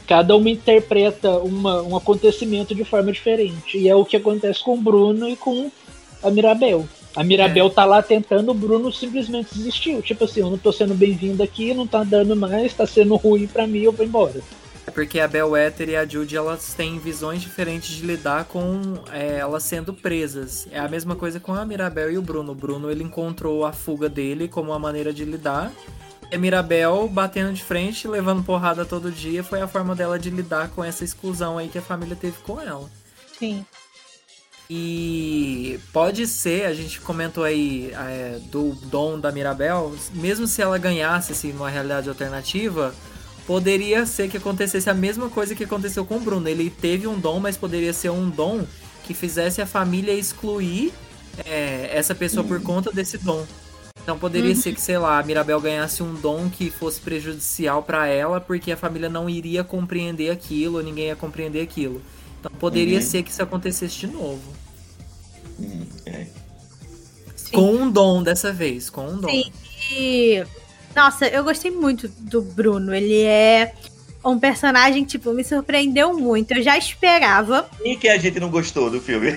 Cada 0.07 0.35
uma 0.37 0.49
interpreta 0.49 1.39
uma, 1.39 1.83
um 1.83 1.95
acontecimento 1.95 2.75
de 2.75 2.83
forma 2.85 3.13
diferente. 3.13 3.77
E 3.77 3.89
é 3.89 3.95
o 3.95 4.05
que 4.07 4.17
acontece 4.17 4.63
com 4.65 4.75
o 4.75 4.81
Bruno 4.81 5.29
e 5.29 5.37
com 5.37 5.71
a 6.23 6.31
Mirabel. 6.31 6.89
A 7.15 7.23
Mirabel 7.23 7.69
tá 7.69 7.85
lá 7.85 8.01
tentando, 8.01 8.51
o 8.51 8.55
Bruno 8.55 8.91
simplesmente 8.93 9.49
desistiu. 9.55 10.01
Tipo 10.01 10.25
assim, 10.25 10.41
eu 10.41 10.49
não 10.51 10.57
tô 10.57 10.73
sendo 10.73 10.95
bem-vindo 10.95 11.43
aqui, 11.43 11.75
não 11.75 11.87
tá 11.87 12.05
dando 12.05 12.35
mais, 12.37 12.73
tá 12.73 12.87
sendo 12.87 13.17
ruim 13.17 13.47
pra 13.47 13.67
mim, 13.67 13.81
eu 13.81 13.93
vou 13.93 14.07
embora. 14.07 14.41
É 14.89 14.91
porque 14.91 15.21
a 15.21 15.29
Bel 15.29 15.51
Wetter 15.51 15.91
e 15.91 15.97
a 15.97 16.07
Judy 16.07 16.35
elas 16.35 16.73
têm 16.73 16.99
visões 16.99 17.43
diferentes 17.43 17.95
de 17.95 18.07
lidar 18.07 18.47
com 18.47 18.95
é, 19.13 19.37
elas 19.37 19.63
sendo 19.63 19.93
presas. 19.93 20.67
É 20.71 20.79
a 20.79 20.89
mesma 20.89 21.15
coisa 21.15 21.39
com 21.39 21.53
a 21.53 21.63
Mirabel 21.67 22.11
e 22.11 22.17
o 22.17 22.23
Bruno. 22.23 22.53
O 22.53 22.55
Bruno 22.55 22.91
ele 22.91 23.05
encontrou 23.05 23.67
a 23.67 23.73
fuga 23.73 24.09
dele 24.09 24.49
como 24.49 24.71
uma 24.71 24.79
maneira 24.79 25.13
de 25.13 25.27
lidar. 25.27 25.71
E 26.33 26.37
a 26.37 26.39
Mirabel 26.39 27.07
batendo 27.07 27.53
de 27.53 27.63
frente, 27.63 28.09
levando 28.09 28.43
porrada 28.43 28.83
todo 28.83 29.13
dia, 29.13 29.45
foi 29.45 29.61
a 29.61 29.69
forma 29.69 29.95
dela 29.95 30.19
de 30.19 30.31
lidar 30.31 30.71
com 30.71 30.83
essa 30.83 31.05
exclusão 31.05 31.59
aí 31.59 31.69
que 31.69 31.77
a 31.77 31.83
família 31.83 32.17
teve 32.17 32.39
com 32.39 32.59
ela. 32.59 32.89
Sim. 33.39 33.67
E 34.71 35.79
pode 35.93 36.27
ser, 36.27 36.65
a 36.65 36.73
gente 36.73 36.99
comentou 37.03 37.45
aí 37.45 37.93
é, 37.93 38.39
do 38.45 38.73
dom 38.87 39.21
da 39.21 39.31
Mirabel, 39.31 39.95
mesmo 40.15 40.47
se 40.47 40.63
ela 40.63 40.79
ganhasse 40.79 41.33
assim, 41.33 41.53
numa 41.53 41.69
realidade 41.69 42.09
alternativa, 42.09 42.95
poderia 43.49 44.05
ser 44.05 44.29
que 44.29 44.37
acontecesse 44.37 44.91
a 44.91 44.95
mesma 44.95 45.31
coisa 45.31 45.55
que 45.55 45.65
aconteceu 45.65 46.05
com 46.05 46.17
o 46.17 46.21
Bruno. 46.21 46.47
Ele 46.47 46.69
teve 46.69 47.07
um 47.07 47.19
dom, 47.19 47.41
mas 47.41 47.57
poderia 47.57 47.95
ser 47.95 48.11
um 48.11 48.29
dom 48.29 48.67
que 49.05 49.15
fizesse 49.15 49.63
a 49.63 49.67
família 49.67 50.13
excluir 50.13 50.93
é, 51.47 51.89
essa 51.91 52.15
pessoa 52.15 52.45
por 52.45 52.61
conta 52.61 52.93
desse 52.93 53.17
dom. 53.17 53.47
Então 54.03 54.19
poderia 54.19 54.55
ser 54.55 54.75
que, 54.75 54.81
sei 54.83 54.99
lá, 54.99 55.19
a 55.19 55.23
Mirabel 55.23 55.59
ganhasse 55.63 56.03
um 56.03 56.13
dom 56.13 56.51
que 56.51 56.71
fosse 56.71 57.01
prejudicial 57.01 57.83
pra 57.83 58.07
ela, 58.07 58.39
porque 58.39 58.71
a 58.71 58.77
família 58.77 59.09
não 59.09 59.31
iria 59.31 59.65
compreender 59.65 60.29
aquilo, 60.31 60.83
ninguém 60.83 61.07
ia 61.07 61.17
compreender 61.17 61.63
aquilo. 61.63 62.03
Então 62.39 62.53
poderia 62.59 62.99
Uhum. 62.99 63.03
ser 63.05 63.23
que 63.23 63.31
isso 63.31 63.43
acontecesse 63.43 63.97
de 63.97 64.09
novo. 64.09 64.43
Hum, 65.59 65.87
é. 66.05 66.27
Com 67.51 67.73
um 67.77 67.91
dom 67.91 68.23
dessa 68.23 68.53
vez, 68.53 68.91
com 68.91 69.09
um 69.09 69.19
dom. 69.19 69.31
Sim. 69.31 70.45
Nossa, 70.99 71.29
eu 71.29 71.45
gostei 71.45 71.71
muito 71.71 72.09
do 72.09 72.43
Bruno. 72.43 72.93
Ele 72.93 73.23
é 73.23 73.73
um 74.25 74.37
personagem, 74.37 75.05
tipo, 75.05 75.33
me 75.33 75.45
surpreendeu 75.45 76.13
muito. 76.13 76.51
Eu 76.51 76.61
já 76.61 76.77
esperava. 76.77 77.71
E 77.85 77.95
que 77.97 78.09
a 78.09 78.19
gente 78.19 78.41
não 78.41 78.51
gostou 78.51 78.91
do 78.91 79.01
filme. 79.01 79.29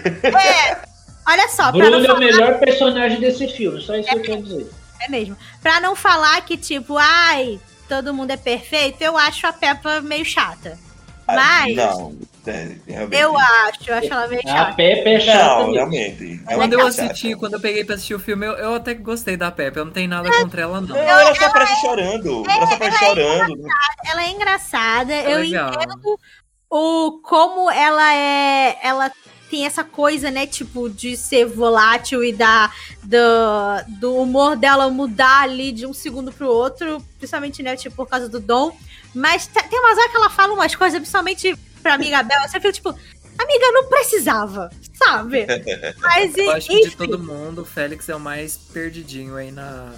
Olha 1.27 1.47
só, 1.49 1.71
pra 1.71 1.85
Bruno 1.85 1.97
é 1.97 2.01
o 2.01 2.05
falar, 2.07 2.19
melhor 2.19 2.59
personagem 2.59 3.19
desse 3.19 3.47
filme, 3.47 3.79
só 3.79 3.95
isso 3.95 4.09
que 4.09 4.15
eu 4.15 4.21
quero 4.23 4.41
dizer. 4.41 4.71
é 5.01 5.07
mesmo. 5.07 5.37
Pra 5.61 5.79
não 5.79 5.95
falar 5.95 6.41
que, 6.41 6.57
tipo, 6.57 6.97
ai, 6.97 7.59
todo 7.87 8.11
mundo 8.11 8.31
é 8.31 8.37
perfeito, 8.37 9.03
eu 9.03 9.15
acho 9.15 9.45
a 9.45 9.53
Peppa 9.53 10.01
meio 10.01 10.25
chata. 10.25 10.79
Mas 11.27 11.75
Não, 11.75 12.17
é, 12.47 12.75
eu 13.11 13.37
acho, 13.37 13.79
eu 13.89 13.95
acho 13.95 14.07
ela 14.13 14.27
meio 14.27 14.41
A 14.45 14.47
chata. 14.49 14.73
Pepe 14.73 15.09
é 15.09 15.19
chata 15.19 15.63
Não, 15.63 15.71
realmente. 15.73 16.41
Quando 16.45 16.73
é 16.73 16.75
eu 16.75 16.91
chata. 16.91 17.03
assisti, 17.11 17.35
quando 17.35 17.53
eu 17.53 17.59
peguei 17.59 17.83
pra 17.83 17.95
assistir 17.95 18.15
o 18.15 18.19
filme, 18.19 18.45
eu, 18.47 18.53
eu 18.53 18.73
até 18.75 18.93
gostei 18.93 19.37
da 19.37 19.51
Pepe. 19.51 19.77
Eu 19.79 19.85
não 19.85 19.91
tenho 19.91 20.09
nada 20.09 20.29
contra 20.41 20.61
ela, 20.61 20.81
não. 20.81 20.87
Não, 20.87 20.97
ela 20.97 21.35
só 21.35 21.45
aparece 21.45 21.81
chorando. 21.81 22.43
Ela 22.49 22.67
só 22.67 22.73
aparece 22.75 23.03
é 23.03 23.07
chorando. 23.07 23.63
Ela 24.05 24.23
é 24.23 24.29
engraçada, 24.31 25.13
É 25.13 25.33
eu 25.33 25.39
legal. 25.39 25.73
entendo 25.73 26.19
o 26.69 27.19
como 27.23 27.69
ela 27.69 28.13
é. 28.13 28.77
Ela 28.81 29.11
tem 29.49 29.65
essa 29.65 29.83
coisa, 29.83 30.31
né, 30.31 30.47
tipo, 30.47 30.89
de 30.89 31.17
ser 31.17 31.45
volátil 31.45 32.23
e 32.23 32.31
da, 32.31 32.71
do, 33.03 33.19
do 33.99 34.15
humor 34.15 34.55
dela 34.55 34.89
mudar 34.89 35.41
ali 35.41 35.73
de 35.73 35.85
um 35.85 35.93
segundo 35.93 36.31
pro 36.31 36.47
outro, 36.47 37.05
principalmente, 37.17 37.61
né, 37.61 37.75
tipo, 37.75 37.93
por 37.93 38.07
causa 38.07 38.29
do 38.29 38.39
dom. 38.39 38.71
Mas 39.13 39.47
te- 39.47 39.61
tem 39.67 39.77
umas 39.77 39.97
horas 39.97 40.09
que 40.09 40.15
ela 40.15 40.29
fala 40.29 40.53
umas 40.53 40.73
coisas, 40.73 40.97
principalmente 40.97 41.53
pra 41.81 41.95
amiga 41.95 42.23
Bela, 42.23 42.47
você 42.47 42.59
fica 42.59 42.71
tipo, 42.71 42.89
amiga, 42.89 43.71
não 43.71 43.87
precisava, 43.89 44.69
sabe? 44.93 45.45
Mas, 45.99 46.37
Eu 46.37 46.51
acho 46.51 46.67
que 46.67 46.89
de 46.89 46.95
todo 46.95 47.19
mundo, 47.19 47.61
o 47.61 47.65
Félix 47.65 48.07
é 48.09 48.15
o 48.15 48.19
mais 48.19 48.57
perdidinho 48.57 49.35
aí 49.35 49.51
na. 49.51 49.91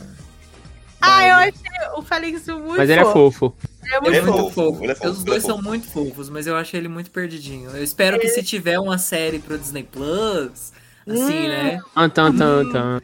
Ah, 1.02 1.28
eu 1.28 1.36
achei 1.36 1.54
o 1.98 2.02
Félix 2.02 2.48
muito 2.48 2.78
Mas 2.78 2.90
ele 2.90 3.02
é 3.02 3.06
fofo. 3.06 3.54
Ele 3.84 3.94
é 3.94 4.00
muito 4.00 4.08
Ele 4.08 4.16
é 4.16 4.20
é 4.20 4.22
muito 4.22 4.38
fofo, 4.38 4.54
fofo. 4.54 4.84
ele 4.84 4.92
é 4.94 4.96
fofo, 4.96 5.10
Os 5.10 5.24
dois 5.26 5.44
é 5.44 5.48
são 5.48 5.58
fofo. 5.58 5.68
muito 5.70 5.88
fofos, 5.88 6.30
mas 6.30 6.48
eu 6.48 6.56
achei 6.56 6.80
ele 6.80 6.88
muito 6.88 7.12
perdidinho. 7.12 7.70
Eu 7.72 7.84
espero 7.84 8.18
que 8.18 8.30
se 8.30 8.42
tiver 8.42 8.80
uma 8.80 8.98
série 8.98 9.40
pro 9.40 9.58
Disney 9.58 9.84
Plus, 9.84 10.72
assim, 11.06 11.46
Hum. 11.46 11.48
né? 11.50 11.82
Tan, 12.14 12.34
tan, 12.38 12.72
tan. 12.72 13.02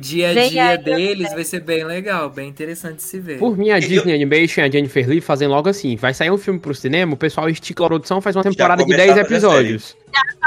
Dia 0.00 0.30
a 0.30 0.48
dia 0.48 0.68
aí, 0.70 0.78
deles 0.78 1.32
vai 1.32 1.44
ser 1.44 1.60
bem 1.60 1.84
legal, 1.84 2.30
bem 2.30 2.48
interessante 2.48 3.02
se 3.02 3.18
ver. 3.18 3.38
Por 3.38 3.56
mim, 3.56 3.70
a 3.70 3.78
Disney 3.78 4.14
Animation 4.14 4.60
e 4.62 4.64
a 4.64 4.70
Jennifer 4.70 5.08
Lee 5.08 5.20
fazem 5.20 5.48
logo 5.48 5.68
assim. 5.68 5.96
Vai 5.96 6.14
sair 6.14 6.30
um 6.30 6.38
filme 6.38 6.58
pro 6.60 6.74
cinema, 6.74 7.14
o 7.14 7.16
pessoal 7.16 7.48
estica 7.48 7.84
a 7.84 7.86
produção, 7.88 8.20
faz 8.20 8.36
uma 8.36 8.42
temporada 8.42 8.82
de 8.82 8.84
começar 8.84 9.04
10 9.04 9.10
a 9.10 9.22
fazer 9.24 9.34
episódios. 9.34 9.96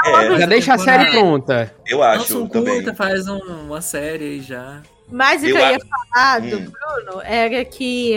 É, 0.06 0.38
Já 0.38 0.46
deixa 0.46 0.74
a 0.74 0.78
série 0.78 1.10
pronta. 1.10 1.74
eu 1.86 2.02
acho 2.02 2.42
um 2.42 2.48
também. 2.48 2.74
curta, 2.76 2.94
faz 2.94 3.28
um- 3.28 3.38
uma 3.66 3.80
série 3.80 4.24
aí 4.24 4.40
já. 4.40 4.82
Mas 5.10 5.42
o 5.42 5.46
Eu 5.46 5.56
que 5.56 5.62
eu 5.62 5.66
ia 5.68 5.76
acho- 5.76 5.86
falar 6.12 6.38
do 6.40 6.56
Hum. 6.58 6.70
Bruno 7.04 7.22
era 7.22 7.64
que. 7.64 8.16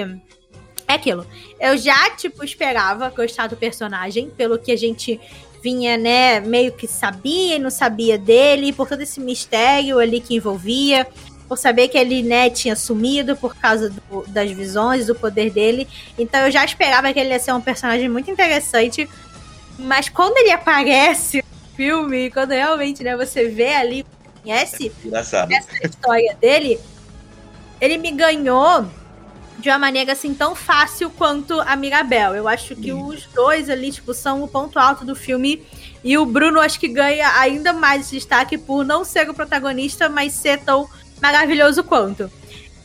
É 0.88 0.94
aquilo. 0.94 1.26
Eu 1.60 1.76
já, 1.78 2.12
tipo, 2.12 2.44
esperava 2.46 3.10
gostar 3.10 3.48
do 3.48 3.58
personagem, 3.58 4.30
pelo 4.30 4.58
que 4.60 4.72
a 4.72 4.78
gente 4.78 5.20
vinha, 5.64 5.98
né, 5.98 6.40
meio 6.42 6.72
que 6.74 6.88
sabia 6.88 7.56
e 7.56 7.60
não 7.60 7.72
sabia 7.72 8.20
dele, 8.20 8.72
por 8.72 8.88
todo 8.88 9.02
esse 9.02 9.20
mistério 9.20 9.98
ali 9.98 10.20
que 10.22 10.36
envolvia, 10.36 11.08
por 11.48 11.58
saber 11.58 11.88
que 11.90 11.98
ele, 11.98 12.24
né, 12.24 12.50
tinha 12.50 12.76
sumido 12.76 13.36
por 13.36 13.56
causa 13.56 13.90
do- 13.90 14.26
das 14.28 14.50
visões, 14.52 15.06
do 15.08 15.16
poder 15.16 15.50
dele. 15.52 15.88
Então 16.18 16.42
eu 16.42 16.52
já 16.52 16.64
esperava 16.66 17.12
que 17.14 17.20
ele 17.20 17.30
ia 17.30 17.40
ser 17.40 17.54
um 17.54 17.62
personagem 17.62 18.10
muito 18.10 18.30
interessante. 18.32 19.08
Mas 19.78 20.10
quando 20.10 20.38
ele 20.38 20.52
aparece 20.52 21.38
no 21.38 21.76
filme, 21.76 22.32
quando 22.32 22.52
realmente, 22.52 23.04
né, 23.04 23.16
você 23.16 23.48
vê 23.50 23.74
ali, 23.76 24.06
conhece 24.42 24.92
Engraçado. 25.04 25.52
essa 25.52 25.86
história 25.86 26.36
dele, 26.40 26.80
ele 27.82 27.98
me 27.98 28.12
ganhou 28.12 28.86
de 29.60 29.70
uma 29.70 29.80
maneira 29.80 30.14
assim 30.14 30.34
tão 30.34 30.54
fácil 30.56 31.10
quanto 31.10 31.60
a 31.62 31.76
Mirabel. 31.76 32.36
Eu 32.36 32.48
acho 32.48 32.76
que 32.76 32.92
Hum. 32.94 33.08
os 33.08 33.26
dois 33.34 33.70
ali, 33.70 33.92
tipo, 33.92 34.14
são 34.14 34.44
o 34.44 34.48
ponto 34.48 34.78
alto 34.80 35.06
do 35.06 35.16
filme. 35.16 35.66
E 36.04 36.18
o 36.18 36.26
Bruno 36.26 36.60
acho 36.60 36.80
que 36.80 36.88
ganha 36.88 37.28
ainda 37.40 37.74
mais 37.74 38.10
destaque 38.10 38.58
por 38.58 38.86
não 38.86 39.04
ser 39.04 39.30
o 39.30 39.34
protagonista, 39.34 40.08
mas 40.08 40.34
ser 40.34 40.60
tão 40.60 40.88
maravilhoso 41.22 41.84
quanto. 41.84 42.32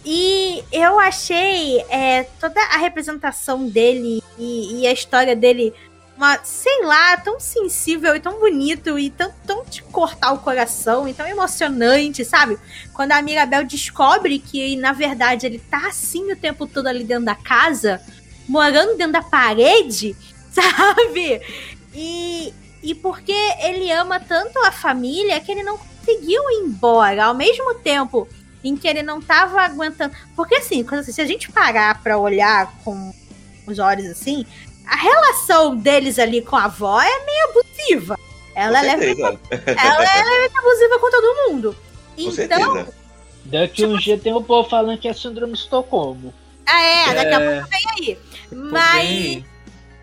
E 0.05 0.65
eu 0.73 0.98
achei 0.98 1.81
é, 1.90 2.24
toda 2.40 2.61
a 2.61 2.78
representação 2.78 3.69
dele 3.69 4.23
e, 4.39 4.81
e 4.81 4.86
a 4.86 4.93
história 4.93 5.36
dele 5.36 5.74
uma, 6.20 6.39
sei 6.44 6.85
lá, 6.85 7.16
tão 7.16 7.40
sensível 7.40 8.15
e 8.15 8.20
tão 8.20 8.39
bonito 8.39 8.98
e 8.98 9.09
tão, 9.09 9.32
tão 9.47 9.65
de 9.65 9.82
cortar 9.85 10.32
o 10.32 10.39
coração 10.39 11.09
e 11.09 11.15
tão 11.15 11.27
emocionante, 11.27 12.27
sabe? 12.27 12.59
Quando 12.93 13.12
a 13.12 13.23
Mirabel 13.23 13.65
descobre 13.65 14.39
que, 14.39 14.77
na 14.77 14.93
verdade, 14.93 15.47
ele 15.47 15.59
tá 15.59 15.86
assim 15.86 16.31
o 16.31 16.36
tempo 16.36 16.66
todo 16.66 16.89
ali 16.89 17.05
dentro 17.05 17.24
da 17.24 17.35
casa, 17.35 18.02
morando 18.47 18.98
dentro 18.98 19.15
da 19.15 19.23
parede, 19.23 20.15
sabe? 20.52 21.40
E, 21.94 22.52
e 22.82 22.94
porque 22.94 23.32
ele 23.62 23.90
ama 23.90 24.20
tanto 24.20 24.59
a 24.59 24.70
família 24.70 25.40
que 25.40 25.51
ele 25.51 25.62
não 25.62 25.78
conseguiu 26.01 26.43
ir 26.51 26.64
embora. 26.64 27.27
Ao 27.27 27.35
mesmo 27.35 27.74
tempo 27.77 28.28
em 28.62 28.77
que 28.77 28.89
ele 28.89 29.02
não 29.02 29.20
tava 29.20 29.60
aguentando. 29.62 30.14
Porque 30.35 30.56
assim, 30.56 30.82
quando- 30.82 31.05
se 31.05 31.20
a 31.20 31.27
gente 31.27 31.51
parar 31.51 32.02
pra 32.02 32.18
olhar 32.18 32.72
com 32.85 33.12
os 33.66 33.78
olhos 33.78 34.06
assim, 34.06 34.44
a 34.86 34.97
relação 34.97 35.77
deles 35.77 36.18
ali 36.18 36.43
com 36.43 36.56
a 36.56 36.64
avó 36.64 37.01
é 37.01 37.24
meio 37.24 37.48
abusiva. 37.51 38.18
Ela, 38.55 38.85
é, 38.85 38.90
ela 38.90 40.35
é 40.35 40.51
abusiva 40.59 40.98
com 40.98 41.10
todo 41.10 41.48
mundo. 41.48 41.77
Com 42.16 42.22
então, 42.22 42.32
certeza. 42.32 42.89
Daqui 43.44 43.74
tipo, 43.77 43.94
um 43.94 43.97
dia 43.97 44.18
tem 44.18 44.35
o 44.35 44.43
povo 44.43 44.68
falando 44.68 44.98
que 44.98 45.09
é 45.09 45.14
síndrome 45.14 45.55
de 45.55 45.60
Estocolmo. 45.60 46.35
Ah, 46.66 46.82
é, 46.82 47.14
daqui 47.14 47.31
é... 47.31 47.35
a 47.35 47.40
pouco 47.40 47.68
vem 47.70 48.09
aí. 48.09 48.18
Mas 48.52 49.44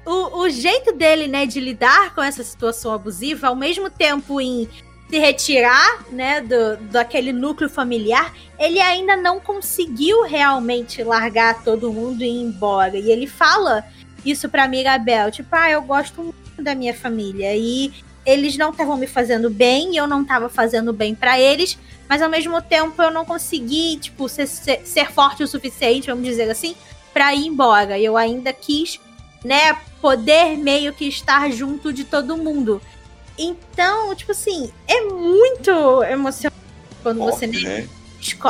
o, 0.06 0.40
o 0.40 0.49
jeito 0.49 0.94
dele, 0.94 1.28
né, 1.28 1.45
de 1.45 1.60
lidar 1.60 2.15
com 2.15 2.24
essa 2.24 2.44
situação 2.44 2.94
abusiva, 2.94 3.48
ao 3.48 3.56
mesmo 3.56 3.90
tempo 3.90 4.40
em 4.40 4.68
se 5.10 5.18
retirar, 5.20 6.06
né, 6.12 6.42
do, 6.42 6.78
daquele 6.92 7.32
núcleo 7.32 7.70
familiar, 7.70 8.34
ele 8.60 8.80
ainda 8.80 9.16
não 9.16 9.40
conseguiu 9.40 10.24
realmente 10.24 11.02
largar 11.04 11.64
todo 11.64 11.94
mundo 11.94 12.24
e 12.24 12.28
ir 12.28 12.42
embora. 12.42 12.98
E 12.98 13.10
ele 13.10 13.26
fala 13.26 13.86
isso 14.26 14.50
pra 14.50 14.68
Mirabel, 14.68 15.32
tipo, 15.32 15.50
ah, 15.52 15.70
eu 15.70 15.82
gosto 15.82 16.22
muito 16.22 16.62
da 16.62 16.76
minha 16.76 16.94
família 16.94 17.56
e 17.56 17.94
eles 18.26 18.58
não 18.58 18.72
estavam 18.72 18.98
me 18.98 19.08
fazendo 19.08 19.50
bem, 19.50 19.94
e 19.94 19.98
eu 19.98 20.06
não 20.06 20.24
estava 20.24 20.50
fazendo 20.50 20.92
bem 20.92 21.16
para 21.16 21.40
eles, 21.40 21.78
mas 22.10 22.22
ao 22.22 22.30
mesmo 22.30 22.62
tempo 22.62 23.02
eu 23.02 23.10
não 23.10 23.24
consegui, 23.24 23.98
tipo, 23.98 24.28
ser, 24.28 24.48
ser, 24.48 24.86
ser 24.86 25.10
forte 25.12 25.44
o 25.44 25.48
suficiente, 25.48 26.08
vamos 26.08 26.26
dizer 26.26 26.50
assim, 26.50 26.76
para 27.14 27.34
ir 27.34 27.48
embora. 27.48 27.98
Eu 27.98 28.18
ainda 28.18 28.52
quis, 28.52 29.00
né, 29.46 29.78
poder 30.02 30.58
meio 30.58 30.92
que 30.92 31.06
estar 31.06 31.50
junto 31.52 31.94
de 31.94 32.04
todo 32.04 32.36
mundo. 32.36 32.82
Então, 33.38 34.15
tipo 34.15 34.31
assim, 34.31 34.72
é 34.88 35.01
muito 35.01 36.03
emocionante 36.03 36.57
quando 37.03 37.19
Forte, 37.19 37.47
você 37.47 37.47
né? 37.47 37.88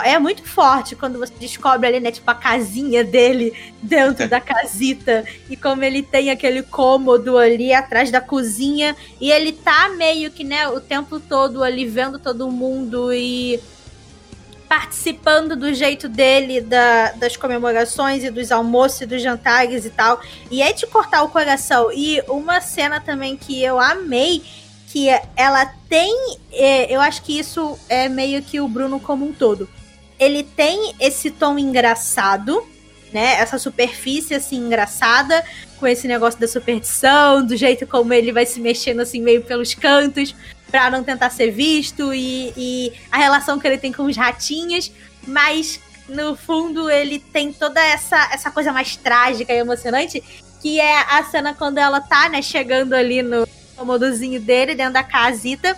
é 0.03 0.17
muito 0.17 0.43
forte 0.43 0.95
quando 0.95 1.19
você 1.19 1.33
descobre 1.39 1.87
ali, 1.87 1.99
né, 1.99 2.11
tipo, 2.11 2.29
a 2.31 2.33
casinha 2.33 3.03
dele 3.03 3.53
dentro 3.81 4.27
da 4.27 4.39
casita 4.39 5.25
e 5.49 5.57
como 5.57 5.83
ele 5.83 6.01
tem 6.01 6.31
aquele 6.31 6.63
cômodo 6.63 7.37
ali 7.37 7.73
atrás 7.73 8.09
da 8.09 8.21
cozinha 8.21 8.95
e 9.19 9.29
ele 9.29 9.51
tá 9.51 9.89
meio 9.89 10.31
que, 10.31 10.43
né, 10.43 10.67
o 10.69 10.79
tempo 10.79 11.19
todo 11.19 11.63
ali 11.63 11.85
vendo 11.85 12.17
todo 12.17 12.49
mundo 12.49 13.13
e 13.13 13.59
participando 14.67 15.55
do 15.55 15.73
jeito 15.73 16.09
dele 16.09 16.59
da, 16.59 17.11
das 17.13 17.37
comemorações 17.37 18.23
e 18.23 18.29
dos 18.29 18.51
almoços 18.51 19.01
e 19.01 19.05
dos 19.05 19.21
jantares 19.21 19.85
e 19.85 19.89
tal. 19.89 20.19
E 20.51 20.61
é 20.61 20.73
de 20.73 20.85
cortar 20.85 21.23
o 21.23 21.29
coração. 21.29 21.89
E 21.93 22.21
uma 22.27 22.59
cena 22.59 22.99
também 22.99 23.37
que 23.37 23.63
eu 23.63 23.79
amei 23.79 24.43
que 24.87 25.07
ela 25.35 25.65
tem. 25.87 26.37
É, 26.51 26.93
eu 26.93 26.99
acho 26.99 27.21
que 27.21 27.37
isso 27.37 27.77
é 27.87 28.09
meio 28.09 28.41
que 28.41 28.59
o 28.59 28.67
Bruno 28.67 28.99
como 28.99 29.25
um 29.27 29.33
todo. 29.33 29.69
Ele 30.19 30.41
tem 30.41 30.95
esse 30.99 31.29
tom 31.29 31.59
engraçado, 31.59 32.65
né? 33.13 33.35
Essa 33.35 33.59
superfície 33.59 34.33
assim 34.33 34.57
engraçada, 34.57 35.43
com 35.77 35.85
esse 35.85 36.07
negócio 36.07 36.39
da 36.39 36.47
superstição, 36.47 37.45
do 37.45 37.55
jeito 37.55 37.85
como 37.85 38.13
ele 38.13 38.31
vai 38.31 38.45
se 38.45 38.59
mexendo 38.59 39.01
assim 39.01 39.21
meio 39.21 39.43
pelos 39.43 39.75
cantos 39.75 40.33
para 40.71 40.89
não 40.89 41.03
tentar 41.03 41.29
ser 41.29 41.51
visto 41.51 42.13
e, 42.13 42.51
e 42.57 42.93
a 43.11 43.17
relação 43.17 43.59
que 43.59 43.67
ele 43.67 43.77
tem 43.77 43.93
com 43.93 44.03
os 44.03 44.17
ratinhos, 44.17 44.91
mas 45.25 45.79
no 46.09 46.35
fundo 46.35 46.89
ele 46.89 47.19
tem 47.19 47.53
toda 47.53 47.81
essa 47.81 48.29
essa 48.33 48.49
coisa 48.51 48.73
mais 48.73 48.95
trágica 48.95 49.53
e 49.53 49.57
emocionante 49.57 50.23
que 50.61 50.79
é 50.79 50.99
a 51.01 51.23
cena 51.25 51.53
quando 51.53 51.77
ela 51.77 52.01
tá, 52.01 52.27
né, 52.29 52.41
chegando 52.41 52.93
ali 52.93 53.21
no, 53.21 53.47
cômodozinho 53.77 54.41
dele, 54.41 54.75
dentro 54.75 54.93
da 54.93 55.03
casita. 55.03 55.77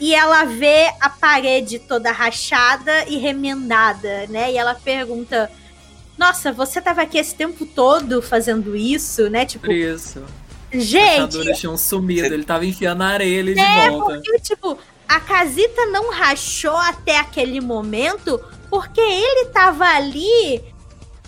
E 0.00 0.14
ela 0.14 0.44
vê 0.44 0.92
a 1.00 1.10
parede 1.10 1.78
toda 1.78 2.12
rachada 2.12 3.04
e 3.08 3.16
remendada, 3.16 4.26
né? 4.28 4.52
E 4.52 4.56
ela 4.56 4.74
pergunta: 4.74 5.50
Nossa, 6.16 6.52
você 6.52 6.80
tava 6.80 7.02
aqui 7.02 7.18
esse 7.18 7.34
tempo 7.34 7.66
todo 7.66 8.22
fazendo 8.22 8.76
isso, 8.76 9.28
né? 9.28 9.44
Tipo. 9.44 9.70
Isso. 9.72 10.22
Gente. 10.72 11.36
Os 11.38 11.58
tinham 11.58 11.76
sumido, 11.76 12.32
ele 12.32 12.44
tava 12.44 12.64
enfiando 12.66 13.02
a 13.02 13.06
areia 13.06 13.38
ele 13.38 13.58
é, 13.58 13.84
de 13.84 13.90
volta. 13.90 14.20
Porque, 14.20 14.38
tipo, 14.40 14.78
a 15.08 15.18
casita 15.18 15.86
não 15.86 16.10
rachou 16.10 16.76
até 16.76 17.18
aquele 17.18 17.60
momento 17.60 18.38
porque 18.68 19.00
ele 19.00 19.46
tava 19.46 19.84
ali 19.84 20.62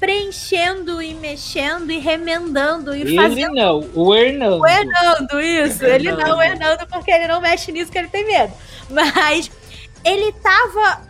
preenchendo 0.01 1.03
e 1.03 1.13
mexendo 1.13 1.93
e 1.93 1.99
remendando 1.99 2.97
e 2.97 3.03
ele 3.03 3.15
fazendo. 3.15 3.39
Ele 3.39 3.61
não, 3.61 3.91
o 3.95 4.15
Hernando. 4.15 4.61
O 4.61 4.67
Hernando, 4.67 5.41
isso. 5.41 5.85
Ele 5.85 6.11
não, 6.11 6.39
o 6.39 6.43
Hernando, 6.43 6.87
porque 6.89 7.11
ele 7.11 7.29
não 7.29 7.41
mexe 7.41 7.71
nisso 7.71 7.93
que 7.93 7.99
ele 7.99 8.09
tem 8.09 8.25
medo. 8.25 8.53
Mas 8.89 9.51
ele 10.03 10.33
tava, 10.33 11.03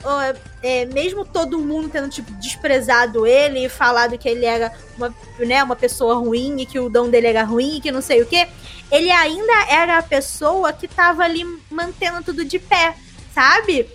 é, 0.61 0.85
mesmo 0.87 1.25
todo 1.25 1.61
mundo 1.61 1.89
tendo, 1.89 2.09
tipo, 2.09 2.33
desprezado 2.33 3.25
ele 3.25 3.65
e 3.67 3.69
falado 3.69 4.19
que 4.19 4.29
ele 4.29 4.45
era 4.45 4.73
uma, 4.97 5.15
né, 5.39 5.63
uma 5.63 5.77
pessoa 5.77 6.17
ruim 6.17 6.61
e 6.61 6.67
que 6.67 6.81
o 6.81 6.89
dom 6.89 7.09
dele 7.09 7.29
era 7.29 7.45
ruim 7.45 7.77
e 7.77 7.81
que 7.81 7.93
não 7.93 8.03
sei 8.03 8.21
o 8.23 8.27
que, 8.27 8.49
ele 8.91 9.11
ainda 9.13 9.67
era 9.69 9.99
a 9.99 10.03
pessoa 10.03 10.73
que 10.73 10.89
tava 10.89 11.23
ali 11.23 11.45
mantendo 11.71 12.25
tudo 12.25 12.45
de 12.45 12.59
pé, 12.59 12.97
sabe? 13.33 13.87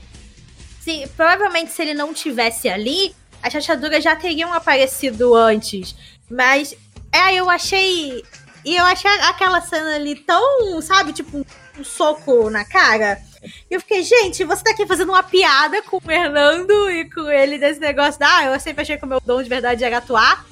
Se, 0.80 1.06
provavelmente 1.18 1.74
se 1.74 1.82
ele 1.82 1.94
não 1.94 2.14
tivesse 2.14 2.70
ali, 2.70 3.14
as 3.46 3.54
rachaduras 3.54 4.04
já 4.04 4.16
teriam 4.16 4.52
aparecido 4.52 5.36
antes. 5.36 5.96
Mas, 6.30 6.76
é, 7.12 7.36
eu 7.36 7.48
achei. 7.48 8.24
E 8.66 8.76
eu 8.76 8.84
achei 8.84 9.12
aquela 9.22 9.62
cena 9.62 9.96
ali 9.96 10.16
tão, 10.16 10.82
sabe, 10.82 11.14
tipo, 11.14 11.38
um, 11.78 11.84
soco 11.84 12.50
na 12.50 12.66
cara. 12.66 13.22
E 13.70 13.76
eu 13.76 13.80
fiquei, 13.80 14.02
gente, 14.02 14.44
você 14.44 14.64
tá 14.64 14.72
aqui 14.72 14.88
fazendo 14.88 15.10
uma 15.10 15.22
piada 15.22 15.80
com 15.84 15.98
o 15.98 16.02
Fernando 16.02 16.90
e 16.90 17.08
com 17.08 17.30
ele 17.30 17.60
desse 17.60 17.80
negócio 17.80 18.20
da, 18.20 18.38
ah, 18.38 18.46
eu 18.46 18.60
sempre 18.60 18.82
achei 18.82 18.98
que 18.98 19.06
o 19.06 19.08
meu 19.08 19.22
dom 19.22 19.44
de 19.44 19.48
verdade 19.48 19.84
era 19.84 20.00
atuar. 20.00 20.44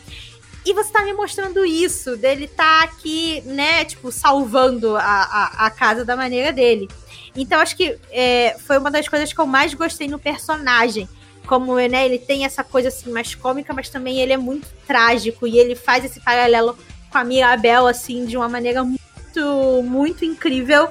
E 0.64 0.72
você 0.74 0.94
tá 0.94 1.02
me 1.02 1.14
mostrando 1.14 1.66
isso, 1.66 2.16
dele 2.16 2.48
tá 2.48 2.84
aqui, 2.84 3.42
né, 3.48 3.84
tipo, 3.84 4.12
salvando 4.12 4.96
a, 4.96 5.02
a, 5.02 5.66
a 5.66 5.72
casa 5.72 6.06
da 6.06 6.16
maneira 6.16 6.54
dele. 6.54 6.88
Então, 7.36 7.60
acho 7.60 7.76
que 7.76 7.98
é, 8.12 8.56
foi 8.60 8.78
uma 8.78 8.92
das 8.92 9.08
coisas 9.08 9.34
que 9.34 9.40
eu 9.40 9.48
mais 9.48 9.74
gostei 9.74 10.08
no 10.08 10.20
personagem 10.20 11.10
como 11.48 11.76
né, 11.76 12.06
ele 12.06 12.18
tem 12.18 12.46
essa 12.46 12.64
coisa 12.64 12.88
assim 12.88 13.12
mais 13.12 13.36
cômica, 13.36 13.74
mas 13.74 13.90
também 13.90 14.20
ele 14.20 14.34
é 14.34 14.38
muito 14.38 14.68
trágico 14.88 15.46
e 15.46 15.58
ele 15.58 15.76
faz 15.76 16.06
esse 16.06 16.20
paralelo 16.20 16.78
com 17.12 17.18
a 17.18 17.24
Mirabel 17.24 17.88
assim 17.88 18.26
de 18.26 18.38
uma 18.38 18.50
maneira 18.50 18.84
muito 18.84 19.84
muito 19.84 20.24
incrível, 20.24 20.90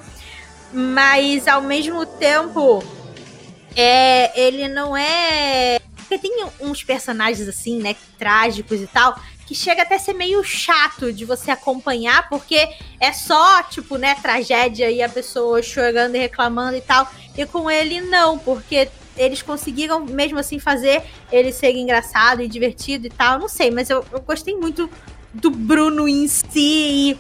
mas 0.73 1.49
ao 1.49 1.63
mesmo 1.63 2.05
tempo 2.05 2.83
é, 3.77 4.39
ele 4.39 4.69
não 4.69 4.97
é 4.97 5.79
porque 6.13 6.19
tem 6.19 6.45
uns 6.61 6.85
personagens 6.85 7.49
assim, 7.49 7.81
né, 7.81 7.97
trágicos 8.19 8.81
e 8.81 8.87
tal, 8.87 9.19
que 9.47 9.55
chega 9.55 9.83
até 9.83 9.95
a 9.95 9.99
ser 9.99 10.13
meio 10.13 10.45
chato 10.45 11.11
de 11.13 11.25
você 11.25 11.51
acompanhar, 11.51 12.29
porque 12.29 12.69
é 13.01 13.13
só, 13.13 13.63
tipo, 13.63 13.97
né, 13.97 14.15
tragédia 14.21 14.91
e 14.91 15.03
a 15.03 15.09
pessoa 15.09 15.63
chorando 15.63 16.15
e 16.15 16.19
reclamando 16.19 16.77
e 16.77 16.83
tal. 16.83 17.09
E 17.37 17.47
com 17.47 17.71
ele 17.71 18.03
não, 18.03 18.39
porque 18.39 18.91
eles 19.17 19.43
conseguiram 19.43 20.01
mesmo 20.05 20.39
assim 20.39 20.59
fazer 20.59 21.03
ele 21.31 21.53
ser 21.53 21.75
engraçado 21.77 22.43
e 22.43 22.49
divertido 22.49 23.07
e 23.07 23.11
tal. 23.11 23.39
Não 23.39 23.49
sei, 23.49 23.71
mas 23.71 23.91
eu, 23.91 24.05
eu 24.13 24.21
gostei 24.21 24.55
muito 24.55 24.89
do 25.33 25.51
Bruno 25.51 26.09
em 26.09 26.29
si 26.29 26.51
e, 26.55 27.19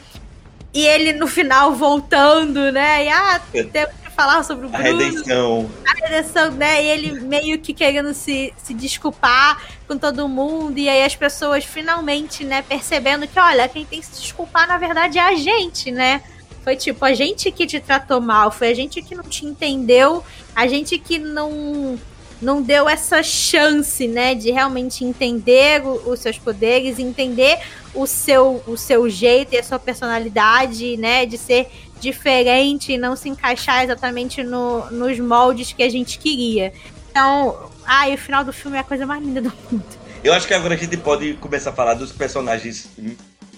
e, 0.74 0.86
ele 0.86 1.12
no 1.12 1.27
final 1.27 1.74
voltando, 1.74 2.70
né? 2.73 3.06
E 3.06 3.09
ah, 3.09 3.40
temos 3.51 3.94
que 4.02 4.10
falar 4.10 4.43
sobre 4.43 4.66
o 4.66 4.69
Bruno. 4.69 4.85
A 4.85 4.89
redenção. 4.89 5.70
A 5.86 6.06
redenção, 6.06 6.51
né? 6.52 6.85
E 6.85 6.89
ele 6.89 7.20
meio 7.20 7.58
que 7.58 7.73
querendo 7.73 8.12
se, 8.12 8.52
se 8.57 8.75
desculpar 8.75 9.62
com 9.86 9.97
todo 9.97 10.28
mundo. 10.28 10.78
E 10.78 10.89
aí 10.89 11.05
as 11.05 11.17
pessoas 11.17 11.65
finalmente, 11.65 12.44
né, 12.44 12.62
percebendo 12.62 13.26
que, 13.26 13.39
olha, 13.39 13.68
quem 13.68 13.84
tem 13.84 14.00
que 14.00 14.07
se 14.07 14.20
desculpar, 14.20 14.68
na 14.68 14.78
verdade, 14.78 15.18
é 15.18 15.23
a 15.23 15.34
gente, 15.34 15.91
né? 15.91 16.23
Foi 16.62 16.76
tipo, 16.76 17.05
a 17.05 17.12
gente 17.12 17.50
que 17.50 17.66
te 17.66 17.81
tratou 17.81 18.20
mal, 18.20 18.50
foi 18.50 18.68
a 18.68 18.74
gente 18.74 19.02
que 19.02 19.15
não 19.15 19.24
te 19.24 19.44
entendeu, 19.44 20.24
a 20.55 20.66
gente 20.66 20.99
que 20.99 21.18
não 21.18 21.99
não 22.41 22.60
deu 22.60 22.89
essa 22.89 23.23
chance, 23.23 24.08
né, 24.08 24.34
de 24.34 24.50
realmente 24.50 25.05
entender 25.05 25.81
o, 25.86 26.10
os 26.10 26.18
seus 26.18 26.36
poderes, 26.36 26.99
entender 26.99 27.60
o 27.94 28.05
seu, 28.05 28.60
o 28.66 28.76
seu 28.76 29.08
jeito 29.08 29.55
e 29.55 29.58
a 29.58 29.62
sua 29.62 29.78
personalidade, 29.78 30.97
né, 30.97 31.24
de 31.24 31.39
ser 31.39 31.70
diferente 32.00 32.92
e 32.92 32.99
não 32.99 33.15
se 33.15 33.28
encaixar 33.28 33.84
exatamente 33.84 34.42
no, 34.42 34.91
nos 34.91 35.20
moldes 35.20 35.73
que 35.73 35.84
a 35.84 35.89
gente 35.89 36.18
queria. 36.18 36.73
Então, 37.10 37.70
ai, 37.86 38.15
o 38.15 38.18
final 38.18 38.42
do 38.42 38.52
filme 38.52 38.76
é 38.76 38.81
a 38.81 38.84
coisa 38.84 39.07
mais 39.07 39.23
linda 39.23 39.41
do 39.41 39.52
mundo. 39.70 39.84
Eu 40.24 40.32
acho 40.32 40.47
que 40.47 40.55
agora 40.55 40.74
a 40.74 40.76
gente 40.76 40.97
pode 40.97 41.34
começar 41.34 41.70
a 41.70 41.73
falar 41.73 41.94
dos 41.94 42.10
personagens 42.10 42.89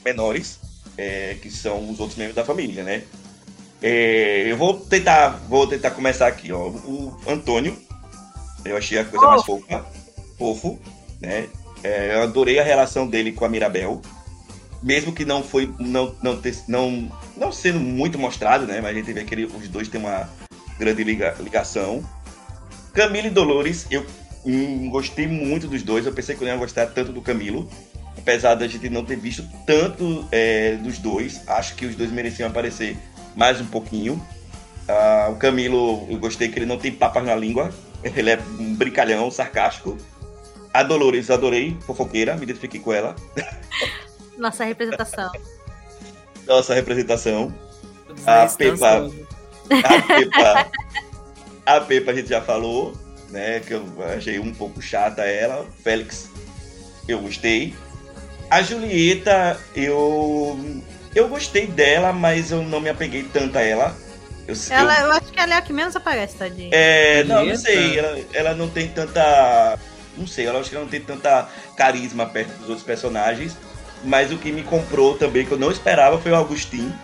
menores, 0.05 0.61
é, 0.97 1.37
que 1.41 1.51
são 1.51 1.91
os 1.91 2.01
outros 2.01 2.17
membros 2.17 2.37
da 2.37 2.45
família, 2.45 2.83
né? 2.83 3.03
É, 3.83 4.51
eu 4.51 4.57
vou 4.57 4.79
tentar, 4.81 5.29
vou 5.49 5.67
tentar 5.67 5.91
começar 5.91 6.27
aqui, 6.27 6.53
ó. 6.53 6.69
O 6.69 7.17
Antônio, 7.27 7.77
eu 8.65 8.77
achei 8.77 8.99
a 8.99 9.05
coisa 9.05 9.27
oh. 9.27 9.31
mais 9.31 9.45
fofa, 9.45 9.87
fofo, 10.39 10.79
né? 11.21 11.49
É, 11.83 12.15
eu 12.15 12.23
adorei 12.23 12.59
a 12.59 12.65
relação 12.65 13.07
dele 13.07 13.33
com 13.33 13.45
a 13.45 13.49
Mirabel, 13.49 14.01
mesmo 14.83 15.13
que 15.13 15.25
não 15.25 15.43
foi, 15.43 15.73
não, 15.79 16.15
não, 16.23 16.41
ter, 16.41 16.57
não, 16.67 17.11
não 17.37 17.53
sendo 17.53 17.79
muito 17.79 18.19
mostrado, 18.19 18.67
né? 18.67 18.81
Mas 18.81 18.93
a 18.93 18.95
gente 18.95 19.13
vê 19.13 19.25
que 19.25 19.35
ele, 19.35 19.45
os 19.45 19.69
dois 19.69 19.89
têm 19.89 20.01
uma 20.01 20.29
grande 20.79 21.05
liga, 21.05 21.37
ligação. 21.41 22.03
Camilo 22.93 23.27
e 23.27 23.31
Dolores, 23.31 23.87
eu 23.91 24.07
hum, 24.45 24.89
gostei 24.89 25.27
muito 25.27 25.67
dos 25.67 25.83
dois. 25.83 26.07
Eu 26.07 26.13
pensei 26.13 26.37
que 26.37 26.43
eu 26.43 26.47
não 26.47 26.55
ia 26.55 26.61
gostar 26.61 26.87
tanto 26.87 27.13
do 27.13 27.21
Camilo, 27.21 27.69
apesar 28.25 28.55
da 28.55 28.67
gente 28.67 28.89
não 28.89 29.05
ter 29.05 29.17
visto 29.17 29.47
tanto 29.67 30.27
é, 30.33 30.77
dos 30.77 30.99
dois, 30.99 31.47
acho 31.47 31.75
que 31.75 31.85
os 31.85 31.95
dois 31.95 32.11
mereciam 32.11 32.49
aparecer 32.49 32.97
mais 33.37 33.61
um 33.61 33.67
pouquinho. 33.67 34.21
Ah, 34.89 35.29
o 35.31 35.37
Camilo, 35.37 36.07
eu 36.11 36.19
gostei 36.19 36.49
que 36.49 36.59
ele 36.59 36.65
não 36.65 36.79
tem 36.79 36.91
papas 36.91 37.23
na 37.23 37.35
língua, 37.35 37.71
ele 38.03 38.31
é 38.31 38.39
um 38.59 38.75
brincalhão, 38.75 39.31
sarcástico. 39.31 39.99
A 40.73 40.83
Dolores, 40.83 41.31
adorei, 41.31 41.77
fofoqueira, 41.87 42.35
me 42.35 42.45
identifiquei 42.45 42.81
com 42.81 42.95
ela. 42.95 43.15
Nossa 44.39 44.65
representação. 44.65 45.31
Nossa 46.47 46.73
representação. 46.73 47.55
A 48.27 48.47
Pepa, 48.47 49.07
a 49.71 50.03
Pepa, 50.03 50.71
a 51.67 51.81
Pepa 51.81 52.11
a 52.11 52.15
gente 52.15 52.29
já 52.29 52.41
falou, 52.41 52.95
né? 53.29 53.61
Que 53.61 53.75
eu 53.75 53.85
achei 54.17 54.39
um 54.39 54.53
pouco 54.53 54.81
chata 54.81 55.23
ela. 55.23 55.67
Félix, 55.83 56.31
eu 57.07 57.21
gostei. 57.21 57.75
A 58.55 58.63
Julieta, 58.63 59.59
eu 59.75 60.57
eu 61.13 61.27
gostei 61.27 61.67
dela, 61.67 62.13
mas 62.13 62.53
eu 62.53 62.63
não 62.63 62.79
me 62.79 62.89
apeguei 62.89 63.25
tanto 63.25 63.59
a 63.59 63.61
ela. 63.61 63.97
Eu, 64.47 64.55
ela, 64.71 65.01
eu... 65.01 65.07
eu 65.07 65.13
acho 65.13 65.33
que 65.33 65.41
ela 65.41 65.55
é 65.55 65.57
a 65.57 65.61
que 65.61 65.73
menos 65.73 65.97
aparece, 65.97 66.37
tadinha. 66.37 66.71
É, 66.71 67.25
não, 67.25 67.45
não 67.45 67.57
sei. 67.57 67.99
Ela, 67.99 68.21
ela 68.33 68.55
não 68.55 68.69
tem 68.69 68.87
tanta. 68.87 69.77
Não 70.17 70.25
sei, 70.25 70.47
eu 70.47 70.57
acho 70.57 70.71
que 70.71 70.77
ela 70.77 70.85
não 70.85 70.91
tem 70.91 71.01
tanta 71.01 71.49
carisma 71.77 72.27
perto 72.27 72.57
dos 72.59 72.69
outros 72.69 72.87
personagens. 72.87 73.57
Mas 74.05 74.31
o 74.31 74.39
que 74.39 74.53
me 74.53 74.63
comprou 74.63 75.19
também, 75.19 75.45
que 75.45 75.51
eu 75.51 75.59
não 75.59 75.73
esperava, 75.73 76.21
foi 76.21 76.31
o 76.31 76.37
Agostinho. 76.37 76.97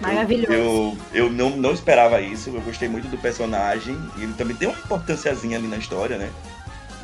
Maravilhoso. 0.00 0.52
Eu, 0.52 0.98
eu, 1.14 1.26
eu 1.26 1.30
não, 1.30 1.50
não 1.50 1.72
esperava 1.72 2.20
isso. 2.20 2.50
Eu 2.50 2.60
gostei 2.62 2.88
muito 2.88 3.06
do 3.06 3.16
personagem. 3.16 3.96
E 4.16 4.24
ele 4.24 4.32
também 4.32 4.56
tem 4.56 4.66
uma 4.66 4.76
importânciazinha 4.76 5.56
ali 5.56 5.68
na 5.68 5.76
história, 5.76 6.18
né? 6.18 6.30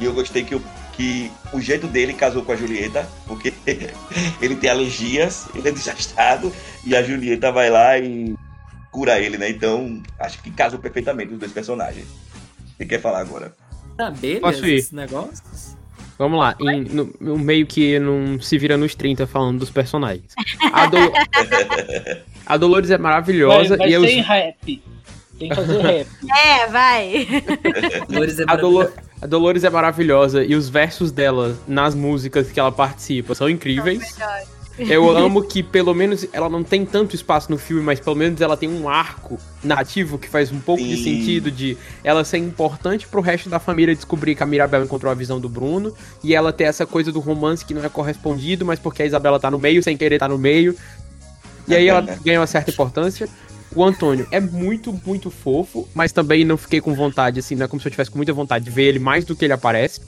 E 0.01 0.05
eu 0.05 0.13
gostei 0.13 0.43
que, 0.43 0.55
eu, 0.55 0.63
que 0.97 1.31
o 1.53 1.61
jeito 1.61 1.87
dele 1.87 2.15
casou 2.15 2.43
com 2.43 2.53
a 2.53 2.57
Julieta, 2.57 3.07
porque 3.27 3.53
ele 4.41 4.57
tem 4.57 4.71
alergias, 4.71 5.47
ele 5.55 5.69
é 5.69 5.73
desastrado, 5.73 6.53
e 6.85 6.97
a 6.97 7.03
Julieta 7.03 7.53
vai 7.53 7.69
lá 7.71 7.99
e 7.99 8.35
cura 8.91 9.21
ele, 9.21 9.37
né? 9.37 9.51
Então, 9.51 10.03
acho 10.19 10.43
que 10.43 10.51
casou 10.51 10.79
perfeitamente 10.79 11.35
os 11.35 11.39
dois 11.39 11.53
personagens. 11.53 12.07
O 12.07 12.77
que 12.79 12.87
quer 12.87 13.01
falar 13.01 13.21
agora? 13.21 13.55
Tá 13.97 14.11
beleza 14.11 14.41
Posso 14.41 14.67
ir? 14.67 14.87
negócio? 14.93 15.45
Vamos 16.19 16.39
lá, 16.39 16.57
em, 16.61 16.85
no, 16.85 17.15
no 17.21 17.39
meio 17.39 17.67
que 17.67 17.99
não 17.99 18.41
se 18.41 18.57
vira 18.57 18.79
nos 18.79 18.95
30 18.95 19.27
falando 19.27 19.59
dos 19.59 19.69
personagens. 19.71 20.33
A, 20.73 20.87
Do... 20.87 20.97
a 22.47 22.57
Dolores 22.57 22.91
é 22.91 22.97
maravilhosa 22.97 23.77
Vai, 23.77 23.79
vai 23.79 23.89
e 23.91 23.93
eu. 23.93 24.01
ser 24.01 24.11
em 24.11 24.23
rap. 24.23 24.83
Tem 25.39 25.49
que 25.51 25.55
fazer 25.55 25.79
rap. 25.83 26.09
É, 26.47 26.67
vai. 26.69 27.27
Dolores 28.09 28.39
é 28.39 28.43
A, 28.45 28.47
maravilhosa. 28.57 29.06
A 29.21 29.27
Dolores 29.27 29.65
é 29.65 29.71
maravilhosa 29.71 30.45
e 30.45 30.55
os 30.55 30.69
versos 30.69 31.11
dela 31.11 31.57
nas 31.67 31.95
músicas 31.95 32.51
que 32.51 32.61
ela 32.61 32.71
participa 32.71 33.35
são 33.35 33.49
incríveis. 33.49 34.17
Eu 34.79 35.09
amo 35.17 35.43
que 35.43 35.63
pelo 35.63 35.95
menos 35.95 36.27
ela 36.33 36.51
não 36.51 36.63
tem 36.63 36.85
tanto 36.85 37.15
espaço 37.15 37.51
no 37.51 37.57
filme, 37.57 37.83
mas 37.83 37.99
pelo 37.99 38.15
menos 38.15 38.41
ela 38.41 38.57
tem 38.57 38.69
um 38.69 38.89
arco 38.89 39.39
narrativo 39.65 40.19
que 40.19 40.29
faz 40.29 40.53
um 40.53 40.61
pouco 40.61 40.83
de 40.83 40.97
Sim. 40.97 41.05
sentido 41.05 41.51
de 41.51 41.79
ela 42.05 42.25
ser 42.25 42.39
importante 42.39 43.07
pro 43.07 43.23
resto 43.23 43.49
da 43.49 43.59
família 43.59 43.95
descobrir 43.95 44.35
que 44.35 44.43
a 44.43 44.47
Mirabel 44.47 44.85
encontrou 44.85 45.11
a 45.11 45.15
visão 45.15 45.41
do 45.41 45.49
Bruno 45.49 45.95
e 46.23 46.35
ela 46.35 46.53
ter 46.53 46.65
essa 46.65 46.85
coisa 46.85 47.11
do 47.11 47.21
romance 47.21 47.65
que 47.65 47.73
não 47.73 47.83
é 47.83 47.89
correspondido, 47.89 48.67
mas 48.67 48.79
porque 48.79 49.03
a 49.03 49.07
Isabela 49.07 49.41
tá 49.41 49.51
no 49.51 49.59
meio 49.59 49.83
sem 49.83 49.97
querer 49.97 50.19
tá 50.19 50.29
no 50.29 50.37
meio. 50.37 50.77
E 51.67 51.75
aí 51.75 51.89
ela 51.89 52.03
ganha 52.23 52.41
uma 52.41 52.47
certa 52.47 52.71
importância. 52.71 53.29
O 53.77 53.85
Antônio 53.85 54.27
é 54.31 54.41
muito, 54.41 54.99
muito 55.05 55.31
fofo, 55.31 55.87
mas 55.95 56.11
também 56.11 56.45
não 56.47 56.57
fiquei 56.57 56.81
com 56.81 56.95
vontade, 56.95 57.39
assim, 57.41 57.55
não 57.55 57.67
é 57.67 57.69
como 57.69 57.81
se 57.81 57.87
eu 57.87 57.91
tivesse 57.93 58.11
com 58.11 58.17
muita 58.17 58.33
vontade 58.33 58.65
de 58.65 58.71
ver 58.71 58.85
ele 58.85 58.99
mais 58.99 59.25
do 59.25 59.37
que 59.37 59.45
ele 59.45 59.53
aparece. 59.53 60.01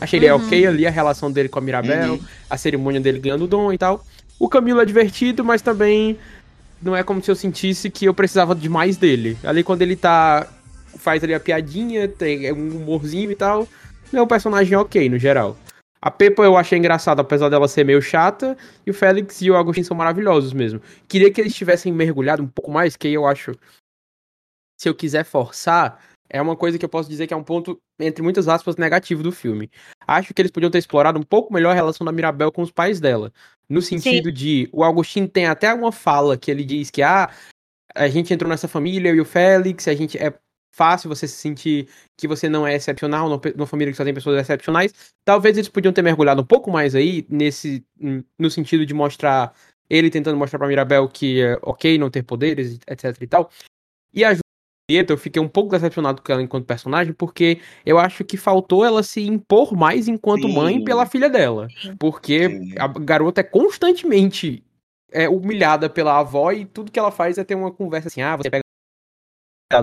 Achei 0.00 0.18
ele 0.18 0.28
ok 0.30 0.66
ali, 0.66 0.84
a 0.86 0.90
relação 0.90 1.30
dele 1.30 1.48
com 1.48 1.60
a 1.60 1.62
Mirabel, 1.62 2.14
Uhum. 2.14 2.20
a 2.50 2.56
cerimônia 2.56 3.00
dele 3.00 3.20
ganhando 3.20 3.44
o 3.44 3.46
dom 3.46 3.72
e 3.72 3.78
tal. 3.78 4.04
O 4.38 4.48
Camilo 4.48 4.80
é 4.80 4.84
divertido, 4.84 5.44
mas 5.44 5.62
também 5.62 6.18
não 6.82 6.94
é 6.96 7.02
como 7.04 7.22
se 7.22 7.30
eu 7.30 7.36
sentisse 7.36 7.88
que 7.88 8.04
eu 8.04 8.14
precisava 8.14 8.54
de 8.54 8.68
mais 8.68 8.96
dele. 8.96 9.38
Ali 9.44 9.62
quando 9.62 9.82
ele 9.82 9.94
tá. 9.96 10.46
faz 10.96 11.22
ali 11.22 11.34
a 11.34 11.40
piadinha, 11.40 12.08
tem 12.08 12.52
um 12.52 12.78
humorzinho 12.82 13.30
e 13.30 13.34
tal. 13.36 13.68
É 14.12 14.20
um 14.20 14.26
personagem 14.26 14.76
ok, 14.76 15.08
no 15.08 15.18
geral. 15.18 15.56
A 16.00 16.10
Peppa 16.10 16.42
eu 16.42 16.56
achei 16.56 16.78
engraçada, 16.78 17.22
apesar 17.22 17.48
dela 17.48 17.68
ser 17.68 17.84
meio 17.84 18.00
chata. 18.00 18.56
E 18.86 18.90
o 18.90 18.94
Félix 18.94 19.42
e 19.42 19.50
o 19.50 19.56
Agostinho 19.56 19.86
são 19.86 19.96
maravilhosos 19.96 20.52
mesmo. 20.52 20.80
Queria 21.08 21.32
que 21.32 21.40
eles 21.40 21.54
tivessem 21.54 21.92
mergulhado 21.92 22.42
um 22.42 22.46
pouco 22.46 22.70
mais, 22.70 22.96
que 22.96 23.08
aí 23.08 23.14
eu 23.14 23.26
acho. 23.26 23.52
Se 24.80 24.88
eu 24.88 24.94
quiser 24.94 25.24
forçar, 25.24 26.00
é 26.30 26.40
uma 26.40 26.56
coisa 26.56 26.78
que 26.78 26.84
eu 26.84 26.88
posso 26.88 27.08
dizer 27.08 27.26
que 27.26 27.34
é 27.34 27.36
um 27.36 27.42
ponto, 27.42 27.80
entre 27.98 28.22
muitas 28.22 28.46
aspas, 28.46 28.76
negativo 28.76 29.22
do 29.22 29.32
filme. 29.32 29.70
Acho 30.06 30.32
que 30.32 30.40
eles 30.40 30.52
podiam 30.52 30.70
ter 30.70 30.78
explorado 30.78 31.18
um 31.18 31.22
pouco 31.22 31.52
melhor 31.52 31.70
a 31.70 31.74
relação 31.74 32.04
da 32.04 32.12
Mirabel 32.12 32.52
com 32.52 32.62
os 32.62 32.70
pais 32.70 33.00
dela. 33.00 33.32
No 33.68 33.82
sentido 33.82 34.30
de. 34.30 34.68
O 34.72 34.84
Agostinho 34.84 35.28
tem 35.28 35.46
até 35.46 35.72
uma 35.74 35.90
fala 35.90 36.36
que 36.36 36.50
ele 36.50 36.64
diz 36.64 36.90
que, 36.90 37.02
ah, 37.02 37.30
a 37.94 38.08
gente 38.08 38.32
entrou 38.32 38.48
nessa 38.48 38.68
família, 38.68 39.08
eu 39.08 39.16
e 39.16 39.20
o 39.20 39.24
Félix, 39.24 39.88
a 39.88 39.94
gente 39.94 40.16
é 40.16 40.32
fácil 40.70 41.08
você 41.08 41.26
se 41.26 41.36
sentir 41.36 41.88
que 42.16 42.28
você 42.28 42.48
não 42.48 42.66
é 42.66 42.74
excepcional 42.74 43.28
numa 43.28 43.66
família 43.66 43.92
que 43.92 43.96
só 43.96 44.04
tem 44.04 44.14
pessoas 44.14 44.40
excepcionais. 44.40 44.92
Talvez 45.24 45.56
eles 45.56 45.68
podiam 45.68 45.92
ter 45.92 46.02
mergulhado 46.02 46.42
um 46.42 46.46
pouco 46.46 46.70
mais 46.70 46.94
aí 46.94 47.26
nesse 47.28 47.84
no 48.38 48.50
sentido 48.50 48.86
de 48.86 48.94
mostrar 48.94 49.54
ele 49.90 50.10
tentando 50.10 50.36
mostrar 50.36 50.58
pra 50.58 50.68
Mirabel 50.68 51.08
que 51.08 51.40
é 51.40 51.58
ok 51.62 51.98
não 51.98 52.10
ter 52.10 52.22
poderes, 52.22 52.78
etc 52.86 53.20
e 53.20 53.26
tal. 53.26 53.50
E 54.12 54.24
a 54.24 54.36
Julieta, 54.90 55.12
eu 55.12 55.18
fiquei 55.18 55.40
um 55.40 55.48
pouco 55.48 55.70
decepcionado 55.70 56.22
com 56.22 56.32
ela 56.32 56.42
enquanto 56.42 56.64
personagem, 56.64 57.12
porque 57.12 57.60
eu 57.84 57.98
acho 57.98 58.24
que 58.24 58.36
faltou 58.36 58.84
ela 58.84 59.02
se 59.02 59.20
impor 59.20 59.76
mais 59.76 60.08
enquanto 60.08 60.46
Sim. 60.46 60.54
mãe 60.54 60.84
pela 60.84 61.04
filha 61.04 61.28
dela. 61.28 61.68
Porque 61.98 62.48
Sim. 62.48 62.74
a 62.78 62.88
garota 62.88 63.40
é 63.42 63.44
constantemente 63.44 64.64
é, 65.12 65.28
humilhada 65.28 65.90
pela 65.90 66.18
avó 66.18 66.52
e 66.52 66.64
tudo 66.64 66.90
que 66.90 66.98
ela 66.98 67.10
faz 67.10 67.36
é 67.36 67.44
ter 67.44 67.54
uma 67.54 67.70
conversa 67.70 68.08
assim, 68.08 68.22
ah, 68.22 68.36
você 68.36 68.50
pega 68.50 68.62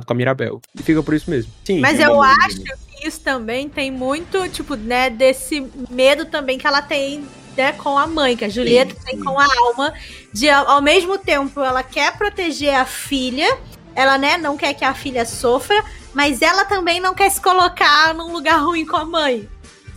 com 0.06 0.14
a 0.14 0.16
Mirabel. 0.16 0.60
E 0.74 0.82
fica 0.82 1.04
por 1.04 1.14
isso 1.14 1.30
mesmo. 1.30 1.52
Sim. 1.64 1.80
Mas 1.80 2.00
eu 2.00 2.20
acho 2.20 2.60
que 2.60 3.08
isso 3.08 3.22
também 3.22 3.70
tem 3.70 3.92
muito, 3.92 4.50
tipo, 4.50 4.76
né, 4.76 5.12
desse 5.12 5.64
medo 5.92 6.26
também 6.26 6.58
que 6.58 6.66
ela 6.66 6.82
tem 6.82 7.24
né, 7.56 7.72
com 7.74 7.96
a 7.96 8.08
mãe, 8.08 8.36
que 8.36 8.44
a 8.44 8.50
Julieta 8.50 8.96
Sim, 8.96 9.06
tem 9.06 9.18
sim. 9.18 9.24
com 9.24 9.40
a 9.40 9.46
alma, 9.46 9.94
de 10.34 10.50
ao 10.50 10.68
ao 10.68 10.82
mesmo 10.82 11.18
tempo 11.20 11.62
ela 11.62 11.84
quer 11.84 12.18
proteger 12.18 12.74
a 12.74 12.84
filha, 12.84 13.58
ela, 13.94 14.18
né, 14.18 14.38
não 14.38 14.58
quer 14.58 14.74
que 14.74 14.84
a 14.84 14.94
filha 14.94 15.24
sofra, 15.24 15.82
mas 16.14 16.42
ela 16.42 16.66
também 16.66 17.00
não 17.00 17.14
quer 17.14 17.30
se 17.30 17.40
colocar 17.40 18.14
num 18.14 18.34
lugar 18.34 18.58
ruim 18.58 18.86
com 18.86 18.98
a 18.98 19.06
mãe, 19.06 19.48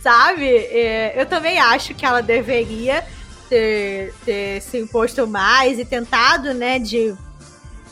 sabe? 0.01 0.45
É, 0.45 1.19
eu 1.19 1.25
também 1.25 1.59
acho 1.59 1.95
que 1.95 2.05
ela 2.05 2.21
deveria 2.21 3.03
ter, 3.49 4.13
ter 4.23 4.61
se 4.61 4.77
imposto 4.77 5.27
mais 5.27 5.79
e 5.79 5.83
tentado, 5.83 6.53
né, 6.53 6.77
de, 6.77 7.13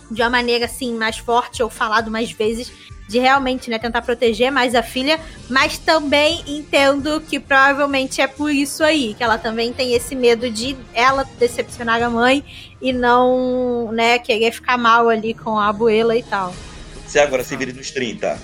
de 0.09 0.21
uma 0.21 0.29
maneira 0.29 0.65
assim 0.65 0.93
mais 0.95 1.17
forte 1.17 1.61
ou 1.61 1.69
falado 1.69 2.09
mais 2.09 2.31
vezes 2.31 2.71
de 3.07 3.19
realmente 3.19 3.69
né, 3.69 3.79
tentar 3.79 4.01
proteger 4.01 4.51
mais 4.51 4.75
a 4.75 4.83
filha, 4.83 5.19
mas 5.49 5.77
também 5.77 6.43
entendo 6.45 7.21
que 7.21 7.39
provavelmente 7.39 8.19
é 8.19 8.27
por 8.27 8.51
isso 8.51 8.83
aí, 8.83 9.13
que 9.13 9.23
ela 9.23 9.37
também 9.37 9.71
tem 9.71 9.93
esse 9.93 10.13
medo 10.13 10.49
de 10.49 10.75
ela 10.93 11.23
decepcionar 11.39 12.03
a 12.03 12.09
mãe 12.09 12.43
e 12.81 12.91
não, 12.91 13.91
né, 13.93 14.19
querer 14.19 14.51
ficar 14.51 14.77
mal 14.77 15.07
ali 15.07 15.33
com 15.33 15.57
a 15.57 15.69
abuela 15.69 16.17
e 16.17 16.23
tal. 16.23 16.53
Você 17.05 17.19
agora 17.19 17.43
se 17.43 17.55
vira 17.55 17.71
nos 17.71 17.91
30. 17.91 18.37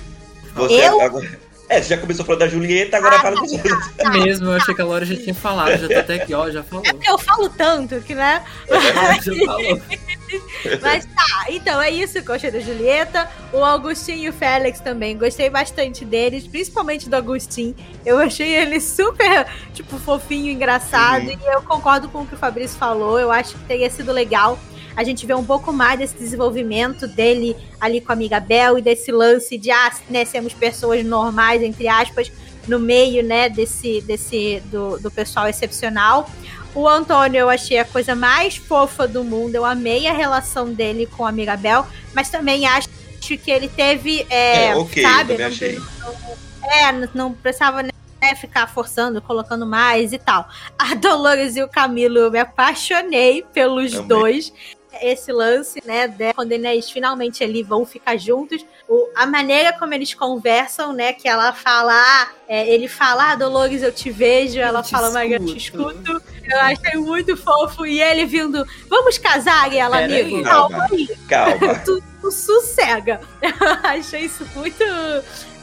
Você 0.55 0.73
Eu? 0.73 1.01
agora. 1.01 1.39
É, 1.69 1.81
você 1.81 1.89
já 1.89 1.97
começou 1.97 2.25
falando 2.25 2.41
da 2.41 2.47
Julieta, 2.47 2.97
agora 2.97 3.15
Ah, 3.15 3.19
fala 3.19 3.35
dos 3.37 3.51
outros. 3.51 3.89
É 3.97 4.09
mesmo, 4.09 4.47
eu 4.47 4.53
achei 4.53 4.75
que 4.75 4.81
a 4.81 4.85
Laura 4.85 5.05
já 5.05 5.15
tinha 5.15 5.33
falado, 5.33 5.77
já 5.77 5.87
tá 5.87 5.99
até 6.01 6.15
aqui, 6.15 6.33
ó, 6.33 6.49
já 6.51 6.61
falou. 6.61 6.85
É 6.85 6.93
porque 6.93 7.09
eu 7.09 7.17
falo 7.17 7.49
tanto 7.49 7.99
que, 8.01 8.13
né? 8.13 8.43
já 8.69 9.45
falou. 9.45 9.81
Mas 10.81 11.05
tá, 11.05 11.45
então 11.49 11.81
é 11.81 11.91
isso 11.91 12.21
que 12.21 12.29
eu 12.29 12.35
achei 12.35 12.51
da 12.51 12.59
Julieta. 12.59 13.29
O 13.51 13.63
Agostinho 13.63 14.17
e 14.17 14.29
o 14.29 14.33
Félix 14.33 14.79
também. 14.79 15.17
Gostei 15.17 15.49
bastante 15.49 16.03
deles, 16.03 16.47
principalmente 16.47 17.09
do 17.09 17.15
Agostinho. 17.15 17.75
Eu 18.05 18.17
achei 18.17 18.53
ele 18.55 18.79
super, 18.79 19.47
tipo, 19.73 19.97
fofinho, 19.99 20.51
engraçado. 20.51 21.25
Uhum. 21.25 21.37
E 21.39 21.53
eu 21.53 21.61
concordo 21.61 22.09
com 22.09 22.21
o 22.21 22.27
que 22.27 22.35
o 22.35 22.37
Fabrício 22.37 22.77
falou. 22.77 23.19
Eu 23.19 23.31
acho 23.31 23.53
que 23.53 23.63
teria 23.65 23.89
sido 23.89 24.11
legal 24.11 24.57
a 24.95 25.03
gente 25.03 25.25
ver 25.25 25.35
um 25.35 25.43
pouco 25.43 25.71
mais 25.73 25.97
desse 25.99 26.15
desenvolvimento 26.15 27.07
dele 27.07 27.55
ali 27.79 27.99
com 28.01 28.11
a 28.11 28.15
amiga 28.15 28.39
Bel 28.39 28.77
e 28.77 28.81
desse 28.81 29.11
lance 29.11 29.57
de, 29.57 29.71
ah, 29.71 29.91
né, 30.09 30.23
sermos 30.25 30.53
pessoas 30.53 31.03
normais, 31.05 31.61
entre 31.61 31.87
aspas, 31.87 32.31
no 32.67 32.79
meio, 32.79 33.23
né, 33.23 33.49
desse, 33.49 34.01
desse 34.01 34.61
do, 34.65 34.97
do 34.99 35.11
pessoal 35.11 35.47
excepcional. 35.47 36.29
O 36.75 36.87
Antônio 36.87 37.39
eu 37.39 37.49
achei 37.49 37.77
a 37.77 37.85
coisa 37.85 38.15
mais 38.15 38.55
fofa 38.55 39.07
do 39.07 39.23
mundo. 39.23 39.53
Eu 39.55 39.63
amei 39.65 40.07
a 40.07 40.13
relação 40.13 40.71
dele 40.73 41.05
com 41.05 41.25
a 41.25 41.31
Mirabel, 41.31 41.85
mas 42.15 42.29
também 42.29 42.65
acho 42.65 42.87
que 43.21 43.51
ele 43.51 43.67
teve. 43.69 44.25
É, 44.29 44.67
É, 44.67 44.75
ok, 44.75 45.01
sabe? 45.03 45.37
não- 45.37 45.45
achei. 45.47 45.75
não- 45.77 46.71
é, 46.71 46.91
não- 46.91 47.09
não 47.13 47.33
precisava 47.33 47.83
né, 47.83 47.91
ficar 48.39 48.67
forçando, 48.73 49.21
colocando 49.21 49.65
mais 49.67 50.13
e 50.13 50.17
tal. 50.17 50.47
A 50.79 50.95
Dolores 50.95 51.55
e 51.55 51.61
o 51.63 51.67
Camilo, 51.67 52.17
eu 52.17 52.31
me 52.31 52.39
apaixonei 52.39 53.43
pelos 53.53 53.91
Também. 53.91 54.07
dois. 54.07 54.53
Esse 55.01 55.31
lance, 55.31 55.81
né, 55.85 56.07
de, 56.07 56.33
quando 56.33 56.51
eles 56.51 56.89
finalmente 56.89 57.43
ali 57.43 57.63
vão 57.63 57.85
ficar 57.85 58.17
juntos, 58.17 58.65
o- 58.87 59.09
a 59.15 59.25
maneira 59.25 59.73
como 59.73 59.93
eles 59.93 60.13
conversam, 60.13 60.93
né, 60.93 61.13
que 61.13 61.27
ela 61.27 61.51
fala, 61.53 61.93
ah, 61.93 62.27
é, 62.47 62.67
ele 62.69 62.87
fala, 62.87 63.31
ah, 63.31 63.35
Dolores, 63.35 63.81
eu 63.81 63.91
te 63.91 64.09
vejo, 64.11 64.59
ela 64.59 64.81
te 64.83 64.91
fala, 64.91 65.09
mas 65.11 65.31
eu 65.31 65.45
te 65.45 65.57
escuto." 65.57 65.91
escuto. 65.99 66.21
Eu 66.43 66.59
achei 66.59 66.99
muito 66.99 67.37
fofo. 67.37 67.85
E 67.85 68.01
ele 68.01 68.25
vindo, 68.25 68.65
vamos 68.89 69.17
casar? 69.17 69.71
E 69.71 69.77
ela, 69.77 69.97
Pera 69.97 70.13
amigo, 70.13 70.37
aí. 70.37 70.43
calma 70.43 70.87
aí. 70.91 71.07
Calma. 71.29 71.75
tu, 71.85 72.03
tu 72.21 72.31
sossega. 72.31 73.21
achei 73.83 74.21
isso 74.25 74.45
muito. 74.55 74.83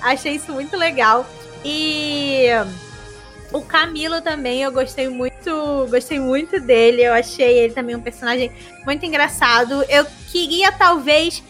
Achei 0.00 0.36
isso 0.36 0.52
muito 0.52 0.76
legal. 0.76 1.26
E 1.64 2.46
o 3.52 3.60
Camilo 3.62 4.20
também, 4.20 4.62
eu 4.62 4.70
gostei 4.72 5.08
muito. 5.08 5.86
Gostei 5.90 6.18
muito 6.20 6.60
dele. 6.60 7.02
Eu 7.02 7.12
achei 7.12 7.58
ele 7.58 7.72
também 7.72 7.96
um 7.96 8.00
personagem 8.00 8.50
muito 8.84 9.04
engraçado. 9.04 9.84
Eu 9.88 10.06
queria, 10.30 10.70
talvez, 10.72 11.42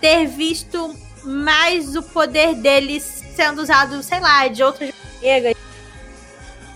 ter 0.00 0.26
visto 0.26 0.94
mais 1.24 1.94
o 1.94 2.02
poder 2.02 2.54
dele 2.54 3.00
sendo 3.00 3.62
usado, 3.62 4.02
sei 4.02 4.20
lá, 4.20 4.48
de 4.48 4.62
outras 4.62 4.90
maneiras. 5.14 5.54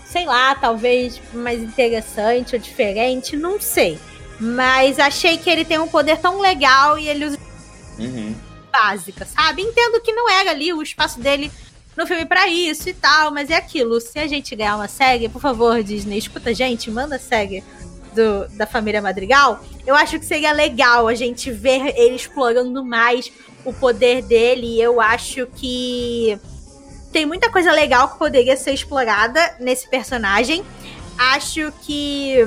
Sei 0.05 0.25
lá, 0.25 0.55
talvez 0.55 1.21
mais 1.33 1.61
interessante 1.61 2.55
ou 2.55 2.61
diferente, 2.61 3.35
não 3.35 3.59
sei. 3.59 3.99
Mas 4.39 4.99
achei 4.99 5.37
que 5.37 5.49
ele 5.49 5.65
tem 5.65 5.79
um 5.79 5.87
poder 5.87 6.17
tão 6.19 6.39
legal 6.39 6.97
e 6.97 7.07
ele 7.09 7.25
usa 7.25 7.37
Uhum. 7.99 8.35
básica, 8.71 9.25
sabe? 9.25 9.63
Entendo 9.63 9.99
que 10.01 10.13
não 10.13 10.29
era 10.29 10.51
ali 10.51 10.71
o 10.71 10.81
espaço 10.83 11.19
dele 11.19 11.51
no 11.97 12.05
filme 12.05 12.25
pra 12.25 12.47
isso 12.47 12.87
e 12.87 12.93
tal, 12.93 13.31
mas 13.31 13.49
é 13.49 13.55
aquilo. 13.55 13.99
Se 13.99 14.19
a 14.19 14.27
gente 14.27 14.55
ganhar 14.55 14.75
uma 14.75 14.87
série, 14.87 15.27
por 15.27 15.41
favor, 15.41 15.81
Disney, 15.81 16.19
escuta 16.19 16.51
a 16.51 16.53
gente, 16.53 16.91
manda 16.91 17.17
série 17.17 17.63
do, 18.13 18.47
da 18.55 18.67
família 18.67 19.01
Madrigal. 19.01 19.59
Eu 19.85 19.95
acho 19.95 20.19
que 20.19 20.25
seria 20.25 20.51
legal 20.51 21.07
a 21.07 21.15
gente 21.15 21.51
ver 21.51 21.97
ele 21.97 22.15
explorando 22.15 22.85
mais 22.85 23.31
o 23.65 23.73
poder 23.73 24.21
dele. 24.21 24.79
Eu 24.79 25.01
acho 25.01 25.47
que 25.55 26.39
tem 27.11 27.25
muita 27.25 27.49
coisa 27.49 27.71
legal 27.71 28.09
que 28.09 28.19
poderia 28.19 28.55
ser 28.55 28.73
explorada 28.73 29.55
nesse 29.59 29.89
personagem. 29.89 30.63
Acho 31.17 31.73
que 31.81 32.37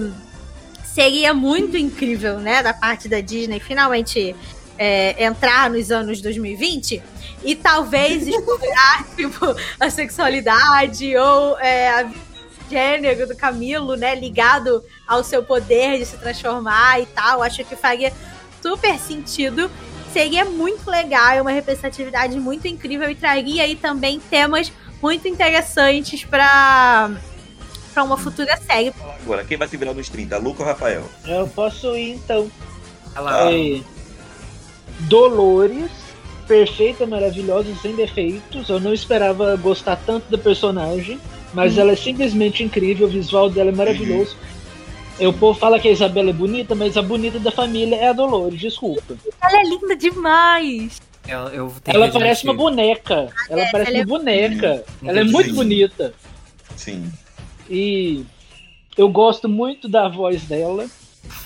seria 0.85 1.35
muito 1.35 1.77
incrível, 1.77 2.39
né, 2.39 2.63
da 2.63 2.73
parte 2.73 3.09
da 3.09 3.21
Disney 3.21 3.59
finalmente 3.59 4.35
é, 4.79 5.25
entrar 5.25 5.71
nos 5.71 5.91
anos 5.91 6.21
2020 6.21 7.03
e 7.43 7.55
talvez 7.55 8.27
explorar 8.27 9.07
tipo, 9.17 9.57
a 9.79 9.91
sexualidade 9.91 11.17
ou 11.17 11.59
é, 11.59 11.89
a 11.89 12.11
gênero 12.71 13.27
do 13.27 13.37
Camilo, 13.37 13.97
né, 13.97 14.15
ligado 14.15 14.85
ao 15.07 15.25
seu 15.25 15.43
poder 15.43 15.99
de 15.99 16.07
se 16.07 16.17
transformar 16.17 17.01
e 17.01 17.07
tal. 17.07 17.43
Acho 17.43 17.65
que 17.65 17.75
faria 17.75 18.13
super 18.63 18.99
sentido. 18.99 19.71
Seria 20.13 20.45
muito 20.45 20.89
legal, 20.91 21.33
é 21.33 21.43
uma 21.43 21.51
representatividade 21.51 22.39
muito 22.39 22.67
incrível 22.67 23.11
e 23.11 23.15
traria 23.15 23.63
aí 23.63 23.77
também 23.77 24.19
temas 24.19 24.73
muito 25.01 25.27
interessantes 25.29 26.25
para 26.25 27.11
para 27.93 28.05
uma 28.05 28.17
futura 28.17 28.57
série. 28.57 28.93
Agora, 29.23 29.45
quem 29.45 29.57
vai 29.57 29.67
se 29.67 29.77
virar 29.77 29.93
nos 29.93 30.09
30? 30.09 30.39
Luca 30.39 30.63
ou 30.63 30.69
Rafael? 30.69 31.05
Eu 31.27 31.49
posso 31.49 31.97
ir 31.97 32.15
então. 32.15 32.51
Olha 33.17 33.21
lá. 33.21 33.53
É, 33.53 33.81
Dolores, 35.01 35.91
perfeita, 36.61 37.07
maravilhosa, 37.07 37.73
sem 37.81 37.95
defeitos. 37.95 38.69
Eu 38.69 38.81
não 38.81 38.93
esperava 38.93 39.55
gostar 39.57 39.95
tanto 40.05 40.29
da 40.29 40.37
personagem, 40.37 41.21
mas 41.55 41.79
ela 41.79 41.93
é 41.93 41.97
simplesmente 41.97 42.65
incrível, 42.65 43.07
o 43.07 43.11
visual 43.11 43.49
dela 43.49 43.71
é 43.71 43.73
maravilhoso. 43.73 44.37
É, 45.21 45.29
O 45.29 45.33
povo 45.33 45.57
fala 45.57 45.79
que 45.79 45.87
a 45.87 45.93
Isabela 45.93 46.31
é 46.31 46.33
bonita, 46.33 46.75
mas 46.75 46.97
a 46.97 47.03
bonita 47.03 47.39
da 47.39 47.53
família 47.53 47.95
é 47.95 48.09
a 48.09 48.13
Dolores, 48.13 48.59
desculpa. 48.59 49.17
Ela 49.41 49.61
é 49.61 49.63
linda 49.65 49.95
demais. 49.95 51.01
Eu, 51.29 51.39
eu 51.51 51.73
tenho 51.85 51.97
Ela 51.97 52.07
que 52.11 52.19
parece 52.19 52.43
uma 52.45 52.55
boneca. 52.55 53.29
Ela 53.49 53.67
parece 53.71 53.91
ela 53.91 53.99
é- 53.99 54.01
uma 54.01 54.07
boneca. 54.19 54.85
Hum, 55.03 55.09
Ela 55.09 55.21
é 55.21 55.25
muito 55.25 55.51
sim. 55.51 55.55
bonita. 55.55 56.15
Sim. 56.75 57.13
E 57.69 58.25
eu 58.97 59.09
gosto 59.09 59.49
muito 59.49 59.89
da 59.89 60.09
voz 60.09 60.43
dela. 60.43 60.87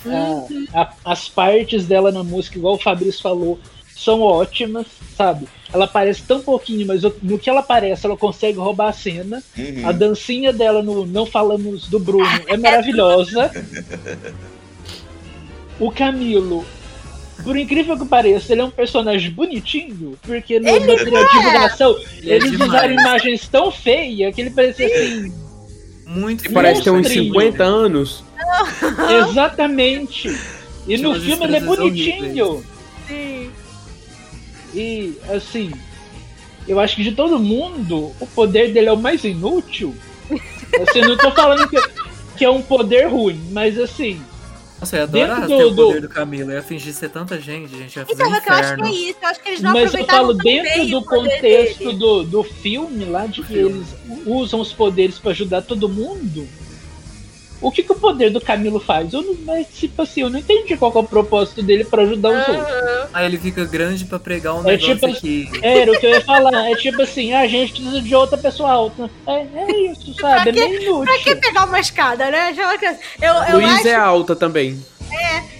A- 0.07 0.81
a- 0.81 0.93
as 1.05 1.29
partes 1.29 1.85
dela 1.85 2.11
na 2.11 2.25
música, 2.25 2.57
igual 2.57 2.75
o 2.77 2.79
Fabrício 2.79 3.21
falou, 3.21 3.59
são 3.97 4.21
ótimas, 4.21 4.87
sabe? 5.17 5.47
Ela 5.73 5.85
aparece 5.87 6.23
tão 6.23 6.41
pouquinho, 6.41 6.87
mas 6.87 7.03
no 7.23 7.39
que 7.39 7.49
ela 7.51 7.61
aparece, 7.61 8.07
ela 8.07 8.17
consegue 8.17 8.59
roubar 8.59 8.89
a 8.89 8.93
cena. 8.93 9.43
Uhum. 9.57 9.89
A 9.89 9.93
dancinha 9.93 10.53
dela 10.53 10.83
no 10.83 11.05
Não 11.07 11.27
Falamos 11.27 11.89
do 11.89 11.99
Bruno 11.99 12.27
é 12.47 12.57
maravilhosa. 12.57 13.51
O 15.81 15.91
Camilo, 15.91 16.65
por 17.43 17.57
incrível 17.57 17.99
que 17.99 18.05
pareça, 18.07 18.53
ele 18.53 18.61
é 18.61 18.65
um 18.65 18.71
personagem 18.71 19.31
bonitinho, 19.31 20.17
porque 20.23 20.61
no 20.61 20.69
Ele 20.69 20.87
material 20.87 21.25
de 21.25 21.33
divulgação 21.33 21.97
Ele 22.19 22.31
é 22.31 22.35
eles 22.37 22.51
demais. 22.53 22.71
usaram 22.71 22.93
imagens 22.95 23.49
tão 23.49 23.71
feias 23.73 24.35
que 24.35 24.41
ele 24.41 24.51
parecia 24.51 24.87
assim. 24.87 25.33
Muito 26.07 26.47
E 26.47 26.49
parece 26.51 26.83
ter 26.83 26.91
uns 26.91 26.99
Monstrinho. 26.99 27.33
50 27.33 27.65
anos. 27.65 28.23
Exatamente. 29.29 30.29
E 30.87 30.97
Tinha 30.97 31.09
no 31.09 31.21
filme 31.21 31.45
ele 31.45 31.57
é 31.57 31.61
bonitinho. 31.61 32.65
E 34.75 35.15
assim, 35.29 35.71
eu 36.67 36.81
acho 36.81 36.97
que 36.97 37.03
de 37.05 37.13
todo 37.13 37.39
mundo, 37.39 38.13
o 38.21 38.27
poder 38.27 38.73
dele 38.73 38.89
é 38.89 38.93
o 38.93 38.97
mais 38.97 39.23
inútil. 39.25 39.95
Assim, 40.83 41.01
eu 41.01 41.09
não 41.11 41.17
tô 41.17 41.31
falando 41.31 41.69
que, 41.69 41.77
que 42.39 42.45
é 42.45 42.51
um 42.51 42.63
poder 42.63 43.07
ruim, 43.09 43.41
mas 43.53 43.79
assim, 43.79 44.21
Nossa, 44.81 44.97
eu 44.97 45.01
ia 45.01 45.05
adorar 45.05 45.47
ter 45.47 45.59
do- 45.59 45.69
o 45.69 45.75
poder 45.75 46.01
do 46.01 46.09
Camilo. 46.09 46.51
Eu 46.51 46.57
ia 46.57 46.63
fingir 46.63 46.93
ser 46.93 47.09
tanta 47.11 47.39
gente, 47.41 47.71
gente. 47.77 47.97
Eu 47.97 48.03
ia 48.03 48.07
fazer 48.07 48.23
Então, 48.23 48.29
um 48.29 48.41
que 48.41 48.49
eu 48.51 48.55
acho 48.55 48.75
que 48.75 48.81
inferno. 48.81 48.87
é 48.87 48.91
isso. 48.91 49.19
Eu 49.23 49.29
acho 49.29 49.41
que 49.41 49.49
eles 49.49 49.61
não 49.61 49.73
mas 49.73 49.95
eu 49.95 50.05
falo 50.07 50.35
dentro 50.35 50.75
bem 50.75 50.91
do 50.91 51.03
contexto 51.05 51.79
dele. 51.85 51.97
do, 51.99 52.23
do 52.25 52.43
filme 52.43 53.05
lá, 53.05 53.27
de 53.27 53.41
Do 53.43 53.47
que 53.47 53.55
eles 53.55 53.87
usam 54.27 54.61
os 54.61 54.73
poderes 54.73 55.19
pra 55.19 55.31
ajudar 55.31 55.63
todo 55.63 55.89
mundo. 55.89 56.49
O 57.67 57.73
que, 57.73 57.83
que 57.83 57.93
o 57.93 57.97
poder 57.97 58.31
do 58.31 58.41
Camilo 58.41 58.79
faz? 58.79 59.13
Eu 59.13 59.23
não, 59.23 59.35
mas, 59.45 59.67
tipo 59.75 60.03
assim, 60.03 60.21
eu 60.23 60.31
não 60.31 60.39
entendi 60.39 60.77
qual 60.77 60.93
que 60.93 60.99
é 60.99 61.01
o 61.01 61.05
propósito 61.05 61.63
dele 61.63 61.85
pra 61.85 62.03
ajudar 62.03 62.31
os 62.31 62.49
outros. 62.49 62.57
Aham. 62.67 63.09
Aí 63.13 63.27
ele 63.27 63.39
fica 63.39 63.65
grande 63.65 64.05
pra 64.05 64.19
pregar 64.19 64.55
um 64.55 64.61
É 64.69 64.73
negócio 64.77 64.95
tipo- 64.95 65.07
aqui. 65.07 65.49
Era 65.63 65.91
o 65.93 65.99
que 65.99 66.07
eu 66.07 66.11
ia 66.11 66.21
falar. 66.21 66.71
É 66.71 66.75
tipo 66.77 67.01
assim, 67.03 67.33
ah, 67.33 67.41
a 67.41 67.47
gente 67.47 67.73
precisa 67.73 68.01
de 68.01 68.15
outra 68.15 68.37
pessoa 68.37 68.71
alta. 68.71 69.11
É, 69.27 69.47
é 69.57 69.91
isso, 69.91 70.15
sabe? 70.21 70.51
É 70.51 70.53
quê? 70.53 70.69
meio 70.69 71.01
Pra 71.05 71.15
que 71.19 71.31
inútil. 71.31 71.37
pegar 71.41 71.65
uma 71.65 71.81
escada, 71.81 72.31
né? 72.31 72.55
Eu, 73.21 73.33
eu 73.49 73.57
Luiz 73.61 73.73
acho, 73.79 73.89
é 73.89 73.95
alta 73.95 74.37
também. 74.37 74.79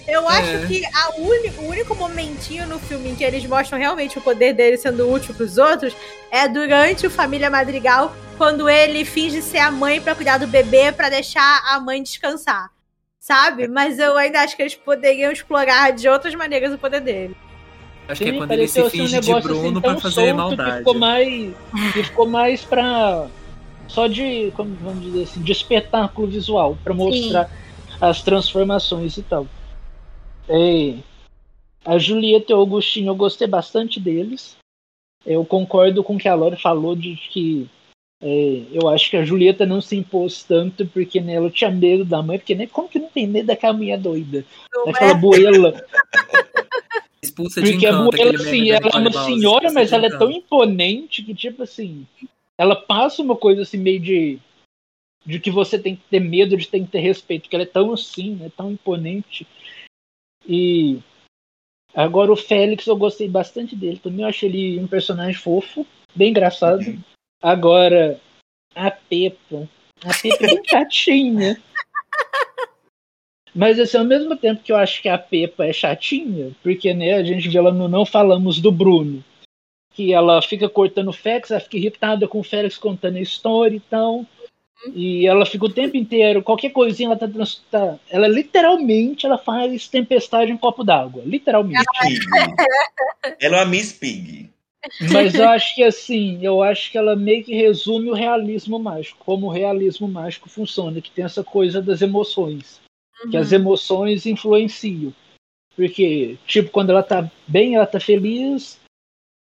Eu 0.07 0.27
acho 0.27 0.49
É. 0.49 0.65
que 0.67 0.83
a 0.85 1.15
uni- 1.17 1.51
o 1.57 1.67
único 1.69 1.95
momentinho 1.95 2.67
no 2.67 2.79
filme 2.79 3.09
em 3.09 3.15
que 3.15 3.23
eles 3.23 3.45
mostram 3.45 3.79
realmente 3.79 4.17
o 4.17 4.21
poder 4.21 4.53
dele 4.53 4.77
sendo 4.77 5.11
útil 5.11 5.33
pros 5.33 5.57
outros 5.57 5.95
é 6.31 6.47
durante 6.47 7.07
o 7.07 7.09
Família 7.09 7.49
Madrigal, 7.49 8.15
quando 8.37 8.69
ele 8.69 9.05
finge 9.05 9.41
ser 9.41 9.59
a 9.59 9.71
mãe 9.71 10.01
pra 10.01 10.13
cuidar 10.15 10.37
do 10.37 10.47
bebê 10.47 10.91
pra 10.91 11.09
deixar 11.09 11.61
a 11.67 11.79
mãe 11.79 12.01
descansar. 12.03 12.69
Sabe? 13.19 13.67
Mas 13.67 13.97
eu 13.97 14.15
ainda 14.17 14.41
acho 14.41 14.55
que 14.55 14.61
eles 14.61 14.75
poderiam 14.75 15.31
explorar 15.31 15.91
de 15.91 16.07
outras 16.07 16.35
maneiras 16.35 16.71
o 16.73 16.77
poder 16.77 17.01
dele. 17.01 17.35
Acho 18.07 18.21
que 18.21 18.29
é 18.29 18.33
Sim, 18.33 18.37
quando 18.37 18.51
ele 18.51 18.67
se 18.67 18.73
ser 18.75 18.83
um 18.83 18.89
finge 18.91 19.19
de 19.19 19.27
negócio, 19.27 19.49
Bruno 19.49 19.69
assim, 19.79 19.81
pra 19.81 19.97
fazer 19.99 20.33
maldade. 20.33 20.71
Que 20.71 20.77
ficou 20.77 20.93
mais, 20.93 21.53
que 21.93 22.03
ficou 22.03 22.27
mais 22.27 22.61
pra. 22.61 23.25
Só 23.87 24.05
de, 24.07 24.51
como 24.55 24.75
vamos 24.81 25.03
dizer 25.03 25.23
assim, 25.23 25.41
de 25.41 25.51
espetáculo 25.51 26.27
visual, 26.27 26.77
pra 26.83 26.93
mostrar 26.93 27.49
as 27.99 28.21
transformações 28.21 29.17
e 29.17 29.23
tal. 29.23 29.47
É, 30.47 30.95
a 31.83 31.97
Julieta 31.97 32.51
e 32.51 32.55
o 32.55 32.59
Augustinho, 32.59 33.09
eu 33.09 33.15
gostei 33.15 33.47
bastante 33.47 33.99
deles. 33.99 34.55
Eu 35.25 35.43
concordo 35.43 36.03
com 36.03 36.15
o 36.15 36.19
que 36.19 36.27
a 36.27 36.35
Lore 36.35 36.61
falou 36.61 36.95
de 36.95 37.15
que 37.15 37.69
é, 38.21 38.63
eu 38.71 38.87
acho 38.87 39.09
que 39.09 39.17
a 39.17 39.25
Julieta 39.25 39.65
não 39.65 39.81
se 39.81 39.95
impôs 39.95 40.43
tanto 40.43 40.85
porque 40.87 41.19
né, 41.19 41.33
ela 41.33 41.49
tinha 41.49 41.69
medo 41.69 42.05
da 42.05 42.21
mãe, 42.21 42.37
porque 42.37 42.55
nem 42.55 42.67
como 42.67 42.87
que 42.87 42.99
não 42.99 43.09
tem 43.09 43.27
medo 43.27 43.47
daquela 43.47 43.73
mulher 43.73 43.99
doida, 43.99 44.45
Não 44.73 44.85
daquela 44.85 45.11
é? 45.11 45.15
buela. 45.15 45.73
Expulsa 47.21 47.61
de 47.61 47.71
Porque 47.71 47.85
a 47.87 47.89
encanto. 47.89 48.11
Buela, 48.11 48.29
aquele 48.29 48.43
meme 48.43 48.49
assim, 48.49 48.71
ela 48.71 48.89
é 48.93 49.09
uma 49.09 49.25
senhora, 49.25 49.71
mas 49.71 49.89
de 49.89 49.95
ela 49.95 50.05
é 50.05 50.17
tão 50.17 50.31
imponente 50.31 51.23
que, 51.23 51.33
tipo 51.33 51.63
assim, 51.63 52.05
ela 52.57 52.75
passa 52.75 53.21
uma 53.21 53.35
coisa 53.35 53.63
assim 53.63 53.77
meio 53.77 53.99
de. 53.99 54.39
De 55.25 55.39
que 55.39 55.49
você 55.49 55.79
tem 55.79 55.95
que 55.95 56.03
ter 56.09 56.19
medo, 56.19 56.55
de 56.55 56.67
tem 56.67 56.85
que 56.85 56.91
ter 56.91 56.99
respeito, 56.99 57.43
porque 57.43 57.55
ela 57.55 57.63
é 57.63 57.67
tão 57.67 57.91
assim, 57.91 58.39
é 58.43 58.49
tão 58.49 58.71
imponente. 58.71 59.47
E. 60.47 60.99
Agora 61.93 62.31
o 62.31 62.35
Félix, 62.35 62.87
eu 62.87 62.97
gostei 62.97 63.27
bastante 63.29 63.73
dele 63.73 63.97
também. 63.97 64.21
Eu 64.21 64.27
achei 64.27 64.49
ele 64.49 64.79
um 64.79 64.87
personagem 64.87 65.33
fofo, 65.33 65.87
bem 66.13 66.29
engraçado. 66.29 66.81
Uhum. 66.81 67.01
Agora, 67.41 68.19
a 68.75 68.91
Pepa. 68.91 69.67
A 70.03 70.13
Pepa 70.21 70.43
é 70.43 70.47
bem 70.47 70.61
chatinha. 70.67 71.61
Mas 73.55 73.79
assim, 73.79 73.97
ao 73.97 74.03
mesmo 74.03 74.35
tempo 74.35 74.61
que 74.61 74.73
eu 74.73 74.75
acho 74.75 75.01
que 75.01 75.07
a 75.07 75.17
Pepa 75.17 75.65
é 75.65 75.71
chatinha, 75.71 76.51
porque 76.61 76.93
né, 76.93 77.13
a 77.13 77.23
gente 77.23 77.47
vê 77.47 77.57
ela 77.57 77.71
no 77.71 77.87
Não 77.87 78.05
Falamos 78.05 78.59
do 78.59 78.69
Bruno, 78.69 79.23
que 79.93 80.11
ela 80.11 80.41
fica 80.41 80.67
cortando 80.67 81.07
o 81.07 81.13
Félix, 81.13 81.49
ela 81.49 81.61
fica 81.61 81.77
irritada 81.77 82.27
com 82.27 82.41
o 82.41 82.43
Félix 82.43 82.77
contando 82.77 83.15
a 83.15 83.21
história 83.21 83.77
e 83.77 83.79
tal. 83.79 84.25
E 84.93 85.25
ela 85.25 85.45
fica 85.45 85.65
o 85.65 85.73
tempo 85.73 85.97
inteiro, 85.97 86.43
qualquer 86.43 86.69
coisinha 86.69 87.09
ela 87.09 87.17
tá, 87.17 87.27
trans- 87.27 87.61
tá 87.71 87.97
ela 88.09 88.27
literalmente 88.27 89.25
ela 89.25 89.37
faz 89.37 89.87
tempestade 89.87 90.51
em 90.51 90.57
copo 90.57 90.83
d'água, 90.83 91.23
literalmente. 91.25 91.83
Pig. 92.01 92.19
Ela 93.39 93.57
é 93.57 93.59
uma 93.61 93.65
Miss 93.65 93.93
Pig. 93.93 94.49
Mas 95.11 95.33
eu 95.33 95.49
acho 95.49 95.73
que 95.75 95.83
assim, 95.83 96.39
eu 96.43 96.61
acho 96.61 96.91
que 96.91 96.97
ela 96.97 97.15
meio 97.15 97.43
que 97.43 97.55
resume 97.55 98.09
o 98.09 98.13
realismo 98.13 98.77
mágico, 98.77 99.17
como 99.25 99.47
o 99.47 99.51
realismo 99.51 100.07
mágico 100.07 100.49
funciona, 100.49 101.01
que 101.01 101.09
tem 101.09 101.25
essa 101.25 101.43
coisa 101.43 101.81
das 101.81 102.01
emoções. 102.01 102.79
Uhum. 103.23 103.31
Que 103.31 103.37
as 103.37 103.51
uhum. 103.51 103.59
emoções 103.59 104.25
influenciam. 104.25 105.13
Porque, 105.75 106.37
tipo, 106.45 106.69
quando 106.69 106.91
ela 106.91 107.03
tá 107.03 107.29
bem, 107.47 107.75
ela 107.75 107.87
tá 107.87 107.99
feliz, 107.99 108.79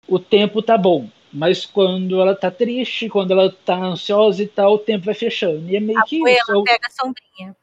o 0.08 0.18
tempo 0.18 0.62
tá 0.62 0.78
bom. 0.78 1.08
Mas 1.34 1.66
quando 1.66 2.22
ela 2.22 2.36
tá 2.36 2.52
triste, 2.52 3.10
quando 3.10 3.32
ela 3.32 3.52
tá 3.52 3.76
ansiosa 3.76 4.44
e 4.44 4.48
tal, 4.48 4.76
o 4.76 4.80
tempo 4.80 5.06
vai 5.06 5.16
fechando. 5.16 5.68
E 5.68 5.76
é 5.76 5.80
meio 5.80 5.98
a 5.98 6.04
que 6.04 6.18
isso. 6.18 6.52
Ela 6.52 6.64
pega 6.64 6.88
a 6.88 6.92
sombrinha. 6.92 7.56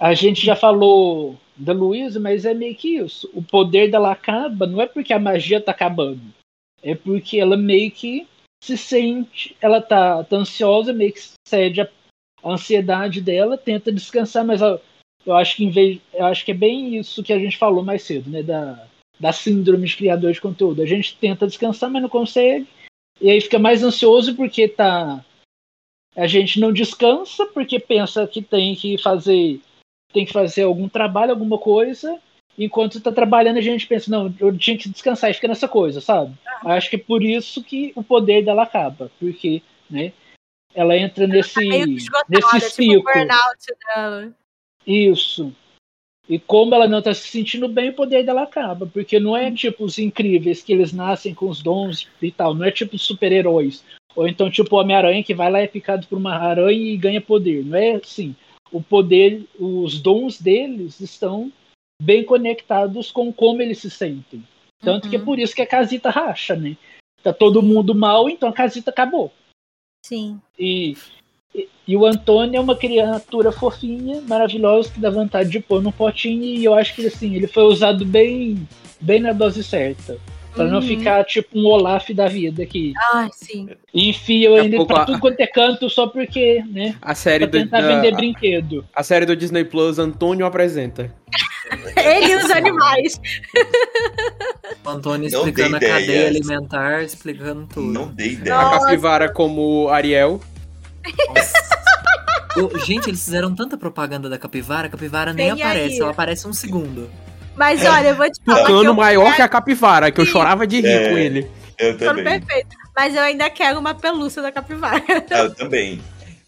A 0.00 0.12
gente 0.12 0.44
já 0.44 0.56
falou 0.56 1.38
da 1.56 1.72
Luísa, 1.72 2.18
mas 2.18 2.44
é 2.44 2.52
meio 2.52 2.74
que 2.74 2.96
isso. 2.96 3.30
O 3.32 3.40
poder 3.40 3.90
dela 3.90 4.10
acaba, 4.10 4.66
não 4.66 4.80
é 4.80 4.86
porque 4.86 5.12
a 5.12 5.20
magia 5.20 5.60
tá 5.60 5.70
acabando. 5.70 6.20
É 6.82 6.96
porque 6.96 7.38
ela 7.38 7.56
meio 7.56 7.92
que 7.92 8.26
se 8.62 8.76
sente, 8.76 9.56
ela 9.60 9.80
tá, 9.80 10.24
tá 10.24 10.36
ansiosa, 10.36 10.92
meio 10.92 11.12
que 11.12 11.20
cede 11.46 11.80
a, 11.80 11.88
a 12.42 12.52
ansiedade 12.52 13.20
dela, 13.20 13.56
tenta 13.56 13.92
descansar, 13.92 14.44
mas 14.44 14.60
ela, 14.60 14.82
eu 15.24 15.36
acho 15.36 15.56
que 15.56 15.64
em 15.64 15.70
vez, 15.70 16.00
eu 16.12 16.24
acho 16.24 16.44
que 16.44 16.50
é 16.50 16.54
bem 16.54 16.96
isso 16.96 17.22
que 17.22 17.32
a 17.32 17.38
gente 17.38 17.56
falou 17.56 17.84
mais 17.84 18.02
cedo, 18.02 18.30
né, 18.30 18.42
da 18.42 18.88
da 19.18 19.32
síndrome 19.32 19.86
de 19.86 19.96
criador 19.96 20.32
de 20.32 20.40
conteúdo. 20.40 20.82
A 20.82 20.86
gente 20.86 21.16
tenta 21.16 21.46
descansar, 21.46 21.90
mas 21.90 22.02
não 22.02 22.08
consegue. 22.08 22.66
E 23.20 23.30
aí 23.30 23.40
fica 23.40 23.58
mais 23.58 23.82
ansioso 23.82 24.34
porque 24.34 24.68
tá. 24.68 25.24
A 26.16 26.26
gente 26.26 26.60
não 26.60 26.72
descansa 26.72 27.46
porque 27.46 27.78
pensa 27.78 28.26
que 28.26 28.42
tem 28.42 28.74
que 28.74 28.98
fazer. 28.98 29.60
Tem 30.12 30.24
que 30.24 30.32
fazer 30.32 30.62
algum 30.62 30.88
trabalho, 30.88 31.32
alguma 31.32 31.58
coisa. 31.58 32.20
Enquanto 32.56 32.98
está 32.98 33.10
trabalhando, 33.10 33.56
a 33.56 33.60
gente 33.60 33.86
pensa, 33.86 34.08
não, 34.10 34.32
eu 34.38 34.56
tinha 34.56 34.78
que 34.78 34.88
descansar 34.88 35.28
e 35.28 35.34
fica 35.34 35.48
nessa 35.48 35.66
coisa, 35.66 36.00
sabe? 36.00 36.34
Acho 36.64 36.88
que 36.88 36.96
é 36.96 37.00
por 37.00 37.20
isso 37.20 37.64
que 37.64 37.92
o 37.96 38.02
poder 38.02 38.44
dela 38.44 38.62
acaba. 38.62 39.10
Porque, 39.18 39.60
né? 39.90 40.12
Ela 40.72 40.96
entra 40.96 41.26
nesse, 41.26 41.54
tá 41.54 42.24
nesse 42.28 42.70
ciclo. 42.70 42.96
Tipo 42.96 43.12
Isso. 44.86 45.52
E 46.28 46.38
como 46.38 46.74
ela 46.74 46.88
não 46.88 46.98
está 47.00 47.12
se 47.12 47.28
sentindo 47.28 47.68
bem, 47.68 47.90
o 47.90 47.94
poder 47.94 48.24
dela 48.24 48.42
acaba. 48.42 48.86
Porque 48.86 49.20
não 49.20 49.36
é 49.36 49.50
tipo 49.50 49.84
os 49.84 49.98
incríveis 49.98 50.62
que 50.62 50.72
eles 50.72 50.92
nascem 50.92 51.34
com 51.34 51.48
os 51.48 51.62
dons 51.62 52.08
e 52.20 52.30
tal. 52.30 52.54
Não 52.54 52.64
é 52.64 52.70
tipo 52.70 52.98
super-heróis. 52.98 53.84
Ou 54.16 54.26
então 54.26 54.50
tipo 54.50 54.74
o 54.74 54.78
Homem-Aranha 54.78 55.22
que 55.22 55.34
vai 55.34 55.50
lá 55.50 55.58
é 55.60 55.66
picado 55.66 56.06
por 56.06 56.16
uma 56.16 56.34
aranha 56.34 56.92
e 56.92 56.96
ganha 56.96 57.20
poder. 57.20 57.64
Não 57.64 57.76
é 57.76 57.92
assim. 57.92 58.34
O 58.72 58.82
poder, 58.82 59.44
os 59.58 60.00
dons 60.00 60.40
deles 60.40 61.00
estão 61.00 61.52
bem 62.00 62.24
conectados 62.24 63.10
com 63.10 63.32
como 63.32 63.60
eles 63.60 63.78
se 63.78 63.90
sentem. 63.90 64.42
Tanto 64.80 65.04
uhum. 65.04 65.10
que 65.10 65.16
é 65.16 65.18
uhum. 65.18 65.24
por 65.24 65.38
isso 65.38 65.54
que 65.54 65.62
a 65.62 65.66
casita 65.66 66.10
racha, 66.10 66.56
né? 66.56 66.76
Tá 67.22 67.32
todo 67.32 67.62
mundo 67.62 67.94
mal, 67.94 68.28
então 68.28 68.48
a 68.48 68.52
casita 68.52 68.90
acabou. 68.90 69.32
Sim. 70.04 70.40
E 70.58 70.94
e, 71.86 71.96
o 71.96 72.04
Antônio 72.04 72.58
é 72.58 72.60
uma 72.60 72.74
criatura 72.74 73.52
fofinha, 73.52 74.20
maravilhosa, 74.26 74.90
que 74.90 75.00
dá 75.00 75.10
vontade 75.10 75.50
de 75.50 75.60
pôr 75.60 75.80
num 75.82 75.92
potinho. 75.92 76.42
E 76.42 76.64
eu 76.64 76.74
acho 76.74 76.94
que 76.94 77.06
assim, 77.06 77.34
ele 77.34 77.46
foi 77.46 77.64
usado 77.64 78.04
bem, 78.04 78.66
bem 79.00 79.20
na 79.20 79.32
dose 79.32 79.62
certa. 79.62 80.18
Pra 80.54 80.64
uhum. 80.64 80.70
não 80.70 80.82
ficar 80.82 81.24
tipo 81.24 81.58
um 81.58 81.66
Olaf 81.66 82.10
da 82.10 82.28
vida 82.28 82.62
aqui. 82.62 82.92
Ah, 83.12 83.28
sim. 83.32 83.68
E 83.92 84.10
enfia 84.10 84.50
ele 84.50 84.84
pra 84.86 85.02
a... 85.02 85.04
tudo 85.04 85.18
quanto 85.18 85.40
é 85.40 85.48
canto 85.48 85.90
só 85.90 86.06
porque, 86.06 86.62
né? 86.70 86.94
A 87.02 87.14
série 87.14 87.46
pra 87.48 87.60
tentar 87.60 87.80
do, 87.80 87.88
vender 87.88 88.12
da, 88.12 88.16
brinquedo. 88.16 88.84
A 88.94 89.02
série 89.02 89.26
do 89.26 89.34
Disney 89.34 89.64
Plus, 89.64 89.98
Antônio 89.98 90.46
apresenta. 90.46 91.12
ele 91.96 92.32
e 92.32 92.36
os 92.36 92.50
animais. 92.52 93.20
O 94.84 94.88
Antônio 94.88 95.26
explicando 95.26 95.76
a 95.76 95.80
cadeia 95.80 96.28
alimentar, 96.28 97.02
explicando 97.02 97.66
tudo. 97.66 97.92
Não 97.92 98.06
dei 98.06 98.34
ideia. 98.34 98.56
A 98.56 98.78
capivara 98.78 99.32
como 99.32 99.88
Ariel. 99.88 100.40
Eu, 102.56 102.70
gente, 102.78 103.10
eles 103.10 103.24
fizeram 103.24 103.52
tanta 103.54 103.76
propaganda 103.76 104.28
da 104.28 104.38
capivara, 104.38 104.86
a 104.86 104.90
capivara 104.90 105.32
nem 105.32 105.50
aparece, 105.50 105.94
aí. 105.94 106.00
ela 106.00 106.10
aparece 106.12 106.46
um 106.46 106.52
segundo. 106.52 107.10
Mas 107.56 107.84
olha, 107.84 108.08
eu 108.08 108.14
vou 108.14 108.30
te 108.30 108.40
falar. 108.44 108.60
Tucano 108.60 108.90
que 108.90 109.00
maior 109.00 109.24
quero... 109.24 109.36
que 109.36 109.42
a 109.42 109.48
capivara, 109.48 110.10
que 110.10 110.20
Sim. 110.20 110.26
eu 110.26 110.32
chorava 110.32 110.66
de 110.66 110.80
rir 110.80 110.86
é, 110.86 111.10
com 111.10 111.18
ele. 111.18 111.50
Eu 111.78 111.98
também. 111.98 112.24
perfeito. 112.24 112.76
Mas 112.96 113.14
eu 113.14 113.22
ainda 113.22 113.50
quero 113.50 113.78
uma 113.78 113.94
pelúcia 113.94 114.40
da 114.40 114.52
capivara. 114.52 115.02
Eu 115.30 115.54
também. 115.54 116.00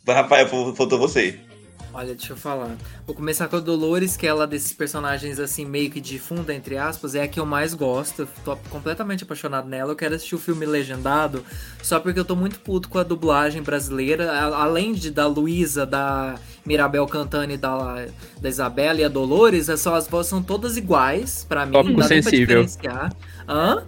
Rafael, 0.06 0.46
faltou 0.48 0.98
você. 0.98 1.40
Olha, 1.96 2.14
deixa 2.14 2.34
eu 2.34 2.36
falar. 2.36 2.76
Vou 3.06 3.16
começar 3.16 3.48
com 3.48 3.56
a 3.56 3.58
Dolores, 3.58 4.18
que 4.18 4.26
ela 4.26 4.46
desses 4.46 4.70
personagens 4.70 5.40
assim, 5.40 5.64
meio 5.64 5.90
que 5.90 5.98
de 5.98 6.18
funda, 6.18 6.52
entre 6.52 6.76
aspas, 6.76 7.14
é 7.14 7.22
a 7.22 7.28
que 7.28 7.40
eu 7.40 7.46
mais 7.46 7.72
gosto. 7.72 8.22
Eu 8.22 8.28
tô 8.44 8.54
completamente 8.68 9.24
apaixonado 9.24 9.66
nela. 9.66 9.92
Eu 9.92 9.96
quero 9.96 10.14
assistir 10.14 10.34
o 10.34 10.38
filme 10.38 10.66
legendado, 10.66 11.42
só 11.82 11.98
porque 11.98 12.20
eu 12.20 12.24
tô 12.26 12.36
muito 12.36 12.60
puto 12.60 12.90
com 12.90 12.98
a 12.98 13.02
dublagem 13.02 13.62
brasileira. 13.62 14.30
Além 14.30 14.92
de 14.92 15.10
da 15.10 15.26
Luísa, 15.26 15.86
da 15.86 16.34
Mirabel 16.66 17.06
cantando 17.06 17.54
e 17.54 17.56
da, 17.56 18.04
da 18.42 18.48
Isabela 18.50 19.00
e 19.00 19.04
a 19.04 19.08
Dolores, 19.08 19.70
é 19.70 19.76
só 19.78 19.94
as 19.94 20.06
vozes 20.06 20.28
são 20.28 20.42
todas 20.42 20.76
iguais 20.76 21.46
para 21.48 21.64
mim. 21.64 21.72
Tópico 21.72 22.02
sensível. 22.02 22.66
Hã? 23.48 23.84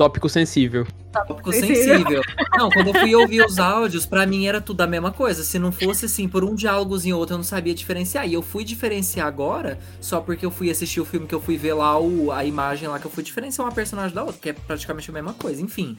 Tópico 0.00 0.30
sensível. 0.30 0.86
Tópico 1.12 1.52
sensível. 1.52 2.22
Não, 2.56 2.70
quando 2.70 2.86
eu 2.86 2.94
fui 2.94 3.14
ouvir 3.14 3.44
os 3.44 3.58
áudios, 3.58 4.06
para 4.06 4.24
mim 4.24 4.46
era 4.46 4.58
tudo 4.58 4.80
a 4.80 4.86
mesma 4.86 5.12
coisa. 5.12 5.44
Se 5.44 5.58
não 5.58 5.70
fosse 5.70 6.06
assim, 6.06 6.26
por 6.26 6.42
um 6.42 6.54
diálogozinho 6.54 7.16
ou 7.16 7.20
outro, 7.20 7.34
eu 7.34 7.36
não 7.36 7.44
sabia 7.44 7.74
diferenciar. 7.74 8.26
E 8.26 8.32
eu 8.32 8.40
fui 8.40 8.64
diferenciar 8.64 9.26
agora, 9.26 9.78
só 10.00 10.22
porque 10.22 10.46
eu 10.46 10.50
fui 10.50 10.70
assistir 10.70 11.02
o 11.02 11.04
filme 11.04 11.26
que 11.26 11.34
eu 11.34 11.40
fui 11.40 11.58
ver 11.58 11.74
lá, 11.74 12.00
o, 12.00 12.32
a 12.32 12.46
imagem 12.46 12.88
lá, 12.88 12.98
que 12.98 13.06
eu 13.06 13.10
fui 13.10 13.22
diferenciar 13.22 13.66
uma 13.66 13.74
personagem 13.74 14.14
da 14.14 14.24
outra, 14.24 14.40
que 14.40 14.48
é 14.48 14.52
praticamente 14.54 15.10
a 15.10 15.12
mesma 15.12 15.34
coisa. 15.34 15.60
Enfim. 15.60 15.98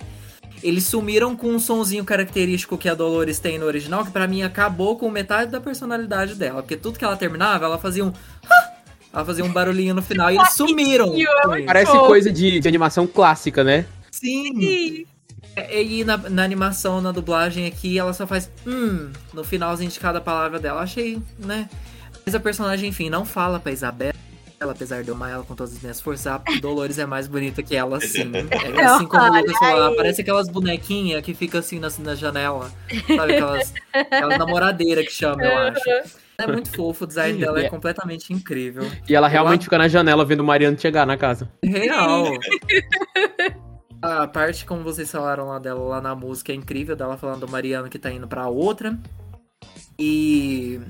Eles 0.63 0.83
sumiram 0.85 1.35
com 1.35 1.49
um 1.49 1.59
sonzinho 1.59 2.03
característico 2.03 2.79
que 2.79 2.89
a 2.89 2.95
Dolores 2.95 3.37
tem 3.37 3.59
no 3.59 3.67
original, 3.67 4.03
que 4.03 4.09
para 4.09 4.27
mim 4.27 4.41
acabou 4.41 4.97
com 4.97 5.11
metade 5.11 5.51
da 5.51 5.61
personalidade 5.61 6.33
dela. 6.33 6.63
Porque 6.63 6.75
tudo 6.75 6.97
que 6.97 7.05
ela 7.05 7.15
terminava, 7.15 7.65
ela 7.65 7.77
fazia 7.77 8.03
um. 8.03 8.11
Ela 9.13 9.25
fazia 9.25 9.43
um 9.43 9.51
barulhinho 9.51 9.93
no 9.93 10.01
final 10.01 10.31
e 10.31 10.37
eles 10.37 10.53
sumiram. 10.53 11.13
Parece 11.65 11.91
coisa 11.91 12.31
de, 12.31 12.59
de 12.59 12.67
animação 12.67 13.05
clássica, 13.05 13.63
né? 13.63 13.85
Sim. 14.09 15.05
É, 15.55 15.83
e 15.83 16.03
na, 16.05 16.17
na, 16.17 16.43
animação, 16.43 17.01
na 17.01 17.11
dublagem 17.11 17.65
aqui, 17.65 17.99
ela 17.99 18.13
só 18.13 18.25
faz 18.25 18.49
hum 18.65 19.11
no 19.33 19.43
finalzinho 19.43 19.89
de 19.89 19.99
cada 19.99 20.21
palavra 20.21 20.59
dela. 20.59 20.81
Achei, 20.81 21.21
né? 21.37 21.69
Mas 22.25 22.33
a 22.35 22.39
personagem, 22.39 22.89
enfim, 22.89 23.09
não 23.09 23.25
fala 23.25 23.59
pra 23.59 23.71
Isabela. 23.71 24.13
Apesar 24.59 25.03
de 25.03 25.09
eu 25.09 25.15
amar 25.15 25.31
ela 25.31 25.43
com 25.43 25.55
todas 25.55 25.73
as 25.73 25.81
minhas 25.81 25.99
forças, 25.99 26.27
a 26.27 26.39
Dolores 26.61 26.99
é 26.99 27.05
mais 27.05 27.25
bonita 27.25 27.63
que 27.63 27.75
ela, 27.75 27.99
sim. 27.99 28.31
É 28.77 28.83
assim 28.83 29.07
como 29.07 29.23
o 29.23 29.37
Lucas 29.39 29.57
falou, 29.57 29.95
parece 29.95 30.21
aquelas 30.21 30.47
bonequinhas 30.47 31.23
que 31.23 31.33
ficam 31.33 31.59
assim 31.59 31.79
na, 31.79 31.89
na 31.97 32.13
janela. 32.13 32.71
Sabe? 33.07 33.33
Aquelas, 33.33 33.73
aquelas 33.91 34.37
namoradeiras 34.37 35.05
que 35.07 35.13
chama, 35.13 35.43
eu 35.43 35.57
acho. 35.57 36.20
É 36.37 36.47
muito 36.47 36.69
fofo, 36.75 37.03
o 37.03 37.07
design 37.07 37.39
dela 37.39 37.59
é 37.59 37.69
completamente 37.69 38.33
incrível. 38.33 38.83
E 39.07 39.15
ela 39.15 39.27
realmente 39.27 39.65
fica 39.65 39.77
na 39.77 39.87
janela 39.87 40.25
vendo 40.25 40.41
o 40.41 40.43
Mariano 40.45 40.79
chegar 40.79 41.05
na 41.05 41.17
casa. 41.17 41.51
Real. 41.63 42.25
A 44.01 44.27
parte, 44.27 44.65
como 44.65 44.81
vocês 44.83 45.11
falaram 45.11 45.47
lá 45.47 45.59
dela, 45.59 45.79
lá 45.79 46.01
na 46.01 46.15
música, 46.15 46.51
é 46.51 46.55
incrível, 46.55 46.95
dela 46.95 47.17
falando 47.17 47.41
do 47.41 47.51
Mariano 47.51 47.87
que 47.87 47.99
tá 47.99 48.11
indo 48.11 48.27
pra 48.27 48.47
outra. 48.47 48.97
E. 49.99 50.81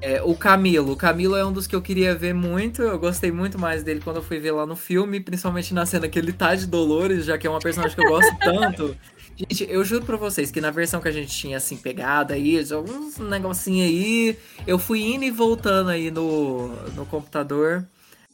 É, 0.00 0.20
o 0.22 0.34
Camilo. 0.34 0.92
O 0.92 0.96
Camilo 0.96 1.36
é 1.36 1.44
um 1.44 1.52
dos 1.52 1.68
que 1.68 1.76
eu 1.76 1.80
queria 1.80 2.14
ver 2.16 2.34
muito. 2.34 2.82
Eu 2.82 2.98
gostei 2.98 3.30
muito 3.30 3.58
mais 3.58 3.84
dele 3.84 4.00
quando 4.02 4.16
eu 4.16 4.22
fui 4.22 4.40
ver 4.40 4.50
lá 4.50 4.66
no 4.66 4.74
filme, 4.74 5.20
principalmente 5.20 5.72
na 5.72 5.86
cena 5.86 6.08
que 6.08 6.18
ele 6.18 6.32
tá 6.32 6.54
de 6.54 6.66
Dolores, 6.66 7.24
já 7.24 7.38
que 7.38 7.46
é 7.46 7.50
uma 7.50 7.60
personagem 7.60 7.96
que 7.96 8.04
eu 8.04 8.10
gosto 8.10 8.36
tanto. 8.42 8.96
Gente, 9.36 9.66
eu 9.68 9.84
juro 9.84 10.04
pra 10.04 10.16
vocês 10.16 10.50
que 10.50 10.60
na 10.60 10.70
versão 10.70 11.00
que 11.00 11.08
a 11.08 11.12
gente 11.12 11.28
tinha 11.28 11.58
assim 11.58 11.76
pegada 11.76 12.34
aí, 12.34 12.58
alguns 12.72 13.18
negocinho 13.18 13.84
aí, 13.84 14.38
eu 14.66 14.78
fui 14.78 15.02
indo 15.02 15.24
e 15.24 15.30
voltando 15.30 15.90
aí 15.90 16.10
no, 16.10 16.68
no 16.94 17.04
computador 17.04 17.86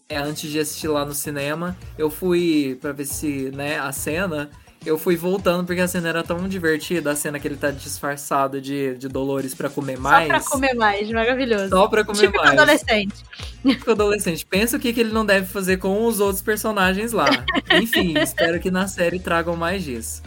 é, 0.09 0.17
antes 0.17 0.51
de 0.51 0.61
assistir 0.61 0.89
lá 0.89 1.05
no 1.05 1.15
cinema, 1.15 1.77
eu 1.99 2.09
fui 2.09 2.79
para 2.81 2.93
ver 2.93 3.07
se, 3.07 3.51
né, 3.51 3.81
a 3.81 3.91
cena, 3.91 4.51
eu 4.85 4.99
fui 4.99 5.17
voltando 5.17 5.65
porque 5.65 5.81
a 5.81 5.89
cena 5.89 6.09
era 6.09 6.23
tão 6.23 6.47
divertida, 6.49 7.13
a 7.13 7.17
cena 7.17 7.39
que 7.41 7.49
ele 7.49 7.57
tá 7.57 7.71
disfarçado 7.71 8.61
de, 8.61 8.95
de 8.97 9.09
Dolores 9.09 9.55
para 9.55 9.71
comer 9.71 9.99
mais. 9.99 10.27
Só 10.27 10.35
pra 10.35 10.51
comer 10.51 10.75
mais, 10.75 11.11
maravilhoso. 11.11 11.69
Só 11.69 11.89
pra 11.89 12.05
comer 12.05 12.27
tipo 12.27 12.37
mais. 12.37 12.51
adolescente. 12.51 13.25
Tipo 13.65 13.91
adolescente. 13.93 14.45
Pensa 14.45 14.77
o 14.77 14.81
que, 14.81 14.93
que 14.93 15.01
ele 15.01 15.13
não 15.13 15.25
deve 15.25 15.47
fazer 15.47 15.79
com 15.79 16.05
os 16.05 16.21
outros 16.21 16.43
personagens 16.43 17.13
lá. 17.13 17.27
Enfim, 17.81 18.19
espero 18.19 18.61
que 18.61 18.71
na 18.71 18.87
série 18.87 19.19
tragam 19.19 19.57
mais 19.57 19.83
disso. 19.83 20.23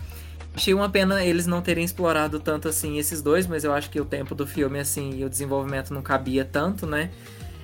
Achei 0.55 0.73
uma 0.73 0.89
pena 0.89 1.23
eles 1.23 1.45
não 1.45 1.61
terem 1.61 1.83
explorado 1.83 2.39
tanto 2.39 2.69
assim 2.69 2.97
esses 2.97 3.21
dois, 3.21 3.45
mas 3.45 3.63
eu 3.63 3.73
acho 3.73 3.89
que 3.89 3.99
o 3.99 4.05
tempo 4.05 4.33
do 4.33 4.47
filme, 4.47 4.79
assim, 4.79 5.11
e 5.17 5.25
o 5.25 5.29
desenvolvimento 5.29 5.93
não 5.93 6.01
cabia 6.01 6.47
tanto, 6.49 6.87
né? 6.87 7.09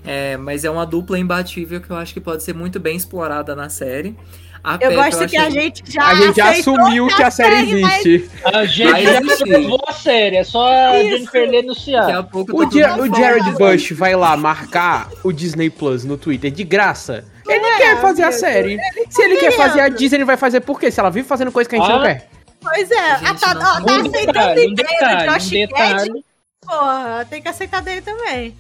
É, 0.04 0.36
mas 0.36 0.66
é 0.66 0.70
uma 0.70 0.86
dupla 0.86 1.18
imbatível 1.18 1.80
que 1.80 1.90
eu 1.90 1.96
acho 1.96 2.14
que 2.14 2.20
pode 2.20 2.44
ser 2.44 2.54
muito 2.54 2.80
bem 2.80 2.98
explorada 2.98 3.56
na 3.56 3.70
série. 3.70 4.16
A 4.64 4.78
eu 4.80 4.94
gosto 4.94 5.24
eu 5.24 5.30
que 5.30 5.38
a 5.38 5.50
gente 5.50 5.84
já 5.92 6.06
A 6.06 6.16
gente 6.16 6.36
já 6.36 6.52
assumiu 6.52 7.08
que 7.08 7.24
a 7.24 7.32
série 7.32 7.56
existe. 7.56 8.30
Mas... 8.44 8.56
A 8.56 8.66
gente 8.66 9.04
já 9.04 9.18
aprovou 9.18 9.84
a 9.88 9.94
série, 9.94 10.36
é 10.38 10.44
só 10.44 10.68
a 10.68 11.00
Isso. 11.00 11.10
Jennifer 11.10 11.50
Lee 11.50 11.60
anunciar. 11.60 12.06
Daqui 12.06 12.18
a 12.18 12.24
pouco 12.24 12.64
o, 12.64 12.72
Ger 12.72 13.00
o 13.00 13.16
Jared 13.16 13.52
Bush 13.54 13.92
vai 13.94 14.16
lá 14.16 14.38
marcar 14.38 15.10
o 15.24 15.32
Disney 15.32 15.70
Plus 15.70 16.04
no 16.04 16.18
Twitter 16.18 16.52
de 16.52 16.64
graça. 16.64 17.24
Ele 17.48 17.66
Ele 17.66 17.78
quer 17.78 18.02
fazer 18.02 18.24
a 18.24 18.32
série. 18.32 18.78
Se 19.10 19.22
ele 19.24 19.38
quer 19.38 19.52
fazer 19.54 19.80
a 19.80 19.84
querendo. 19.86 19.98
Disney, 19.98 20.18
ele 20.18 20.26
vai 20.26 20.38
fazer 20.38 20.62
por 20.62 20.80
quê? 20.80 20.92
Se 20.92 21.00
ela 21.00 21.10
vive 21.10 21.28
fazendo 21.28 21.52
coisa 21.52 21.70
que 21.70 21.76
a 21.76 21.80
gente 21.80 21.92
Ah. 21.92 21.96
não 21.96 22.04
quer. 22.04 22.30
Pois 22.62 22.92
é, 22.92 23.18
Gente, 23.18 23.28
ah, 23.28 23.34
tá, 23.36 23.54
não- 23.56 23.62
ó, 23.62 23.64
tá 23.64 23.94
Um 23.94 24.02
aceitando 24.02 24.26
detalhe, 24.26 24.60
um 24.60 24.64
ideia 24.64 24.70
do 24.70 24.76
detalhe, 24.76 25.34
Josh 25.34 26.10
um 26.10 26.24
porra, 26.68 27.28
tem 27.30 27.42
que 27.42 27.48
aceitar 27.48 27.82
dele 27.82 28.02
também. 28.02 28.56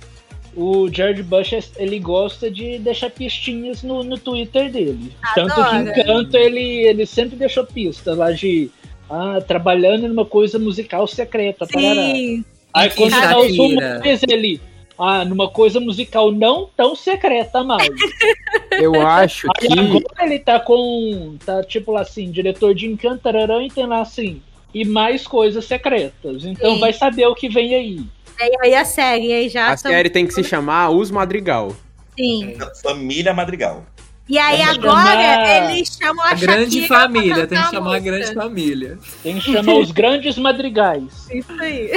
O 0.56 0.90
George 0.92 1.24
Bush, 1.24 1.72
ele 1.78 1.98
gosta 2.00 2.52
de 2.52 2.78
deixar 2.80 3.10
pistinhas 3.10 3.84
no, 3.84 4.04
no 4.04 4.18
Twitter 4.18 4.70
dele. 4.70 5.14
Tanto 5.34 5.54
que. 5.54 5.76
Encanto, 6.02 6.36
ele, 6.36 6.86
ele 6.86 7.06
sempre 7.06 7.38
deixou 7.38 7.66
pista 7.66 8.14
lá 8.14 8.32
de... 8.32 8.70
Ah, 9.10 9.40
trabalhando 9.46 10.08
numa 10.08 10.26
coisa 10.26 10.58
musical 10.60 11.06
secreta. 11.08 11.66
parará. 11.68 11.94
Sim, 11.94 12.46
Aí 12.74 12.88
E 12.88 12.92
quando 12.92 13.12
tá 13.12 13.38
os 13.40 13.58
rumores, 13.58 14.24
ele... 14.28 14.62
Ah, 15.02 15.26
numa 15.26 15.50
coisa 15.50 15.80
musical 15.80 16.32
não 16.32 16.70
tão 16.78 16.96
secreta 16.96 17.64
mais. 17.64 17.90
Eu 18.80 19.02
acho 19.06 19.48
Aí 19.60 19.68
que. 19.68 19.80
agora 19.80 20.26
ele 20.26 20.40
tá 20.40 20.60
com. 20.60 21.38
Tá 21.46 21.64
tipo 21.64 21.92
lá 21.92 22.02
assim, 22.02 22.30
diretor 22.30 22.76
de 22.76 22.86
Encanto, 22.88 23.24
tararã, 23.24 23.64
e 23.64 23.70
tem 23.72 23.86
lá 23.88 24.02
assim. 24.02 24.42
E 24.74 24.86
mais 24.86 25.26
coisas 25.28 25.66
secretas. 25.66 26.46
Então 26.46 26.76
Sim. 26.76 26.80
vai 26.80 26.94
saber 26.94 27.26
o 27.26 27.36
que 27.36 27.50
vem 27.50 27.74
aí. 27.76 28.06
e 28.40 28.58
aí 28.64 28.76
a 28.76 28.86
série 28.86 29.34
aí 29.34 29.50
já 29.50 29.72
A 29.72 29.78
série 29.78 30.10
tem 30.10 30.26
que 30.26 30.34
se 30.34 30.44
chamar 30.44 30.90
Os 30.92 31.10
Madrigal. 31.12 31.76
Sim. 32.18 32.56
Família 32.84 33.34
Madrigal. 33.34 33.86
E 34.30 34.38
aí 34.38 34.60
Vamos 34.60 34.78
agora 34.78 35.12
chamar 35.12 35.74
eles 35.74 35.98
chamam 36.02 36.24
a, 36.24 36.30
A 36.30 36.34
grande 36.36 36.82
Shakira 36.82 37.00
família, 37.00 37.48
tem 37.48 37.58
que 37.62 37.70
chamar 37.70 37.78
a 37.78 38.00
música. 38.00 38.12
grande 38.12 38.34
família. 38.34 39.00
Tem 39.24 39.40
que 39.40 39.52
chamar 39.52 39.74
os 39.76 39.92
grandes 39.92 40.38
madrigais. 40.38 41.28
Isso 41.30 41.52
aí. 41.60 41.92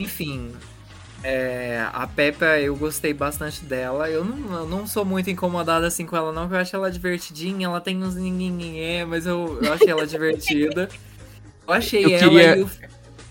Enfim, 0.00 0.50
é, 1.28 1.84
a 1.92 2.06
Peppa 2.06 2.58
eu 2.60 2.76
gostei 2.76 3.12
bastante 3.12 3.64
dela. 3.64 4.08
Eu 4.08 4.24
não, 4.24 4.58
eu 4.60 4.66
não 4.68 4.86
sou 4.86 5.04
muito 5.04 5.28
incomodada 5.28 5.86
assim 5.86 6.06
com 6.06 6.16
ela, 6.16 6.30
não, 6.32 6.42
porque 6.42 6.54
eu 6.54 6.60
acho 6.60 6.76
ela 6.76 6.90
divertidinha. 6.90 7.66
Ela 7.66 7.80
tem 7.80 8.00
uns 8.02 8.14
ninguém, 8.14 9.04
mas 9.04 9.26
eu, 9.26 9.58
eu 9.60 9.72
achei 9.72 9.88
ela 9.90 10.06
divertida. 10.06 10.88
Eu 11.66 11.74
achei 11.74 12.04
Eu 12.04 12.10
ela 12.10 12.18
queria- 12.20 12.56
e 12.56 12.62
o. 12.62 12.70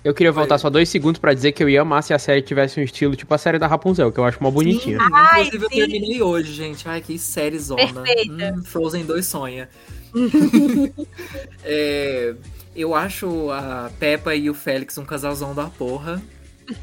Eu 0.03 0.13
queria 0.13 0.31
voltar 0.31 0.59
só 0.59 0.69
dois 0.69 0.87
segundos 0.87 1.19
pra 1.19 1.33
dizer 1.33 1.51
que 1.53 1.63
eu 1.63 1.67
ia 1.69 1.81
amar 1.81 2.03
se 2.03 2.13
a 2.13 2.19
série 2.19 2.39
tivesse 2.39 2.79
um 2.79 2.83
estilo 2.83 3.15
tipo 3.15 3.33
a 3.33 3.39
série 3.39 3.57
da 3.57 3.65
Rapunzel, 3.65 4.11
que 4.11 4.19
eu 4.19 4.23
acho 4.23 4.39
uma 4.39 4.51
bonitinha. 4.51 4.99
Sim, 4.99 5.07
Ai, 5.11 5.47
inclusive, 5.47 5.63
eu 5.65 5.69
sim. 5.69 5.75
terminei 5.77 6.21
hoje, 6.21 6.53
gente. 6.53 6.87
Ai, 6.87 7.01
que 7.01 7.17
série 7.17 7.57
zona. 7.57 8.03
Hum, 8.29 8.61
Frozen 8.65 9.03
2 9.05 9.25
sonha. 9.25 9.67
É, 11.63 12.35
eu 12.75 12.93
acho 12.93 13.49
a 13.51 13.89
Peppa 13.99 14.35
e 14.35 14.49
o 14.49 14.53
Félix 14.53 14.97
um 14.97 15.05
casalzão 15.05 15.55
da 15.55 15.65
porra. 15.65 16.21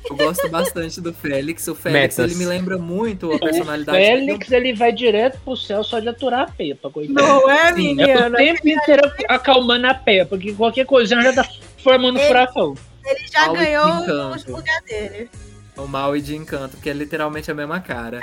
Eu 0.09 0.17
gosto 0.17 0.49
bastante 0.49 1.01
do 1.01 1.13
Félix. 1.13 1.67
O 1.69 1.75
Félix, 1.75 2.17
Metas. 2.17 2.31
ele 2.31 2.39
me 2.39 2.47
lembra 2.47 2.79
muito 2.79 3.31
a 3.33 3.37
O 3.37 3.41
personalidade 3.41 3.99
dele. 3.99 4.27
Félix, 4.27 4.53
ele 4.53 4.73
vai 4.75 4.93
direto 4.93 5.39
pro 5.45 5.57
céu 5.57 5.83
só 5.83 5.99
de 6.01 6.09
aturar 6.09 6.43
a 6.43 6.47
Pepa, 6.47 6.91
coitado. 6.91 7.15
Não 7.15 7.51
é, 7.51 7.75
Sim, 7.75 8.01
É 8.01 8.05
o 8.05 8.21
menina? 8.31 8.37
tempo 8.37 8.69
inteiro 8.69 9.13
acalmando 9.29 9.87
a 9.87 9.95
Pepa, 9.95 10.39
que 10.39 10.53
qualquer 10.55 10.87
coisinha 10.87 11.21
já 11.23 11.33
tá 11.33 11.49
formando 11.83 12.19
Ele- 12.19 12.27
furacão. 12.29 12.75
Ele 13.05 13.27
já 13.33 13.49
ganhou 13.53 14.31
os 14.35 14.45
lugar 14.47 14.81
dele. 14.83 15.29
O 15.77 15.87
mal 15.89 16.15
e 16.17 16.21
de 16.21 16.37
encanto, 16.37 16.77
porque 16.77 16.91
é 16.91 16.93
literalmente 16.93 17.51
a 17.51 17.55
mesma 17.55 17.81
cara. 17.81 18.21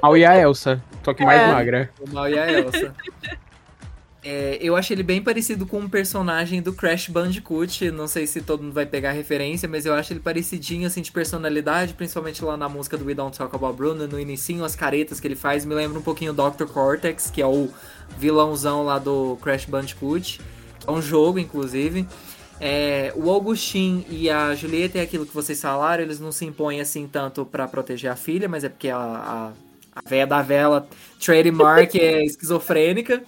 Ao 0.00 0.16
e 0.16 0.24
a 0.24 0.38
Elsa, 0.40 0.80
só 1.04 1.12
que 1.12 1.24
mais 1.24 1.42
É. 1.42 1.46
magra. 1.48 1.90
O 2.00 2.08
mal 2.08 2.28
e 2.28 2.38
a 2.38 2.50
Elsa. 2.50 2.94
É, 4.28 4.58
eu 4.60 4.74
achei 4.74 4.92
ele 4.96 5.04
bem 5.04 5.22
parecido 5.22 5.64
com 5.64 5.78
um 5.78 5.88
personagem 5.88 6.60
do 6.60 6.72
Crash 6.72 7.08
Bandicoot. 7.08 7.92
Não 7.92 8.08
sei 8.08 8.26
se 8.26 8.40
todo 8.40 8.60
mundo 8.60 8.72
vai 8.72 8.84
pegar 8.84 9.10
a 9.10 9.12
referência, 9.12 9.68
mas 9.68 9.86
eu 9.86 9.94
acho 9.94 10.12
ele 10.12 10.18
parecidinho, 10.18 10.84
assim, 10.84 11.00
de 11.00 11.12
personalidade, 11.12 11.94
principalmente 11.94 12.44
lá 12.44 12.56
na 12.56 12.68
música 12.68 12.96
do 12.96 13.04
We 13.04 13.14
Don't 13.14 13.38
Talk 13.38 13.54
About 13.54 13.76
Bruno, 13.76 14.08
no 14.08 14.18
inicinho, 14.18 14.64
as 14.64 14.74
caretas 14.74 15.20
que 15.20 15.28
ele 15.28 15.36
faz, 15.36 15.64
me 15.64 15.76
lembra 15.76 16.00
um 16.00 16.02
pouquinho 16.02 16.32
o 16.32 16.34
Dr. 16.34 16.64
Cortex, 16.64 17.30
que 17.30 17.40
é 17.40 17.46
o 17.46 17.68
vilãozão 18.18 18.84
lá 18.84 18.98
do 18.98 19.38
Crash 19.40 19.66
Bandicoot. 19.66 20.40
É 20.84 20.90
um 20.90 21.00
jogo, 21.00 21.38
inclusive. 21.38 22.04
É, 22.60 23.12
o 23.14 23.30
Augustin 23.30 24.04
e 24.10 24.28
a 24.28 24.56
Julieta 24.56 24.98
é 24.98 25.02
aquilo 25.02 25.24
que 25.24 25.34
vocês 25.34 25.60
falaram, 25.60 26.02
eles 26.02 26.18
não 26.18 26.32
se 26.32 26.44
impõem 26.44 26.80
assim 26.80 27.06
tanto 27.06 27.46
pra 27.46 27.68
proteger 27.68 28.10
a 28.10 28.16
filha, 28.16 28.48
mas 28.48 28.64
é 28.64 28.68
porque 28.68 28.88
a, 28.88 28.98
a, 28.98 29.52
a 29.94 30.08
véia 30.08 30.26
da 30.26 30.42
vela, 30.42 30.88
trademark, 31.20 31.94
é 31.94 32.24
esquizofrênica. 32.24 33.22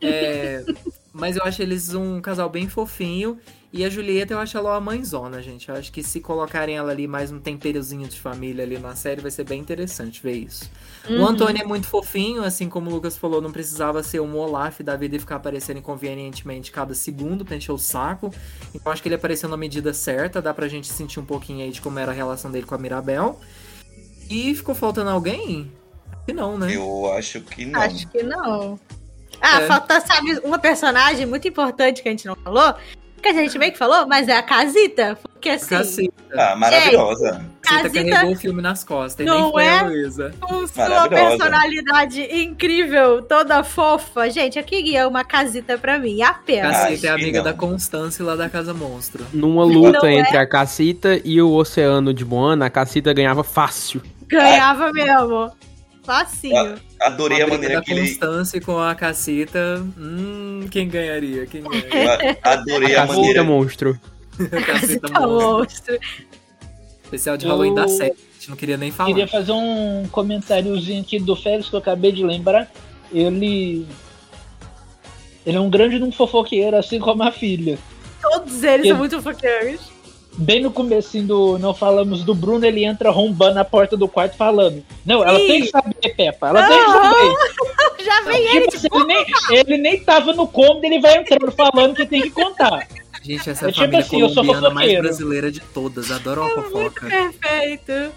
É, 0.00 0.64
mas 1.12 1.36
eu 1.36 1.42
acho 1.42 1.62
eles 1.62 1.94
um 1.94 2.20
casal 2.20 2.48
bem 2.48 2.68
fofinho. 2.68 3.38
E 3.70 3.84
a 3.84 3.90
Julieta, 3.90 4.32
eu 4.32 4.38
acho 4.38 4.56
ela 4.56 4.70
uma 4.70 4.80
mãezona, 4.80 5.42
gente. 5.42 5.68
Eu 5.68 5.74
acho 5.74 5.92
que 5.92 6.02
se 6.02 6.20
colocarem 6.20 6.76
ela 6.76 6.90
ali 6.90 7.06
mais 7.06 7.30
um 7.30 7.38
temperozinho 7.38 8.08
de 8.08 8.18
família 8.18 8.64
ali 8.64 8.78
na 8.78 8.96
série, 8.96 9.20
vai 9.20 9.30
ser 9.30 9.44
bem 9.44 9.60
interessante 9.60 10.22
ver 10.22 10.36
isso. 10.36 10.70
O 11.06 11.22
Antônio 11.26 11.62
é 11.62 11.66
muito 11.66 11.86
fofinho, 11.86 12.42
assim 12.42 12.66
como 12.68 12.88
o 12.88 12.94
Lucas 12.94 13.18
falou, 13.18 13.42
não 13.42 13.52
precisava 13.52 14.02
ser 14.02 14.20
um 14.20 14.36
Olaf 14.36 14.80
da 14.80 14.96
vida 14.96 15.16
e 15.16 15.18
ficar 15.18 15.36
aparecendo 15.36 15.78
inconvenientemente 15.78 16.72
cada 16.72 16.94
segundo 16.94 17.44
pra 17.44 17.56
encher 17.56 17.72
o 17.72 17.78
saco. 17.78 18.32
Então 18.74 18.90
acho 18.90 19.02
que 19.02 19.08
ele 19.08 19.16
apareceu 19.16 19.50
na 19.50 19.56
medida 19.56 19.92
certa, 19.92 20.40
dá 20.40 20.54
pra 20.54 20.66
gente 20.66 20.86
sentir 20.86 21.20
um 21.20 21.24
pouquinho 21.26 21.62
aí 21.62 21.70
de 21.70 21.82
como 21.82 21.98
era 21.98 22.10
a 22.10 22.14
relação 22.14 22.50
dele 22.50 22.64
com 22.64 22.74
a 22.74 22.78
Mirabel. 22.78 23.38
E 24.30 24.54
ficou 24.54 24.74
faltando 24.74 25.10
alguém? 25.10 25.70
Acho 26.10 26.24
que 26.24 26.32
não, 26.32 26.56
né? 26.56 26.74
Eu 26.74 27.12
acho 27.12 27.40
que 27.42 27.66
não. 27.66 27.80
Acho 27.80 28.08
que 28.08 28.22
não. 28.22 28.80
Ah, 29.40 29.62
É. 29.62 29.66
falta, 29.66 30.00
sabe, 30.00 30.38
uma 30.44 30.58
personagem 30.58 31.26
muito 31.26 31.46
importante 31.46 32.02
que 32.02 32.08
a 32.08 32.12
gente 32.12 32.26
não 32.26 32.36
falou, 32.36 32.74
que 33.22 33.28
a 33.28 33.32
gente 33.32 33.58
meio 33.58 33.72
que 33.72 33.78
falou, 33.78 34.06
mas 34.06 34.28
é 34.28 34.36
a 34.36 34.42
Casita. 34.42 35.18
Porque 35.22 35.50
assim, 35.50 35.68
Caceta. 35.68 36.12
Ah, 36.34 36.56
maravilhosa. 36.56 37.44
Caceta 37.62 37.82
Casita 37.90 38.10
carregou 38.10 38.32
o 38.32 38.36
filme 38.36 38.62
nas 38.62 38.82
costas, 38.84 39.24
e 39.24 39.28
Não 39.28 39.42
nem 39.42 39.52
foi 39.52 39.64
é? 39.64 39.78
a 39.78 39.82
Luísa. 39.82 40.34
com 40.40 40.66
sua 40.66 41.08
personalidade 41.08 42.22
incrível, 42.22 43.22
toda 43.22 43.62
fofa. 43.62 44.28
Gente, 44.30 44.58
eu 44.58 44.64
queria 44.64 45.06
uma 45.06 45.24
casita 45.24 45.78
pra 45.78 45.98
mim, 45.98 46.22
apenas. 46.22 46.76
Caceta 46.76 47.06
é 47.06 47.10
amiga 47.10 47.38
não. 47.38 47.44
da 47.44 47.52
Constância 47.52 48.24
lá 48.24 48.34
da 48.36 48.48
Casa 48.48 48.74
Monstro. 48.74 49.24
Numa 49.32 49.64
luta 49.64 49.98
Não 50.00 50.08
é? 50.08 50.14
entre 50.14 50.36
a 50.36 50.46
Cacita 50.46 51.20
e 51.24 51.40
o 51.40 51.52
Oceano 51.52 52.12
de 52.12 52.24
Moana, 52.24 52.66
a 52.66 52.70
Cacita 52.70 53.12
ganhava 53.12 53.44
fácil. 53.44 54.02
Ganhava 54.26 54.92
mesmo. 54.92 55.50
Facinho. 56.08 56.76
Adorei 57.02 57.42
a 57.42 57.46
maneira 57.46 57.82
que 57.82 57.92
ele. 57.92 58.08
Constância 58.08 58.58
com 58.62 58.78
a 58.78 58.94
Cacita. 58.94 59.84
Hum, 59.98 60.66
quem 60.70 60.88
ganharia? 60.88 61.44
Quem 61.44 61.62
ganharia? 61.62 62.38
Adorei 62.42 62.96
A 62.96 63.02
a 63.02 63.06
Cacita 63.06 63.18
maneira. 63.18 63.44
monstro. 63.44 64.00
Cacita 64.66 65.20
monstro. 65.20 65.98
Especial 67.04 67.36
de 67.36 67.46
Halloween 67.46 67.74
da 67.74 67.86
série. 67.86 68.12
A 68.12 68.34
gente 68.38 68.48
não 68.48 68.56
queria 68.56 68.78
nem 68.78 68.90
falar. 68.90 69.10
Queria 69.10 69.28
fazer 69.28 69.52
um 69.52 70.08
comentáriozinho 70.10 71.02
aqui 71.02 71.18
do 71.18 71.36
Félix 71.36 71.68
que 71.68 71.74
eu 71.74 71.80
acabei 71.80 72.10
de 72.10 72.24
lembrar. 72.24 72.72
Ele. 73.12 73.86
Ele 75.44 75.56
é 75.58 75.60
um 75.60 75.68
grande 75.68 76.02
um 76.02 76.10
fofoqueiro, 76.10 76.78
assim 76.78 76.98
como 76.98 77.22
a 77.22 77.30
filha. 77.30 77.78
Todos 78.22 78.62
eles 78.64 78.88
são 78.88 78.96
muito 78.96 79.20
foqueiros. 79.20 79.97
Bem 80.40 80.62
no 80.62 80.70
comecinho 80.70 81.26
do 81.26 81.58
Não 81.58 81.74
Falamos 81.74 82.22
do 82.22 82.32
Bruno, 82.32 82.64
ele 82.64 82.84
entra 82.84 83.08
arrombando 83.08 83.58
a 83.58 83.64
porta 83.64 83.96
do 83.96 84.06
quarto 84.06 84.36
falando. 84.36 84.84
Não, 85.04 85.24
ela 85.24 85.38
Sim. 85.40 85.46
tem 85.48 85.60
que 85.62 85.68
saber, 85.68 86.14
Peppa. 86.16 86.48
Ela 86.48 86.68
tem 86.68 86.78
que 86.78 86.90
saber. 86.92 88.04
Já 88.04 88.22
vem 88.22 88.56
ele 88.56 88.68
Tipo, 88.68 88.76
assim, 88.76 88.88
ele, 88.94 89.04
nem, 89.04 89.26
ele 89.50 89.78
nem 89.78 90.00
tava 90.00 90.32
no 90.32 90.46
cômodo, 90.46 90.84
ele 90.84 91.00
vai 91.00 91.16
entrando 91.18 91.50
falando 91.50 91.96
que 91.96 92.06
tem 92.06 92.22
que 92.22 92.30
contar. 92.30 92.86
Gente, 93.20 93.50
essa 93.50 93.64
é 93.64 93.66
É 93.66 93.70
a 93.70 93.72
tipo 93.72 93.84
família 93.84 93.98
assim, 93.98 94.20
eu 94.20 94.28
sou 94.28 94.44
colombiana 94.44 94.70
mais 94.70 94.98
brasileira 94.98 95.50
de 95.50 95.60
todas. 95.60 96.12
Adoro 96.12 96.42
uma 96.42 96.50
fofoca. 96.50 97.06
perfeito. 97.08 98.12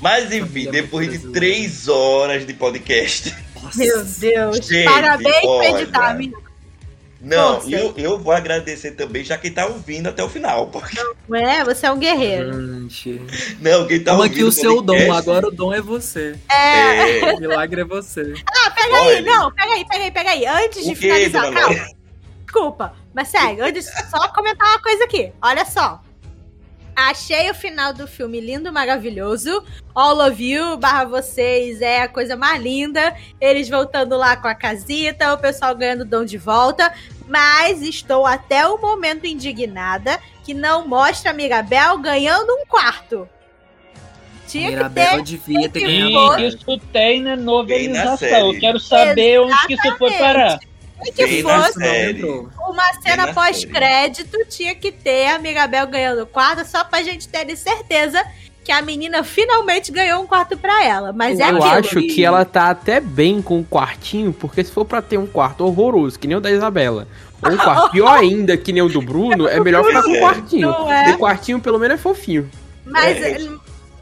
Mas 0.00 0.32
enfim, 0.32 0.68
depois 0.70 1.08
de 1.08 1.30
três 1.30 1.86
horas 1.86 2.44
de 2.44 2.52
podcast. 2.52 3.32
Nossa. 3.62 3.78
Meu 3.78 4.04
Deus. 4.04 4.56
Gente, 4.66 4.84
Parabéns 4.84 5.40
por 5.40 5.64
editar, 5.64 6.14
menino. 6.14 6.47
Não, 7.20 7.60
eu, 7.68 7.92
eu 7.96 8.18
vou 8.18 8.32
agradecer 8.32 8.92
também, 8.92 9.24
já 9.24 9.36
quem 9.36 9.50
tá 9.52 9.66
ouvindo 9.66 10.08
até 10.08 10.22
o 10.22 10.28
final. 10.28 10.68
Porque, 10.68 10.96
É, 11.34 11.64
você 11.64 11.86
é 11.86 11.90
um 11.92 11.98
guerreiro. 11.98 12.52
Gente. 12.88 13.20
não, 13.60 13.86
quem 13.88 13.98
tá 14.00 14.12
Toma 14.12 14.22
ouvindo. 14.22 14.34
aqui 14.36 14.44
o 14.44 14.52
seu 14.52 14.80
dom. 14.80 15.12
Agora 15.12 15.48
o 15.48 15.50
dom 15.50 15.74
é 15.74 15.80
você. 15.80 16.38
É, 16.48 17.34
O 17.34 17.40
milagre 17.40 17.80
é 17.80 17.84
você. 17.84 18.34
Ah, 18.46 18.70
pega 18.70 18.96
aí, 18.96 19.16
Olha. 19.16 19.22
não, 19.22 19.52
pega 19.52 19.72
aí, 19.72 19.84
pega 19.84 20.04
aí, 20.04 20.10
pega 20.12 20.30
aí. 20.30 20.46
Antes 20.46 20.84
de 20.86 20.94
finalizar, 20.94 21.52
calma. 21.52 21.88
Desculpa, 22.44 22.94
mas 23.12 23.28
segue, 23.28 23.60
antes, 23.60 23.86
só 24.10 24.28
comentar 24.28 24.68
uma 24.68 24.80
coisa 24.80 25.04
aqui. 25.04 25.32
Olha 25.42 25.64
só. 25.64 26.00
Achei 27.00 27.48
o 27.48 27.54
final 27.54 27.92
do 27.92 28.08
filme 28.08 28.40
lindo, 28.40 28.72
maravilhoso. 28.72 29.62
All 29.94 30.18
of 30.18 30.42
you, 30.42 30.76
barra 30.78 31.04
vocês, 31.04 31.80
é 31.80 32.02
a 32.02 32.08
coisa 32.08 32.34
mais 32.34 32.60
linda. 32.60 33.14
Eles 33.40 33.68
voltando 33.68 34.16
lá 34.16 34.36
com 34.36 34.48
a 34.48 34.54
casita, 34.54 35.32
o 35.32 35.38
pessoal 35.38 35.76
ganhando 35.76 36.04
dom 36.04 36.24
de 36.24 36.36
volta. 36.36 36.92
Mas 37.28 37.82
estou 37.82 38.26
até 38.26 38.66
o 38.66 38.78
momento 38.78 39.28
indignada 39.28 40.18
que 40.42 40.52
não 40.52 40.88
mostra 40.88 41.30
a 41.30 41.34
Mirabel 41.34 41.98
ganhando 41.98 42.52
um 42.52 42.66
quarto. 42.66 43.28
Tinha 44.48 44.70
que 44.70 44.74
Mirabel 44.74 45.16
ter. 45.18 45.22
devia 45.22 45.68
ter 45.68 45.80
ganhado. 45.82 46.42
isso 46.42 46.78
tem 46.92 47.22
na 47.22 47.36
Bem 47.36 47.36
na 47.36 47.36
novelização. 47.36 48.52
Eu 48.52 48.58
quero 48.58 48.80
saber 48.80 49.38
onde 49.38 49.66
que 49.68 49.74
isso 49.74 49.96
foi 49.98 50.18
parar. 50.18 50.58
Tinha 51.14 51.28
que 51.28 51.42
fosse 51.42 51.78
uma 52.58 52.92
cena 53.02 53.26
na 53.26 53.32
pós-crédito 53.32 54.36
tinha 54.48 54.74
que 54.74 54.90
ter 54.90 55.28
a 55.28 55.38
Mirabel 55.38 55.86
ganhando 55.86 56.22
o 56.22 56.26
quarto 56.26 56.66
só 56.66 56.84
pra 56.84 57.02
gente 57.02 57.28
ter 57.28 57.56
certeza 57.56 58.22
que 58.68 58.72
a 58.72 58.82
menina 58.82 59.24
finalmente 59.24 59.90
ganhou 59.90 60.22
um 60.22 60.26
quarto 60.26 60.54
pra 60.56 60.84
ela. 60.84 61.10
Mas 61.10 61.40
é 61.40 61.50
Eu 61.50 61.62
acho 61.62 62.00
que 62.00 62.22
ela 62.22 62.44
tá 62.44 62.68
até 62.68 63.00
bem 63.00 63.40
com 63.40 63.60
o 63.60 63.64
quartinho, 63.64 64.30
porque 64.30 64.62
se 64.62 64.70
for 64.70 64.84
pra 64.84 65.00
ter 65.00 65.16
um 65.16 65.26
quarto 65.26 65.64
horroroso, 65.64 66.18
que 66.18 66.26
nem 66.26 66.36
o 66.36 66.40
da 66.40 66.50
Isabela, 66.50 67.08
ou 67.42 67.50
um 67.50 67.56
quarto 67.56 67.90
pior 67.92 68.18
ainda, 68.18 68.58
que 68.58 68.70
nem 68.70 68.82
o 68.82 68.88
do 68.88 69.00
Bruno, 69.00 69.48
é 69.48 69.58
melhor 69.58 69.84
ficar 69.84 70.02
com 70.02 70.12
o 70.12 70.20
quartinho. 70.20 70.68
É? 70.90 71.14
O 71.14 71.18
quartinho, 71.18 71.60
pelo 71.60 71.78
menos, 71.78 71.94
é 71.94 72.02
fofinho. 72.02 72.50
Mas. 72.84 73.16
É. 73.16 73.38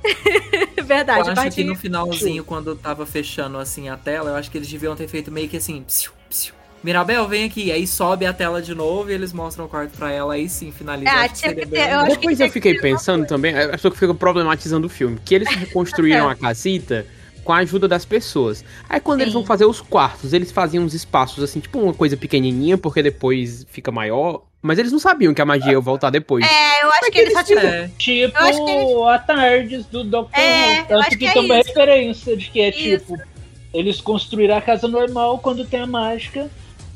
Verdade, 0.82 1.20
Eu 1.20 1.32
acho 1.32 1.34
que 1.34 1.36
quartinho- 1.36 1.68
no 1.68 1.74
finalzinho, 1.76 2.44
quando 2.44 2.74
tava 2.74 3.06
fechando 3.06 3.58
assim 3.58 3.88
a 3.88 3.96
tela, 3.96 4.30
eu 4.30 4.34
acho 4.36 4.50
que 4.50 4.58
eles 4.58 4.68
deviam 4.68 4.96
ter 4.96 5.06
feito 5.06 5.30
meio 5.30 5.48
que 5.48 5.58
assim. 5.58 5.82
Psiu, 5.84 6.10
psiu. 6.28 6.55
Mirabel, 6.82 7.26
vem 7.26 7.44
aqui. 7.44 7.72
Aí 7.72 7.86
sobe 7.86 8.26
a 8.26 8.32
tela 8.32 8.62
de 8.62 8.74
novo 8.74 9.10
e 9.10 9.14
eles 9.14 9.32
mostram 9.32 9.64
o 9.64 9.68
quarto 9.68 9.96
pra 9.96 10.12
ela. 10.12 10.34
Aí 10.34 10.48
sim, 10.48 10.70
finaliza. 10.70 11.10
É, 11.10 11.14
acho 11.24 11.34
que 11.42 11.66
ter- 11.66 11.90
eu 11.92 12.04
Depois 12.04 12.36
tinha 12.36 12.48
eu 12.48 12.52
fiquei 12.52 12.78
pensando 12.78 13.26
também, 13.26 13.56
a 13.58 13.70
pessoa 13.70 13.90
que 13.92 13.98
fica 13.98 14.14
problematizando 14.14 14.86
o 14.86 14.90
filme, 14.90 15.18
que 15.24 15.34
eles 15.34 15.48
reconstruíram 15.48 16.28
a 16.30 16.34
casita 16.34 17.06
com 17.42 17.52
a 17.52 17.58
ajuda 17.58 17.86
das 17.88 18.04
pessoas. 18.04 18.64
Aí 18.88 18.98
quando 19.00 19.20
eles 19.20 19.32
Sim. 19.32 19.38
vão 19.38 19.46
fazer 19.46 19.64
os 19.64 19.80
quartos, 19.80 20.32
eles 20.32 20.50
faziam 20.50 20.84
uns 20.84 20.94
espaços 20.94 21.42
assim, 21.44 21.60
tipo 21.60 21.78
uma 21.78 21.94
coisa 21.94 22.16
pequenininha, 22.16 22.76
porque 22.76 23.02
depois 23.02 23.64
fica 23.70 23.90
maior. 23.92 24.42
Mas 24.62 24.78
eles 24.80 24.90
não 24.90 24.98
sabiam 24.98 25.32
que 25.32 25.40
a 25.40 25.44
magia 25.44 25.72
ia 25.72 25.80
voltar 25.80 26.10
depois. 26.10 26.44
É, 26.44 26.82
eu 26.82 26.90
acho 26.90 27.10
que 27.12 27.18
ele 27.18 27.30
só 27.30 27.42
tipo. 27.44 27.60
É, 27.60 27.88
Tipo 27.96 28.36
Eu 28.36 28.44
acho 28.46 28.64
que 28.64 29.08
a 29.14 29.18
Tardes 29.18 29.86
do 29.86 30.02
Dr. 30.02 30.26
É, 30.32 30.40
Who. 30.40 30.76
eu 30.78 30.86
Tanto 30.86 31.00
acho 31.00 31.10
que, 31.10 31.16
que 31.18 31.26
é 31.26 31.32
tem 31.32 31.44
uma 31.44 31.54
referência 31.56 32.36
de 32.36 32.50
que 32.50 32.60
é 32.60 32.68
Isso. 32.70 33.06
tipo. 33.06 33.22
Eles 33.72 34.00
construíram 34.00 34.56
a 34.56 34.60
casa 34.60 34.88
normal 34.88 35.38
quando 35.38 35.64
tem 35.64 35.80
a 35.80 35.86
mágica. 35.86 36.50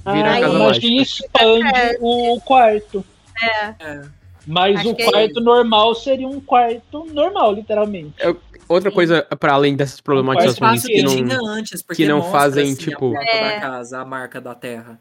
Vira 0.07 0.31
a 0.31 0.33
aí 0.35 0.41
casa 0.43 0.59
mágica. 0.59 0.87
expande 0.87 1.69
É. 1.77 1.97
o 2.01 2.41
quarto. 2.41 3.05
é. 3.43 4.03
Mas 4.47 4.81
Acho 4.81 4.89
o 4.93 4.97
é 4.99 5.05
quarto 5.05 5.41
normal 5.41 5.95
seria 5.95 6.27
um 6.27 6.41
quarto 6.41 7.07
normal, 7.13 7.53
literalmente. 7.55 8.15
Outra 8.69 8.91
coisa, 8.91 9.23
para 9.39 9.53
além 9.53 9.77
dessas 9.77 10.01
problematizações 10.01 10.85
espaço 10.85 10.87
que 10.87 10.95
que 10.95 11.03
não. 11.03 11.65
que 11.97 12.07
não 12.09 12.17
mostra, 12.19 12.39
fazem, 12.39 12.65
assim, 12.65 12.75
tipo- 12.77 13.17
a 13.17 13.23
É. 13.23 13.55
da 13.55 13.61
casa, 13.61 14.01
a 14.01 14.05
marca 14.05 14.41
da 14.41 14.55
terra. 14.55 14.99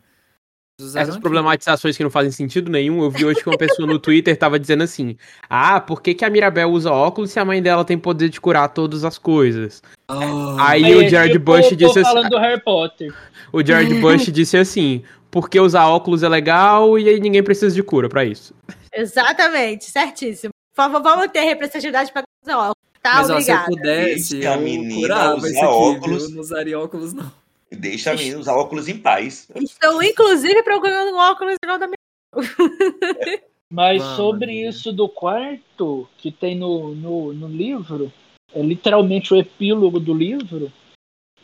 Essas 0.96 1.18
problematizações 1.18 1.98
que 1.98 2.04
não 2.04 2.10
fazem 2.10 2.32
sentido 2.32 2.72
nenhum, 2.72 3.04
eu 3.04 3.10
vi 3.12 3.26
hoje 3.26 3.42
que 3.44 3.50
uma 3.50 3.58
pessoa 3.58 3.88
no 3.88 4.00
Twitter 4.00 4.36
tava 4.38 4.58
dizendo 4.60 4.84
assim: 4.84 5.18
Ah, 5.50 5.80
por 5.80 6.02
que, 6.02 6.14
que 6.14 6.24
a 6.24 6.30
Mirabel 6.30 6.70
usa 6.72 6.92
óculos 6.92 7.32
se 7.32 7.40
a 7.40 7.46
mãe 7.46 7.62
dela 7.62 7.84
tem 7.84 7.98
poder 7.98 8.30
de 8.30 8.40
curar 8.40 8.70
todas 8.70 9.04
as 9.04 9.18
coisas? 9.18 9.82
Ah, 10.08 10.70
Aí, 10.70 10.86
Aí 10.86 10.96
o 10.96 11.10
Jared 11.10 11.34
tipo, 11.34 11.46
Bush 11.52 11.76
disse 11.76 12.00
assim. 12.00 12.04
falando 12.10 12.30
do 12.30 12.38
Harry 12.38 12.62
Potter. 12.64 13.14
O 13.52 13.66
Jared 13.66 13.96
Bush 13.96 14.32
disse 14.32 14.58
assim: 14.58 15.04
porque 15.32 15.60
usar 15.60 15.88
óculos 15.88 16.22
é 16.24 16.30
legal 16.30 17.00
e 17.00 17.10
aí 17.10 17.20
ninguém 17.20 17.42
precisa 17.44 17.74
de 17.74 17.82
cura 17.82 18.08
pra 18.08 18.24
isso. 18.24 18.54
Exatamente, 18.94 19.86
certíssimo. 19.90 20.52
Por 20.76 20.84
favor, 20.84 21.02
vamos 21.02 21.28
ter 21.32 21.42
representatividade 21.42 22.12
pra 22.14 22.24
usar 22.46 22.58
óculos. 22.58 22.76
Tá, 23.02 23.16
Mas 23.16 23.30
ó, 23.30 23.40
se 23.42 23.52
eu 23.52 23.60
pudesse, 23.66 24.44
eu 24.44 24.60
menina 24.60 25.02
curava 25.02 25.36
usar 25.38 25.48
isso 25.50 25.58
aqui, 25.60 25.66
óculos. 25.68 26.26
viu? 26.28 26.36
Não 26.36 26.42
usaria 26.42 26.80
óculos, 26.80 27.14
não. 27.14 27.32
Deixa 27.72 28.12
a 28.12 28.16
menina 28.16 28.40
usar 28.40 28.56
óculos 28.56 28.88
em 28.88 29.00
paz. 29.00 29.50
Estou, 29.56 30.02
inclusive, 30.02 30.64
procurando 30.64 31.16
um 31.16 31.20
óculos 31.20 31.56
igual 31.64 31.78
da 31.78 31.88
minha. 31.88 31.98
Mas 33.72 34.02
Vamos, 34.02 34.18
sobre 34.18 34.46
amiga. 34.46 34.70
isso 34.70 34.92
do 34.92 35.08
quarto 35.08 36.10
que 36.18 36.32
tem 36.32 36.56
no, 36.56 36.96
no, 36.96 37.34
no 37.34 37.48
livro, 37.48 38.12
é 38.54 38.62
literalmente 38.62 39.32
o 39.32 39.38
epílogo 39.38 40.00
do 40.00 40.12
livro, 40.12 40.72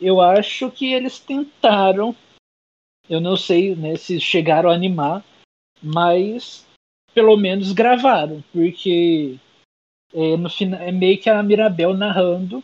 eu 0.00 0.20
acho 0.20 0.70
que 0.70 0.92
eles 0.92 1.20
tentaram, 1.20 2.14
eu 3.08 3.20
não 3.20 3.36
sei 3.36 3.76
né, 3.76 3.96
se 3.96 4.18
chegaram 4.20 4.68
a 4.68 4.74
animar, 4.74 5.24
mas 5.80 6.66
pelo 7.14 7.36
menos 7.36 7.72
gravaram, 7.72 8.42
porque 8.52 9.38
é, 10.12 10.36
no 10.36 10.50
final, 10.50 10.80
é 10.80 10.90
meio 10.90 11.18
que 11.18 11.30
a 11.30 11.42
Mirabel 11.42 11.94
narrando, 11.94 12.62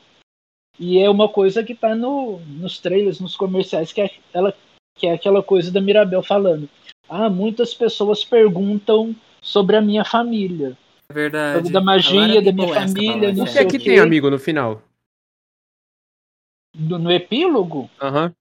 e 0.78 0.98
é 0.98 1.08
uma 1.08 1.28
coisa 1.28 1.62
que 1.62 1.74
tá 1.74 1.94
no, 1.94 2.38
nos 2.40 2.78
trailers, 2.78 3.20
nos 3.20 3.36
comerciais, 3.36 3.92
que 3.92 4.00
é, 4.00 4.10
ela, 4.32 4.54
que 4.96 5.06
é 5.06 5.12
aquela 5.12 5.42
coisa 5.42 5.70
da 5.70 5.80
Mirabel 5.80 6.22
falando. 6.22 6.68
Ah, 7.08 7.28
muitas 7.28 7.74
pessoas 7.74 8.24
perguntam 8.24 9.14
sobre 9.40 9.76
a 9.76 9.80
minha 9.80 10.04
família. 10.04 10.76
É 11.08 11.12
verdade. 11.12 11.58
Sobre 11.58 11.72
da 11.72 11.80
magia, 11.80 12.40
da 12.40 12.52
minha 12.52 12.68
família, 12.72 13.32
não 13.32 13.44
O 13.44 13.46
it. 13.46 13.52
que 13.52 13.58
é 13.58 13.62
sei 13.62 13.66
que 13.66 13.76
o 13.76 13.84
tem 13.84 13.98
amigo 13.98 14.30
no 14.30 14.38
final? 14.38 14.82
Do- 16.74 16.98
no 16.98 17.12
epílogo, 17.12 17.90
Aham. 18.00 18.34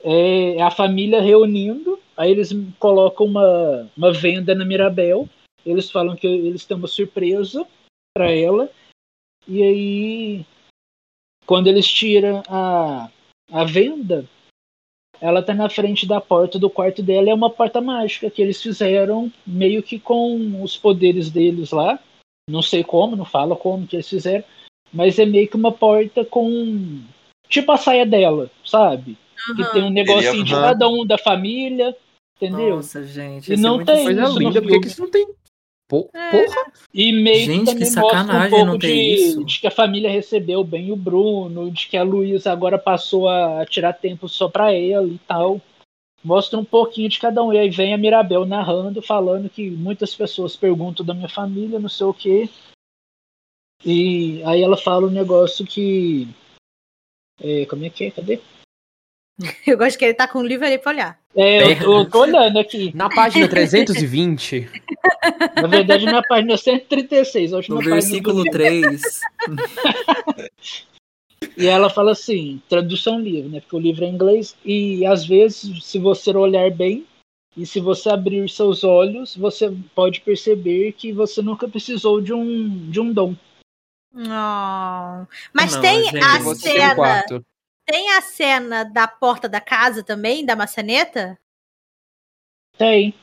é 0.00 0.62
a 0.62 0.70
família 0.70 1.20
reunindo, 1.20 1.98
aí 2.16 2.30
eles 2.30 2.50
colocam 2.78 3.26
uma, 3.26 3.90
uma 3.96 4.12
venda 4.12 4.54
na 4.54 4.64
Mirabel, 4.64 5.28
eles 5.66 5.90
falam 5.90 6.14
que 6.14 6.28
eles 6.28 6.64
têm 6.64 6.76
uma 6.76 6.86
surpresa 6.86 7.66
para 8.16 8.30
ela, 8.30 8.70
e 9.48 9.62
aí 9.64 10.46
quando 11.46 11.66
eles 11.66 11.86
tiram 11.86 12.42
a, 12.48 13.08
a 13.50 13.64
venda, 13.64 14.24
ela 15.20 15.42
tá 15.42 15.54
na 15.54 15.68
frente 15.68 16.06
da 16.06 16.20
porta 16.20 16.58
do 16.58 16.68
quarto 16.68 17.02
dela, 17.02 17.30
é 17.30 17.34
uma 17.34 17.50
porta 17.50 17.80
mágica 17.80 18.30
que 18.30 18.42
eles 18.42 18.62
fizeram 18.62 19.32
meio 19.46 19.82
que 19.82 19.98
com 19.98 20.62
os 20.62 20.76
poderes 20.76 21.30
deles 21.30 21.70
lá, 21.70 21.98
não 22.48 22.62
sei 22.62 22.84
como, 22.84 23.16
não 23.16 23.24
fala 23.24 23.56
como 23.56 23.86
que 23.86 23.96
eles 23.96 24.08
fizeram, 24.08 24.44
mas 24.92 25.18
é 25.18 25.24
meio 25.24 25.48
que 25.48 25.56
uma 25.56 25.72
porta 25.72 26.24
com 26.24 27.00
tipo 27.48 27.72
a 27.72 27.76
saia 27.76 28.04
dela, 28.04 28.50
sabe? 28.64 29.16
Que 29.56 29.72
tem 29.72 29.82
um 29.82 29.90
negocinho 29.90 30.44
de 30.44 30.52
cada 30.52 30.88
um 30.88 31.06
da 31.06 31.18
família, 31.18 31.94
entendeu? 32.36 32.76
Nossa, 32.76 33.04
gente. 33.04 33.52
E 33.52 33.56
ser 33.56 33.62
não 33.62 33.84
tem 33.84 34.04
Coisa 34.04 34.38
linda, 34.38 34.60
por 34.60 34.62
que 34.62 34.68
filme. 34.68 34.80
que 34.80 34.86
isso 34.86 35.02
não 35.02 35.10
tem? 35.10 35.26
É. 36.12 36.30
Porra! 36.30 36.72
E 36.92 37.12
meio 37.12 37.44
Gente, 37.44 37.58
que 37.60 37.64
também 37.66 37.74
que 37.74 37.96
mostra 37.96 38.00
um 38.00 38.10
sacanagem 38.10 38.50
pouco 38.50 38.66
não 38.66 38.78
ter 38.78 38.86
de, 38.88 39.14
isso. 39.14 39.44
de 39.44 39.60
que 39.60 39.66
a 39.66 39.70
família 39.70 40.10
recebeu 40.10 40.64
bem 40.64 40.90
o 40.90 40.96
Bruno, 40.96 41.70
de 41.70 41.88
que 41.88 41.96
a 41.96 42.02
Luísa 42.02 42.52
agora 42.52 42.78
passou 42.78 43.28
a 43.28 43.64
tirar 43.66 43.92
tempo 43.92 44.28
só 44.28 44.48
pra 44.48 44.72
ela 44.72 45.06
e 45.06 45.18
tal. 45.26 45.60
Mostra 46.24 46.58
um 46.58 46.64
pouquinho 46.64 47.08
de 47.10 47.18
cada 47.18 47.42
um. 47.42 47.52
E 47.52 47.58
aí 47.58 47.68
vem 47.68 47.92
a 47.92 47.98
Mirabel 47.98 48.46
narrando, 48.46 49.02
falando 49.02 49.50
que 49.50 49.70
muitas 49.70 50.14
pessoas 50.14 50.56
perguntam 50.56 51.04
da 51.04 51.12
minha 51.12 51.28
família, 51.28 51.78
não 51.78 51.88
sei 51.88 52.06
o 52.06 52.14
quê. 52.14 52.48
E 53.84 54.42
aí 54.44 54.62
ela 54.62 54.78
fala 54.78 55.06
um 55.06 55.10
negócio 55.10 55.66
que. 55.66 56.26
é, 57.40 57.66
como 57.66 57.84
é 57.84 57.90
que 57.90 58.04
é? 58.04 58.10
Cadê? 58.10 58.40
Eu 59.66 59.76
gosto 59.76 59.98
que 59.98 60.04
ele 60.04 60.14
tá 60.14 60.28
com 60.28 60.38
o 60.38 60.46
livro 60.46 60.66
ali 60.66 60.78
pra 60.78 60.92
olhar. 60.92 61.18
É, 61.36 61.72
eu 61.72 61.78
tô, 61.80 61.98
eu 61.98 62.10
tô 62.10 62.20
olhando 62.20 62.58
aqui. 62.60 62.92
Na 62.94 63.08
página 63.08 63.48
320, 63.48 64.70
Na 65.60 65.66
verdade, 65.66 66.04
na 66.04 66.22
página 66.22 66.56
136, 66.56 67.52
a 67.52 67.56
última 67.56 67.74
No 67.74 67.80
página 67.80 67.96
versículo 67.96 68.44
livro. 68.44 68.52
3. 68.52 69.20
E 71.56 71.66
ela 71.66 71.90
fala 71.90 72.12
assim, 72.12 72.62
tradução 72.68 73.18
livre, 73.18 73.50
né? 73.50 73.60
Porque 73.60 73.76
o 73.76 73.80
livro 73.80 74.04
é 74.04 74.08
em 74.08 74.14
inglês. 74.14 74.56
E 74.64 75.04
às 75.06 75.26
vezes, 75.26 75.84
se 75.84 75.98
você 75.98 76.30
olhar 76.30 76.70
bem 76.70 77.04
e 77.56 77.66
se 77.66 77.80
você 77.80 78.10
abrir 78.10 78.48
seus 78.48 78.84
olhos, 78.84 79.36
você 79.36 79.72
pode 79.94 80.20
perceber 80.20 80.92
que 80.92 81.12
você 81.12 81.42
nunca 81.42 81.68
precisou 81.68 82.20
de 82.20 82.32
um, 82.32 82.90
de 82.90 83.00
um 83.00 83.12
dom. 83.12 83.34
Não. 84.12 85.26
Mas 85.52 85.74
Não, 85.74 85.80
tem 85.80 86.04
gente, 86.04 86.18
a 86.18 86.40
cena. 86.54 87.24
Tem 87.86 88.10
a 88.12 88.22
cena 88.22 88.84
da 88.84 89.06
porta 89.06 89.48
da 89.48 89.60
casa 89.60 90.02
também, 90.02 90.44
da 90.44 90.56
maçaneta? 90.56 91.38
Tem. 92.78 93.14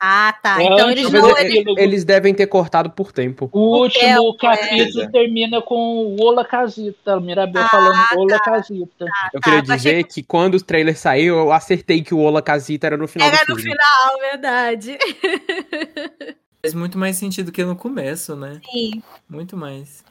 Ah, 0.00 0.32
tá. 0.40 0.62
É 0.62 0.66
então 0.66 0.90
eles 0.90 1.10
não. 1.10 1.32
Mas 1.32 1.50
Eles... 1.50 1.76
Eles 1.76 2.04
devem 2.04 2.32
ter 2.32 2.46
cortado 2.46 2.90
por 2.90 3.10
tempo. 3.10 3.50
O 3.52 3.80
último 3.80 4.04
é- 4.04 4.38
capítulo 4.40 5.04
é. 5.04 5.10
termina 5.10 5.60
com 5.60 5.74
o 6.06 6.22
Ola 6.22 6.44
Casita, 6.44 7.18
Mirabel 7.20 7.64
Ah, 7.64 7.68
falando 7.68 7.98
Ola 8.16 8.38
Casita. 8.38 9.06
Eu 9.32 9.40
tá, 9.40 9.50
queria 9.50 9.62
dizer 9.62 10.04
que 10.04 10.22
quando 10.22 10.54
o 10.54 10.62
trailer 10.62 10.96
saiu, 10.96 11.36
eu 11.36 11.52
acertei 11.52 12.02
que 12.02 12.14
o 12.14 12.20
Ola 12.20 12.40
Casita 12.40 12.86
era 12.86 12.96
no 12.96 13.08
final 13.08 13.26
Era 13.28 13.44
do 13.44 13.54
no 13.54 13.60
filme. 13.60 13.72
final, 13.72 14.18
verdade. 14.20 14.98
Faz 16.62 16.74
muito 16.74 16.96
mais 16.96 17.16
sentido 17.16 17.50
que 17.50 17.64
no 17.64 17.74
começo, 17.76 18.36
né? 18.36 18.60
Sim. 18.70 19.02
Muito 19.28 19.56
mais. 19.56 20.04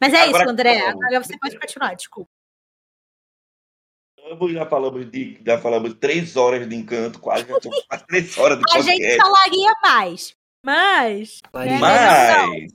Mas 0.00 0.12
é 0.12 0.22
Agora 0.22 0.42
isso, 0.44 0.52
André. 0.52 0.88
Agora 0.88 1.22
você 1.22 1.38
pode 1.38 1.58
continuar, 1.58 1.94
desculpa. 1.94 2.30
Vamos, 4.28 4.52
Já 4.52 4.66
falamos 4.66 5.10
de, 5.10 5.38
já 5.46 5.58
falamos 5.58 5.94
três 6.00 6.36
horas 6.36 6.68
de 6.68 6.74
encanto, 6.74 7.18
quase, 7.20 7.46
já 7.46 7.54
quase 7.88 8.06
três 8.06 8.36
horas 8.38 8.58
de 8.58 8.64
A 8.74 8.80
gente 8.80 8.98
podcast. 8.98 9.16
falaria 9.18 9.72
mais. 9.82 10.34
Mas. 10.64 11.40
Faria. 11.52 11.78
Mas, 11.78 12.68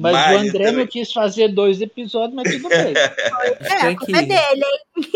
Mas, 0.00 0.12
Mas 0.12 0.36
o 0.36 0.38
André 0.38 0.64
também- 0.66 0.80
não 0.80 0.86
quis 0.86 1.12
fazer 1.12 1.48
dois 1.48 1.80
episódios, 1.80 2.34
mas 2.34 2.52
tudo 2.54 2.68
bem. 2.68 2.94
É, 3.60 3.94
culpa 3.96 4.12
é 4.18 4.22
que 4.22 4.26
dele, 4.28 4.64
hein? 4.64 5.08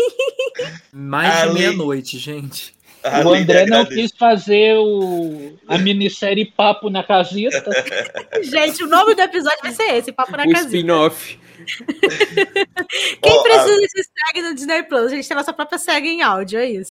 mais 0.91 1.33
de 1.33 1.41
Ali- 1.43 1.53
meia-noite, 1.53 2.17
gente. 2.19 2.73
O 3.03 3.07
além 3.07 3.45
de 3.45 3.51
André 3.51 3.65
não 3.65 3.85
quis 3.85 4.11
fazer 4.17 4.77
o, 4.77 5.57
a 5.67 5.77
minissérie 5.77 6.45
Papo 6.45 6.89
na 6.89 7.03
Casita. 7.03 7.69
Gente, 8.41 8.81
o 8.81 8.87
nome 8.87 9.13
do 9.13 9.21
episódio 9.21 9.59
vai 9.61 9.73
ser 9.73 9.93
esse, 9.95 10.13
Papo 10.13 10.31
na 10.37 10.43
O 10.43 10.49
Casinha. 10.49 10.65
spin-off. 10.67 11.37
Quem 13.21 13.31
Ó, 13.31 13.43
precisa 13.43 13.87
se 13.87 14.03
segue 14.03 14.41
no 14.47 14.55
Disney 14.55 14.83
Plus? 14.83 15.11
A 15.11 15.15
gente 15.15 15.27
tem 15.27 15.37
nossa 15.37 15.53
própria 15.53 15.77
segue 15.77 16.09
em 16.09 16.21
áudio, 16.21 16.59
é 16.59 16.65
isso. 16.69 16.91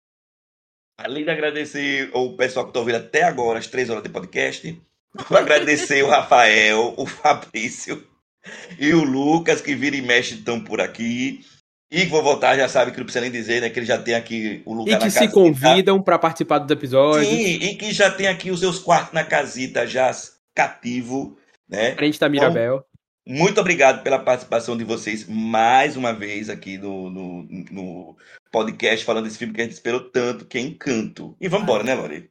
Além 0.96 1.24
de 1.24 1.30
agradecer 1.30 2.10
o 2.12 2.36
pessoal 2.36 2.64
que 2.64 2.70
está 2.70 2.80
ouvindo 2.80 2.96
até 2.96 3.24
agora, 3.24 3.58
as 3.58 3.66
três 3.66 3.90
horas 3.90 4.02
de 4.02 4.08
podcast, 4.08 4.80
vou 5.28 5.38
agradecer 5.38 6.02
o 6.04 6.08
Rafael, 6.08 6.94
o 6.96 7.04
Fabrício 7.04 8.06
e 8.78 8.92
o 8.92 9.02
Lucas, 9.02 9.60
que 9.60 9.74
vira 9.74 9.96
e 9.96 10.02
mexe 10.02 10.34
estão 10.34 10.60
por 10.60 10.80
aqui. 10.80 11.40
E 11.90 12.00
que 12.00 12.06
vou 12.06 12.22
voltar, 12.22 12.56
já 12.56 12.68
sabe 12.68 12.90
que 12.90 12.96
não 12.96 13.04
precisa 13.04 13.22
nem 13.22 13.30
dizer, 13.30 13.60
né? 13.60 13.70
Que 13.70 13.78
ele 13.78 13.86
já 13.86 13.98
tem 13.98 14.14
aqui 14.14 14.62
o 14.64 14.74
lugar 14.74 15.00
E 15.00 15.04
que 15.04 15.10
se 15.10 15.28
convidam 15.28 16.02
para 16.02 16.18
participar 16.18 16.58
dos 16.58 16.70
episódios. 16.70 17.28
Sim, 17.28 17.54
e 17.62 17.76
que 17.76 17.92
já 17.92 18.10
tem 18.10 18.26
aqui 18.26 18.50
os 18.50 18.60
seus 18.60 18.80
quartos 18.80 19.12
na 19.12 19.22
casita 19.22 19.86
já 19.86 20.10
cativo, 20.54 21.38
né? 21.68 21.94
Frente 21.94 22.18
da 22.18 22.28
Mirabel. 22.28 22.76
Então, 22.76 22.93
muito 23.26 23.60
obrigado 23.60 24.02
pela 24.02 24.18
participação 24.18 24.76
de 24.76 24.84
vocês 24.84 25.26
mais 25.26 25.96
uma 25.96 26.12
vez 26.12 26.50
aqui 26.50 26.76
no, 26.76 27.08
no, 27.08 27.42
no 27.70 28.16
podcast 28.52 29.04
falando 29.04 29.24
desse 29.24 29.38
filme 29.38 29.54
que 29.54 29.60
a 29.62 29.64
gente 29.64 29.72
esperou 29.72 30.00
tanto, 30.10 30.44
que 30.44 30.58
é 30.58 30.60
Encanto. 30.60 31.34
E 31.40 31.48
vamos 31.48 31.64
embora, 31.64 31.82
né, 31.82 31.94
Lori? 31.94 32.30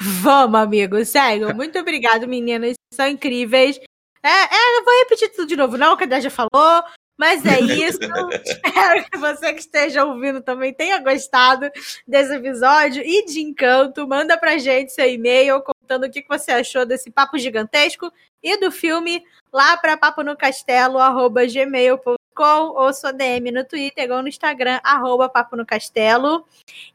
Vamos, 0.00 0.58
amigo, 0.58 1.04
sério. 1.04 1.52
Muito 1.54 1.78
obrigado, 1.78 2.26
meninas. 2.26 2.74
São 2.94 3.06
incríveis. 3.06 3.78
É, 4.24 4.28
é, 4.28 4.78
eu 4.78 4.84
vou 4.84 4.98
repetir 5.00 5.28
tudo 5.32 5.48
de 5.48 5.56
novo, 5.56 5.76
não, 5.76 5.96
que 5.96 6.04
a 6.04 6.06
Dé 6.06 6.20
já 6.20 6.30
falou. 6.30 6.82
Mas 7.18 7.44
é 7.44 7.60
isso. 7.60 7.98
Espero 8.42 9.04
que 9.10 9.18
você 9.18 9.52
que 9.52 9.60
esteja 9.60 10.04
ouvindo 10.04 10.40
também 10.40 10.72
tenha 10.72 10.98
gostado 10.98 11.70
desse 12.06 12.34
episódio 12.34 13.02
e 13.04 13.26
de 13.26 13.40
encanto. 13.40 14.08
Manda 14.08 14.38
pra 14.38 14.56
gente 14.56 14.92
seu 14.92 15.08
e-mail 15.08 15.60
contando 15.62 16.04
o 16.04 16.10
que 16.10 16.24
você 16.26 16.52
achou 16.52 16.86
desse 16.86 17.10
papo 17.10 17.38
gigantesco 17.38 18.10
e 18.42 18.58
do 18.58 18.70
filme 18.70 19.22
lá 19.52 19.76
para 19.76 19.96
paponocastelo.gmail.com 19.96 22.16
ou 22.38 22.92
sua 22.92 23.12
DM 23.12 23.52
no 23.52 23.64
Twitter 23.64 24.10
ou 24.10 24.22
no 24.22 24.28
Instagram, 24.28 24.80
arroba 24.82 25.28
Papo 25.28 25.56
no 25.56 25.66
Castelo. 25.66 26.44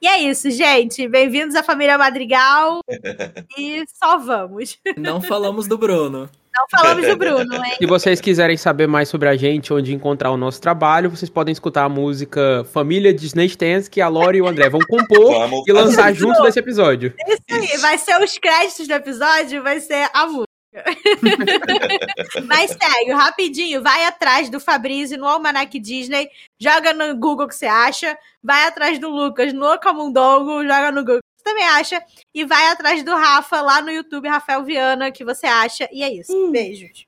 E 0.02 0.08
é 0.08 0.20
isso, 0.20 0.50
gente. 0.50 1.08
Bem-vindos 1.08 1.56
à 1.56 1.64
família 1.64 1.98
Madrigal. 1.98 2.82
e 3.58 3.86
só 3.88 4.18
vamos. 4.18 4.78
Não 4.98 5.22
falamos 5.22 5.68
do 5.68 5.78
Bruno. 5.78 6.30
Não 6.58 6.66
falamos 6.72 7.06
do 7.06 7.16
Bruno, 7.16 7.54
hein? 7.54 7.76
Se 7.78 7.86
vocês 7.86 8.20
quiserem 8.20 8.58
saber 8.58 8.88
mais 8.88 9.10
sobre 9.10 9.30
a 9.30 9.36
gente, 9.36 9.72
onde 9.72 9.94
encontrar 9.94 10.32
o 10.32 10.38
nosso 10.38 10.60
trabalho, 10.60 11.12
vocês 11.12 11.30
podem 11.30 11.52
escutar 11.52 11.84
a 11.84 11.90
música 11.90 12.66
Família 12.74 13.14
Disney 13.14 13.46
Stance, 13.46 13.88
que 13.88 14.02
a 14.02 14.08
Lori 14.08 14.40
e 14.40 14.42
o 14.42 14.48
André 14.48 14.68
vão 14.68 14.82
compor 14.90 15.34
Vamos 15.34 15.68
e 15.68 15.72
lançar 15.72 16.12
junto 16.14 16.42
desse 16.42 16.58
episódio. 16.58 17.14
Isso 17.28 17.44
aí, 17.52 17.78
vai 17.78 18.00
ser 18.00 18.20
os 18.20 18.36
créditos 18.40 18.88
do 18.88 18.94
episódio, 18.94 19.62
vai 19.62 19.80
ser 19.80 20.10
a 20.12 20.26
música. 20.26 20.47
Mas 22.46 22.72
sério, 22.72 23.16
rapidinho, 23.16 23.82
vai 23.82 24.06
atrás 24.06 24.50
do 24.50 24.60
Fabrício 24.60 25.18
no 25.18 25.28
Almanac 25.28 25.80
Disney, 25.80 26.30
joga 26.60 26.94
no 26.94 27.16
Google 27.16 27.46
o 27.46 27.50
que 27.50 27.56
você 27.56 27.66
acha, 27.66 28.18
vai 28.44 28.66
atrás 28.66 29.00
do 29.00 29.10
Lucas 29.10 29.54
no 29.54 29.80
Camundongo, 29.80 30.64
joga 30.64 30.92
no 30.92 31.02
Google 31.02 31.22
também 31.48 31.66
acha. 31.66 32.04
E 32.34 32.46
vai 32.46 32.68
atrás 32.68 33.04
do 33.04 33.16
Rafa 33.16 33.62
lá 33.62 33.82
no 33.82 33.90
YouTube, 33.90 34.28
Rafael 34.28 34.64
Viana, 34.64 35.12
que 35.12 35.24
você 35.24 35.48
acha. 35.48 35.88
E 35.92 36.04
é 36.04 36.14
isso. 36.14 36.32
Uh. 36.32 36.52
Beijos. 36.52 37.06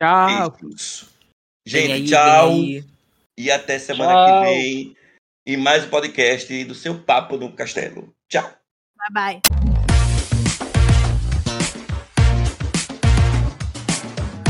Tchau. 0.00 0.56
Gente, 1.66 1.92
aí, 1.92 2.06
tchau. 2.06 2.52
E 3.36 3.50
até 3.50 3.78
semana 3.78 4.12
tchau. 4.12 4.44
que 4.44 4.48
vem. 4.48 4.96
E 5.44 5.56
mais 5.56 5.84
um 5.84 5.90
podcast 5.90 6.64
do 6.64 6.74
seu 6.74 6.98
Papo 7.00 7.36
no 7.36 7.52
Castelo. 7.52 8.14
Tchau. 8.28 8.48
Bye 8.96 9.40
bye. 9.42 9.71